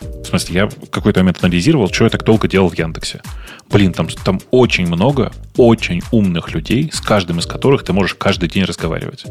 В 0.00 0.26
смысле, 0.26 0.54
я 0.54 0.68
какой-то 0.90 1.20
момент 1.20 1.38
анализировал, 1.42 1.88
что 1.92 2.04
я 2.04 2.10
так 2.10 2.24
долго 2.24 2.46
делал 2.46 2.68
в 2.68 2.78
Яндексе. 2.78 3.20
Блин, 3.70 3.92
там, 3.92 4.08
там 4.08 4.40
очень 4.50 4.86
много 4.86 5.32
очень 5.56 6.02
умных 6.12 6.52
людей, 6.52 6.90
с 6.92 7.00
каждым 7.00 7.38
из 7.38 7.46
которых 7.46 7.82
ты 7.82 7.92
можешь 7.92 8.14
каждый 8.14 8.48
день 8.48 8.64
разговаривать. 8.64 9.24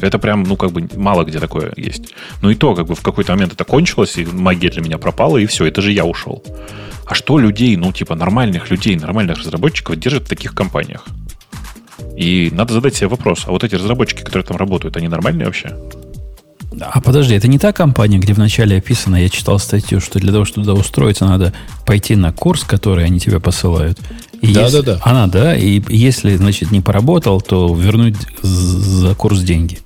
Это 0.00 0.18
прям, 0.18 0.42
ну, 0.42 0.56
как 0.56 0.72
бы 0.72 0.88
мало 0.96 1.24
где 1.24 1.38
такое 1.38 1.72
есть. 1.76 2.14
Ну 2.42 2.50
и 2.50 2.54
то, 2.54 2.74
как 2.74 2.86
бы 2.86 2.94
в 2.94 3.00
какой-то 3.00 3.32
момент 3.32 3.52
это 3.52 3.64
кончилось, 3.64 4.16
и 4.18 4.24
магия 4.24 4.70
для 4.70 4.82
меня 4.82 4.98
пропала, 4.98 5.36
и 5.38 5.46
все, 5.46 5.66
это 5.66 5.82
же 5.82 5.92
я 5.92 6.04
ушел. 6.04 6.42
А 7.06 7.14
что 7.14 7.38
людей, 7.38 7.76
ну, 7.76 7.92
типа 7.92 8.14
нормальных 8.14 8.70
людей, 8.70 8.96
нормальных 8.96 9.38
разработчиков 9.38 9.96
держат 9.96 10.24
в 10.24 10.28
таких 10.28 10.54
компаниях? 10.54 11.06
И 12.16 12.50
надо 12.52 12.72
задать 12.72 12.94
себе 12.94 13.08
вопрос, 13.08 13.44
а 13.46 13.50
вот 13.50 13.64
эти 13.64 13.74
разработчики, 13.74 14.22
которые 14.22 14.44
там 14.44 14.56
работают, 14.56 14.96
они 14.96 15.08
нормальные 15.08 15.46
вообще? 15.46 15.76
А 16.80 17.00
подожди, 17.00 17.34
это 17.34 17.48
не 17.48 17.58
та 17.58 17.72
компания, 17.72 18.18
где 18.18 18.32
вначале 18.32 18.76
описано, 18.78 19.16
я 19.16 19.28
читал 19.28 19.58
статью, 19.58 20.00
что 20.00 20.18
для 20.18 20.32
того, 20.32 20.44
чтобы 20.44 20.66
туда 20.66 20.80
устроиться, 20.80 21.26
надо 21.26 21.52
пойти 21.84 22.14
на 22.14 22.32
курс, 22.32 22.62
который 22.62 23.04
они 23.04 23.18
тебе 23.18 23.40
посылают. 23.40 23.98
И 24.40 24.54
да, 24.54 24.62
если, 24.62 24.80
да, 24.80 24.94
да. 24.94 25.00
Она, 25.02 25.26
да. 25.26 25.56
И 25.56 25.82
если, 25.88 26.36
значит, 26.36 26.70
не 26.70 26.80
поработал, 26.80 27.40
то 27.40 27.74
вернуть 27.74 28.16
за 28.42 29.14
курс 29.14 29.40
деньги. 29.40 29.80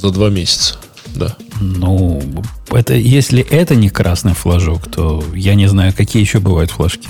За 0.00 0.10
два 0.10 0.30
месяца, 0.30 0.76
да. 1.14 1.36
Ну, 1.60 2.22
это, 2.70 2.94
если 2.94 3.42
это 3.42 3.74
не 3.74 3.88
красный 3.88 4.34
флажок, 4.34 4.88
то 4.88 5.24
я 5.34 5.54
не 5.54 5.66
знаю, 5.66 5.92
какие 5.96 6.22
еще 6.22 6.38
бывают 6.38 6.70
флажки. 6.70 7.08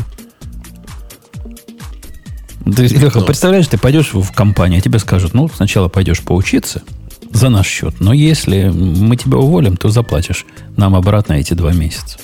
Ты, 2.65 2.87
Леха, 2.87 3.21
ну. 3.21 3.27
представляешь, 3.27 3.67
ты 3.67 3.79
пойдешь 3.79 4.13
в 4.13 4.33
компанию, 4.33 4.79
а 4.79 4.81
тебе 4.81 4.99
скажут, 4.99 5.35
ну, 5.35 5.49
сначала 5.49 5.89
пойдешь 5.89 6.21
поучиться 6.23 6.83
за 7.31 7.51
наш 7.51 7.67
счет, 7.67 8.01
но 8.01 8.13
если 8.13 8.69
мы 8.69 9.17
тебя 9.17 9.39
уволим, 9.39 9.77
то 9.77 9.91
заплатишь 9.91 10.47
нам 10.77 10.95
обратно 10.95 11.35
эти 11.35 11.55
два 11.55 11.73
месяца. 11.73 12.19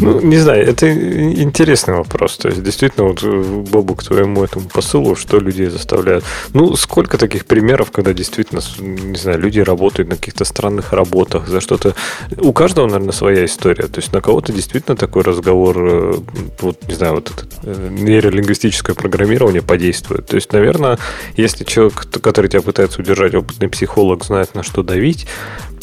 Ну, 0.00 0.20
не 0.20 0.36
знаю, 0.38 0.66
это 0.66 0.92
интересный 0.92 1.94
вопрос. 1.94 2.36
То 2.36 2.48
есть, 2.48 2.62
действительно, 2.62 3.08
вот, 3.08 3.22
Бобу, 3.70 3.94
к 3.94 4.04
твоему 4.04 4.44
этому 4.44 4.68
посылу, 4.68 5.16
что 5.16 5.38
людей 5.38 5.68
заставляют. 5.68 6.24
Ну, 6.52 6.76
сколько 6.76 7.18
таких 7.18 7.46
примеров, 7.46 7.90
когда 7.90 8.12
действительно, 8.12 8.60
не 8.80 9.16
знаю, 9.16 9.40
люди 9.40 9.60
работают 9.60 10.10
на 10.10 10.16
каких-то 10.16 10.44
странных 10.44 10.92
работах, 10.92 11.48
за 11.48 11.60
что-то. 11.60 11.94
У 12.36 12.52
каждого, 12.52 12.86
наверное, 12.86 13.12
своя 13.12 13.44
история. 13.44 13.84
То 13.84 14.00
есть, 14.00 14.12
на 14.12 14.20
кого-то 14.20 14.52
действительно 14.52 14.96
такой 14.96 15.22
разговор, 15.22 15.76
э, 15.78 16.14
вот, 16.60 16.86
не 16.86 16.94
знаю, 16.94 17.14
вот 17.14 17.30
это 17.30 17.46
э, 17.62 17.88
нейролингвистическое 17.90 18.94
программирование 18.94 19.62
подействует. 19.62 20.26
То 20.26 20.36
есть, 20.36 20.52
наверное, 20.52 20.98
если 21.36 21.64
человек, 21.64 22.06
который 22.20 22.48
тебя 22.50 22.62
пытается 22.62 23.00
удержать, 23.00 23.34
опытный 23.34 23.68
психолог, 23.68 24.24
знает, 24.24 24.54
на 24.54 24.62
что 24.62 24.82
давить, 24.82 25.26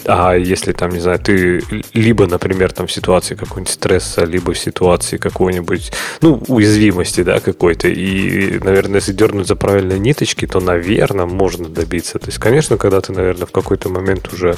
а 0.05 0.33
если 0.35 0.71
там, 0.71 0.91
не 0.91 0.99
знаю, 0.99 1.19
ты 1.19 1.61
либо, 1.93 2.27
например, 2.27 2.71
там 2.71 2.87
в 2.87 2.91
ситуации 2.91 3.35
какого-нибудь 3.35 3.73
стресса, 3.73 4.25
либо 4.25 4.53
в 4.53 4.57
ситуации 4.59 5.17
какой-нибудь, 5.17 5.91
ну, 6.21 6.43
уязвимости, 6.47 7.21
да, 7.21 7.39
какой-то, 7.39 7.87
и, 7.87 8.59
наверное, 8.59 8.95
если 8.95 9.13
дернуть 9.13 9.47
за 9.47 9.55
правильные 9.55 9.99
ниточки, 9.99 10.47
то, 10.47 10.59
наверное, 10.59 11.25
можно 11.25 11.69
добиться. 11.69 12.19
То 12.19 12.27
есть, 12.27 12.37
конечно, 12.37 12.77
когда 12.77 13.01
ты, 13.01 13.13
наверное, 13.13 13.45
в 13.45 13.51
какой-то 13.51 13.89
момент 13.89 14.31
уже 14.33 14.55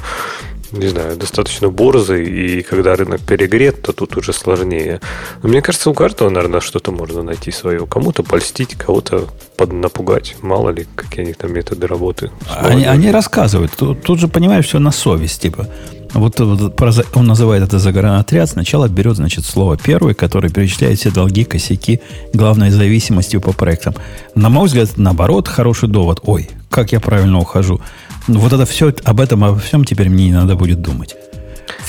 не 0.72 0.88
знаю, 0.88 1.18
достаточно 1.18 1.70
борзый, 1.70 2.26
и 2.26 2.62
когда 2.62 2.96
рынок 2.96 3.22
перегрет, 3.22 3.82
то 3.82 3.94
тут 3.94 4.18
уже 4.18 4.34
сложнее. 4.34 5.02
Но 5.44 5.50
мне 5.50 5.62
кажется, 5.62 5.90
у 5.90 5.94
каждого, 5.94 6.30
наверное, 6.30 6.62
что-то 6.62 6.92
можно 6.92 7.24
найти 7.24 7.52
свое. 7.52 7.86
Кому-то 7.86 8.24
польстить, 8.24 8.76
кого-то 8.76 9.28
под 9.58 9.74
напугать. 9.74 10.36
Мало 10.42 10.70
ли, 10.70 10.88
какие 10.96 11.26
у 11.26 11.28
них 11.28 11.38
там 11.38 11.54
методы 11.54 11.88
работы. 11.88 12.32
Они, 12.60 12.86
они 12.86 13.12
рассказывают. 13.12 13.72
Тут, 13.76 14.04
тут 14.04 14.20
же, 14.20 14.28
понимаешь, 14.28 14.66
все 14.66 14.80
на 14.80 14.92
совесть. 14.92 15.42
Типа, 15.42 15.68
вот, 16.14 16.40
вот 16.40 17.06
он 17.14 17.28
называет 17.28 17.64
это 17.64 17.80
загранотряд. 17.80 18.50
Сначала 18.50 18.88
берет, 18.88 19.18
значит, 19.18 19.46
слово 19.46 19.78
первый, 19.78 20.14
который 20.14 20.50
перечисляет 20.50 21.00
все 21.00 21.12
долги, 21.12 21.44
косяки, 21.44 22.02
главной 22.34 22.70
зависимости 22.70 23.38
по 23.38 23.52
проектам. 23.52 23.96
На 24.36 24.50
мой 24.50 24.68
взгляд, 24.68 24.90
наоборот, 24.98 25.48
хороший 25.48 25.90
довод. 25.90 26.22
Ой, 26.24 26.50
как 26.70 26.92
я 26.92 27.00
правильно 27.00 27.40
ухожу. 27.40 27.82
Ну, 28.28 28.40
вот 28.40 28.54
это 28.54 28.66
все, 28.66 28.94
об 29.04 29.20
этом, 29.20 29.44
обо 29.44 29.60
всем 29.60 29.84
теперь 29.86 30.10
мне 30.10 30.26
не 30.26 30.34
надо 30.34 30.56
будет 30.56 30.82
думать. 30.82 31.16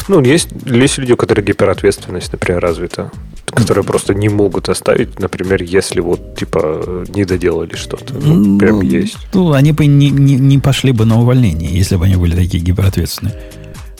Ну, 0.08 0.22
есть, 0.22 0.48
есть 0.66 0.98
люди, 0.98 1.12
у 1.12 1.16
которых 1.16 1.44
гиперответственность, 1.44 2.32
например, 2.32 2.60
развита, 2.60 3.10
которые 3.46 3.84
просто 3.84 4.14
не 4.14 4.28
могут 4.28 4.68
оставить, 4.68 5.18
например, 5.18 5.62
если 5.62 6.00
вот, 6.00 6.36
типа, 6.36 7.04
не 7.14 7.24
доделали 7.24 7.74
что-то. 7.76 8.14
Ну, 8.14 8.34
ну 8.34 8.58
прям 8.58 8.80
есть. 8.80 9.18
Ну, 9.32 9.52
они 9.52 9.72
бы 9.72 9.86
не, 9.86 10.10
не, 10.10 10.36
не 10.36 10.58
пошли 10.58 10.92
бы 10.92 11.04
на 11.04 11.20
увольнение, 11.20 11.70
если 11.70 11.96
бы 11.96 12.06
они 12.06 12.16
были 12.16 12.34
такие 12.34 12.62
гиперответственные. 12.62 13.34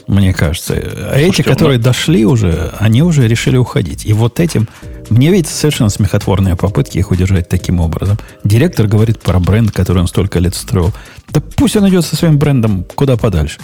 Мне 0.06 0.32
кажется. 0.32 0.74
А 0.74 1.16
эти, 1.16 1.42
которые 1.42 1.78
ну... 1.78 1.84
дошли 1.84 2.24
уже, 2.24 2.72
они 2.78 3.02
уже 3.02 3.28
решили 3.28 3.56
уходить. 3.56 4.04
И 4.04 4.12
вот 4.12 4.40
этим 4.40 4.68
мне 5.10 5.30
видится 5.30 5.56
совершенно 5.56 5.90
смехотворные 5.90 6.56
попытки 6.56 6.98
их 6.98 7.10
удержать 7.10 7.48
таким 7.48 7.80
образом. 7.80 8.18
Директор 8.44 8.86
говорит 8.86 9.20
про 9.20 9.38
бренд, 9.38 9.70
который 9.70 9.98
он 9.98 10.08
столько 10.08 10.38
лет 10.38 10.54
строил. 10.54 10.92
Да 11.30 11.40
пусть 11.56 11.76
он 11.76 11.88
идет 11.88 12.04
со 12.04 12.16
своим 12.16 12.38
брендом 12.38 12.84
куда 12.94 13.16
подальше. 13.16 13.58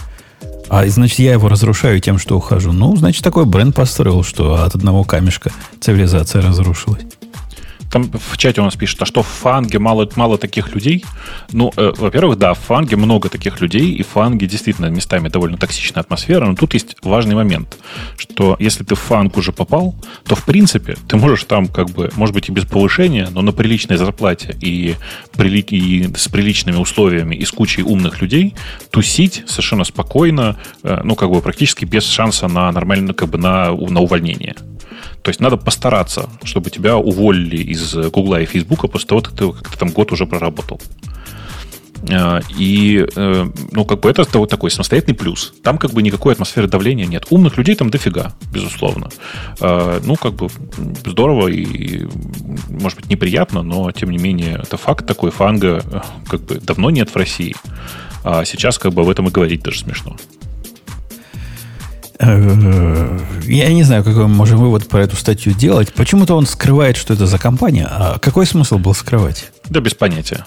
А 0.69 0.87
значит, 0.87 1.19
я 1.19 1.33
его 1.33 1.49
разрушаю 1.49 2.01
тем, 2.01 2.19
что 2.19 2.37
ухожу. 2.37 2.73
Ну, 2.73 2.95
значит, 2.97 3.25
такой 3.25 3.47
бренд 3.47 3.75
построил, 3.75 4.23
что 4.23 4.63
от 4.63 4.75
одного 4.75 5.05
камешка 5.05 5.51
цивилизация 5.81 6.43
разрушилась. 6.43 7.03
Там 7.91 8.11
в 8.13 8.37
чате 8.37 8.61
у 8.61 8.65
нас 8.65 8.77
пишет, 8.77 9.01
а 9.03 9.07
что 9.07 9.23
в 9.23 9.27
фанге 9.27 9.79
мало, 9.79 10.09
мало 10.17 10.39
таких 10.39 10.75
людей? 10.75 11.05
Ну, 11.53 11.73
э, 11.77 11.93
во-первых, 11.97 12.39
да, 12.39 12.55
в 12.55 12.59
фанге 12.59 12.97
много 12.97 13.29
таких 13.29 13.61
людей, 13.61 13.93
и 13.93 14.03
в 14.03 14.09
фанге 14.09 14.47
действительно 14.47 14.87
местами 14.87 15.29
довольно 15.29 15.57
токсичная 15.57 16.03
атмосфера, 16.03 16.47
но 16.47 16.55
тут 16.55 16.75
есть 16.75 16.97
важный 17.03 17.35
момент, 17.35 17.79
что 18.17 18.57
если 18.59 18.85
ты 18.85 18.95
в 18.95 19.01
фанг 19.01 19.37
уже 19.37 19.53
попал, 19.53 19.95
то, 20.25 20.35
в 20.35 20.45
принципе, 20.45 20.97
ты 21.09 21.17
можешь 21.17 21.45
там 21.45 21.67
как 21.67 21.91
бы, 21.91 22.11
может 22.17 22.35
быть, 22.35 22.49
и 22.49 22.53
без 22.53 22.65
повышения, 22.65 23.29
но 23.31 23.43
на 23.43 23.53
приличной 23.53 23.97
зарплате 23.97 24.57
и, 24.61 24.95
прили... 25.37 25.61
и 25.61 26.15
с 26.15 26.29
приличными 26.29 26.77
условиями 26.77 27.35
и 27.35 27.45
с 27.45 27.51
кучей 27.51 27.83
умных 27.83 28.21
людей 28.21 28.55
тусить 28.91 29.45
совершенно 29.47 29.85
спокойно, 29.85 30.57
э, 30.83 31.01
ну, 31.05 31.15
как 31.15 31.31
бы 31.31 31.41
практически 31.41 31.85
без 31.85 32.05
шанса 32.07 32.49
на 32.49 32.71
нормально, 32.71 33.15
как 33.15 33.31
бы 33.31 33.39
на, 33.39 33.71
на 33.71 34.01
увольнение. 34.01 34.55
То 35.23 35.29
есть 35.29 35.41
надо 35.41 35.57
постараться, 35.57 36.29
чтобы 36.45 36.71
тебя 36.71 36.97
уволили 36.97 37.57
из 37.57 37.95
Гугла 37.95 38.41
и 38.41 38.47
Фейсбука 38.47 38.89
после 38.89 39.09
того, 39.09 39.21
как 39.21 39.35
ты, 39.35 39.53
как 39.53 39.69
ты 39.71 39.79
там 39.79 39.91
год 39.91 40.13
уже 40.13 40.27
проработал. 40.27 40.81
Э, 42.09 42.41
и, 42.57 43.07
э, 43.15 43.51
ну, 43.73 43.85
как 43.85 44.01
бы 44.01 44.11
это 44.11 44.27
вот 44.39 44.51
такой 44.51 44.71
самостоятельный 44.71 45.15
плюс. 45.15 45.53
Там 45.63 45.79
как 45.79 45.93
бы 45.93 46.03
никакой 46.03 46.33
атмосферы 46.33 46.69
давления 46.69 47.07
нет. 47.07 47.27
Умных 47.31 47.57
людей 47.57 47.75
там 47.75 47.91
дофига, 47.91 48.33
безусловно. 48.53 49.09
Э, 49.61 50.01
ну, 50.05 50.17
как 50.17 50.35
бы 50.35 50.49
здорово 51.05 51.49
и, 51.49 52.07
может 52.69 52.99
быть, 52.99 53.11
неприятно, 53.11 53.63
но, 53.63 53.91
тем 53.93 54.11
не 54.11 54.19
менее, 54.19 54.61
это 54.63 54.77
факт 54.77 55.07
такой. 55.07 55.31
Фанга 55.31 55.83
как 56.29 56.41
бы 56.43 56.57
давно 56.57 56.91
нет 56.91 57.11
в 57.11 57.17
России. 57.17 57.55
А 58.25 58.45
сейчас 58.45 58.79
как 58.79 58.93
бы 58.93 59.03
об 59.03 59.09
этом 59.09 59.29
и 59.29 59.31
говорить 59.31 59.63
даже 59.63 59.81
смешно. 59.81 60.17
Я 62.21 63.73
не 63.73 63.85
знаю, 63.85 64.03
какой 64.03 64.27
мы 64.27 64.35
можем 64.35 64.59
вывод 64.59 64.89
про 64.89 65.03
эту 65.03 65.17
статью 65.17 65.53
делать. 65.53 65.93
Почему-то 65.95 66.35
он 66.35 66.47
скрывает, 66.47 66.97
что 66.97 67.15
это 67.15 67.27
за 67.27 67.39
компания. 67.39 67.87
А 67.89 68.19
какой 68.19 68.45
смысл 68.47 68.79
был 68.79 68.95
скрывать? 68.95 69.53
Да 69.69 69.81
без 69.81 69.95
понятия. 69.95 70.45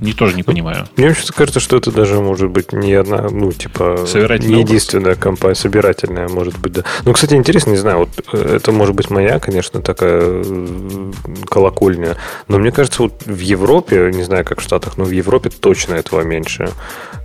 Не, 0.00 0.12
тоже 0.12 0.34
не 0.34 0.42
понимаю. 0.42 0.86
Мне 0.96 1.08
вообще 1.08 1.32
кажется, 1.32 1.60
что 1.60 1.76
это 1.76 1.92
даже 1.92 2.20
может 2.20 2.48
быть 2.48 2.72
не 2.72 2.94
одна, 2.94 3.28
ну, 3.30 3.52
типа, 3.52 4.06
не 4.14 4.60
единственная 4.60 5.14
компания, 5.14 5.54
собирательная, 5.54 6.28
может 6.28 6.58
быть, 6.58 6.72
да. 6.72 6.84
Ну, 7.04 7.12
кстати, 7.12 7.34
интересно, 7.34 7.70
не 7.70 7.76
знаю, 7.76 7.98
вот 7.98 8.10
э, 8.32 8.56
это 8.56 8.72
может 8.72 8.94
быть 8.94 9.10
моя, 9.10 9.38
конечно, 9.38 9.82
такая 9.82 10.22
э, 10.22 11.12
колокольня, 11.46 12.16
но 12.48 12.58
мне 12.58 12.72
кажется, 12.72 13.02
вот 13.02 13.22
в 13.26 13.38
Европе, 13.38 14.10
не 14.12 14.22
знаю, 14.22 14.44
как 14.44 14.60
в 14.60 14.64
Штатах, 14.64 14.96
но 14.96 15.04
в 15.04 15.10
Европе 15.10 15.50
точно 15.50 15.94
этого 15.94 16.22
меньше. 16.22 16.70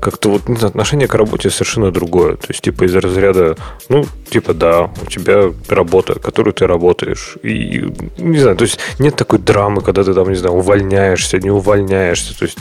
Как-то 0.01 0.29
вот, 0.29 0.41
знаю, 0.45 0.67
отношение 0.67 1.07
к 1.07 1.15
работе 1.15 1.49
совершенно 1.49 1.91
другое. 1.91 2.35
То 2.35 2.47
есть, 2.49 2.61
типа, 2.61 2.83
из 2.83 2.95
разряда, 2.95 3.55
ну, 3.89 4.05
типа, 4.29 4.53
да, 4.53 4.91
у 5.01 5.05
тебя 5.09 5.53
работа, 5.69 6.19
которую 6.19 6.53
ты 6.53 6.67
работаешь. 6.67 7.37
И, 7.41 7.85
не 8.17 8.39
знаю, 8.39 8.57
то 8.57 8.65
есть, 8.65 8.79
нет 8.99 9.15
такой 9.15 9.39
драмы, 9.39 9.81
когда 9.81 10.03
ты 10.03 10.13
там, 10.13 10.29
не 10.29 10.35
знаю, 10.35 10.55
увольняешься, 10.55 11.39
не 11.39 11.49
увольняешься. 11.49 12.37
То 12.37 12.45
есть, 12.45 12.57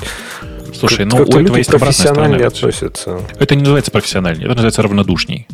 Слушай, 0.75 1.07
ну 1.07 1.17
у 1.19 1.39
этого 1.39 1.57
есть 1.57 1.73
обратная 1.73 2.47
относятся. 2.47 3.21
Это 3.39 3.55
не 3.55 3.61
называется 3.61 3.91
профессиональнее, 3.91 4.47
это 4.47 4.55
называется 4.55 4.83
равнодушней. 4.83 5.47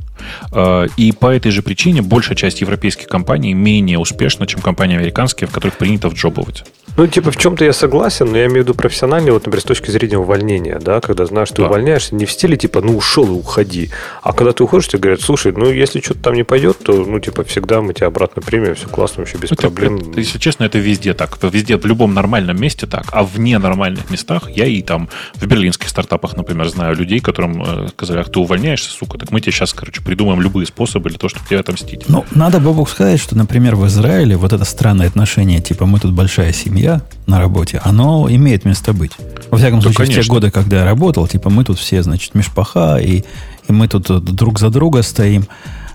А, 0.53 0.87
и 0.97 1.13
по 1.13 1.27
этой 1.27 1.53
же 1.53 1.63
причине 1.63 2.03
большая 2.03 2.37
часть 2.37 2.61
европейских 2.61 3.07
компаний 3.07 3.55
менее 3.55 3.99
успешна, 3.99 4.47
чем 4.47 4.61
компании 4.61 4.97
американские, 4.97 5.49
в 5.49 5.53
которых 5.53 5.77
принято 5.77 6.09
вджобывать. 6.09 6.65
Ну, 7.01 7.07
типа, 7.07 7.31
в 7.31 7.39
чем-то 7.39 7.65
я 7.65 7.73
согласен, 7.73 8.27
но 8.27 8.37
я 8.37 8.45
имею 8.45 8.61
в 8.61 8.65
виду 8.65 8.75
профессиональный, 8.75 9.33
вот, 9.33 9.47
например, 9.47 9.63
с 9.63 9.65
точки 9.65 9.91
зрения 9.91 10.19
увольнения, 10.19 10.79
да, 10.79 11.01
когда 11.01 11.25
знаешь, 11.25 11.49
ты 11.49 11.63
да. 11.63 11.67
увольняешься 11.67 12.15
не 12.15 12.27
в 12.27 12.31
стиле, 12.31 12.59
типа, 12.59 12.83
ну, 12.83 12.95
ушел 12.95 13.27
и 13.27 13.31
уходи, 13.31 13.89
а 14.23 14.35
когда 14.35 14.53
ты 14.53 14.63
уходишь, 14.65 14.89
тебе 14.89 14.99
говорят, 14.99 15.23
слушай, 15.23 15.51
ну, 15.51 15.71
если 15.71 16.01
что-то 16.01 16.21
там 16.21 16.35
не 16.35 16.43
пойдет, 16.43 16.81
то, 16.85 16.93
ну, 16.93 17.19
типа, 17.19 17.43
всегда 17.45 17.81
мы 17.81 17.95
тебя 17.95 18.09
обратно 18.09 18.43
примем, 18.43 18.75
все 18.75 18.87
классно, 18.87 19.23
вообще 19.23 19.39
без 19.39 19.51
это, 19.51 19.63
проблем. 19.63 19.97
Это, 19.97 20.21
если 20.21 20.37
честно, 20.37 20.65
это 20.65 20.77
везде 20.79 21.15
так, 21.15 21.43
везде, 21.43 21.79
в 21.79 21.87
любом 21.87 22.13
нормальном 22.13 22.61
месте 22.61 22.87
так, 22.87 23.07
а 23.13 23.25
в 23.25 23.41
ненормальных 23.41 24.11
местах, 24.11 24.51
я 24.51 24.67
и 24.67 24.83
там 24.83 25.09
в 25.37 25.47
берлинских 25.47 25.89
стартапах, 25.89 26.37
например, 26.37 26.69
знаю 26.69 26.95
людей, 26.97 27.21
которым 27.21 27.63
э, 27.63 27.89
сказали, 27.89 28.19
ах, 28.19 28.29
ты 28.31 28.41
увольняешься, 28.41 28.91
сука, 28.91 29.17
так 29.17 29.31
мы 29.31 29.41
тебе 29.41 29.53
сейчас, 29.53 29.73
короче, 29.73 30.03
придумаем 30.03 30.43
любые 30.43 30.67
способы 30.67 31.09
для 31.09 31.19
того, 31.19 31.31
чтобы 31.31 31.47
тебе 31.47 31.61
отомстить. 31.61 32.11
Ну, 32.11 32.27
надо, 32.33 32.61
Бобук, 32.61 32.91
сказать, 32.91 33.21
что, 33.21 33.39
например, 33.39 33.75
в 33.77 33.87
Израиле 33.87 34.37
вот 34.37 34.53
это 34.53 34.67
странное 34.67 35.07
отношение, 35.07 35.63
типа, 35.63 35.87
мы 35.87 35.99
тут 35.99 36.13
большая 36.13 36.53
семья 36.53 36.90
на 37.27 37.39
работе, 37.39 37.51
работе, 37.61 37.81
оно 37.85 38.29
имеет 38.31 38.65
место 38.65 38.93
быть. 38.93 39.13
Во 39.51 39.59
всяком 39.59 39.79
да, 39.79 39.83
случае, 39.83 40.07
конечно. 40.07 40.23
в 40.23 40.25
те 40.25 40.31
годы, 40.31 40.51
когда 40.51 40.79
я 40.79 40.85
работал, 40.85 41.27
типа 41.27 41.51
мы 41.51 41.65
тут 41.65 41.79
все, 41.79 42.03
значит, 42.03 42.35
мешпаха, 42.35 42.99
и, 42.99 43.25
и 43.69 43.73
мы 43.73 43.89
тут 43.89 44.25
друг 44.25 44.59
за 44.59 44.71
друга 44.71 45.03
стоим. 45.03 45.47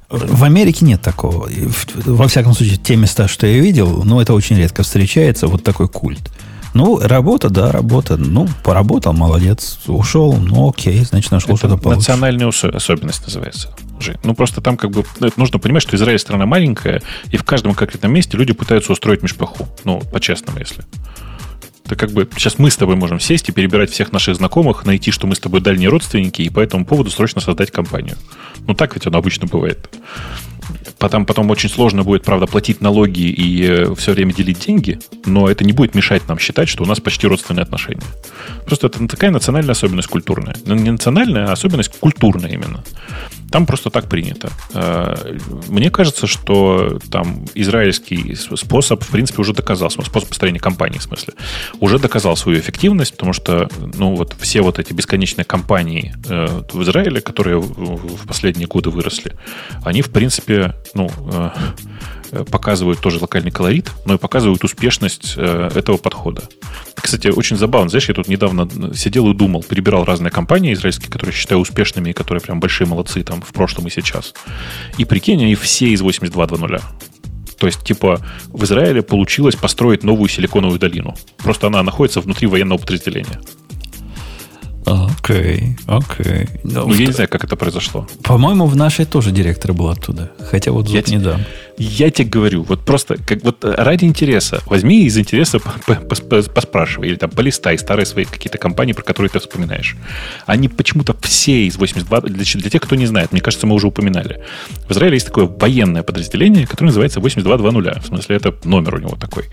В 0.10 0.44
Америке 0.44 0.86
нет 0.86 1.02
такого. 1.02 1.50
Во 2.06 2.28
всяком 2.28 2.54
случае, 2.54 2.78
те 2.78 2.96
места, 2.96 3.28
что 3.28 3.48
я 3.48 3.60
видел, 3.60 4.04
ну, 4.04 4.20
это 4.20 4.34
очень 4.34 4.58
редко 4.58 4.84
встречается, 4.84 5.48
вот 5.48 5.64
такой 5.64 5.88
культ. 5.88 6.32
Ну, 6.76 7.00
работа, 7.00 7.50
да, 7.50 7.72
работа. 7.72 8.18
Ну, 8.18 8.50
поработал, 8.62 9.14
молодец. 9.14 9.80
Ушел, 9.88 10.34
ну, 10.34 10.70
окей, 10.70 11.00
значит, 11.06 11.32
нашел 11.32 11.56
что-то 11.56 11.78
получше. 11.78 12.12
Национальная 12.12 12.50
особенность 12.50 13.24
называется. 13.24 13.74
Жень. 14.02 14.18
Ну, 14.26 14.36
просто 14.36 14.60
там 14.60 14.76
как 14.76 14.92
бы 14.92 15.06
ну, 15.22 15.30
нужно 15.38 15.58
понимать, 15.58 15.84
что 15.84 15.96
Израиль 15.96 16.20
страна 16.20 16.46
маленькая, 16.46 17.02
и 17.32 17.38
в 17.38 17.46
каждом 17.46 17.76
конкретном 17.76 18.12
месте 18.12 18.38
люди 18.38 18.52
пытаются 18.52 18.92
устроить 18.92 19.24
межпаху. 19.24 19.70
Ну, 19.86 20.02
по-честному, 20.12 20.60
если. 20.60 20.84
Это 21.86 21.96
как 21.96 22.12
бы 22.12 22.28
сейчас 22.36 22.60
мы 22.60 22.70
с 22.70 22.76
тобой 22.76 22.98
можем 22.98 23.22
сесть 23.22 23.48
и 23.48 23.54
перебирать 23.54 23.92
всех 23.92 24.12
наших 24.12 24.36
знакомых, 24.36 24.86
найти, 24.86 25.12
что 25.12 25.28
мы 25.28 25.36
с 25.36 25.40
тобой 25.40 25.62
дальние 25.62 25.88
родственники, 25.88 26.42
и 26.42 26.50
по 26.50 26.60
этому 26.60 26.84
поводу 26.84 27.10
срочно 27.10 27.40
создать 27.40 27.72
компанию. 27.72 28.18
Ну, 28.68 28.74
так 28.74 28.96
ведь 28.96 29.08
оно 29.08 29.20
обычно 29.20 29.48
бывает. 29.48 29.90
Потом, 30.98 31.26
потом 31.26 31.50
очень 31.50 31.70
сложно 31.70 32.04
будет, 32.04 32.24
правда, 32.24 32.48
платить 32.48 32.82
налоги 32.82 33.22
и 33.22 33.64
э, 33.64 33.96
все 33.96 34.14
время 34.14 34.34
делить 34.34 34.60
деньги, 34.66 35.00
но 35.26 35.50
это 35.50 35.64
не 35.64 35.74
будет 35.74 35.96
мешать 35.96 36.28
нам 36.28 36.40
считать, 36.40 36.70
что 36.70 36.84
у 36.84 36.88
нас 36.88 37.00
почти 37.00 37.28
родственные 37.28 37.64
отношения. 37.64 38.04
Просто 38.66 38.88
это 38.88 39.08
такая 39.08 39.32
национальная 39.32 39.72
особенность 39.72 40.08
культурная. 40.08 40.56
Ну, 40.66 40.76
не 40.76 40.92
национальная, 40.92 41.48
а 41.48 41.54
особенность 41.54 42.00
культурная 42.00 42.50
именно. 42.50 42.84
Там 43.56 43.66
просто 43.66 43.90
так 43.90 44.10
принято. 44.10 44.50
Э, 44.74 45.16
мне 45.70 45.90
кажется, 45.90 46.28
что 46.28 47.00
там 47.10 47.46
израильский 47.56 48.36
способ, 48.36 49.02
в 49.02 49.08
принципе, 49.08 49.40
уже 49.40 49.54
доказал, 49.54 49.90
способ 49.90 50.28
построения 50.28 50.60
компании, 50.60 50.98
в 50.98 51.04
смысле, 51.04 51.36
уже 51.80 51.98
доказал 51.98 52.36
свою 52.36 52.60
эффективность, 52.60 53.14
потому 53.14 53.32
что, 53.32 53.70
ну, 53.98 54.16
вот 54.16 54.36
все 54.42 54.60
вот 54.62 54.78
эти 54.78 54.92
бесконечные 54.92 55.46
компании 55.46 56.14
э, 56.28 56.64
в 56.74 56.82
Израиле, 56.82 57.22
которые 57.22 57.58
в 57.58 58.28
последние 58.28 58.68
годы 58.68 58.90
выросли, 58.90 59.32
они, 59.86 60.02
в 60.02 60.10
принципе, 60.10 60.76
ну, 60.94 61.10
э, 61.32 61.50
показывают 62.52 63.00
тоже 63.00 63.20
локальный 63.20 63.52
колорит, 63.52 63.92
но 64.06 64.16
и 64.16 64.18
показывают 64.18 64.64
успешность 64.64 65.36
этого 65.38 65.98
подхода. 65.98 66.44
Кстати, 66.96 67.28
очень 67.28 67.58
забавно. 67.58 67.90
Знаешь, 67.90 68.08
я 68.08 68.16
тут 68.16 68.28
недавно 68.28 68.94
сидел 68.94 69.30
и 69.32 69.34
думал, 69.34 69.64
перебирал 69.64 70.06
разные 70.06 70.32
компании 70.32 70.74
израильские, 70.74 71.10
которые 71.10 71.34
считаю 71.34 71.60
успешными 71.62 72.10
и 72.10 72.14
которые 72.14 72.42
прям 72.42 72.60
большие 72.60 72.88
молодцы 72.88 73.24
там 73.24 73.42
в 73.42 73.54
прошлом 73.54 73.88
и 73.88 73.90
сейчас. 73.90 74.34
И 74.98 75.06
прикинь, 75.06 75.42
они 75.44 75.56
все 75.56 75.90
из 75.90 76.02
82.2.0. 76.02 76.82
То 77.58 77.68
есть, 77.68 77.84
типа, 77.84 78.20
в 78.48 78.64
Израиле 78.66 79.02
получилось 79.02 79.56
построить 79.56 80.04
новую 80.04 80.28
силиконовую 80.28 80.78
долину. 80.78 81.16
Просто 81.38 81.68
она 81.68 81.84
находится 81.84 82.20
внутри 82.20 82.48
военного 82.48 82.80
подразделения. 82.80 83.40
Окей, 84.86 85.76
окей. 85.88 86.48
Ну, 86.64 86.94
я 86.94 87.08
не 87.08 87.12
знаю, 87.12 87.28
как 87.28 87.44
это 87.44 87.56
произошло. 87.56 88.08
По-моему, 88.24 88.68
в 88.68 88.76
нашей 88.76 89.06
тоже 89.06 89.32
директор 89.32 89.74
был 89.74 89.90
оттуда. 89.90 90.32
Хотя 90.52 90.72
вот 90.72 90.88
я 90.90 91.02
не 91.08 91.18
дам. 91.18 91.42
Я 91.78 92.10
тебе 92.12 92.30
говорю, 92.30 92.64
вот 92.64 92.86
просто 92.86 93.18
как 93.18 93.44
вот 93.44 93.66
ради 93.66 94.06
интереса, 94.06 94.62
возьми 94.68 95.06
из 95.06 95.18
интереса 95.18 95.60
поспрашивай, 95.60 97.10
или 97.10 97.16
там 97.16 97.32
полистай 97.32 97.78
старые 97.78 98.06
свои 98.06 98.26
какие-то 98.26 98.58
компании, 98.58 98.94
про 98.94 99.04
которые 99.04 99.30
ты 99.30 99.40
вспоминаешь. 99.40 99.98
Они 100.46 100.70
почему-то 100.70 101.16
все 101.22 101.66
из 101.66 101.78
82, 101.78 102.22
для, 102.22 102.44
для 102.44 102.70
тех, 102.70 102.82
кто 102.82 102.96
не 102.96 103.08
знает, 103.08 103.32
мне 103.32 103.42
кажется, 103.42 103.68
мы 103.68 103.76
уже 103.76 103.88
упоминали. 103.88 104.44
В 104.88 104.92
Израиле 104.92 105.16
есть 105.16 105.28
такое 105.28 105.46
военное 105.46 106.04
подразделение, 106.04 106.68
которое 106.68 106.88
называется 106.88 107.20
8220. 107.20 108.04
В 108.04 108.08
смысле, 108.08 108.36
это 108.36 108.54
номер 108.64 108.96
у 108.96 109.00
него 109.00 109.16
такой. 109.16 109.46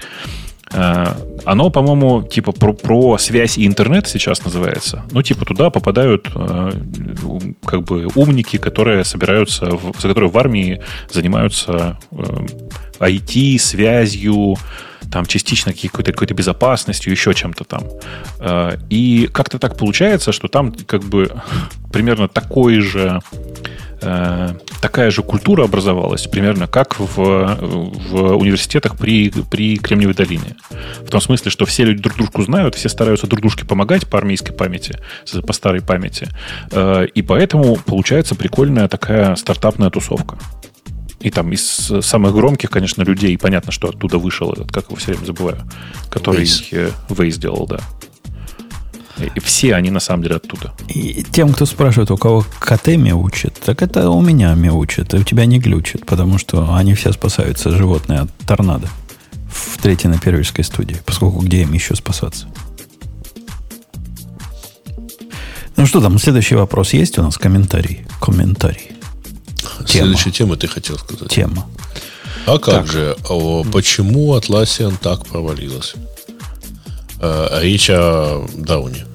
Э, 0.71 1.07
оно, 1.45 1.71
по-моему, 1.71 2.23
типа 2.23 2.53
про, 2.53 2.73
про 2.73 3.19
связь 3.19 3.59
и 3.59 3.67
интернет 3.67 4.07
сейчас 4.09 4.45
называется. 4.45 5.05
Ну, 5.11 5.23
типа 5.23 5.45
туда 5.45 5.71
попадают 5.71 6.31
э, 6.35 6.71
как 7.65 7.83
бы 7.83 8.09
умники, 8.15 8.57
которые 8.59 9.05
собираются, 9.05 9.67
в, 9.67 9.93
которые 9.93 10.31
в 10.31 10.39
армии 10.39 10.81
занимаются 11.11 11.99
э, 12.11 12.17
IT, 13.01 13.59
связью, 13.59 14.57
там 15.11 15.27
частично 15.27 15.73
какой-то 15.75 16.13
какой 16.13 16.29
безопасностью, 16.29 17.13
еще 17.13 17.35
чем-то 17.35 17.65
там. 17.65 17.83
Э, 18.41 18.79
и 18.89 19.29
как-то 19.33 19.59
так 19.59 19.77
получается, 19.77 20.33
что 20.33 20.49
там 20.49 20.73
как 20.87 21.03
бы 21.03 21.31
примерно 21.93 22.29
такой 22.29 22.81
же 22.81 23.21
Э, 23.21 23.82
такая 24.81 25.11
же 25.11 25.23
культура 25.23 25.65
образовалась, 25.65 26.27
примерно 26.27 26.67
как 26.67 26.99
в, 26.99 27.07
в 27.17 28.37
университетах 28.37 28.97
при, 28.97 29.31
при 29.31 29.77
Кремниевой 29.77 30.15
долине. 30.15 30.57
В 31.01 31.09
том 31.09 31.21
смысле, 31.21 31.51
что 31.51 31.67
все 31.67 31.85
люди 31.85 32.03
друг 32.03 32.17
дружку 32.17 32.43
знают, 32.43 32.75
все 32.75 32.89
стараются 32.89 33.27
друг 33.27 33.41
дружке 33.41 33.65
помогать 33.65 34.09
по 34.09 34.19
армейской 34.19 34.55
памяти, 34.55 34.99
по 35.47 35.53
старой 35.53 35.83
памяти. 35.83 36.29
Э, 36.71 37.07
и 37.07 37.23
поэтому 37.23 37.77
получается 37.77 38.35
прикольная 38.35 38.89
такая 38.89 39.37
стартапная 39.37 39.91
тусовка. 39.91 40.39
И 41.21 41.31
там 41.31 41.53
из 41.53 41.93
самых 42.01 42.33
громких, 42.33 42.71
конечно, 42.71 43.03
людей, 43.03 43.39
понятно, 43.39 43.71
что 43.71 43.89
оттуда 43.89 44.19
вышел 44.19 44.53
этот, 44.53 44.73
как 44.73 44.87
его 44.87 44.97
все 44.97 45.13
время 45.13 45.25
забываю, 45.25 45.59
который 46.11 46.45
Вейс 47.09 47.37
делал, 47.39 47.67
да. 47.67 47.79
И 49.19 49.41
все 49.41 49.75
они 49.75 49.91
на 49.91 50.01
самом 50.01 50.23
деле 50.23 50.37
оттуда. 50.37 50.73
И 50.89 51.23
тем, 51.23 51.53
кто 51.53 51.67
спрашивает, 51.67 52.11
у 52.11 52.17
кого 52.17 52.45
КТ 52.59 52.89
мяучит, 52.97 53.55
так 53.65 53.83
это 53.83 54.11
у 54.11 54.21
меня 54.21 54.55
мяучит, 54.55 55.15
и 55.15 55.19
у 55.19 55.23
тебя 55.23 55.45
не 55.47 55.59
глючит, 55.59 56.07
потому 56.07 56.39
что 56.39 56.75
они 56.75 56.95
все 56.95 57.13
спасаются, 57.13 57.71
животные, 57.71 58.21
от 58.21 58.31
торнадо 58.47 58.89
в 59.53 59.79
третьей 59.83 60.11
на 60.11 60.19
первической 60.19 60.65
студии, 60.65 60.97
поскольку 61.05 61.41
где 61.41 61.63
им 61.63 61.73
еще 61.73 61.95
спасаться? 61.95 62.49
Ну 65.77 65.87
что 65.87 66.01
там, 66.01 66.19
следующий 66.19 66.55
вопрос 66.55 66.93
есть 66.93 67.19
у 67.19 67.23
нас? 67.23 67.37
Комментарий. 67.39 68.07
Комментарий. 68.21 68.93
Следующая 69.87 70.31
тема 70.31 70.57
ты 70.57 70.69
хотел 70.69 70.97
сказать. 70.97 71.29
Тема. 71.29 71.67
А 72.47 72.59
как 72.59 72.75
так. 72.75 72.87
же? 72.87 73.17
О, 73.29 73.65
почему 73.65 74.37
Atlassian 74.37 74.97
так 75.01 75.27
провалилась? 75.27 75.95
Э, 77.23 77.61
речь 77.63 77.89
о 77.91 78.45
Дауне. 78.57 79.07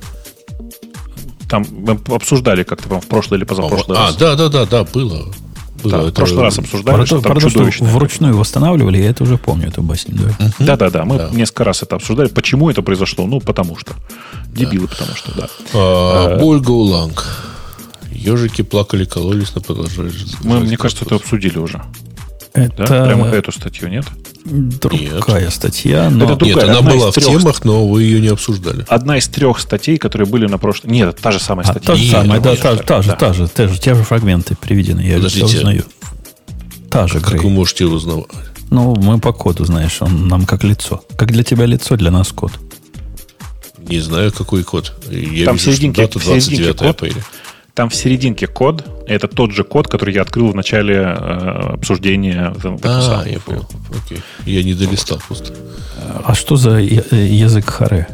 там 1.49 1.65
мы 1.69 1.99
обсуждали 2.15 2.63
как-то, 2.63 2.87
в 2.99 3.05
прошлый 3.07 3.39
или 3.39 3.45
позапрошлый 3.45 3.97
а, 3.97 4.07
раз. 4.07 4.15
да, 4.15 4.35
да, 4.35 4.47
да, 4.49 4.65
да, 4.65 4.83
было. 4.85 5.25
было. 5.83 5.91
Да, 5.91 5.97
в 5.99 6.07
Это- 6.07 6.11
прошлый 6.15 6.41
раз 6.43 6.57
обсуждали, 6.57 6.95
Про 6.95 7.05
что 7.05 7.17
то, 7.17 7.21
там 7.23 7.31
про 7.33 7.41
то, 7.41 7.49
что 7.49 7.63
вручную 7.85 8.35
восстанавливали, 8.37 8.97
я 8.97 9.09
это 9.09 9.23
уже 9.23 9.37
помню, 9.37 9.67
эту 9.67 9.81
басню. 9.83 10.15
Да. 10.39 10.51
Да-да-да, 10.59 11.05
мы 11.05 11.17
Да. 11.17 11.29
несколько 11.31 11.65
раз 11.65 11.83
это 11.83 11.97
обсуждали. 11.97 12.27
Почему 12.29 12.69
это 12.69 12.81
произошло? 12.81 13.25
Ну, 13.27 13.39
потому 13.41 13.77
что. 13.77 13.93
Дебилы, 14.47 14.87
потому 14.87 15.13
что, 15.15 15.31
да. 15.37 15.47
А, 15.73 16.37
Э, 16.37 16.43
Ольга 16.43 16.71
Уланг. 16.71 17.25
Ежики 18.11 18.61
плакали, 18.63 19.05
кололись 19.05 19.53
на 19.53 19.61
продолжение. 19.61 20.13
Мы, 20.43 20.59
мне 20.61 20.75
кажется, 20.77 21.05
это 21.05 21.15
обсудили 21.15 21.59
уже. 21.59 21.81
Да? 22.57 22.83
Это 22.83 23.05
Прямо 23.05 23.27
эту 23.27 23.51
статью, 23.51 23.87
нет? 23.89 24.05
другая 24.45 25.49
статья, 25.49 26.09
но... 26.09 26.25
Это 26.25 26.35
другая, 26.37 26.55
Нет, 26.55 26.63
она 26.69 26.79
одна 26.79 26.91
была 26.91 27.11
в 27.11 27.13
трех. 27.15 27.27
темах, 27.27 27.65
но 27.65 27.87
вы 27.87 28.03
ее 28.03 28.21
не 28.21 28.29
обсуждали. 28.29 28.85
Одна 28.87 29.17
из 29.17 29.27
трех 29.27 29.59
статей, 29.59 29.97
которые 29.97 30.27
были 30.27 30.47
на 30.47 30.57
прошлом... 30.57 30.91
Нет, 30.91 31.09
это 31.09 31.21
та 31.21 31.31
же 31.31 31.39
самая 31.39 31.65
А, 31.67 31.71
статья. 31.71 31.87
та 31.87 31.95
же 31.95 32.09
самая, 32.11 32.39
да, 32.39 32.51
нет, 32.51 32.61
та, 32.61 32.75
та 32.77 33.01
же, 33.01 33.09
да. 33.09 33.15
та 33.15 33.33
же, 33.33 33.47
те 33.49 33.67
же, 33.67 33.77
те 33.79 33.93
же 33.93 34.03
фрагменты 34.03 34.55
приведены, 34.55 35.01
я 35.01 35.09
это 35.17 35.17
Подождите. 35.23 35.45
узнаю. 35.57 35.83
Та 36.89 37.07
же, 37.07 37.19
Как 37.19 37.31
Грей. 37.33 37.41
вы 37.43 37.49
можете 37.49 37.85
узнавать? 37.85 38.27
Ну, 38.69 38.95
мы 38.95 39.19
по 39.19 39.33
коду, 39.33 39.65
знаешь, 39.65 39.97
он 40.01 40.27
нам 40.29 40.45
как 40.45 40.63
лицо. 40.63 41.03
Как 41.17 41.31
для 41.31 41.43
тебя 41.43 41.65
лицо, 41.65 41.95
для 41.97 42.11
нас 42.11 42.31
код. 42.31 42.51
Не 43.79 43.99
знаю, 43.99 44.31
какой 44.31 44.63
код. 44.63 44.93
Я 45.11 45.45
Там 45.45 45.55
вижу, 45.57 45.71
что 45.73 45.87
дата 45.91 46.19
в 46.19 46.23
серединке 46.23 46.73
29 46.73 46.77
код. 46.77 46.87
апреля. 46.87 47.23
Там 47.77 47.89
в 47.89 47.95
серединке 47.95 48.47
код. 48.47 48.83
Это 49.05 49.27
тот 49.27 49.51
же 49.51 49.63
код, 49.63 49.87
который 49.87 50.11
я 50.11 50.23
открыл 50.23 50.49
в 50.51 50.55
начале 50.55 50.95
э, 50.95 51.73
обсуждения. 51.73 52.51
этом 52.57 52.79
А, 52.83 53.23
я 53.27 53.39
понял. 53.39 53.69
Окей. 54.03 54.19
Я 54.47 54.63
не 54.63 54.73
долистал 54.73 55.21
просто. 55.27 55.53
А 56.25 56.33
что 56.33 56.55
за 56.55 56.79
э, 56.79 56.81
язык 57.27 57.69
харе? 57.69 58.07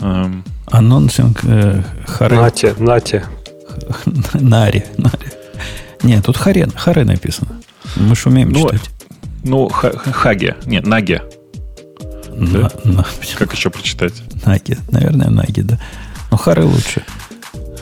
Эм, 0.00 0.44
Анонсинг 0.70 1.40
э, 1.44 1.82
харе. 2.06 2.36
Нате, 2.36 2.74
нате. 2.78 3.26
Нари. 4.32 4.84
Нари. 4.96 5.28
Нет, 6.02 6.24
тут 6.24 6.38
харе, 6.38 6.66
харе 6.74 7.04
написано. 7.04 7.60
Мы 7.96 8.16
же 8.16 8.30
умеем 8.30 8.48
Ну, 8.50 8.64
читать. 8.70 8.90
ну, 9.42 9.68
ха- 9.68 9.92
хаге. 9.92 10.56
Нет, 10.64 10.86
наге. 10.86 11.22
На- 12.34 12.70
на- 12.84 13.04
Как 13.38 13.52
еще 13.52 13.68
прочитать? 13.68 14.14
Наги. 14.46 14.78
Наверное, 14.90 15.28
наги, 15.28 15.60
да. 15.60 15.78
Но 16.30 16.38
харе 16.38 16.62
лучше. 16.62 17.02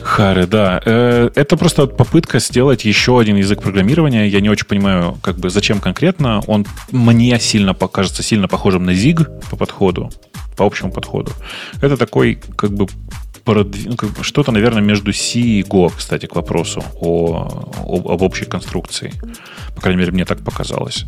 Харе, 0.03 0.45
да. 0.45 0.81
Э, 0.85 1.29
Это 1.35 1.57
просто 1.57 1.87
попытка 1.87 2.39
сделать 2.39 2.85
еще 2.85 3.19
один 3.19 3.37
язык 3.37 3.61
программирования. 3.61 4.27
Я 4.27 4.41
не 4.41 4.49
очень 4.49 4.65
понимаю, 4.65 5.17
как 5.21 5.37
бы 5.37 5.49
зачем 5.49 5.79
конкретно. 5.79 6.41
Он 6.47 6.65
мне 6.91 7.39
сильно 7.39 7.73
покажется 7.73 8.21
сильно 8.23 8.47
похожим 8.47 8.85
на 8.85 8.91
ZIG 8.91 9.49
по 9.49 9.55
подходу, 9.55 10.11
по 10.57 10.65
общему 10.65 10.91
подходу. 10.91 11.31
Это 11.81 11.97
такой, 11.97 12.39
как 12.55 12.71
бы, 12.71 12.87
ну, 13.45 13.97
что-то, 14.21 14.51
наверное, 14.51 14.81
между 14.81 15.11
C 15.13 15.39
и 15.39 15.61
Go, 15.63 15.91
кстати, 15.95 16.25
к 16.25 16.35
вопросу 16.35 16.83
о, 16.95 17.65
об, 17.85 18.07
об 18.07 18.21
общей 18.21 18.45
конструкции. 18.45 19.13
По 19.75 19.81
крайней 19.81 19.99
мере, 19.99 20.11
мне 20.11 20.25
так 20.25 20.41
показалось. 20.43 21.05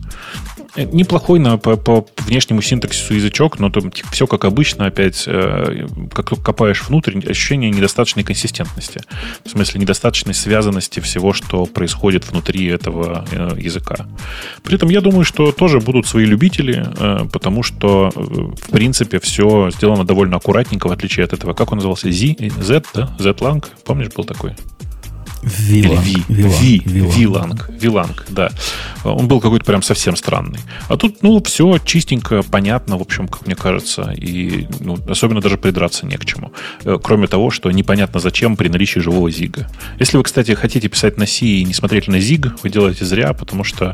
Э, 0.75 0.83
Неплохой 0.83 1.39
на, 1.39 1.57
по, 1.57 1.77
по 1.77 2.05
внешнему 2.25 2.61
синтаксису 2.61 3.13
язычок, 3.13 3.59
но 3.59 3.69
там 3.69 3.91
все 4.11 4.27
как 4.27 4.45
обычно, 4.45 4.85
опять, 4.85 5.23
э, 5.27 5.87
как 6.13 6.29
только 6.29 6.43
копаешь 6.43 6.83
внутрь, 6.83 7.17
ощущение 7.29 7.71
недостаточной 7.71 8.23
консистентности. 8.23 9.01
В 9.45 9.49
смысле, 9.49 9.81
недостаточной 9.81 10.33
связанности 10.33 10.99
всего, 10.99 11.33
что 11.33 11.65
происходит 11.65 12.29
внутри 12.29 12.65
этого 12.65 13.25
э, 13.31 13.55
языка. 13.57 14.07
При 14.63 14.75
этом 14.75 14.89
я 14.89 15.01
думаю, 15.01 15.23
что 15.23 15.51
тоже 15.51 15.79
будут 15.79 16.07
свои 16.07 16.25
любители, 16.25 16.85
э, 16.97 17.25
потому 17.31 17.63
что, 17.63 18.11
э, 18.13 18.19
в 18.19 18.71
принципе, 18.71 19.19
все 19.19 19.69
сделано 19.71 20.03
довольно 20.03 20.37
аккуратненько, 20.37 20.87
в 20.87 20.91
отличие 20.91 21.23
от 21.23 21.33
этого. 21.33 21.53
Как 21.53 21.71
он 21.71 21.77
назывался? 21.77 22.11
Z? 22.11 22.24
Z, 22.33 22.85
да? 22.93 23.15
Z-Lang? 23.19 23.63
Помнишь, 23.83 24.09
был 24.15 24.23
такой? 24.23 24.55
Виланг. 25.45 26.03
Ви. 26.03 26.81
Виланг. 26.85 27.69
Ви. 27.69 27.77
Виланг. 27.79 28.25
Да. 28.29 28.49
Он 29.03 29.27
был 29.27 29.39
какой-то 29.39 29.65
прям 29.65 29.83
совсем 29.83 30.15
странный. 30.15 30.59
А 30.87 30.97
тут, 30.97 31.21
ну, 31.21 31.41
все 31.43 31.77
чистенько, 31.77 32.41
понятно, 32.41 32.97
в 32.97 33.01
общем, 33.01 33.27
как 33.27 33.45
мне 33.45 33.55
кажется. 33.55 34.11
И 34.17 34.67
ну, 34.79 34.97
особенно 35.07 35.41
даже 35.41 35.57
придраться 35.57 36.07
не 36.07 36.17
к 36.17 36.25
чему. 36.25 36.51
Э, 36.83 36.97
Кроме 37.01 37.27
того, 37.27 37.51
что 37.51 37.71
непонятно 37.71 38.19
зачем 38.19 38.55
при 38.55 38.69
наличии 38.69 38.99
живого 38.99 39.29
зига. 39.29 39.69
Если 39.99 40.17
вы, 40.17 40.23
кстати, 40.23 40.55
хотите 40.55 40.87
писать 40.87 41.17
на 41.17 41.27
C 41.27 41.45
и 41.45 41.63
не 41.63 41.73
смотреть 41.73 42.07
на 42.07 42.19
зиг, 42.19 42.55
вы 42.63 42.69
делаете 42.69 43.05
зря, 43.05 43.33
потому 43.33 43.63
что 43.63 43.93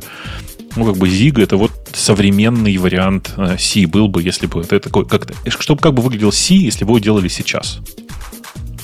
ну, 0.78 0.86
как 0.86 0.95
бы 0.95 1.10
Zig 1.10 1.41
это 1.41 1.58
вот 1.58 1.72
современный 1.94 2.78
вариант 2.78 3.34
э, 3.36 3.58
C 3.60 3.88
был 3.88 4.08
бы, 4.08 4.24
если 4.24 4.48
бы 4.48 4.62
это 4.62 4.80
такой, 4.80 5.06
как-то, 5.06 5.34
чтобы 5.49 5.82
как 5.82 5.94
бы 5.94 6.02
выглядел 6.02 6.32
C, 6.32 6.53
если 6.53 6.86
бы 6.86 6.91
его 6.91 6.99
делали 6.99 7.28
сейчас. 7.28 7.80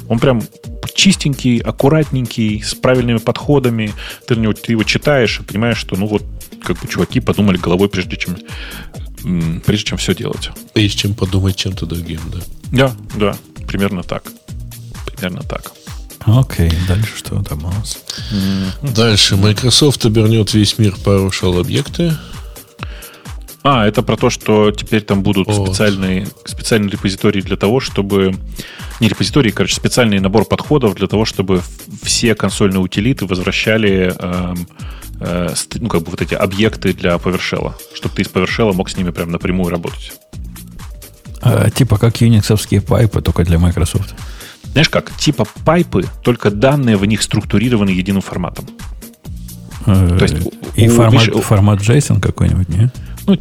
Он 0.09 0.19
прям 0.19 0.41
чистенький, 0.93 1.59
аккуратненький, 1.59 2.63
с 2.63 2.73
правильными 2.73 3.17
подходами. 3.17 3.93
Ты, 4.27 4.35
на 4.35 4.41
него, 4.41 4.53
ты 4.53 4.73
его 4.73 4.83
читаешь 4.83 5.39
и 5.39 5.43
понимаешь, 5.43 5.77
что 5.77 5.95
ну 5.95 6.07
вот 6.07 6.23
как 6.63 6.79
бы 6.79 6.87
чуваки 6.87 7.19
подумали 7.19 7.57
головой, 7.57 7.89
прежде 7.89 8.17
чем, 8.17 8.37
прежде 9.65 9.85
чем 9.85 9.97
все 9.97 10.15
делать. 10.15 10.49
Прежде 10.73 10.97
чем 10.99 11.13
подумать 11.13 11.55
чем-то 11.55 11.85
другим, 11.85 12.21
да. 12.31 12.39
Да, 12.71 12.95
да, 13.15 13.37
примерно 13.67 14.03
так. 14.03 14.31
Примерно 15.05 15.43
так. 15.43 15.71
Окей, 16.25 16.71
дальше 16.87 17.15
что 17.15 17.41
там 17.41 17.63
у 17.63 17.69
нас? 17.69 17.99
Дальше. 18.81 19.37
Microsoft 19.37 20.05
обернет 20.05 20.53
весь 20.53 20.77
мир 20.77 20.93
PowerShell 21.05 21.59
объекты. 21.61 22.13
А, 23.63 23.85
это 23.85 24.01
про 24.03 24.15
то, 24.15 24.29
что 24.29 24.71
теперь 24.71 25.01
там 25.01 25.23
будут 25.23 25.47
Вот. 25.47 25.67
специальные, 25.67 26.27
специальные 26.45 26.91
репозитории 26.91 27.41
для 27.41 27.57
того, 27.57 27.79
чтобы... 27.79 28.35
Не 28.99 29.09
репозитории, 29.09 29.51
короче, 29.51 29.75
специальный 29.75 30.19
набор 30.19 30.45
подходов 30.45 30.95
для 30.95 31.07
того, 31.07 31.25
чтобы 31.25 31.61
все 32.01 32.33
консольные 32.33 32.79
утилиты 32.79 33.25
возвращали 33.25 34.13
эм, 34.17 34.67
э, 35.19 35.49
ст- 35.55 35.77
ну, 35.79 35.87
как 35.89 36.01
бы 36.03 36.11
вот 36.11 36.21
эти 36.21 36.33
объекты 36.33 36.93
для 36.93 37.15
PowerShell. 37.15 37.73
Чтобы 37.93 38.15
ты 38.15 38.21
из 38.23 38.27
PowerShell 38.27 38.73
мог 38.73 38.89
с 38.89 38.97
ними 38.97 39.11
прям 39.11 39.31
напрямую 39.31 39.69
работать. 39.69 40.13
А, 41.41 41.69
типа 41.69 41.97
как 41.97 42.21
юниксовские 42.21 42.81
пайпы, 42.81 43.21
только 43.21 43.43
для 43.43 43.59
Microsoft. 43.59 44.15
Знаешь 44.63 44.89
как? 44.89 45.11
Типа 45.17 45.45
пайпы, 45.65 46.05
только 46.23 46.49
данные 46.51 46.97
в 46.97 47.05
них 47.05 47.21
структурированы 47.21 47.89
единым 47.91 48.21
форматом. 48.21 48.65
Э, 49.85 50.15
То 50.17 50.23
есть 50.23 50.35
И 50.75 50.87
у- 50.87 50.91
формат, 50.91 51.13
видишь, 51.27 51.43
формат 51.43 51.81
JSON 51.81 52.19
какой-нибудь, 52.19 52.69
не? 52.69 52.91
Ну, 53.27 53.37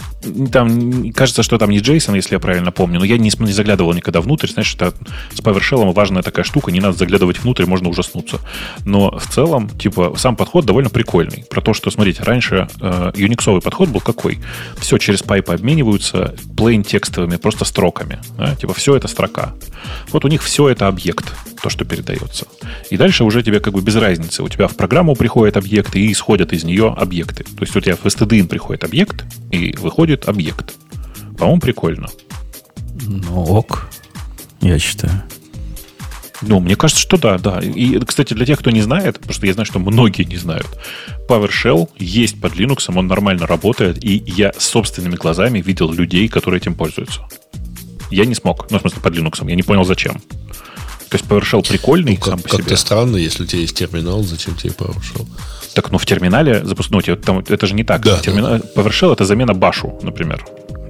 там 0.48 1.12
кажется, 1.12 1.42
что 1.42 1.58
там 1.58 1.70
не 1.70 1.78
JSON, 1.78 2.16
если 2.16 2.34
я 2.34 2.40
правильно 2.40 2.72
помню, 2.72 2.98
но 2.98 3.04
я 3.04 3.18
не, 3.18 3.30
не 3.38 3.52
заглядывал 3.52 3.92
никогда 3.92 4.20
внутрь. 4.20 4.48
Знаешь, 4.48 4.74
это 4.74 4.92
с 5.32 5.40
PowerShell 5.40 5.92
важная 5.92 6.22
такая 6.22 6.44
штука, 6.44 6.72
не 6.72 6.80
надо 6.80 6.98
заглядывать 6.98 7.38
внутрь, 7.38 7.66
можно 7.66 7.88
ужаснуться. 7.88 8.40
Но 8.84 9.16
в 9.16 9.26
целом, 9.28 9.68
типа, 9.68 10.14
сам 10.16 10.34
подход 10.36 10.66
довольно 10.66 10.90
прикольный. 10.90 11.44
Про 11.48 11.60
то, 11.60 11.72
что, 11.72 11.90
смотрите, 11.90 12.22
раньше 12.24 12.68
э, 12.80 13.12
юниксовый 13.14 13.62
подход 13.62 13.88
был 13.88 14.00
какой? 14.00 14.40
Все 14.78 14.98
через 14.98 15.22
пайпы 15.22 15.54
обмениваются 15.54 16.34
plain 16.56 16.82
текстовыми, 16.82 17.36
просто 17.36 17.64
строками. 17.64 18.18
да? 18.36 18.56
Типа, 18.56 18.74
все 18.74 18.96
это 18.96 19.06
строка. 19.06 19.54
Вот 20.10 20.24
у 20.24 20.28
них 20.28 20.42
все 20.42 20.68
это 20.68 20.88
объект, 20.88 21.32
то, 21.62 21.70
что 21.70 21.84
передается. 21.84 22.46
И 22.90 22.96
дальше 22.96 23.24
уже 23.24 23.42
тебе 23.42 23.60
как 23.60 23.72
бы 23.72 23.80
без 23.80 23.96
разницы. 23.96 24.42
У 24.42 24.48
тебя 24.48 24.68
в 24.68 24.76
программу 24.76 25.14
приходят 25.14 25.56
объекты 25.56 26.00
и 26.00 26.12
исходят 26.12 26.52
из 26.52 26.64
нее 26.64 26.94
объекты. 26.96 27.44
То 27.44 27.62
есть 27.62 27.76
у 27.76 27.80
тебя 27.80 27.96
в 27.96 28.04
stdin 28.04 28.46
приходит 28.46 28.84
объект 28.84 29.24
и 29.50 29.75
выходит 29.80 30.28
объект. 30.28 30.74
По-моему, 31.38 31.60
прикольно. 31.60 32.08
Ну, 33.02 33.42
ок, 33.44 33.88
я 34.60 34.78
считаю. 34.78 35.22
Ну, 36.42 36.60
мне 36.60 36.76
кажется, 36.76 37.00
что 37.00 37.16
да, 37.16 37.38
да. 37.38 37.60
И, 37.60 37.98
кстати, 38.00 38.34
для 38.34 38.44
тех, 38.44 38.58
кто 38.58 38.70
не 38.70 38.82
знает, 38.82 39.16
потому 39.18 39.32
что 39.32 39.46
я 39.46 39.54
знаю, 39.54 39.66
что 39.66 39.78
многие 39.78 40.24
не 40.24 40.36
знают, 40.36 40.66
PowerShell 41.28 41.88
есть 41.98 42.40
под 42.40 42.54
Linux, 42.54 42.92
он 42.94 43.06
нормально 43.06 43.46
работает, 43.46 44.02
и 44.04 44.22
я 44.26 44.52
собственными 44.58 45.16
глазами 45.16 45.60
видел 45.60 45.90
людей, 45.92 46.28
которые 46.28 46.60
этим 46.60 46.74
пользуются. 46.74 47.22
Я 48.10 48.26
не 48.26 48.34
смог. 48.34 48.70
Ну, 48.70 48.78
в 48.78 48.80
смысле, 48.82 49.00
под 49.00 49.14
Linux. 49.14 49.48
Я 49.48 49.56
не 49.56 49.62
понял, 49.62 49.84
зачем. 49.84 50.20
То 51.08 51.16
есть 51.16 51.24
PowerShell 51.26 51.66
прикольный 51.66 52.16
Ну, 52.18 52.24
сам 52.24 52.34
как, 52.38 52.42
по 52.42 52.48
себе. 52.50 52.58
как-то 52.58 52.76
странно, 52.76 53.16
если 53.16 53.44
у 53.44 53.46
тебя 53.46 53.60
есть 53.60 53.76
терминал, 53.76 54.22
зачем 54.22 54.54
тебе 54.56 54.72
PowerShell? 54.72 55.26
Так, 55.76 55.92
ну 55.92 55.98
в 55.98 56.06
терминале 56.06 56.64
запуск... 56.64 56.90
ну, 56.90 57.02
там, 57.02 57.40
это 57.40 57.66
же 57.66 57.74
не 57.74 57.84
так. 57.84 58.00
Да, 58.00 58.18
Термина- 58.18 58.62
PowerShell 58.74 59.12
это 59.12 59.26
замена 59.26 59.52
башу, 59.52 59.98
например. 60.02 60.42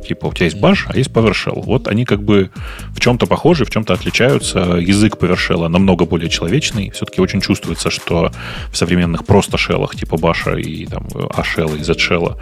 Типа 0.07 0.27
у 0.27 0.33
тебя 0.33 0.45
есть 0.45 0.61
баш, 0.61 0.87
а 0.89 0.97
есть 0.97 1.11
PowerShell. 1.11 1.61
Вот 1.65 1.89
они 1.89 2.05
как 2.05 2.23
бы 2.23 2.51
в 2.95 3.01
чем-то 3.01 3.27
похожи, 3.27 3.65
в 3.65 3.71
чем-то 3.71 3.95
отличаются. 3.95 4.61
Язык 4.79 5.17
PowerShell 5.17 5.67
намного 5.67 6.05
более 6.05 6.31
человечный. 6.31 6.91
Все-таки 6.91 7.21
очень 7.21 7.41
чувствуется, 7.41 7.91
что 7.91 8.31
в 8.71 8.77
современных 8.77 9.27
просто 9.27 9.59
шеллах 9.59 9.97
типа 9.97 10.19
баша 10.19 10.55
и 10.55 10.87
там 10.87 11.09
A-shell 11.37 11.77
и 11.77 11.83
Z-shell 11.83 12.37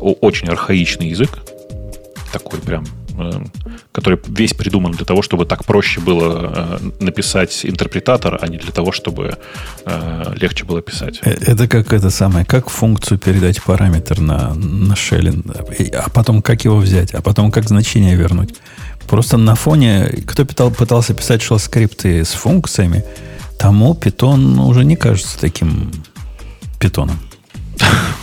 очень 0.00 0.48
архаичный 0.48 1.08
язык. 1.08 1.28
Такой 2.32 2.60
прям 2.60 2.86
который 3.92 4.18
весь 4.28 4.54
придуман 4.54 4.92
для 4.92 5.04
того, 5.04 5.22
чтобы 5.22 5.46
так 5.46 5.64
проще 5.64 6.00
было 6.00 6.78
э, 6.80 7.04
написать 7.04 7.60
интерпретатор, 7.64 8.38
а 8.40 8.46
не 8.48 8.58
для 8.58 8.72
того, 8.72 8.92
чтобы 8.92 9.36
э, 9.84 10.34
легче 10.40 10.64
было 10.64 10.82
писать. 10.82 11.20
Э, 11.24 11.30
Это 11.46 11.68
как 11.68 11.92
это 11.92 12.10
самое, 12.10 12.44
как 12.44 12.70
функцию 12.70 13.18
передать 13.18 13.62
параметр 13.62 14.20
на, 14.20 14.54
на 14.54 14.96
шеллинг, 14.96 15.46
а 15.94 16.10
потом 16.10 16.42
как 16.42 16.64
его 16.64 16.76
взять, 16.76 17.14
а 17.14 17.20
потом 17.20 17.50
как 17.50 17.68
значение 17.68 18.16
вернуть. 18.16 18.54
Просто 19.08 19.36
на 19.36 19.54
фоне, 19.54 20.06
кто 20.26 20.44
питал, 20.44 20.70
пытался 20.70 21.14
писать 21.14 21.42
шелл-скрипты 21.42 22.24
с 22.24 22.30
функциями, 22.30 23.04
тому 23.58 23.94
питон 23.94 24.58
уже 24.60 24.84
не 24.84 24.96
кажется 24.96 25.38
таким 25.38 25.90
питоном. 26.78 27.18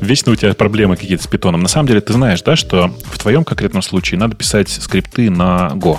Вечно 0.00 0.32
у 0.32 0.36
тебя 0.36 0.54
проблемы 0.54 0.96
какие-то 0.96 1.22
с 1.22 1.26
питоном. 1.26 1.62
На 1.62 1.68
самом 1.68 1.88
деле, 1.88 2.00
ты 2.00 2.12
знаешь, 2.12 2.42
да, 2.42 2.56
что 2.56 2.94
в 3.10 3.18
твоем 3.18 3.44
конкретном 3.44 3.82
случае 3.82 4.18
надо 4.18 4.34
писать 4.36 4.68
скрипты 4.68 5.30
на 5.30 5.72
Go. 5.74 5.98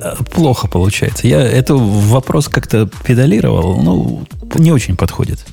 Э, 0.00 0.14
плохо 0.32 0.68
получается. 0.68 1.26
Я 1.26 1.40
этот 1.40 1.76
вопрос 1.78 2.48
как-то 2.48 2.88
педалировал, 3.04 3.80
ну, 3.82 4.26
не 4.56 4.72
очень 4.72 4.96
подходит. 4.96 5.44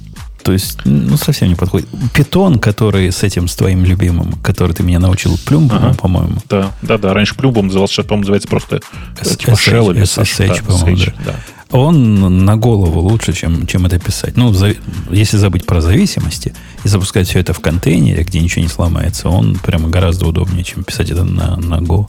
То 0.43 0.53
есть, 0.53 0.79
ну, 0.85 1.17
совсем 1.17 1.49
не 1.49 1.55
подходит. 1.55 1.87
Питон, 2.13 2.57
который 2.57 3.11
с 3.11 3.21
этим, 3.23 3.47
с 3.47 3.55
твоим 3.55 3.85
любимым, 3.85 4.33
который 4.41 4.73
ты 4.73 4.81
меня 4.81 4.99
научил, 4.99 5.37
Плюмбом, 5.45 5.77
ага. 5.77 5.93
по-моему. 5.93 6.37
Да, 6.49 6.71
да, 6.81 6.97
да. 6.97 7.13
Раньше 7.13 7.35
Плюмбом 7.35 7.67
назывался, 7.67 7.95
сейчас, 7.95 8.05
по-моему, 8.07 8.21
называется 8.21 8.47
просто 8.47 8.79
S- 9.19 9.37
типа 9.37 9.51
Shell 9.51 9.91
или 9.91 10.01
SSH, 10.01 10.65
по-моему, 10.65 10.97
да. 10.97 11.13
да. 11.25 11.35
Он 11.71 12.45
на 12.45 12.57
голову 12.57 12.99
лучше, 12.99 13.33
чем, 13.33 13.65
чем 13.67 13.85
это 13.85 13.99
писать. 13.99 14.37
Ну, 14.37 14.53
за, 14.53 14.75
если 15.09 15.37
забыть 15.37 15.65
про 15.65 15.81
зависимости 15.81 16.53
и 16.83 16.87
запускать 16.87 17.27
все 17.27 17.39
это 17.39 17.53
в 17.53 17.59
контейнере, 17.59 18.23
где 18.23 18.39
ничего 18.39 18.63
не 18.63 18.69
сломается, 18.69 19.29
он 19.29 19.55
прямо 19.55 19.89
гораздо 19.89 20.27
удобнее, 20.27 20.63
чем 20.63 20.83
писать 20.83 21.11
это 21.11 21.23
на, 21.23 21.55
на 21.57 21.75
Go. 21.75 22.07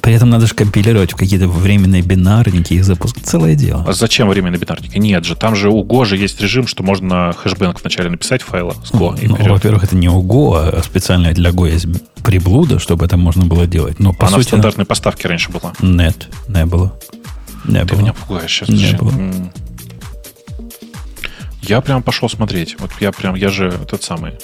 При 0.00 0.14
этом 0.14 0.30
надо 0.30 0.46
же 0.46 0.54
компилировать 0.54 1.12
в 1.12 1.16
какие-то 1.16 1.46
временные 1.46 2.02
бинарники, 2.02 2.72
их 2.72 2.84
запускать. 2.84 3.24
Целое 3.24 3.54
дело. 3.54 3.84
А 3.86 3.92
зачем 3.92 4.28
временные 4.28 4.58
бинарники? 4.58 4.96
Нет 4.96 5.24
же, 5.24 5.36
там 5.36 5.54
же 5.54 5.68
у 5.68 5.84
Go 5.84 6.04
же 6.04 6.16
есть 6.16 6.40
режим, 6.40 6.66
что 6.66 6.82
можно 6.82 7.34
хэшбэнк 7.36 7.80
вначале 7.80 8.10
написать 8.10 8.42
файла 8.42 8.74
с 8.84 8.92
Go. 8.92 9.18
Ну, 9.22 9.36
ну 9.38 9.52
во-первых, 9.52 9.84
это 9.84 9.96
не 9.96 10.08
у 10.08 10.22
Go, 10.22 10.78
а 10.78 10.82
специально 10.82 11.32
для 11.32 11.50
Go 11.50 11.70
есть 11.70 11.86
приблуда, 12.24 12.78
чтобы 12.78 13.04
это 13.04 13.16
можно 13.16 13.44
было 13.44 13.66
делать. 13.66 13.98
Но, 13.98 14.12
по 14.12 14.26
Она 14.26 14.36
сути, 14.36 14.46
в 14.46 14.48
стандартной 14.48 14.86
поставке 14.86 15.28
раньше 15.28 15.50
была. 15.50 15.72
Нет, 15.80 16.28
не 16.48 16.64
было. 16.64 16.98
Не 17.64 17.84
Ты 17.84 17.94
было. 17.94 18.00
меня 18.00 18.12
пугаешь 18.12 18.52
сейчас. 18.52 18.68
Не 18.68 18.96
было. 18.96 19.12
Я 21.62 21.80
прям 21.80 22.02
пошел 22.02 22.28
смотреть. 22.28 22.76
Вот 22.78 22.90
я 23.00 23.12
прям, 23.12 23.34
я 23.34 23.48
же 23.48 23.68
этот 23.68 24.02
самый 24.02 24.34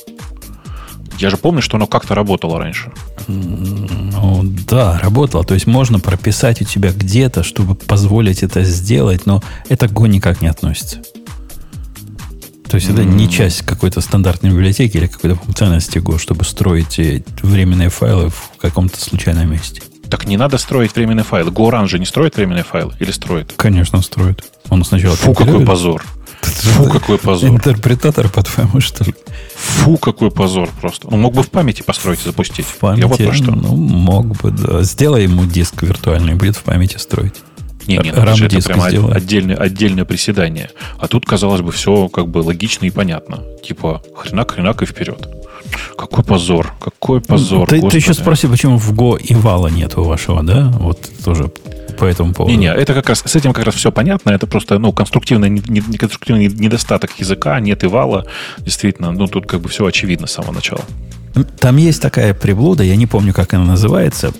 я 1.18 1.30
же 1.30 1.36
помню, 1.36 1.62
что 1.62 1.76
оно 1.76 1.86
как-то 1.86 2.14
работало 2.14 2.58
раньше. 2.58 2.92
Ну, 3.26 4.42
да, 4.44 4.98
работало. 4.98 5.44
То 5.44 5.54
есть 5.54 5.66
можно 5.66 5.98
прописать 5.98 6.60
у 6.60 6.64
тебя 6.64 6.92
где-то, 6.92 7.42
чтобы 7.42 7.74
позволить 7.74 8.42
это 8.42 8.62
сделать, 8.64 9.26
но 9.26 9.42
это 9.68 9.88
к 9.88 9.92
Go 9.92 10.08
никак 10.08 10.42
не 10.42 10.48
относится. 10.48 10.98
То 12.68 12.74
есть 12.74 12.90
это 12.90 13.04
не 13.04 13.30
часть 13.30 13.62
какой-то 13.62 14.00
стандартной 14.00 14.50
библиотеки 14.50 14.96
или 14.96 15.06
какой-то 15.06 15.36
функциональности 15.36 15.98
Go, 15.98 16.18
чтобы 16.18 16.44
строить 16.44 16.98
временные 17.42 17.88
файлы 17.88 18.28
в 18.28 18.52
каком-то 18.58 19.00
случайном 19.00 19.50
месте. 19.50 19.82
Так 20.10 20.26
не 20.26 20.36
надо 20.36 20.58
строить 20.58 20.94
временные 20.94 21.24
файлы. 21.24 21.50
GoRun 21.50 21.86
же 21.88 21.98
не 21.98 22.06
строит 22.06 22.36
временные 22.36 22.64
файлы 22.64 22.94
или 22.98 23.10
строит? 23.10 23.52
Конечно, 23.56 24.02
строит. 24.02 24.44
Он 24.68 24.84
сначала... 24.84 25.16
Фу, 25.16 25.34
какой 25.34 25.64
позор. 25.64 26.04
Фу, 26.42 26.88
какой 26.90 27.18
позор. 27.18 27.50
Интерпретатор, 27.50 28.28
по-твоему, 28.28 28.80
что 28.80 29.04
ли? 29.04 29.14
Фу, 29.56 29.96
какой 29.96 30.30
позор 30.30 30.68
просто. 30.80 31.08
Он 31.08 31.20
мог 31.20 31.34
бы 31.34 31.42
в 31.42 31.50
памяти 31.50 31.82
построить 31.82 32.20
и 32.20 32.24
запустить. 32.24 32.66
В 32.66 32.76
памяти, 32.76 33.00
Я 33.00 33.06
вот 33.06 33.18
про 33.18 33.32
что. 33.32 33.52
ну, 33.52 33.76
мог 33.76 34.26
бы, 34.26 34.50
да. 34.50 34.82
Сделай 34.82 35.24
ему 35.24 35.44
диск 35.44 35.82
виртуальный, 35.82 36.34
будет 36.34 36.56
в 36.56 36.62
памяти 36.62 36.98
строить. 36.98 37.34
Не, 37.86 37.98
не, 37.98 38.10
RAM 38.10 38.44
это 38.44 38.60
прямо 38.68 39.14
отдельное, 39.14 39.56
отдельное 39.56 40.04
приседание. 40.04 40.70
А 40.98 41.06
тут, 41.06 41.24
казалось 41.24 41.60
бы, 41.60 41.70
все 41.70 42.08
как 42.08 42.28
бы 42.28 42.38
логично 42.38 42.84
и 42.86 42.90
понятно. 42.90 43.44
Типа, 43.64 44.02
хренак, 44.16 44.52
хренак 44.52 44.82
и 44.82 44.86
вперед. 44.86 45.28
Какой 45.96 46.24
позор, 46.24 46.72
какой 46.80 47.20
позор. 47.20 47.68
Ты, 47.68 47.80
ты 47.80 47.96
еще 47.96 48.14
спроси, 48.14 48.46
почему 48.46 48.78
в 48.78 48.92
Go 48.92 49.20
и 49.20 49.34
вала 49.34 49.68
нет 49.68 49.96
у 49.96 50.04
вашего, 50.04 50.42
да? 50.42 50.72
Вот 50.78 51.10
тоже 51.24 51.50
по 51.96 52.04
этому 52.04 52.34
поводу. 52.34 52.52
Не-не, 52.52 52.72
это 52.72 52.94
как 52.94 53.08
раз, 53.08 53.22
с 53.24 53.36
этим 53.36 53.52
как 53.52 53.64
раз 53.64 53.74
все 53.74 53.90
понятно. 53.90 54.30
Это 54.30 54.46
просто, 54.46 54.78
ну, 54.78 54.92
конструктивный, 54.92 55.48
не, 55.48 55.62
не, 55.66 55.98
конструктивный 55.98 56.48
недостаток 56.48 57.10
языка, 57.18 57.58
нет 57.60 57.84
и 57.84 57.86
вала. 57.86 58.26
Действительно, 58.58 59.12
ну, 59.12 59.26
тут 59.26 59.46
как 59.46 59.60
бы 59.60 59.68
все 59.68 59.86
очевидно 59.86 60.26
с 60.26 60.32
самого 60.32 60.52
начала. 60.52 60.82
Там 61.58 61.76
есть 61.76 62.00
такая 62.00 62.32
приблуда, 62.32 62.82
я 62.82 62.96
не 62.96 63.06
помню, 63.06 63.34
как 63.34 63.52
она 63.54 63.64
называется. 63.64 64.32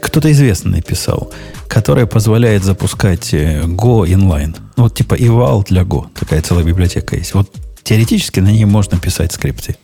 Кто-то 0.00 0.30
известный 0.32 0.72
написал, 0.72 1.32
которая 1.68 2.06
позволяет 2.06 2.64
запускать 2.64 3.32
э, 3.32 3.62
Go 3.62 4.04
inline. 4.06 4.56
Вот 4.76 4.94
типа 4.94 5.14
eval 5.14 5.64
для 5.64 5.82
Go. 5.82 6.06
Такая 6.18 6.42
целая 6.42 6.64
библиотека 6.64 7.16
есть. 7.16 7.34
Вот 7.34 7.52
теоретически 7.84 8.40
на 8.40 8.50
ней 8.50 8.64
можно 8.64 8.98
писать 8.98 9.32
скрипты. 9.32 9.76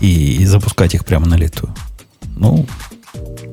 И, 0.00 0.42
и 0.42 0.44
запускать 0.44 0.94
их 0.94 1.04
прямо 1.04 1.26
на 1.26 1.36
лету. 1.36 1.68
Ну, 2.36 2.66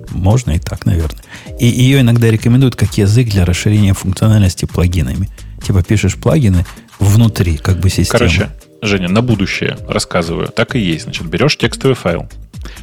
можно 0.09 0.51
и 0.51 0.59
так, 0.59 0.85
наверное. 0.85 1.23
И 1.59 1.65
ее 1.65 2.01
иногда 2.01 2.29
рекомендуют 2.29 2.75
как 2.75 2.97
язык 2.97 3.29
для 3.29 3.45
расширения 3.45 3.93
функциональности 3.93 4.65
плагинами. 4.65 5.29
Типа 5.65 5.83
пишешь 5.83 6.15
плагины 6.15 6.65
внутри, 6.99 7.57
как 7.57 7.79
бы 7.79 7.89
системы. 7.89 8.19
Короче, 8.19 8.49
Женя, 8.81 9.09
на 9.09 9.21
будущее 9.21 9.77
рассказываю. 9.87 10.47
Так 10.47 10.75
и 10.75 10.79
есть. 10.79 11.03
Значит, 11.03 11.25
берешь 11.27 11.57
текстовый 11.57 11.95
файл, 11.95 12.27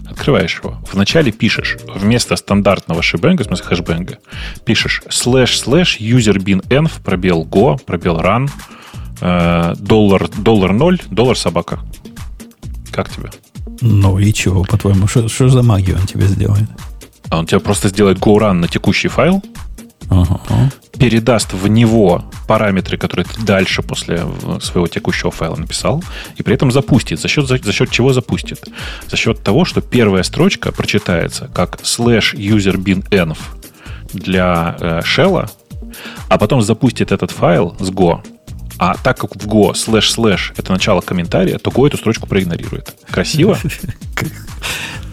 открываешь 0.08 0.58
его. 0.62 0.82
Вначале 0.90 1.30
пишешь 1.30 1.76
вместо 1.94 2.36
стандартного 2.36 3.02
шибенга, 3.02 3.42
в 3.42 3.46
смысле 3.46 3.66
хэшбенга, 3.66 4.18
пишешь 4.64 5.02
slash 5.08 5.62
slash 5.64 5.98
user 6.00 6.38
bin 6.38 6.66
env 6.68 6.90
пробел 7.04 7.44
go, 7.44 7.78
пробел 7.84 8.18
run, 8.18 8.50
э, 9.20 9.74
доллар, 9.78 10.28
доллар 10.28 10.72
ноль, 10.72 10.98
доллар 11.10 11.36
собака. 11.36 11.80
Как 12.90 13.10
тебе? 13.10 13.30
Ну 13.80 14.18
и 14.18 14.32
чего, 14.32 14.64
по-твоему? 14.64 15.06
Что 15.06 15.48
за 15.48 15.62
магию 15.62 15.96
он 15.98 16.06
тебе 16.06 16.26
сделает? 16.26 16.68
А 17.28 17.38
он 17.38 17.46
тебе 17.46 17.60
просто 17.60 17.88
сделает 17.88 18.18
go-run 18.18 18.54
на 18.54 18.68
текущий 18.68 19.08
файл, 19.08 19.42
ага. 20.10 20.70
передаст 20.98 21.52
в 21.52 21.66
него 21.68 22.24
параметры, 22.46 22.96
которые 22.96 23.24
ты 23.24 23.40
дальше 23.42 23.82
после 23.82 24.26
своего 24.60 24.88
текущего 24.88 25.30
файла 25.30 25.56
написал, 25.56 26.02
и 26.36 26.42
при 26.42 26.54
этом 26.54 26.70
запустит. 26.72 27.20
За 27.20 27.28
счет, 27.28 27.46
за, 27.46 27.58
за 27.58 27.72
счет 27.72 27.90
чего 27.90 28.12
запустит? 28.12 28.68
За 29.08 29.16
счет 29.16 29.42
того, 29.42 29.64
что 29.64 29.80
первая 29.80 30.22
строчка 30.24 30.72
прочитается 30.72 31.48
как 31.54 31.80
slash 31.82 32.34
user 32.34 32.76
bin 32.76 33.08
env 33.10 33.38
для 34.12 34.76
э, 34.80 35.00
shell, 35.00 35.48
а 36.28 36.38
потом 36.38 36.62
запустит 36.62 37.12
этот 37.12 37.30
файл 37.30 37.76
с 37.78 37.90
Go. 37.90 38.20
А 38.80 38.96
так 38.96 39.18
как 39.18 39.36
в 39.36 39.46
Go 39.46 39.72
slash 39.74 40.54
это 40.56 40.72
начало 40.72 41.02
комментария, 41.02 41.58
то 41.58 41.70
Go 41.70 41.86
эту 41.86 41.98
строчку 41.98 42.26
проигнорирует. 42.26 42.94
Красиво? 43.10 43.58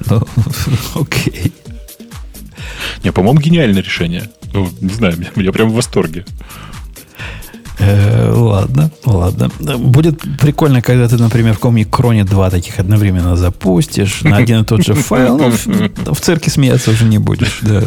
Ну, 0.10 0.22
окей. 0.96 1.52
Не, 3.04 3.12
по-моему, 3.12 3.42
гениальное 3.42 3.82
решение. 3.82 4.30
Ну, 4.54 4.70
не 4.80 4.94
знаю, 4.94 5.18
я 5.36 5.52
прям 5.52 5.70
в 5.70 5.74
восторге. 5.74 6.24
Э, 7.80 8.32
ладно, 8.34 8.92
ладно. 9.06 9.52
Будет 9.60 10.22
прикольно, 10.40 10.82
когда 10.82 11.08
ты, 11.08 11.18
например, 11.18 11.54
в 11.54 11.58
каком-нибудь 11.58 11.92
кроне 11.92 12.24
два 12.24 12.50
таких 12.50 12.80
одновременно 12.80 13.36
запустишь 13.36 14.22
на 14.24 14.38
один 14.38 14.62
и 14.62 14.66
тот 14.66 14.84
же 14.84 14.94
файл. 14.94 15.38
Ну, 15.38 15.52
в, 15.52 16.14
в 16.14 16.20
цирке 16.20 16.50
смеяться 16.50 16.92
уже 16.92 17.06
не 17.06 17.20
будешь, 17.20 17.60
да. 17.62 17.84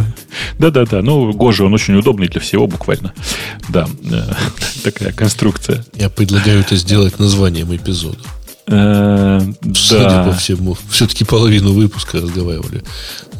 Да-да-да. 0.58 1.02
Ну, 1.02 1.32
Гожи, 1.32 1.64
он 1.64 1.74
очень 1.74 1.94
удобный 1.94 2.28
для 2.28 2.40
всего 2.40 2.66
буквально. 2.66 3.12
Да, 3.68 3.88
э, 4.04 4.22
такая 4.84 5.12
конструкция. 5.12 5.84
Я 5.94 6.08
предлагаю 6.08 6.60
это 6.60 6.76
сделать 6.76 7.18
названием 7.18 7.74
эпизода. 7.74 8.18
Э, 8.72 9.40
Судя 9.74 10.05
да. 10.05 10.24
по 10.24 10.32
всему, 10.32 10.76
все-таки 10.90 11.24
половину 11.24 11.72
выпуска 11.72 12.20
разговаривали 12.20 12.84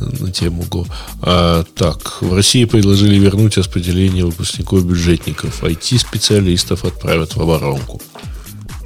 на 0.01 0.33
тему 0.33 0.65
Go. 0.69 0.87
А, 1.23 1.65
так, 1.77 2.21
в 2.21 2.35
России 2.35 2.65
предложили 2.65 3.17
вернуть 3.17 3.57
распределение 3.57 4.25
выпускников-бюджетников. 4.25 5.63
IT-специалистов 5.63 6.85
отправят 6.85 7.37
в 7.37 7.41
оборонку. 7.41 8.03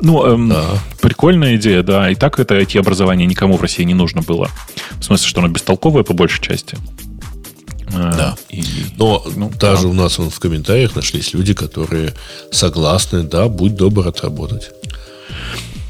Ну, 0.02 0.26
эм, 0.26 0.50
да. 0.50 0.64
прикольная 1.00 1.56
идея, 1.56 1.82
да. 1.82 2.10
И 2.10 2.14
так 2.14 2.38
это 2.38 2.58
IT-образование 2.58 3.26
никому 3.26 3.56
в 3.56 3.62
России 3.62 3.84
не 3.84 3.94
нужно 3.94 4.20
было. 4.20 4.50
В 4.98 5.04
смысле, 5.04 5.26
что 5.26 5.40
оно 5.40 5.48
бестолковое 5.48 6.02
по 6.02 6.12
большей 6.12 6.42
части. 6.42 6.76
Э, 7.88 8.12
да. 8.14 8.36
И, 8.50 8.64
Но 8.98 9.24
ну, 9.34 9.50
даже 9.58 9.84
да. 9.84 9.88
у 9.88 9.92
нас 9.94 10.18
вон, 10.18 10.28
в 10.28 10.38
комментариях 10.40 10.94
нашлись 10.94 11.32
люди, 11.32 11.54
которые 11.54 12.12
согласны, 12.50 13.22
да, 13.22 13.48
будь 13.48 13.76
добр 13.76 14.06
отработать. 14.06 14.72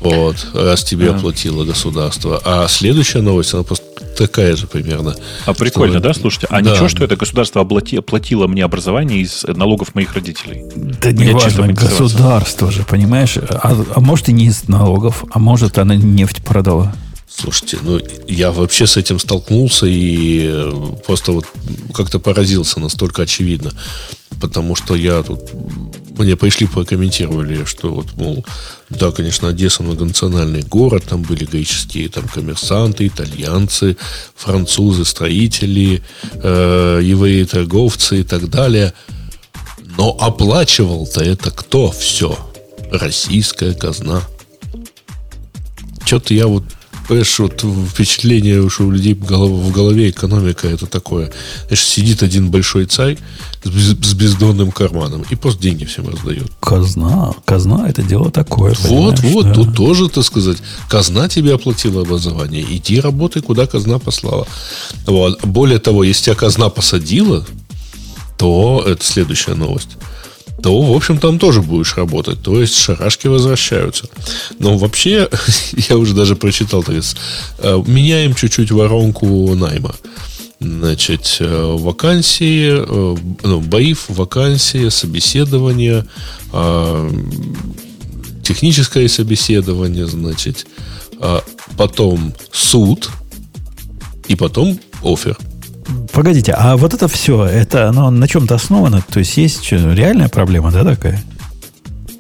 Вот, 0.05 0.47
раз 0.55 0.85
тебе 0.85 1.11
да. 1.11 1.17
оплатило 1.17 1.65
государство. 1.65 2.41
А 2.45 2.69
следующая 2.69 3.23
новость, 3.23 3.55
она 3.55 3.63
просто 3.63 3.85
такая 4.17 4.55
же 4.55 4.67
примерно. 4.67 5.15
А 5.47 5.55
прикольно, 5.55 5.99
что... 5.99 6.09
да, 6.09 6.15
слушайте? 6.15 6.47
А 6.51 6.61
да. 6.61 6.73
ничего, 6.73 6.89
что 6.89 7.05
это 7.05 7.17
государство 7.17 7.63
оплати... 7.63 7.97
оплатило 7.97 8.47
мне 8.47 8.65
образование 8.65 9.21
из 9.21 9.45
налогов 9.45 9.95
моих 9.95 10.15
родителей? 10.15 10.65
Да 10.75 11.11
не 11.11 11.33
важно, 11.33 11.73
государство 11.73 12.71
же, 12.71 12.85
понимаешь? 12.85 13.37
А, 13.39 13.85
а 13.95 14.01
может 14.01 14.29
и 14.29 14.33
не 14.33 14.47
из 14.47 14.69
налогов, 14.69 15.25
а 15.31 15.39
может 15.39 15.79
она 15.79 15.97
нефть 15.97 16.45
продала. 16.45 16.95
Слушайте, 17.27 17.79
ну 17.83 17.99
я 18.29 18.53
вообще 18.53 18.87
с 18.87 18.97
этим 18.97 19.19
столкнулся 19.19 19.87
и 19.87 20.47
э, 20.53 20.73
просто 21.05 21.33
вот 21.33 21.47
как-то 21.93 22.21
поразился 22.21 22.79
настолько 22.79 23.23
очевидно. 23.23 23.73
Потому 24.41 24.77
что 24.77 24.95
я 24.95 25.23
тут 25.23 25.41
мне 26.19 26.37
пришли, 26.37 26.67
прокомментировали, 26.67 27.65
что 27.65 27.93
вот, 27.93 28.15
мол, 28.17 28.45
да, 28.99 29.11
конечно, 29.11 29.49
Одесса 29.49 29.83
многонациональный 29.83 30.63
город, 30.63 31.05
там 31.09 31.23
были 31.23 31.45
греческие 31.45 32.09
там 32.09 32.29
коммерсанты, 32.29 33.07
итальянцы, 33.07 33.97
французы, 34.35 35.05
строители, 35.05 36.03
э, 36.35 37.01
евреи, 37.03 37.45
торговцы 37.45 38.21
и 38.21 38.23
так 38.25 38.49
далее. 38.49 38.93
Но 39.97 40.17
оплачивал-то 40.19 41.23
это 41.23 41.51
кто 41.51 41.91
все? 41.91 42.37
Российская 42.91 43.75
казна. 43.75 44.23
Что-то 46.05 46.35
я 46.35 46.47
вот 46.47 46.65
Понимаешь, 47.07 47.39
вот 47.39 47.65
впечатление, 47.91 48.69
что 48.71 48.85
у 48.85 48.91
людей 48.91 49.15
в 49.15 49.25
голове, 49.25 49.55
в 49.55 49.71
голове 49.73 50.11
экономика 50.11 50.69
это 50.69 50.87
такое. 50.87 51.31
Знаешь, 51.67 51.85
сидит 51.85 52.23
один 52.23 52.51
большой 52.51 52.87
царь 52.87 53.19
с, 53.63 53.69
с 53.69 54.15
бездонным 54.15 54.73
карманом 54.73 55.25
и 55.29 55.35
просто 55.35 55.63
деньги 55.63 55.85
всем 55.85 56.09
раздает. 56.09 56.51
Казна. 56.61 57.35
Казна 57.45 57.89
это 57.89 58.03
дело 58.03 58.31
такое. 58.31 58.75
Вот, 58.85 59.21
вот, 59.21 59.47
да. 59.47 59.53
тут 59.53 59.77
тоже, 59.77 60.09
так 60.09 60.25
сказать, 60.25 60.59
казна 60.89 61.29
тебе 61.29 61.55
оплатила 61.55 62.03
образование. 62.03 62.65
Иди 62.69 63.01
работай, 63.01 63.43
куда 63.43 63.67
казна 63.67 63.99
послала. 63.99 64.47
Вот. 65.07 65.45
Более 65.45 65.79
того, 65.79 66.05
если 66.05 66.27
тебя 66.27 66.37
казна 66.37 66.71
посадила, 66.71 67.45
то 68.39 68.83
это 68.87 69.05
следующая 69.05 69.55
новость 69.55 69.91
то, 70.63 70.81
в 70.81 70.97
общем, 70.97 71.19
там 71.19 71.39
тоже 71.39 71.63
будешь 71.63 71.97
работать. 71.97 72.43
То 72.43 72.61
есть 72.61 72.77
шарашки 72.77 73.27
возвращаются. 73.27 74.09
Но 74.59 74.79
вообще, 74.79 75.29
я 75.89 75.97
уже 75.97 76.15
даже 76.15 76.37
прочитал, 76.37 76.83
то 76.83 76.93
есть, 76.93 77.17
э, 77.59 77.83
меняем 77.87 78.35
чуть-чуть 78.35 78.71
воронку 78.71 79.55
найма. 79.55 79.95
Значит, 80.61 81.37
э, 81.41 81.77
вакансии, 81.79 82.71
э, 82.71 83.17
ну, 83.43 83.61
бои 83.61 83.95
вакансии, 84.09 84.89
собеседование, 84.89 86.07
техническое 88.43 89.09
собеседование, 89.09 90.07
значит, 90.07 90.67
потом 91.77 92.35
суд 92.53 93.11
и 94.29 94.37
потом 94.37 94.79
офер. 95.03 95.37
Погодите, 96.13 96.53
а 96.53 96.77
вот 96.77 96.95
это 96.95 97.09
все, 97.09 97.45
это 97.45 97.89
оно 97.89 98.11
на 98.11 98.29
чем-то 98.29 98.55
основано? 98.55 99.03
То 99.11 99.19
есть 99.19 99.37
есть 99.37 99.65
что, 99.65 99.93
реальная 99.93 100.29
проблема, 100.29 100.71
да, 100.71 100.85
такая? 100.85 101.23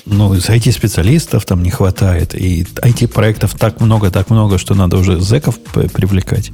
Ну, 0.06 0.34
из 0.34 0.48
IT-специалистов 0.48 1.46
там 1.46 1.62
не 1.62 1.70
хватает, 1.70 2.34
и 2.34 2.62
IT-проектов 2.62 3.54
так 3.54 3.80
много, 3.80 4.10
так 4.10 4.28
много, 4.30 4.58
что 4.58 4.74
надо 4.74 4.98
уже 4.98 5.18
зеков 5.20 5.58
привлекать. 5.58 6.52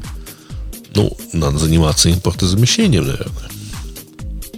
Ну, 0.94 1.16
надо 1.32 1.58
заниматься 1.58 2.12
импортозамещением, 2.12 3.06
наверное. 3.06 3.50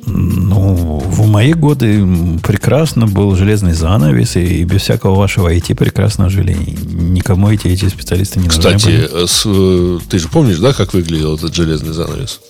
Ну, 0.04 0.98
в 0.98 1.26
мои 1.28 1.52
годы 1.52 2.04
прекрасно 2.42 3.06
был 3.06 3.36
железный 3.36 3.72
занавес, 3.72 4.36
и 4.36 4.64
без 4.64 4.82
всякого 4.82 5.14
вашего 5.14 5.52
IT 5.52 5.74
прекрасно 5.76 6.28
жили. 6.28 6.54
Никому 6.54 7.50
эти, 7.50 7.68
эти 7.68 7.88
специалисты 7.88 8.40
не 8.40 8.46
нужны 8.46 8.60
Кстати. 8.60 9.26
С, 9.26 9.44
э, 9.46 9.98
ты 10.08 10.18
же 10.18 10.28
помнишь, 10.28 10.58
да, 10.58 10.72
как 10.72 10.92
выглядел 10.92 11.36
этот 11.36 11.54
железный 11.54 11.92
занавес? 11.92 12.40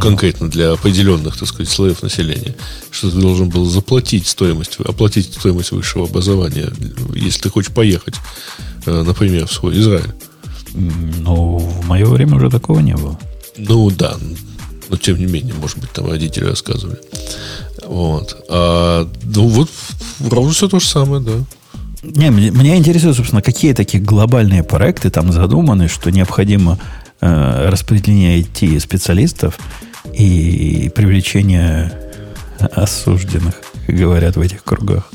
Конкретно 0.00 0.48
для 0.48 0.72
определенных, 0.72 1.36
так 1.36 1.46
сказать, 1.46 1.68
слоев 1.68 2.02
населения. 2.02 2.56
Что 2.90 3.10
ты 3.10 3.18
должен 3.18 3.50
был 3.50 3.66
заплатить 3.66 4.26
стоимость, 4.26 4.78
оплатить 4.80 5.34
стоимость 5.34 5.72
высшего 5.72 6.06
образования, 6.06 6.72
если 7.14 7.42
ты 7.42 7.50
хочешь 7.50 7.72
поехать, 7.72 8.14
э, 8.86 9.02
например, 9.02 9.46
в 9.46 9.52
свой 9.52 9.78
Израиль. 9.78 10.14
Ну, 10.72 11.58
в 11.58 11.86
мое 11.86 12.06
время 12.06 12.36
уже 12.36 12.48
такого 12.48 12.80
не 12.80 12.96
было. 12.96 13.18
Ну, 13.58 13.90
да 13.90 14.16
но 14.92 14.98
тем 14.98 15.18
не 15.18 15.24
менее, 15.24 15.54
может 15.54 15.78
быть, 15.78 15.90
там 15.90 16.06
родители 16.06 16.44
рассказывали. 16.44 16.98
Вот. 17.86 18.44
А, 18.50 19.08
ну, 19.24 19.48
вот 19.48 19.70
ровно 20.20 20.52
все 20.52 20.68
то 20.68 20.78
же 20.78 20.86
самое, 20.86 21.22
да. 21.22 21.32
Не, 22.02 22.28
меня 22.28 22.76
интересует, 22.76 23.16
собственно, 23.16 23.40
какие 23.40 23.72
такие 23.72 24.02
глобальные 24.02 24.62
проекты 24.62 25.08
там 25.08 25.32
задуманы, 25.32 25.88
что 25.88 26.10
необходимо 26.10 26.78
э, 27.22 27.68
распределение 27.70 28.40
IT-специалистов 28.40 29.58
и 30.12 30.90
привлечение 30.94 31.92
осужденных, 32.58 33.54
как 33.86 33.96
говорят 33.96 34.36
в 34.36 34.40
этих 34.42 34.62
кругах. 34.62 35.08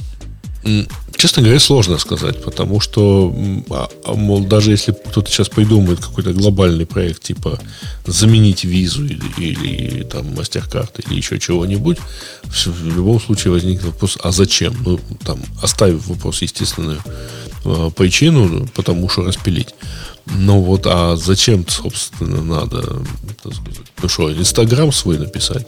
Честно 1.15 1.41
говоря, 1.41 1.59
сложно 1.59 1.97
сказать, 1.97 2.43
потому 2.43 2.79
что, 2.79 3.35
а, 3.71 3.89
а, 4.05 4.13
мол, 4.13 4.45
даже 4.45 4.69
если 4.69 4.91
кто-то 4.91 5.31
сейчас 5.31 5.49
придумает 5.49 5.99
какой-то 5.99 6.31
глобальный 6.31 6.85
проект, 6.85 7.23
типа 7.23 7.59
заменить 8.05 8.63
визу 8.63 9.03
или, 9.03 9.23
или 9.37 10.03
там 10.03 10.35
мастер-карты 10.35 11.03
или 11.07 11.17
еще 11.17 11.39
чего-нибудь, 11.39 11.97
в 12.43 12.85
любом 12.85 13.19
случае 13.19 13.51
возникнет 13.51 13.85
вопрос, 13.85 14.19
а 14.21 14.31
зачем? 14.31 14.75
Ну, 14.85 14.99
там, 15.25 15.39
оставив 15.59 16.05
вопрос 16.05 16.43
естественную 16.43 17.01
э, 17.65 17.89
причину, 17.95 18.67
потому 18.75 19.09
что 19.09 19.23
распилить. 19.23 19.73
Ну 20.25 20.61
вот, 20.61 20.85
а 20.85 21.15
зачем, 21.15 21.67
собственно, 21.67 22.43
надо, 22.43 23.01
ну 24.03 24.09
что, 24.09 24.31
Инстаграм 24.31 24.91
свой 24.91 25.17
написать? 25.17 25.65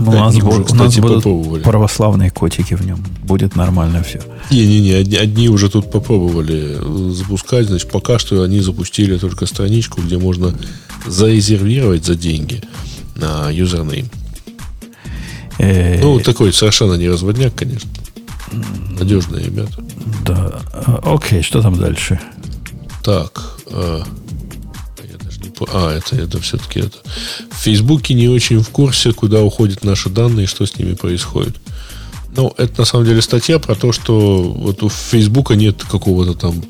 У 0.00 0.10
нас, 0.12 0.34
бу- 0.36 0.48
уже, 0.48 0.64
кстати, 0.64 0.80
у 0.80 0.84
нас 0.84 0.96
будут 0.98 1.16
попробовали. 1.16 1.62
православные 1.62 2.30
котики 2.30 2.74
в 2.74 2.84
нем. 2.84 2.98
Будет 3.22 3.56
нормально 3.56 4.02
все. 4.02 4.20
Не-не-не, 4.50 4.92
одни, 4.92 5.16
одни 5.16 5.48
уже 5.48 5.68
тут 5.68 5.90
попробовали 5.90 6.78
запускать. 7.12 7.66
Значит, 7.66 7.90
пока 7.90 8.18
что 8.18 8.42
они 8.42 8.60
запустили 8.60 9.18
только 9.18 9.46
страничку, 9.46 10.00
где 10.00 10.18
можно 10.18 10.54
зарезервировать 11.06 12.04
за 12.04 12.14
деньги 12.14 12.62
на 13.16 13.50
юзернейм. 13.50 14.08
Э, 15.58 16.00
ну, 16.00 16.18
такой 16.20 16.52
совершенно 16.52 16.94
не 16.94 17.08
разводняк, 17.08 17.54
конечно. 17.54 17.90
Надежные 18.98 19.44
ребята. 19.44 19.82
Да. 20.26 20.60
А, 20.72 21.00
окей, 21.14 21.42
что 21.42 21.62
там 21.62 21.78
дальше? 21.78 22.20
Так. 23.04 23.56
А, 25.70 25.96
это, 25.96 26.16
это 26.16 26.40
все-таки 26.40 26.80
это. 26.80 26.98
В 27.50 27.56
Фейсбуке 27.56 28.14
не 28.14 28.28
очень 28.28 28.60
в 28.60 28.68
курсе, 28.70 29.12
куда 29.12 29.42
уходят 29.42 29.84
наши 29.84 30.08
данные 30.08 30.44
и 30.44 30.48
что 30.48 30.66
с 30.66 30.76
ними 30.78 30.94
происходит. 30.94 31.56
Ну, 32.34 32.54
это 32.56 32.80
на 32.80 32.84
самом 32.86 33.04
деле 33.04 33.20
статья 33.20 33.58
про 33.58 33.74
то, 33.74 33.92
что 33.92 34.42
вот 34.42 34.82
у 34.82 34.88
Фейсбука 34.88 35.54
нет 35.54 35.82
какого-то 35.84 36.34
там 36.34 36.64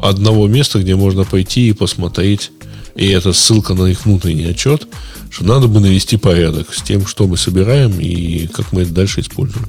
одного 0.00 0.46
места, 0.46 0.78
где 0.78 0.96
можно 0.96 1.24
пойти 1.24 1.68
и 1.68 1.72
посмотреть, 1.72 2.50
и 2.94 3.08
это 3.08 3.32
ссылка 3.32 3.74
на 3.74 3.86
их 3.86 4.06
внутренний 4.06 4.46
отчет, 4.46 4.88
что 5.30 5.44
надо 5.44 5.68
бы 5.68 5.80
навести 5.80 6.16
порядок 6.16 6.72
с 6.74 6.82
тем, 6.82 7.06
что 7.06 7.26
мы 7.26 7.36
собираем 7.36 8.00
и 8.00 8.46
как 8.46 8.72
мы 8.72 8.82
это 8.82 8.92
дальше 8.92 9.20
используем. 9.20 9.66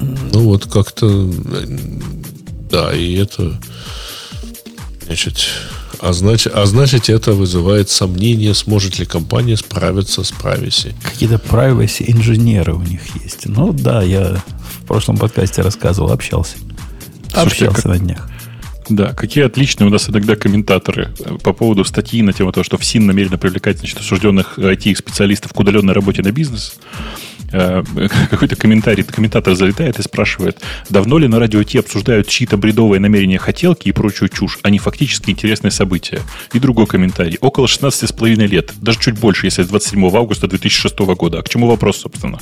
Ну, 0.00 0.40
вот 0.40 0.66
как-то, 0.66 1.32
да, 2.70 2.94
и 2.94 3.14
это, 3.14 3.60
значит, 5.06 5.48
а 6.00 6.12
значит, 6.12 6.52
а 6.54 6.66
значит, 6.66 7.08
это 7.08 7.32
вызывает 7.32 7.90
сомнение, 7.90 8.54
сможет 8.54 8.98
ли 8.98 9.06
компания 9.06 9.56
справиться 9.56 10.22
с 10.22 10.32
privacy. 10.32 10.94
Какие-то 11.02 11.36
privacy 11.36 12.04
инженеры 12.06 12.74
у 12.74 12.82
них 12.82 13.00
есть. 13.22 13.46
Ну 13.46 13.72
да, 13.72 14.02
я 14.02 14.42
в 14.82 14.86
прошлом 14.86 15.16
подкасте 15.16 15.62
рассказывал, 15.62 16.12
общался. 16.12 16.56
Слушайте, 17.32 17.66
общался 17.66 17.82
как... 17.82 17.84
на 17.92 17.98
днях. 17.98 18.30
Да, 18.88 19.12
какие 19.14 19.44
отличные 19.44 19.86
у 19.86 19.90
нас 19.90 20.10
иногда 20.10 20.36
комментаторы 20.36 21.14
э, 21.18 21.38
по 21.42 21.52
поводу 21.52 21.84
статьи 21.84 22.22
на 22.22 22.32
тему 22.32 22.52
того, 22.52 22.64
что 22.64 22.76
ФСИН 22.76 23.06
намеренно 23.06 23.38
привлекать 23.38 23.78
значит, 23.78 23.98
осужденных 23.98 24.58
IT-специалистов 24.58 25.52
к 25.52 25.58
удаленной 25.58 25.94
работе 25.94 26.22
на 26.22 26.32
бизнес. 26.32 26.76
Э, 27.56 27.84
какой-то 28.30 28.56
комментарий, 28.56 29.04
комментатор 29.04 29.54
залетает 29.54 30.00
и 30.00 30.02
спрашивает, 30.02 30.58
давно 30.90 31.18
ли 31.18 31.28
на 31.28 31.38
радио 31.38 31.62
Ти 31.62 31.78
обсуждают 31.78 32.26
чьи-то 32.26 32.56
бредовые 32.56 32.98
намерения 32.98 33.38
хотелки 33.38 33.88
и 33.88 33.92
прочую 33.92 34.28
чушь, 34.28 34.58
а 34.62 34.70
не 34.70 34.80
фактически 34.80 35.30
интересные 35.30 35.70
события. 35.70 36.20
И 36.52 36.58
другой 36.58 36.88
комментарий. 36.88 37.38
Около 37.40 37.66
16,5 37.66 38.46
лет. 38.46 38.72
Даже 38.80 38.98
чуть 38.98 39.14
больше, 39.14 39.46
если 39.46 39.62
с 39.62 39.68
27 39.68 40.04
августа 40.16 40.48
2006 40.48 40.98
года. 40.98 41.38
А 41.38 41.42
к 41.42 41.48
чему 41.48 41.68
вопрос, 41.68 41.98
собственно? 41.98 42.40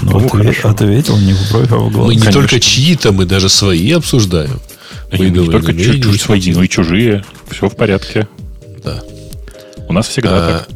Ну, 0.00 0.26
ответ, 0.26 0.64
ответил 0.64 1.18
не 1.18 1.34
в 1.34 1.50
бровь, 1.50 1.70
а 1.70 1.76
в 1.76 1.92
глаз. 1.92 2.06
Мы 2.06 2.14
не 2.14 2.32
только 2.32 2.60
чьи-то, 2.60 3.12
мы 3.12 3.26
даже 3.26 3.50
свои 3.50 3.92
обсуждаем. 3.92 4.60
И 5.12 5.18
не 5.18 5.46
только 5.46 5.74
чужие, 5.74 6.18
свои, 6.18 6.54
но 6.54 6.62
и 6.62 6.68
чужие. 6.70 7.22
Все 7.50 7.68
в 7.68 7.76
порядке. 7.76 8.28
Да. 8.82 9.02
У 9.88 9.92
нас 9.92 10.08
всегда 10.08 10.30
а, 10.36 10.58
так. 10.60 10.68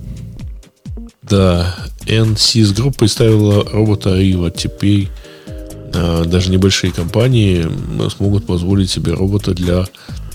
Да, 1.29 1.75
NSYS 2.07 2.75
Group 2.75 2.99
представила 2.99 3.65
робота 3.65 4.11
Риva. 4.19 4.51
Теперь 4.51 5.09
э, 5.93 6.25
даже 6.27 6.51
небольшие 6.51 6.93
компании 6.93 7.67
смогут 8.11 8.47
позволить 8.47 8.91
себе 8.91 9.13
робота 9.13 9.53
для 9.53 9.87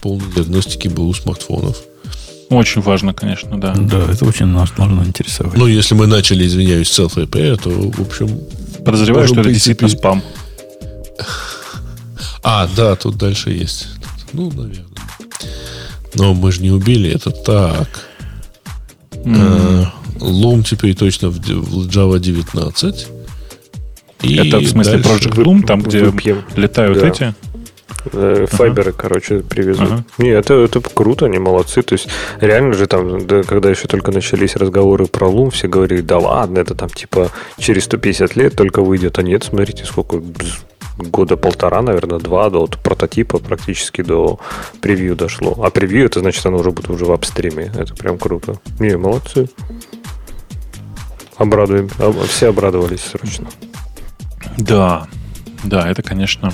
полной 0.02 0.32
диагностики 0.36 0.88
БУ 0.88 1.14
смартфонов. 1.14 1.78
Очень 2.50 2.82
важно, 2.82 3.14
конечно, 3.14 3.60
да. 3.60 3.74
Да, 3.76 4.06
это 4.12 4.26
очень 4.26 4.46
нас 4.46 4.72
должно 4.72 5.04
интересовать. 5.04 5.58
Ну, 5.58 5.66
если 5.66 5.96
мы 5.96 6.06
начали, 6.06 6.46
извиняюсь, 6.46 6.88
self-repair, 6.88 7.60
то, 7.62 7.70
в 7.70 8.02
общем... 8.02 8.42
Подозреваю, 8.86 9.28
что 9.28 9.42
это 9.42 9.50
действительно 9.50 9.90
спам. 9.90 10.22
А, 12.46 12.68
да, 12.76 12.98
тут 12.98 13.16
дальше 13.16 13.52
есть. 13.52 13.88
Ну, 14.34 14.52
наверное. 14.52 14.84
Но 16.16 16.34
мы 16.34 16.52
же 16.52 16.62
не 16.62 16.72
убили 16.72 17.10
это 17.10 17.32
так. 17.32 17.88
Mm. 19.14 19.88
Loom 20.24 20.64
теперь 20.64 20.96
точно 20.96 21.30
в 21.30 21.38
в 21.40 21.88
Java 21.88 22.20
19. 22.20 23.08
И 24.22 24.36
Это 24.38 24.60
в 24.60 24.68
смысле 24.68 24.98
дальше- 25.00 25.28
Project 25.30 25.44
Loom, 25.44 25.66
там, 25.66 25.82
где 25.82 26.04
Выпьем. 26.04 26.44
летают 26.56 27.00
Да. 27.00 27.08
эти? 27.08 27.34
Э, 28.12 28.46
Файберы, 28.50 28.92
короче, 28.92 29.40
привезут. 29.40 29.82
Ага. 29.92 30.06
Не, 30.18 30.30
это, 30.30 30.56
это 30.56 30.82
круто, 30.82 31.26
они 31.26 31.40
молодцы. 31.40 31.82
То 31.84 31.94
есть, 31.94 32.08
реально 32.42 32.74
же 32.74 32.86
там, 32.88 33.26
да, 33.28 33.44
когда 33.44 33.70
еще 33.70 33.88
только 33.88 34.12
начались 34.12 34.56
разговоры 34.58 35.06
про 35.06 35.28
Лум, 35.28 35.52
все 35.52 35.68
говорили, 35.68 36.02
да 36.02 36.18
ладно, 36.20 36.60
это 36.60 36.76
там 36.76 36.90
типа 36.90 37.32
через 37.58 37.84
150 37.86 38.36
лет 38.36 38.56
только 38.56 38.82
выйдет. 38.82 39.20
А 39.20 39.24
нет, 39.24 39.44
смотрите, 39.46 39.86
сколько 39.86 40.22
года 40.98 41.38
полтора, 41.38 41.82
наверное, 41.82 42.20
два 42.20 42.50
до 42.50 42.60
вот 42.60 42.78
прототипа 42.78 43.38
практически 43.40 44.02
до 44.04 44.38
превью 44.82 45.16
дошло. 45.16 45.58
А 45.64 45.70
превью 45.70 46.06
это 46.06 46.20
значит, 46.20 46.46
оно 46.46 46.58
уже 46.58 46.72
будет 46.72 46.90
уже 46.90 47.06
в 47.06 47.12
апстриме. 47.12 47.72
Это 47.78 47.94
прям 47.96 48.18
круто. 48.18 48.56
Не, 48.80 48.98
молодцы. 48.98 49.48
Обрадуем. 51.44 51.90
об- 52.00 52.26
Все 52.28 52.50
обрадовались 52.50 53.02
срочно. 53.02 53.48
Да, 54.58 55.08
да, 55.64 55.90
это, 55.90 56.02
конечно... 56.04 56.54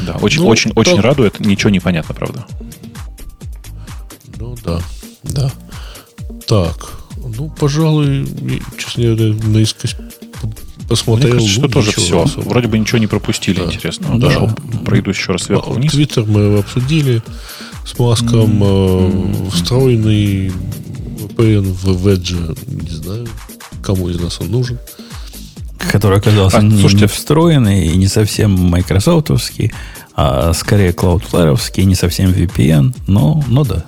Да, 0.00 0.16
очень, 0.20 0.42
Ну, 0.42 0.48
очень, 0.48 0.72
очень 0.74 0.96
так. 0.96 1.04
радует. 1.04 1.40
Ничего 1.40 1.70
не 1.70 1.80
понятно, 1.80 2.14
правда. 2.14 2.46
Ну 4.38 4.54
да, 4.62 4.80
да. 5.22 5.50
Так, 6.46 6.90
ну, 7.16 7.48
пожалуй, 7.58 8.26
честно 8.78 9.04
говоря, 9.14 9.34
наискось 9.48 9.96
посмотрел. 10.88 11.30
Мне 11.34 11.40
кажется, 11.40 11.60
ну, 11.60 11.68
что 11.68 11.72
тоже 11.72 11.92
все. 11.92 12.22
особо. 12.22 12.48
Вроде 12.48 12.68
бы 12.68 12.78
ничего 12.78 12.98
не 12.98 13.06
пропустили 13.06 13.58
Да. 13.58 13.64
интересного. 13.64 14.18
Да. 14.20 14.26
Дошел, 14.28 14.50
пройдусь 14.84 15.16
еще 15.16 15.32
раз 15.32 15.42
сверху 15.44 15.72
вниз. 15.72 15.90
Твиттер 15.92 16.24
мы 16.26 16.58
обсудили 16.58 17.22
с 17.84 17.98
Маском. 17.98 18.60
э, 18.62 19.50
Встроенный 19.50 20.52
VPN 21.36 21.62
в 21.72 22.08
Edge, 22.08 22.58
не 22.66 22.90
знаю, 22.90 23.26
кому 23.82 24.08
из 24.08 24.20
нас 24.20 24.40
он 24.40 24.48
нужен. 24.50 24.78
который 25.90 26.18
оказался 26.18 26.58
А, 26.58 26.62
не, 26.62 26.80
слушайте. 26.80 27.04
не 27.04 27.08
встроенный 27.08 27.86
и 27.88 27.96
не 27.96 28.08
совсем 28.08 28.50
майкрософтовский, 28.50 29.72
а 30.14 30.52
скорее 30.52 30.90
Cloudflare, 30.92 31.56
не 31.84 31.94
совсем 31.94 32.30
VPN, 32.30 32.94
но, 33.06 33.42
но 33.48 33.64
да. 33.64 33.84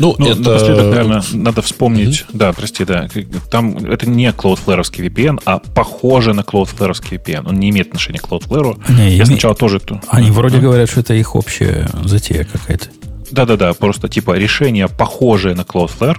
Ну, 0.00 0.16
Ну, 0.18 0.26
это... 0.26 0.40
напоследок, 0.40 0.86
наверное, 0.86 1.22
надо 1.32 1.62
вспомнить. 1.62 2.24
Да, 2.32 2.52
прости, 2.52 2.84
да. 2.84 3.08
Там 3.50 3.76
это 3.76 4.08
не 4.10 4.26
Cloudflare 4.30 4.80
VPN, 4.82 5.40
а 5.44 5.58
похоже 5.60 6.32
на 6.34 6.40
Cloudflare 6.40 6.92
VPN. 6.92 7.48
Он 7.48 7.54
не 7.60 7.70
имеет 7.70 7.88
отношения 7.88 8.18
к 8.18 8.24
Cloudflare. 8.24 8.76
Не, 8.92 9.16
Я 9.16 9.22
име- 9.22 9.26
сначала 9.26 9.54
тоже... 9.54 9.78
то- 9.78 10.00
Они 10.08 10.32
вроде 10.32 10.56
Ага. 10.56 10.66
говорят, 10.66 10.90
что 10.90 11.00
это 11.00 11.14
их 11.14 11.36
общая 11.36 11.88
затея 12.04 12.44
какая-то. 12.44 12.86
Да-да-да, 13.34 13.74
просто 13.74 14.08
типа 14.08 14.36
решение 14.38 14.86
похожее 14.88 15.54
на 15.56 15.62
Cloudflare 15.62 16.16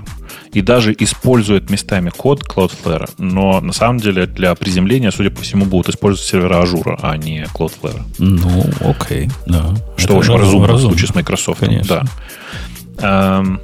и 0.51 0.61
даже 0.61 0.93
использует 0.99 1.69
местами 1.69 2.09
код 2.09 2.43
Cloudflare, 2.43 3.09
но 3.17 3.61
на 3.61 3.71
самом 3.73 3.99
деле 3.99 4.25
для 4.25 4.53
приземления, 4.55 5.11
судя 5.11 5.29
по 5.31 5.41
всему, 5.41 5.65
будут 5.65 5.89
использовать 5.89 6.27
сервера 6.29 6.61
Ажура, 6.61 6.99
а 7.01 7.15
не 7.17 7.43
Cloudflare. 7.53 8.01
Ну, 8.17 8.65
окей, 8.81 9.29
да. 9.45 9.73
Что 9.97 10.07
Это 10.09 10.13
очень 10.15 10.31
разум- 10.33 10.39
разумно, 10.41 10.67
в 10.67 10.69
разумно. 10.69 10.89
случае 10.97 11.07
с 11.07 11.15
Microsoft. 11.15 11.59
Конечно. 11.61 12.03
Да. 12.97 13.37
Эм, 13.39 13.59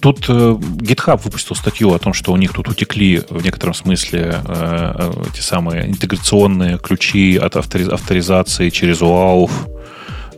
Тут 0.00 0.24
э, 0.30 0.32
GitHub 0.32 1.20
выпустил 1.24 1.54
статью 1.56 1.92
о 1.92 1.98
том, 1.98 2.14
что 2.14 2.32
у 2.32 2.38
них 2.38 2.54
тут 2.54 2.68
утекли 2.68 3.22
в 3.28 3.44
некотором 3.44 3.74
смысле 3.74 4.34
э, 4.42 4.94
э, 4.98 5.12
те 5.34 5.42
самые 5.42 5.86
интеграционные 5.90 6.78
ключи 6.78 7.36
от 7.36 7.56
автори- 7.56 7.92
авторизации 7.92 8.70
через 8.70 9.02
OAuth 9.02 9.50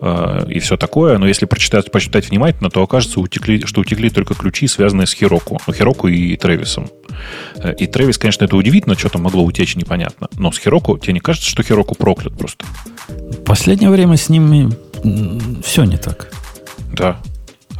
э, 0.00 0.46
и 0.50 0.58
все 0.58 0.76
такое. 0.76 1.18
Но 1.18 1.26
если 1.26 1.46
прочитать, 1.46 1.90
почитать 1.90 2.28
внимательно, 2.30 2.70
то 2.70 2.82
окажется, 2.82 3.20
утекли, 3.20 3.64
что 3.66 3.80
утекли 3.80 4.10
только 4.10 4.34
ключи, 4.34 4.66
связанные 4.68 5.06
с 5.06 5.14
Heroku. 5.20 5.60
Ну, 5.66 5.72
Heroku 5.74 6.10
и 6.10 6.36
Тревисом. 6.36 6.88
Э, 7.56 7.74
И 7.78 7.86
Тревис, 7.86 8.18
конечно, 8.18 8.44
это 8.44 8.56
удивительно, 8.56 8.96
что 8.98 9.08
там 9.08 9.22
могло 9.22 9.44
утечь, 9.44 9.76
непонятно. 9.76 10.28
Но 10.38 10.52
с 10.52 10.58
Heroku, 10.64 10.98
тебе 11.00 11.14
не 11.14 11.20
кажется, 11.20 11.48
что 11.48 11.62
Heroku 11.62 11.96
проклят 11.96 12.36
просто? 12.38 12.64
В 13.08 13.42
последнее 13.44 13.90
время 13.90 14.16
с 14.16 14.28
ними 14.28 14.70
все 15.62 15.84
не 15.84 15.96
так. 15.96 16.32
Да, 16.92 17.18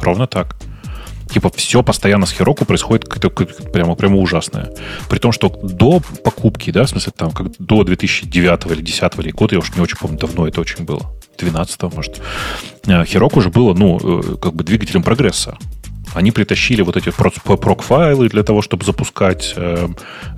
ровно 0.01 0.27
так. 0.27 0.55
Типа 1.29 1.51
все 1.53 1.83
постоянно 1.83 2.25
с 2.25 2.33
Heroku 2.33 2.63
происходит 2.63 3.03
как-то- 3.05 3.29
как- 3.29 3.71
прямо, 3.73 3.95
прямо 3.95 4.15
ужасное. 4.17 4.69
При 5.09 5.19
том, 5.19 5.33
что 5.33 5.49
до 5.49 6.01
покупки, 6.23 6.71
да, 6.71 6.85
в 6.85 6.89
смысле, 6.89 7.11
там, 7.17 7.31
как 7.31 7.47
до 7.59 7.83
2009 7.83 8.65
или 8.71 8.75
2010 8.81 9.19
или 9.19 9.31
года, 9.31 9.55
я 9.55 9.59
уж 9.59 9.75
не 9.75 9.81
очень 9.81 9.97
помню, 9.97 10.17
давно 10.17 10.47
это 10.47 10.61
очень 10.61 10.85
было. 10.85 11.01
12 11.37 11.83
может. 11.95 12.21
э, 12.85 12.89
Heroku 13.03 13.37
уже 13.39 13.49
было, 13.49 13.73
ну, 13.73 13.99
э, 14.01 14.35
как 14.41 14.53
бы 14.53 14.63
двигателем 14.63 15.03
прогресса. 15.03 15.57
Они 16.13 16.31
притащили 16.31 16.81
вот 16.81 16.95
эти 16.97 17.09
про- 17.11 17.29
прок-файлы 17.57 18.29
для 18.29 18.43
того, 18.43 18.61
чтобы 18.61 18.85
запускать 18.85 19.53
э, 19.55 19.87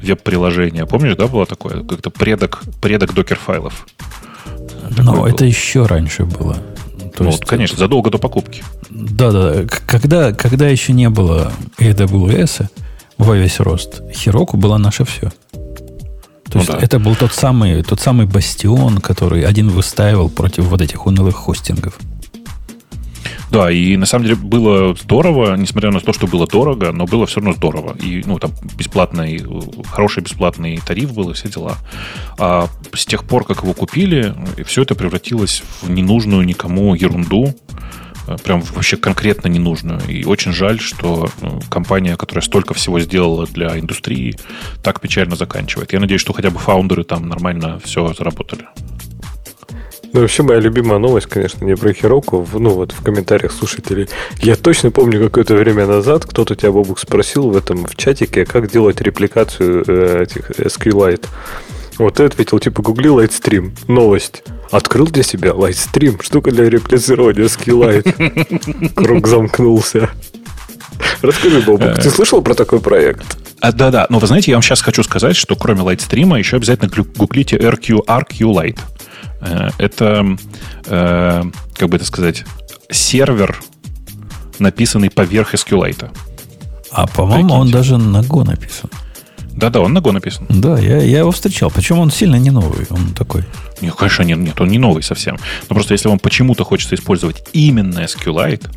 веб-приложения. 0.02 0.86
Помнишь, 0.86 1.16
да, 1.16 1.28
было 1.28 1.46
такое? 1.46 1.84
Как-то 1.84 2.10
предок, 2.10 2.62
предок 2.82 3.14
докер-файлов. 3.14 3.88
Но 4.98 5.14
Такое 5.14 5.32
это 5.34 5.46
еще 5.46 5.86
раньше 5.86 6.26
было. 6.26 6.56
То 7.16 7.24
Ну, 7.24 7.30
есть, 7.30 7.40
вот, 7.42 7.50
конечно, 7.50 7.78
задолго 7.78 8.10
до 8.10 8.18
покупки. 8.18 8.64
Да, 8.90 9.32
да. 9.32 9.64
К- 9.66 9.82
Когда, 9.86 10.34
когда 10.34 10.68
еще 10.68 10.94
не 10.94 11.10
было 11.10 11.52
AWS 11.80 12.68
во 13.18 13.36
весь 13.36 13.60
рост, 13.60 14.02
Heroku 14.02 14.58
была 14.58 14.78
наше 14.78 15.06
все. 15.06 15.32
То 16.50 16.58
Ну 16.58 16.62
есть 16.62 16.72
да. 16.72 16.80
это 16.80 17.00
был 17.00 17.16
тот 17.16 17.32
самый, 17.32 17.84
тот 17.84 18.00
самый 18.00 18.26
бастион, 18.26 18.98
который 19.00 19.44
один 19.44 19.70
выстаивал 19.70 20.30
против 20.30 20.66
вот 20.66 20.82
этих 20.82 21.06
унылых 21.06 21.36
хостингов. 21.36 21.98
Да, 23.52 23.72
и 23.72 23.98
на 23.98 24.06
самом 24.06 24.26
деле 24.26 24.36
было 24.36 24.96
здорово, 24.96 25.56
несмотря 25.56 25.92
на 25.92 26.00
то, 26.00 26.14
что 26.14 26.28
было 26.28 26.46
дорого, 26.46 26.92
но 26.92 27.06
было 27.06 27.26
все 27.26 27.40
равно 27.40 27.54
здорово. 27.54 27.96
И, 27.98 28.24
ну, 28.26 28.38
там 28.38 28.52
бесплатный, 28.78 29.44
хороший 29.90 30.22
бесплатный 30.22 30.78
тариф 30.86 31.14
был 31.14 31.32
и 31.32 31.34
все 31.34 31.50
дела. 31.50 31.78
А 32.38 32.68
с 32.94 33.06
тех 33.06 33.24
пор, 33.24 33.46
как 33.46 33.64
его 33.64 33.74
купили, 33.74 34.36
все 34.66 34.84
это 34.84 34.94
превратилось 34.94 35.64
в 35.82 35.90
ненужную 35.90 36.46
никому 36.46 36.94
ерунду, 36.94 37.56
прям 38.38 38.62
вообще 38.62 38.98
конкретно 38.98 39.48
ненужную. 39.48 40.02
И 40.08 40.26
очень 40.26 40.54
жаль, 40.54 40.80
что 40.80 41.30
э, 41.42 41.48
компания, 41.70 42.16
которая 42.16 42.44
столько 42.44 42.74
всего 42.74 43.00
сделала 43.00 43.46
для 43.46 43.78
индустрии, 43.80 44.38
так 44.84 45.02
печально 45.02 45.36
заканчивает. 45.36 45.94
Я 45.94 46.00
надеюсь, 46.00 46.22
что 46.22 46.34
хотя 46.34 46.50
бы 46.50 46.60
фаундеры 46.60 47.04
там 47.04 47.28
нормально 47.28 47.80
все 47.84 48.14
заработали. 48.14 48.66
Ну, 50.12 50.22
вообще, 50.22 50.42
моя 50.42 50.60
любимая 50.60 50.98
новость, 50.98 51.28
конечно, 51.28 51.64
не 51.64 51.76
про 51.76 51.94
Хироку, 51.94 52.48
ну, 52.54 52.72
вот 52.72 52.94
в 52.94 53.04
комментариях 53.04 53.52
слушателей. 53.52 54.10
Я 54.42 54.56
точно 54.56 54.90
помню, 54.90 55.24
какое-то 55.24 55.54
время 55.54 55.86
назад 55.86 56.26
кто-то 56.26 56.56
тебя, 56.56 56.72
Бобук, 56.72 56.98
спросил 57.00 57.50
в 57.52 57.58
этом 57.58 57.86
в 57.86 57.96
чатике, 57.96 58.46
как 58.46 58.72
делать 58.72 59.02
репликацию 59.02 59.84
э, 59.88 60.24
этих 60.24 60.50
SQLite. 60.52 61.28
Вот 62.00 62.16
ты 62.16 62.24
ответил, 62.24 62.60
типа, 62.60 62.82
гугли 62.82 63.10
Lightstream. 63.10 63.78
Новость. 63.88 64.44
Открыл 64.72 65.06
для 65.08 65.22
себя 65.22 65.52
Lightstream. 65.52 66.24
Штука 66.24 66.52
для 66.52 66.70
реплицирования 66.70 67.46
SQLite. 67.46 68.94
Круг 68.96 69.28
замкнулся. 69.28 70.10
Расскажи, 71.22 71.62
Бобук, 71.62 71.96
ты 72.00 72.10
слышал 72.10 72.42
про 72.42 72.54
такой 72.54 72.80
проект? 72.80 73.38
А, 73.62 73.74
да-да, 73.74 74.08
но 74.10 74.20
вы 74.20 74.28
знаете, 74.28 74.52
я 74.52 74.58
вам 74.58 74.62
сейчас 74.62 74.82
хочу 74.82 75.04
сказать, 75.04 75.36
что 75.36 75.56
кроме 75.56 75.82
Lightstream 75.82 76.38
еще 76.38 76.56
обязательно 76.56 76.90
гуглите 77.18 77.58
RQ, 77.58 78.06
RQ 78.06 78.38
Lite. 78.40 78.80
Э, 79.42 79.70
Это, 79.78 80.38
э, 80.86 81.44
как 81.76 81.90
бы 81.90 81.98
это 81.98 82.06
сказать, 82.06 82.46
сервер, 82.90 83.60
написанный 84.60 85.10
поверх 85.10 85.54
SQLite. 85.54 86.10
А 86.92 87.08
по-моему, 87.08 87.54
он 87.54 87.70
даже 87.70 87.98
на 87.98 88.22
Go 88.22 88.46
написан. 88.46 88.90
Да-да, 89.60 89.82
он 89.82 89.92
на 89.94 90.00
Go 90.00 90.12
написан. 90.14 90.46
Да, 90.50 90.80
я, 90.80 90.98
я 91.04 91.20
его 91.20 91.32
встречал. 91.32 91.70
Причем 91.70 92.00
он 92.00 92.12
сильно 92.12 92.38
не 92.38 92.50
новый. 92.50 92.88
Он 92.90 93.14
такой. 93.14 93.44
Нет, 93.82 93.94
конечно, 93.96 94.24
нет, 94.24 94.38
нет, 94.38 94.62
он 94.62 94.70
не 94.70 94.78
новый 94.78 95.04
совсем. 95.04 95.38
Но 95.68 95.76
просто 95.76 95.94
если 95.94 96.08
вам 96.08 96.18
почему-то 96.20 96.64
хочется 96.64 96.96
использовать 96.96 97.44
именно 97.52 98.00
SQLite, 98.00 98.70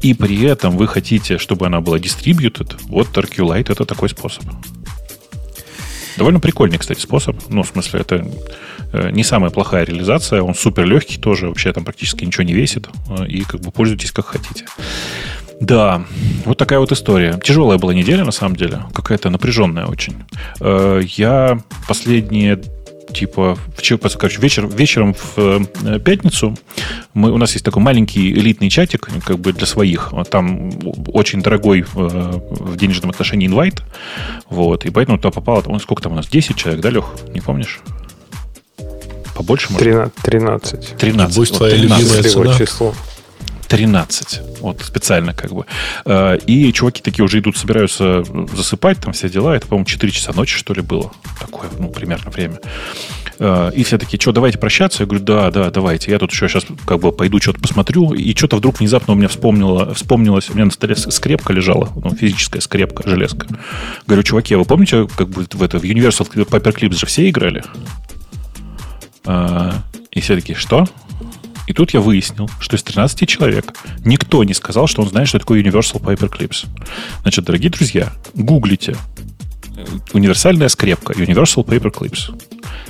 и 0.00 0.14
при 0.14 0.42
этом 0.44 0.76
вы 0.78 0.86
хотите, 0.88 1.36
чтобы 1.36 1.66
она 1.66 1.80
была 1.82 1.98
distributed, 1.98 2.74
вот 2.88 3.08
RQLite 3.08 3.72
это 3.72 3.84
такой 3.84 4.08
способ. 4.08 4.44
Довольно 6.16 6.40
прикольный, 6.40 6.78
кстати, 6.78 7.00
способ. 7.00 7.36
Ну, 7.48 7.62
в 7.62 7.68
смысле, 7.68 8.00
это 8.00 8.26
э, 8.92 9.10
не 9.10 9.24
самая 9.24 9.50
плохая 9.50 9.84
реализация. 9.84 10.42
Он 10.42 10.54
супер 10.54 10.86
легкий 10.86 11.18
тоже. 11.18 11.48
Вообще 11.48 11.72
там 11.72 11.84
практически 11.84 12.24
ничего 12.24 12.44
не 12.44 12.54
весит. 12.54 12.88
Э, 13.10 13.26
И 13.26 13.42
как 13.42 13.60
бы 13.60 13.70
пользуйтесь 13.70 14.12
как 14.12 14.26
хотите. 14.26 14.64
Да, 15.60 16.04
вот 16.44 16.58
такая 16.58 16.78
вот 16.78 16.92
история. 16.92 17.38
Тяжелая 17.42 17.78
была 17.78 17.94
неделя, 17.94 18.24
на 18.24 18.32
самом 18.32 18.56
деле. 18.56 18.82
Какая-то 18.92 19.30
напряженная 19.30 19.86
очень. 19.86 20.24
Э, 20.60 21.00
Я 21.16 21.60
последние 21.88 22.60
типа, 23.12 23.56
вчера, 23.76 23.98
короче, 24.18 24.40
вечер, 24.40 24.66
вечером 24.66 25.14
в 25.14 25.38
э, 25.38 25.98
пятницу 26.00 26.56
мы, 27.14 27.30
у 27.30 27.36
нас 27.38 27.52
есть 27.52 27.64
такой 27.64 27.82
маленький 27.82 28.32
элитный 28.32 28.68
чатик, 28.68 29.08
как 29.24 29.38
бы 29.38 29.52
для 29.52 29.66
своих. 29.66 30.12
Там 30.30 30.72
очень 31.08 31.40
дорогой 31.40 31.80
э, 31.80 31.84
в 31.94 32.76
денежном 32.76 33.10
отношении 33.10 33.46
инвайт. 33.46 33.82
Вот, 34.50 34.84
и 34.84 34.90
поэтому 34.90 35.18
туда 35.18 35.30
попало, 35.30 35.62
он 35.66 35.80
сколько 35.80 36.02
там 36.02 36.12
у 36.12 36.16
нас, 36.16 36.26
10 36.28 36.56
человек, 36.56 36.80
да, 36.80 36.90
Лех? 36.90 37.04
Не 37.32 37.40
помнишь? 37.40 37.80
Побольше, 39.36 39.72
может? 39.72 39.84
13. 39.84 40.22
13. 40.22 40.94
13. 40.98 41.36
Небось, 41.36 41.50
вот 41.50 41.58
твоя 41.58 41.74
13. 41.76 42.00
любимая 42.00 42.22
цена. 42.22 42.58
число. 42.58 42.94
13. 43.74 44.40
Вот 44.60 44.82
специально 44.82 45.34
как 45.34 45.52
бы. 45.52 45.66
Э, 46.04 46.38
и 46.46 46.72
чуваки 46.72 47.02
такие 47.02 47.24
уже 47.24 47.40
идут, 47.40 47.56
собираются 47.56 48.22
засыпать, 48.54 48.98
там 48.98 49.12
все 49.12 49.28
дела. 49.28 49.56
Это, 49.56 49.66
по-моему, 49.66 49.86
4 49.86 50.12
часа 50.12 50.32
ночи, 50.32 50.56
что 50.56 50.74
ли, 50.74 50.80
было. 50.80 51.10
Такое, 51.40 51.68
ну, 51.78 51.88
примерно 51.88 52.30
время. 52.30 52.60
Э, 53.40 53.72
и 53.74 53.82
все 53.82 53.98
такие, 53.98 54.20
что, 54.20 54.30
давайте 54.30 54.58
прощаться? 54.58 55.02
Я 55.02 55.06
говорю, 55.06 55.24
да, 55.24 55.50
да, 55.50 55.70
давайте. 55.72 56.12
Я 56.12 56.20
тут 56.20 56.30
еще 56.30 56.48
сейчас 56.48 56.66
как 56.86 57.00
бы 57.00 57.10
пойду 57.10 57.40
что-то 57.40 57.60
посмотрю. 57.60 58.14
И 58.14 58.32
что-то 58.36 58.56
вдруг 58.56 58.78
внезапно 58.78 59.14
у 59.14 59.16
меня 59.16 59.26
вспомнило, 59.28 59.92
вспомнилось, 59.92 60.50
у 60.50 60.54
меня 60.54 60.66
на 60.66 60.70
столе 60.70 60.94
скрепка 60.94 61.52
лежала, 61.52 61.90
ну, 61.96 62.14
физическая 62.14 62.60
скрепка, 62.60 63.02
железка. 63.08 63.48
Говорю, 64.06 64.22
чуваки, 64.22 64.54
а 64.54 64.58
вы 64.58 64.64
помните, 64.66 65.08
как 65.16 65.30
бы 65.30 65.46
в 65.52 65.62
это 65.62 65.80
в 65.80 65.82
Universal 65.82 66.28
Paperclips 66.46 66.96
же 66.96 67.06
все 67.06 67.28
играли? 67.28 67.64
Э, 69.26 69.72
и 70.12 70.20
все 70.20 70.36
такие, 70.36 70.56
что? 70.56 70.86
И 71.66 71.72
тут 71.72 71.94
я 71.94 72.00
выяснил, 72.00 72.50
что 72.60 72.76
из 72.76 72.82
13 72.82 73.28
человек 73.28 73.72
никто 74.04 74.44
не 74.44 74.54
сказал, 74.54 74.86
что 74.86 75.02
он 75.02 75.08
знает, 75.08 75.28
что 75.28 75.38
такое 75.38 75.62
Universal 75.62 76.00
Paperclips. 76.02 76.66
Значит, 77.22 77.44
дорогие 77.44 77.70
друзья, 77.70 78.12
гуглите 78.34 78.96
универсальная 80.12 80.68
скрепка 80.68 81.12
Universal 81.12 81.64
Paperclips. 81.64 82.34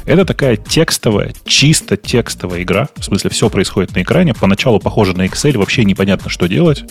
Это 0.04 0.24
такая 0.24 0.56
текстовая, 0.56 1.32
чисто 1.44 1.96
текстовая 1.96 2.62
игра. 2.62 2.88
В 2.96 3.04
смысле, 3.04 3.30
все 3.30 3.48
происходит 3.48 3.94
на 3.94 4.02
экране. 4.02 4.34
Поначалу 4.34 4.80
похоже 4.80 5.16
на 5.16 5.26
Excel, 5.26 5.56
вообще 5.56 5.84
непонятно, 5.84 6.28
что 6.28 6.46
делать. 6.46 6.84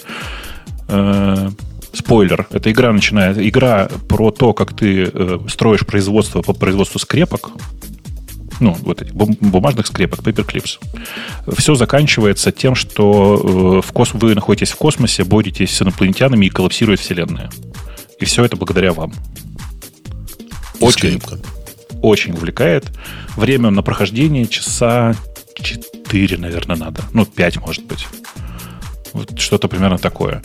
Э, 0.88 1.50
спойлер. 1.94 2.48
Эта 2.52 2.72
игра 2.72 2.92
начинает... 2.92 3.38
Игра 3.38 3.88
про 4.10 4.32
то, 4.32 4.54
как 4.54 4.76
ты 4.76 5.12
э, 5.14 5.40
строишь 5.48 5.86
производство 5.86 6.42
по 6.42 6.54
производству 6.54 7.00
скрепок 7.00 7.52
ну, 8.60 8.74
вот 8.74 9.02
этих 9.02 9.14
бумажных 9.14 9.88
скрепок, 9.88 10.20
paperclips. 10.20 10.80
Все 11.58 11.76
заканчивается 11.76 12.52
тем, 12.52 12.76
что 12.76 13.82
э, 13.82 13.88
в 13.88 13.92
кос... 13.92 14.14
вы 14.14 14.36
находитесь 14.36 14.72
в 14.72 14.78
космосе, 14.78 15.24
боретесь 15.24 15.76
с 15.76 15.82
инопланетянами 15.82 16.46
и 16.46 16.50
коллапсирует 16.50 17.00
Вселенная. 17.00 17.50
И 18.20 18.26
все 18.26 18.46
это 18.46 18.56
благодаря 18.56 18.94
вам. 18.94 19.14
Очень, 20.80 21.22
очень 22.02 22.34
увлекает. 22.34 22.92
Время 23.36 23.70
на 23.70 23.82
прохождение 23.82 24.48
часа 24.48 25.16
4, 25.56 26.38
наверное, 26.38 26.76
надо. 26.76 27.04
Ну, 27.14 27.26
5, 27.26 27.58
может 27.62 27.86
быть. 27.86 28.08
Вот 29.14 29.40
что-то 29.40 29.68
примерно 29.68 29.98
такое 29.98 30.42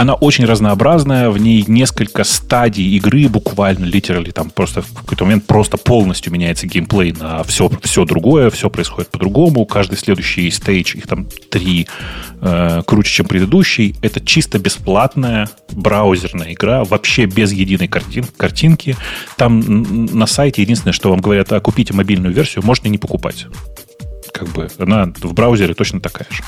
она 0.00 0.14
очень 0.14 0.46
разнообразная, 0.46 1.28
в 1.28 1.36
ней 1.36 1.62
несколько 1.68 2.24
стадий 2.24 2.96
игры, 2.96 3.28
буквально, 3.28 3.84
литерали, 3.84 4.30
там 4.30 4.48
просто 4.48 4.80
в 4.80 4.94
какой-то 4.94 5.26
момент 5.26 5.46
просто 5.46 5.76
полностью 5.76 6.32
меняется 6.32 6.66
геймплей 6.66 7.12
на 7.12 7.42
все, 7.42 7.70
все 7.82 8.06
другое, 8.06 8.48
все 8.48 8.70
происходит 8.70 9.10
по-другому, 9.10 9.66
каждый 9.66 9.98
следующий 9.98 10.50
стейдж, 10.50 10.96
их 10.96 11.06
там 11.06 11.26
три, 11.50 11.86
э, 12.40 12.82
круче, 12.86 13.12
чем 13.12 13.26
предыдущий, 13.26 13.94
это 14.00 14.24
чисто 14.24 14.58
бесплатная 14.58 15.50
браузерная 15.70 16.54
игра, 16.54 16.84
вообще 16.84 17.26
без 17.26 17.52
единой 17.52 17.88
картин, 17.88 18.24
картинки. 18.38 18.96
Там 19.36 20.06
на 20.06 20.26
сайте 20.26 20.62
единственное, 20.62 20.94
что 20.94 21.10
вам 21.10 21.20
говорят, 21.20 21.52
а 21.52 21.60
купите 21.60 21.92
мобильную 21.92 22.34
версию, 22.34 22.64
можно 22.64 22.86
и 22.86 22.90
не 22.90 22.96
покупать. 22.98 23.48
Как 24.32 24.48
бы 24.48 24.66
она 24.78 25.12
в 25.20 25.34
браузере 25.34 25.74
точно 25.74 26.00
такая 26.00 26.26
же. 26.30 26.42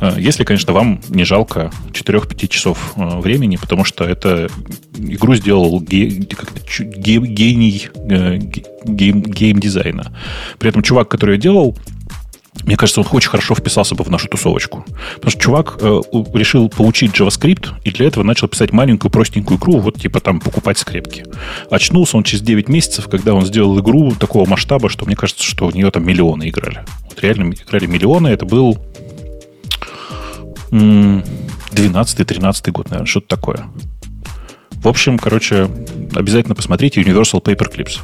Э, 0.00 0.14
если, 0.18 0.44
конечно, 0.44 0.72
вам 0.72 1.00
не 1.08 1.24
жалко 1.24 1.70
4-5 1.92 2.48
часов 2.48 2.94
э, 2.96 3.18
времени, 3.20 3.56
потому 3.56 3.84
что 3.84 4.04
это 4.04 4.48
игру 4.96 5.34
сделал 5.34 5.80
ге, 5.80 6.06
ге, 6.08 7.18
гений 7.18 7.88
э, 7.94 8.38
гейм, 8.84 9.22
гейм-дизайна. 9.22 10.16
При 10.58 10.68
этом 10.68 10.82
чувак, 10.82 11.08
который 11.08 11.36
ее 11.36 11.40
делал, 11.40 11.76
мне 12.62 12.76
кажется, 12.76 13.00
он 13.00 13.06
очень 13.10 13.28
хорошо 13.28 13.54
вписался 13.54 13.94
бы 13.94 14.04
в 14.04 14.10
нашу 14.10 14.28
тусовочку. 14.28 14.86
Потому 15.16 15.30
что 15.30 15.40
чувак 15.40 15.76
э, 15.80 16.00
решил 16.32 16.68
поучить 16.70 17.12
JavaScript, 17.12 17.74
и 17.84 17.90
для 17.90 18.06
этого 18.06 18.24
начал 18.24 18.48
писать 18.48 18.72
маленькую 18.72 19.10
простенькую 19.10 19.58
игру, 19.58 19.78
вот 19.80 20.00
типа 20.00 20.20
там 20.20 20.40
покупать 20.40 20.78
скрепки. 20.78 21.26
Очнулся 21.70 22.16
он 22.16 22.22
через 22.22 22.42
9 22.42 22.68
месяцев, 22.68 23.08
когда 23.08 23.34
он 23.34 23.44
сделал 23.44 23.78
игру 23.80 24.12
такого 24.12 24.48
масштаба, 24.48 24.88
что 24.88 25.04
мне 25.04 25.16
кажется, 25.16 25.44
что 25.44 25.66
у 25.66 25.70
нее 25.72 25.90
там 25.90 26.06
миллионы 26.06 26.48
играли. 26.48 26.84
Вот 27.04 27.20
реально 27.20 27.52
играли 27.52 27.86
миллионы. 27.86 28.28
Это 28.28 28.46
был 28.46 28.78
12-13 30.74 32.70
год, 32.72 32.90
наверное, 32.90 33.06
что-то 33.06 33.28
такое. 33.28 33.64
В 34.72 34.88
общем, 34.88 35.18
короче, 35.18 35.70
обязательно 36.14 36.54
посмотрите 36.54 37.00
Universal 37.00 37.42
Paperclips. 37.42 38.00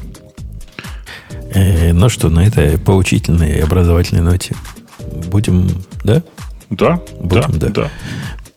Э, 1.53 1.93
ну 1.93 2.09
что, 2.09 2.29
на 2.29 2.45
этой 2.45 2.77
поучительной 2.77 3.57
и 3.57 3.59
образовательной 3.59 4.23
ноте 4.23 4.55
будем, 5.27 5.69
да? 6.03 6.23
Да, 6.69 7.01
будем, 7.19 7.59
да, 7.59 7.67
да. 7.67 7.69
да. 7.69 7.91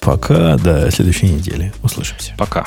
Пока 0.00 0.56
до 0.58 0.90
следующей 0.90 1.28
недели. 1.28 1.72
Услышимся. 1.82 2.34
Пока. 2.38 2.66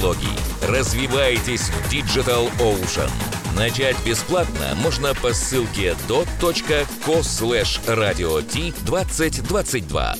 Развивайтесь 0.67 1.69
в 1.69 1.93
Digital 1.93 2.49
Ocean. 2.57 3.09
Начать 3.55 3.95
бесплатно 4.03 4.73
можно 4.81 5.13
по 5.13 5.31
ссылке 5.31 5.95
dot.co 6.07 7.19
slash 7.21 7.79
radio 7.85 8.41
2022. 8.85 10.15